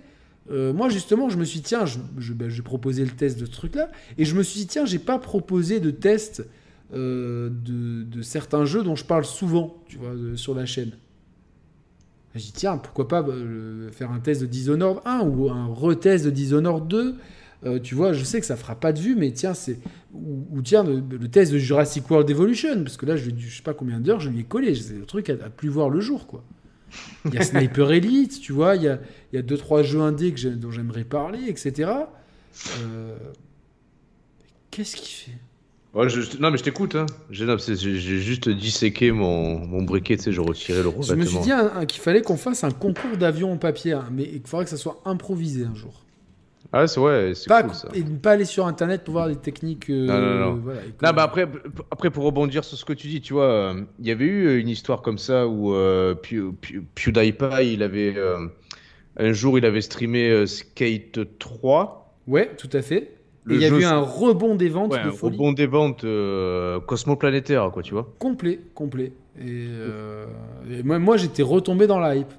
Euh, 0.51 0.73
moi, 0.73 0.89
justement, 0.89 1.29
je 1.29 1.37
me 1.37 1.45
suis 1.45 1.59
dit, 1.59 1.65
tiens, 1.67 1.85
je, 1.85 1.99
je, 2.17 2.33
ben, 2.33 2.49
je 2.49 2.57
vais 2.57 2.61
proposer 2.63 3.03
le 3.05 3.11
test 3.11 3.39
de 3.39 3.45
ce 3.45 3.51
truc-là. 3.51 3.89
Et 4.17 4.25
je 4.25 4.35
me 4.35 4.43
suis 4.43 4.59
dit, 4.61 4.67
tiens, 4.67 4.85
j'ai 4.85 4.99
pas 4.99 5.17
proposé 5.19 5.79
de 5.79 5.91
test 5.91 6.45
euh, 6.93 7.49
de, 7.49 8.03
de 8.03 8.21
certains 8.21 8.65
jeux 8.65 8.83
dont 8.83 8.95
je 8.95 9.05
parle 9.05 9.25
souvent, 9.25 9.81
tu 9.87 9.97
vois, 9.97 10.13
de- 10.15 10.35
sur 10.35 10.53
la 10.53 10.65
chaîne. 10.65 10.91
J'ai 12.35 12.47
dit, 12.47 12.53
tiens, 12.53 12.77
pourquoi 12.77 13.07
pas 13.07 13.21
le- 13.21 13.89
faire 13.91 14.11
un 14.11 14.19
test 14.19 14.41
de 14.41 14.45
Dishonored 14.45 14.99
1 15.05 15.21
ou 15.21 15.49
un 15.49 15.67
retest 15.67 16.25
de 16.25 16.29
Dishonored 16.29 16.87
2 16.87 17.15
Euh, 17.65 17.79
tu 17.79 17.95
vois, 17.95 18.13
je 18.13 18.23
sais 18.23 18.39
que 18.39 18.45
ça 18.45 18.57
fera 18.57 18.75
pas 18.75 18.93
de 18.93 18.99
vue, 18.99 19.15
mais 19.15 19.31
tiens, 19.31 19.53
c'est. 19.55 19.79
Ou, 20.13 20.61
tiens, 20.63 20.83
le, 20.83 21.01
test 21.29 21.51
de 21.51 21.57
Jurassic 21.57 22.09
World 22.09 22.29
Evolution, 22.29 22.83
parce 22.83 22.95
que 22.97 23.05
là, 23.05 23.15
je, 23.15 23.31
je 23.35 23.55
sais 23.57 23.63
pas 23.63 23.73
combien 23.73 23.99
d'heures, 23.99 24.19
je 24.19 24.29
lui 24.29 24.41
ai 24.41 24.43
collé. 24.43 24.75
C'est 24.75 24.93
le 24.93 25.05
truc 25.05 25.29
à, 25.29 25.35
plus 25.49 25.69
voir 25.69 25.89
le 25.89 25.99
jour, 25.99 26.27
quoi. 26.27 26.43
Il 27.25 27.33
y 27.33 27.37
a 27.37 27.41
Sniper 27.41 27.91
Elite, 27.91 28.39
tu 28.39 28.51
vois, 28.53 28.75
il 28.75 28.83
y 28.83 28.87
a, 28.87 28.99
il 29.31 29.35
y 29.35 29.39
a 29.39 29.41
deux, 29.41 29.57
trois 29.57 29.81
jeux 29.83 30.01
indés 30.01 30.31
dont 30.31 30.71
j'aimerais 30.71 31.05
parler, 31.05 31.45
etc. 31.47 31.91
Euh, 32.81 33.17
Qu'est-ce 34.71 34.95
qu'il 34.95 35.07
fait? 35.07 35.37
Ouais, 35.95 36.09
je- 36.09 36.37
non, 36.39 36.51
mais 36.51 36.57
je 36.57 36.63
t'écoute. 36.63 36.95
Hein. 36.95 37.05
J'ai 37.31 37.47
juste 38.19 38.49
disséqué 38.49 39.11
mon, 39.11 39.59
mon 39.65 39.83
briquet, 39.83 40.17
tu 40.17 40.23
sais, 40.23 40.31
j'ai 40.33 40.41
retiré 40.41 40.83
le 40.83 40.89
Je 41.01 41.13
me 41.15 41.25
suis 41.25 41.39
dit 41.39 41.51
hein, 41.51 41.71
hein, 41.73 41.85
qu'il 41.85 42.01
fallait 42.01 42.21
qu'on 42.21 42.35
fasse 42.37 42.63
un 42.65 42.71
concours 42.71 43.15
d'avions 43.17 43.53
en 43.53 43.57
papier, 43.57 43.93
hein, 43.93 44.05
mais 44.11 44.23
il 44.23 44.41
faudrait 44.45 44.65
que 44.65 44.71
ça 44.71 44.77
soit 44.77 45.01
improvisé 45.05 45.63
un 45.65 45.73
jour. 45.73 46.01
Ah, 46.73 46.87
c'est 46.87 46.99
ouais, 46.99 47.31
c'est 47.33 47.49
cool 47.49 47.73
ça. 47.73 47.87
et 47.93 48.03
ne 48.03 48.17
pas 48.17 48.31
aller 48.31 48.43
sur 48.43 48.65
internet 48.67 49.05
pour 49.05 49.13
voir 49.13 49.29
des 49.29 49.37
techniques. 49.37 49.89
euh, 49.89 50.05
Non, 50.07 50.19
non, 50.19 50.39
non. 50.55 50.61
voilà, 50.61 51.13
bah 51.13 51.23
après, 51.23 51.47
après, 51.89 52.09
pour 52.09 52.25
rebondir 52.25 52.65
sur 52.65 52.77
ce 52.77 52.83
que 52.83 52.91
tu 52.91 53.07
dis, 53.07 53.21
tu 53.21 53.31
vois, 53.31 53.45
euh, 53.45 53.81
il 53.99 54.07
y 54.07 54.11
avait 54.11 54.25
eu 54.25 54.59
une 54.59 54.67
histoire 54.67 55.01
comme 55.01 55.17
ça 55.17 55.47
où 55.47 55.73
euh, 55.73 56.13
Pew- 56.15 56.53
Pew- 56.61 56.83
PewDiePie, 56.95 57.71
il 57.73 57.83
avait. 57.83 58.15
euh, 58.17 58.47
un 59.17 59.31
jour, 59.31 59.57
il 59.57 59.63
avait 59.65 59.79
streamé 59.79 60.29
euh, 60.29 60.45
Skate 60.45 61.37
3. 61.39 62.13
Ouais, 62.27 62.51
tout 62.57 62.69
à 62.73 62.81
fait. 62.81 63.14
Il 63.49 63.61
y 63.61 63.65
a 63.65 63.69
jeu, 63.69 63.81
eu 63.81 63.85
un 63.85 63.99
rebond 63.99 64.55
des 64.55 64.69
ventes 64.69 64.93
Ouais, 64.93 65.03
de 65.03 65.09
un 65.09 65.11
folie. 65.11 65.35
rebond 65.35 65.53
des 65.53 65.67
ventes 65.67 66.03
euh, 66.03 66.79
cosmoplanétaire, 66.79 67.69
quoi, 67.71 67.83
tu 67.83 67.93
vois. 67.93 68.11
Complet, 68.17 68.59
complet. 68.73 69.11
Et, 69.39 69.43
euh, 69.69 70.25
et 70.71 70.81
moi, 70.83 70.97
moi 70.97 71.17
j'étais 71.17 71.43
retombé 71.43 71.85
dans 71.87 71.99
la 71.99 72.15
hype. 72.15 72.33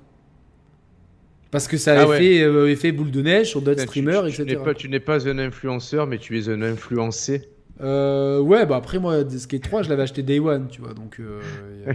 Parce 1.51 1.69
que 1.69 1.77
ça 1.77 1.93
avait 1.93 2.01
Ah 2.03 2.09
ouais. 2.09 2.19
fait 2.19 2.43
euh, 2.43 2.69
effet 2.71 2.91
boule 2.93 3.11
de 3.13 3.23
neige 3.23 3.49
sur 3.51 3.63
d'autres 3.63 3.81
streamers, 3.83 4.27
tu, 4.27 4.33
tu 4.33 4.43
etc. 4.43 4.63
tu 4.77 4.89
n'es 4.89 4.99
pas 5.01 5.29
un 5.29 5.39
influenceur, 5.39 6.07
mais 6.07 6.19
tu 6.19 6.39
es 6.39 6.49
un 6.49 6.61
influencé. 6.63 7.49
Ouais, 7.81 8.67
bah 8.67 8.77
après, 8.77 8.99
moi, 8.99 9.19
Skate 9.31 9.63
3, 9.63 9.83
je 9.83 9.89
l'avais 9.91 10.03
acheté 10.03 10.23
Day 10.23 10.41
One, 10.41 10.67
tu 10.69 10.81
vois. 10.81 10.93
Donc, 10.95 11.21
y 11.87 11.91
a- 11.91 11.95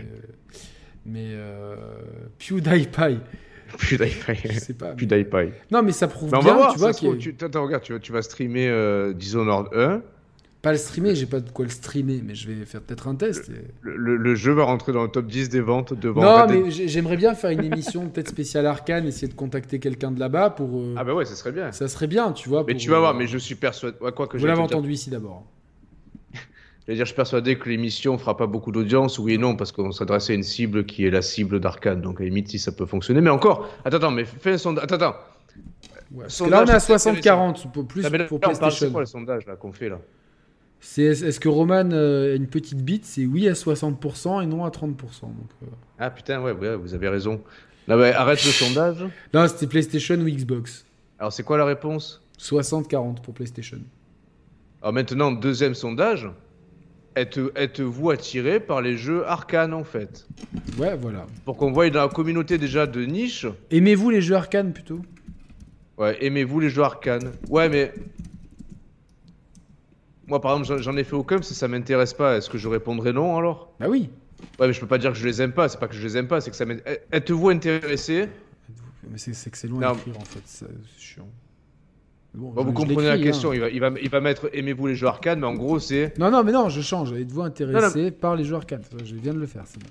mais 1.05 1.35
PewDiePie, 2.39 3.19
Pas. 4.77 4.89
mais- 4.89 4.95
PewDiePie. 4.95 5.53
Non, 5.71 5.81
mais 5.83 5.91
ça 5.91 6.07
prouve 6.07 6.31
Mais 6.31 6.37
on 6.37 6.41
bien, 6.41 6.51
va 6.53 6.57
voir, 6.57 6.73
tu 6.73 6.79
vois, 6.79 6.93
trouve, 6.93 7.15
a- 7.15 7.17
tu, 7.17 7.35
attends, 7.41 7.63
regarde, 7.63 7.83
tu, 7.83 7.93
vas- 7.93 7.99
tu 7.99 8.11
vas 8.11 8.21
streamer 8.21 8.67
euh, 8.69 9.13
Dishonored 9.13 9.67
1. 9.75 10.01
pas 10.61 10.71
le 10.73 10.77
streamer, 10.77 11.15
j'ai 11.15 11.25
pas 11.25 11.39
de 11.39 11.49
quoi 11.49 11.65
le 11.65 11.71
streamer, 11.71 12.21
mais 12.23 12.35
je 12.35 12.47
vais 12.47 12.65
faire 12.65 12.81
peut-être 12.81 13.07
un 13.07 13.15
test. 13.15 13.49
et- 13.49 13.53
Le, 13.81 13.95
le- 13.97 14.15
le 14.15 14.35
jeu 14.35 14.51
va 14.53 14.63
rentrer 14.63 14.91
dans 14.93 15.01
le 15.01 15.09
top 15.09 15.25
10 15.25 15.49
des 15.49 15.59
ventes 15.59 15.93
devant 15.99 16.21
Non, 16.21 16.43
Red 16.43 16.51
mais 16.51 16.69
j'ai- 16.71 16.87
j'aimerais 16.87 17.17
bien 17.17 17.33
faire 17.33 17.49
une 17.49 17.63
émission 17.63 18.07
peut-être 18.09 18.29
spéciale 18.29 18.67
Arcane, 18.67 19.07
essayer 19.07 19.27
de 19.27 19.33
contacter 19.33 19.79
quelqu'un 19.79 20.11
de 20.11 20.19
là-bas 20.19 20.51
pour. 20.51 20.69
euh, 20.79 20.93
Ah 20.97 21.03
bah 21.03 21.15
ouais, 21.15 21.25
ça 21.25 21.33
serait 21.35 21.51
bien. 21.51 21.71
Ça 21.71 21.87
serait 21.87 22.05
bien, 22.07 22.31
tu 22.31 22.47
vois. 22.47 22.63
Mais 22.67 22.73
pour, 22.73 22.81
tu 22.81 22.89
vas 22.91 22.99
voir, 22.99 23.15
euh, 23.15 23.17
mais 23.17 23.25
je 23.27 23.39
suis 23.39 23.55
persuadé. 23.55 23.97
Ouais, 24.01 24.11
quoi 24.11 24.27
que 24.27 24.37
Vous 24.37 24.45
l'avez 24.45 24.57
dire- 24.57 24.65
entendu 24.65 24.91
ici 24.91 25.09
d'abord. 25.09 25.45
J'allais 26.85 26.97
dire, 26.97 27.05
je 27.05 27.09
suis 27.09 27.15
persuadé 27.15 27.57
que 27.57 27.69
l'émission 27.69 28.17
fera 28.17 28.35
pas 28.37 28.47
beaucoup 28.47 28.71
d'audience, 28.71 29.19
oui 29.19 29.33
et 29.33 29.37
non, 29.37 29.55
parce 29.55 29.71
qu'on 29.71 29.91
s'adresse 29.91 30.29
à 30.29 30.33
une 30.33 30.43
cible 30.43 30.85
qui 30.85 31.05
est 31.05 31.11
la 31.11 31.21
cible 31.21 31.59
d'Arcane. 31.59 32.01
Donc 32.01 32.19
à 32.19 32.23
la 32.23 32.29
limite, 32.29 32.49
si 32.49 32.59
ça 32.59 32.71
peut 32.71 32.85
fonctionner. 32.85 33.21
Mais 33.21 33.29
encore, 33.29 33.69
attends, 33.85 33.97
attends, 33.97 34.11
mais 34.11 34.25
fais 34.25 34.53
un 34.53 34.57
sondage. 34.57 34.83
Attends, 34.85 34.95
attends. 34.95 35.15
Ouais, 36.11 36.21
parce 36.23 36.33
que 36.33 36.37
Sondage, 36.39 36.59
là, 36.59 36.63
on 36.65 36.67
est 36.73 36.75
à 36.75 36.79
c'est 36.79 36.93
60-40, 36.93 37.71
pour- 37.71 37.87
plus 37.87 38.05
Ah, 38.05 38.09
là, 38.09 38.25
pour 38.25 38.39
là, 38.39 38.49
on 38.49 38.55
parle, 38.55 38.55
c'est 38.55 38.59
PlayStation. 38.59 38.91
quoi 38.91 38.99
le 39.01 39.05
sondage 39.05 39.43
qu'on 39.59 39.71
fait 39.71 39.87
là? 39.89 39.99
C'est 40.81 41.03
est-ce 41.03 41.39
que 41.39 41.47
Roman 41.47 41.89
euh, 41.91 42.33
a 42.33 42.35
une 42.35 42.47
petite 42.47 42.83
bite? 42.83 43.05
C'est 43.05 43.25
oui 43.25 43.47
à 43.47 43.53
60% 43.53 44.41
et 44.41 44.45
non 44.47 44.65
à 44.65 44.69
30%. 44.71 45.21
Donc, 45.21 45.33
euh, 45.63 45.67
Ah 45.99 46.09
putain, 46.09 46.41
ouais, 46.41 46.51
ouais, 46.53 46.75
vous 46.75 46.93
avez 46.93 47.07
raison. 47.07 47.39
Là, 47.87 47.95
arrête 48.19 48.43
le 48.43 48.51
sondage. 48.51 49.05
Là, 49.31 49.47
c'était 49.47 49.67
PlayStation 49.67 50.15
ou 50.15 50.25
Xbox. 50.29 50.85
Alors 51.19 51.31
c'est 51.31 51.43
quoi 51.43 51.57
la 51.57 51.65
réponse? 51.65 52.21
60-40 52.39 53.21
pour 53.21 53.33
PlayStation. 53.33 53.77
Alors 54.81 54.93
maintenant, 54.93 55.31
deuxième 55.31 55.75
sondage. 55.75 56.27
Êtes- 57.15 57.39
Êtes-vous 57.55 58.09
attiré 58.09 58.59
par 58.59 58.81
les 58.81 58.97
jeux 58.97 59.25
arcane 59.27 59.73
en 59.73 59.83
fait? 59.83 60.27
Ouais, 60.77 60.95
voilà. 60.95 61.27
Pour 61.45 61.57
qu'on 61.57 61.71
voie 61.71 61.89
dans 61.89 62.03
la 62.03 62.07
communauté 62.09 62.57
déjà 62.57 62.87
de 62.87 63.03
niche, 63.03 63.45
Aimez-vous 63.69 64.09
les 64.09 64.21
jeux 64.21 64.35
arcane 64.35 64.71
plutôt? 64.71 65.01
Ouais, 65.97 66.17
aimez-vous 66.23 66.59
les 66.61 66.69
jeux 66.69 66.83
arcane? 66.83 67.33
Ouais, 67.49 67.67
mais. 67.69 67.93
Moi 70.27 70.39
par 70.39 70.57
exemple, 70.57 70.81
j'en- 70.81 70.95
ai 70.95 71.03
fait 71.03 71.15
aucun, 71.15 71.41
si 71.41 71.53
ça 71.53 71.67
m'intéresse 71.67 72.13
pas, 72.13 72.37
est-ce 72.37 72.49
que 72.49 72.57
je 72.57 72.69
répondrai 72.69 73.11
non 73.11 73.37
alors? 73.37 73.73
Bah 73.79 73.87
oui. 73.89 74.09
Ouais, 74.59 74.67
mais 74.67 74.73
je 74.73 74.79
peux 74.79 74.87
pas 74.87 74.97
dire 74.97 75.11
que 75.11 75.17
je 75.17 75.27
les 75.27 75.41
aime 75.41 75.51
pas, 75.51 75.67
c'est 75.67 75.79
pas 75.79 75.87
que 75.87 75.95
je 75.95 76.01
les 76.03 76.15
aime 76.15 76.27
pas, 76.27 76.39
c'est 76.39 76.51
que 76.51 76.55
ça 76.55 76.65
m'intéresse. 76.65 76.99
Êtes-vous 77.11 77.49
intéressé? 77.49 78.29
Mais 79.09 79.17
c'est 79.17 79.49
que 79.49 79.57
c'est 79.57 79.67
loin 79.67 79.81
Non. 79.81 79.95
d'écrire 79.95 80.17
en 80.19 80.23
fait, 80.23 80.43
c'est 80.45 80.67
chiant. 80.97 81.27
Bon, 82.33 82.51
Bon, 82.51 82.63
Vous 82.63 82.71
comprenez 82.71 83.07
la 83.09 83.17
question, 83.19 83.51
hein. 83.51 83.55
il, 83.55 83.59
va, 83.59 83.69
il, 83.69 83.79
va, 83.81 83.89
il 84.01 84.09
va 84.09 84.21
mettre 84.21 84.49
aimez-vous 84.53 84.87
les 84.87 84.95
jeux 84.95 85.07
arcane, 85.07 85.39
mais 85.41 85.47
en 85.47 85.53
gros 85.53 85.79
c'est. 85.79 86.17
Non, 86.17 86.31
non, 86.31 86.43
mais 86.43 86.53
non, 86.53 86.69
je 86.69 86.81
change. 86.81 87.11
Êtes-vous 87.11 87.41
intéressé 87.41 88.09
par 88.11 88.35
les 88.37 88.45
jeux 88.45 88.55
arcane 88.55 88.81
Je 89.03 89.15
viens 89.15 89.33
de 89.33 89.39
le 89.39 89.47
faire, 89.47 89.63
c'est 89.65 89.79
bon. 89.79 89.89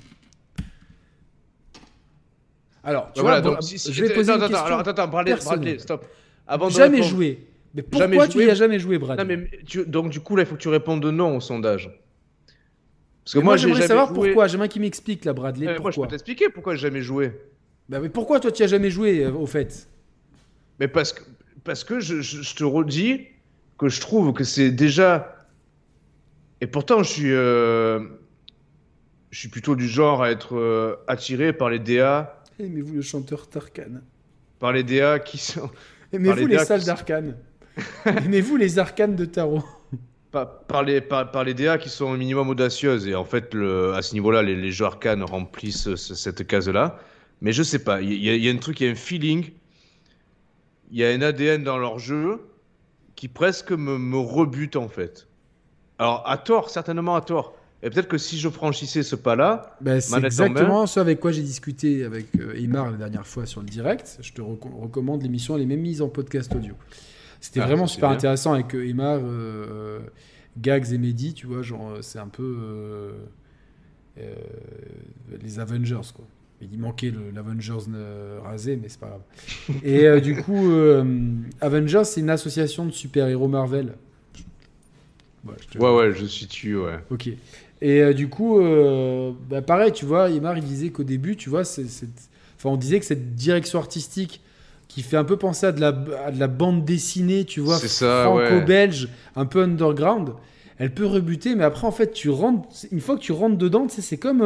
Alors, 2.82 3.12
tu 3.12 3.16
Bah 3.16 3.22
vois, 3.22 3.30
voilà, 3.32 3.40
bon, 3.42 3.50
donc, 3.52 3.62
si- 3.62 3.78
si- 3.78 3.92
je 3.92 4.04
vais 4.04 4.14
poser 4.14 4.30
attends, 4.32 4.38
une 4.38 4.44
attends, 4.44 4.48
question. 4.52 4.66
alors, 4.66 4.78
attends, 4.80 4.90
attends, 4.92 5.08
Bradley, 5.08 5.32
personnelle. 5.32 5.58
Bradley, 5.60 5.78
stop. 5.80 6.06
Avant 6.46 6.68
de 6.68 6.72
jamais 6.72 6.96
répondre- 6.96 7.10
joué. 7.14 7.46
Mais 7.74 7.82
pourquoi 7.82 8.08
Jamais 8.08 8.26
tu 8.28 8.32
joué. 8.32 8.46
y 8.46 8.50
as 8.50 8.54
jamais 8.54 8.78
joué, 8.80 8.98
Brad? 8.98 9.18
Non, 9.18 9.24
mais 9.26 9.48
tu- 9.66 9.84
donc 9.86 10.10
du 10.10 10.20
coup 10.20 10.34
là, 10.34 10.42
il 10.42 10.46
faut 10.46 10.56
que 10.56 10.60
tu 10.60 10.68
répondes 10.68 11.04
non 11.04 11.36
au 11.36 11.40
sondage. 11.40 11.90
Parce 13.22 13.34
que 13.34 13.38
Mais 13.38 13.44
moi, 13.44 13.52
moi, 13.52 13.56
j'ai 13.58 13.68
j'aimerais 13.68 13.86
savoir 13.86 14.08
joué. 14.08 14.28
pourquoi. 14.28 14.46
J'aimerais 14.48 14.68
qu'il 14.68 14.80
m'explique, 14.82 15.24
là, 15.26 15.32
Bradley. 15.34 15.66
Euh, 15.68 15.78
moi, 15.78 15.90
je 15.90 15.96
pourquoi 15.96 16.06
peux 16.06 16.10
t'expliquer 16.12 16.48
pourquoi 16.48 16.74
j'ai 16.74 16.80
jamais 16.80 17.02
joué. 17.02 17.32
Bah, 17.88 18.00
mais 18.00 18.08
pourquoi 18.08 18.40
toi, 18.40 18.50
tu 18.50 18.62
y 18.62 18.64
as 18.64 18.68
jamais 18.68 18.90
joué, 18.90 19.24
euh, 19.24 19.30
au 19.32 19.46
fait? 19.46 19.88
Mais 20.80 20.88
parce 20.88 21.12
que, 21.12 21.22
parce 21.64 21.84
que 21.84 22.00
je, 22.00 22.20
je- 22.20 22.42
je 22.42 22.54
te 22.54 22.64
redis 22.64 23.26
que 23.78 23.88
je 23.88 24.00
trouve 24.00 24.32
que 24.32 24.44
c'est 24.44 24.70
déjà. 24.70 25.36
Et 26.60 26.66
pourtant, 26.66 27.02
je 27.02 27.10
suis, 27.10 27.32
euh, 27.32 28.00
je 29.30 29.38
suis 29.38 29.48
plutôt 29.48 29.76
du 29.76 29.88
genre 29.88 30.22
à 30.22 30.30
être 30.30 30.56
euh, 30.56 30.96
attiré 31.08 31.52
par 31.52 31.70
les 31.70 31.78
DA, 31.78 32.36
Aimez-vous 32.58 32.94
le 32.94 33.02
chanteur 33.02 33.46
d'Arcane 33.52 34.02
par 34.58 34.72
les 34.72 34.82
DA 34.84 35.18
qui 35.18 35.38
sont, 35.38 35.70
Aimez-vous 36.12 36.46
les 36.46 36.56
les 36.58 36.64
salles 36.66 36.84
d'Arcane 36.84 37.36
Aimez-vous 38.04 38.56
les 38.56 38.78
arcanes 38.78 39.16
de 39.16 39.24
tarot 39.24 39.62
par, 40.30 40.60
par 40.64 40.82
les, 40.82 41.00
par, 41.00 41.30
par 41.30 41.44
les 41.44 41.54
DA 41.54 41.78
qui 41.78 41.88
sont 41.88 42.04
au 42.06 42.16
minimum 42.16 42.50
audacieuses. 42.50 43.06
Et 43.08 43.14
en 43.14 43.24
fait, 43.24 43.54
le, 43.54 43.94
à 43.94 44.02
ce 44.02 44.12
niveau-là, 44.12 44.42
les, 44.42 44.54
les 44.54 44.70
jeux 44.70 44.84
arcanes 44.84 45.22
remplissent 45.22 45.94
ce- 45.94 46.14
cette 46.14 46.46
case-là. 46.46 46.98
Mais 47.40 47.52
je 47.52 47.62
sais 47.62 47.78
pas, 47.82 48.02
il 48.02 48.12
y, 48.22 48.28
a- 48.28 48.34
il 48.34 48.44
y 48.44 48.48
a 48.48 48.52
un 48.52 48.56
truc, 48.58 48.80
il 48.80 48.86
y 48.86 48.88
a 48.88 48.92
un 48.92 48.96
feeling, 48.96 49.50
il 50.90 50.98
y 50.98 51.04
a 51.04 51.08
un 51.10 51.22
ADN 51.22 51.62
dans 51.64 51.78
leur 51.78 51.98
jeu 51.98 52.40
qui 53.16 53.28
presque 53.28 53.72
me, 53.72 53.98
me 53.98 54.16
rebute 54.18 54.76
en 54.76 54.88
fait. 54.88 55.28
Alors, 55.98 56.22
à 56.26 56.38
tort, 56.38 56.70
certainement 56.70 57.14
à 57.16 57.20
tort. 57.20 57.54
Et 57.82 57.88
peut-être 57.90 58.08
que 58.08 58.18
si 58.18 58.38
je 58.38 58.48
franchissais 58.48 59.02
ce 59.02 59.16
pas-là, 59.16 59.76
Bah, 59.80 60.00
c'est 60.00 60.22
exactement 60.22 60.86
ce 60.86 61.00
avec 61.00 61.18
quoi 61.20 61.32
j'ai 61.32 61.42
discuté 61.42 62.04
avec 62.04 62.26
euh, 62.38 62.54
Aymar 62.54 62.90
la 62.90 62.96
dernière 62.98 63.26
fois 63.26 63.46
sur 63.46 63.60
le 63.62 63.66
direct. 63.68 64.18
Je 64.20 64.32
te 64.32 64.40
reco- 64.42 64.74
recommande 64.82 65.22
l'émission, 65.22 65.56
elle 65.56 65.62
est 65.62 65.66
même 65.66 65.80
mise 65.80 66.02
en 66.02 66.08
podcast 66.08 66.54
audio. 66.54 66.74
C'était 67.40 67.60
Ah, 67.60 67.66
vraiment 67.66 67.86
super 67.86 68.10
bien. 68.10 68.16
intéressant 68.18 68.52
avec 68.52 68.74
euh, 68.74 68.86
Aymar, 68.86 69.18
euh, 69.22 70.00
Gags 70.58 70.92
et 70.92 70.98
Mehdi, 70.98 71.32
tu 71.32 71.46
vois, 71.46 71.62
genre 71.62 71.98
c'est 72.02 72.18
un 72.18 72.28
peu 72.28 72.56
euh, 74.18 74.34
les 75.42 75.58
Avengers 75.58 76.00
quoi. 76.14 76.24
Il 76.62 76.78
manquait 76.78 77.12
l'Avengers 77.34 77.86
euh, 77.94 78.38
rasé, 78.42 78.78
mais 78.80 78.88
c'est 78.90 79.00
pas 79.00 79.06
grave. 79.08 79.80
Et 79.82 80.06
euh, 80.06 80.20
du 80.20 80.36
coup, 80.36 80.70
euh, 80.70 81.04
Avengers, 81.60 82.04
c'est 82.04 82.20
une 82.20 82.28
association 82.28 82.84
de 82.84 82.90
super-héros 82.90 83.48
Marvel. 83.48 83.94
Ouais, 85.46 85.54
je 85.60 85.66
te- 85.68 85.78
ouais, 85.78 85.96
ouais, 85.96 86.12
je 86.12 86.26
suis 86.26 86.46
tu, 86.46 86.76
ouais. 86.76 86.98
Ok. 87.10 87.28
Et 87.80 88.02
euh, 88.02 88.12
du 88.12 88.28
coup, 88.28 88.60
bah, 89.48 89.62
pareil, 89.62 89.92
tu 89.92 90.04
vois, 90.04 90.28
Imar, 90.28 90.58
il 90.58 90.64
disait 90.64 90.90
qu'au 90.90 91.02
début, 91.02 91.36
tu 91.36 91.48
vois, 91.48 91.64
c'est, 91.64 91.86
enfin, 92.56 92.68
on 92.68 92.76
disait 92.76 93.00
que 93.00 93.06
cette 93.06 93.34
direction 93.34 93.78
artistique 93.78 94.42
qui 94.86 95.02
fait 95.02 95.16
un 95.16 95.24
peu 95.24 95.38
penser 95.38 95.66
à 95.66 95.72
de 95.72 95.80
la, 95.80 95.88
à 96.26 96.30
de 96.30 96.38
la 96.38 96.48
bande 96.48 96.84
dessinée, 96.84 97.46
tu 97.46 97.60
vois, 97.60 97.78
ouais. 97.78 97.88
franco-belge, 97.88 99.08
un 99.34 99.46
peu 99.46 99.62
underground, 99.62 100.34
elle 100.76 100.92
peut 100.92 101.06
rebuter, 101.06 101.54
mais 101.54 101.64
après, 101.64 101.86
en 101.86 101.92
fait, 101.92 102.12
tu 102.12 102.28
rentres, 102.28 102.68
une 102.92 103.00
fois 103.00 103.16
que 103.16 103.22
tu 103.22 103.32
rentres 103.32 103.56
dedans, 103.56 103.86
tu 103.86 103.94
sais, 103.94 104.02
c'est 104.02 104.18
comme, 104.18 104.40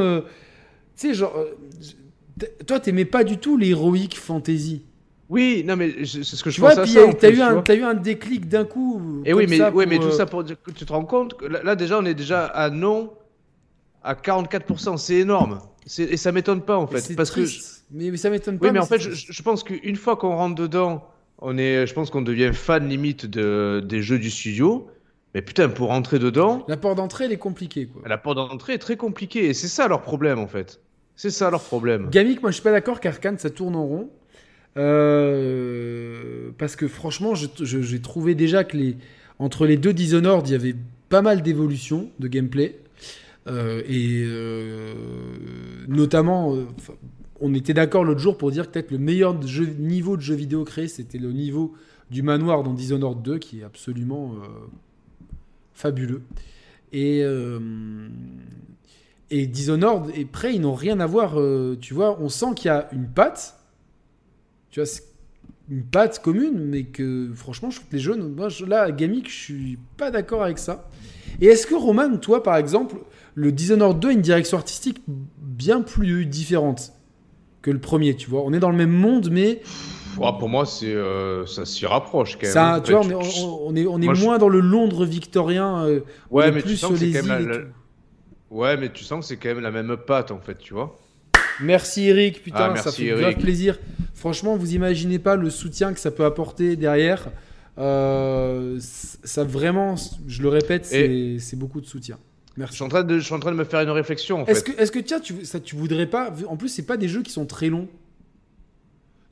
tu 0.97 1.09
sais, 1.09 1.15
genre, 1.15 1.35
toi, 2.66 2.81
t'aimais 2.81 3.05
pas 3.05 3.24
du 3.24 3.39
tout 3.39 3.56
l'héroïque 3.56 4.19
fantasy. 4.19 4.82
Oui, 5.31 5.65
non, 5.66 5.77
mais 5.77 6.05
c'est 6.05 6.23
ce 6.23 6.44
que 6.44 6.51
je 6.51 6.56
Tu 6.56 6.61
pense 6.61 6.74
vois, 6.74 6.82
à 6.82 6.86
ça. 6.86 7.12
t'as 7.19 7.31
eu, 7.31 7.35
tu 7.36 7.43
un, 7.43 7.62
t'as 7.62 7.74
eu 7.74 7.82
un 7.82 7.94
déclic 7.94 8.48
d'un 8.48 8.65
coup. 8.65 9.23
Et 9.24 9.31
comme 9.31 9.40
oui, 9.40 9.47
mais, 9.48 9.56
ça 9.56 9.70
tout 9.70 9.81
euh, 9.81 10.11
ça 10.11 10.27
pour 10.27 10.44
dire 10.44 10.56
que 10.62 10.70
tu 10.70 10.85
te 10.85 10.93
rends 10.93 11.05
compte 11.05 11.35
que 11.35 11.47
là, 11.47 11.74
déjà 11.77 11.98
on 11.98 12.05
est 12.05 12.15
déjà 12.15 12.44
à 12.44 12.70
non 12.70 13.12
à 14.02 14.15
44%, 14.15 14.98
c'est 14.98 15.15
énorme. 15.15 15.61
Et 15.98 16.16
ça 16.16 16.31
m'étonne 16.31 16.61
pas 16.61 16.77
en 16.77 16.86
fait. 16.86 17.16
Parce 17.16 17.31
que. 17.31 17.40
Mais, 17.90 18.16
ça 18.16 18.31
m'étonne 18.31 18.59
pas. 18.59 18.66
oui, 18.66 18.73
mais 18.73 18.81
en 18.81 18.86
fait, 18.86 18.98
je, 18.98 19.43
pense 19.43 19.62
qu'une 19.62 19.97
fois 19.97 20.16
qu'on 20.16 20.35
rentre 20.35 20.55
dedans, 20.55 21.06
on 21.39 21.56
est, 21.59 21.86
je 21.86 21.94
pense 21.94 22.11
qu'on 22.11 22.23
devient 22.23 22.51
fan 22.52 22.89
limite 22.89 23.27
de, 23.27 23.82
des 23.85 24.02
jeux 24.02 24.19
du 24.19 24.31
studio. 24.31 24.89
Mais 25.35 25.43
putain, 25.43 25.69
pour 25.69 25.89
rentrer 25.89 26.19
dedans, 26.19 26.65
La 26.69 26.77
porte 26.77 26.97
d'entrée, 26.97 27.24
elle 27.24 27.32
est 27.32 27.39
compliquée, 27.39 27.86
quoi. 27.86 28.02
la 28.06 28.19
porte 28.19 28.36
d'entrée 28.36 28.74
est 28.74 28.78
très 28.78 28.97
compliquée. 28.97 29.47
Et 29.47 29.55
c'est 29.55 29.69
ça 29.69 29.89
leur 29.89 30.01
problème 30.02 30.39
en 30.39 30.47
fait. 30.47 30.81
C'est 31.16 31.31
ça 31.31 31.51
leur 31.51 31.62
problème. 31.62 32.11
Gamic, 32.11 32.43
moi 32.43 32.51
je 32.51 32.55
suis 32.55 32.62
pas 32.62 32.73
d'accord 32.73 33.01
qu'Arkane 33.01 33.39
ça 33.39 33.51
tourne 33.51 33.77
en 33.77 33.86
rond. 33.86 34.11
Euh, 34.77 36.51
parce 36.59 36.77
que 36.77 36.89
franchement, 36.89 37.35
j'ai 37.35 38.01
trouvé 38.01 38.35
déjà 38.35 38.65
que 38.65 38.77
les, 38.77 38.97
entre 39.39 39.66
les 39.66 39.77
deux 39.77 39.93
Dishonored, 39.93 40.47
il 40.49 40.53
y 40.53 40.55
avait 40.55 40.74
pas 41.09 41.23
mal 41.23 41.43
d'évolutions 41.43 42.11
de 42.19 42.28
gameplay. 42.28 42.81
Euh, 43.47 43.82
et 43.86 44.23
euh, 44.24 44.95
notamment, 45.86 46.57
on 47.41 47.55
était 47.55 47.74
d'accord 47.74 48.05
l'autre 48.05 48.20
jour 48.20 48.39
pour 48.39 48.51
dire 48.51 48.66
que 48.66 48.73
peut-être 48.73 48.91
le 48.91 48.99
meilleur 48.99 49.35
niveau 49.78 50.16
de 50.16 50.23
jeu 50.23 50.35
vidéo 50.35 50.65
créé, 50.65 50.89
c'était 50.89 51.19
le 51.19 51.32
niveau 51.32 51.74
du 52.11 52.23
manoir 52.23 52.62
dans 52.62 52.73
Dishonored 52.73 53.23
2, 53.23 53.39
qui 53.39 53.61
est 53.61 53.65
absolument 53.65 54.35
fabuleux. 55.73 56.23
Et, 56.93 57.23
et 59.36 59.47
Dishonored 59.47 60.11
et 60.15 60.24
Prey, 60.24 60.55
ils 60.55 60.61
n'ont 60.61 60.74
rien 60.74 61.01
à 61.01 61.06
voir. 61.06 61.40
euh, 61.40 61.77
tu 61.81 61.93
vois, 61.94 62.19
on 62.20 62.28
sent 62.28 62.55
qu'il 62.56 62.66
y 62.66 62.70
a 62.70 62.89
une 62.93 63.06
patte. 63.09 63.56
Tu 64.70 64.81
vois, 64.81 64.89
une 65.70 65.82
patte 65.82 66.20
commune, 66.23 66.59
mais 66.59 66.85
que 66.85 67.31
franchement, 67.35 67.70
je 67.70 67.77
trouve 67.77 67.89
que 67.89 67.97
les 67.97 68.02
jeunes, 68.02 68.35
moi, 68.35 68.48
je- 68.48 68.65
là, 68.66 68.90
Gamic, 68.90 69.28
je 69.31 69.35
suis 69.35 69.78
pas 69.97 70.11
d'accord 70.11 70.43
avec 70.43 70.59
ça. 70.59 70.89
Et 71.40 71.47
est-ce 71.47 71.66
que 71.66 71.74
Roman, 71.74 72.16
toi, 72.19 72.43
par 72.43 72.56
exemple, 72.56 72.97
le 73.35 73.51
Dishonored 73.51 73.98
2 73.98 74.09
a 74.11 74.12
une 74.12 74.20
direction 74.20 74.56
artistique 74.59 74.98
bien 75.39 75.81
plus 75.81 76.27
différente 76.27 76.93
que 77.62 77.70
le 77.70 77.78
premier, 77.81 78.15
tu 78.15 78.28
vois? 78.31 78.43
On 78.44 78.52
est 78.52 78.61
dans 78.61 78.70
le 78.70 78.77
même 78.77 78.93
monde, 78.93 79.31
mais 79.32 79.62
pour 80.39 80.48
moi, 80.48 80.65
c'est 80.66 80.94
ça 81.47 81.65
s'y 81.65 81.86
rapproche 81.86 82.35
quand 82.36 82.43
même. 82.47 82.52
ça, 82.52 82.81
tu 82.85 82.93
vois, 82.93 83.01
on 83.01 83.11
est, 83.11 83.15
on, 83.15 83.66
on 83.69 83.74
est, 83.77 83.86
on 83.86 84.01
est 84.01 84.05
Moi, 84.05 84.15
je- 84.15 84.23
moins 84.24 84.39
dans 84.39 84.48
le 84.51 84.61
Londres 84.61 85.05
victorien. 85.06 85.85
euh, 85.86 86.01
Ouais, 86.31 86.52
mais 86.52 86.61
tu 86.61 86.66
plus 86.69 86.77
sens 86.77 86.90
sur 86.90 86.90
que 86.93 86.98
c'est 86.98 87.06
les 87.06 87.12
quand 87.20 87.27
même 87.27 87.40
îles. 87.43 87.48
la- 87.48 87.55
et 87.55 87.59
la- 87.59 87.65
tout. 87.65 87.70
Ouais, 88.55 88.76
mais 88.76 88.93
tu 88.93 89.02
sens 89.02 89.18
que 89.20 89.26
c'est 89.26 89.36
quand 89.36 89.48
même 89.48 89.59
la 89.59 89.72
même 89.72 89.97
patte 89.97 90.31
en 90.31 90.39
fait, 90.39 90.56
tu 90.59 90.74
vois. 90.74 90.97
Merci 91.60 92.05
Eric, 92.09 92.40
putain, 92.40 92.72
Ah, 92.74 92.76
ça 92.76 92.93
fait 92.93 93.06
grave 93.06 93.35
plaisir. 93.35 93.81
Franchement, 94.14 94.56
vous 94.56 94.74
imaginez 94.74 95.18
pas 95.18 95.35
le 95.35 95.51
soutien 95.51 95.93
que 95.93 95.98
ça 95.98 96.12
peut 96.12 96.24
apporter 96.24 96.76
derrière. 96.76 97.31
Euh, 97.78 98.78
ça 98.78 99.43
vraiment, 99.43 99.97
je 100.28 100.40
le 100.43 100.48
répète, 100.48 100.86
c'est 100.86 101.56
beaucoup 101.56 101.81
de 101.81 101.86
soutien. 101.86 102.16
Je 102.55 102.60
Merci. 102.60 102.76
suis 102.76 102.85
en 102.85 102.89
train 102.89 103.02
de, 103.02 103.18
je 103.18 103.24
suis 103.24 103.35
en 103.35 103.40
train 103.40 103.51
de 103.51 103.56
me 103.56 103.64
faire 103.64 103.81
une 103.81 103.90
réflexion 103.90 104.43
en 104.43 104.47
Est-ce 104.47 104.62
que, 104.62 104.81
est-ce 104.81 104.93
que 104.93 105.01
tiens, 105.01 105.18
tu, 105.18 105.44
ça, 105.44 105.59
tu 105.59 105.74
voudrais 105.74 106.06
pas 106.06 106.32
En 106.48 106.56
plus, 106.56 106.68
c'est 106.68 106.86
pas 106.86 106.97
des 106.97 107.09
jeux 107.09 107.22
qui 107.22 107.32
sont 107.32 107.47
très 107.47 107.68
longs. 107.68 107.89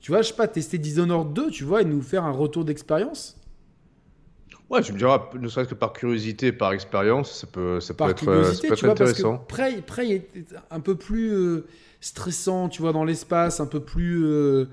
Tu 0.01 0.11
vois, 0.11 0.23
je 0.23 0.29
sais 0.29 0.35
pas, 0.35 0.49
tester 0.49 0.79
Dishonored 0.79 1.33
2, 1.33 1.51
tu 1.51 1.63
vois, 1.63 1.83
et 1.83 1.85
nous 1.85 2.03
faire 2.03 2.25
un 2.25 2.33
retour 2.33 2.65
d'expérience 2.65 3.37
Ouais, 4.73 4.81
tu 4.81 4.93
me 4.93 4.99
diras, 4.99 5.29
ne 5.39 5.49
serait-ce 5.49 5.69
que 5.69 5.75
par 5.75 5.93
curiosité, 5.93 6.51
par 6.51 6.73
expérience, 6.73 7.41
ça 7.41 7.47
peut, 7.47 7.79
ça 7.81 7.93
peut 7.93 8.09
être, 8.09 8.25
ça 8.55 8.63
peut 8.67 8.73
être 8.73 8.81
vois, 8.81 8.91
intéressant. 8.93 9.37
Prey, 9.37 9.83
Prey 9.87 10.11
est 10.11 10.55
un 10.71 10.81
peu 10.81 10.95
plus 10.97 11.31
euh, 11.33 11.67
stressant, 12.01 12.71
tu 12.71 12.81
vois, 12.81 12.93
dans 12.93 13.05
l'espace, 13.05 13.61
un 13.61 13.67
peu 13.67 13.81
plus, 13.81 14.25
euh, 14.25 14.65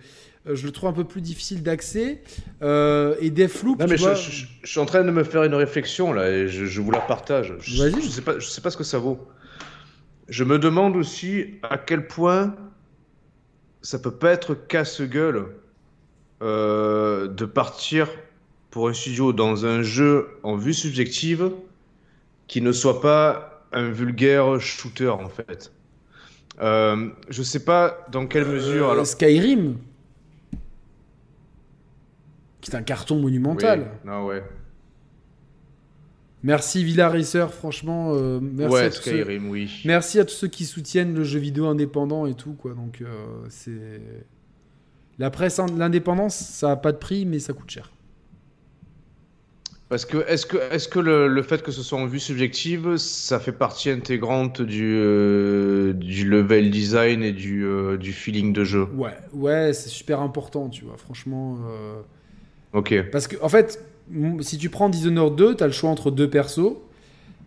je 0.46 0.66
le 0.66 0.72
trouve 0.72 0.88
un 0.88 0.94
peu 0.94 1.04
plus 1.04 1.20
difficile 1.20 1.64
d'accès. 1.64 2.22
Euh, 2.62 3.16
et 3.20 3.30
Deathloop, 3.30 3.78
Non 3.80 3.86
tu 3.86 3.92
mais 3.92 3.98
je, 3.98 4.04
vois, 4.04 4.14
je- 4.14 4.32
je- 4.32 4.46
je 4.64 4.70
suis 4.70 4.80
en 4.80 4.86
train 4.86 5.04
de 5.04 5.12
me 5.12 5.24
faire 5.26 5.44
une 5.44 5.54
réflexion 5.54 6.14
là 6.14 6.30
et 6.30 6.48
je, 6.48 6.66
je 6.66 6.82
vous 6.82 6.92
la 6.92 7.02
partage. 7.02 7.54
Je, 7.60 7.84
Vas-y. 7.84 8.02
je 8.02 8.08
sais 8.08 8.22
pas, 8.22 8.40
je 8.40 8.48
sais 8.48 8.62
pas 8.62 8.72
ce 8.72 8.78
que 8.78 8.86
ça 8.86 9.00
vaut. 9.00 9.20
Je 10.30 10.46
me 10.46 10.60
demande 10.60 10.96
aussi 10.96 11.56
à 11.64 11.78
quel 11.78 12.08
point 12.08 12.56
ça 13.82 14.00
peut 14.00 14.12
pas 14.12 14.32
être 14.32 14.54
casse-gueule 14.56 15.48
euh, 16.42 17.28
de 17.28 17.46
partir 17.46 18.08
pour 18.72 18.88
un 18.90 18.94
studio 18.94 19.34
dans 19.34 19.66
un 19.66 19.82
jeu 19.82 20.28
en 20.44 20.56
vue 20.56 20.74
subjective 20.74 21.52
qui 22.48 22.62
ne 22.62 22.72
soit 22.72 23.02
pas 23.02 23.64
un 23.72 23.90
vulgaire 23.90 24.60
shooter 24.60 25.10
en 25.10 25.30
fait. 25.30 25.72
Euh, 26.62 27.10
je 27.30 27.42
sais 27.44 27.64
pas 27.64 28.06
dans 28.12 28.28
quelle 28.28 28.46
mesure. 28.46 28.88
euh, 28.90 28.92
alors, 28.92 29.08
Skyrim, 29.08 29.78
qui 32.62 32.72
est 32.72 32.76
un 32.76 32.84
carton 32.84 33.20
monumental. 33.20 33.80
Oui, 34.04 34.10
non 34.12 34.26
ouais. 34.26 34.44
Merci 36.42 36.84
Villa 36.86 37.10
Racer, 37.10 37.54
franchement, 37.54 38.14
euh, 38.14 38.40
merci, 38.42 38.74
ouais, 38.74 38.82
à 38.84 38.90
tous 38.90 39.02
ceux, 39.02 39.12
Skyrim, 39.24 39.50
oui. 39.50 39.70
merci 39.84 40.20
à 40.20 40.26
tous 40.26 40.34
ceux 40.36 40.48
qui 40.48 40.64
soutiennent 40.66 41.14
le 41.14 41.24
jeu 41.26 41.38
vidéo 41.40 41.66
indépendant 41.68 42.26
et 42.26 42.34
tout, 42.34 42.54
quoi. 42.54 42.74
Donc, 42.74 43.02
euh, 43.02 43.08
c'est. 43.50 44.02
La 45.18 45.30
presse, 45.32 45.60
ind- 45.60 45.78
l'indépendance, 45.78 46.36
ça 46.38 46.72
a 46.72 46.76
pas 46.78 46.94
de 46.94 46.98
prix, 46.98 47.26
mais 47.26 47.40
ça 47.40 47.52
coûte 47.52 47.70
cher. 47.70 47.92
Parce 49.90 50.06
que 50.06 50.18
est-ce 50.28 50.46
que 50.46 50.58
est-ce 50.72 50.88
que 50.88 51.00
le, 51.00 51.28
le 51.28 51.42
fait 51.42 51.64
que 51.64 51.72
ce 51.72 51.82
soit 51.82 51.98
en 51.98 52.06
vue 52.06 52.20
subjective, 52.20 52.98
ça 52.98 53.40
fait 53.40 53.52
partie 53.52 53.90
intégrante 53.90 54.62
du 54.62 54.96
euh, 55.00 55.94
du 55.94 56.30
level 56.30 56.70
design 56.70 57.24
et 57.24 57.32
du 57.32 57.66
euh, 57.66 57.98
du 57.98 58.14
feeling 58.14 58.54
de 58.54 58.64
jeu? 58.64 58.84
Ouais, 58.96 59.18
ouais, 59.34 59.74
c'est 59.74 59.90
super 59.90 60.22
important, 60.22 60.70
tu 60.70 60.86
vois, 60.86 60.98
franchement. 60.98 61.58
euh, 61.68 62.02
Ok. 62.74 62.94
Parce 63.12 63.28
que, 63.28 63.36
en 63.42 63.50
fait, 63.50 63.84
si 64.42 64.60
tu 64.60 64.70
prends 64.70 64.90
Dishonored 64.90 65.36
2, 65.36 65.56
tu 65.56 65.64
as 65.64 65.68
le 65.68 65.74
choix 65.74 65.90
entre 65.90 66.12
deux 66.12 66.30
persos. 66.30 66.76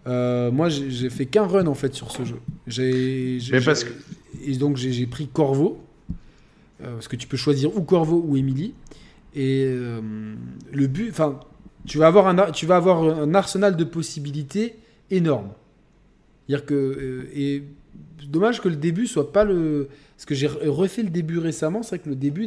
Moi, 0.04 0.68
j'ai 0.68 1.10
fait 1.10 1.26
qu'un 1.26 1.46
run 1.46 1.68
en 1.68 1.74
fait 1.74 1.94
sur 1.94 2.10
ce 2.10 2.24
jeu. 2.24 2.40
J'ai, 2.66 3.38
Mais 3.52 3.60
parce 3.60 3.84
que- 3.84 3.92
Et 4.44 4.56
donc, 4.56 4.76
j'ai 4.78 4.90
j'ai 4.92 5.06
pris 5.06 5.28
Corvo. 5.28 5.78
parce 6.82 7.06
que 7.06 7.14
tu 7.14 7.28
peux 7.28 7.36
choisir 7.36 7.76
ou 7.76 7.82
Corvo 7.82 8.20
ou 8.26 8.36
Emily. 8.36 8.74
Et 9.36 9.64
le 9.64 10.86
but. 10.88 11.10
Enfin, 11.12 11.38
tu 11.86 11.98
vas 11.98 12.06
avoir 12.06 12.26
un, 12.28 12.50
tu 12.52 12.66
vas 12.66 12.76
avoir 12.76 13.02
un 13.02 13.34
arsenal 13.34 13.76
de 13.76 13.84
possibilités 13.84 14.76
énorme. 15.10 15.50
C'est-à-dire 16.46 16.66
que. 16.66 16.74
euh, 16.74 17.30
et 17.34 17.62
dommage 18.28 18.60
que 18.60 18.68
le 18.68 18.76
début 18.76 19.06
soit 19.06 19.32
pas 19.32 19.44
le. 19.44 19.88
Parce 20.16 20.26
que 20.26 20.34
j'ai 20.34 20.46
re- 20.48 20.68
refait 20.68 21.02
le 21.02 21.10
début 21.10 21.38
récemment, 21.38 21.82
c'est 21.82 21.96
vrai 21.96 21.98
que 22.04 22.08
le 22.08 22.14
début 22.16 22.46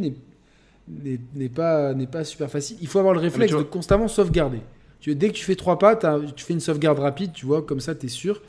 n'est 0.88 1.49
pas, 1.49 1.94
n'est 1.94 2.07
pas 2.07 2.24
super 2.24 2.49
facile. 2.49 2.78
Il 2.82 2.88
faut 2.88 2.99
avoir 2.99 3.14
le 3.14 3.20
réflexe 3.20 3.52
tu 3.52 3.57
de 3.57 3.64
constamment 3.70 4.07
sauvegarder. 4.07 4.60
Tu, 5.02 5.14
dès 5.16 5.30
que 5.30 5.34
tu 5.34 5.44
fais 5.44 5.56
trois 5.56 5.78
pas, 5.80 5.95
tu 6.36 6.44
fais 6.45 6.53
une 6.53 6.60
sauvegarde 6.60 6.99
rapide, 6.99 7.32
tu 7.34 7.45
vois, 7.45 7.62
comme 7.62 7.80
ça, 7.80 7.95
tu 7.95 8.06
es 8.06 8.10
sûr. 8.10 8.41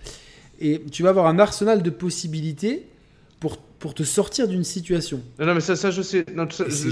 Et 0.60 0.82
tu 0.90 1.02
vas 1.02 1.10
avoir 1.10 1.26
un 1.26 1.38
arsenal 1.38 1.82
de 1.82 1.90
possibilités 1.90 2.86
pour, 3.40 3.58
pour 3.58 3.92
te 3.94 4.02
sortir 4.04 4.48
d'une 4.48 4.64
situation. 4.64 5.20
Non, 5.38 5.46
non, 5.46 5.54
mais 5.54 5.60
ça, 5.60 5.76
ça 5.76 5.90
je 5.90 6.00
sais. 6.02 6.24
Ça- 6.50 6.64
C'est 6.70 6.90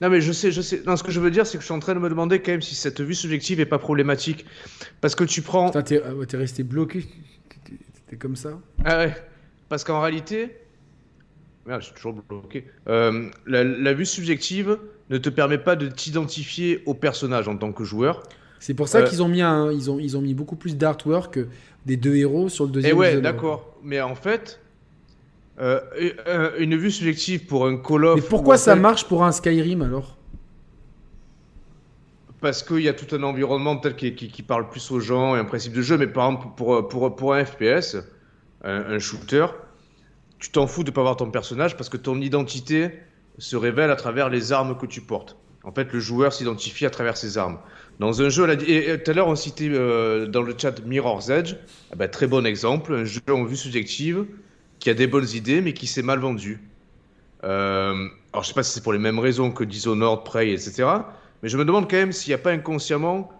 non, 0.00 0.08
mais 0.10 0.20
je 0.20 0.32
sais, 0.32 0.52
je 0.52 0.60
sais. 0.60 0.82
Non, 0.86 0.96
ce 0.96 1.02
que 1.02 1.10
je 1.10 1.18
veux 1.20 1.30
dire, 1.30 1.46
c'est 1.46 1.58
que 1.58 1.62
je 1.62 1.66
suis 1.66 1.74
en 1.74 1.80
train 1.80 1.94
de 1.94 1.98
me 2.00 2.08
demander 2.08 2.40
quand 2.40 2.52
même 2.52 2.62
si 2.62 2.74
cette 2.74 3.00
vue 3.00 3.14
subjective 3.14 3.58
est 3.60 3.66
pas 3.66 3.78
problématique. 3.78 4.46
Parce 5.00 5.14
que 5.14 5.24
tu 5.24 5.42
prends. 5.42 5.66
Putain, 5.66 5.82
t'es 5.82 6.00
t'es 6.28 6.36
resté 6.36 6.62
bloqué. 6.62 7.04
T'es- 8.08 8.16
comme 8.16 8.36
ça. 8.36 8.58
Ah 8.84 8.98
ouais. 8.98 9.14
Parce 9.68 9.84
qu'en 9.84 10.00
réalité. 10.00 10.56
Merde, 11.66 11.80
je 11.82 11.86
suis 11.86 11.94
toujours 11.94 12.14
bloqué. 12.14 12.64
Euh, 12.88 13.28
la, 13.46 13.62
la 13.64 13.92
vue 13.92 14.06
subjective 14.06 14.78
ne 15.10 15.18
te 15.18 15.28
permet 15.28 15.58
pas 15.58 15.76
de 15.76 15.88
t'identifier 15.88 16.82
au 16.86 16.94
personnage 16.94 17.46
en 17.48 17.56
tant 17.58 17.72
que 17.72 17.84
joueur. 17.84 18.22
C'est 18.60 18.72
pour 18.74 18.88
ça 18.88 19.00
Euh, 19.00 19.06
qu'ils 19.06 19.22
ont 19.22 19.28
mis 19.28 19.42
un, 19.42 19.70
ils 19.70 19.90
ont, 19.90 19.98
ils 19.98 20.16
ont 20.16 20.22
mis 20.22 20.32
beaucoup 20.32 20.56
plus 20.56 20.76
d'artwork 20.76 21.38
des 21.84 21.96
deux 21.98 22.16
héros 22.16 22.48
sur 22.48 22.64
le 22.64 22.70
Et 22.70 22.74
deuxième. 22.74 22.96
Eh 22.96 22.98
ouais, 22.98 23.20
d'accord. 23.20 23.76
Mais 23.84 24.00
en 24.00 24.14
fait, 24.14 24.58
euh, 25.60 25.80
une- 26.58 26.72
une 26.72 26.76
vue 26.78 26.90
subjective 26.90 27.46
pour 27.46 27.66
un 27.66 27.76
Call 27.76 28.04
of. 28.04 28.16
Mais 28.16 28.22
pourquoi 28.28 28.56
ça 28.56 28.74
fait, 28.74 28.80
marche 28.80 29.04
pour 29.06 29.24
un 29.24 29.32
Skyrim 29.32 29.82
alors? 29.82 30.16
Parce 32.40 32.62
qu'il 32.62 32.80
y 32.80 32.88
a 32.88 32.92
tout 32.92 33.12
un 33.16 33.22
environnement 33.24 33.76
peut-être 33.76 33.96
qui, 33.96 34.14
qui, 34.14 34.28
qui 34.28 34.42
parle 34.42 34.68
plus 34.68 34.90
aux 34.92 35.00
gens 35.00 35.34
et 35.34 35.40
un 35.40 35.44
principe 35.44 35.72
de 35.72 35.82
jeu. 35.82 35.98
Mais 35.98 36.06
par 36.06 36.26
exemple, 36.28 36.46
pour, 36.56 36.86
pour, 36.88 37.16
pour 37.16 37.34
un 37.34 37.44
FPS, 37.44 37.96
un, 38.62 38.92
un 38.92 38.98
shooter, 39.00 39.46
tu 40.38 40.50
t'en 40.50 40.68
fous 40.68 40.84
de 40.84 40.92
pas 40.92 41.02
voir 41.02 41.16
ton 41.16 41.30
personnage 41.30 41.76
parce 41.76 41.88
que 41.88 41.96
ton 41.96 42.20
identité 42.20 42.90
se 43.38 43.56
révèle 43.56 43.90
à 43.90 43.96
travers 43.96 44.28
les 44.28 44.52
armes 44.52 44.76
que 44.78 44.86
tu 44.86 45.00
portes. 45.00 45.36
En 45.64 45.72
fait, 45.72 45.92
le 45.92 45.98
joueur 45.98 46.32
s'identifie 46.32 46.86
à 46.86 46.90
travers 46.90 47.16
ses 47.16 47.38
armes. 47.38 47.58
Dans 47.98 48.22
un 48.22 48.28
jeu, 48.28 48.48
et, 48.68 48.90
et 48.92 49.02
tout 49.02 49.10
à 49.10 49.14
l'heure, 49.14 49.26
on 49.26 49.34
citait 49.34 49.68
euh, 49.72 50.26
dans 50.26 50.42
le 50.42 50.54
chat 50.56 50.80
Mirror's 50.86 51.28
Edge, 51.30 51.56
Ah 51.92 51.96
bah, 51.96 52.06
très 52.06 52.28
bon 52.28 52.46
exemple, 52.46 52.94
un 52.94 53.04
jeu 53.04 53.20
en 53.28 53.42
vue 53.42 53.56
subjective 53.56 54.24
qui 54.78 54.90
a 54.90 54.94
des 54.94 55.06
bonnes 55.06 55.28
idées 55.34 55.60
mais 55.60 55.72
qui 55.72 55.86
s'est 55.86 56.02
mal 56.02 56.18
vendu. 56.18 56.60
Euh, 57.44 58.08
alors, 58.32 58.42
je 58.42 58.48
sais 58.48 58.54
pas 58.54 58.62
si 58.62 58.72
c'est 58.72 58.82
pour 58.82 58.92
les 58.92 58.98
mêmes 58.98 59.18
raisons 59.18 59.50
que 59.50 59.64
Dishonored, 59.64 60.24
Prey, 60.24 60.50
etc. 60.50 60.84
Mais 61.42 61.48
je 61.48 61.56
me 61.56 61.64
demande 61.64 61.88
quand 61.88 61.96
même 61.96 62.12
s'il 62.12 62.30
n'y 62.30 62.34
a 62.34 62.38
pas 62.38 62.50
inconsciemment 62.50 63.30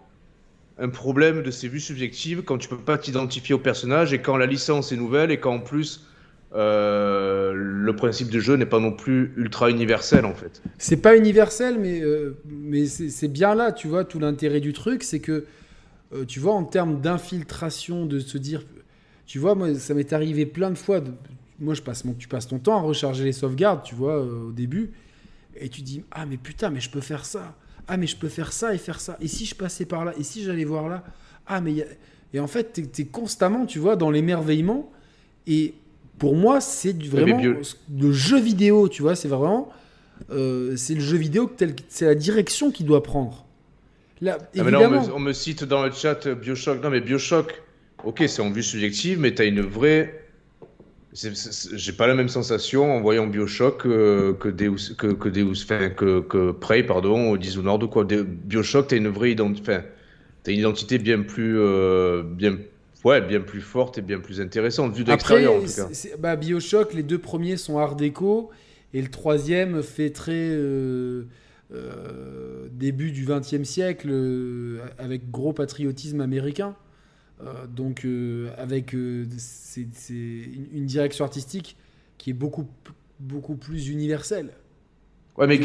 un 0.77 0.89
problème 0.89 1.43
de 1.43 1.51
ces 1.51 1.67
vues 1.67 1.81
subjectives 1.81 2.43
quand 2.43 2.57
tu 2.57 2.69
peux 2.69 2.77
pas 2.77 2.97
t'identifier 2.97 3.53
au 3.53 3.59
personnage 3.59 4.13
et 4.13 4.19
quand 4.19 4.37
la 4.37 4.45
licence 4.45 4.93
est 4.93 4.95
nouvelle 4.95 5.29
et 5.29 5.39
quand 5.39 5.55
en 5.55 5.59
plus 5.59 6.05
euh, 6.55 7.51
le 7.53 7.95
principe 7.95 8.29
de 8.29 8.39
jeu 8.39 8.55
n'est 8.55 8.65
pas 8.65 8.79
non 8.79 8.93
plus 8.93 9.33
ultra 9.35 9.69
universel 9.69 10.25
en 10.25 10.33
fait. 10.33 10.61
C'est 10.77 11.01
pas 11.01 11.17
universel, 11.17 11.77
mais, 11.79 11.99
euh, 12.01 12.37
mais 12.45 12.85
c'est 12.85 13.27
bien 13.27 13.55
là, 13.55 13.73
tu 13.73 13.87
vois, 13.87 14.05
tout 14.05 14.19
l'intérêt 14.19 14.61
du 14.61 14.71
truc, 14.71 15.03
c'est 15.03 15.19
que, 15.19 15.45
tu 16.27 16.39
vois, 16.39 16.53
en 16.53 16.63
termes 16.63 17.01
d'infiltration, 17.01 18.05
de 18.05 18.19
se 18.19 18.37
dire, 18.39 18.63
tu 19.29 19.37
vois, 19.37 19.53
moi, 19.53 19.75
ça 19.75 19.93
m'est 19.93 20.11
arrivé 20.11 20.47
plein 20.47 20.71
de 20.71 20.75
fois, 20.77 21.01
de- 21.01 21.13
moi, 21.59 21.75
je 21.75 21.83
passe 21.83 22.03
mon, 22.03 22.13
tu 22.13 22.27
passes 22.27 22.47
ton 22.47 22.57
temps 22.57 22.77
à 22.77 22.81
recharger 22.81 23.23
les 23.23 23.31
sauvegardes, 23.31 23.83
tu 23.83 23.93
vois, 23.93 24.17
euh, 24.17 24.47
au 24.47 24.51
début, 24.51 24.91
et 25.55 25.69
tu 25.69 25.81
dis, 25.83 26.01
ah, 26.09 26.25
mais 26.25 26.37
putain, 26.37 26.71
mais 26.71 26.79
je 26.79 26.89
peux 26.89 26.99
faire 26.99 27.25
ça, 27.25 27.55
ah, 27.87 27.95
mais 27.95 28.07
je 28.07 28.17
peux 28.17 28.27
faire 28.27 28.51
ça 28.51 28.73
et 28.73 28.79
faire 28.79 28.99
ça, 28.99 29.17
et 29.21 29.27
si 29.27 29.45
je 29.45 29.53
passais 29.53 29.85
par 29.85 30.03
là, 30.03 30.13
et 30.19 30.23
si 30.23 30.43
j'allais 30.43 30.65
voir 30.65 30.89
là, 30.89 31.03
ah, 31.45 31.61
mais 31.61 31.71
il 31.73 31.77
y 31.77 31.81
a... 31.83 31.85
Et 32.33 32.39
en 32.39 32.47
fait, 32.47 32.81
tu 32.91 33.01
es, 33.01 33.05
constamment, 33.05 33.67
tu 33.67 33.77
vois, 33.77 33.95
dans 33.95 34.09
l'émerveillement, 34.09 34.91
et 35.45 35.75
pour 36.17 36.35
moi, 36.35 36.59
c'est 36.59 36.99
vraiment 37.03 37.39
le 37.39 38.11
jeu 38.11 38.39
vidéo, 38.39 38.89
tu 38.89 39.03
vois, 39.03 39.15
c'est 39.15 39.27
vraiment 39.27 39.69
euh, 40.31 40.75
c'est 40.75 40.95
le 40.95 41.01
jeu 41.01 41.17
vidéo 41.17 41.49
c'est 41.87 42.05
la 42.05 42.15
direction 42.15 42.71
qu'il 42.71 42.85
doit 42.87 43.03
prendre. 43.03 43.45
Là, 44.21 44.37
Ah, 44.41 44.63
mais 44.63 44.71
là, 44.71 44.79
on, 44.79 44.83
évidemment, 44.83 45.07
me, 45.07 45.13
on 45.13 45.19
me 45.19 45.33
cite 45.33 45.63
dans 45.63 45.85
le 45.85 45.91
chat 45.91 46.25
euh, 46.27 46.35
Bioshock. 46.35 46.83
Non 46.83 46.89
mais 46.89 46.99
Bioshock, 46.99 47.53
ok 48.03 48.23
c'est 48.27 48.41
en 48.41 48.51
vue 48.51 48.63
subjective 48.63 49.19
mais 49.19 49.33
tu 49.33 49.41
as 49.41 49.45
une 49.45 49.61
vraie 49.61 50.19
j'ai 51.13 51.93
pas 51.93 52.07
la 52.07 52.13
même 52.13 52.29
sensation 52.29 52.95
en 52.95 53.01
voyant 53.01 53.25
Bioshock 53.27 53.85
euh, 53.85 54.33
que 54.33 54.47
Deus, 54.47 54.93
que, 54.97 55.07
que 55.07 55.27
Deus, 55.27 55.63
enfin, 55.63 55.89
que, 55.89 56.19
que 56.21 56.51
Prey, 56.51 56.83
pardon, 56.83 57.31
ou 57.31 57.37
Dishonored 57.37 57.81
ou 57.83 57.87
quoi. 57.87 58.05
De- 58.05 58.21
Bioshock, 58.21 58.87
t'as 58.87 58.97
une 58.97 59.07
vraie 59.07 59.31
identité, 59.31 59.61
enfin, 59.61 59.83
t'as 60.43 60.51
une 60.51 60.59
identité 60.59 60.99
bien 60.99 61.21
plus, 61.23 61.57
euh, 61.59 62.21
bien, 62.23 62.57
ouais, 63.03 63.21
bien 63.21 63.41
plus 63.41 63.61
forte 63.61 63.97
et 63.97 64.01
bien 64.01 64.19
plus 64.19 64.39
intéressante, 64.39 64.93
vue 64.93 65.03
de 65.03 65.11
Après, 65.11 65.41
l'extérieur 65.41 65.55
en 65.55 65.61
tout 65.61 65.73
cas. 65.73 66.17
bah, 66.19 66.35
Bioshock, 66.35 66.93
les 66.93 67.03
deux 67.03 67.17
premiers 67.19 67.57
sont 67.57 67.79
art 67.79 67.95
déco 67.95 68.51
et 68.93 69.01
le 69.01 69.09
troisième 69.09 69.81
fait 69.81 70.11
très 70.11 70.31
euh, 70.35 71.23
euh, 71.73 72.67
début 72.71 73.11
du 73.11 73.25
XXe 73.25 73.63
siècle 73.63 74.09
euh, 74.11 74.79
avec 74.99 75.31
gros 75.31 75.53
patriotisme 75.53 76.21
américain. 76.21 76.75
Euh, 77.41 77.67
donc 77.67 78.03
euh, 78.05 78.49
avec 78.57 78.93
euh, 78.93 79.25
c'est 79.37 79.87
c'est 79.93 80.13
une, 80.13 80.85
direction 80.85 81.23
artistique 81.23 81.77
qui 82.17 82.31
est 82.31 82.33
beaucoup 82.33 82.67
beaucoup 83.19 83.55
plus 83.55 83.87
universelle. 83.89 84.49
Ouais, 85.37 85.47
mais 85.47 85.57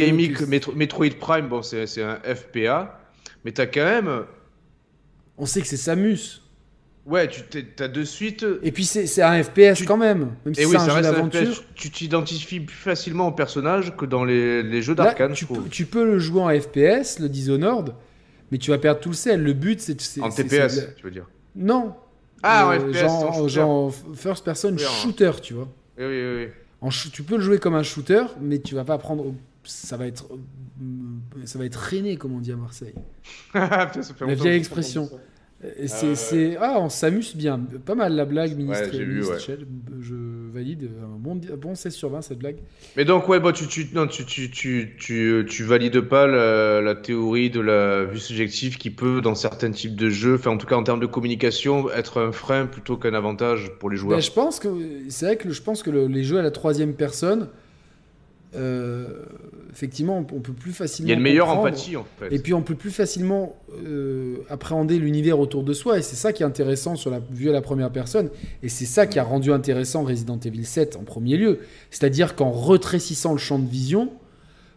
Metro- 0.47 0.73
Metroid 0.73 1.11
Prime, 1.19 1.49
bon, 1.49 1.63
c'est 1.63 1.87
c'est 1.89 2.03
un 2.03 2.21
FPA, 2.21 3.01
mais 3.45 3.51
t'as 3.51 3.67
quand 3.67 3.85
même, 3.85 4.25
On 5.37 5.47
sait 5.47 5.61
que 5.63 5.67
c'est 5.67 5.77
Samus. 5.77 6.43
ouais, 7.07 7.27
tu 7.29 7.43
t'as 7.75 7.89
de 7.89 8.05
suite. 8.05 8.47
Et 8.63 8.71
puis 8.71 8.85
c'est 8.85 9.09
c'est 9.09 9.23
un 9.23 9.43
FPS 9.43 9.79
Tu- 9.79 9.85
quand 9.85 9.97
même, 9.97 10.31
même 10.45 10.55
si 10.55 10.61
Et 10.61 10.65
c'est 10.65 10.71
oui, 10.71 10.77
un 10.77 10.79
ça 10.87 10.95
jeu 10.97 11.03
d'aventure. 11.03 11.55
FPS. 11.55 11.65
Tu 11.75 11.91
t'identifies 11.91 12.61
plus 12.61 12.77
facilement 12.77 13.27
au 13.27 13.33
personnage 13.33 13.97
que 13.97 14.05
dans 14.07 14.25
les, 14.25 14.63
les 14.63 14.81
jeux 14.81 14.95
d'arcane, 14.95 15.33
tu, 15.33 15.47
peux, 15.47 15.65
tu 15.69 15.87
peux 15.87 16.05
le 16.07 16.21
jouer 16.21 16.41
en 16.43 16.51
FPS, 16.61 17.19
le 17.19 17.29
Dishonored, 17.29 17.95
mais 18.53 18.59
tu 18.59 18.71
vas 18.71 18.79
perdre 18.79 19.01
tout 19.01 19.09
le 19.11 19.17
sel. 19.17 19.43
Le 19.43 19.55
but, 19.55 19.81
c'est. 19.81 20.01
c'est- 20.01 20.21
En 20.21 20.29
TPS, 20.31 20.69
c'est 20.73 20.95
tu 20.95 21.05
veux 21.05 21.11
dire. 21.11 21.27
Non. 21.57 21.95
Ah, 22.43 22.67
en 22.67 22.73
Euh, 22.73 22.79
FPS, 22.93 22.99
genre, 22.99 23.25
en 23.39 23.49
genre 23.49 23.95
first 24.15 24.45
person 24.45 24.73
Oui, 24.73 24.83
shooter, 24.83 25.31
tu 25.43 25.55
vois. 25.55 25.69
Oui, 25.99 26.05
oui, 26.05 26.37
oui. 26.37 26.49
En 26.81 26.89
tu 26.91 27.23
peux 27.23 27.37
le 27.37 27.43
jouer 27.43 27.59
comme 27.59 27.75
un 27.75 27.83
shooter, 27.83 28.25
mais 28.41 28.59
tu 28.59 28.75
vas 28.75 28.85
pas 28.85 28.99
prendre. 28.99 29.35
Ça 29.65 29.97
va 29.97 30.07
être. 30.07 30.27
Ça 31.47 31.59
va 31.59 31.65
être 31.65 31.77
reiné, 31.77 32.17
comme 32.17 32.35
on 32.35 32.41
dit 32.41 32.53
à 32.53 32.57
Marseille. 32.57 32.95
La 33.55 34.35
vieille 34.35 34.59
expression. 34.59 35.09
Et 35.78 35.89
C'est, 35.89 36.57
Ah, 36.61 36.77
on 36.78 36.89
s'amuse 36.89 37.35
bien. 37.36 37.59
Pas 37.86 37.95
mal 37.95 38.15
la 38.15 38.24
blague, 38.24 38.57
ministre. 38.57 38.97
vu, 38.97 39.24
ouais. 39.24 39.39
Shell. 39.39 39.66
Je 40.01 40.15
valide. 40.53 40.91
Un 41.03 41.19
bon, 41.19 41.41
bon 41.57 41.74
16 41.74 41.95
sur 41.95 42.11
20, 42.11 42.23
cette 42.23 42.39
blague. 42.39 42.57
Mais 42.97 43.05
donc, 43.05 43.28
ouais, 43.28 43.41
bon, 43.41 43.53
tu, 43.53 43.66
tu, 43.66 43.89
non, 43.95 44.07
tu, 44.07 44.24
tu, 44.27 44.51
tu, 44.51 44.95
tu, 44.99 45.47
tu 45.49 45.62
valides 45.65 46.01
pas 46.03 46.27
la, 46.27 46.81
la 46.81 46.95
théorie 46.95 47.51
de 47.51 47.61
la 47.61 48.05
vue 48.05 48.19
subjective 48.19 48.77
qui 48.77 48.91
peut, 48.91 49.20
dans 49.20 49.35
certains 49.35 49.70
types 49.70 49.97
de 49.97 50.11
jeux, 50.11 50.35
enfin, 50.35 50.51
en 50.51 50.59
tout 50.59 50.66
cas 50.66 50.77
en 50.77 50.82
termes 50.85 51.01
de 51.01 51.07
communication, 51.07 51.91
être 51.91 52.20
un 52.20 52.32
frein 52.32 52.66
plutôt 52.66 52.97
qu'un 52.97 53.15
avantage 53.15 53.73
pour 53.78 53.91
les 53.91 53.97
joueurs? 53.97 54.19
Ben, 54.19 54.23
je 54.23 54.32
pense 54.32 54.61
que 54.61 54.69
c'est 55.09 55.27
vrai 55.27 55.36
que 55.36 55.51
je 55.51 55.62
pense 55.62 55.82
que 55.82 55.91
le- 55.91 56.07
les 56.07 56.24
jeux 56.24 56.39
à 56.39 56.43
la 56.43 56.51
troisième 56.51 56.95
personne, 56.95 57.49
euh, 58.55 59.24
effectivement, 59.75 60.19
on, 60.19 60.41
peut 60.41 60.53
plus 60.53 60.73
facilement. 60.73 61.09
Il 61.09 61.11
y 61.11 61.13
a 61.13 61.17
une 61.17 61.23
meilleure 61.23 61.49
empathie, 61.49 61.97
en 61.97 62.07
fait. 62.19 62.33
Et 62.33 62.39
puis 62.39 62.55
on 62.55 62.63
peut 62.63 62.75
plus 62.77 62.91
facilement 62.91 63.57
euh, 63.85 64.37
appréhender 64.49 64.99
l'univers 64.99 65.39
autour 65.41 65.65
de 65.65 65.73
soi. 65.73 65.99
Et 65.99 66.03
c'est 66.03 66.17
ça 66.17 66.33
qui 66.33 66.43
est 66.43 66.47
intéressant 66.47 66.97
sur 66.97 67.11
la 67.11 67.21
vue 67.33 67.51
à 67.51 67.53
la 67.53 67.61
première 67.61 67.91
personne. 67.91 68.31
Et 68.63 68.69
c'est 68.69 68.87
ça 68.87 69.07
qui 69.07 69.19
a 69.19 69.25
rendu 69.25 69.53
intéressant 69.53 70.05
Resident 70.05 70.39
Evil 70.39 70.65
7 70.65 70.97
en 70.97 71.03
premier 71.03 71.37
lieu. 71.37 71.59
C'est-à-dire 71.91 72.37
qu'en 72.37 72.53
rétrécissant 72.53 73.33
le 73.33 73.39
champ 73.39 73.59
de 73.59 73.69
vision, 73.69 74.11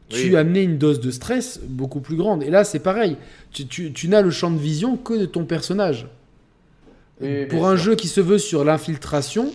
tu 0.09 0.29
Oui. 0.29 0.35
amenais 0.35 0.63
une 0.63 0.77
dose 0.77 0.99
de 0.99 1.11
stress 1.11 1.59
beaucoup 1.67 1.99
plus 1.99 2.15
grande. 2.15 2.41
Et 2.41 2.49
là, 2.49 2.63
c'est 2.63 2.79
pareil. 2.79 3.17
Tu, 3.51 3.67
tu- 3.67 3.93
tu 3.93 4.07
n'as 4.07 4.21
le 4.21 4.31
champ 4.31 4.49
de 4.49 4.57
vision 4.59 4.97
que 4.97 5.13
de 5.13 5.25
ton 5.25 5.45
personnage. 5.45 6.07
Oui, 7.21 7.45
Pour 7.45 7.67
un 7.67 7.75
sûr. 7.75 7.85
jeu 7.91 7.95
qui 7.95 8.07
se 8.07 8.21
veut 8.21 8.37
sur 8.37 8.63
l'infiltration, 8.63 9.51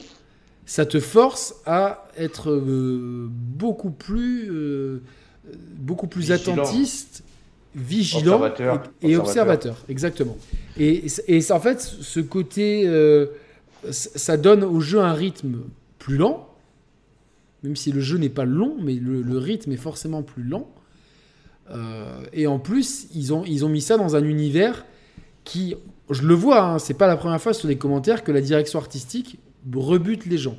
ça 0.66 0.84
te 0.86 1.00
force 1.00 1.54
à 1.66 2.06
être 2.16 2.50
euh, 2.50 3.28
beaucoup 3.30 3.90
plus, 3.90 4.48
euh, 4.50 5.02
beaucoup 5.76 6.06
plus 6.06 6.30
Vigilant. 6.30 6.52
attentiste, 6.62 7.24
vigilant 7.74 8.34
Observateur. 8.42 8.82
et, 9.02 9.10
et 9.10 9.16
Observateur. 9.16 9.84
Exactement. 9.88 10.36
Et, 10.78 11.04
en 11.50 11.60
fait, 11.60 11.80
ce 11.80 12.20
côté, 12.20 12.84
euh, 12.86 13.26
ça 13.90 14.36
donne 14.36 14.64
au 14.64 14.80
jeu 14.80 15.00
un 15.00 15.12
rythme 15.12 15.58
plus 15.98 16.16
lent, 16.16 16.48
même 17.62 17.76
si 17.76 17.92
le 17.92 18.00
jeu 18.00 18.18
n'est 18.18 18.28
pas 18.28 18.44
long, 18.44 18.76
mais 18.82 18.94
le, 18.94 19.22
le 19.22 19.38
rythme 19.38 19.72
est 19.72 19.76
forcément 19.76 20.22
plus 20.22 20.42
lent. 20.42 20.68
Euh, 21.70 22.24
et 22.32 22.46
en 22.46 22.58
plus, 22.58 23.06
ils 23.14 23.32
ont, 23.32 23.44
ils 23.44 23.64
ont 23.64 23.68
mis 23.68 23.80
ça 23.80 23.96
dans 23.96 24.16
un 24.16 24.24
univers 24.24 24.84
qui, 25.44 25.74
je 26.10 26.22
le 26.22 26.34
vois, 26.34 26.62
hein, 26.62 26.78
c'est 26.78 26.94
pas 26.94 27.06
la 27.06 27.16
première 27.16 27.40
fois 27.40 27.52
sur 27.54 27.68
les 27.68 27.76
commentaires 27.76 28.24
que 28.24 28.32
la 28.32 28.40
direction 28.40 28.78
artistique 28.78 29.38
rebute 29.74 30.26
les 30.26 30.38
gens. 30.38 30.56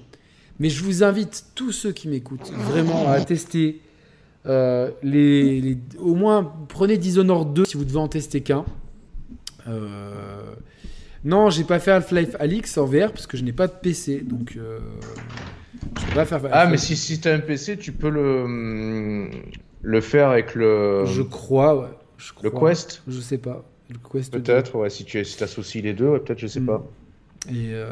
Mais 0.60 0.70
je 0.70 0.84
vous 0.84 1.04
invite, 1.04 1.46
tous 1.56 1.72
ceux 1.72 1.92
qui 1.92 2.08
m'écoutent, 2.08 2.52
vraiment 2.52 3.10
à 3.10 3.20
tester. 3.22 3.82
Euh, 4.46 4.92
les, 5.04 5.62
les- 5.62 5.78
au 6.00 6.16
moins, 6.16 6.54
prenez 6.70 6.98
Dishonored 6.98 7.54
2 7.54 7.66
si 7.66 7.78
vous 7.78 7.86
devez 7.86 7.98
en 7.98 8.08
tester 8.08 8.42
qu'un. 8.42 8.66
Euh, 9.68 10.54
non, 11.24 11.50
j'ai 11.50 11.64
pas 11.64 11.80
fait 11.80 11.92
Half-Life 11.92 12.36
Alix 12.40 12.78
en 12.78 12.86
VR 12.86 13.12
parce 13.14 13.28
que 13.28 13.38
je 13.38 13.44
n'ai 13.44 13.54
pas 13.54 13.68
de 13.68 13.74
PC. 13.74 14.20
Donc, 14.22 14.56
euh, 14.58 14.80
je 16.00 16.06
peux 16.08 16.14
pas 16.16 16.26
faire 16.26 16.42
Ah, 16.52 16.68
mais 16.68 16.78
si, 16.78 16.96
si 16.98 17.22
t'as 17.22 17.34
un 17.34 17.40
PC, 17.40 17.78
tu 17.78 17.94
peux 17.94 18.10
le, 18.10 19.30
le 19.82 20.02
faire 20.02 20.30
avec 20.30 20.54
le, 20.56 21.06
Je 21.06 21.22
crois, 21.22 21.80
ouais. 21.80 21.88
Je 22.18 22.32
le 22.44 22.50
crois. 22.50 22.70
Quest? 22.72 23.02
Je 23.08 23.20
sais 23.22 23.38
pas. 23.38 23.64
Le 23.90 23.98
Quest 24.12 24.34
Peut-être, 24.34 24.76
ouais, 24.78 24.90
si 24.90 25.06
tu 25.06 25.24
si 25.24 25.44
associes 25.44 25.82
les 25.82 25.94
deux, 25.94 26.08
ouais, 26.10 26.20
peut-être, 26.20 26.40
je 26.40 26.48
sais 26.48 26.60
Hmm. 26.60 26.66
pas. 26.68 26.86
Et 27.50 27.72
euh, 27.74 27.90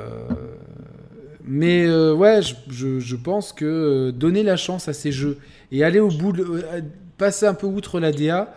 Mais 1.44 1.86
euh, 1.86 2.14
ouais, 2.14 2.42
je, 2.42 2.54
je- 2.70 3.00
je 3.00 3.16
pense 3.16 3.52
que 3.52 4.12
donner 4.12 4.44
la 4.44 4.56
chance 4.58 4.88
à 4.88 4.94
ces 4.94 5.12
jeux 5.12 5.38
et 5.72 5.84
aller 5.84 6.00
au 6.00 6.10
bout, 6.10 6.32
de, 6.34 6.44
euh, 6.44 6.82
passer 7.18 7.46
un 7.46 7.54
peu 7.54 7.68
outre 7.68 8.00
la 8.00 8.12
DA. 8.12 8.54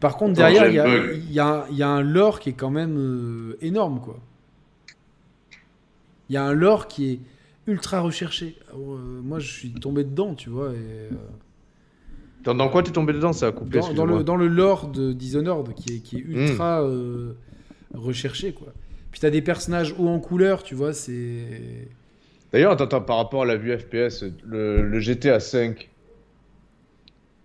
Par 0.00 0.16
contre, 0.16 0.34
derrière, 0.34 0.66
il 0.68 0.74
y, 0.74 0.78
a- 0.78 0.84
bug. 0.84 1.20
il 1.28 1.32
y 1.32 1.40
a, 1.40 1.66
il 1.70 1.76
y 1.76 1.82
a 1.82 1.88
un 1.88 2.02
lore 2.02 2.40
qui 2.40 2.50
est 2.50 2.54
quand 2.54 2.70
même 2.70 2.96
euh, 2.98 3.56
énorme, 3.62 4.00
quoi. 4.00 4.18
Il 6.28 6.34
y 6.34 6.36
a 6.36 6.44
un 6.44 6.54
lore 6.54 6.88
qui 6.88 7.10
est 7.12 7.20
ultra 7.66 8.00
recherché. 8.00 8.56
Euh, 8.74 8.76
moi, 9.22 9.38
je 9.38 9.50
suis 9.50 9.70
tombé 9.72 10.02
dedans, 10.04 10.34
tu 10.34 10.50
vois. 10.50 10.70
Et, 10.70 10.76
euh, 10.76 11.10
Dans, 12.44 12.54
dans 12.54 12.68
quoi 12.68 12.82
t'es 12.82 12.90
tombé 12.90 13.12
dedans 13.12 13.32
Ça 13.32 13.48
a 13.48 13.52
coupé. 13.52 13.78
dans, 13.80 13.92
dans 13.92 14.06
le, 14.06 14.24
dans 14.24 14.36
le 14.36 14.48
lore 14.48 14.88
de 14.88 15.12
Dishonored 15.12 15.74
qui 15.74 15.96
est, 15.96 15.98
qui 16.00 16.16
est 16.16 16.20
ultra 16.20 16.84
recherché, 17.94 18.52
quoi. 18.52 18.72
Puis 19.10 19.20
t'as 19.20 19.30
des 19.30 19.42
personnages 19.42 19.94
hauts 19.98 20.08
en 20.08 20.18
couleur, 20.20 20.62
tu 20.62 20.74
vois, 20.74 20.94
c'est... 20.94 21.86
D'ailleurs, 22.50 22.72
attends, 22.72 22.84
attends, 22.84 23.02
par 23.02 23.18
rapport 23.18 23.42
à 23.42 23.44
la 23.46 23.56
vue 23.56 23.76
FPS, 23.78 24.24
le, 24.46 24.80
le 24.88 25.00
GTA 25.00 25.38
5, 25.38 25.90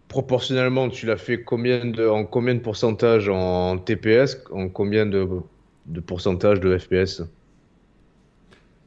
proportionnellement, 0.08 0.90
tu 0.90 1.06
l'as 1.06 1.18
fait 1.18 1.44
combien 1.44 1.86
de, 1.86 2.08
en 2.08 2.26
combien 2.26 2.56
de 2.56 2.60
pourcentage 2.60 3.30
en 3.30 3.78
TPS, 3.78 4.44
en 4.52 4.70
combien 4.70 5.06
de, 5.06 5.28
de 5.86 6.00
pourcentage 6.00 6.60
de 6.60 6.78
FPS 6.78 7.24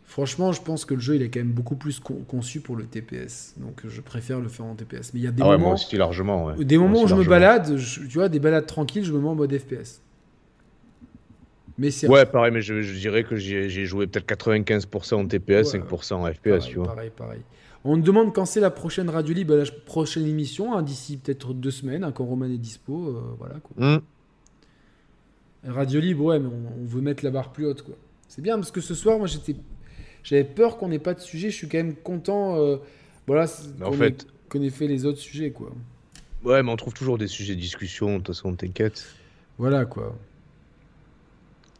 Franchement, 0.05 0.51
je 0.51 0.60
pense 0.60 0.84
que 0.84 0.94
le 0.94 1.01
jeu, 1.01 1.14
il 1.16 1.22
est 1.22 1.30
quand 1.30 1.38
même 1.38 1.52
beaucoup 1.52 1.76
plus 1.76 2.01
con- 2.01 2.24
conçu 2.26 2.60
pour 2.60 2.74
le 2.74 2.84
TPS. 2.84 3.55
Donc, 3.59 3.82
je 3.86 4.01
préfère 4.01 4.40
le 4.40 4.48
faire 4.48 4.66
en 4.66 4.74
TPS. 4.74 5.14
Mais 5.14 5.20
il 5.20 5.22
y 5.22 5.28
a 5.28 5.30
des 5.30 5.42
Ah 5.42 5.51
ouais, 5.51 5.56
moi 5.59 5.59
moments, 5.59 5.74
aussi 5.74 5.97
largement. 5.97 6.47
Ouais. 6.47 6.55
des 6.64 6.78
moments 6.78 6.94
Moi 6.94 7.05
où 7.05 7.06
je 7.06 7.14
me 7.14 7.22
balade, 7.24 7.76
je- 7.76 8.01
tu 8.01 8.14
vois, 8.18 8.28
des 8.28 8.40
balades 8.40 8.66
tranquilles, 8.66 9.05
je 9.05 9.12
me 9.12 9.20
mets 9.20 9.28
en 9.28 9.36
mode 9.36 9.56
FPS. 9.56 10.01
Mais 11.78 11.90
c'est 11.90 12.09
Ouais, 12.09 12.26
pareil, 12.26 12.52
mais 12.52 12.60
je, 12.62 12.82
je 12.82 12.98
dirais 12.98 13.24
que 13.24 13.36
j'ai 13.36 13.68
j'ai 13.70 13.86
joué 13.86 14.06
peut-être 14.06 14.26
95% 14.26 15.20
en 15.20 15.26
TPS, 15.26 15.66
Ouais. 15.66 15.70
5% 15.70 16.20
en 16.22 16.32
FPS, 16.32 16.40
pareil, 16.48 16.72
tu 16.72 16.78
vois. 16.78 16.88
pareil, 16.88 17.10
pareil. 17.10 17.42
On 17.85 17.97
me 17.97 18.02
demande 18.02 18.35
quand 18.35 18.44
c'est 18.44 18.61
la 18.61 18.70
prochaine 18.70 19.09
Radio 19.09 19.35
Libre, 19.35 19.55
la 19.55 19.65
prochaine 19.86 20.27
émission, 20.27 20.74
hein, 20.77 20.82
d'ici 20.82 21.16
peut-être 21.16 21.55
deux 21.55 21.70
semaines, 21.70 22.05
hein, 22.05 22.12
quand 22.12 22.24
Roman 22.27 22.44
est 22.47 22.59
dispo. 22.59 23.09
euh, 23.09 23.20
voilà, 23.39 23.55
quoi. 23.62 23.74
Hmm. 23.97 24.01
Radio 25.66 26.01
Libre, 26.01 26.24
ouais, 26.24 26.39
mais 26.39 26.48
on, 26.48 26.82
on 26.82 26.86
veut 26.86 27.01
mettre 27.01 27.24
la 27.24 27.31
barre 27.31 27.52
plus 27.52 27.66
haute, 27.66 27.82
quoi. 27.82 27.94
C'est 28.28 28.43
bien 28.43 28.57
parce 28.57 28.70
que 28.70 28.81
ce 28.81 28.94
soir, 28.94 29.19
moi, 29.19 29.27
j'étais, 29.27 29.57
j'avais 30.23 30.44
peur 30.44 30.77
qu'on 30.78 30.89
n'ait 30.89 30.98
pas 30.98 31.15
de 31.15 31.20
sujet. 31.20 31.51
Je 31.51 31.57
suis 31.57 31.69
quand 31.69 31.78
même 31.78 31.94
content, 31.97 32.57
euh, 32.59 32.77
voilà, 33.27 33.47
qu'on 33.82 33.93
fait- 33.93 34.07
ait, 34.09 34.16
qu'on 34.48 34.62
ait 34.62 34.70
fait 34.70 34.86
les 34.86 35.05
autres 35.07 35.19
sujets, 35.19 35.51
quoi. 35.51 35.70
Ouais, 36.44 36.62
mais 36.62 36.70
on 36.70 36.77
trouve 36.77 36.94
toujours 36.94 37.19
des 37.19 37.27
sujets 37.27 37.55
de 37.55 37.61
discussion, 37.61 38.12
de 38.12 38.16
toute 38.19 38.28
façon, 38.28 38.55
t'inquiète. 38.55 39.05
Voilà, 39.59 39.85
quoi. 39.85 40.05
De 40.05 40.11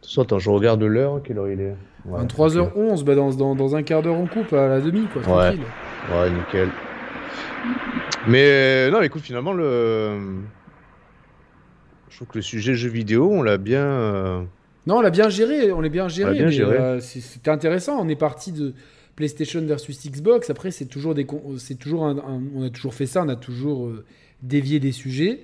toute 0.01 0.05
façon, 0.09 0.21
attends, 0.23 0.39
je 0.39 0.49
regarde 0.49 0.81
l'heure, 0.83 1.21
quelle 1.23 1.37
heure 1.37 1.49
il 1.49 1.61
est? 1.61 1.75
Ouais, 2.05 2.19
23h11, 2.25 3.03
bah 3.03 3.13
dans, 3.15 3.29
dans, 3.31 3.55
dans 3.55 3.75
un 3.75 3.83
quart 3.83 4.01
d'heure 4.01 4.15
on 4.17 4.25
coupe 4.25 4.53
à 4.53 4.67
la 4.67 4.81
demi, 4.81 5.05
quoi. 5.05 5.21
Ouais. 5.21 5.27
Tranquille. 5.55 5.61
ok. 5.61 5.67
Ouais, 6.09 6.29
nickel. 6.29 6.69
Mais 8.27 8.45
euh, 8.47 8.91
non, 8.91 9.01
écoute, 9.01 9.21
finalement, 9.23 9.53
le. 9.53 10.39
Je 12.09 12.15
trouve 12.17 12.27
que 12.27 12.37
le 12.37 12.41
sujet 12.41 12.75
jeux 12.75 12.89
vidéo, 12.89 13.29
on 13.31 13.41
l'a 13.41 13.57
bien. 13.57 13.83
euh, 13.85 14.41
Non, 14.87 14.97
on 14.97 15.01
l'a 15.01 15.09
bien 15.09 15.29
géré, 15.29 15.71
on 15.71 15.81
l'a 15.81 15.89
bien 15.89 16.07
géré. 16.07 16.51
géré. 16.51 16.75
euh, 16.77 16.99
C'était 16.99 17.49
intéressant. 17.51 17.97
On 17.99 18.09
est 18.09 18.15
parti 18.15 18.51
de 18.51 18.73
PlayStation 19.15 19.61
versus 19.65 20.05
Xbox. 20.09 20.49
Après, 20.49 20.71
c'est 20.71 20.85
toujours 20.85 21.13
des, 21.15 21.25
c'est 21.57 21.77
toujours 21.79 22.05
un, 22.05 22.17
un- 22.17 22.41
on 22.55 22.63
a 22.63 22.69
toujours 22.69 22.93
fait 22.93 23.05
ça. 23.05 23.23
On 23.23 23.29
a 23.29 23.35
toujours 23.35 23.87
euh, 23.87 24.05
dévié 24.41 24.79
des 24.79 24.91
sujets. 24.91 25.39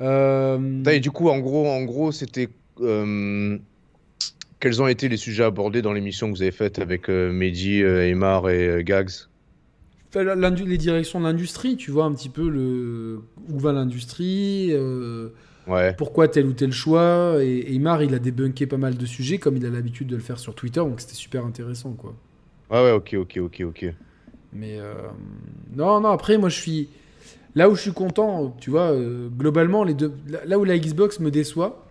Et 0.00 1.00
du 1.00 1.10
coup, 1.10 1.28
en 1.28 1.38
gros, 1.38 1.66
en 1.68 1.82
gros, 1.84 2.12
c'était. 2.12 2.48
Quels 4.60 4.82
ont 4.82 4.88
été 4.88 5.08
les 5.08 5.16
sujets 5.16 5.44
abordés 5.44 5.82
dans 5.82 5.92
l'émission 5.92 6.26
que 6.30 6.36
vous 6.36 6.42
avez 6.42 6.50
faite 6.50 6.78
avec 6.80 7.08
Mehdi, 7.08 7.80
Aymar 7.82 8.50
et 8.50 8.82
Gags? 8.84 9.10
Les 10.14 10.78
directions 10.78 11.20
de 11.20 11.24
l'industrie, 11.24 11.76
tu 11.76 11.90
vois 11.90 12.04
un 12.04 12.12
petit 12.12 12.28
peu 12.28 12.48
le 12.48 13.20
où 13.48 13.58
va 13.58 13.72
l'industrie, 13.72 14.68
euh, 14.72 15.28
Ouais. 15.66 15.94
pourquoi 15.98 16.28
tel 16.28 16.46
ou 16.46 16.52
tel 16.54 16.72
choix. 16.72 17.36
Et, 17.44 17.58
et 17.58 17.72
Imar, 17.74 18.02
il 18.02 18.14
a 18.14 18.18
débunké 18.18 18.66
pas 18.66 18.78
mal 18.78 18.96
de 18.96 19.04
sujets 19.06 19.36
comme 19.38 19.56
il 19.58 19.66
a 19.66 19.70
l'habitude 19.70 20.06
de 20.08 20.16
le 20.16 20.22
faire 20.22 20.38
sur 20.38 20.54
Twitter, 20.54 20.80
donc 20.80 21.00
c'était 21.00 21.14
super 21.14 21.44
intéressant, 21.44 21.92
quoi. 21.92 22.14
Ouais, 22.70 22.82
ouais, 22.84 22.92
ok, 22.92 23.16
ok, 23.18 23.38
ok, 23.42 23.62
ok. 23.66 23.94
Mais 24.54 24.78
euh, 24.80 24.94
non, 25.76 26.00
non, 26.00 26.08
après, 26.08 26.38
moi 26.38 26.48
je 26.48 26.56
suis. 26.58 26.88
Là 27.54 27.68
où 27.68 27.74
je 27.74 27.80
suis 27.82 27.92
content, 27.92 28.56
tu 28.60 28.70
vois, 28.70 28.92
euh, 28.92 29.28
globalement, 29.28 29.84
les 29.84 29.94
deux, 29.94 30.12
là- 30.46 30.58
où 30.58 30.64
la 30.64 30.78
Xbox 30.78 31.20
me 31.20 31.30
déçoit, 31.30 31.86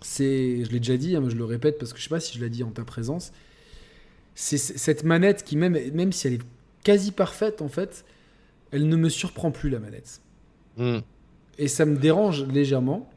c'est. 0.00 0.64
Je 0.64 0.70
l'ai 0.72 0.78
déjà 0.80 0.96
dit, 0.96 1.14
hein, 1.14 1.20
mais 1.22 1.30
je 1.30 1.36
le 1.36 1.44
répète 1.44 1.78
parce 1.78 1.92
que 1.92 1.98
je 1.98 2.04
sais 2.04 2.08
pas 2.10 2.20
si 2.20 2.36
je 2.36 2.42
l'ai 2.42 2.50
dit 2.50 2.64
en 2.64 2.70
ta 2.70 2.82
présence. 2.84 3.32
C'est 4.34 4.56
cette 4.58 5.04
manette 5.04 5.44
qui, 5.44 5.56
même, 5.56 5.76
même 5.94 6.12
si 6.12 6.26
elle 6.28 6.34
est 6.34 6.42
quasi 6.88 7.12
parfaite, 7.12 7.60
en 7.60 7.68
fait, 7.68 8.06
elle 8.72 8.88
ne 8.88 8.96
me 8.96 9.10
surprend 9.10 9.50
plus, 9.50 9.68
la 9.68 9.78
manette. 9.78 10.22
Hmm. 10.78 11.00
Et 11.58 11.68
ça 11.68 11.84
me 11.84 11.98
dérange 11.98 12.46
légèrement. 12.46 13.10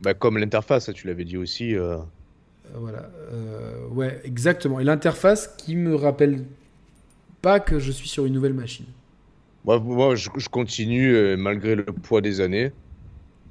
Bah, 0.00 0.14
comme 0.14 0.38
l'interface, 0.38 0.90
tu 0.94 1.06
l'avais 1.06 1.26
dit 1.26 1.36
aussi. 1.36 1.74
euh, 1.74 1.98
Euh, 1.98 2.78
voilà. 2.78 3.10
Euh, 3.30 3.86
ouais, 3.88 4.18
exactement. 4.24 4.80
Et 4.80 4.84
l'interface 4.84 5.48
qui 5.58 5.76
me 5.76 5.94
rappelle 5.94 6.44
pas 7.42 7.60
que 7.60 7.78
je 7.78 7.92
suis 7.92 8.08
sur 8.08 8.24
une 8.24 8.32
nouvelle 8.32 8.54
machine. 8.54 8.86
Moi, 9.66 9.78
moi 9.78 10.14
je, 10.14 10.30
je 10.34 10.48
continue, 10.48 11.14
euh, 11.14 11.36
malgré 11.36 11.74
le 11.74 11.84
poids 11.84 12.22
des 12.22 12.40
années, 12.40 12.72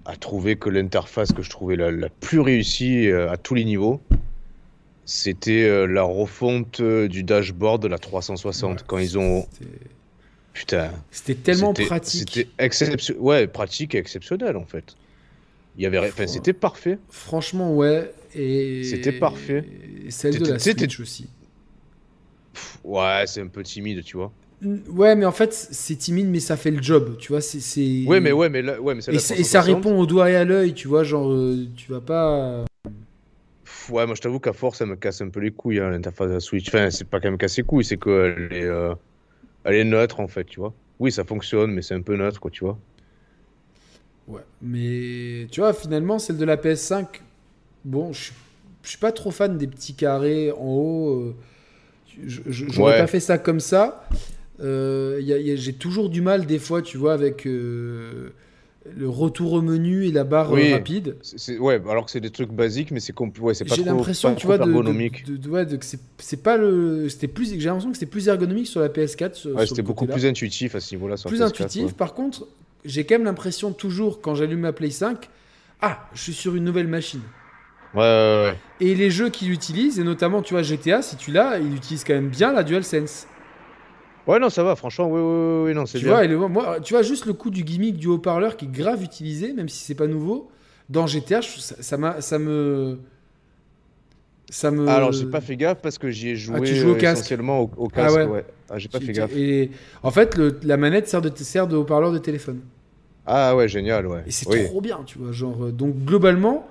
à 0.05 0.15
trouver 0.15 0.55
que 0.55 0.71
l'interface 0.71 1.33
que 1.33 1.43
je 1.43 1.51
trouvais 1.51 1.75
la, 1.75 1.91
la 1.91 2.09
plus 2.09 2.39
réussie 2.39 3.11
à 3.11 3.37
tous 3.37 3.53
les 3.53 3.63
niveaux, 3.65 4.01
c'était 5.07 5.63
euh, 5.63 5.85
la 5.85 6.03
refonte 6.03 6.81
euh, 6.81 7.07
du 7.07 7.23
dashboard 7.23 7.81
de 7.81 7.87
la 7.87 7.97
360. 7.97 8.71
Ouais, 8.71 8.85
quand 8.85 8.97
ils 8.97 9.17
ont. 9.17 9.47
Putain. 10.51 10.91
C'était 11.11 11.35
tellement 11.35 11.73
pratique. 11.73 12.29
C'était 12.33 12.49
exceptionnel. 12.59 13.21
Ouais, 13.21 13.47
pratique 13.47 13.95
et 13.95 13.99
exceptionnel 13.99 14.57
en 14.57 14.65
fait. 14.65 14.95
Il 15.77 15.83
y 15.83 15.85
avait. 15.85 15.99
Enfin, 15.99 16.27
c'était 16.27 16.51
parfait. 16.51 16.99
Franchement, 17.09 17.73
ouais. 17.73 18.11
Et 18.35 18.83
C'était 18.83 19.13
parfait. 19.13 19.63
Et 20.05 20.11
celle 20.11 20.39
de 20.39 20.51
la 20.51 20.59
Switch 20.59 20.99
aussi. 20.99 21.29
Pff, 22.53 22.79
ouais, 22.83 23.23
c'est 23.27 23.39
un 23.41 23.47
peu 23.47 23.63
timide, 23.63 24.03
tu 24.03 24.17
vois. 24.17 24.33
Ouais, 24.89 25.15
mais 25.15 25.25
en 25.25 25.31
fait, 25.31 25.53
c'est 25.53 25.95
timide, 25.95 26.27
mais 26.27 26.41
ça 26.41 26.57
fait 26.57 26.71
le 26.71 26.83
job. 26.83 27.15
Tu 27.17 27.31
vois, 27.31 27.39
c'est. 27.39 28.03
Ouais, 28.05 28.19
mais 28.19 28.33
ouais, 28.33 28.49
mais 28.49 28.61
là, 28.61 28.81
ouais, 28.81 28.93
mais 28.93 29.03
Et, 29.05 29.15
et 29.15 29.19
ça 29.19 29.35
360, 29.35 29.75
répond 29.75 29.97
au 29.97 30.05
doigt 30.05 30.29
et 30.29 30.35
à 30.35 30.43
l'œil, 30.43 30.73
tu 30.73 30.89
vois, 30.89 31.05
genre, 31.05 31.31
euh, 31.31 31.65
tu 31.77 31.89
vas 31.91 32.01
pas. 32.01 32.65
Ouais, 33.89 34.05
moi 34.05 34.15
je 34.15 34.21
t'avoue 34.21 34.39
qu'à 34.39 34.53
force, 34.53 34.79
ça 34.79 34.85
me 34.85 34.95
casse 34.95 35.21
un 35.21 35.29
peu 35.29 35.39
les 35.39 35.51
couilles, 35.51 35.79
hein, 35.79 35.89
l'interface 35.89 36.27
de 36.29 36.33
la 36.33 36.39
Switch. 36.39 36.67
Enfin, 36.67 36.89
c'est 36.91 37.05
pas 37.09 37.19
qu'elle 37.19 37.31
me 37.31 37.37
casse 37.37 37.57
les 37.57 37.63
couilles, 37.63 37.85
c'est 37.85 37.97
qu'elle 37.97 38.49
est, 38.51 38.63
euh, 38.65 38.93
elle 39.65 39.75
est 39.75 39.83
neutre 39.85 40.19
en 40.21 40.27
fait, 40.27 40.45
tu 40.45 40.59
vois. 40.59 40.73
Oui, 40.99 41.11
ça 41.11 41.23
fonctionne, 41.23 41.71
mais 41.73 41.81
c'est 41.81 41.95
un 41.95 42.01
peu 42.01 42.15
neutre, 42.17 42.39
quoi, 42.39 42.51
tu 42.51 42.63
vois. 42.65 42.77
Ouais. 44.27 44.41
Mais 44.61 45.47
tu 45.51 45.61
vois, 45.61 45.73
finalement, 45.73 46.19
celle 46.19 46.37
de 46.37 46.45
la 46.45 46.57
PS5, 46.57 47.21
bon, 47.85 48.11
je 48.13 48.23
suis- 48.25 48.33
je 48.83 48.89
suis 48.89 48.97
pas 48.97 49.11
trop 49.11 49.31
fan 49.31 49.57
des 49.57 49.67
petits 49.67 49.95
carrés 49.95 50.51
en 50.51 50.57
haut. 50.65 51.19
euh, 51.21 51.35
J'aurais 52.25 52.93
Ouais. 52.93 52.97
pas 52.97 53.07
fait 53.07 53.19
ça 53.19 53.37
comme 53.37 53.59
ça. 53.59 54.07
Euh, 54.59 55.21
J'ai 55.55 55.73
toujours 55.73 56.09
du 56.09 56.21
mal, 56.21 56.45
des 56.47 56.57
fois, 56.59 56.81
tu 56.81 56.97
vois, 56.97 57.13
avec 57.13 57.45
euh, 57.45 58.31
le 58.95 59.09
retour 59.09 59.53
au 59.53 59.61
menu 59.61 60.05
et 60.05 60.11
la 60.11 60.23
barre 60.23 60.51
Oui. 60.51 60.71
euh, 60.71 60.75
rapide. 60.75 61.15
C'est, 61.21 61.57
ouais, 61.57 61.81
alors 61.89 62.05
que 62.05 62.11
c'est 62.11 62.19
des 62.19 62.29
trucs 62.29 62.51
basiques, 62.51 62.91
mais 62.91 62.99
c'est 62.99 63.15
compl- 63.15 63.39
ouais, 63.39 63.53
c'est 63.53 63.65
pas 63.65 63.75
J'ai 63.75 63.83
trop, 63.83 63.95
l'impression, 63.95 64.29
pas 64.29 64.35
tu 64.35 64.39
trop 64.41 64.47
vois, 64.49 64.57
de, 64.57 64.63
de- 64.65 64.69
ergonomique. 64.69 65.25
de- 65.25 65.37
de- 65.37 65.49
ouais, 65.49 65.65
de- 65.65 65.75
que 65.77 65.85
c'est- 65.85 65.99
c'est 66.17 66.41
pas 66.43 66.57
le. 66.57 67.09
C'était 67.09 67.27
plus. 67.27 67.49
J'ai 67.51 67.65
l'impression 67.67 67.89
que 67.91 67.97
c'était 67.97 68.09
plus 68.09 68.27
ergonomique 68.27 68.67
sur 68.67 68.79
la 68.81 68.89
PS4. 68.89 69.35
sur- 69.35 69.51
Ouais, 69.51 69.65
sur 69.65 69.69
c'était 69.75 69.81
beaucoup 69.81 70.05
plus 70.07 70.25
intuitif 70.25 70.75
à 70.75 70.79
ce 70.79 70.93
niveau-là. 70.95 71.17
sur 71.17 71.29
plus 71.29 71.39
PS4, 71.39 71.47
intuitif. 71.47 71.85
ouais. 71.87 71.91
Par 71.97 72.13
contre, 72.13 72.47
j'ai 72.85 73.03
quand 73.05 73.15
même 73.15 73.25
l'impression 73.25 73.71
toujours 73.71 74.21
quand 74.21 74.35
j'allume 74.35 74.59
ma 74.61 74.73
Play 74.73 74.89
5, 74.91 75.29
ah, 75.81 76.07
je 76.13 76.21
suis 76.21 76.33
sur 76.33 76.55
une 76.55 76.63
nouvelle 76.63 76.87
machine. 76.87 77.21
Ouais, 77.93 78.01
ouais, 78.01 78.43
ouais. 78.51 78.55
Et 78.81 78.95
les 78.95 79.09
jeux 79.09 79.29
qu'il 79.29 79.51
utilise, 79.51 79.99
et 79.99 80.03
notamment, 80.03 80.41
tu 80.41 80.53
vois, 80.53 80.61
GTA, 80.61 81.01
si 81.01 81.15
tu 81.15 81.31
l'as, 81.31 81.57
il 81.59 81.73
utilise 81.75 82.03
quand 82.03 82.13
même 82.13 82.27
bien 82.29 82.51
la 82.53 82.63
DualSense. 82.63 83.27
Ouais, 84.27 84.39
non, 84.39 84.49
ça 84.49 84.63
va, 84.63 84.75
franchement, 84.75 85.07
oui, 85.09 85.21
oui, 85.21 85.69
oui, 85.69 85.73
non, 85.73 85.85
c'est 85.85 85.99
Tu 85.99 86.05
bien. 86.05 86.13
vois, 86.15 86.25
et 86.25 86.27
le- 86.27 86.37
moi, 86.37 86.79
tu 86.81 86.93
vois, 86.93 87.01
juste 87.01 87.25
le 87.25 87.33
coup 87.33 87.49
du 87.49 87.63
gimmick 87.63 87.95
du 87.97 88.07
haut-parleur 88.07 88.57
qui 88.57 88.65
est 88.65 88.71
grave 88.71 89.01
utilisé, 89.01 89.53
même 89.53 89.69
si 89.69 89.83
c'est 89.85 89.95
pas 89.95 90.07
nouveau, 90.07 90.49
dans 90.89 91.07
GTA, 91.07 91.41
je- 91.41 91.59
ça, 91.59 91.75
ça, 91.81 91.97
m'a- 91.97 92.19
ça 92.21 92.37
me. 92.39 92.99
Ça 94.49 94.71
me. 94.71 94.87
Alors, 94.87 95.11
j'ai 95.11 95.25
pas 95.25 95.41
fait 95.41 95.57
gaffe 95.57 95.81
parce 95.81 95.97
que 95.97 96.09
j'y 96.09 96.29
ai 96.29 96.35
joué 96.37 96.55
Ah, 96.57 96.61
tu 96.61 96.73
joues 96.75 96.89
au 96.89 96.91
euh, 96.91 96.95
casque. 96.97 97.19
essentiellement 97.19 97.61
au, 97.63 97.71
au 97.77 97.87
casque, 97.89 98.15
ouais. 98.17 98.25
ouais. 98.25 98.45
Ah, 98.69 98.77
j'ai 98.79 98.87
pas 98.87 98.99
tu- 98.99 99.05
fait 99.07 99.11
gaffe. 99.13 99.35
Et 99.35 99.71
en 100.03 100.11
fait, 100.11 100.35
le- 100.37 100.57
la 100.63 100.77
manette 100.77 101.07
sert 101.09 101.21
de, 101.21 101.29
sert 101.35 101.67
de 101.67 101.75
haut-parleur 101.75 102.11
de 102.13 102.17
téléphone. 102.17 102.61
Ah 103.25 103.55
ouais, 103.57 103.67
génial, 103.67 104.07
ouais. 104.07 104.23
Et 104.25 104.31
c'est 104.31 104.47
Oui. 104.47 104.63
trop 104.65 104.79
bien, 104.79 105.01
tu 105.05 105.17
vois. 105.19 105.33
Genre, 105.33 105.65
euh, 105.65 105.71
donc 105.73 105.95
globalement, 106.05 106.65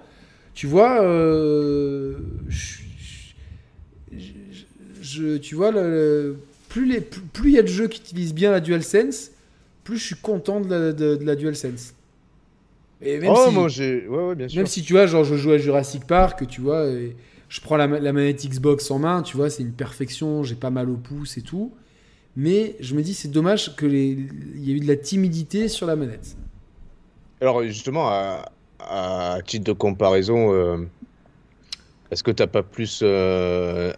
tu 0.55 0.66
vois, 0.66 1.03
euh, 1.03 2.15
je, 2.49 2.78
je- 4.12 4.23
je- 5.03 5.37
tu 5.37 5.55
vois, 5.55 5.70
le- 5.70 5.83
le- 5.91 6.37
plus 6.77 6.85
les, 6.85 7.01
plus 7.01 7.53
il 7.53 7.55
y 7.55 7.59
a 7.59 7.62
de 7.62 7.69
jeux 7.69 7.89
qui 7.89 8.03
utilisent 8.03 8.35
bien 8.35 8.51
la 8.51 8.61
DualSense, 8.61 9.31
plus 9.82 9.97
je 9.97 10.05
suis 10.05 10.16
content 10.16 10.61
de 10.61 10.69
la, 10.69 10.93
de, 10.93 11.16
de 11.16 11.24
la 11.24 11.35
DualSense. 11.35 11.94
Et 13.01 13.19
même 13.19 13.32
oh, 13.35 13.47
si, 13.48 13.55
moi 13.55 13.69
j'ai. 13.69 14.07
Ouais, 14.07 14.24
ouais, 14.24 14.35
bien 14.35 14.47
sûr. 14.47 14.59
même 14.59 14.66
si 14.66 14.82
tu 14.82 14.93
vois, 14.93 15.07
genre, 15.07 15.24
je 15.24 15.36
joue 15.36 15.53
à 15.53 15.59
Jurassic 15.59 16.07
Park, 16.07 16.47
tu 16.47 16.61
vois, 16.61 16.86
et 16.86 17.16
je 17.48 17.61
prends 17.62 17.78
la, 17.78 17.89
ma- 17.89 17.98
la 17.98 18.12
manette 18.12 18.47
Xbox 18.47 18.90
en 18.90 18.98
main, 18.98 19.23
tu 19.23 19.39
vois, 19.39 19.48
c'est 19.48 19.62
une 19.62 19.73
perfection, 19.73 20.43
j'ai 20.43 20.55
pas 20.55 20.69
mal 20.69 20.90
au 20.90 20.97
pouce 20.97 21.39
et 21.39 21.43
tout. 21.43 21.73
Mais 22.36 22.77
je 22.81 22.94
me 22.94 23.01
dis, 23.01 23.15
c'est 23.15 23.31
dommage 23.31 23.74
que 23.74 23.86
les- 23.86 24.27
il 24.57 24.69
y 24.69 24.73
ait 24.73 24.74
eu 24.74 24.81
de 24.81 24.86
la 24.86 24.97
timidité 24.97 25.69
sur 25.69 25.86
la 25.86 25.97
manette. 25.97 26.36
Alors, 27.40 27.62
justement, 27.62 28.09
à, 28.09 28.53
à 28.81 29.39
titre 29.47 29.65
de 29.65 29.73
comparaison, 29.73 30.53
euh, 30.53 30.77
est-ce 32.11 32.23
que 32.23 32.31
t'as 32.31 32.47
pas 32.47 32.62
plus 32.62 33.01
euh, 33.03 33.93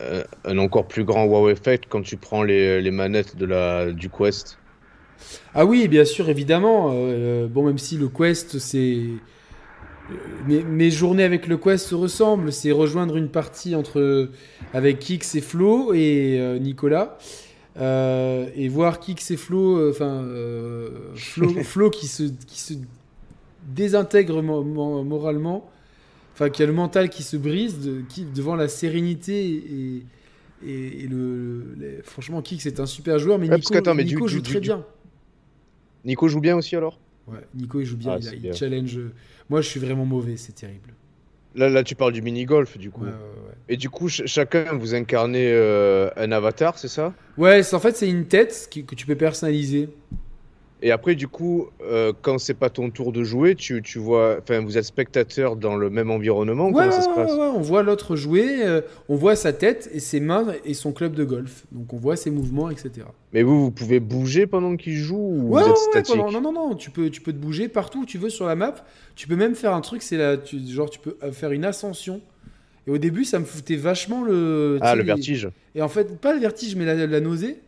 un 0.44 0.58
encore 0.58 0.88
plus 0.88 1.04
grand 1.04 1.24
wow 1.26 1.48
effect 1.50 1.86
quand 1.88 2.02
tu 2.02 2.18
prends 2.18 2.42
les, 2.42 2.80
les 2.82 2.90
manettes 2.90 3.36
de 3.36 3.46
la, 3.46 3.92
du 3.92 4.10
Quest? 4.10 4.60
Ah 5.54 5.64
oui, 5.66 5.88
bien 5.88 6.04
sûr, 6.04 6.28
évidemment. 6.28 6.90
Euh, 6.92 7.48
bon, 7.48 7.64
même 7.64 7.78
si 7.78 7.96
le 7.96 8.08
Quest, 8.08 8.58
c'est. 8.58 9.22
euh, 10.10 10.42
Mes, 10.44 10.64
mes 10.64 10.90
journées 10.90 11.24
avec 11.24 11.46
le 11.46 11.56
Quest 11.58 11.86
se 11.88 11.94
ressemblent. 11.94 12.52
C'est 12.52 12.72
rejoindre 12.72 13.16
une 13.16 13.30
partie 13.30 13.74
entre 13.74 14.30
avec 14.72 14.98
Kix 15.00 15.20
et 15.36 15.40
Flo 15.40 15.92
et 15.94 16.38
euh, 16.40 16.58
Nicolas. 16.58 17.18
Euh, 17.78 18.48
et 18.56 18.68
voir 18.68 19.00
Kix 19.00 19.16
et 19.32 19.36
Flo, 19.38 19.78
euh, 19.78 19.90
enfin 19.92 20.22
euh, 20.24 20.90
Flo, 21.16 21.62
Flo 21.62 21.90
qui 21.90 22.08
se 22.08 22.24
qui 22.46 22.60
se 22.60 22.74
désintègre 23.62 24.42
mo- 24.42 24.64
mo- 24.64 25.04
moralement, 25.04 25.70
enfin 26.38 26.50
qui 26.50 26.62
a 26.62 26.66
le 26.66 26.72
mental 26.72 27.10
qui 27.10 27.24
se 27.24 27.36
brise 27.36 27.80
de- 27.80 28.02
qui, 28.08 28.24
devant 28.24 28.54
la 28.54 28.68
sérénité 28.68 29.44
et, 29.44 30.02
et, 30.64 31.02
et 31.02 31.06
le, 31.08 32.00
franchement 32.04 32.42
Kix 32.42 32.64
est 32.66 32.78
un 32.78 32.86
super 32.86 33.18
joueur, 33.18 33.40
mais 33.40 33.48
Ouais, 33.48 33.56
Nico, 33.56 33.74
qu'attends, 33.74 33.94
mais 33.96 34.04
du- 34.04 34.14
Nico 34.14 34.26
du- 34.28 34.34
joue 34.34 34.40
du- 34.40 34.50
très 34.50 34.60
du- 34.60 34.68
bien. 34.68 34.84
Nico 36.04 36.28
joue 36.28 36.40
bien 36.40 36.56
aussi 36.56 36.76
alors? 36.76 37.00
Ouais, 37.26 37.40
Nico 37.54 37.80
il 37.80 37.86
joue 37.86 37.96
bien, 37.96 38.12
Ah, 38.12 38.18
il, 38.20 38.26
a- 38.26 38.30
c'est 38.30 38.36
il 38.36 38.42
bien. 38.42 38.52
challenge. 38.52 38.98
Moi 39.50 39.60
je 39.62 39.68
suis 39.68 39.80
vraiment 39.80 40.04
mauvais, 40.06 40.36
c'est 40.36 40.52
terrible. 40.54 40.94
là, 41.56 41.68
là, 41.68 41.82
tu 41.82 41.96
parles 41.96 42.12
du 42.12 42.22
mini-golf, 42.22 42.78
du 42.78 42.90
coup. 42.90 43.02
Ouais, 43.02 43.08
ouais, 43.08 43.14
ouais. 43.14 43.54
Et 43.68 43.76
du 43.76 43.90
coup, 43.90 44.08
ch- 44.08 44.28
chacun, 44.28 44.74
vous 44.78 44.94
incarnez 44.94 45.50
euh, 45.50 46.08
un 46.16 46.30
avatar, 46.30 46.78
c'est 46.78 46.86
ça? 46.88 47.14
Ouais, 47.36 47.64
c'est- 47.64 47.74
en 47.74 47.80
fait 47.80 47.96
c'est 47.96 48.08
une 48.08 48.26
tête 48.26 48.68
qui- 48.70 48.84
que 48.84 48.94
tu 48.94 49.06
peux 49.06 49.16
personnaliser. 49.16 49.88
Et 50.80 50.92
après, 50.92 51.16
du 51.16 51.26
coup, 51.26 51.66
euh, 51.82 52.12
quand 52.22 52.38
c'est 52.38 52.54
pas 52.54 52.70
ton 52.70 52.90
tour 52.90 53.10
de 53.12 53.24
jouer, 53.24 53.56
tu, 53.56 53.82
tu 53.82 53.98
vois, 53.98 54.36
enfin, 54.40 54.60
vous 54.64 54.78
êtes 54.78 54.84
spectateur 54.84 55.56
dans 55.56 55.76
le 55.76 55.90
même 55.90 56.08
environnement. 56.10 56.66
Ouais, 56.68 56.72
Comment 56.84 56.90
ça 56.92 56.98
ouais, 56.98 57.02
se 57.04 57.08
ouais, 57.08 57.14
passe 57.16 57.32
ouais, 57.32 57.50
on 57.56 57.60
voit 57.60 57.82
l'autre 57.82 58.14
jouer, 58.14 58.64
euh, 58.64 58.80
on 59.08 59.16
voit 59.16 59.34
sa 59.34 59.52
tête 59.52 59.90
et 59.92 59.98
ses 59.98 60.20
mains 60.20 60.46
et 60.64 60.74
son 60.74 60.92
club 60.92 61.14
de 61.14 61.24
golf. 61.24 61.66
Donc 61.72 61.92
on 61.92 61.96
voit 61.96 62.14
ses 62.14 62.30
mouvements, 62.30 62.70
etc. 62.70 62.90
Mais 63.32 63.42
vous, 63.42 63.60
vous 63.64 63.70
pouvez 63.72 63.98
bouger 63.98 64.46
pendant 64.46 64.76
qu'il 64.76 64.94
joue 64.96 65.16
ou 65.16 65.48
Ouais, 65.48 65.48
vous 65.48 65.54
ouais, 65.54 65.62
êtes 65.62 65.68
ouais, 65.70 65.90
statique 65.90 66.14
pendant- 66.16 66.30
non, 66.30 66.40
non, 66.40 66.52
non, 66.70 66.74
tu 66.76 66.90
peux, 66.90 67.10
tu 67.10 67.20
peux 67.22 67.32
te 67.32 67.38
bouger 67.38 67.68
partout 67.68 68.02
où 68.02 68.06
tu 68.06 68.18
veux 68.18 68.30
sur 68.30 68.46
la 68.46 68.54
map. 68.54 68.76
Tu 69.16 69.26
peux 69.26 69.36
même 69.36 69.56
faire 69.56 69.74
un 69.74 69.80
truc, 69.80 70.00
c'est 70.02 70.16
là, 70.16 70.36
tu, 70.36 70.58
genre 70.68 70.88
tu 70.90 71.00
peux 71.00 71.16
euh, 71.24 71.32
faire 71.32 71.50
une 71.50 71.64
ascension. 71.64 72.20
Et 72.86 72.90
au 72.92 72.98
début, 72.98 73.24
ça 73.24 73.38
me 73.40 73.44
foutait 73.44 73.76
vachement 73.76 74.22
le. 74.22 74.78
Ah, 74.80 74.94
le 74.94 75.02
vertige. 75.02 75.48
Et 75.74 75.82
en 75.82 75.88
fait, 75.88 76.18
pas 76.20 76.32
le 76.32 76.38
vertige, 76.40 76.74
mais 76.76 76.84
la, 76.86 77.06
la 77.06 77.20
nausée. 77.20 77.58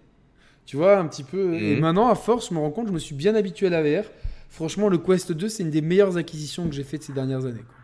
Tu 0.70 0.76
vois, 0.76 0.98
un 0.98 1.06
petit 1.09 1.24
peu. 1.24 1.55
Et 1.55 1.74
Mhm. 1.74 1.80
maintenant, 1.80 2.09
à 2.09 2.14
force, 2.14 2.51
je 2.51 2.55
me 2.55 2.60
rends 2.60 2.70
compte, 2.70 2.86
je 2.86 2.92
me 2.92 3.01
suis 3.01 3.16
bien 3.16 3.34
habitué 3.34 3.66
à 3.66 3.70
la 3.70 3.82
VR. 3.82 4.05
Franchement, 4.51 4.88
le 4.88 4.98
Quest 4.98 5.32
2, 5.32 5.48
c'est 5.48 5.64
une 5.64 5.70
des 5.70 5.80
meilleures 5.80 6.16
acquisitions 6.16 6.68
que 6.68 6.74
j'ai 6.76 6.84
faites 6.84 7.02
ces 7.02 7.12
dernières 7.12 7.44
années. 7.44 7.64
quoi. 7.66 7.74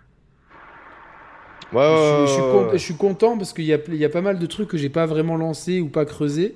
Je, 1.91 1.97
suis, 1.97 2.27
je 2.29 2.33
suis 2.33 2.43
ouais, 2.43 2.49
con- 2.49 2.67
ouais. 2.67 2.79
je 2.79 2.85
suis 2.85 2.95
content 2.95 3.37
parce 3.37 3.53
qu'il 3.53 3.65
y 3.65 3.75
a, 3.75 3.79
il 3.89 3.97
y 3.97 4.05
a 4.05 4.09
pas 4.09 4.21
mal 4.21 4.39
de 4.39 4.47
trucs 4.47 4.69
que 4.69 4.77
j'ai 4.77 4.89
pas 4.89 5.05
vraiment 5.07 5.37
lancés 5.37 5.81
ou 5.81 5.89
pas 5.89 6.05
creusés. 6.05 6.55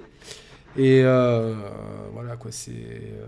Et 0.77 1.02
euh, 1.02 1.55
voilà, 2.12 2.36
quoi, 2.36 2.52
c'est. 2.52 2.70
euh, 2.70 3.27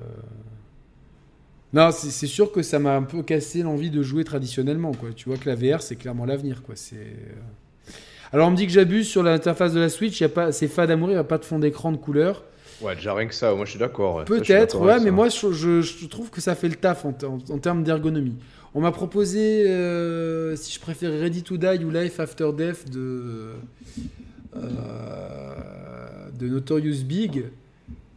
Non, 1.73 1.91
c'est 1.91 2.27
sûr 2.29 2.53
que 2.53 2.63
ça 2.63 2.79
m'a 2.79 2.95
un 2.95 3.03
peu 3.03 3.23
cassé 3.23 3.63
l'envie 3.63 3.91
de 3.91 4.03
jouer 4.03 4.23
traditionnellement, 4.25 4.93
quoi. 4.93 5.09
Tu 5.17 5.29
vois 5.29 5.39
que 5.39 5.49
la 5.51 5.57
VR, 5.57 5.83
c'est 5.83 5.97
clairement 5.97 6.25
l'avenir, 6.27 6.63
quoi. 6.63 6.77
C'est. 6.77 6.95
euh, 6.97 7.93
Alors 8.33 8.49
on 8.49 8.51
me 8.53 8.57
dit 8.57 8.67
que 8.67 8.73
j'abuse 8.73 9.09
sur 9.09 9.23
l'interface 9.25 9.73
de 9.73 9.81
la 9.81 9.89
Switch, 9.89 10.21
y 10.21 10.25
a 10.25 10.29
pas, 10.29 10.53
c'est 10.53 10.69
fade 10.69 10.91
à 10.91 10.97
mourir, 10.97 11.15
il 11.15 11.17
n'y 11.17 11.21
a 11.21 11.25
pas 11.25 11.39
de 11.39 11.45
fond 11.45 11.59
d'écran 11.59 11.91
de 11.93 11.97
couleur. 11.97 12.45
Ouais, 12.81 12.95
déjà 12.97 13.15
rien 13.15 13.27
que 13.29 13.35
ça, 13.35 13.55
moi 13.55 13.65
je 13.65 13.71
suis 13.71 13.79
d'accord. 13.79 14.17
ouais. 14.17 14.25
Peut-être, 14.25 14.81
ouais, 14.81 14.99
mais 14.99 15.07
ça. 15.07 15.11
moi 15.13 15.29
je, 15.29 15.53
je- 15.53 15.83
je 15.83 16.07
trouve 16.07 16.31
que 16.31 16.41
ça 16.41 16.55
fait 16.55 16.69
le 16.69 16.75
taf 16.77 17.05
en, 17.05 17.11
en- 17.25 17.39
en 17.55 17.59
termes 17.59 17.85
d'ergonomie. 17.85 18.37
On 18.75 18.81
m'a 18.81 18.91
proposé 18.91 19.69
euh, 19.69 20.57
si 20.57 20.73
je 20.73 20.81
préfère 20.81 21.11
Ready 21.13 21.43
to 21.43 21.59
Die 21.59 21.85
ou 21.85 21.91
Life 21.91 22.19
After 22.19 22.51
Death 22.57 22.91
de, 22.91 23.51
euh, 24.57 26.31
de 26.39 26.49
Notorious 26.49 27.05
Big. 27.05 27.45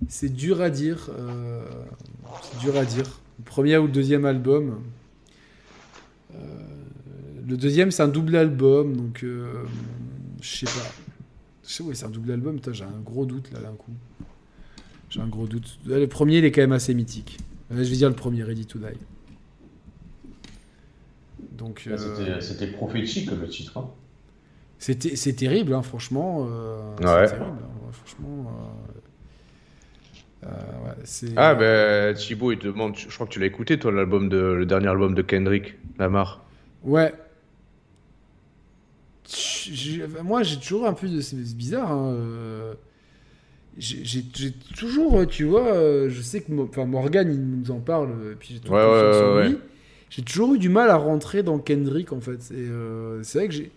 C'est 0.08 0.30
dur 0.34 0.62
à 0.62 0.70
dire. 0.70 1.10
euh, 1.20 1.62
c'est 2.42 2.60
dur 2.60 2.78
à 2.78 2.86
dire. 2.86 3.06
Le 3.40 3.44
premier 3.44 3.78
ou 3.78 3.84
le 3.88 3.92
deuxième 3.92 4.26
album. 4.26 4.80
Le 7.48 7.58
deuxième, 7.58 7.92
c'est 7.92 8.02
un 8.02 8.08
double 8.08 8.36
album, 8.38 8.96
donc 8.96 9.24
je 9.24 10.48
sais 10.58 10.66
pas. 10.66 10.72
Je 11.68 11.72
sais, 11.74 11.84
ouais, 11.84 11.94
c'est 11.96 12.06
un 12.06 12.10
double 12.10 12.32
album, 12.32 12.60
j'ai 12.72 12.84
un 12.84 13.02
gros 13.04 13.26
doute 13.26 13.52
là 13.52 13.60
d'un 13.60 13.74
coup. 13.74 13.92
J'ai 15.16 15.22
un 15.22 15.28
gros 15.28 15.48
doute. 15.48 15.80
Là, 15.86 15.98
Le 15.98 16.08
premier, 16.08 16.40
il 16.40 16.46
est 16.46 16.52
quand 16.52 16.60
même 16.60 16.74
assez 16.74 16.94
mythique. 16.94 17.38
Là, 17.70 17.82
je 17.84 17.90
vais 17.90 17.96
dire 17.96 18.10
le 18.10 18.16
premier, 18.16 18.44
Ready 18.44 18.66
to 18.66 18.80
Die. 18.80 18.86
Donc, 21.54 21.86
Là, 21.86 21.94
euh, 21.96 22.42
C'était 22.42 22.68
prophétique 22.68 23.32
le 23.32 23.48
titre. 23.48 23.78
hein. 23.78 23.90
c'était 24.78 25.16
c'est 25.16 25.32
terrible, 25.34 25.74
hein, 25.74 25.82
franchement. 25.84 26.46
euh, 26.50 26.96
Ouais. 26.98 27.28
C'est 27.28 27.38
terrible, 27.38 27.60
hein, 27.64 27.92
franchement. 27.94 28.52
euh, 30.44 30.48
euh, 30.48 30.50
ouais, 30.86 30.96
c'est- 31.06 31.32
Ah, 31.38 31.56
ben 31.56 32.14
Thibaut, 32.14 32.52
il 32.52 32.60
te 32.60 32.68
demande, 32.68 32.98
je 32.98 33.08
crois 33.14 33.26
que 33.26 33.32
tu 33.32 33.40
l'as 33.40 33.46
écouté, 33.46 33.80
toi, 33.80 33.94
l'album 33.94 34.28
de, 34.28 34.38
le 34.38 34.66
dernier 34.66 34.88
album 34.90 35.16
de 35.16 35.22
Kendrick 35.22 35.76
Lamar. 35.98 36.44
Ouais. 36.84 37.14
J'ai- 39.28 40.06
Moi, 40.24 40.44
j'ai 40.44 40.58
toujours 40.58 40.86
un 40.86 40.94
peu 40.94 41.08
de. 41.08 41.22
C'est 41.22 41.38
bizarre. 41.56 41.90
hein, 41.92 42.12
euh, 42.14 42.74
J'ai 43.78 44.24
toujours, 44.78 45.20
euh, 45.20 45.26
tu 45.26 45.44
vois, 45.44 45.74
euh, 45.74 46.10
je 46.10 46.22
sais 46.22 46.42
que 46.42 46.52
enfin, 46.62 46.86
Morgan, 46.86 47.30
il 47.30 47.42
nous 47.46 47.72
en 47.72 47.80
parle, 47.80 48.12
euh, 48.12 48.32
et 48.32 48.36
puis 48.36 48.54
j'ai 48.54 48.60
toujours 48.62 48.78
Ouais, 48.78 48.84
confiance 48.86 49.16
ouais, 49.18 49.22
en 49.22 49.36
ouais, 49.36 49.48
lui. 49.48 49.54
ouais. 49.56 49.60
J'ai 50.10 50.22
toujours 50.22 50.54
eu 50.54 50.60
du 50.60 50.70
mal 50.70 50.90
à 50.90 50.96
rentrer 50.96 51.44
dans 51.44 51.60
Kendrick, 51.60 52.14
en 52.14 52.22
fait. 52.22 52.40
Et, 52.52 52.56
euh, 52.70 53.22
c'est 53.24 53.40
vrai 53.40 53.48
que 53.50 53.54
j'ai. 53.54 53.72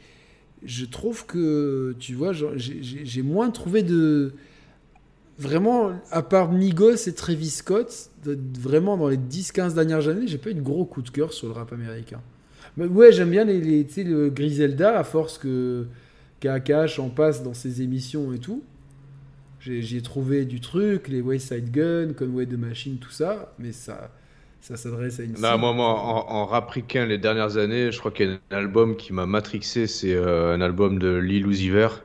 Je 0.65 0.85
trouve 0.87 1.27
que, 1.27 1.95
tu 1.99 2.15
vois, 2.15 2.33
j'ai- 2.35 3.23
moins 3.23 3.51
trouvé 3.51 3.83
de. 3.83 4.35
Vraiment, 5.39 5.93
à 6.11 6.23
part 6.23 6.51
Migos 6.51 7.07
et 7.07 7.15
Travis 7.15 7.51
Scott, 7.51 8.11
de- 8.25 8.37
vraiment 8.59 8.97
dans 8.97 9.09
les 9.09 9.17
10-15 9.17 9.73
dernières 9.75 10.09
années, 10.09 10.27
j'ai 10.27 10.39
pas 10.39 10.51
eu 10.51 10.55
de 10.55 10.61
gros 10.61 10.85
coup 10.85 11.01
de 11.01 11.11
cœur 11.11 11.33
sur 11.33 11.47
le 11.47 11.53
rap 11.53 11.73
américain. 11.73 12.21
Mais 12.77 12.87
ouais, 12.87 13.13
j'aime 13.13 13.31
bien 13.31 13.45
les, 13.45 13.61
les- 13.61 14.05
le 14.05 14.31
Griselda, 14.31 14.99
à 14.99 15.05
force 15.05 15.39
que 15.39 15.87
KKH 16.41 16.99
en 16.99 17.09
passe 17.09 17.45
dans 17.45 17.55
ses 17.55 17.83
émissions 17.83 18.33
et 18.33 18.39
tout. 18.39 18.63
J'ai 19.61 19.83
j'y 19.83 19.97
ai 19.97 20.03
trouvé 20.03 20.45
du 20.45 20.61
truc, 20.61 21.09
les 21.09 21.21
Wayside 21.21 21.71
Gun, 21.71 22.13
Conway 22.17 22.47
the 22.47 22.53
Machine, 22.53 22.99
tout 22.99 23.11
ça, 23.11 23.53
mais 23.59 23.73
ça, 23.73 24.11
ça 24.61 24.77
s'adresse 24.77 25.19
à 25.21 25.25
une 25.25 25.33
Non, 25.33 25.59
moi, 25.59 25.73
moi 25.73 25.89
en, 25.89 26.31
en 26.31 26.47
rap 26.47 26.71
ricain, 26.71 27.07
les 27.07 27.19
dernières 27.19 27.57
années, 27.57 27.91
je 27.91 27.99
crois 27.99 28.13
qu'il 28.13 28.29
y 28.29 28.33
a 28.33 28.57
un 28.57 28.59
album 28.59 28.97
qui 28.97 29.13
m'a 29.13 29.27
matrixé, 29.27 29.87
c'est 29.87 30.15
euh, 30.15 30.55
un 30.55 30.61
album 30.61 30.99
de 30.99 31.17
Lil 31.17 31.47
Uzi 31.47 31.71
Vert. 31.71 32.05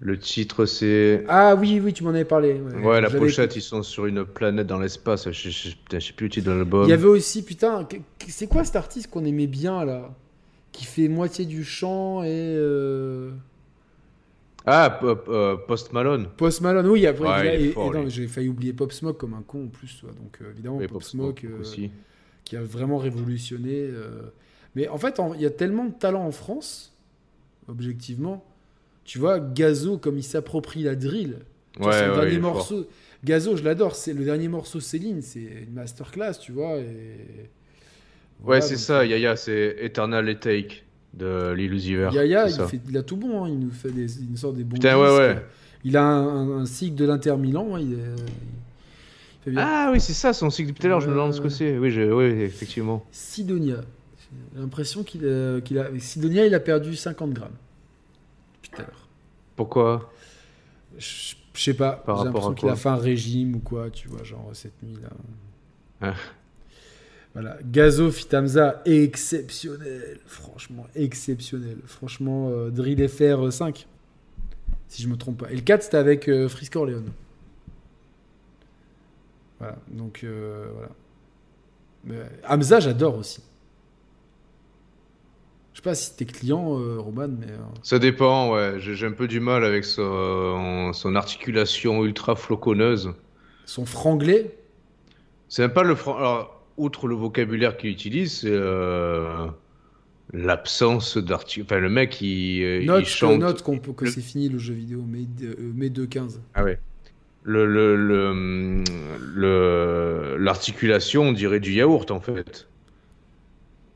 Le 0.00 0.18
titre, 0.18 0.66
c'est. 0.66 1.24
Ah 1.28 1.54
oui, 1.54 1.80
oui, 1.82 1.92
tu 1.92 2.02
m'en 2.02 2.10
avais 2.10 2.24
parlé. 2.24 2.60
Ouais, 2.82 3.00
la 3.00 3.08
pochette, 3.08 3.56
ils 3.56 3.62
sont 3.62 3.82
sur 3.82 4.06
une 4.06 4.24
planète 4.24 4.66
dans 4.66 4.78
l'espace. 4.80 5.30
Je, 5.30 5.50
je, 5.50 5.70
je 5.92 5.98
sais 6.00 6.12
plus 6.12 6.26
le 6.26 6.30
titre 6.30 6.46
de 6.46 6.52
l'album. 6.52 6.84
Il 6.84 6.90
y 6.90 6.92
avait 6.92 7.06
aussi, 7.06 7.44
putain, 7.44 7.86
c'est 8.28 8.48
quoi 8.48 8.64
cet 8.64 8.76
artiste 8.76 9.08
qu'on 9.08 9.24
aimait 9.24 9.46
bien 9.46 9.84
là? 9.84 10.14
Qui 10.72 10.84
fait 10.84 11.08
moitié 11.08 11.46
du 11.46 11.64
chant 11.64 12.22
et. 12.24 12.28
euh, 12.28 13.30
Ah, 14.66 14.90
Pop- 15.00 15.26
euh, 15.28 15.56
Post 15.56 15.92
Malone. 15.92 16.28
Post 16.36 16.60
Malone, 16.62 16.86
oui, 16.86 17.06
après, 17.06 17.24
Ouais, 17.28 17.62
et- 17.62 17.72
fort, 17.72 17.94
et 17.94 17.98
non, 17.98 18.08
j'ai 18.08 18.26
failli 18.26 18.48
oublier 18.48 18.72
Pop 18.72 18.92
Smoke 18.92 19.18
comme 19.18 19.34
un 19.34 19.42
con 19.42 19.64
en 19.66 19.68
plus, 19.68 20.02
donc 20.02 20.38
euh, 20.40 20.50
évidemment 20.52 20.78
Pop, 20.78 20.88
Pop 20.88 21.02
Smoke, 21.02 21.40
Smoke 21.40 21.52
euh, 21.54 21.60
aussi. 21.60 21.90
qui 22.44 22.56
a 22.56 22.62
vraiment 22.62 22.98
révolutionné. 22.98 23.90
Mais 24.74 24.88
en 24.88 24.98
fait, 24.98 25.20
il 25.36 25.40
y 25.42 25.46
a 25.46 25.50
tellement 25.50 25.84
de 25.84 25.92
talent 25.94 26.24
en 26.26 26.32
France, 26.32 26.92
objectivement. 27.68 28.44
Tu 29.04 29.18
vois, 29.18 29.40
Gazo, 29.40 29.98
comme 29.98 30.18
il 30.18 30.22
s'approprie 30.24 30.82
la 30.82 30.96
drill. 30.96 31.38
Vois, 31.78 31.92
Ouais, 31.92 32.00
son 32.00 32.12
ouais, 32.18 32.30
il 32.32 32.38
dernier 32.38 32.40
fort. 32.50 32.54
morceau. 32.54 32.86
Gazo, 33.24 33.56
je 33.56 33.64
l'adore. 33.64 33.96
C'est 33.96 34.12
le 34.14 34.24
dernier 34.24 34.48
morceau 34.48 34.80
Céline, 34.80 35.22
c'est 35.22 35.40
une 35.40 35.74
masterclass, 35.74 36.34
tu 36.40 36.52
vois. 36.52 36.78
Et... 36.78 37.50
Ouais, 38.44 38.60
Voilà, 38.60 38.60
c'est 38.60 38.74
donc, 38.74 38.78
ça, 38.78 39.04
Yaya, 39.06 39.36
c'est 39.36 39.76
Eternal 39.80 40.28
et 40.28 40.38
Take 40.38 40.82
de 41.16 41.52
Lil 41.52 41.72
Uzi 41.72 41.94
Vert. 41.94 42.12
Yaya, 42.12 42.48
c'est 42.48 42.62
il, 42.62 42.68
fait, 42.68 42.80
il 42.88 42.96
a 42.98 43.02
tout 43.02 43.16
bon, 43.16 43.44
hein, 43.44 43.48
il 43.48 43.58
nous 43.58 43.70
fait 43.70 43.90
des, 43.90 44.20
une 44.22 44.36
sorte 44.36 44.56
des 44.56 44.64
bons 44.64 44.74
Putain, 44.74 44.98
ouais, 44.98 45.06
disques. 45.08 45.18
ouais. 45.38 45.46
Il 45.84 45.96
a 45.96 46.02
un, 46.04 46.26
un- 46.26 46.60
un 46.62 46.66
cycle 46.66 46.94
de 46.96 47.04
l'Inter 47.04 47.36
Milan, 47.36 47.76
il, 47.76 47.92
est- 47.92 47.96
il 47.96 49.44
fait 49.44 49.50
bien. 49.50 49.60
Ah 49.66 49.90
oui, 49.92 50.00
c'est 50.00 50.12
ça, 50.14 50.32
son 50.32 50.50
cycle 50.50 50.70
depuis 50.70 50.80
tout 50.80 50.86
à 50.86 50.90
l'heure, 50.90 51.00
je 51.00 51.08
me 51.08 51.12
demande 51.12 51.32
ce 51.34 51.40
que 51.40 51.48
c'est. 51.48 51.78
Oui, 51.78 51.90
je... 51.90 52.02
oui, 52.02 52.24
effectivement. 52.42 53.04
Sidonia. 53.12 53.76
J'ai 54.54 54.60
l'impression 54.60 55.02
qu'il 55.04 55.26
a, 55.28 55.60
qu'il 55.60 55.78
a- 55.78 55.88
Sidonia, 55.98 56.46
il 56.46 56.54
a 56.54 56.60
perdu 56.60 56.96
50 56.96 57.30
grammes. 57.32 57.50
Tout 58.62 58.70
à 58.80 58.82
l'heure. 58.82 59.08
Pourquoi? 59.56 60.10
Je 60.98 61.34
sais 61.54 61.74
pas, 61.74 61.92
Par 61.92 62.16
j'ai 62.22 62.24
rapport 62.28 62.50
l'impression 62.50 62.50
à 62.50 62.54
qu'il 62.54 62.68
a 62.70 62.76
fait 62.76 62.88
un 62.88 62.96
régime 62.96 63.56
ou 63.56 63.58
quoi, 63.60 63.90
tu 63.90 64.08
vois, 64.08 64.24
genre 64.24 64.50
cette 64.54 64.82
nuit-là. 64.82 65.10
Ah. 66.00 66.14
Voilà, 67.34 67.58
Gazo 67.64 68.10
Fitamza, 68.12 68.80
exceptionnel, 68.84 70.20
franchement, 70.26 70.86
exceptionnel. 70.94 71.78
Franchement, 71.84 72.48
euh, 72.50 72.70
Drill 72.70 73.08
FR 73.08 73.52
5, 73.52 73.88
si 74.88 75.02
je 75.02 75.08
me 75.08 75.16
trompe 75.16 75.38
pas. 75.42 75.50
Et 75.50 75.56
le 75.56 75.60
4, 75.62 75.82
c'était 75.82 75.96
avec 75.96 76.28
euh, 76.28 76.48
Frisk 76.48 76.76
Orleans. 76.76 77.02
Voilà, 79.58 79.76
donc 79.90 80.20
euh, 80.22 80.68
voilà. 80.74 80.90
Mais, 82.04 82.16
Hamza, 82.48 82.80
j'adore 82.80 83.16
aussi. 83.16 83.42
Je 85.72 85.78
sais 85.80 85.82
pas 85.82 85.94
si 85.96 86.14
t'es 86.16 86.24
client, 86.24 86.78
euh, 86.78 87.00
Roman, 87.00 87.26
mais. 87.28 87.50
euh, 87.50 87.56
Ça 87.82 87.98
dépend, 87.98 88.52
ouais. 88.54 88.74
J'ai 88.78 89.06
un 89.06 89.12
peu 89.12 89.26
du 89.26 89.40
mal 89.40 89.64
avec 89.64 89.84
son, 89.84 90.92
son 90.92 91.16
articulation 91.16 92.04
ultra 92.04 92.36
floconneuse. 92.36 93.12
son 93.66 93.84
franglais, 93.86 94.54
C'est 95.48 95.68
pas 95.68 95.82
le 95.82 95.94
fran- 95.96 96.16
Alors, 96.16 96.53
outre 96.76 97.06
le 97.06 97.14
vocabulaire 97.14 97.76
qu'il 97.76 97.90
utilise, 97.90 98.40
c'est 98.40 98.48
euh, 98.50 99.46
l'absence 100.32 101.16
d'articulation. 101.18 101.64
Enfin, 101.64 101.80
le 101.80 101.88
mec, 101.90 102.20
il, 102.20 102.62
euh, 102.62 102.80
il 102.80 102.86
note, 102.86 103.04
que- 103.04 103.08
chante. 103.08 103.38
note 103.40 103.62
qu'on 103.62 103.78
peut- 103.78 103.92
que 103.92 104.04
le- 104.06 104.10
c'est 104.10 104.20
fini 104.20 104.48
le 104.48 104.58
jeu 104.58 104.74
vidéo, 104.74 105.02
mai, 105.02 105.26
mai 105.74 105.88
2.15. 105.90 106.40
Ah 106.54 106.64
ouais. 106.64 106.78
Le, 109.34 110.36
l'articulation, 110.38 111.22
on 111.24 111.32
dirait 111.32 111.60
du 111.60 111.72
yaourt, 111.72 112.10
en 112.10 112.20
fait. 112.20 112.66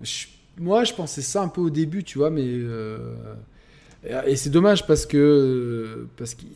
Je- 0.03 0.27
moi, 0.59 0.85
je 0.85 0.93
pensais 0.95 1.23
ça 1.23 1.43
un 1.43 1.49
peu 1.49 1.61
au 1.61 1.71
début, 1.71 2.05
tu 2.05 2.19
vois, 2.19 2.31
mais. 2.31 2.45
euh, 2.47 2.99
et 4.05 4.33
et 4.33 4.37
c'est 4.37 4.51
dommage 4.51 4.87
parce 4.87 5.07
que. 5.07 6.07
Parce 6.17 6.35
qu'il 6.35 6.49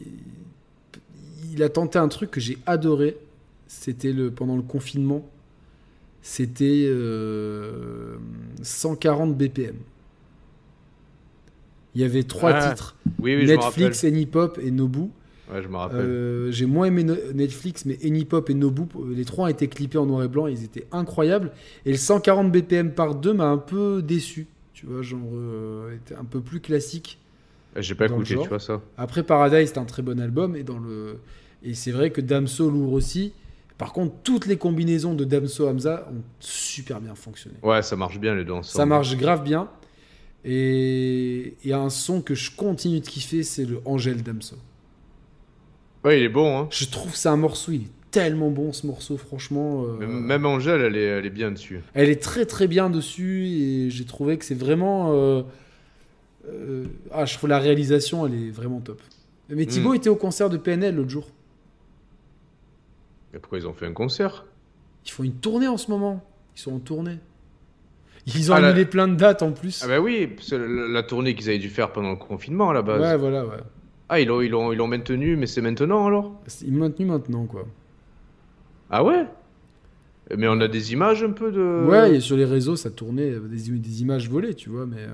il 1.55 1.62
a 1.62 1.68
tenté 1.68 1.99
un 1.99 2.09
truc 2.09 2.31
que 2.31 2.41
j'ai 2.41 2.57
adoré. 2.67 3.17
C'était 3.67 4.12
le, 4.12 4.31
pendant 4.31 4.57
le 4.57 4.62
confinement. 4.62 5.26
C'était 6.23 6.84
euh, 6.86 8.17
140 8.62 9.36
BPM. 9.36 9.75
Il 11.94 12.01
y 12.01 12.05
avait 12.05 12.23
trois 12.23 12.52
Ah, 12.52 12.70
titres 12.70 12.97
Oui, 13.20 13.34
oui, 13.36 13.44
rappelle. 13.47 13.59
Netflix, 13.59 14.05
Anypop 14.05 14.59
et 14.62 14.70
Nobu. 14.70 15.10
Ouais, 15.52 15.62
je 15.62 15.68
me 15.68 15.76
rappelle. 15.76 16.01
Euh, 16.01 16.51
j'ai 16.52 16.65
moins 16.65 16.86
aimé 16.86 17.05
No- 17.05 17.17
Netflix, 17.34 17.84
mais 17.84 17.99
Anypop 18.05 18.49
et 18.49 18.55
Nobu, 18.55 18.83
les 19.15 19.25
trois 19.25 19.44
ont 19.47 19.49
été 19.49 19.68
clippés 19.68 19.99
en 19.99 20.07
noir 20.07 20.23
et 20.23 20.28
blanc, 20.28 20.47
ils 20.47 20.65
étaient 20.65 20.86
incroyables. 20.92 21.51
Et 21.84 21.91
le 21.91 21.99
140 21.99 22.51
BPM 22.51 22.92
par 22.92 23.15
2 23.17 23.34
m'a 23.34 23.49
un 23.49 23.59
peu 23.59 24.01
déçu, 24.01 24.47
tu 24.73 24.86
vois, 24.86 25.02
genre, 25.02 25.20
euh, 25.34 25.94
était 25.97 26.15
un 26.15 26.25
peu 26.25 26.41
plus 26.41 26.60
classique. 26.60 27.18
J'ai 27.76 27.94
pas 27.94 28.07
écouté, 28.07 28.36
tu 28.41 28.49
vois 28.49 28.60
ça. 28.60 28.81
Après 28.97 29.23
Paradise, 29.23 29.70
c'est 29.75 29.78
un 29.78 29.84
très 29.84 30.02
bon 30.02 30.20
album, 30.20 30.57
et, 30.57 30.62
dans 30.62 30.78
le... 30.78 31.18
et 31.62 31.75
c'est 31.75 31.91
vrai 31.92 32.10
que 32.10 32.20
Damso 32.20 32.70
lourd 32.70 32.92
aussi. 32.92 33.33
Par 33.83 33.93
contre, 33.93 34.15
toutes 34.23 34.47
les 34.47 34.57
combinaisons 34.57 35.15
de 35.15 35.25
Damso 35.25 35.67
Hamza 35.69 36.09
ont 36.11 36.23
super 36.41 37.01
bien 37.01 37.15
fonctionné. 37.15 37.57
Ouais, 37.62 37.83
ça 37.83 37.97
marche 37.97 38.19
bien 38.19 38.35
les 38.35 38.44
deux 38.44 38.52
ensemble. 38.52 38.77
Ça 38.77 38.86
marche 38.86 39.17
grave 39.17 39.43
bien. 39.43 39.69
Et 40.44 41.55
il 41.62 41.70
y 41.70 41.73
a 41.73 41.78
un 41.78 41.91
son 41.91 42.20
que 42.20 42.35
je 42.35 42.51
continue 42.51 43.01
de 43.01 43.07
kiffer, 43.07 43.43
c'est 43.43 43.65
le 43.65 43.81
Angèle 43.85 44.23
Damso. 44.23 44.57
Ouais, 46.05 46.19
il 46.19 46.25
est 46.25 46.28
bon, 46.28 46.59
hein. 46.59 46.69
Je 46.70 46.85
trouve 46.86 47.15
c'est 47.15 47.28
un 47.28 47.36
morceau, 47.36 47.73
il 47.73 47.83
est 47.83 47.91
tellement 48.11 48.51
bon 48.51 48.73
ce 48.73 48.86
morceau, 48.86 49.17
franchement. 49.17 49.85
euh, 49.85 50.07
Même- 50.07 50.44
Angèle, 50.47 50.81
elle 50.81 50.97
est, 50.97 51.05
elle 51.05 51.27
est 51.27 51.31
bien 51.31 51.51
dessus. 51.52 51.81
Elle 51.94 52.11
est 52.11 52.20
très 52.20 52.44
très 52.44 52.67
bien 52.67 52.91
dessus 52.91 53.47
et 53.47 53.91
j'ai 53.91 54.05
trouvé 54.05 54.36
que 54.36 54.44
c'est 54.44 54.57
vraiment. 54.59 55.12
euh, 55.12 55.43
euh, 56.49 56.85
ah, 57.12 57.25
je 57.25 57.35
trouve 57.39 57.49
la 57.49 57.61
réalisation, 57.61 58.27
elle 58.27 58.35
est 58.35 58.51
vraiment 58.51 58.81
top. 58.81 59.01
Mais 59.49 59.65
Thibaut 59.67 59.93
Mm. 59.93 59.97
était 59.97 60.09
au 60.09 60.17
concert 60.17 60.51
de 60.51 60.57
PNL 60.57 60.97
l'autre 60.97 61.11
jour. 61.11 61.28
Et 63.35 63.39
pourquoi 63.39 63.59
ils 63.59 63.67
ont 63.67 63.73
fait 63.73 63.86
un 63.86 63.93
concert? 63.93 64.44
Ils 65.07 65.11
font 65.11 65.23
une 65.25 65.35
tournée 65.35 65.69
en 65.69 65.77
ce 65.77 65.91
moment. 65.91 66.25
Ils 66.57 66.61
sont 66.61 66.73
en 66.75 66.78
tournée. 66.78 67.19
Ils 68.27 68.52
ont 68.52 68.55
Ah, 68.55 68.61
la- 68.61 68.69
annulé 68.69 68.85
plein 68.85 69.09
de 69.09 69.15
dates 69.17 69.43
en 69.43 69.52
plus. 69.52 69.83
Ah 69.85 69.89
bah 69.89 69.99
oui, 70.01 70.36
c'est 70.41 70.59
la, 70.59 70.67
la 70.67 71.02
tournée 71.02 71.35
qu'ils 71.35 71.49
avaient 71.49 71.59
dû 71.59 71.69
faire 71.70 71.91
pendant 71.93 72.11
le 72.11 72.17
confinement 72.17 72.70
à 72.70 72.75
la 72.75 72.83
base. 72.83 73.01
ouais, 73.01 73.17
voilà, 73.17 73.44
ouais. 73.44 73.57
Ah, 74.09 74.20
ils 74.20 74.28
l'ont, 74.28 74.41
ils 74.43 74.51
l'ont, 74.51 74.70
ils 74.73 74.77
l'ont 74.77 74.86
maintenu, 74.86 75.36
mais 75.36 75.47
c'est 75.47 75.61
maintenant 75.62 76.07
alors? 76.07 76.41
C'est- 76.47 76.67
Ils 76.67 76.73
l'ont 76.75 76.81
maintenu 76.81 77.07
maintenant, 77.07 77.47
quoi. 77.47 77.67
Ah 78.91 79.02
ouais? 79.02 79.27
Mais 80.36 80.47
on 80.49 80.61
a 80.61 80.69
des 80.69 80.93
images 80.93 81.25
un 81.25 81.31
peu 81.33 81.51
de... 81.51 81.86
Ouais, 81.89 82.17
et 82.17 82.20
sur 82.20 82.36
les 82.36 82.44
réseaux, 82.44 82.77
ça 82.77 82.91
tournait 82.91 83.31
des, 83.33 83.70
des 83.70 84.02
images 84.02 84.28
volées, 84.31 84.55
tu 84.55 84.69
vois, 84.70 84.86
mais 84.86 85.01
euh, 85.01 85.09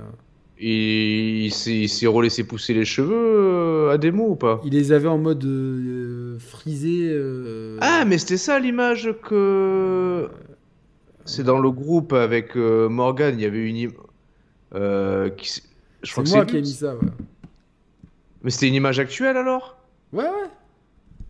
Et 0.60 1.44
il 1.44 1.52
s'est, 1.52 1.82
il 1.84 2.08
relaissé 2.08 2.42
pousser 2.42 2.74
les 2.74 2.84
cheveux 2.84 3.14
euh, 3.14 3.90
à 3.90 3.98
démo 3.98 4.30
ou 4.30 4.34
pas? 4.34 4.60
Ils 4.64 4.72
les 4.72 4.90
avaient 4.90 5.06
en 5.08 5.18
mode 5.18 5.44
euh, 5.44 6.36
frisé. 6.40 7.08
euh, 7.12 7.78
Ah, 7.80 8.04
mais 8.04 8.18
c'était 8.18 8.36
ça 8.36 8.58
l'image 8.58 9.14
que... 9.22 10.28
C'est 11.24 11.44
dans 11.44 11.60
le 11.60 11.70
groupe 11.70 12.12
avec 12.12 12.56
euh, 12.56 12.88
Morgan, 12.88 13.34
il 13.38 13.42
y 13.42 13.44
avait 13.44 13.68
une... 13.68 13.90
qui... 15.36 15.62
Je 16.02 16.12
crois 16.12 16.24
c'est 16.24 16.30
que 16.32 16.36
moi 16.36 16.44
c'est 16.44 16.50
qui 16.50 16.56
ai 16.56 16.60
mis 16.60 16.72
ça, 16.72 16.94
ouais. 16.94 17.08
Mais 18.42 18.50
c'était 18.50 18.68
une 18.68 18.74
image 18.74 18.98
actuelle 18.98 19.36
alors? 19.36 19.78
Ouais, 20.12 20.24
ouais. 20.24 20.50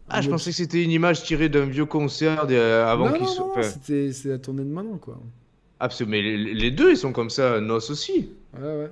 Ah, 0.08 0.22
je 0.22 0.30
pensais 0.30 0.50
que 0.50 0.56
c'était 0.56 0.82
une 0.82 0.90
image 0.90 1.22
tirée 1.22 1.50
d'un 1.50 1.66
vieux 1.66 1.84
concert 1.84 2.44
avant 2.44 3.06
non, 3.08 3.12
qu'il 3.12 3.22
non, 3.24 3.28
soit... 3.28 3.44
non, 3.44 3.50
enfin, 3.50 3.62
c'était 3.62 4.12
c'est 4.12 4.28
la 4.30 4.38
tournée 4.38 4.62
de 4.64 4.70
maintenant, 4.70 4.96
quoi. 4.96 5.18
Ah, 5.80 5.88
parce 5.88 5.98
que- 5.98 6.04
mais 6.04 6.22
les, 6.22 6.54
les 6.54 6.70
deux, 6.70 6.92
ils 6.92 6.96
sont 6.96 7.12
comme 7.12 7.28
ça, 7.30 7.60
Nos 7.60 7.76
aussi. 7.76 8.30
Ouais, 8.58 8.62
ouais. 8.62 8.90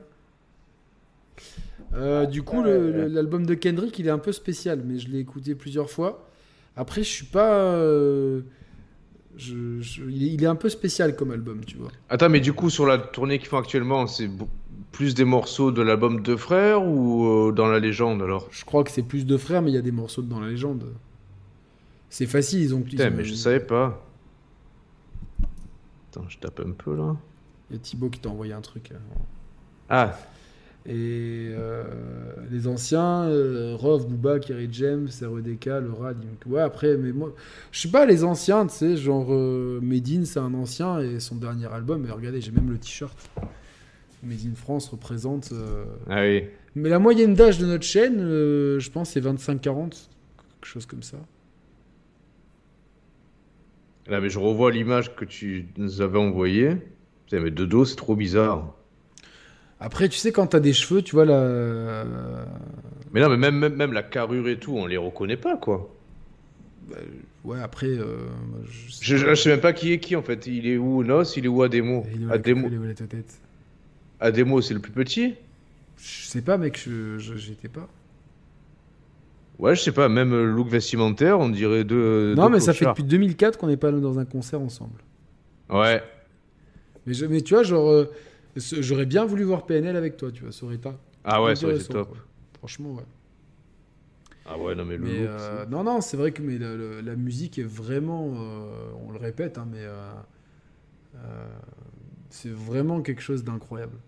Euh, 1.94 2.26
du 2.26 2.42
coup, 2.42 2.62
l'album 2.62 3.47
de 3.47 3.55
Kendrick, 3.55 3.98
il 3.98 4.06
est 4.06 4.10
un 4.10 4.18
peu 4.18 4.32
spécial, 4.32 4.82
mais 4.84 4.98
je 4.98 5.08
l'ai 5.08 5.18
écouté 5.18 5.55
plusieurs 5.55 5.90
fois. 5.90 6.28
Après, 6.76 7.02
je 7.02 7.08
suis 7.08 7.24
pas. 7.26 7.55
euh, 7.55 8.42
je- 9.36 9.81
je- 9.81 10.02
il, 10.05 10.42
est, 10.42 10.47
un 10.47 10.56
peu 10.56 10.68
spécial 10.68 11.15
comme 11.16 11.31
album, 11.31 11.65
tu 11.65 11.76
vois. 11.76 11.90
Attends, 12.08 12.28
mais 12.28 12.40
du 12.40 12.52
coup, 12.52 12.68
sur 12.70 12.86
la 12.86 12.98
tournée 12.98 13.39
qu'ils 13.39 13.48
font 13.48 13.58
actuellement, 13.58 14.06
c'est 14.06 14.28
plus 14.92 15.15
des 15.15 15.24
morceaux 15.24 15.73
de 15.73 15.82
l'album 15.82 16.23
Deux 16.23 16.36
Frères 16.36 16.82
ou 16.86 17.26
euh, 17.48 17.52
dans 17.52 17.66
la 17.66 17.78
légende 17.78 18.23
alors? 18.23 18.48
Je 18.50 18.65
crois 18.65 18.82
que 18.84 18.90
c'est 18.90 19.02
plus 19.02 19.26
de 19.26 19.36
frères, 19.36 19.62
mais 19.62 19.70
il 19.70 19.74
y 19.74 19.78
a 19.78 19.82
des 19.82 19.90
morceaux 19.92 20.23
dans 20.23 20.40
la 20.40 20.48
légende. 20.48 20.84
C'est 22.10 22.26
facile, 22.26 22.60
ils 22.62 22.74
ont. 22.74 22.78
ils 22.81 22.90
Putain, 22.90 23.08
ont- 23.10 23.15
mais 23.16 23.24
je 23.24 23.34
savais 23.34 23.60
pas. 23.60 24.02
Attends, 26.10 26.28
je 26.28 26.39
tape 26.39 26.60
un 26.60 26.73
peu 26.73 26.94
là. 26.97 27.16
Il 27.70 27.76
y 27.76 27.78
a 27.78 27.82
Thibaut 27.82 28.08
qui 28.10 28.20
t'a 28.20 28.28
envoyé 28.28 28.52
un 28.52 28.60
truc. 28.60 28.90
Ah, 29.89 30.18
Et 30.89 31.48
euh, 31.50 31.82
les 32.50 32.68
anciens, 32.68 33.24
euh, 33.24 33.74
Rov, 33.76 34.06
Booba, 34.06 34.39
Kerry 34.39 34.68
James, 34.70 35.08
REDK, 35.20 35.68
donc, 35.68 36.00
Ouais, 36.47 36.60
après, 36.60 36.97
mais 36.97 37.10
moi, 37.12 37.34
je 37.73 37.81
sais 37.81 37.90
pas, 37.90 38.06
les 38.06 38.23
anciens, 38.23 38.66
tu 38.68 38.74
sais, 38.74 38.97
genre 38.97 39.26
euh, 39.34 39.81
Medine, 39.82 40.24
c'est 40.24 40.39
un 40.39 40.55
ancien 40.55 41.00
et 41.00 41.18
son 41.18 41.34
dernier 41.34 41.66
album, 41.66 42.06
et 42.06 42.10
regardez, 42.12 42.40
j'ai 42.40 42.52
même 42.52 42.70
le 42.70 42.78
t-shirt. 42.78 43.18
Made 44.23 44.39
in 44.47 44.55
France 44.55 44.89
représente. 44.89 45.50
euh, 45.52 45.84
ah 46.08 46.23
oui. 46.23 46.44
Mais 46.76 46.89
la 46.89 46.98
moyenne 47.00 47.34
d'âge 47.34 47.58
de 47.58 47.66
notre 47.66 47.84
chaîne, 47.84 48.20
euh, 48.20 48.78
je 48.78 48.90
pense, 48.90 49.10
c'est 49.10 49.20
25-40, 49.20 49.60
quelque 49.90 50.06
chose 50.62 50.86
comme 50.86 51.02
ça. 51.02 51.16
Là, 54.08 54.20
mais 54.20 54.28
je 54.28 54.39
revois 54.39 54.70
l'image 54.70 55.16
que 55.16 55.24
tu 55.24 55.66
nous 55.78 56.00
avais 56.00 56.18
envoyée. 56.18 56.76
Putain, 57.24 57.40
mais 57.40 57.50
de 57.50 57.65
dos, 57.65 57.84
c'est 57.84 57.97
trop 57.97 58.15
bizarre. 58.15 58.75
Après, 59.80 60.08
tu 60.08 60.18
sais, 60.18 60.32
quand 60.32 60.46
t'as 60.48 60.60
des 60.60 60.72
cheveux, 60.72 61.02
tu 61.02 61.14
vois, 61.14 61.24
la... 61.26 62.05
Mais 63.12 63.20
non, 63.20 63.28
mais 63.28 63.36
même, 63.36 63.56
même, 63.58 63.74
même 63.74 63.92
la 63.92 64.02
carrure 64.02 64.48
et 64.48 64.58
tout, 64.58 64.74
on 64.76 64.86
les 64.86 64.96
reconnaît 64.96 65.36
pas, 65.36 65.56
quoi. 65.56 65.92
Ouais, 67.44 67.60
après. 67.60 67.86
euh, 67.88 68.16
je, 68.64 68.92
sais 68.92 68.98
Je, 69.05 69.16
je, 69.16 69.24
pas. 69.26 69.34
je 69.34 69.42
sais 69.42 69.48
même 69.50 69.60
pas 69.60 69.72
qui 69.72 69.92
est 69.92 69.98
qui 69.98 70.16
en 70.16 70.22
fait. 70.22 70.46
Il 70.46 70.66
est 70.66 70.76
où 70.76 71.02
Nos 71.05 71.22
Il 71.24 71.44
est 71.44 71.48
où 71.48 71.62
Ademo 71.62 72.05
Il 72.14 72.22
est 72.22 72.26
où 72.26 72.32
Ademo, 72.32 72.66
il 72.68 72.74
est 72.74 72.78
où 72.78 72.84
la 72.84 72.94
tête 72.94 73.40
Ademo 74.20 74.60
c'est 74.60 74.74
le 74.74 74.80
plus 74.80 74.92
petit 74.92 75.34
Je 75.98 76.26
sais 76.26 76.42
pas, 76.42 76.58
mec, 76.58 76.88
j'étais 77.18 77.68
pas. 77.68 77.88
Ouais, 79.58 79.74
je 79.74 79.80
sais 79.82 79.92
pas, 79.92 80.08
même 80.08 80.30
le 80.30 80.50
look 80.50 80.68
vestimentaire, 80.68 81.38
on 81.40 81.48
dirait 81.48 81.84
deux. 81.84 82.34
non, 82.34 82.46
deux 82.46 82.52
mais 82.55 82.60
ça 82.60 82.72
fait 82.74 82.84
depuis 82.86 83.05
2004 83.05 83.58
qu'on 83.58 83.68
n'est 83.68 83.76
pas 83.76 83.88
allé 83.88 84.00
dans 84.00 84.18
un 84.18 84.24
concert 84.24 84.60
ensemble. 84.60 85.00
Ouais. 85.70 86.02
Mais, 87.06 87.14
je- 87.14 87.26
mais 87.26 87.40
tu 87.40 87.55
vois, 87.55 87.62
genre, 87.62 87.88
euh, 87.90 88.10
j'aurais 88.56 89.06
bien 89.06 89.24
voulu 89.24 89.44
voir 89.44 89.66
PNL 89.66 89.96
avec 89.96 90.16
toi, 90.16 90.32
tu 90.32 90.42
vois, 90.42 90.52
ça 90.52 90.64
aurait 90.66 90.76
été 90.76 90.88
Ah 91.24 91.42
ouais, 91.42 91.54
ça 91.56 91.66
aurait 91.66 91.74
été 91.74 91.84
top. 91.84 92.08
quoi. 92.08 92.16
Franchement, 92.58 92.94
ouais. 92.94 93.04
Ah 94.46 94.58
ouais, 94.58 94.74
non, 94.74 94.84
mais 94.86 94.96
le 94.96 95.04
Mais 95.04 95.10
look. 95.10 95.30
euh, 95.30 95.66
non, 95.66 95.84
non, 95.84 96.00
c'est 96.00 96.16
vrai 96.16 96.32
que 96.32 96.40
mais 96.42 96.58
la 96.58 97.16
musique 97.16 97.58
est 97.58 97.62
vraiment, 97.62 98.32
euh, 98.36 98.90
on 99.06 99.10
le 99.10 99.18
répète, 99.18 99.58
hein, 99.58 99.66
mais 99.70 99.80
euh, 99.82 100.14
c'est 102.30 102.50
vraiment 102.50 103.02
quelque 103.02 103.22
chose 103.22 103.44
d'incroyable. 103.44 103.98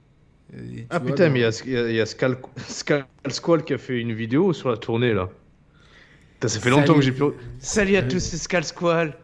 Et 0.54 0.86
Ah 0.90 1.00
vois, 1.00 1.16
putain, 1.16 1.30
dans- 1.30 1.30
mais 1.30 1.40
il 1.40 1.70
y 1.72 1.76
a, 1.76 1.90
y 1.90 2.00
a- 2.00 2.04
Scal... 2.06 2.36
Scal 2.68 3.06
Squall 3.30 3.64
qui 3.64 3.72
a 3.74 3.78
fait 3.78 3.98
une 4.00 4.12
vidéo 4.12 4.52
sur 4.52 4.68
la 4.70 4.76
tournée 4.76 5.14
là. 5.14 5.30
Putain, 6.34 6.48
ça 6.48 6.60
fait 6.60 6.70
longtemps 6.70 6.94
que 6.94 7.00
j'ai 7.02 7.12
plus. 7.12 7.32
Salut 7.58 7.96
à 7.96 8.02
tous, 8.02 8.20
c'est 8.20 8.36
Scal 8.38 8.64
Squall. 8.64 9.14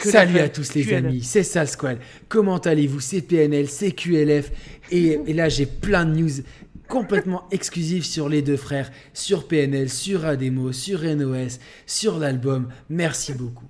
Que 0.00 0.10
Salut 0.10 0.38
à 0.38 0.48
tous 0.48 0.74
les 0.74 0.82
QLF. 0.84 0.92
amis, 1.04 1.22
c'est 1.22 1.42
Sal 1.42 1.68
Squall. 1.68 1.98
Comment 2.28 2.58
allez-vous? 2.58 3.00
C'est 3.00 3.20
PNL, 3.20 3.68
c'est 3.68 3.92
QLF. 3.92 4.50
Et, 4.90 5.18
et 5.26 5.32
là, 5.34 5.48
j'ai 5.48 5.66
plein 5.66 6.04
de 6.06 6.18
news 6.18 6.30
complètement 6.88 7.44
exclusives 7.50 8.04
sur 8.04 8.28
les 8.28 8.42
deux 8.42 8.56
frères, 8.56 8.90
sur 9.12 9.46
PNL, 9.46 9.88
sur 9.88 10.24
Ademo, 10.24 10.72
sur 10.72 11.02
NOS, 11.04 11.58
sur 11.86 12.18
l'album. 12.18 12.68
Merci 12.88 13.32
beaucoup. 13.34 13.66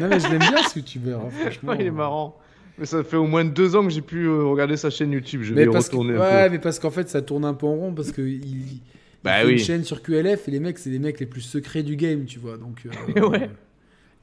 Non 0.00 0.08
mais 0.08 0.20
je 0.20 0.28
l'aime 0.28 0.38
bien 0.38 0.62
ce 0.62 0.78
youtubeur, 0.78 1.20
hein, 1.22 1.30
franchement. 1.30 1.72
Ouais, 1.72 1.78
il 1.80 1.86
est 1.86 1.90
marrant. 1.90 2.38
Mais 2.78 2.86
ça 2.86 3.02
fait 3.02 3.16
au 3.16 3.26
moins 3.26 3.44
deux 3.44 3.74
ans 3.76 3.82
que 3.84 3.90
j'ai 3.90 4.00
pu 4.02 4.24
euh, 4.26 4.44
regarder 4.44 4.76
sa 4.76 4.88
chaîne 4.88 5.10
YouTube. 5.12 5.42
Je 5.42 5.52
Mais 5.52 5.64
vais 5.64 5.70
y 5.70 5.72
parce, 5.72 5.88
que, 5.88 5.96
retourner 5.96 6.16
ouais, 6.16 6.24
un 6.24 6.46
peu. 6.46 6.52
mais 6.52 6.58
parce 6.60 6.78
qu'en 6.78 6.90
fait, 6.90 7.08
ça 7.10 7.20
tourne 7.22 7.44
un 7.44 7.54
peu 7.54 7.66
en 7.66 7.74
rond 7.74 7.92
parce 7.92 8.12
que 8.12 8.22
il, 8.22 8.44
il 8.44 8.80
Bah 9.24 9.40
fait 9.40 9.46
oui. 9.46 9.52
une 9.52 9.58
chaîne 9.58 9.84
sur 9.84 10.00
QLF 10.02 10.46
et 10.48 10.50
les 10.50 10.60
mecs, 10.60 10.78
c'est 10.78 10.90
les 10.90 10.98
mecs 11.00 11.18
les 11.20 11.26
plus 11.26 11.40
secrets 11.42 11.82
du 11.82 11.96
game, 11.96 12.24
tu 12.24 12.38
vois. 12.38 12.56
Donc, 12.56 12.86
euh, 13.16 13.20
Ouais. 13.28 13.50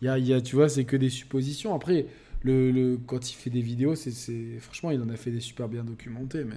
Y 0.05 0.07
a, 0.09 0.17
il 0.17 0.27
y 0.27 0.33
a- 0.33 0.41
tu 0.41 0.55
vois, 0.55 0.69
c'est 0.69 0.85
que 0.85 0.95
des 0.97 1.09
suppositions. 1.09 1.73
Après, 1.75 2.05
le, 2.43 2.71
le- 2.71 2.97
quand 3.05 3.31
il 3.31 3.35
fait 3.35 3.49
des 3.49 3.61
vidéos, 3.61 3.95
c'est, 3.95 4.11
c'est- 4.11 4.59
franchement, 4.59 4.91
il 4.91 5.01
en 5.01 5.09
a 5.09 5.15
fait 5.15 5.31
des 5.31 5.39
super 5.41 5.67
bien 5.69 5.83
documentés, 5.83 6.43
mais. 6.43 6.55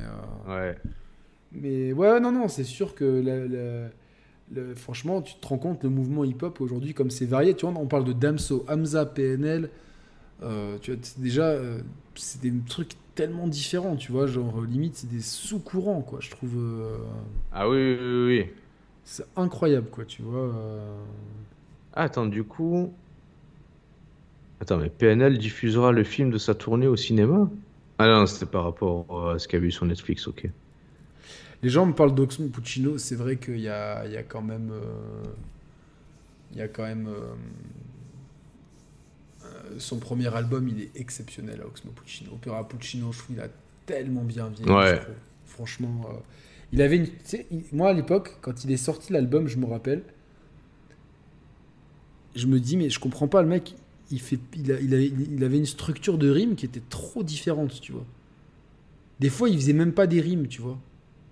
euh, 0.48 0.70
Ouais. 0.72 0.76
Mais 1.52 1.92
ouais, 1.92 2.20
non, 2.20 2.32
non, 2.32 2.48
c'est 2.48 2.64
sûr 2.64 2.94
que 2.94 3.04
la- 3.04 3.90
franchement, 4.74 5.22
tu 5.22 5.34
te 5.36 5.46
rends 5.46 5.58
compte, 5.58 5.82
le 5.84 5.90
mouvement 5.90 6.24
hip-hop 6.24 6.60
aujourd'hui, 6.60 6.94
comme 6.94 7.10
c'est 7.10 7.26
varié, 7.26 7.54
tu 7.54 7.66
vois, 7.66 7.78
on 7.80 7.86
parle 7.86 8.04
de 8.04 8.12
Damso, 8.12 8.64
Hamza, 8.68 9.06
PNL, 9.06 9.70
euh, 10.42 10.78
tu 10.80 10.92
vois, 10.92 11.00
déjà, 11.18 11.44
euh, 11.50 11.80
c'est 12.16 12.40
des 12.42 12.52
trucs 12.68 12.92
tellement 13.14 13.46
différents, 13.46 13.96
tu 13.96 14.12
vois, 14.12 14.26
genre, 14.26 14.62
limite, 14.62 14.96
c'est 14.96 15.10
des 15.10 15.20
sous-courants, 15.20 16.02
quoi, 16.02 16.20
je 16.20 16.30
trouve, 16.30 16.54
euh, 16.56 16.96
Ah 17.52 17.68
oui, 17.68 17.96
oui, 18.00 18.26
oui, 18.26 18.46
c'est 19.04 19.24
incroyable, 19.36 19.88
quoi, 19.90 20.04
tu 20.04 20.22
vois. 20.22 20.40
euh. 20.54 20.96
Attends, 21.92 22.26
du 22.26 22.44
coup. 22.44 22.92
Attends, 24.60 24.78
mais 24.78 24.90
PNL 24.90 25.38
diffusera 25.38 25.92
le 25.92 26.04
film 26.04 26.30
de 26.30 26.38
sa 26.38 26.54
tournée 26.54 26.86
au 26.86 26.96
cinéma? 26.96 27.50
Ah 27.98 28.06
non, 28.08 28.26
c'était 28.26 28.46
par 28.50 28.64
rapport 28.64 29.30
à 29.30 29.38
ce 29.38 29.48
qu'il 29.48 29.58
y 29.58 29.62
a 29.62 29.66
eu 29.66 29.70
sur 29.70 29.86
Netflix, 29.86 30.26
ok. 30.28 30.48
Les 31.62 31.68
gens 31.68 31.84
me 31.86 31.92
parlent 31.92 32.14
d'Oxmo 32.14 32.48
Puccino, 32.48 32.96
c'est 32.98 33.14
vrai 33.16 33.36
qu'il 33.36 33.60
y 33.60 33.68
a, 33.68 34.06
il 34.06 34.12
y 34.12 34.16
a 34.16 34.22
quand 34.22 34.42
même. 34.42 34.70
euh, 34.72 35.24
Il 36.52 36.58
y 36.58 36.62
a 36.62 36.68
quand 36.68 36.82
même. 36.84 37.08
euh, 37.08 37.34
euh, 39.44 39.78
son 39.78 39.98
premier 39.98 40.34
album, 40.34 40.68
il 40.68 40.80
est 40.82 40.90
exceptionnel 40.96 41.60
à 41.62 41.66
Oxmo 41.66 41.92
Puccino. 41.92 42.32
Opéra 42.32 42.66
Puccino, 42.66 43.12
je 43.12 43.18
trouve 43.18 43.36
qu'il 43.36 43.44
a 43.44 43.48
tellement 43.86 44.22
bien 44.24 44.48
vieilli. 44.48 44.70
Ouais. 44.70 45.00
Franchement. 45.46 46.06
euh, 46.10 46.16
il 46.72 46.82
avait 46.82 46.96
une. 46.98 47.08
il- 47.50 47.64
moi, 47.72 47.90
à 47.90 47.92
l'époque, 47.92 48.36
quand 48.42 48.64
il 48.64 48.70
est 48.72 48.76
sorti 48.76 49.12
l'album, 49.12 49.48
je 49.48 49.56
me 49.58 49.66
rappelle. 49.66 50.02
Je 52.36 52.46
me 52.46 52.60
dis, 52.60 52.76
mais 52.76 52.90
je 52.90 53.00
comprends 53.00 53.26
pas, 53.28 53.42
le 53.42 53.48
mec, 53.48 53.74
il, 54.10 54.20
fait, 54.20 54.38
il, 54.56 54.72
a- 54.72 54.80
il 54.80 54.94
avait, 54.94 55.12
il 55.32 55.44
avait 55.44 55.58
une 55.58 55.66
structure 55.66 56.18
de 56.18 56.28
rime 56.30 56.54
qui 56.56 56.66
était 56.66 56.82
trop 56.88 57.22
différente, 57.22 57.80
tu 57.80 57.92
vois. 57.92 58.04
Des 59.20 59.28
fois, 59.28 59.48
il 59.48 59.56
faisait 59.56 59.72
même 59.72 59.92
pas 59.92 60.06
des 60.06 60.20
rimes, 60.20 60.46
tu 60.48 60.62
vois. 60.62 60.78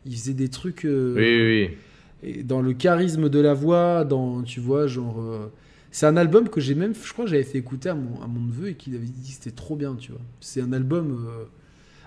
Il 0.04 0.12
faisait 0.14 0.34
des 0.34 0.48
trucs. 0.48 0.84
euh, 0.84 1.14
Oui, 1.16 1.70
oui, 1.70 1.76
et 2.22 2.42
dans 2.42 2.60
le 2.60 2.72
charisme 2.72 3.28
de 3.28 3.38
la 3.38 3.54
voix, 3.54 4.04
dans, 4.04 4.42
tu 4.42 4.60
vois, 4.60 4.86
genre. 4.86 5.20
euh, 5.20 5.50
c'est 5.90 6.04
un 6.06 6.16
album 6.18 6.48
que 6.50 6.60
j'ai 6.60 6.74
même, 6.74 6.92
je 6.94 7.12
crois 7.12 7.24
que 7.24 7.30
j'avais 7.30 7.44
fait 7.44 7.58
écouter 7.58 7.88
à 7.88 7.94
mon, 7.94 8.20
à 8.22 8.26
mon 8.26 8.40
neveu 8.40 8.68
et 8.68 8.74
qu'il 8.74 8.94
avait 8.94 9.06
dit 9.06 9.30
que 9.30 9.34
c'était 9.34 9.50
trop 9.56 9.74
bien, 9.76 9.94
tu 9.94 10.12
vois. 10.12 10.20
C'est 10.40 10.60
un 10.60 10.72
album. 10.72 11.26
euh, 11.28 11.44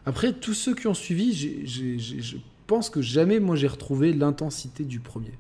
Après, 0.06 0.34
tous 0.34 0.54
ceux 0.54 0.74
qui 0.76 0.88
ont 0.88 0.94
suivi, 0.94 1.34
j'ai- 1.34 1.62
j'ai- 1.66 1.98
j'ai- 2.00 2.22
je 2.22 2.38
pense 2.68 2.90
que 2.90 3.02
jamais, 3.02 3.40
moi, 3.40 3.56
j'ai 3.56 3.68
retrouvé 3.68 4.14
l'intensité 4.14 4.84
du 4.84 5.00
premier. 5.00 5.34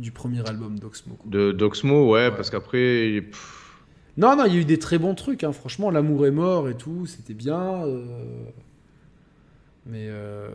Du 0.00 0.10
premier 0.12 0.46
album 0.48 0.78
d'Oxmo. 0.78 1.16
De 1.26 1.52
d'Oxmo, 1.52 2.10
ouais, 2.10 2.28
Ouais. 2.28 2.30
parce 2.30 2.50
qu'après. 2.50 3.22
Non, 4.16 4.34
non, 4.36 4.44
il 4.46 4.54
y 4.54 4.56
a 4.56 4.60
eu 4.60 4.64
des 4.64 4.78
très 4.78 4.98
bons 4.98 5.14
trucs, 5.14 5.44
hein. 5.44 5.52
franchement. 5.52 5.90
L'amour 5.90 6.26
est 6.26 6.30
mort 6.30 6.68
et 6.68 6.74
tout, 6.74 7.06
c'était 7.06 7.34
bien. 7.34 7.84
euh, 7.84 8.04
Mais. 9.86 10.06
euh, 10.08 10.48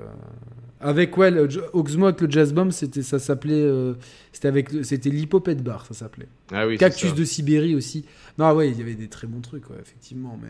Avec, 0.81 1.15
ouais, 1.17 1.31
le 1.31 1.47
Oxmo 1.73 2.07
avec 2.07 2.21
le 2.21 2.29
Jazz 2.29 2.53
Bomb, 2.53 2.71
c'était, 2.71 3.01
ça 3.03 3.19
s'appelait. 3.19 3.53
euh, 3.53 3.93
C'était 4.33 4.47
avec. 4.47 4.69
C'était 4.83 5.09
l'Hippopète 5.09 5.63
Bar, 5.63 5.85
ça 5.85 5.93
s'appelait. 5.93 6.27
Ah 6.51 6.67
oui, 6.67 6.77
Cactus 6.77 7.13
de 7.13 7.23
Sibérie 7.23 7.75
aussi. 7.75 8.05
Non, 8.37 8.51
ouais, 8.53 8.69
il 8.69 8.77
y 8.77 8.81
avait 8.81 8.95
des 8.95 9.07
très 9.07 9.27
bons 9.27 9.41
trucs, 9.41 9.69
ouais, 9.69 9.77
effectivement. 9.81 10.37
Mais. 10.41 10.49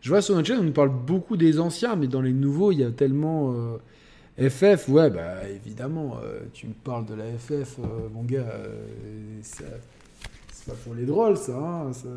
Je 0.00 0.10
vois 0.10 0.20
sur 0.22 0.34
notre 0.34 0.46
chaîne, 0.46 0.58
on 0.60 0.64
nous 0.64 0.72
parle 0.72 0.90
beaucoup 0.90 1.36
des 1.36 1.58
anciens, 1.58 1.96
mais 1.96 2.06
dans 2.08 2.20
les 2.20 2.32
nouveaux, 2.32 2.72
il 2.72 2.78
y 2.80 2.84
a 2.84 2.90
tellement. 2.90 3.54
FF, 4.38 4.88
ouais, 4.88 5.10
bah 5.10 5.48
évidemment, 5.48 6.18
euh, 6.22 6.40
tu 6.52 6.66
me 6.66 6.72
parles 6.72 7.06
de 7.06 7.14
la 7.14 7.26
FF, 7.38 7.78
euh, 7.78 8.08
mon 8.12 8.24
gars, 8.24 8.40
euh, 8.50 8.86
c'est 9.42 9.64
pas 10.66 10.74
pour 10.82 10.94
les 10.94 11.06
drôles, 11.06 11.36
ça. 11.36 11.56
hein, 11.56 11.92
ça- 11.92 12.08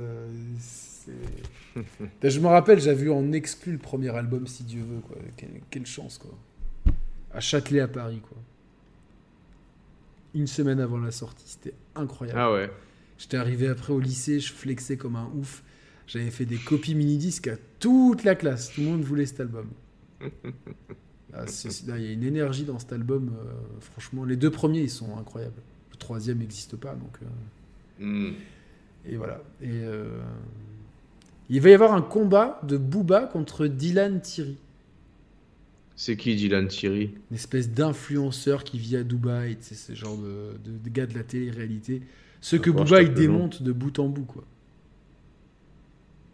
Putain, 1.76 2.30
je 2.30 2.40
me 2.40 2.48
rappelle, 2.48 2.80
j'avais 2.80 3.04
vu 3.04 3.12
en 3.12 3.32
exclu 3.34 3.74
le 3.74 3.78
premier 3.78 4.10
album, 4.16 4.48
si 4.48 4.64
Dieu 4.64 4.82
veut, 4.82 5.00
quoi. 5.00 5.16
Quelle, 5.38 5.62
quelle 5.70 5.86
chance, 5.86 6.18
quoi. 6.18 6.32
À 7.32 7.40
Châtelet, 7.40 7.82
à 7.82 7.88
Paris, 7.88 8.20
quoi. 8.28 8.38
Une 10.34 10.48
semaine 10.48 10.80
avant 10.80 10.98
la 10.98 11.12
sortie, 11.12 11.46
c'était 11.48 11.74
incroyable. 11.96 12.40
Ah 12.40 12.52
ouais. 12.52 12.70
J'étais 13.20 13.38
arrivé 13.38 13.68
après 13.68 13.94
au 13.94 14.00
lycée, 14.00 14.40
je 14.40 14.52
flexais 14.52 14.98
comme 14.98 15.16
un 15.16 15.30
ouf. 15.36 15.64
J'avais 16.08 16.30
fait 16.32 16.46
des 16.46 16.58
copies 16.58 16.96
mini-disques 16.96 17.48
à 17.48 17.56
toute 17.80 18.24
la 18.24 18.36
classe. 18.36 18.72
Tout 18.72 18.82
le 18.82 18.88
monde 18.88 19.02
voulait 19.02 19.26
cet 19.26 19.40
album. 19.40 19.70
Ah, 21.34 21.44
Il 21.98 22.04
y 22.04 22.08
a 22.08 22.12
une 22.12 22.24
énergie 22.24 22.64
dans 22.64 22.80
cet 22.80 22.94
album. 22.94 23.32
euh, 23.38 23.52
franchement, 23.82 24.24
les 24.26 24.36
deux 24.38 24.50
premiers, 24.52 24.82
ils 24.82 24.90
sont 24.90 25.18
incroyables. 25.18 25.62
Le 25.92 25.98
troisième 25.98 26.38
n'existe 26.40 26.76
pas. 26.78 26.96
Donc, 26.96 27.18
euh, 27.22 27.26
Hmm. 28.00 28.34
et 29.06 29.18
voilà. 29.18 29.42
Et, 29.62 29.70
euh, 29.72 30.20
il 31.50 31.62
va 31.62 31.70
y 31.70 31.74
avoir 31.74 31.94
un 31.94 32.02
combat 32.02 32.60
de 32.64 32.78
Booba 32.78 33.22
contre 33.26 33.68
Dylan 33.68 34.22
Thierry. 34.22 34.58
C'est 35.96 36.16
qui 36.16 36.36
Dylan 36.36 36.68
Thierry? 36.68 37.12
Une 37.32 37.36
espèce 37.38 37.72
d'influenceur 37.72 38.64
qui 38.64 38.78
vit 38.78 38.96
à 38.98 39.04
Dubaï. 39.04 39.58
C'est 39.62 39.76
ce 39.76 39.94
genre 39.96 40.18
de, 40.18 40.58
de, 40.64 40.78
de 40.78 40.90
gars 40.90 41.08
de 41.08 41.16
la 41.16 41.24
télé-réalité. 41.24 42.04
Ceux 42.40 42.60
que 42.60 42.70
Booba, 42.70 43.02
il 43.02 43.10
nom. 43.10 43.16
démonte 43.16 43.64
de 43.64 43.72
bout 43.72 43.98
en 44.00 44.08
bout. 44.08 44.26
quoi. 44.26 44.44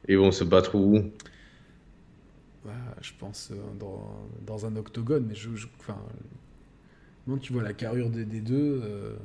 Ils 0.08 0.18
vont 0.18 0.32
se 0.32 0.44
battre 0.44 0.76
où? 0.76 1.12
Je 3.02 3.12
pense 3.20 3.52
euh, 3.52 3.56
dans, 3.80 4.28
dans 4.46 4.66
un 4.66 4.76
octogone, 4.76 5.26
mais 5.28 5.36
je, 5.36 5.54
je- 5.56 5.68
enfin, 5.80 5.98
non, 7.28 7.38
tu 7.38 7.54
vois 7.54 7.64
la 7.64 7.74
carrure 7.74 8.10
des, 8.10 8.26
des 8.26 8.42
deux. 8.42 8.82
euh. 8.84 9.16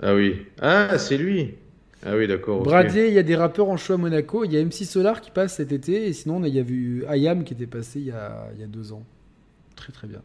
Ah 0.00 0.14
oui. 0.14 0.46
Ah, 0.60 0.98
c'est 0.98 1.16
lui. 1.16 1.54
Ah 2.04 2.16
oui, 2.16 2.26
d'accord. 2.26 2.62
Bradley, 2.62 3.08
il 3.08 3.14
y 3.14 3.18
a 3.18 3.22
des 3.22 3.36
rappeurs 3.36 3.68
en 3.68 3.76
show 3.76 3.94
à 3.94 3.96
Monaco. 3.98 4.44
Il 4.44 4.52
y 4.52 4.56
a 4.56 4.60
MC 4.60 4.84
Solar 4.84 5.20
qui 5.20 5.30
passe 5.30 5.56
cet 5.56 5.72
été, 5.72 6.06
et 6.06 6.12
sinon 6.12 6.42
il 6.44 6.54
y 6.54 6.58
a 6.58 6.62
vu 6.62 7.04
Ayam 7.06 7.44
qui 7.44 7.52
était 7.54 7.66
passé 7.66 8.00
il 8.00 8.06
y 8.06 8.10
a, 8.10 8.48
il 8.54 8.60
y 8.60 8.64
a 8.64 8.66
deux 8.66 8.92
ans. 8.92 9.04
Très 9.76 9.92
très 9.92 10.08
bien. 10.08 10.22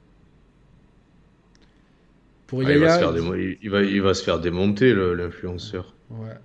Pour 2.47 2.63
Ah, 2.63 2.71
il, 2.71 2.77
va 2.77 2.87
Yaya, 2.87 2.89
se 2.89 2.99
faire 2.99 3.13
démo- 3.15 3.33
il- 3.35 3.57
il 3.63 3.69
va, 3.71 3.81
il 3.81 3.99
va 3.99 4.13
se 4.13 4.23
faire 4.23 4.39
démonter, 4.39 4.93
l'influenceur. 4.93 5.95
ouais, 6.09 6.37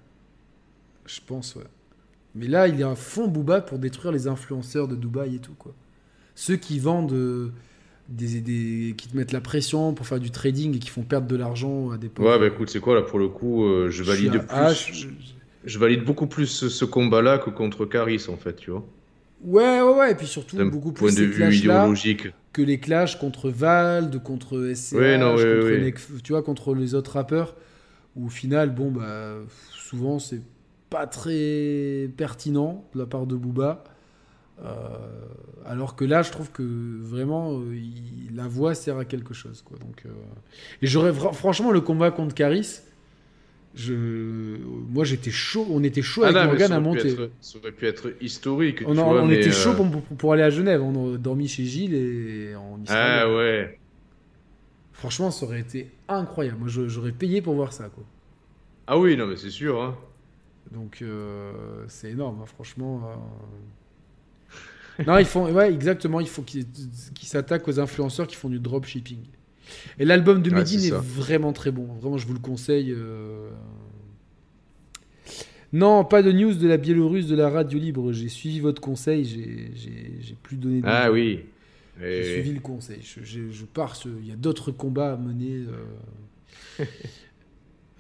je 1.07 1.21
pense 1.27 1.57
ouais. 1.57 1.65
Mais 2.35 2.47
là, 2.49 2.69
il 2.69 2.79
y 2.79 2.83
a 2.83 2.89
un 2.89 2.95
fond 2.95 3.29
Booba 3.29 3.61
pour 3.61 3.79
détruire 3.79 4.13
les 4.13 4.27
influenceurs 4.27 4.89
de 4.89 4.97
Dubaï 4.97 5.37
et 5.37 5.39
tout 5.39 5.55
quoi. 5.59 5.75
Ceux 6.35 6.57
qui 6.57 6.79
vendent 6.79 7.13
euh, 7.13 7.53
des, 8.09 8.41
des- 8.41 8.95
qui 8.97 9.09
te 9.09 9.17
mettent 9.17 9.33
la 9.33 9.41
pression 9.41 9.93
pour 9.95 10.07
faire 10.07 10.21
du 10.21 10.31
trading 10.31 10.77
et 10.77 10.79
qui 10.79 10.89
font 10.89 11.03
perdre 11.03 11.27
de 11.27 11.37
l'argent 11.37 11.91
à 11.91 11.99
des 11.99 12.09
pauvres. 12.09 12.31
Ouais, 12.31 12.39
bah 12.39 12.47
écoute, 12.47 12.71
c'est 12.71 12.81
quoi 12.81 12.95
là 12.95 13.03
pour 13.03 13.19
le 13.19 13.29
coup 13.29 13.65
euh, 13.65 13.91
Je 13.91 14.03
valide 14.03 14.37
à 14.37 14.39
plus. 14.41 14.49
H, 14.57 14.93
je- 14.95 15.09
Je 15.65 15.79
valide 15.79 16.05
beaucoup 16.05 16.27
plus 16.27 16.47
ce, 16.47 16.69
ce 16.69 16.85
combat-là 16.85 17.39
que 17.39 17.51
contre 17.51 17.85
Caris 17.87 18.27
en 18.29 18.37
fait, 18.37 18.57
tu 18.57 18.71
vois. 18.71 18.85
Ouais, 19.45 19.81
ouais, 19.81 19.95
ouais, 19.95 20.13
et 20.13 20.15
puis 20.15 20.27
surtout 20.27 20.57
beaucoup 20.71 20.93
point 20.93 21.09
plus 21.09 21.17
de 21.17 21.25
vue 21.25 21.55
idéologique. 21.57 22.29
que 22.53 22.63
les 22.63 22.79
clashs 22.81 23.17
contre 23.19 23.51
Vald, 23.51 24.23
contre 24.23 24.73
SCH, 24.75 24.93
Ouais, 24.97 25.19
non, 25.19 25.35
ouais, 25.37 25.43
contre 25.43 25.67
ouais. 25.67 25.95
Tu 26.23 26.33
vois, 26.33 26.43
contre 26.43 26.75
les 26.75 26.95
autres 26.95 27.13
rappeurs, 27.13 27.57
où 28.17 28.27
au 28.27 28.29
final, 28.29 28.75
bon, 28.75 28.91
bah, 28.91 29.35
souvent 29.73 30.19
c'est 30.19 30.41
pas 30.93 31.07
très 31.07 32.09
pertinent 32.17 32.85
de 32.95 32.99
la 33.01 33.07
part 33.07 33.27
de 33.27 33.35
Booba. 33.37 33.83
Euh, 34.65 34.69
alors 35.67 35.97
que 35.97 36.05
là, 36.05 36.23
je 36.23 36.31
trouve 36.31 36.51
que 36.53 36.63
vraiment, 37.01 37.59
euh, 37.59 37.75
il- 37.75 38.37
la 38.37 38.47
voix 38.47 38.75
sert 38.75 38.99
à 38.99 39.05
quelque 39.05 39.35
chose. 39.35 39.63
Quoi. 39.63 39.79
Donc, 39.79 40.03
euh, 40.07 40.11
Et 40.83 40.87
j'aurais 40.87 41.13
franchement 41.13 41.71
le 41.73 41.81
combat 41.81 42.11
contre 42.11 42.35
Caris. 42.35 42.81
Je... 43.75 43.95
Moi, 44.95 45.05
j'étais 45.05 45.31
chaud. 45.31 45.67
On 45.71 45.83
était 45.83 46.03
chaud 46.03 46.25
avec 46.25 46.37
Ah 46.37 46.43
mais 46.43 46.47
Morgan 46.49 46.73
à 46.73 46.81
monter. 46.81 47.09
être, 47.13 47.31
ça 47.41 47.59
aurait 47.59 47.73
pu 47.73 47.87
être 47.87 48.13
historique. 48.21 48.83
On, 48.87 48.93
tu 48.95 49.01
en- 49.01 49.09
vois, 49.11 49.23
on 49.23 49.27
mais, 49.27 49.37
était 49.41 49.51
chaud 49.51 49.73
pour, 50.19 50.33
aller 50.35 50.43
à 50.43 50.51
Genève. 50.51 50.83
On 50.83 51.15
a 51.15 51.17
dormi 51.19 51.49
chez 51.49 51.65
Gilles 51.65 51.95
et 51.95 52.55
en 52.55 52.79
Israël. 52.83 53.21
Ah 53.25 53.35
ouais. 53.35 53.79
Franchement, 54.93 55.31
ça 55.31 55.47
aurait 55.47 55.61
été 55.61 55.91
incroyable. 56.09 56.59
Moi, 56.61 56.69
j'aurais 56.69 57.13
payé 57.13 57.41
pour 57.41 57.55
voir 57.55 57.73
ça. 57.73 57.89
Quoi. 57.89 58.05
Ah 58.87 58.99
oui, 58.99 59.17
non, 59.17 59.27
mais 59.27 59.37
c'est 59.37 59.51
sûr. 59.51 59.83
Hein. 59.83 59.97
Donc, 60.73 61.01
euh, 61.03 61.85
c'est 61.89 62.11
énorme, 62.11 62.41
hein, 62.43 62.47
franchement. 62.47 63.03
euh. 64.99 65.05
non, 65.07 65.19
ils 65.19 65.25
font. 65.27 65.53
Ouais, 65.53 65.73
exactement. 65.73 66.21
Il 66.21 66.29
faut 66.29 66.43
qu'ils 66.43 66.67
s'attaquent 67.23 67.69
aux 67.69 67.79
influenceurs 67.81 68.27
qui 68.27 68.37
font 68.37 68.49
du 68.49 68.59
dropshipping. 68.59 69.19
Et 69.99 70.05
l'album 70.05 70.43
de 70.43 70.51
Ouais, 70.51 70.57
Medine 70.59 70.85
est, 70.85 70.91
vraiment 70.91 71.53
très 71.53 71.71
bon. 71.71 71.85
Vraiment, 72.01 72.19
je 72.19 72.27
vous 72.27 72.35
le 72.35 72.39
conseille. 72.41 72.93
euh. 72.97 73.51
Non, 75.73 76.05
pas 76.05 76.23
de 76.23 76.31
news 76.33 76.53
de 76.55 76.69
la 76.69 76.77
Biélorusse, 76.77 77.27
de 77.27 77.37
la 77.37 77.49
radio 77.49 77.79
libre. 77.79 78.13
J'ai 78.13 78.29
suivi 78.29 78.61
votre 78.61 78.83
conseil. 78.83 79.25
J'ai- 79.25 80.37
plus 80.43 80.57
donné 80.57 80.81
de 80.83 80.87
Ah 80.87 81.09
news. 81.09 81.15
oui. 81.15 81.41
J'ai 82.01 82.19
Et- 82.21 82.33
suivi 82.35 82.53
le 82.53 82.61
conseil. 82.61 82.99
Je, 83.03 83.23
je- 83.25 83.51
je 83.51 83.65
pars. 83.65 83.97
Il 84.05 84.27
y 84.29 84.33
a 84.33 84.37
d'autres 84.37 84.71
combats 84.73 85.13
à 85.13 85.17
mener. 85.17 85.65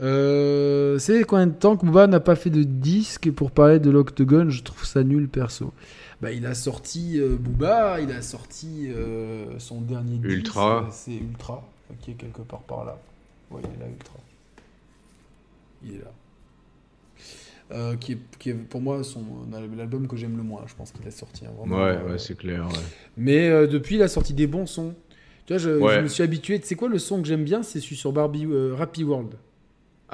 euh. 0.02 0.98
C'est 0.98 1.24
combien 1.24 1.46
de 1.46 1.52
temps 1.54 1.76
que 1.76 1.86
Booba 1.86 2.06
n'a 2.06 2.20
pas 2.20 2.34
fait 2.36 2.50
de 2.50 2.62
disque 2.62 3.30
pour 3.30 3.50
parler 3.50 3.78
de 3.78 3.90
l'Octogone? 3.90 4.50
Je 4.50 4.62
trouve 4.62 4.84
ça 4.84 5.02
nul 5.04 5.28
perso. 5.28 5.72
Bah, 6.20 6.30
il 6.32 6.46
a 6.46 6.54
sorti 6.54 7.18
euh, 7.20 7.36
Booba, 7.36 8.00
il 8.00 8.10
a 8.12 8.22
sorti 8.22 8.88
euh, 8.90 9.58
son 9.58 9.80
dernier 9.80 10.18
disque. 10.18 10.30
Ultra. 10.32 10.88
C'est 10.92 11.14
Ultra, 11.16 11.68
qui 12.00 12.12
est 12.12 12.14
quelque 12.14 12.42
part 12.42 12.60
par 12.62 12.84
là. 12.84 12.98
Ouais, 13.50 13.60
il 13.64 13.66
est 13.76 13.84
là, 13.84 13.90
Ultra. 13.90 14.14
Il 15.84 15.94
est 15.94 15.98
là. 15.98 16.12
Euh, 17.72 17.96
qui, 17.96 18.12
est, 18.12 18.18
qui 18.38 18.50
est 18.50 18.54
pour 18.54 18.82
moi 18.82 19.02
son 19.02 19.22
l'album 19.76 20.06
que 20.06 20.16
j'aime 20.16 20.36
le 20.36 20.42
moins. 20.42 20.62
Je 20.66 20.74
pense 20.74 20.92
qu'il 20.92 21.06
a 21.08 21.10
sorti. 21.10 21.46
hein, 21.46 21.50
vraiment, 21.58 21.76
Ouais, 21.76 21.96
euh, 21.96 22.10
ouais, 22.12 22.18
c'est 22.18 22.36
clair. 22.36 22.66
ouais. 22.66 22.72
mais 23.16 23.48
euh, 23.48 23.66
depuis, 23.66 23.94
il 23.96 24.02
a 24.02 24.08
sorti 24.08 24.34
des 24.34 24.46
bons 24.46 24.66
sons. 24.66 24.94
Tu 25.46 25.54
vois, 25.54 25.58
je, 25.58 25.70
Ouais. 25.70 25.94
je 25.96 26.00
me 26.00 26.06
suis 26.08 26.22
habitué. 26.22 26.60
Tu 26.60 26.66
sais 26.66 26.74
quoi, 26.74 26.88
le 26.88 26.98
son 26.98 27.22
que 27.22 27.26
j'aime 27.28 27.44
bien, 27.44 27.62
c'est 27.62 27.80
celui 27.80 27.96
sur 27.96 28.12
Barbie, 28.12 28.46
Rappy 28.76 29.04
World. 29.04 29.34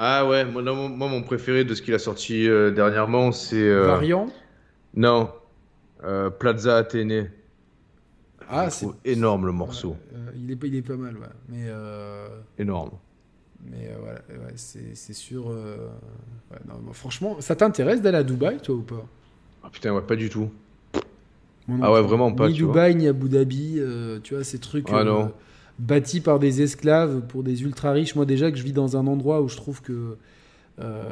Ah 0.01 0.25
ouais, 0.25 0.45
moi, 0.45 0.61
non, 0.61 0.87
moi, 0.87 1.09
mon 1.09 1.21
préféré 1.23 1.65
de 1.65 1.75
ce 1.75 1.81
qu'il 1.81 1.93
a 1.93 1.99
sorti 1.99 2.47
euh, 2.47 2.71
dernièrement, 2.71 3.33
c'est. 3.33 3.57
euh, 3.61 3.87
Variant? 3.87 4.27
Non. 4.95 5.29
Euh, 6.05 6.29
Plaza 6.29 6.77
Athénée. 6.77 7.29
Ah, 8.49 8.69
c'est. 8.69 8.87
énorme 9.03 9.45
le 9.45 9.51
morceau. 9.51 9.89
Ouais, 9.89 9.95
euh, 10.15 10.31
il, 10.37 10.49
est, 10.51 10.55
pas- 10.55 10.67
il 10.67 10.75
est 10.77 10.81
pas 10.81 10.95
mal, 10.95 11.17
ouais. 11.17 11.27
Mais, 11.49 11.67
Énorme. 12.57 12.91
mais 13.69 13.91
voilà, 13.99 14.19
ouais, 14.45 14.53
c'est 14.55 15.13
sûr. 15.13 15.49
non, 15.49 16.75
bon, 16.81 16.93
franchement, 16.93 17.35
ça 17.41 17.57
t'intéresse 17.57 18.01
d'aller 18.01 18.19
à 18.19 18.23
Dubaï, 18.23 18.57
toi, 18.59 18.75
ou 18.75 18.81
pas? 18.81 19.05
Ah 19.65 19.69
putain, 19.69 19.93
ouais, 19.93 20.01
pas 20.01 20.15
du 20.15 20.29
tout. 20.29 20.49
Non 21.67 21.79
Ah 21.83 21.91
ouais, 21.91 22.01
vraiment 22.01 22.31
pas, 22.31 22.47
Ni 22.47 22.53
tu 22.53 22.63
vois. 22.63 22.71
Dubaï, 22.73 22.95
ni 22.95 23.07
Abu 23.09 23.27
Dhabi. 23.27 23.81
tu 24.23 24.33
vois, 24.33 24.45
ces 24.45 24.59
trucs 24.59 24.87
Ah 24.89 25.03
non. 25.03 25.33
Bâtis 25.79 26.21
par 26.21 26.39
des 26.39 26.61
esclaves 26.61 27.21
pour 27.27 27.43
des 27.43 27.63
ultra 27.63 27.91
riches. 27.91 28.15
Moi, 28.15 28.25
déjà, 28.25 28.51
que 28.51 28.57
je 28.57 28.63
vis 28.63 28.73
dans 28.73 28.97
un 28.97 29.07
endroit 29.07 29.41
où 29.41 29.47
je 29.49 29.55
trouve 29.57 29.81
que 29.81 30.17
euh, 30.79 31.03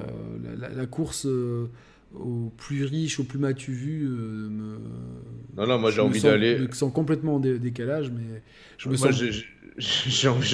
la, 0.60 0.70
course 0.86 1.26
euh, 1.26 1.68
au 2.16 2.52
plus 2.58 2.86
riche, 2.86 3.20
au 3.20 3.24
plus 3.24 3.40
m'as-tu 3.40 3.72
vu, 3.72 4.04
euh, 4.06 4.50
me. 4.50 4.78
Non, 5.58 5.68
non, 5.68 5.80
moi 5.80 5.90
j'ai 5.92 5.98
je 5.98 6.02
envie 6.02 6.20
d'aller. 6.22 6.58
me 6.60 6.72
sens 6.74 6.94
complètement 6.94 7.36
en 7.36 7.40
dé- 7.40 7.60
décalage, 7.60 8.12
mais 8.12 8.42
je 8.78 8.90
me 8.90 8.98
Moi 8.98 9.12
sens. 9.12 9.16
j'ai- 9.20 9.32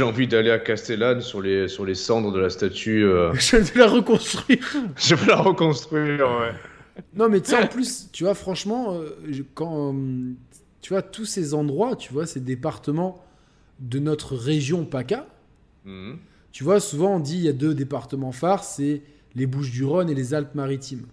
envie, 0.04 0.28
d'aller 0.28 0.50
à 0.52 0.60
Castellane 0.60 1.22
sur 1.22 1.42
les, 1.42 1.68
sur 1.68 1.86
les 1.86 1.96
cendres 1.96 2.32
de 2.32 2.40
la 2.40 2.50
statue. 2.50 3.04
euh. 3.06 3.34
Je 3.40 3.58
vais 3.58 3.80
la 3.80 3.88
reconstruire. 3.88 4.60
Je 4.98 5.16
vais 5.16 5.28
la 5.28 5.38
reconstruire, 5.38 6.26
ouais. 6.28 7.04
Non, 7.16 7.30
mais 7.30 7.40
tu 7.42 7.52
sais, 7.52 7.58
en 7.64 7.68
plus, 7.68 8.10
tu 8.12 8.24
vois, 8.24 8.34
franchement, 8.36 8.94
euh, 8.96 9.10
je- 9.30 9.44
quand 9.54 9.96
tu 10.82 10.90
vois 10.94 11.02
tous 11.02 11.26
ces 11.26 11.54
endroits, 11.54 11.96
tu 11.96 12.12
vois, 12.14 12.26
ces 12.26 12.40
départements 12.40 13.24
de 13.80 14.00
notre 14.00 14.36
région 14.36 14.86
PACA, 14.86 15.28
Mhm. 15.86 16.18
tu 16.52 16.64
vois, 16.64 16.80
souvent 16.80 17.16
on 17.16 17.20
dit 17.20 17.38
il 17.38 17.44
y 17.44 17.50
a 17.50 17.54
deux 17.54 17.74
départements 17.74 18.32
phares, 18.32 18.64
c'est 18.64 19.02
les 19.36 19.46
Bouches-du-Rhône 19.48 20.10
et 20.10 20.16
les 20.16 20.34
Alpes-Maritimes. 20.34 21.06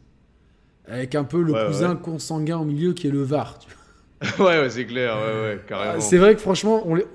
Avec 0.87 1.15
un 1.15 1.25
peu 1.25 1.43
le 1.43 1.53
Ouais, 1.53 1.67
cousin 1.67 1.97
consanguin 1.97 2.59
au 2.59 2.65
milieu 2.65 2.93
qui 2.93 3.07
est 3.07 3.11
le 3.11 3.23
Var. 3.23 3.59
tu 3.59 3.69
vois. 3.69 3.77
ouais, 4.51 4.61
ouais, 4.61 4.71
c'est 4.71 4.85
clair, 4.85 5.17
ouais, 5.17 5.41
ouais, 5.43 5.61
carrément. 5.67 5.93
Ah, 5.97 6.01
C'est 6.01 6.19
vrai 6.19 6.35
que 6.35 6.41
franchement, 6.41 6.83
on 6.87 6.95
les... 6.95 7.07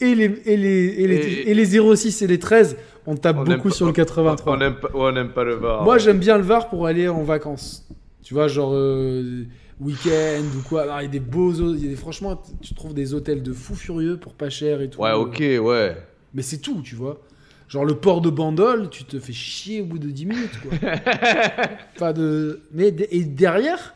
Et, 0.00 0.14
les, 0.14 0.24
et, 0.44 0.56
les, 0.56 0.68
et, 0.98 1.06
les, 1.06 1.14
Et- 1.16 1.50
et 1.50 1.54
les 1.54 1.64
06 1.96 2.22
et 2.22 2.26
les 2.26 2.38
13, 2.38 2.76
on 3.06 3.14
tape 3.16 3.36
On 3.38 3.44
beaucoup 3.44 3.68
pas- 3.68 3.74
sur 3.74 3.86
le 3.86 3.92
83. 3.92 4.54
On 4.94 5.10
n'aime 5.12 5.30
pas, 5.32 5.44
le 5.44 5.54
Var. 5.54 5.84
Moi, 5.84 5.94
ouais. 5.94 6.00
j'aime 6.00 6.18
bien 6.18 6.36
le 6.38 6.42
Var 6.44 6.68
pour 6.68 6.86
aller 6.86 7.08
en 7.08 7.22
vacances. 7.22 7.86
Tu 8.22 8.34
vois, 8.34 8.48
genre 8.48 8.72
euh, 8.74 9.44
week-end 9.80 10.42
ou 10.58 10.62
quoi. 10.68 10.82
Alors, 10.82 11.00
Il 11.00 11.04
y 11.04 11.08
a 11.08 11.10
des 11.10 11.20
beaux. 11.20 11.52
il 11.74 11.82
y 11.82 11.86
a 11.86 11.90
des- 11.90 11.96
Franchement, 11.96 12.42
tu 12.60 12.74
trouves 12.74 12.94
des 12.94 13.14
hôtels 13.14 13.42
de 13.42 13.52
fou 13.52 13.74
furieux 13.74 14.16
pour 14.16 14.34
pas 14.34 14.50
cher 14.50 14.80
et 14.80 14.88
tout. 14.90 15.00
Ouais, 15.00 15.12
ok, 15.12 15.38
ouais. 15.38 15.96
Mais 16.34 16.42
c'est 16.42 16.58
tout, 16.58 16.80
tu 16.82 16.94
vois. 16.94 17.20
Genre 17.68 17.84
le 17.84 17.96
port 17.96 18.20
de 18.20 18.30
Bandol, 18.30 18.90
tu 18.90 19.04
te 19.04 19.18
fais 19.18 19.32
chier 19.32 19.80
au 19.82 19.86
bout 19.86 19.98
de 19.98 20.08
10 20.10 20.26
minutes, 20.26 20.60
quoi. 20.62 20.78
pas 21.98 22.12
de. 22.12 22.60
Mais 22.72 22.94
et 23.10 23.24
derrière, 23.24 23.92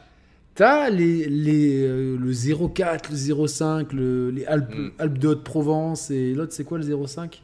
T'as 0.56 0.90
les, 0.90 1.26
les, 1.28 1.84
euh, 1.86 2.18
le 2.18 2.68
04, 2.68 3.10
le 3.12 3.46
05, 3.46 3.92
le, 3.94 4.30
les 4.30 4.44
Alpes, 4.44 4.74
Mm. 4.74 4.90
Alpes 4.98 5.16
de 5.18 5.28
Haute-Provence 5.28 6.10
et 6.10 6.34
l'autre, 6.34 6.52
c'est 6.52 6.64
quoi 6.64 6.76
le 6.76 7.06
05 7.06 7.40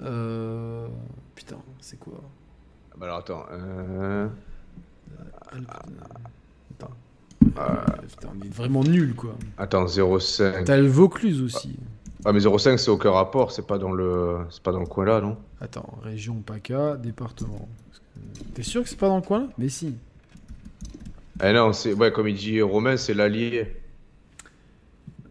euh, 0.00 0.86
Putain, 1.34 1.58
c'est 1.80 1.98
quoi? 1.98 2.22
Ah 2.92 2.94
bah 2.98 3.06
alors 3.06 3.18
attends. 3.18 3.44
Euh... 3.52 4.28
Alpes, 5.50 5.68
Attends. 6.82 6.94
Euh, 7.58 7.76
putain, 8.08 8.28
on 8.38 8.44
est 8.46 8.54
vraiment 8.54 8.84
nul 8.84 9.14
quoi. 9.14 9.34
Attends, 9.58 9.86
05. 9.88 10.64
T'as 10.64 10.76
le 10.76 10.86
Vaucluse 10.86 11.42
aussi. 11.42 11.76
Ah 12.24 12.32
mais 12.32 12.40
05 12.40 12.78
c'est 12.78 12.90
aucun 12.90 13.10
rapport, 13.10 13.50
c'est 13.50 13.66
pas 13.66 13.78
dans 13.78 13.92
le 13.92 14.38
c'est 14.50 14.62
pas 14.62 14.70
dans 14.72 14.78
le 14.80 14.86
coin 14.86 15.04
là, 15.04 15.20
non? 15.20 15.36
Attends, 15.60 15.98
région 16.02 16.36
PACA, 16.36 16.96
département. 16.96 17.68
T'es 18.54 18.62
sûr 18.62 18.82
que 18.82 18.88
c'est 18.88 18.98
pas 18.98 19.08
dans 19.08 19.16
le 19.16 19.22
coin 19.22 19.40
là 19.40 19.48
Mais 19.58 19.68
si. 19.68 19.94
Eh 21.42 21.52
non, 21.52 21.72
c'est 21.72 21.92
ouais, 21.94 22.12
comme 22.12 22.28
il 22.28 22.36
dit 22.36 22.62
Romain, 22.62 22.96
c'est 22.96 23.14
l'allié. 23.14 23.76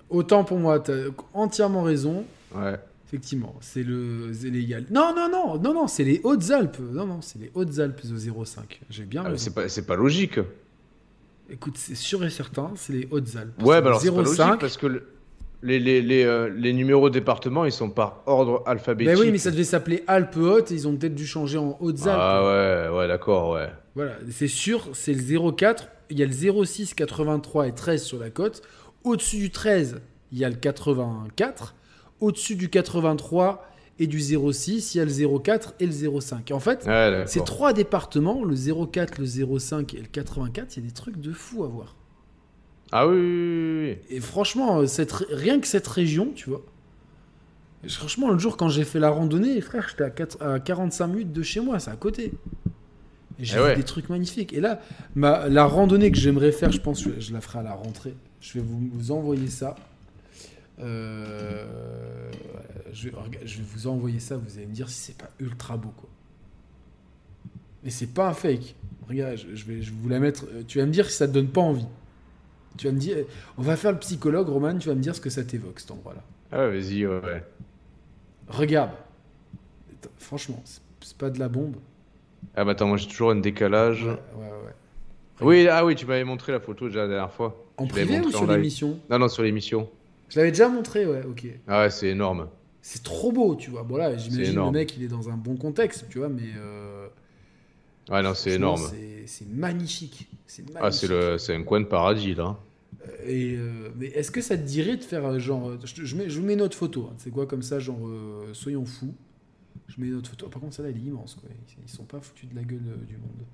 Autant 0.09 0.43
pour 0.43 0.59
moi, 0.59 0.79
t'as 0.81 1.05
entièrement 1.33 1.83
raison. 1.83 2.25
Ouais. 2.53 2.77
Effectivement, 3.07 3.55
c'est 3.61 3.83
le 3.83 4.31
c'est 4.33 4.49
légal. 4.49 4.85
Non, 4.91 5.13
non, 5.15 5.29
non, 5.29 5.57
non, 5.57 5.73
non, 5.73 5.87
c'est 5.87 6.03
les 6.03 6.19
Hautes-Alpes. 6.23 6.79
Non, 6.79 7.05
non, 7.05 7.21
c'est 7.21 7.39
les 7.39 7.51
Hautes-Alpes 7.53 8.05
de 8.05 8.17
05. 8.17 8.81
J'ai 8.89 9.03
bien 9.05 9.23
Ah, 9.25 9.37
c'est 9.37 9.53
pas 9.53 9.69
c'est 9.69 9.85
pas 9.85 9.95
logique. 9.95 10.39
Écoute, 11.51 11.75
c'est 11.77 11.95
sûr 11.95 12.23
et 12.23 12.29
certain, 12.29 12.71
c'est 12.75 12.93
les 12.93 13.07
Hautes-Alpes. 13.11 13.61
Ouais, 13.61 13.81
bah 13.81 13.89
alors 13.89 14.01
c'est 14.01 14.09
pas 14.09 14.25
05. 14.25 14.45
logique 14.47 14.59
parce 14.61 14.77
que 14.77 14.87
le- 14.87 15.07
les, 15.63 15.79
les, 15.79 16.01
les, 16.01 16.23
euh, 16.23 16.49
les 16.49 16.73
numéros 16.73 17.09
de 17.09 17.13
département, 17.13 17.65
ils 17.65 17.71
sont 17.71 17.89
par 17.91 18.23
ordre 18.25 18.63
alphabétique. 18.65 19.13
Ben 19.13 19.19
oui, 19.21 19.31
mais 19.31 19.37
ça 19.37 19.51
devait 19.51 19.63
s'appeler 19.63 20.03
Alpes-Hautes. 20.07 20.71
Ils 20.71 20.87
ont 20.87 20.95
peut-être 20.95 21.13
dû 21.13 21.27
changer 21.27 21.59
en 21.59 21.77
Hautes-Alpes. 21.79 22.17
Ah 22.19 22.43
ouais, 22.91 22.97
ouais, 22.97 23.07
d'accord, 23.07 23.51
ouais. 23.51 23.69
Voilà, 23.93 24.13
c'est 24.31 24.47
sûr, 24.47 24.87
c'est 24.93 25.13
le 25.13 25.51
04. 25.51 25.87
Il 26.09 26.17
y 26.19 26.23
a 26.23 26.25
le 26.25 26.65
06, 26.65 26.93
83 26.95 27.67
et 27.67 27.75
13 27.75 28.01
sur 28.03 28.17
la 28.17 28.29
côte. 28.31 28.63
Au-dessus 29.03 29.37
du 29.37 29.51
13, 29.51 30.01
il 30.31 30.39
y 30.39 30.45
a 30.45 30.49
le 30.49 30.55
84. 30.55 31.75
Au-dessus 32.21 32.55
du 32.55 32.69
83 32.69 33.65
et 34.01 34.07
du 34.07 34.19
06, 34.19 34.95
il 34.95 34.97
y 34.97 35.01
a 35.01 35.05
le 35.05 35.39
04 35.39 35.75
et 35.79 35.85
le 35.85 35.91
05. 36.21 36.49
Et 36.51 36.53
en 36.53 36.59
fait, 36.59 36.85
Ouais, 36.87 37.23
ces 37.27 37.43
trois 37.43 37.71
départements, 37.73 38.43
le 38.43 38.55
04, 38.55 39.19
le 39.19 39.25
05 39.59 39.93
et 39.93 39.99
le 39.99 40.07
84, 40.07 40.75
il 40.77 40.83
y 40.83 40.85
a 40.85 40.87
des 40.89 40.93
trucs 40.93 41.19
de 41.21 41.31
fou 41.31 41.63
à 41.63 41.67
voir. 41.67 41.95
Ah 42.91 43.07
oui, 43.07 43.15
oui, 43.15 43.87
oui. 44.09 44.15
Et 44.15 44.19
franchement, 44.19 44.85
cette, 44.87 45.11
ré- 45.11 45.25
rien 45.29 45.59
que 45.59 45.67
cette 45.67 45.87
région, 45.87 46.31
tu 46.35 46.49
vois. 46.49 46.61
Franchement, 47.87 48.29
le 48.29 48.37
jour 48.37 48.57
quand 48.57 48.69
j'ai 48.69 48.83
fait 48.83 48.99
la 48.99 49.09
randonnée, 49.09 49.59
frère, 49.61 49.87
j'étais 49.89 50.03
à, 50.03 50.09
quatre- 50.09 50.41
à 50.43 50.59
45 50.59 51.07
minutes 51.07 51.31
de 51.33 51.41
chez 51.41 51.61
moi, 51.61 51.79
c'est 51.79 51.89
à 51.91 51.95
côté. 51.95 52.33
Et 53.39 53.45
j'ai 53.45 53.55
Eh 53.55 53.59
vu 53.59 53.63
ouais. 53.65 53.75
des 53.75 53.83
trucs 53.83 54.09
magnifiques. 54.09 54.53
Et 54.53 54.59
là, 54.59 54.81
ma, 55.15 55.47
la 55.49 55.65
randonnée 55.65 56.11
que 56.11 56.17
j'aimerais 56.17 56.51
faire, 56.51 56.71
je 56.71 56.79
pense 56.81 57.03
que 57.03 57.19
je 57.19 57.33
la 57.33 57.41
ferai 57.41 57.59
à 57.59 57.63
la 57.63 57.73
rentrée. 57.73 58.13
Je 58.39 58.53
vais 58.59 58.65
vous, 58.65 58.89
vous 58.93 59.11
envoyer 59.11 59.47
ça. 59.47 59.75
Euh, 60.79 62.31
je, 62.91 63.09
vais- 63.09 63.15
rega- 63.15 63.39
je 63.45 63.57
vais 63.57 63.63
vous 63.63 63.87
envoyer 63.87 64.19
ça, 64.19 64.37
vous 64.37 64.57
allez 64.57 64.65
me 64.67 64.73
dire 64.73 64.89
si 64.89 64.99
c'est 64.99 65.17
pas 65.17 65.29
ultra 65.39 65.77
beau, 65.77 65.93
quoi. 65.97 66.09
Mais 67.83 67.89
c'est 67.89 68.07
pas 68.13 68.27
un 68.29 68.33
fake. 68.33 68.75
Regarde, 69.07 69.37
je, 69.37 69.55
je 69.55 69.65
vais, 69.65 69.81
je 69.81 69.91
vous 69.91 70.07
la 70.09 70.19
mettre. 70.19 70.45
euh, 70.53 70.63
Tu 70.67 70.79
vas 70.79 70.85
me 70.85 70.91
dire 70.91 71.09
si 71.09 71.17
ça 71.17 71.27
te 71.27 71.33
donne 71.33 71.47
pas 71.49 71.61
envie. 71.61 71.87
Tu 72.77 72.87
vas 72.87 72.93
me 72.93 72.99
dire, 72.99 73.17
on 73.57 73.61
va 73.63 73.75
faire 73.75 73.91
le 73.91 73.99
psychologue, 73.99 74.47
Roman, 74.47 74.77
tu 74.77 74.87
vas 74.87 74.95
me 74.95 75.01
dire 75.01 75.15
ce 75.15 75.21
que 75.21 75.29
ça 75.29 75.43
t'évoque, 75.43 75.79
cet 75.79 75.91
endroit-là. 75.91 76.23
Ah 76.51 76.67
vas-y, 76.67 77.05
ouais, 77.05 77.19
ouais. 77.21 77.43
Regarde. 78.47 78.91
Franchement, 80.17 80.61
c'est- 80.65 80.81
pas 81.17 81.29
de 81.29 81.39
la 81.39 81.49
bombe. 81.49 81.75
Ah 82.55 82.63
bah 82.63 82.71
attends, 82.71 82.87
moi 82.87 82.97
j'ai 82.97 83.07
toujours 83.07 83.31
un 83.31 83.35
décalage. 83.35 84.03
Ouais, 84.05 84.11
ouais, 84.35 84.49
ouais. 84.49 84.73
Oui, 85.41 85.67
ah 85.67 85.83
oui, 85.85 85.95
tu 85.95 86.05
m'avais 86.05 86.23
montré 86.23 86.51
la 86.51 86.59
photo 86.59 86.87
déjà 86.87 87.01
la 87.01 87.07
dernière 87.07 87.31
fois. 87.33 87.65
En 87.77 87.85
Tu 87.85 87.91
privé 87.91 88.19
ou 88.19 88.29
sur 88.31 88.45
l'émission? 88.47 88.99
Non, 89.09 89.19
non, 89.19 89.27
sur 89.27 89.43
l'émission. 89.43 89.89
Je 90.31 90.39
l'avais 90.39 90.51
déjà 90.51 90.69
montré, 90.69 91.05
ouais, 91.05 91.23
ok. 91.25 91.45
Ah 91.67 91.81
ouais, 91.81 91.89
c'est 91.91 92.07
énorme. 92.07 92.47
C'est 92.81 93.03
trop 93.03 93.31
beau, 93.31 93.55
tu 93.55 93.69
vois. 93.69 93.83
Bon 93.83 93.97
là, 93.97 94.17
j'imagine 94.17 94.55
le 94.65 94.71
mec, 94.71 94.97
il 94.97 95.03
est 95.03 95.07
dans 95.07 95.29
un 95.29 95.37
bon 95.37 95.55
contexte, 95.55 96.05
tu 96.09 96.17
vois, 96.19 96.29
mais... 96.29 96.49
euh, 96.57 97.07
Ouais, 98.09 98.21
non, 98.23 98.33
c'est 98.33 98.51
énorme. 98.51 98.81
c'est- 99.27 99.45
magnifique. 99.47 100.27
C'est. 100.47 100.63
Ah, 100.75 100.91
c'est 100.91 101.55
un 101.55 101.63
coin 101.63 101.79
de 101.79 101.85
paradis 101.85 102.33
là. 102.35 102.57
Et 103.25 103.55
euh, 103.55 103.89
mais 103.95 104.07
est-ce 104.07 104.31
que 104.31 104.41
ça 104.41 104.57
te 104.57 104.63
dirait 104.63 104.97
de 104.97 105.03
faire 105.03 105.25
euh, 105.25 105.39
genre. 105.39 105.69
euh, 105.69 105.79
Je, 105.85 106.03
je 106.03 106.15
mets, 106.15 106.29
je 106.29 106.39
vous 106.39 106.45
mets 106.45 106.55
notre 106.55 106.77
photo. 106.77 107.07
hein. 107.09 107.15
C'est 107.19 107.31
quoi 107.31 107.45
comme 107.45 107.61
ça, 107.61 107.79
genre. 107.79 108.05
euh, 108.07 108.49
soyons 108.53 108.85
fous. 108.85 109.13
Je 109.87 110.01
mets 110.01 110.07
notre 110.09 110.29
photo. 110.29 110.49
Par 110.49 110.61
contre, 110.61 110.75
celle-là, 110.75 110.91
elle 110.91 110.97
est 110.97 111.07
immense, 111.07 111.35
quoi. 111.35 111.49
Ils, 111.51 111.83
ils 111.85 111.89
sont 111.89 112.03
pas 112.03 112.19
foutus 112.19 112.49
de 112.49 112.55
la 112.55 112.63
gueule 112.63 112.81
euh, 112.87 113.05
du 113.05 113.17
monde. 113.17 113.45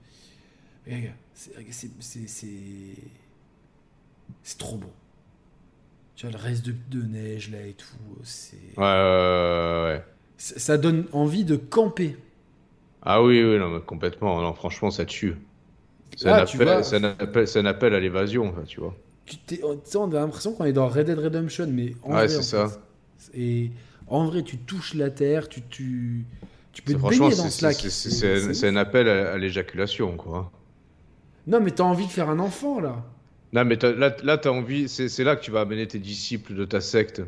Regarde, 0.87 1.15
c'est- 1.33 1.53
c'est- 1.71 1.89
c'est. 1.99 2.27
C'est 2.27 2.95
c'est 4.43 4.57
trop 4.57 4.77
beau. 4.77 4.91
Tu 6.17 6.27
vois, 6.27 6.37
le 6.37 6.43
reste 6.43 6.65
de, 6.65 6.75
de 6.89 7.03
neige 7.05 7.51
là 7.51 7.61
et 7.65 7.73
tout. 7.75 7.85
C'est. 8.23 8.57
Ouais, 8.75 8.83
ouais, 8.83 8.83
ouais, 8.83 9.83
ouais. 9.95 10.05
Ça 10.37 10.59
ça 10.59 10.77
donne 10.77 11.05
envie 11.13 11.45
de 11.45 11.55
camper. 11.55 12.17
Ah 13.01 13.23
oui, 13.23 13.43
oui, 13.43 13.57
non, 13.59 13.69
mais 13.69 13.81
complètement. 13.81 14.41
Non, 14.41 14.53
franchement, 14.53 14.91
ça 14.91 15.05
tue. 15.05 15.35
C'est 16.15 16.29
Ah, 16.29 16.37
un, 16.37 16.43
appel- 16.43 16.67
vois. 16.67 16.83
c'est 16.83 16.97
un 16.97 17.03
appel, 17.05 17.47
c'est 17.47 17.59
un 17.59 17.65
appel 17.65 17.93
à 17.95 17.99
l'évasion, 17.99 18.49
enfin, 18.49 18.63
tu 18.63 18.79
vois. 18.81 18.95
Tu 19.25 19.37
t'es- 19.37 19.63
on- 19.63 19.79
sais, 19.83 19.97
on 19.97 20.11
a 20.11 20.19
l'impression 20.19 20.53
qu'on 20.53 20.65
est 20.65 20.73
dans 20.73 20.87
Red 20.87 21.07
Dead 21.07 21.19
Redemption, 21.19 21.67
mais 21.69 21.95
en 22.03 22.13
Ouais, 22.13 22.27
vrai, 22.27 22.27
c'est 22.27 22.37
en 22.37 22.41
ça. 22.41 22.69
fait. 22.69 22.79
Et 23.39 23.71
en 24.07 24.25
vrai, 24.25 24.43
tu 24.43 24.57
touches 24.59 24.93
la 24.95 25.09
terre, 25.11 25.49
tu, 25.49 25.61
tu, 25.69 26.25
tu 26.73 26.81
peux 26.81 26.93
C'est- 26.93 26.95
te 26.95 26.99
Franchement, 26.99 27.29
baigner 27.29 27.35
dans 27.35 27.49
ce 27.49 27.65
lac. 27.65 27.75
c'est- 27.75 28.65
un- 28.65 28.73
un 28.73 28.75
appel 28.77 29.09
à, 29.09 29.33
à 29.33 29.37
l'éjaculation, 29.37 30.15
quoi. 30.17 30.51
Non, 31.47 31.59
mais 31.61 31.71
t'as 31.71 31.83
envie 31.83 32.05
de 32.05 32.11
faire 32.11 32.29
un 32.29 32.39
enfant, 32.39 32.79
là. 32.79 33.03
Non, 33.53 33.63
mais 33.65 33.77
là, 33.81 34.15
là 34.23 34.37
tu 34.37 34.47
as 34.47 34.51
envie, 34.51 34.89
c'est 34.89 35.23
là 35.23 35.35
que 35.35 35.41
tu 35.43 35.51
vas 35.51 35.61
amener 35.61 35.87
tes 35.87 35.99
disciples 35.99 36.53
de 36.53 36.65
ta 36.65 36.81
secte 36.81 37.21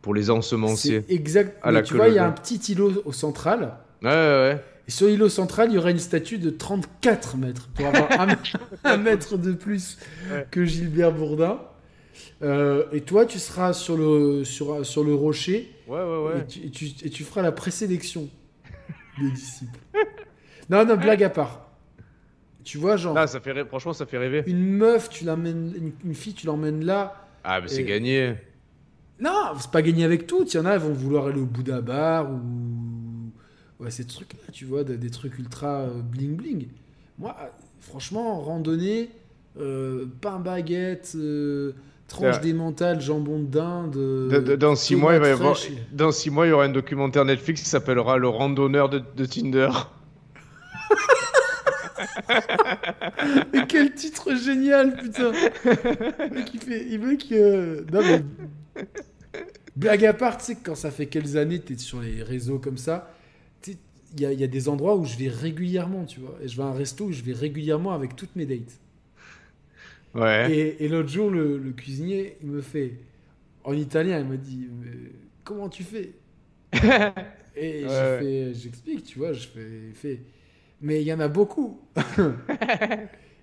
pour 0.00 0.14
les 0.14 0.30
ensemencer. 0.30 1.04
Exact. 1.08 1.56
À 1.62 1.68
mais 1.68 1.74
la 1.74 1.82
tu 1.82 1.94
vois, 1.94 2.08
il 2.08 2.14
y 2.14 2.18
a 2.18 2.26
un 2.26 2.32
petit 2.32 2.56
îlot 2.72 3.02
au 3.04 3.12
central. 3.12 3.76
Ouais, 4.02 4.08
ouais, 4.10 4.14
ouais. 4.14 4.64
Et 4.88 4.90
sur 4.90 5.06
l'îlot 5.06 5.28
central, 5.28 5.68
il 5.70 5.74
y 5.74 5.78
aurait 5.78 5.92
une 5.92 6.00
statue 6.00 6.38
de 6.38 6.50
34 6.50 7.36
mètres 7.36 7.68
pour 7.74 7.86
avoir 7.86 8.10
un, 8.20 8.26
mètre- 8.26 8.56
un 8.84 8.96
mètre 8.96 9.38
de 9.38 9.52
plus 9.52 9.96
Ouais. 10.32 10.44
que 10.50 10.64
Gilbert 10.64 11.12
Bourdin. 11.12 11.60
Euh, 12.42 12.84
et 12.92 13.02
toi, 13.02 13.24
tu 13.24 13.38
seras 13.38 13.72
sur 13.72 13.96
le, 13.96 14.42
sur, 14.42 14.84
sur 14.84 15.04
le 15.04 15.14
rocher 15.14 15.70
Ouais, 15.86 16.00
ouais, 16.02 16.24
ouais. 16.34 16.40
et, 16.40 16.46
tu, 16.46 16.58
et 16.66 16.70
tu- 16.70 17.06
et 17.06 17.10
tu 17.10 17.22
feras 17.22 17.42
la 17.42 17.52
présélection 17.52 18.28
des 19.20 19.30
disciples. 19.30 19.78
Non, 20.68 20.84
non, 20.84 20.96
blague 20.96 21.22
à 21.22 21.30
part. 21.30 21.68
Tu 22.64 22.78
vois, 22.78 22.96
genre, 22.96 23.16
Ah, 23.16 23.26
ça 23.26 23.40
fait 23.40 23.64
franchement, 23.66 23.92
ça 23.92 24.06
fait 24.06 24.18
rêver. 24.18 24.44
une 24.46 24.64
meuf, 24.76 25.08
tu 25.08 25.24
l'emmènes, 25.24 25.72
une, 25.76 25.92
une 26.04 26.14
fille, 26.14 26.34
tu 26.34 26.46
l'emmènes 26.46 26.84
là. 26.84 27.14
Ah, 27.44 27.60
mais 27.60 27.68
c'est 27.68 27.84
gagné. 27.84 28.34
Non, 29.20 29.52
c'est 29.58 29.70
pas 29.70 29.82
gagné 29.82 30.04
avec 30.04 30.26
tout. 30.26 30.44
Il 30.46 30.54
y 30.54 30.58
en 30.58 30.64
a, 30.66 30.72
elles 30.72 30.80
vont 30.80 30.92
vouloir 30.92 31.26
aller 31.26 31.40
au 31.40 31.46
Bouddha 31.46 31.80
Bar 31.80 32.30
ou. 32.30 32.40
Ouais, 33.80 33.90
ces 33.90 34.04
trucs-là, 34.06 34.52
tu 34.52 34.64
vois, 34.64 34.84
des, 34.84 35.10
trucs 35.10 35.38
ultra 35.38 35.80
euh, 35.82 36.02
bling 36.02 36.36
bling. 36.36 36.68
Moi, 37.18 37.36
euh, 37.40 37.46
franchement, 37.80 38.40
randonnée, 38.40 39.10
euh, 39.60 40.06
pain 40.20 40.38
baguette, 40.38 41.12
euh, 41.16 41.72
tranche 42.06 42.40
d'émental, 42.40 43.00
jambon 43.00 43.40
de 43.40 43.46
dinde. 43.46 43.96
euh, 43.96 44.28
De- 44.28 44.38
de- 44.38 44.56
dans 44.56 44.76
six 44.76 44.94
mois, 44.94 45.14
il 45.14 45.20
va 45.20 45.28
y 45.28 45.32
avoir, 45.32 45.56
dans 45.92 46.12
six 46.12 46.30
mois, 46.30 46.46
il 46.46 46.50
y 46.50 46.52
aura 46.52 46.64
un 46.64 46.68
documentaire 46.68 47.24
Netflix 47.24 47.62
qui 47.62 47.68
s'appellera 47.68 48.18
Le 48.18 48.28
randonneur 48.28 48.88
de, 48.88 49.02
de 49.16 49.24
Tinder. 49.24 49.68
Mais 53.52 53.66
quel 53.66 53.94
titre 53.94 54.34
génial, 54.34 54.96
putain 54.96 55.32
Le 56.30 56.34
mec, 56.34 56.52
il 56.54 56.60
fait... 56.60 56.86
Il 56.88 56.98
veut 57.00 57.16
que... 57.16 57.84
Non, 57.92 58.02
mais... 58.02 58.22
Blague 59.76 60.04
à 60.04 60.12
part, 60.12 60.36
tu 60.38 60.44
sais 60.44 60.56
quand 60.62 60.74
ça 60.74 60.90
fait 60.90 61.06
quelques 61.06 61.36
années, 61.36 61.60
t'es 61.60 61.78
sur 61.78 62.00
les 62.00 62.22
réseaux 62.22 62.58
comme 62.58 62.76
ça, 62.76 63.10
il 64.14 64.20
y 64.20 64.26
a, 64.26 64.32
il 64.32 64.40
y 64.40 64.44
a 64.44 64.46
des 64.48 64.68
endroits 64.68 64.96
où 64.96 65.04
je 65.04 65.16
vais 65.16 65.28
régulièrement, 65.28 66.04
tu 66.04 66.20
vois. 66.20 66.38
Et 66.42 66.48
je 66.48 66.56
vais 66.56 66.62
à 66.62 66.66
un 66.66 66.72
resto 66.72 67.06
où 67.06 67.12
je 67.12 67.22
vais 67.22 67.32
régulièrement 67.32 67.92
avec 67.92 68.14
toutes 68.16 68.36
mes 68.36 68.46
dates. 68.46 68.78
Ouais. 70.14 70.52
Et, 70.52 70.84
et 70.84 70.88
l'autre 70.88 71.08
jour, 71.08 71.30
le, 71.30 71.58
le 71.58 71.72
cuisinier, 71.72 72.36
il 72.42 72.48
me 72.48 72.60
fait... 72.62 72.98
En 73.64 73.74
italien, 73.74 74.20
il 74.20 74.26
m'a 74.26 74.36
dit, 74.36 74.68
mais 74.72 75.12
comment 75.44 75.68
tu 75.68 75.84
fais? 75.84 76.14
Et 77.56 77.84
Ouais, 77.86 77.88
ouais. 78.20 78.52
j'explique, 78.54 79.04
tu 79.04 79.18
vois, 79.18 79.32
je 79.32 79.46
fais, 79.48 79.88
il 79.90 79.94
fait, 79.94 80.20
mais 80.82 81.00
il 81.02 81.06
y 81.06 81.12
en 81.12 81.20
a 81.20 81.28
beaucoup. 81.28 81.80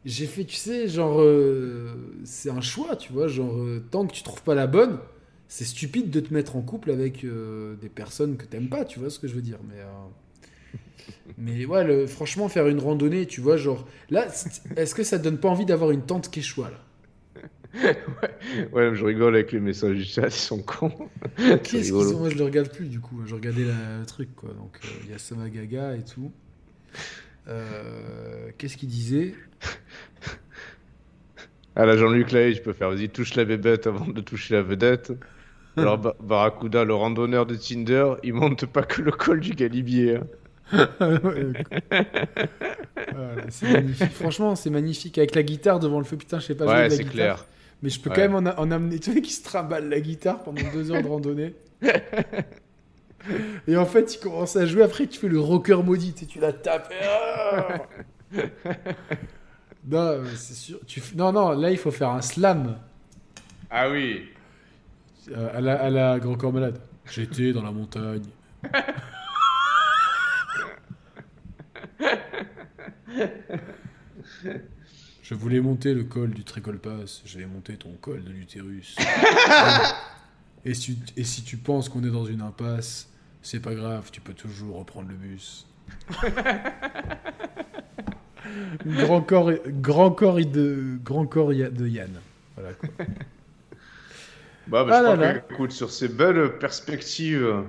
j'ai 0.06 0.28
fait, 0.28 0.46
tu 0.46 0.56
sais, 0.56 0.88
genre, 0.88 1.20
euh, 1.22 1.94
c'est 2.24 2.50
un 2.50 2.62
choix, 2.62 2.96
tu 2.96 3.12
vois, 3.14 3.28
genre, 3.28 3.56
euh, 3.58 3.84
tant 3.92 4.08
que 4.08 4.14
tu 4.14 4.24
trouves 4.24 4.44
pas 4.44 4.56
la 4.56 4.68
bonne, 4.68 5.00
c'est 5.48 5.66
stupide 5.66 6.10
de 6.10 6.20
te 6.20 6.34
mettre 6.34 6.56
en 6.56 6.62
couple 6.62 6.92
avec 6.92 7.24
euh, 7.26 7.76
des 7.76 7.90
personnes 7.90 8.38
que 8.38 8.46
t'aimes 8.46 8.70
pas, 8.70 8.86
tu 8.86 9.00
vois 9.00 9.10
ce 9.10 9.20
que 9.20 9.28
je 9.28 9.36
veux 9.36 9.42
dire. 9.42 9.60
Mais, 9.68 9.82
mais 11.38 11.66
ouais, 11.66 11.84
le- 11.84 12.08
franchement, 12.08 12.50
faire 12.50 12.68
une 12.68 12.80
randonnée, 12.80 13.26
tu 13.26 13.42
vois, 13.42 13.58
genre, 13.58 13.88
là, 14.10 14.28
est-ce 14.76 14.96
que 14.96 15.04
ça 15.04 15.18
te 15.20 15.24
donne 15.24 15.38
pas 15.40 15.50
envie 15.50 15.66
d'avoir 15.66 15.92
une 15.92 16.02
tente 16.06 16.30
quechua, 16.30 16.70
là? 16.70 16.80
Ouais, 18.74 18.96
je 18.96 19.06
rigole 19.06 19.36
avec 19.36 19.52
les 19.52 19.60
messages 19.60 19.96
du 19.96 20.04
chat, 20.04 20.28
ils 20.28 20.32
sont 20.32 20.62
cons. 20.64 20.92
Qu'est-ce 21.64 21.92
qu'ils 21.94 22.14
rigolo. 22.14 22.16
ont? 22.16 22.20
Moi, 22.20 22.30
je 22.30 22.36
le 22.38 22.44
regarde 22.44 22.70
plus, 22.72 22.88
du 22.88 23.00
coup. 23.00 23.22
Je 23.26 23.36
regardais 23.36 23.64
la- 23.66 24.00
le 24.00 24.06
truc, 24.06 24.36
quoi. 24.36 24.54
Donc, 24.54 24.80
il 25.04 25.10
y 25.10 25.14
a 25.14 25.18
Sama 25.18 25.50
Gaga 25.50 25.96
et 25.96 26.04
tout. 26.04 26.32
Euh, 27.48 28.50
Qu'est-ce 28.58 28.78
qu'il 28.78 28.90
disait 28.90 29.34
À 31.76 31.86
la 31.86 31.96
Jean-Luc 31.98 32.32
Lahaye, 32.32 32.54
je 32.56 32.62
peux 32.62 32.74
faire 32.74 32.90
vas-y, 32.90 33.10
touche 33.10 33.36
la 33.36 33.46
bébête 33.46 33.88
avant 33.88 34.08
de 34.08 34.22
toucher 34.22 34.56
la 34.56 34.62
vedette. 34.62 35.14
Alors, 35.78 35.98
Ba- 35.98 36.16
Barracuda, 36.22 36.84
le 36.84 36.94
randonneur 36.94 37.46
de 37.46 37.56
Tinder, 37.56 38.14
il 38.24 38.34
monte 38.34 38.66
pas 38.66 38.84
que 38.84 39.02
le 39.02 39.12
col 39.12 39.40
du 39.40 39.54
Galibier. 39.54 40.18
hein. 40.18 40.28
Voilà, 43.14 43.44
c'est 43.50 43.72
magnifique. 43.72 44.12
Franchement, 44.12 44.56
c'est 44.56 44.70
magnifique. 44.70 45.18
Avec 45.18 45.36
la 45.36 45.44
guitare 45.44 45.80
devant 45.80 46.00
le 46.00 46.06
feu, 46.06 46.18
putain, 46.18 46.40
je 46.40 46.46
sais 46.48 46.56
pas 46.56 46.66
jouer 46.66 46.74
de 46.74 46.78
Ouais, 46.80 46.84
la 46.90 46.90
c'est 46.90 46.98
guitare. 47.04 47.14
clair. 47.14 47.46
Mais 47.82 47.90
je 47.90 48.00
peux 48.00 48.10
Ouais. 48.10 48.16
quand 48.16 48.30
même 48.30 48.36
en 48.58 48.72
amener. 48.72 49.00
Tu 49.00 49.12
vois, 49.12 49.22
qui 49.22 49.32
se 49.32 49.44
trimballe 49.44 49.90
la 49.90 50.00
guitare 50.02 50.44
pendant 50.44 50.62
deux 50.74 50.92
heures 50.92 51.02
de 51.02 51.08
randonnée. 51.08 51.54
Et 53.68 53.76
en 53.78 53.86
fait, 53.86 54.16
il 54.16 54.20
commence 54.20 54.56
à 54.56 54.66
jouer. 54.66 54.84
Après, 54.84 55.08
tu 55.08 55.20
fais 55.20 55.28
le 55.28 55.40
rocker 55.40 55.82
maudit. 55.84 56.16
Et 56.22 56.26
tu 56.26 56.40
la 56.40 56.54
tapes. 56.54 56.92
et 56.92 57.06
ah 57.06 57.78
non, 59.88 60.22
c'est 60.36 60.54
sûr. 60.56 60.80
Tu... 60.86 61.02
Non, 61.16 61.32
non, 61.32 61.52
là, 61.52 61.72
il 61.72 61.78
faut 61.78 61.92
faire 61.92 62.10
un 62.10 62.22
slam 62.22 62.78
Ah 63.70 63.90
oui. 63.90 64.30
euh, 65.32 65.58
à, 65.58 65.62
la, 65.62 65.82
à 65.82 65.90
la 65.90 66.20
Grand 66.20 66.36
Corps 66.36 66.54
Malade. 66.54 66.80
J'étais 67.06 67.54
dans 67.54 67.64
la 67.64 67.72
montagne. 67.72 68.24
Je 75.22 75.36
voulais 75.36 75.60
monter 75.60 75.94
le 75.94 76.04
col 76.04 76.32
du 76.32 76.44
Trécolpass, 76.44 77.22
je 77.26 77.38
vais 77.38 77.46
monter 77.46 77.76
ton 77.78 77.92
col 78.02 78.24
de 78.24 78.32
l'utérus. 78.32 78.96
et, 80.66 80.74
si, 80.74 80.98
et 81.18 81.24
si 81.24 81.44
tu 81.44 81.58
penses 81.58 81.90
qu'on 81.90 82.04
est 82.04 82.12
dans 82.12 82.26
une 82.26 82.42
impasse, 82.42 83.10
c'est 83.42 83.60
pas 83.62 83.76
grave, 83.76 84.10
tu 84.12 84.22
peux 84.22 84.34
toujours 84.34 84.78
reprendre 84.78 85.10
le 85.10 85.16
bus. 85.16 85.68
grand 88.86 89.22
corps, 89.22 89.52
grand 89.68 90.12
corps 90.12 90.40
de, 90.40 90.98
grand 91.04 91.26
corps 91.28 91.50
de 91.50 91.88
Yann. 91.88 92.22
Voilà, 92.56 92.74
quoi. 92.74 92.90
Bah, 94.68 94.86
bah, 94.86 94.94
Ah 94.94 95.00
je 95.00 95.04
là 95.04 95.14
crois 95.14 95.18
là. 95.18 95.34
que, 95.34 95.54
écoute, 95.54 95.72
sur 95.72 95.92
ces 95.92 96.08
belles 96.08 96.58
perspectives 96.60 97.66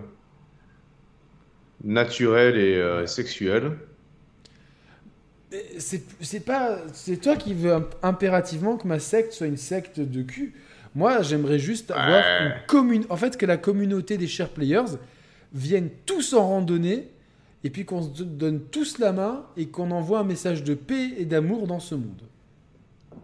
naturelles 1.85 2.57
et 2.59 2.77
euh, 2.77 3.07
sexuelles, 3.07 3.77
C'est 5.79 6.45
pas. 6.45 6.79
C'est 6.93 7.17
toi 7.21 7.37
qui 7.37 7.55
veux 7.55 7.73
imp- 7.75 7.95
impérativement 8.03 8.77
que 8.77 8.87
ma 8.87 8.99
secte 8.99 9.33
soit 9.33 9.47
une 9.49 9.57
secte 9.57 9.99
de 10.01 10.23
cul. 10.23 10.55
Moi, 10.95 11.23
j'aimerais 11.23 11.59
juste 11.59 11.91
avoir 11.91 12.09
Ouais. 12.23 12.47
une 12.47 12.55
commune. 12.67 13.05
En 13.11 13.17
fait, 13.17 13.37
que 13.37 13.47
la 13.47 13.57
communauté 13.57 14.19
des 14.19 14.27
chers 14.27 14.49
players 14.51 14.97
viennent 15.53 15.91
tous 16.07 16.33
en 16.35 16.47
randonnée 16.49 17.09
et 17.63 17.71
puis 17.71 17.85
qu'on 17.85 18.03
se 18.03 18.23
donne 18.23 18.61
tous 18.71 18.99
la 18.99 19.13
main 19.13 19.47
et 19.57 19.67
qu'on 19.69 19.91
envoie 19.91 20.21
un 20.21 20.25
message 20.25 20.65
de 20.65 20.75
paix 20.75 21.11
et 21.19 21.25
d'amour 21.25 21.67
dans 21.67 21.81
ce 21.81 21.95
monde. 21.95 22.23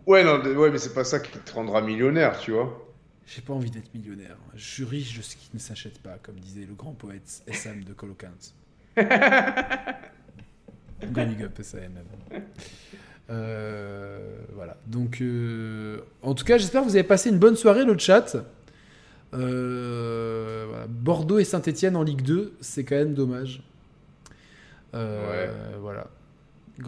Ouais, 0.06 0.22
non, 0.22 0.40
ouais, 0.42 0.70
mais 0.70 0.78
c'est 0.78 0.94
pas 0.94 1.04
ça 1.04 1.18
qui 1.20 1.36
te 1.38 1.52
rendra 1.52 1.80
millionnaire, 1.82 2.38
tu 2.38 2.52
vois. 2.52 2.82
J'ai 3.26 3.40
pas 3.42 3.54
envie 3.54 3.70
d'être 3.72 3.92
millionnaire. 3.92 4.36
Je 4.54 4.64
suis 4.64 4.84
riche 4.84 5.16
de 5.18 5.22
ce 5.22 5.34
qui 5.34 5.50
ne 5.52 5.58
s'achète 5.58 5.98
pas, 5.98 6.16
comme 6.22 6.36
disait 6.36 6.64
le 6.68 6.74
grand 6.74 6.92
poète 6.92 7.42
SM 7.48 7.82
de 7.82 7.92
Colocans. 7.92 8.28
Big 11.02 11.42
up 11.42 11.58
SAM. 11.62 11.92
Euh, 13.30 14.18
voilà. 14.54 14.76
Donc, 14.86 15.18
euh, 15.20 15.98
en 16.22 16.34
tout 16.34 16.44
cas, 16.44 16.58
j'espère 16.58 16.82
que 16.82 16.88
vous 16.88 16.94
avez 16.96 17.02
passé 17.06 17.30
une 17.30 17.38
bonne 17.38 17.56
soirée, 17.56 17.84
le 17.84 17.98
chat. 17.98 18.36
Euh, 19.34 20.64
voilà. 20.68 20.86
Bordeaux 20.88 21.38
et 21.38 21.44
Saint-Etienne 21.44 21.96
en 21.96 22.02
Ligue 22.02 22.22
2, 22.22 22.52
c'est 22.60 22.84
quand 22.84 22.94
même 22.96 23.14
dommage. 23.14 23.62
Euh, 24.94 25.48
Voilà. 25.80 26.06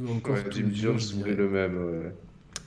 Encore 0.09 0.35
Ouais, 0.35 0.45
Jim 0.73 0.97
voulait 1.17 1.35
le 1.35 1.49
même. 1.49 2.13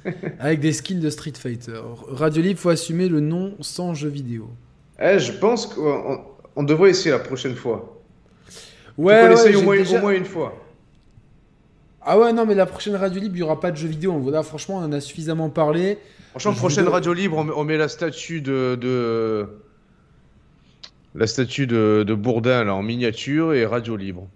ouais. 0.06 0.14
Avec 0.40 0.60
des 0.60 0.74
skins 0.74 1.00
de 1.00 1.10
Street 1.12 1.34
Fighter. 1.38 1.80
Radio 2.08 2.42
Libre, 2.42 2.60
faut 2.60 2.70
assumer 2.70 3.08
le 3.08 3.20
nom 3.20 3.56
sans 3.62 3.94
jeu 3.94 4.10
vidéo. 4.10 4.50
Eh, 5.00 5.20
je 5.20 5.32
pense 5.34 5.68
qu'on 5.68 6.22
on 6.56 6.64
devrait 6.64 6.90
essayer 6.90 7.12
la 7.12 7.20
prochaine 7.20 7.56
fois. 7.56 8.02
Ouais, 8.98 9.22
on 9.24 9.28
ouais, 9.28 9.34
essaye 9.34 9.56
au 9.56 9.60
j'ai 9.60 9.66
moins, 9.66 9.76
déjà- 9.78 9.98
au 9.98 10.02
moins 10.02 10.14
une 10.14 10.26
fois. 10.26 10.61
Ah 12.04 12.18
ouais, 12.18 12.34
non, 12.34 12.46
mais 12.46 12.56
la 12.56 12.66
prochaine 12.66 12.96
Radio 12.96 13.22
Libre, 13.22 13.36
il 13.36 13.40
n'y 13.40 13.44
aura 13.44 13.60
pas 13.60 13.72
de 13.72 13.78
jeu 13.78 13.88
vidéo. 13.88 14.30
Là, 14.32 14.42
franchement, 14.44 14.78
on 14.78 14.84
en 14.86 14.92
a 14.92 15.00
suffisamment 15.02 15.50
parlé. 15.50 16.00
Franchement, 16.32 16.54
prochaine 16.54 16.88
radio 16.88 17.14
libre, 17.14 17.38
on 17.38 17.44
met, 17.44 17.54
on 17.56 17.64
met 17.64 17.78
la 17.78 17.88
statue 17.90 18.42
de, 18.42 18.76
de- 18.80 19.48
la 21.14 21.28
statue 21.28 21.68
de, 21.68 22.04
de 22.08 22.14
Bourdin 22.16 22.64
là 22.64 22.74
en 22.74 22.82
miniature 22.82 23.54
et 23.54 23.66
radio 23.66 23.98
libre. 23.98 24.28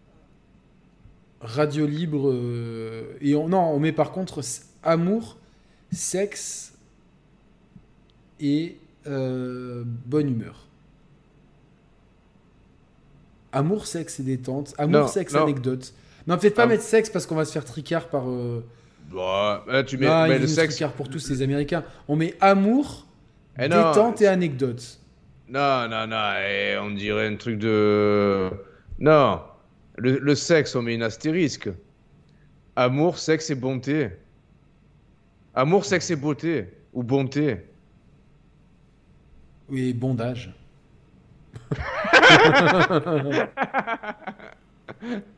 Radio 1.42 1.86
Libre. 1.88 2.30
euh, 2.32 3.18
Et 3.22 3.34
on, 3.36 3.48
non, 3.48 3.62
on 3.72 3.80
met 3.80 3.92
par 3.94 4.12
contre 4.12 4.42
amour, 4.84 5.38
sexe 5.92 6.74
et 8.40 8.78
euh, 9.08 9.84
bonne 9.86 10.30
humeur. 10.30 10.68
Amour, 13.52 13.86
sexe 13.88 14.20
et 14.20 14.24
détente. 14.24 14.74
Amour, 14.78 15.02
Non, 15.02 15.08
sexe, 15.08 15.34
non. 15.34 15.44
anecdote. 15.44 15.94
Non, 16.28 16.38
peut-être 16.38 16.56
pas 16.56 16.64
Ah. 16.64 16.68
mettre 16.68 16.84
sexe 16.84 17.10
parce 17.10 17.26
qu'on 17.26 17.36
va 17.36 17.46
se 17.46 17.52
faire 17.52 17.66
tricard 17.66 18.08
par. 18.08 18.28
euh, 18.30 18.64
Bah, 19.14 19.64
là, 19.68 19.84
tu 19.84 19.98
mets, 19.98 20.08
mais 20.08 20.36
vont 20.36 20.42
le 20.42 20.48
sexe. 20.48 20.76
tricard 20.76 20.94
pour 20.94 21.08
tous 21.10 21.20
ces 21.20 21.42
Américains. 21.44 21.84
On 22.08 22.16
met 22.16 22.36
amour, 22.42 23.06
Eh 23.60 23.68
non, 23.68 23.90
détente 23.92 24.22
et 24.22 24.28
anecdote. 24.28 25.00
Non, 25.48 25.88
non, 25.88 26.08
non, 26.08 26.32
eh, 26.44 26.78
on 26.82 26.90
dirait 26.92 27.28
un 27.28 27.36
truc 27.36 27.60
de. 27.60 28.50
Non, 29.00 29.42
le, 29.98 30.18
le 30.18 30.36
sexe, 30.36 30.76
on 30.76 30.82
met 30.82 30.96
une 30.96 31.04
astérisque. 31.04 31.70
Amour, 32.76 33.20
sexe 33.20 33.52
et 33.52 33.56
bonté. 33.56 34.10
Amour, 35.54 35.86
sexe 35.86 36.10
et 36.10 36.16
beauté. 36.16 36.68
Ou 36.94 37.04
bonté. 37.04 37.58
Oui, 39.70 39.94
bondage. 39.94 40.52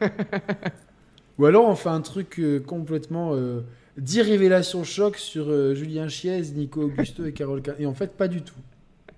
Ou 1.38 1.46
alors 1.46 1.68
on 1.68 1.74
fait 1.74 1.88
un 1.88 2.00
truc 2.00 2.38
euh, 2.38 2.60
complètement... 2.60 3.32
Euh, 3.34 3.60
10 3.98 4.20
révélations 4.20 4.84
choc 4.84 5.16
sur 5.16 5.46
euh, 5.48 5.74
Julien 5.74 6.06
Chiez, 6.08 6.42
Nico 6.54 6.82
Augusto 6.82 7.24
et 7.24 7.32
Carole 7.32 7.62
Et 7.78 7.86
en 7.86 7.94
fait, 7.94 8.14
pas 8.14 8.28
du 8.28 8.42
tout. 8.42 8.54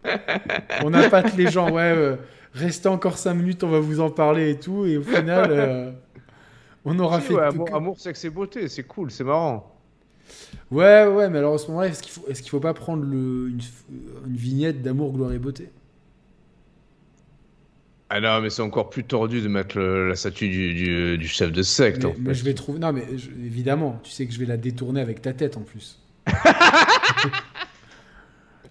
On 0.80 0.94
appâte 0.94 1.36
les 1.36 1.48
gens, 1.48 1.70
ouais, 1.72 1.92
euh, 1.96 2.16
restez 2.52 2.88
encore 2.88 3.18
5 3.18 3.34
minutes, 3.34 3.64
on 3.64 3.68
va 3.70 3.80
vous 3.80 4.00
en 4.00 4.10
parler 4.10 4.50
et 4.50 4.58
tout. 4.58 4.86
Et 4.86 4.96
au 4.96 5.02
final, 5.02 5.94
on 6.84 6.98
aura 6.98 7.20
Si, 7.20 7.26
fait... 7.28 7.34
ouais, 7.34 7.42
tout 7.48 7.48
amour, 7.48 7.64
que- 7.64 7.74
amour, 7.74 8.00
sexe 8.00 8.24
et 8.24 8.30
beauté, 8.30 8.68
c'est 8.68 8.84
cool, 8.84 9.10
c'est 9.10 9.24
marrant. 9.24 9.74
Ouais, 10.70 11.06
ouais, 11.06 11.28
mais 11.30 11.38
alors 11.38 11.54
à 11.54 11.58
ce 11.58 11.68
moment-là, 11.68 11.88
est-ce 11.88 12.02
qu'il 12.02 12.12
faut, 12.12 12.26
est-ce 12.28 12.42
qu'il 12.42 12.50
faut 12.50 12.60
pas 12.60 12.74
prendre 12.74 13.04
le, 13.04 13.48
une, 13.48 13.60
une 14.26 14.36
vignette 14.36 14.82
d'amour, 14.82 15.12
gloire 15.12 15.32
et 15.32 15.38
beauté? 15.38 15.70
Ah 18.10 18.20
non, 18.20 18.40
mais 18.40 18.48
c'est 18.50 18.62
encore 18.62 18.88
plus 18.88 19.04
tordu 19.04 19.42
de 19.42 19.48
mettre 19.48 19.76
le- 19.78 20.08
la 20.08 20.14
statue 20.14 20.48
du, 20.48 20.72
du- 20.74 21.18
du 21.18 21.28
chef 21.28 21.52
de 21.52 21.62
secte. 21.62 22.04
Mais, 22.04 22.10
en 22.10 22.14
mais 22.18 22.28
fait. 22.30 22.34
je 22.40 22.44
vais 22.44 22.54
trouver. 22.54 22.78
Non, 22.78 22.92
mais 22.92 23.04
je- 23.16 23.28
évidemment, 23.44 24.00
tu 24.02 24.10
sais 24.10 24.26
que 24.26 24.32
je 24.32 24.38
vais 24.38 24.46
la 24.46 24.56
détourner 24.56 25.00
avec 25.02 25.20
ta 25.20 25.32
tête 25.34 25.56
en 25.56 25.62
plus. 25.62 25.98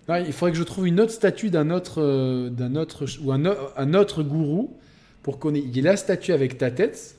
Non, 0.10 0.16
il 0.26 0.32
faudrait 0.32 0.54
que 0.54 0.58
je 0.58 0.64
trouve 0.64 0.88
une 0.88 1.02
autre 1.02 1.12
statue 1.12 1.50
d'un 1.50 1.70
autre, 1.70 2.02
euh, 2.02 2.50
d'un 2.50 2.76
autre 2.78 3.06
ou 3.22 3.34
un, 3.34 3.44
un 3.76 3.94
autre 3.94 4.24
gourou 4.24 4.78
pour 5.22 5.38
qu'on 5.38 5.54
ait, 5.54 5.60
il 5.60 5.76
y 5.76 5.80
ait 5.80 5.82
la 5.82 5.98
statue 5.98 6.32
avec 6.32 6.58
ta 6.58 6.72
tête, 6.72 7.18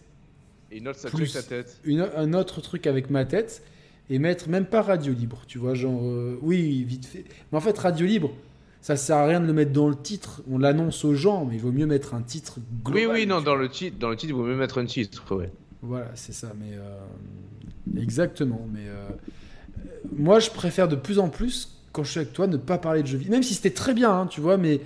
Et 0.72 0.78
une 0.78 0.88
autre 0.88 0.98
statue 0.98 1.16
avec 1.16 1.32
ta 1.32 1.42
tête. 1.42 1.76
une, 1.84 2.08
un 2.16 2.32
autre 2.32 2.62
truc 2.62 2.86
avec 2.86 3.10
ma 3.10 3.26
tête 3.26 3.62
et 4.08 4.18
mettre 4.18 4.48
même 4.48 4.64
pas 4.64 4.80
radio 4.80 5.12
libre, 5.12 5.42
tu 5.46 5.58
vois, 5.58 5.74
genre 5.74 6.00
euh, 6.02 6.38
oui, 6.40 6.82
vite 6.84 7.04
fait. 7.04 7.24
Mais 7.52 7.58
en 7.58 7.60
fait, 7.60 7.76
radio 7.78 8.06
libre, 8.06 8.32
ça 8.80 8.96
sert 8.96 9.16
à 9.16 9.26
rien 9.26 9.40
de 9.40 9.46
le 9.46 9.52
mettre 9.52 9.72
dans 9.72 9.88
le 9.88 9.96
titre. 9.96 10.42
On 10.50 10.58
l'annonce 10.58 11.04
aux 11.04 11.14
gens, 11.14 11.44
mais 11.44 11.56
il 11.56 11.60
vaut 11.60 11.72
mieux 11.72 11.86
mettre 11.86 12.14
un 12.14 12.22
titre 12.22 12.58
global. 12.84 13.02
Oui, 13.06 13.08
oui, 13.20 13.26
non, 13.26 13.40
dans 13.40 13.54
le 13.56 13.68
titre, 13.68 13.98
dans 13.98 14.10
le 14.10 14.16
titre, 14.16 14.32
il 14.32 14.36
vaut 14.36 14.44
mieux 14.44 14.56
mettre 14.56 14.78
un 14.78 14.86
titre, 14.86 15.34
ouais. 15.36 15.50
Voilà, 15.82 16.10
c'est 16.14 16.32
ça. 16.32 16.52
Mais 16.58 16.76
euh, 16.76 18.00
exactement. 18.00 18.66
Mais 18.72 18.86
euh, 18.88 18.92
euh, 19.78 19.82
moi, 20.16 20.40
je 20.40 20.50
préfère 20.50 20.88
de 20.88 20.96
plus 20.96 21.18
en 21.18 21.28
plus 21.28 21.76
quand 21.92 22.04
je 22.04 22.10
suis 22.10 22.20
avec 22.20 22.32
toi 22.32 22.46
ne 22.46 22.56
pas 22.56 22.78
parler 22.78 23.02
de 23.02 23.06
jeux 23.08 23.18
vidéo, 23.18 23.32
même 23.32 23.42
si 23.42 23.54
c'était 23.54 23.70
très 23.70 23.94
bien, 23.94 24.10
hein, 24.12 24.26
tu 24.26 24.40
vois. 24.40 24.56
Mais 24.56 24.80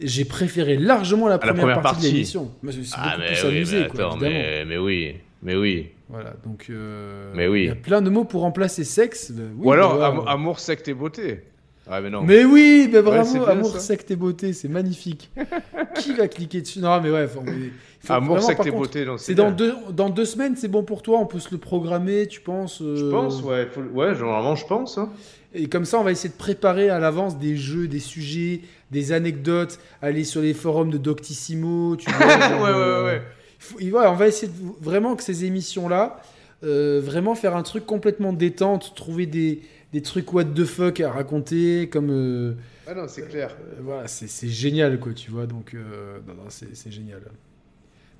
j'ai 0.00 0.24
préféré 0.24 0.76
largement 0.76 1.28
la 1.28 1.38
première, 1.38 1.56
première 1.62 1.80
partie, 1.80 2.06
de 2.08 2.12
l'émission. 2.12 2.50
Suis 2.70 2.92
Ah, 2.94 3.10
beaucoup 3.16 3.20
mais 3.20 3.26
plus 3.34 3.42
oui, 3.48 3.56
amusé, 3.56 3.80
mais 3.82 3.88
quoi, 3.88 4.06
attends, 4.06 4.16
mais, 4.16 4.64
mais 4.64 4.76
oui, 4.78 5.14
mais 5.42 5.56
oui. 5.56 5.88
Voilà. 6.08 6.34
Donc. 6.44 6.66
euh, 6.70 7.32
Mais 7.34 7.48
oui. 7.48 7.62
Il 7.64 7.66
y 7.66 7.70
a 7.70 7.74
plein 7.74 8.00
de 8.00 8.08
mots 8.10 8.24
pour 8.24 8.40
remplacer 8.42 8.84
sexe. 8.84 9.32
oui, 9.36 9.44
Ou 9.66 9.72
alors, 9.72 9.98
bah, 9.98 10.24
amour, 10.26 10.58
secte 10.60 10.88
et 10.88 10.94
beauté. 10.94 11.42
Ouais, 11.90 12.00
mais 12.02 12.10
non. 12.10 12.22
Mais 12.22 12.44
oui, 12.44 12.88
mais 12.92 13.00
bravo, 13.02 13.44
amour, 13.46 13.72
ça. 13.72 13.80
secte 13.80 14.10
et 14.10 14.16
beauté, 14.16 14.52
c'est 14.52 14.68
magnifique. 14.68 15.30
Qui 15.96 16.12
va 16.14 16.28
cliquer 16.28 16.60
dessus? 16.60 16.80
Non, 16.80 17.00
mais 17.00 17.10
ouais, 17.10 17.26
faut, 17.26 17.40
mais 17.40 17.52
faut 18.00 18.12
amour, 18.12 18.36
vraiment, 18.36 18.46
secte 18.48 18.66
et 18.66 18.70
beauté, 18.70 19.06
C'est 19.16 19.34
dans 19.34 19.50
deux, 19.50 19.74
dans 19.92 20.10
deux 20.10 20.24
semaines, 20.26 20.54
c'est 20.56 20.68
bon 20.68 20.82
pour 20.82 21.02
toi, 21.02 21.18
on 21.18 21.26
peut 21.26 21.38
se 21.40 21.48
le 21.50 21.58
programmer, 21.58 22.26
tu 22.26 22.40
penses 22.40 22.78
Je 22.80 23.04
euh, 23.06 23.10
pense, 23.10 23.42
ouais. 23.42 23.66
faut- 23.72 23.80
Ouais, 23.94 24.12
normalement, 24.12 24.54
je 24.54 24.66
pense. 24.66 24.98
Hein. 24.98 25.08
Et 25.54 25.66
comme 25.68 25.86
ça, 25.86 25.98
on 25.98 26.04
va 26.04 26.12
essayer 26.12 26.28
de 26.28 26.36
préparer 26.38 26.90
à 26.90 26.98
l'avance 26.98 27.38
des 27.38 27.56
jeux, 27.56 27.88
des 27.88 28.00
sujets, 28.00 28.60
des 28.90 29.12
anecdotes, 29.12 29.78
aller 30.02 30.24
sur 30.24 30.42
les 30.42 30.52
forums 30.52 30.90
de 30.90 30.98
Doctissimo, 30.98 31.96
tu 31.96 32.10
vois. 32.10 32.28
genre, 32.38 32.60
Ouais, 32.62 32.68
ouais, 32.68 32.74
euh, 32.76 33.04
ouais. 33.06 33.22
faut- 33.58 33.78
on 33.80 34.14
va 34.14 34.26
essayer 34.28 34.52
de- 34.52 34.84
vraiment 34.84 35.16
que 35.16 35.22
ces 35.22 35.46
émissions-là, 35.46 36.20
euh, 36.64 37.00
vraiment 37.02 37.34
faire 37.34 37.56
un 37.56 37.62
truc 37.62 37.86
complètement 37.86 38.32
détente, 38.34 38.92
trouver 38.94 39.24
des, 39.26 39.62
des 39.92 40.02
trucs 40.02 40.32
what 40.32 40.44
the 40.46 40.64
fuck 40.64 41.00
à 41.00 41.10
raconter, 41.12 41.88
comme. 41.88 42.10
euh, 42.10 42.54
Ah 42.86 42.94
non, 42.94 43.06
c'est 43.08 43.28
clair. 43.28 43.56
euh, 43.60 43.80
voilà, 43.80 44.08
c'est 44.08 44.28
c'est 44.28 44.48
génial, 44.48 44.98
quoi, 45.00 45.12
tu 45.14 45.30
vois. 45.30 45.46
Donc, 45.46 45.74
euh, 45.74 46.18
non, 46.26 46.34
non, 46.34 46.44
c'est 46.50 46.90
génial. 46.90 47.22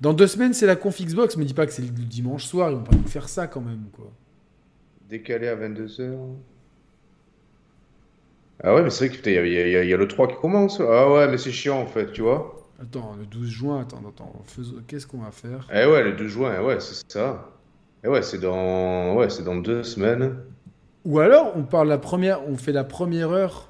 Dans 0.01 0.13
deux 0.13 0.27
semaines, 0.27 0.53
c'est 0.53 0.65
la 0.65 0.75
conf 0.75 1.01
Xbox. 1.01 1.37
Me 1.37 1.45
dis 1.45 1.53
pas 1.53 1.65
que 1.65 1.73
c'est 1.73 1.81
le 1.81 1.89
dimanche 1.89 2.45
soir, 2.45 2.71
ils 2.71 2.75
vont 2.77 2.83
pas 2.83 2.95
nous 2.95 3.07
faire 3.07 3.29
ça 3.29 3.47
quand 3.47 3.61
même, 3.61 3.85
quoi. 3.93 4.11
Décalé 5.09 5.47
à 5.49 5.55
22h. 5.55 6.37
Ah 8.63 8.73
ouais, 8.75 8.83
mais 8.83 8.89
c'est 8.89 9.07
vrai 9.09 9.17
qu'il 9.17 9.33
y, 9.33 9.37
a- 9.37 9.83
y 9.83 9.87
y 9.89 9.97
le 9.97 10.07
3 10.07 10.27
qui 10.27 10.35
commence. 10.35 10.79
Ah 10.81 11.11
ouais, 11.11 11.27
mais 11.29 11.37
c'est 11.37 11.51
chiant 11.51 11.79
en 11.81 11.85
fait, 11.87 12.11
tu 12.11 12.21
vois. 12.21 12.55
Attends, 12.81 13.15
le 13.19 13.25
12 13.25 13.49
juin, 13.49 13.81
attends, 13.81 14.01
attends, 14.07 14.41
qu'est-ce 14.87 15.05
qu'on 15.05 15.19
va 15.19 15.31
faire? 15.31 15.67
Eh 15.73 15.85
ouais, 15.85 16.03
le 16.03 16.13
2 16.13 16.27
juin, 16.27 16.61
ouais, 16.61 16.79
c'est 16.79 17.11
ça. 17.11 17.49
Eh 18.03 18.07
ouais, 18.07 18.21
c'est 18.21 18.39
dans... 18.39 19.15
Ouais, 19.15 19.29
c'est 19.29 19.43
dans 19.43 19.57
deux 19.57 19.83
semaines. 19.83 20.37
Ou 21.05 21.19
alors, 21.19 21.53
on 21.55 21.63
parle 21.63 21.87
la 21.87 21.97
première, 21.97 22.47
on 22.47 22.55
fait 22.57 22.71
la 22.71 22.83
première 22.83 23.31
heure. 23.31 23.67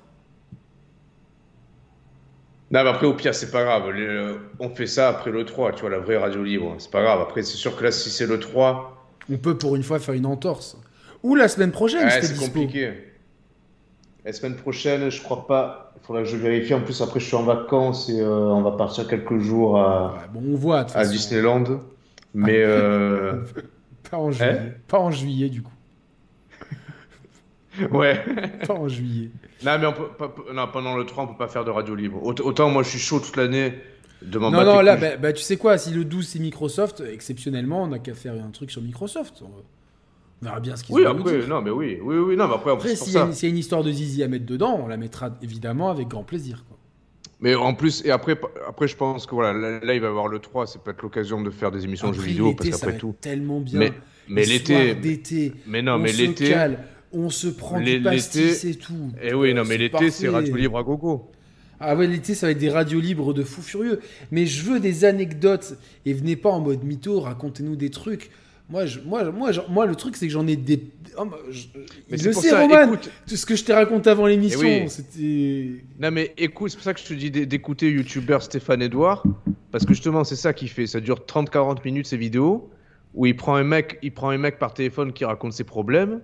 Non, 2.72 2.84
mais 2.84 2.90
après, 2.90 3.08
au 3.08 3.14
pire, 3.14 3.34
c'est 3.34 3.50
pas 3.52 3.64
grave. 3.64 3.90
Le- 3.90 4.40
On 4.60 4.70
fait 4.70 4.86
ça 4.88 5.10
après 5.10 5.32
le 5.32 5.44
3, 5.46 5.72
tu 5.74 5.82
vois, 5.82 5.90
la 5.90 6.00
vraie 6.00 6.18
radio 6.18 6.44
libre. 6.44 6.76
C'est 6.78 6.92
pas 6.92 7.02
grave. 7.02 7.20
Après, 7.22 7.42
c'est 7.42 7.58
sûr 7.58 7.76
que 7.76 7.84
là, 7.84 7.92
si 7.92 8.10
c'est 8.10 8.28
le 8.28 8.40
3, 8.40 8.96
On 9.32 9.38
peut 9.38 9.58
pour 9.58 9.76
une 9.76 9.84
fois 9.84 10.00
faire 10.00 10.14
une 10.16 10.26
entorse. 10.26 10.78
Ou 11.24 11.36
la 11.36 11.48
semaine 11.48 11.72
prochaine, 11.72 12.06
ouais, 12.06 12.22
c'est 12.22 12.38
compliqué. 12.38 12.94
La 14.26 14.34
semaine 14.34 14.56
prochaine, 14.56 15.10
je 15.10 15.22
crois 15.24 15.48
pas. 15.48 15.94
Il 15.96 16.06
faudra 16.06 16.22
que 16.24 16.28
je 16.30 16.38
vérifie. 16.38 16.74
En 16.74 16.82
plus, 16.82 17.02
après, 17.02 17.20
je 17.20 17.26
suis 17.26 17.36
en 17.36 17.44
vacances 17.44 18.10
et 18.10 18.20
euh, 18.22 18.30
on 18.30 18.62
va 18.62 18.72
partir 18.72 19.08
quelques 19.08 19.40
jours 19.40 19.80
à, 19.80 20.14
Ouais, 20.14 20.20
bon, 20.34 20.44
on 20.54 20.56
voit. 20.56 20.86
à. 20.94 21.06
Disneyland. 21.06 21.64
Mais 22.34 22.62
euh, 22.64 23.42
Pas 24.12 24.18
en 24.18 24.32
juillet. 24.32 24.52
Hein? 24.52 24.70
Pas 24.88 25.00
en 25.00 25.10
juillet, 25.12 25.50
du 25.50 25.62
coup. 25.64 25.72
ouais. 27.92 28.24
Pas 28.68 28.74
en 28.74 28.88
juillet. 28.88 29.30
Non, 29.66 29.78
mais 29.80 29.86
on 29.88 29.94
peut, 29.94 30.08
pas- 30.18 30.30
pas- 30.30 30.54
non, 30.54 30.68
pendant 30.72 30.96
le 30.98 31.06
3, 31.06 31.24
on 31.24 31.28
peut 31.28 31.38
pas 31.38 31.48
faire 31.48 31.66
de 31.66 31.72
radio 31.72 31.96
libre. 31.96 32.22
Aut- 32.24 32.42
Autant 32.42 32.70
moi, 32.70 32.84
je 32.84 32.90
suis 32.90 33.00
chaud 33.00 33.20
toute 33.20 33.36
l'année 33.38 33.74
de 34.22 34.38
Non, 34.40 34.52
non, 34.52 34.82
là, 34.82 34.96
bah, 34.98 35.18
bah, 35.18 35.34
tu 35.34 35.42
sais 35.44 35.58
quoi, 35.58 35.78
si 35.78 35.92
le 35.92 36.04
12 36.06 36.28
c'est 36.28 36.40
Microsoft, 36.40 37.02
exceptionnellement, 37.12 37.84
on 37.84 37.88
n'a 37.88 38.00
qu'à 38.00 38.14
faire 38.14 38.34
un 38.34 38.50
truc 38.52 38.72
sur 38.72 38.82
Microsoft. 38.82 39.42
On 39.42 40.46
verra 40.46 40.60
bien 40.60 40.76
ce 40.76 40.84
qu'ils 40.84 40.96
Oui, 40.96 41.04
nous 41.04 41.10
après, 41.10 41.48
non, 41.48 41.62
mais 41.62 41.70
oui, 41.72 42.00
oui, 42.02 42.18
oui, 42.18 42.36
non, 42.38 42.48
mais 42.48 42.56
après, 42.56 42.72
Après, 42.72 42.96
s'il 42.96 43.12
y, 43.14 43.16
y 43.16 43.46
a 43.46 43.50
une 43.50 43.58
histoire 43.58 43.84
de 43.84 43.92
zizi 43.92 44.24
à 44.24 44.28
mettre 44.28 44.46
dedans, 44.46 44.80
on 44.84 44.88
la 44.88 44.98
mettra 44.98 45.32
évidemment 45.42 45.90
avec 45.90 46.08
grand 46.08 46.24
plaisir. 46.24 46.64
Quoi. 46.68 46.78
Mais 47.42 47.56
en 47.56 47.74
plus, 47.74 48.04
et 48.06 48.12
après, 48.12 48.38
après, 48.68 48.88
je 48.90 48.98
pense 48.98 49.26
que 49.26 49.34
voilà, 49.36 49.58
là, 49.58 49.80
là, 49.82 49.94
il 49.94 50.02
va 50.02 50.08
y 50.08 50.10
avoir 50.10 50.28
le 50.28 50.40
3, 50.40 50.68
c'est 50.68 50.82
peut-être 50.82 51.02
l'occasion 51.02 51.42
de 51.42 51.50
faire 51.50 51.72
des 51.72 51.86
émissions 51.86 52.10
de 52.10 52.16
jeux 52.16 52.22
vidéo, 52.22 52.54
parce 52.54 52.70
qu'après 52.70 52.98
tout. 52.98 53.10
être 53.12 53.20
tellement 53.22 53.62
bien. 53.62 53.92
Mais, 54.28 54.44
l'été, 54.46 55.52
mais 55.66 55.82
non, 55.82 55.94
on 55.94 56.00
mais 56.00 56.12
l'été, 56.12 56.54
on 57.12 57.30
se 57.30 57.48
prend 57.48 57.80
du 57.80 58.02
pastis 58.02 58.64
et 58.66 58.76
tout. 58.76 58.94
eh 59.22 59.34
oui, 59.34 59.54
non, 59.54 59.64
mais 59.66 59.78
l'été, 59.78 60.10
c'est 60.12 60.30
radio 60.30 60.56
libre 60.56 60.78
à 60.78 60.84
gogo. 60.84 61.30
Ah 61.82 61.96
ouais, 61.96 62.08
l'été, 62.08 62.36
ça 62.36 62.48
va 62.48 62.52
être 62.52 62.58
des 62.58 62.70
radios 62.70 63.00
libres 63.00 63.34
de 63.34 63.44
fous 63.44 63.62
furieux. 63.62 64.02
Mais 64.32 64.46
je 64.46 64.64
veux 64.64 64.80
des 64.82 65.06
anecdotes. 65.06 65.78
Et 66.06 66.14
venez 66.14 66.36
pas 66.36 66.50
en 66.50 66.60
mode 66.60 66.84
mytho, 66.84 67.22
racontez-nous 67.22 67.78
des 67.78 67.90
trucs. 67.90 68.30
Moi, 68.70 68.86
je, 68.86 69.00
moi, 69.00 69.32
moi, 69.32 69.52
je- 69.54 69.62
moi, 69.70 69.86
le 69.86 69.96
truc, 69.96 70.16
c'est 70.18 70.28
que 70.28 70.34
j'en 70.34 70.46
ai 70.46 70.56
des. 70.58 70.84
Oh, 71.18 71.24
je- 71.50 71.68
Mais 72.12 72.18
pour 72.32 72.42
sait, 72.44 72.50
ça, 72.50 72.62
Roman. 72.62 72.84
écoute, 72.84 73.10
Tout 73.28 73.36
ce 73.38 73.46
que 73.46 73.56
je 73.56 73.64
t'ai 73.64 73.74
raconté 73.74 74.10
avant 74.10 74.28
l'émission, 74.28 74.60
Eh 74.64 74.82
oui. 74.84 74.90
c'était. 74.90 75.84
non, 76.00 76.12
mais 76.12 76.34
écoute, 76.38 76.70
c'est 76.72 76.78
pour 76.78 76.84
ça 76.84 76.94
que 76.94 77.00
je 77.00 77.06
te 77.06 77.14
dis 77.14 77.32
d'é- 77.32 77.46
d'écouter 77.48 77.90
youtubeur 77.90 78.44
Stéphane 78.44 78.82
Edouard, 78.84 79.24
parce 79.72 79.86
que 79.86 79.94
justement, 79.94 80.24
c'est 80.26 80.36
ça 80.36 80.52
qu'il 80.54 80.70
fait. 80.70 80.86
Ça 80.86 81.00
dure 81.00 81.26
30-40 81.26 81.84
minutes, 81.86 82.06
ces 82.08 82.18
vidéos, 82.18 82.70
où 83.16 83.26
il 83.26 83.36
prend 83.36 83.56
un 83.56 83.64
mec, 83.64 83.98
il 84.04 84.12
prend 84.12 84.30
un 84.30 84.38
mec 84.38 84.60
par 84.60 84.74
téléphone 84.76 85.14
qui 85.14 85.24
raconte 85.26 85.54
ses 85.54 85.64
problèmes, 85.64 86.20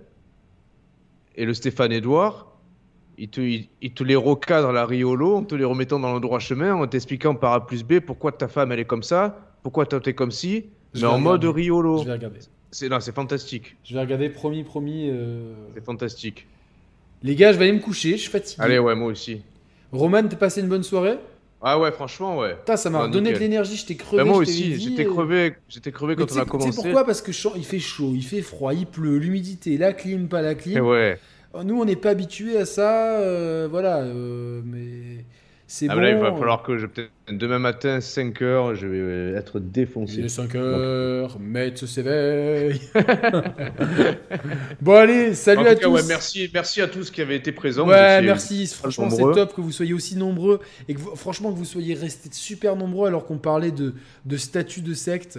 et 1.36 1.44
le 1.44 1.54
Stéphane 1.54 1.92
Edouard, 1.92 2.46
il 3.18 3.28
te, 3.28 3.40
il, 3.40 3.68
il 3.82 3.92
te 3.92 4.04
les 4.04 4.16
recadre 4.16 4.68
à 4.68 4.72
la 4.72 4.84
riolo 4.86 5.36
en 5.36 5.42
te 5.44 5.54
les 5.54 5.64
remettant 5.64 5.98
dans 5.98 6.14
le 6.14 6.20
droit 6.20 6.38
chemin, 6.38 6.74
en 6.74 6.86
t'expliquant 6.86 7.34
par 7.34 7.52
A 7.52 7.66
plus 7.66 7.82
B 7.82 8.00
pourquoi 8.00 8.32
ta 8.32 8.48
femme 8.48 8.72
elle 8.72 8.80
est 8.80 8.84
comme 8.84 9.02
ça, 9.02 9.38
pourquoi 9.62 9.86
toi 9.86 10.00
t'es 10.00 10.14
comme 10.14 10.30
ci, 10.30 10.66
Je 10.94 11.00
mais 11.00 11.06
en 11.12 11.18
mode 11.18 11.44
riolo. 11.44 11.98
Je 11.98 12.04
vais 12.04 12.12
regarder. 12.12 12.40
C'est 12.70 12.88
non, 12.88 13.00
c'est 13.00 13.14
fantastique, 13.14 13.76
Je 13.84 13.94
vais 13.94 14.00
regarder, 14.00 14.28
promis, 14.28 14.62
promis. 14.64 15.08
euh. 15.10 15.54
c'est 15.74 15.84
fantastique. 15.84 16.46
Les 17.22 17.34
gars, 17.34 17.52
je 17.52 17.58
vais 17.58 17.64
aller 17.68 17.72
me 17.78 17.80
coucher, 17.82 18.12
je 18.12 18.22
suis 18.22 18.30
fatigué. 18.30 18.62
Allez, 18.62 18.78
ouais, 18.78 18.94
moi 18.94 19.08
aussi. 19.08 19.40
Roman, 19.92 20.22
t'as 20.28 20.36
passé 20.36 20.60
une 20.60 20.68
bonne 20.68 20.82
soirée? 20.82 21.18
Ah 21.68 21.80
ouais, 21.80 21.90
franchement, 21.90 22.38
ouais. 22.38 22.54
Putain, 22.54 22.76
ça 22.76 22.90
m'a 22.90 23.00
Ah, 23.00 23.02
redonné 23.02 23.30
de 23.30 23.34
nickel. 23.34 23.40
l'énergie, 23.40 23.76
je 23.76 23.86
t'ai 23.86 23.96
crevé. 23.96 24.22
Bah, 24.22 24.28
moi 24.28 24.38
aussi, 24.38 24.76
j'étais 24.76 25.04
euh, 25.04 25.10
crevé, 25.12 25.54
j'étais 25.68 25.90
crevé 25.90 26.14
quand 26.14 26.22
on 26.22 26.24
a 26.24 26.28
tu 26.28 26.34
sais 26.38 26.46
commencé. 26.46 26.70
pourquoi? 26.76 27.04
Parce 27.04 27.20
que 27.20 27.32
il 27.56 27.64
fait 27.64 27.80
chaud, 27.80 28.12
il 28.14 28.22
fait 28.22 28.40
froid, 28.40 28.72
il 28.72 28.86
pleut, 28.86 29.18
l'humidité, 29.18 29.76
la 29.76 29.92
clim, 29.92 30.28
pas 30.28 30.42
la 30.42 30.54
clim. 30.54 30.76
Et 30.76 30.80
ouais. 30.80 31.18
Nous, 31.64 31.80
on 31.80 31.84
n'est 31.84 31.96
pas 31.96 32.10
habitués 32.10 32.56
à 32.56 32.66
ça, 32.66 33.18
euh, 33.18 33.66
voilà, 33.68 33.98
euh, 33.98 34.60
mais 34.64 35.24
c'est 35.66 35.86
Ah, 35.88 35.94
bon. 35.94 36.00
mais 36.00 36.12
là, 36.12 36.16
il 36.16 36.22
va 36.22 36.32
falloir 36.32 36.62
que 36.62 36.78
je 36.78 36.86
peut-être 36.86 37.10
demain 37.30 37.58
matin 37.58 38.00
5 38.00 38.40
heures, 38.42 38.74
je 38.76 38.86
vais 38.86 39.36
être 39.38 39.56
Il 39.58 39.66
est 39.66 39.70
défoncé. 39.72 40.28
5 40.28 40.54
heures, 40.54 41.38
maître 41.40 41.86
s'éveille. 41.86 42.80
bon, 44.80 44.94
allez, 44.94 45.34
salut 45.34 45.60
En 45.60 45.62
tout 45.64 45.68
à 45.70 45.74
cas, 45.74 45.80
tous. 45.82 45.92
ouais, 45.92 46.02
merci, 46.06 46.50
merci 46.52 46.80
à 46.80 46.86
tous 46.88 47.10
qui 47.10 47.20
avaient 47.22 47.36
été 47.36 47.52
présents. 47.52 47.86
Ouais, 47.88 48.22
merci. 48.22 48.66
Franchement, 48.66 49.10
c'est 49.10 49.22
top 49.22 49.54
que 49.54 49.60
vous 49.60 49.72
soyez 49.72 49.92
aussi 49.94 50.16
nombreux 50.16 50.60
et 50.88 50.94
que 50.94 51.00
vous- 51.00 51.16
franchement 51.16 51.52
que 51.52 51.58
vous 51.58 51.64
soyez 51.64 51.94
restés 51.94 52.28
super 52.32 52.76
nombreux 52.76 53.08
alors 53.08 53.26
qu'on 53.26 53.38
parlait 53.38 53.70
de, 53.72 53.94
de 54.24 54.36
statut 54.36 54.80
de 54.82 54.94
secte. 54.94 55.38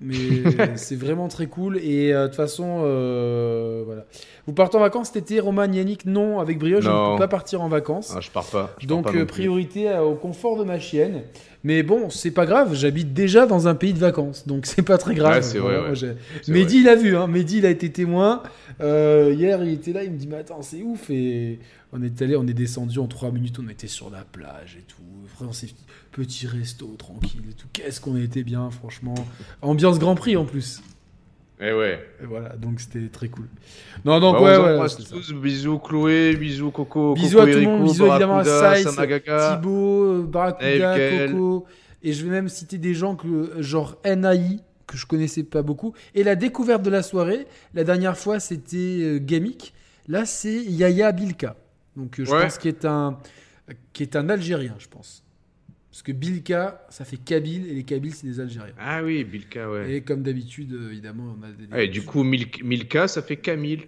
Mais 0.00 0.14
c'est 0.76 0.96
vraiment 0.96 1.28
très 1.28 1.46
cool. 1.46 1.78
Et 1.78 2.12
euh, 2.12 2.22
de 2.22 2.26
toute 2.28 2.36
façon, 2.36 2.82
euh, 2.84 3.82
voilà. 3.84 4.04
Vous 4.46 4.52
partez 4.52 4.76
en 4.76 4.80
vacances 4.80 5.08
cet 5.08 5.16
été, 5.16 5.40
Roman, 5.40 5.70
Yannick 5.70 6.06
Non, 6.06 6.38
avec 6.38 6.58
Brioche, 6.58 6.84
je 6.84 6.88
ne 6.88 7.12
peux 7.12 7.18
pas 7.18 7.28
partir 7.28 7.60
en 7.60 7.68
vacances. 7.68 8.14
Ah, 8.16 8.20
je 8.20 8.30
pars 8.30 8.46
pas. 8.46 8.74
je 8.78 8.86
pars 8.86 8.96
Donc 8.96 9.12
pas 9.12 9.18
euh, 9.18 9.26
priorité 9.26 9.92
au 9.98 10.14
confort 10.14 10.56
de 10.56 10.64
ma 10.64 10.78
chienne. 10.78 11.22
Mais 11.64 11.82
bon, 11.82 12.08
c'est 12.08 12.30
pas 12.30 12.46
grave, 12.46 12.72
j'habite 12.74 13.12
déjà 13.12 13.44
dans 13.44 13.66
un 13.66 13.74
pays 13.74 13.92
de 13.92 13.98
vacances, 13.98 14.46
donc 14.46 14.64
c'est 14.64 14.82
pas 14.82 14.96
très 14.96 15.14
grave. 15.14 15.34
Ouais, 15.34 15.42
c'est 15.42 15.58
vrai, 15.58 15.78
ouais. 15.80 16.16
Mehdi, 16.46 16.78
il 16.78 16.88
a 16.88 16.94
vu, 16.94 17.16
hein. 17.16 17.26
Mehdi, 17.26 17.58
il 17.58 17.66
a 17.66 17.70
été 17.70 17.90
témoin. 17.90 18.42
Hier, 18.80 19.62
il 19.64 19.72
était 19.72 19.92
là, 19.92 20.04
il 20.04 20.12
me 20.12 20.16
dit, 20.16 20.28
mais 20.28 20.36
attends, 20.36 20.62
c'est 20.62 20.82
ouf. 20.82 21.10
Et 21.10 21.58
on 21.92 22.02
est 22.02 22.22
allé, 22.22 22.36
on 22.36 22.46
est 22.46 22.54
descendu 22.54 22.98
en 23.00 23.06
trois 23.06 23.32
minutes, 23.32 23.58
on 23.62 23.68
était 23.68 23.88
sur 23.88 24.08
la 24.08 24.22
plage 24.22 24.76
et 24.78 24.82
tout. 24.82 25.02
Vraiment, 25.36 25.52
c'est 25.52 25.68
petit 26.10 26.46
resto, 26.46 26.86
tranquille 26.98 27.42
et 27.50 27.54
tout. 27.54 27.66
Qu'est-ce 27.72 28.00
qu'on 28.00 28.16
était 28.16 28.42
bien, 28.42 28.70
franchement. 28.70 29.14
Ambiance 29.62 29.98
Grand 29.98 30.14
Prix 30.14 30.36
en 30.36 30.44
plus. 30.44 30.82
Eh 31.60 31.72
ouais. 31.72 31.98
Et 32.22 32.26
voilà, 32.26 32.50
donc 32.50 32.80
c'était 32.80 33.08
très 33.08 33.28
cool. 33.28 33.48
Non, 34.04 34.20
donc 34.20 34.36
Bah, 34.36 34.42
ouais, 34.42 34.56
on 34.56 34.76
vous 34.76 34.82
ouais. 34.94 35.04
tous. 35.10 35.32
Bisous 35.32 35.78
Chloé, 35.80 36.36
bisous 36.36 36.70
Coco, 36.70 37.14
Bisous 37.14 37.36
Coco 37.38 37.48
à 37.48 37.52
tout 37.52 37.58
le 37.58 37.64
monde, 37.64 37.82
bisous 37.84 38.06
évidemment 38.06 38.38
à 38.38 38.44
Saïs. 38.44 38.86
Thibaut, 38.86 40.04
euh, 40.04 40.22
Barracuda. 40.22 41.26
Coco. 41.26 41.66
Et 42.04 42.12
je 42.12 42.24
vais 42.24 42.30
même 42.30 42.48
citer 42.48 42.78
des 42.78 42.94
gens 42.94 43.16
que, 43.16 43.60
genre 43.60 43.96
NAI, 44.04 44.60
que 44.86 44.96
je 44.96 45.04
connaissais 45.06 45.42
pas 45.42 45.62
beaucoup. 45.62 45.94
Et 46.14 46.22
la 46.22 46.36
découverte 46.36 46.82
de 46.82 46.90
la 46.90 47.02
soirée, 47.02 47.46
la 47.74 47.82
dernière 47.82 48.16
fois 48.16 48.38
c'était 48.38 48.76
euh, 49.02 49.18
Gamik. 49.20 49.74
Là 50.06 50.24
c'est 50.24 50.62
Yaya 50.62 51.10
Bilka. 51.10 51.56
Donc 51.96 52.20
euh, 52.20 52.24
je 52.24 52.30
Ouais. 52.30 52.42
pense 52.44 52.58
qu'il 52.58 52.68
est 52.68 52.84
un, 52.84 53.18
qui 53.92 54.04
est 54.04 54.14
un 54.14 54.28
Algérien, 54.28 54.76
je 54.78 54.86
pense. 54.86 55.24
Parce 55.98 56.04
que 56.04 56.12
Bilka, 56.12 56.86
ça 56.90 57.04
fait 57.04 57.16
Kabyle 57.16 57.66
et 57.68 57.74
les 57.74 57.82
Kabyles 57.82 58.14
c'est 58.14 58.28
des 58.28 58.38
Algériens. 58.38 58.72
Ah 58.78 59.02
oui, 59.02 59.24
Bilka, 59.24 59.68
ouais. 59.68 59.94
Et 59.96 60.00
comme 60.02 60.22
d'habitude, 60.22 60.72
euh, 60.72 60.90
évidemment, 60.92 61.34
on 61.36 61.42
a 61.42 61.48
des. 61.48 61.64
Ah, 61.72 61.82
et 61.82 61.88
du 61.88 62.02
coup, 62.02 62.22
Mil- 62.22 62.46
Milka, 62.62 63.08
ça 63.08 63.20
fait 63.20 63.34
Camille. 63.34 63.80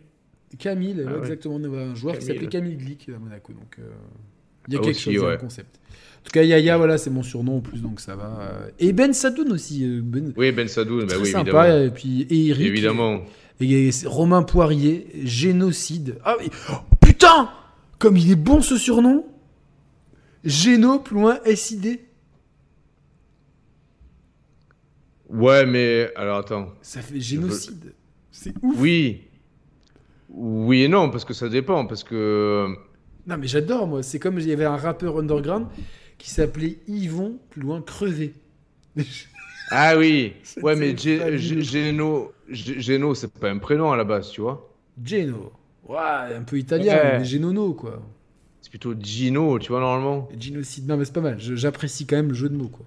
Camille, 0.59 0.97
Ah 1.07 1.13
ouais. 1.13 1.19
exactement. 1.21 1.55
On 1.55 1.63
a 1.73 1.79
un 1.79 1.95
joueur 1.95 2.19
qui 2.19 2.27
s'appelait 2.27 2.49
Camille 2.49 2.75
Glick 2.77 3.09
à 3.15 3.19
Monaco. 3.21 3.53
Donc, 3.53 3.77
euh, 3.79 3.83
il 4.67 4.75
y 4.75 4.77
a 4.77 4.81
Ah, 4.81 4.83
quelque 4.87 4.97
aussi, 4.97 5.03
chose, 5.05 5.13
il 5.15 5.17
y 5.19 5.21
a 5.21 5.23
un 5.25 5.31
ouais. 5.31 5.39
concept. 5.39 5.79
En 6.19 6.23
tout 6.25 6.33
cas, 6.33 6.43
Yaya, 6.43 6.77
voilà, 6.79 6.99
c'est 6.99 7.11
mon 7.11 7.23
surnom 7.23 7.59
en 7.59 7.61
plus, 7.61 7.81
donc 7.81 8.01
ça 8.01 8.17
va. 8.17 8.41
euh. 8.41 8.71
Et 8.81 8.93
Ben 8.93 9.13
Sadoun 9.13 9.53
aussi. 9.53 9.87
Ben, 10.03 10.33
Oui, 10.37 10.51
Ben 10.51 10.67
Sadoun, 10.67 11.07
bah 11.07 11.15
oui, 11.21 11.29
sympa. 11.31 11.69
évidemment. 11.69 11.87
Et 11.87 11.91
puis 11.93 12.23
et 12.23 12.47
Eric. 12.49 12.67
Évidemment. 12.67 13.21
Et, 13.61 13.87
et 13.87 13.91
Romain 14.05 14.43
Poirier, 14.43 15.07
génocide. 15.23 16.17
Ah 16.25 16.35
oui. 16.41 16.49
Oh, 16.73 16.75
putain 17.01 17.51
Comme 18.01 18.17
il 18.17 18.33
est 18.33 18.37
bon 18.37 18.63
ce 18.63 18.77
surnom 18.77 19.25
Géno, 20.45 20.99
plus 21.01 21.17
loin, 21.17 21.39
SID. 21.45 22.01
Ouais, 25.29 25.65
mais 25.67 26.11
alors 26.17 26.39
attends. 26.39 26.69
Ça 26.83 27.01
fait 27.03 27.21
génocide. 27.21 27.93
C'est 28.33 28.53
ouf. 28.63 28.75
Oui. 28.79 29.23
Oui 30.29 30.83
et 30.83 30.89
non, 30.89 31.11
parce 31.11 31.25
que 31.25 31.35
ça 31.35 31.49
dépend. 31.49 31.87
Parce 31.87 32.05
que. 32.05 32.67
Non, 33.27 33.37
mais 33.39 33.47
j'adore, 33.47 33.87
moi. 33.87 34.03
C'est 34.03 34.19
comme 34.19 34.39
il 34.39 34.47
y 34.49 34.53
avait 34.53 34.65
un 34.65 34.77
rappeur 34.77 35.19
underground 35.19 35.67
qui 36.19 36.31
s'appelait 36.31 36.79
Yvon, 36.89 37.39
plus 37.51 37.63
loin, 37.63 37.81
crevé. 37.83 38.33
Ah 39.73 39.97
oui. 39.97 40.33
Ouais, 40.63 40.75
mais 40.75 40.95
Gé- 40.95 41.39
Géno, 42.51 43.15
c'est 43.15 43.33
pas 43.33 43.51
un 43.51 43.59
prénom 43.59 43.93
à 43.93 43.97
la 43.97 44.03
base, 44.03 44.31
tu 44.31 44.41
vois. 44.41 44.69
Geno. 45.05 45.53
Ouais, 45.89 45.97
un 46.37 46.43
peu 46.43 46.59
italien, 46.59 46.97
Ouais. 46.97 47.19
mais 47.21 47.25
Genono, 47.25 47.73
quoi. 47.75 48.03
C'est 48.71 48.79
plutôt 48.79 48.95
Gino, 49.01 49.59
tu 49.59 49.73
vois, 49.73 49.81
normalement. 49.81 50.29
Génocide. 50.39 50.87
Non, 50.89 50.97
mais 50.97 51.05
c'est 51.05 51.13
pas 51.13 51.21
mal. 51.21 51.37
J'apprécie 51.41 52.07
quand 52.07 52.17
même 52.17 52.29
le 52.29 52.35
jeu 52.35 52.49
de 52.49 52.57
mots, 52.57 52.69
quoi. 52.69 52.87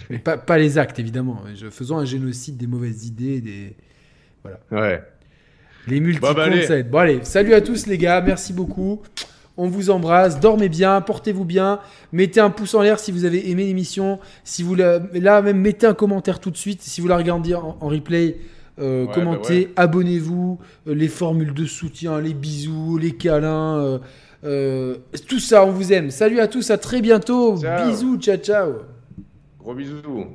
mais 0.10 0.18
pas, 0.18 0.36
pas 0.36 0.58
les 0.58 0.78
actes, 0.78 0.98
évidemment. 0.98 1.40
Faisons 1.70 1.98
un 1.98 2.04
génocide 2.04 2.56
des 2.56 2.66
mauvaises 2.66 3.06
idées, 3.06 3.40
des. 3.40 3.76
Ouais. 4.72 5.02
Les 5.86 6.00
multi-comptes, 6.00 6.30
Bon, 6.30 6.36
bah, 6.36 6.44
allez. 6.44 6.66
ça 6.66 6.76
aide. 6.78 6.90
Bon, 6.90 6.98
allez, 6.98 7.20
salut 7.22 7.54
à 7.54 7.60
tous 7.60 7.86
les 7.86 7.98
gars, 7.98 8.20
merci 8.20 8.52
beaucoup. 8.52 9.02
On 9.56 9.68
vous 9.68 9.90
embrasse, 9.90 10.38
dormez 10.40 10.68
bien, 10.68 11.00
portez-vous 11.00 11.44
bien, 11.44 11.80
mettez 12.12 12.40
un 12.40 12.50
pouce 12.50 12.74
en 12.74 12.82
l'air 12.82 12.98
si 12.98 13.10
vous 13.10 13.24
avez 13.24 13.48
aimé 13.50 13.64
l'émission. 13.64 14.18
Si 14.44 14.62
vous 14.62 14.74
la... 14.74 15.00
là 15.14 15.40
même 15.40 15.60
mettez 15.60 15.86
un 15.86 15.94
commentaire 15.94 16.40
tout 16.40 16.50
de 16.50 16.56
suite. 16.56 16.82
Si 16.82 17.00
vous 17.00 17.08
la 17.08 17.16
regardez 17.16 17.54
en, 17.54 17.76
en 17.80 17.88
replay, 17.88 18.36
euh, 18.78 19.06
Ouais, 19.06 19.12
commentez, 19.12 19.66
bah 19.66 19.82
abonnez-vous, 19.82 20.58
euh, 20.86 20.94
les 20.94 21.08
formules 21.08 21.54
de 21.54 21.64
soutien, 21.64 22.20
les 22.20 22.34
bisous, 22.34 22.98
les 22.98 23.12
câlins, 23.12 23.78
euh, 23.78 23.98
euh, 24.44 24.96
tout 25.28 25.40
ça, 25.40 25.64
on 25.64 25.70
vous 25.70 25.92
aime. 25.92 26.10
Salut 26.10 26.40
à 26.40 26.48
tous, 26.48 26.70
à 26.70 26.78
très 26.78 27.00
bientôt. 27.00 27.58
Ciao. 27.58 27.88
Bisous, 27.88 28.18
ciao 28.18 28.36
ciao. 28.36 28.72
Gros 29.58 29.74
bisous. 29.74 30.26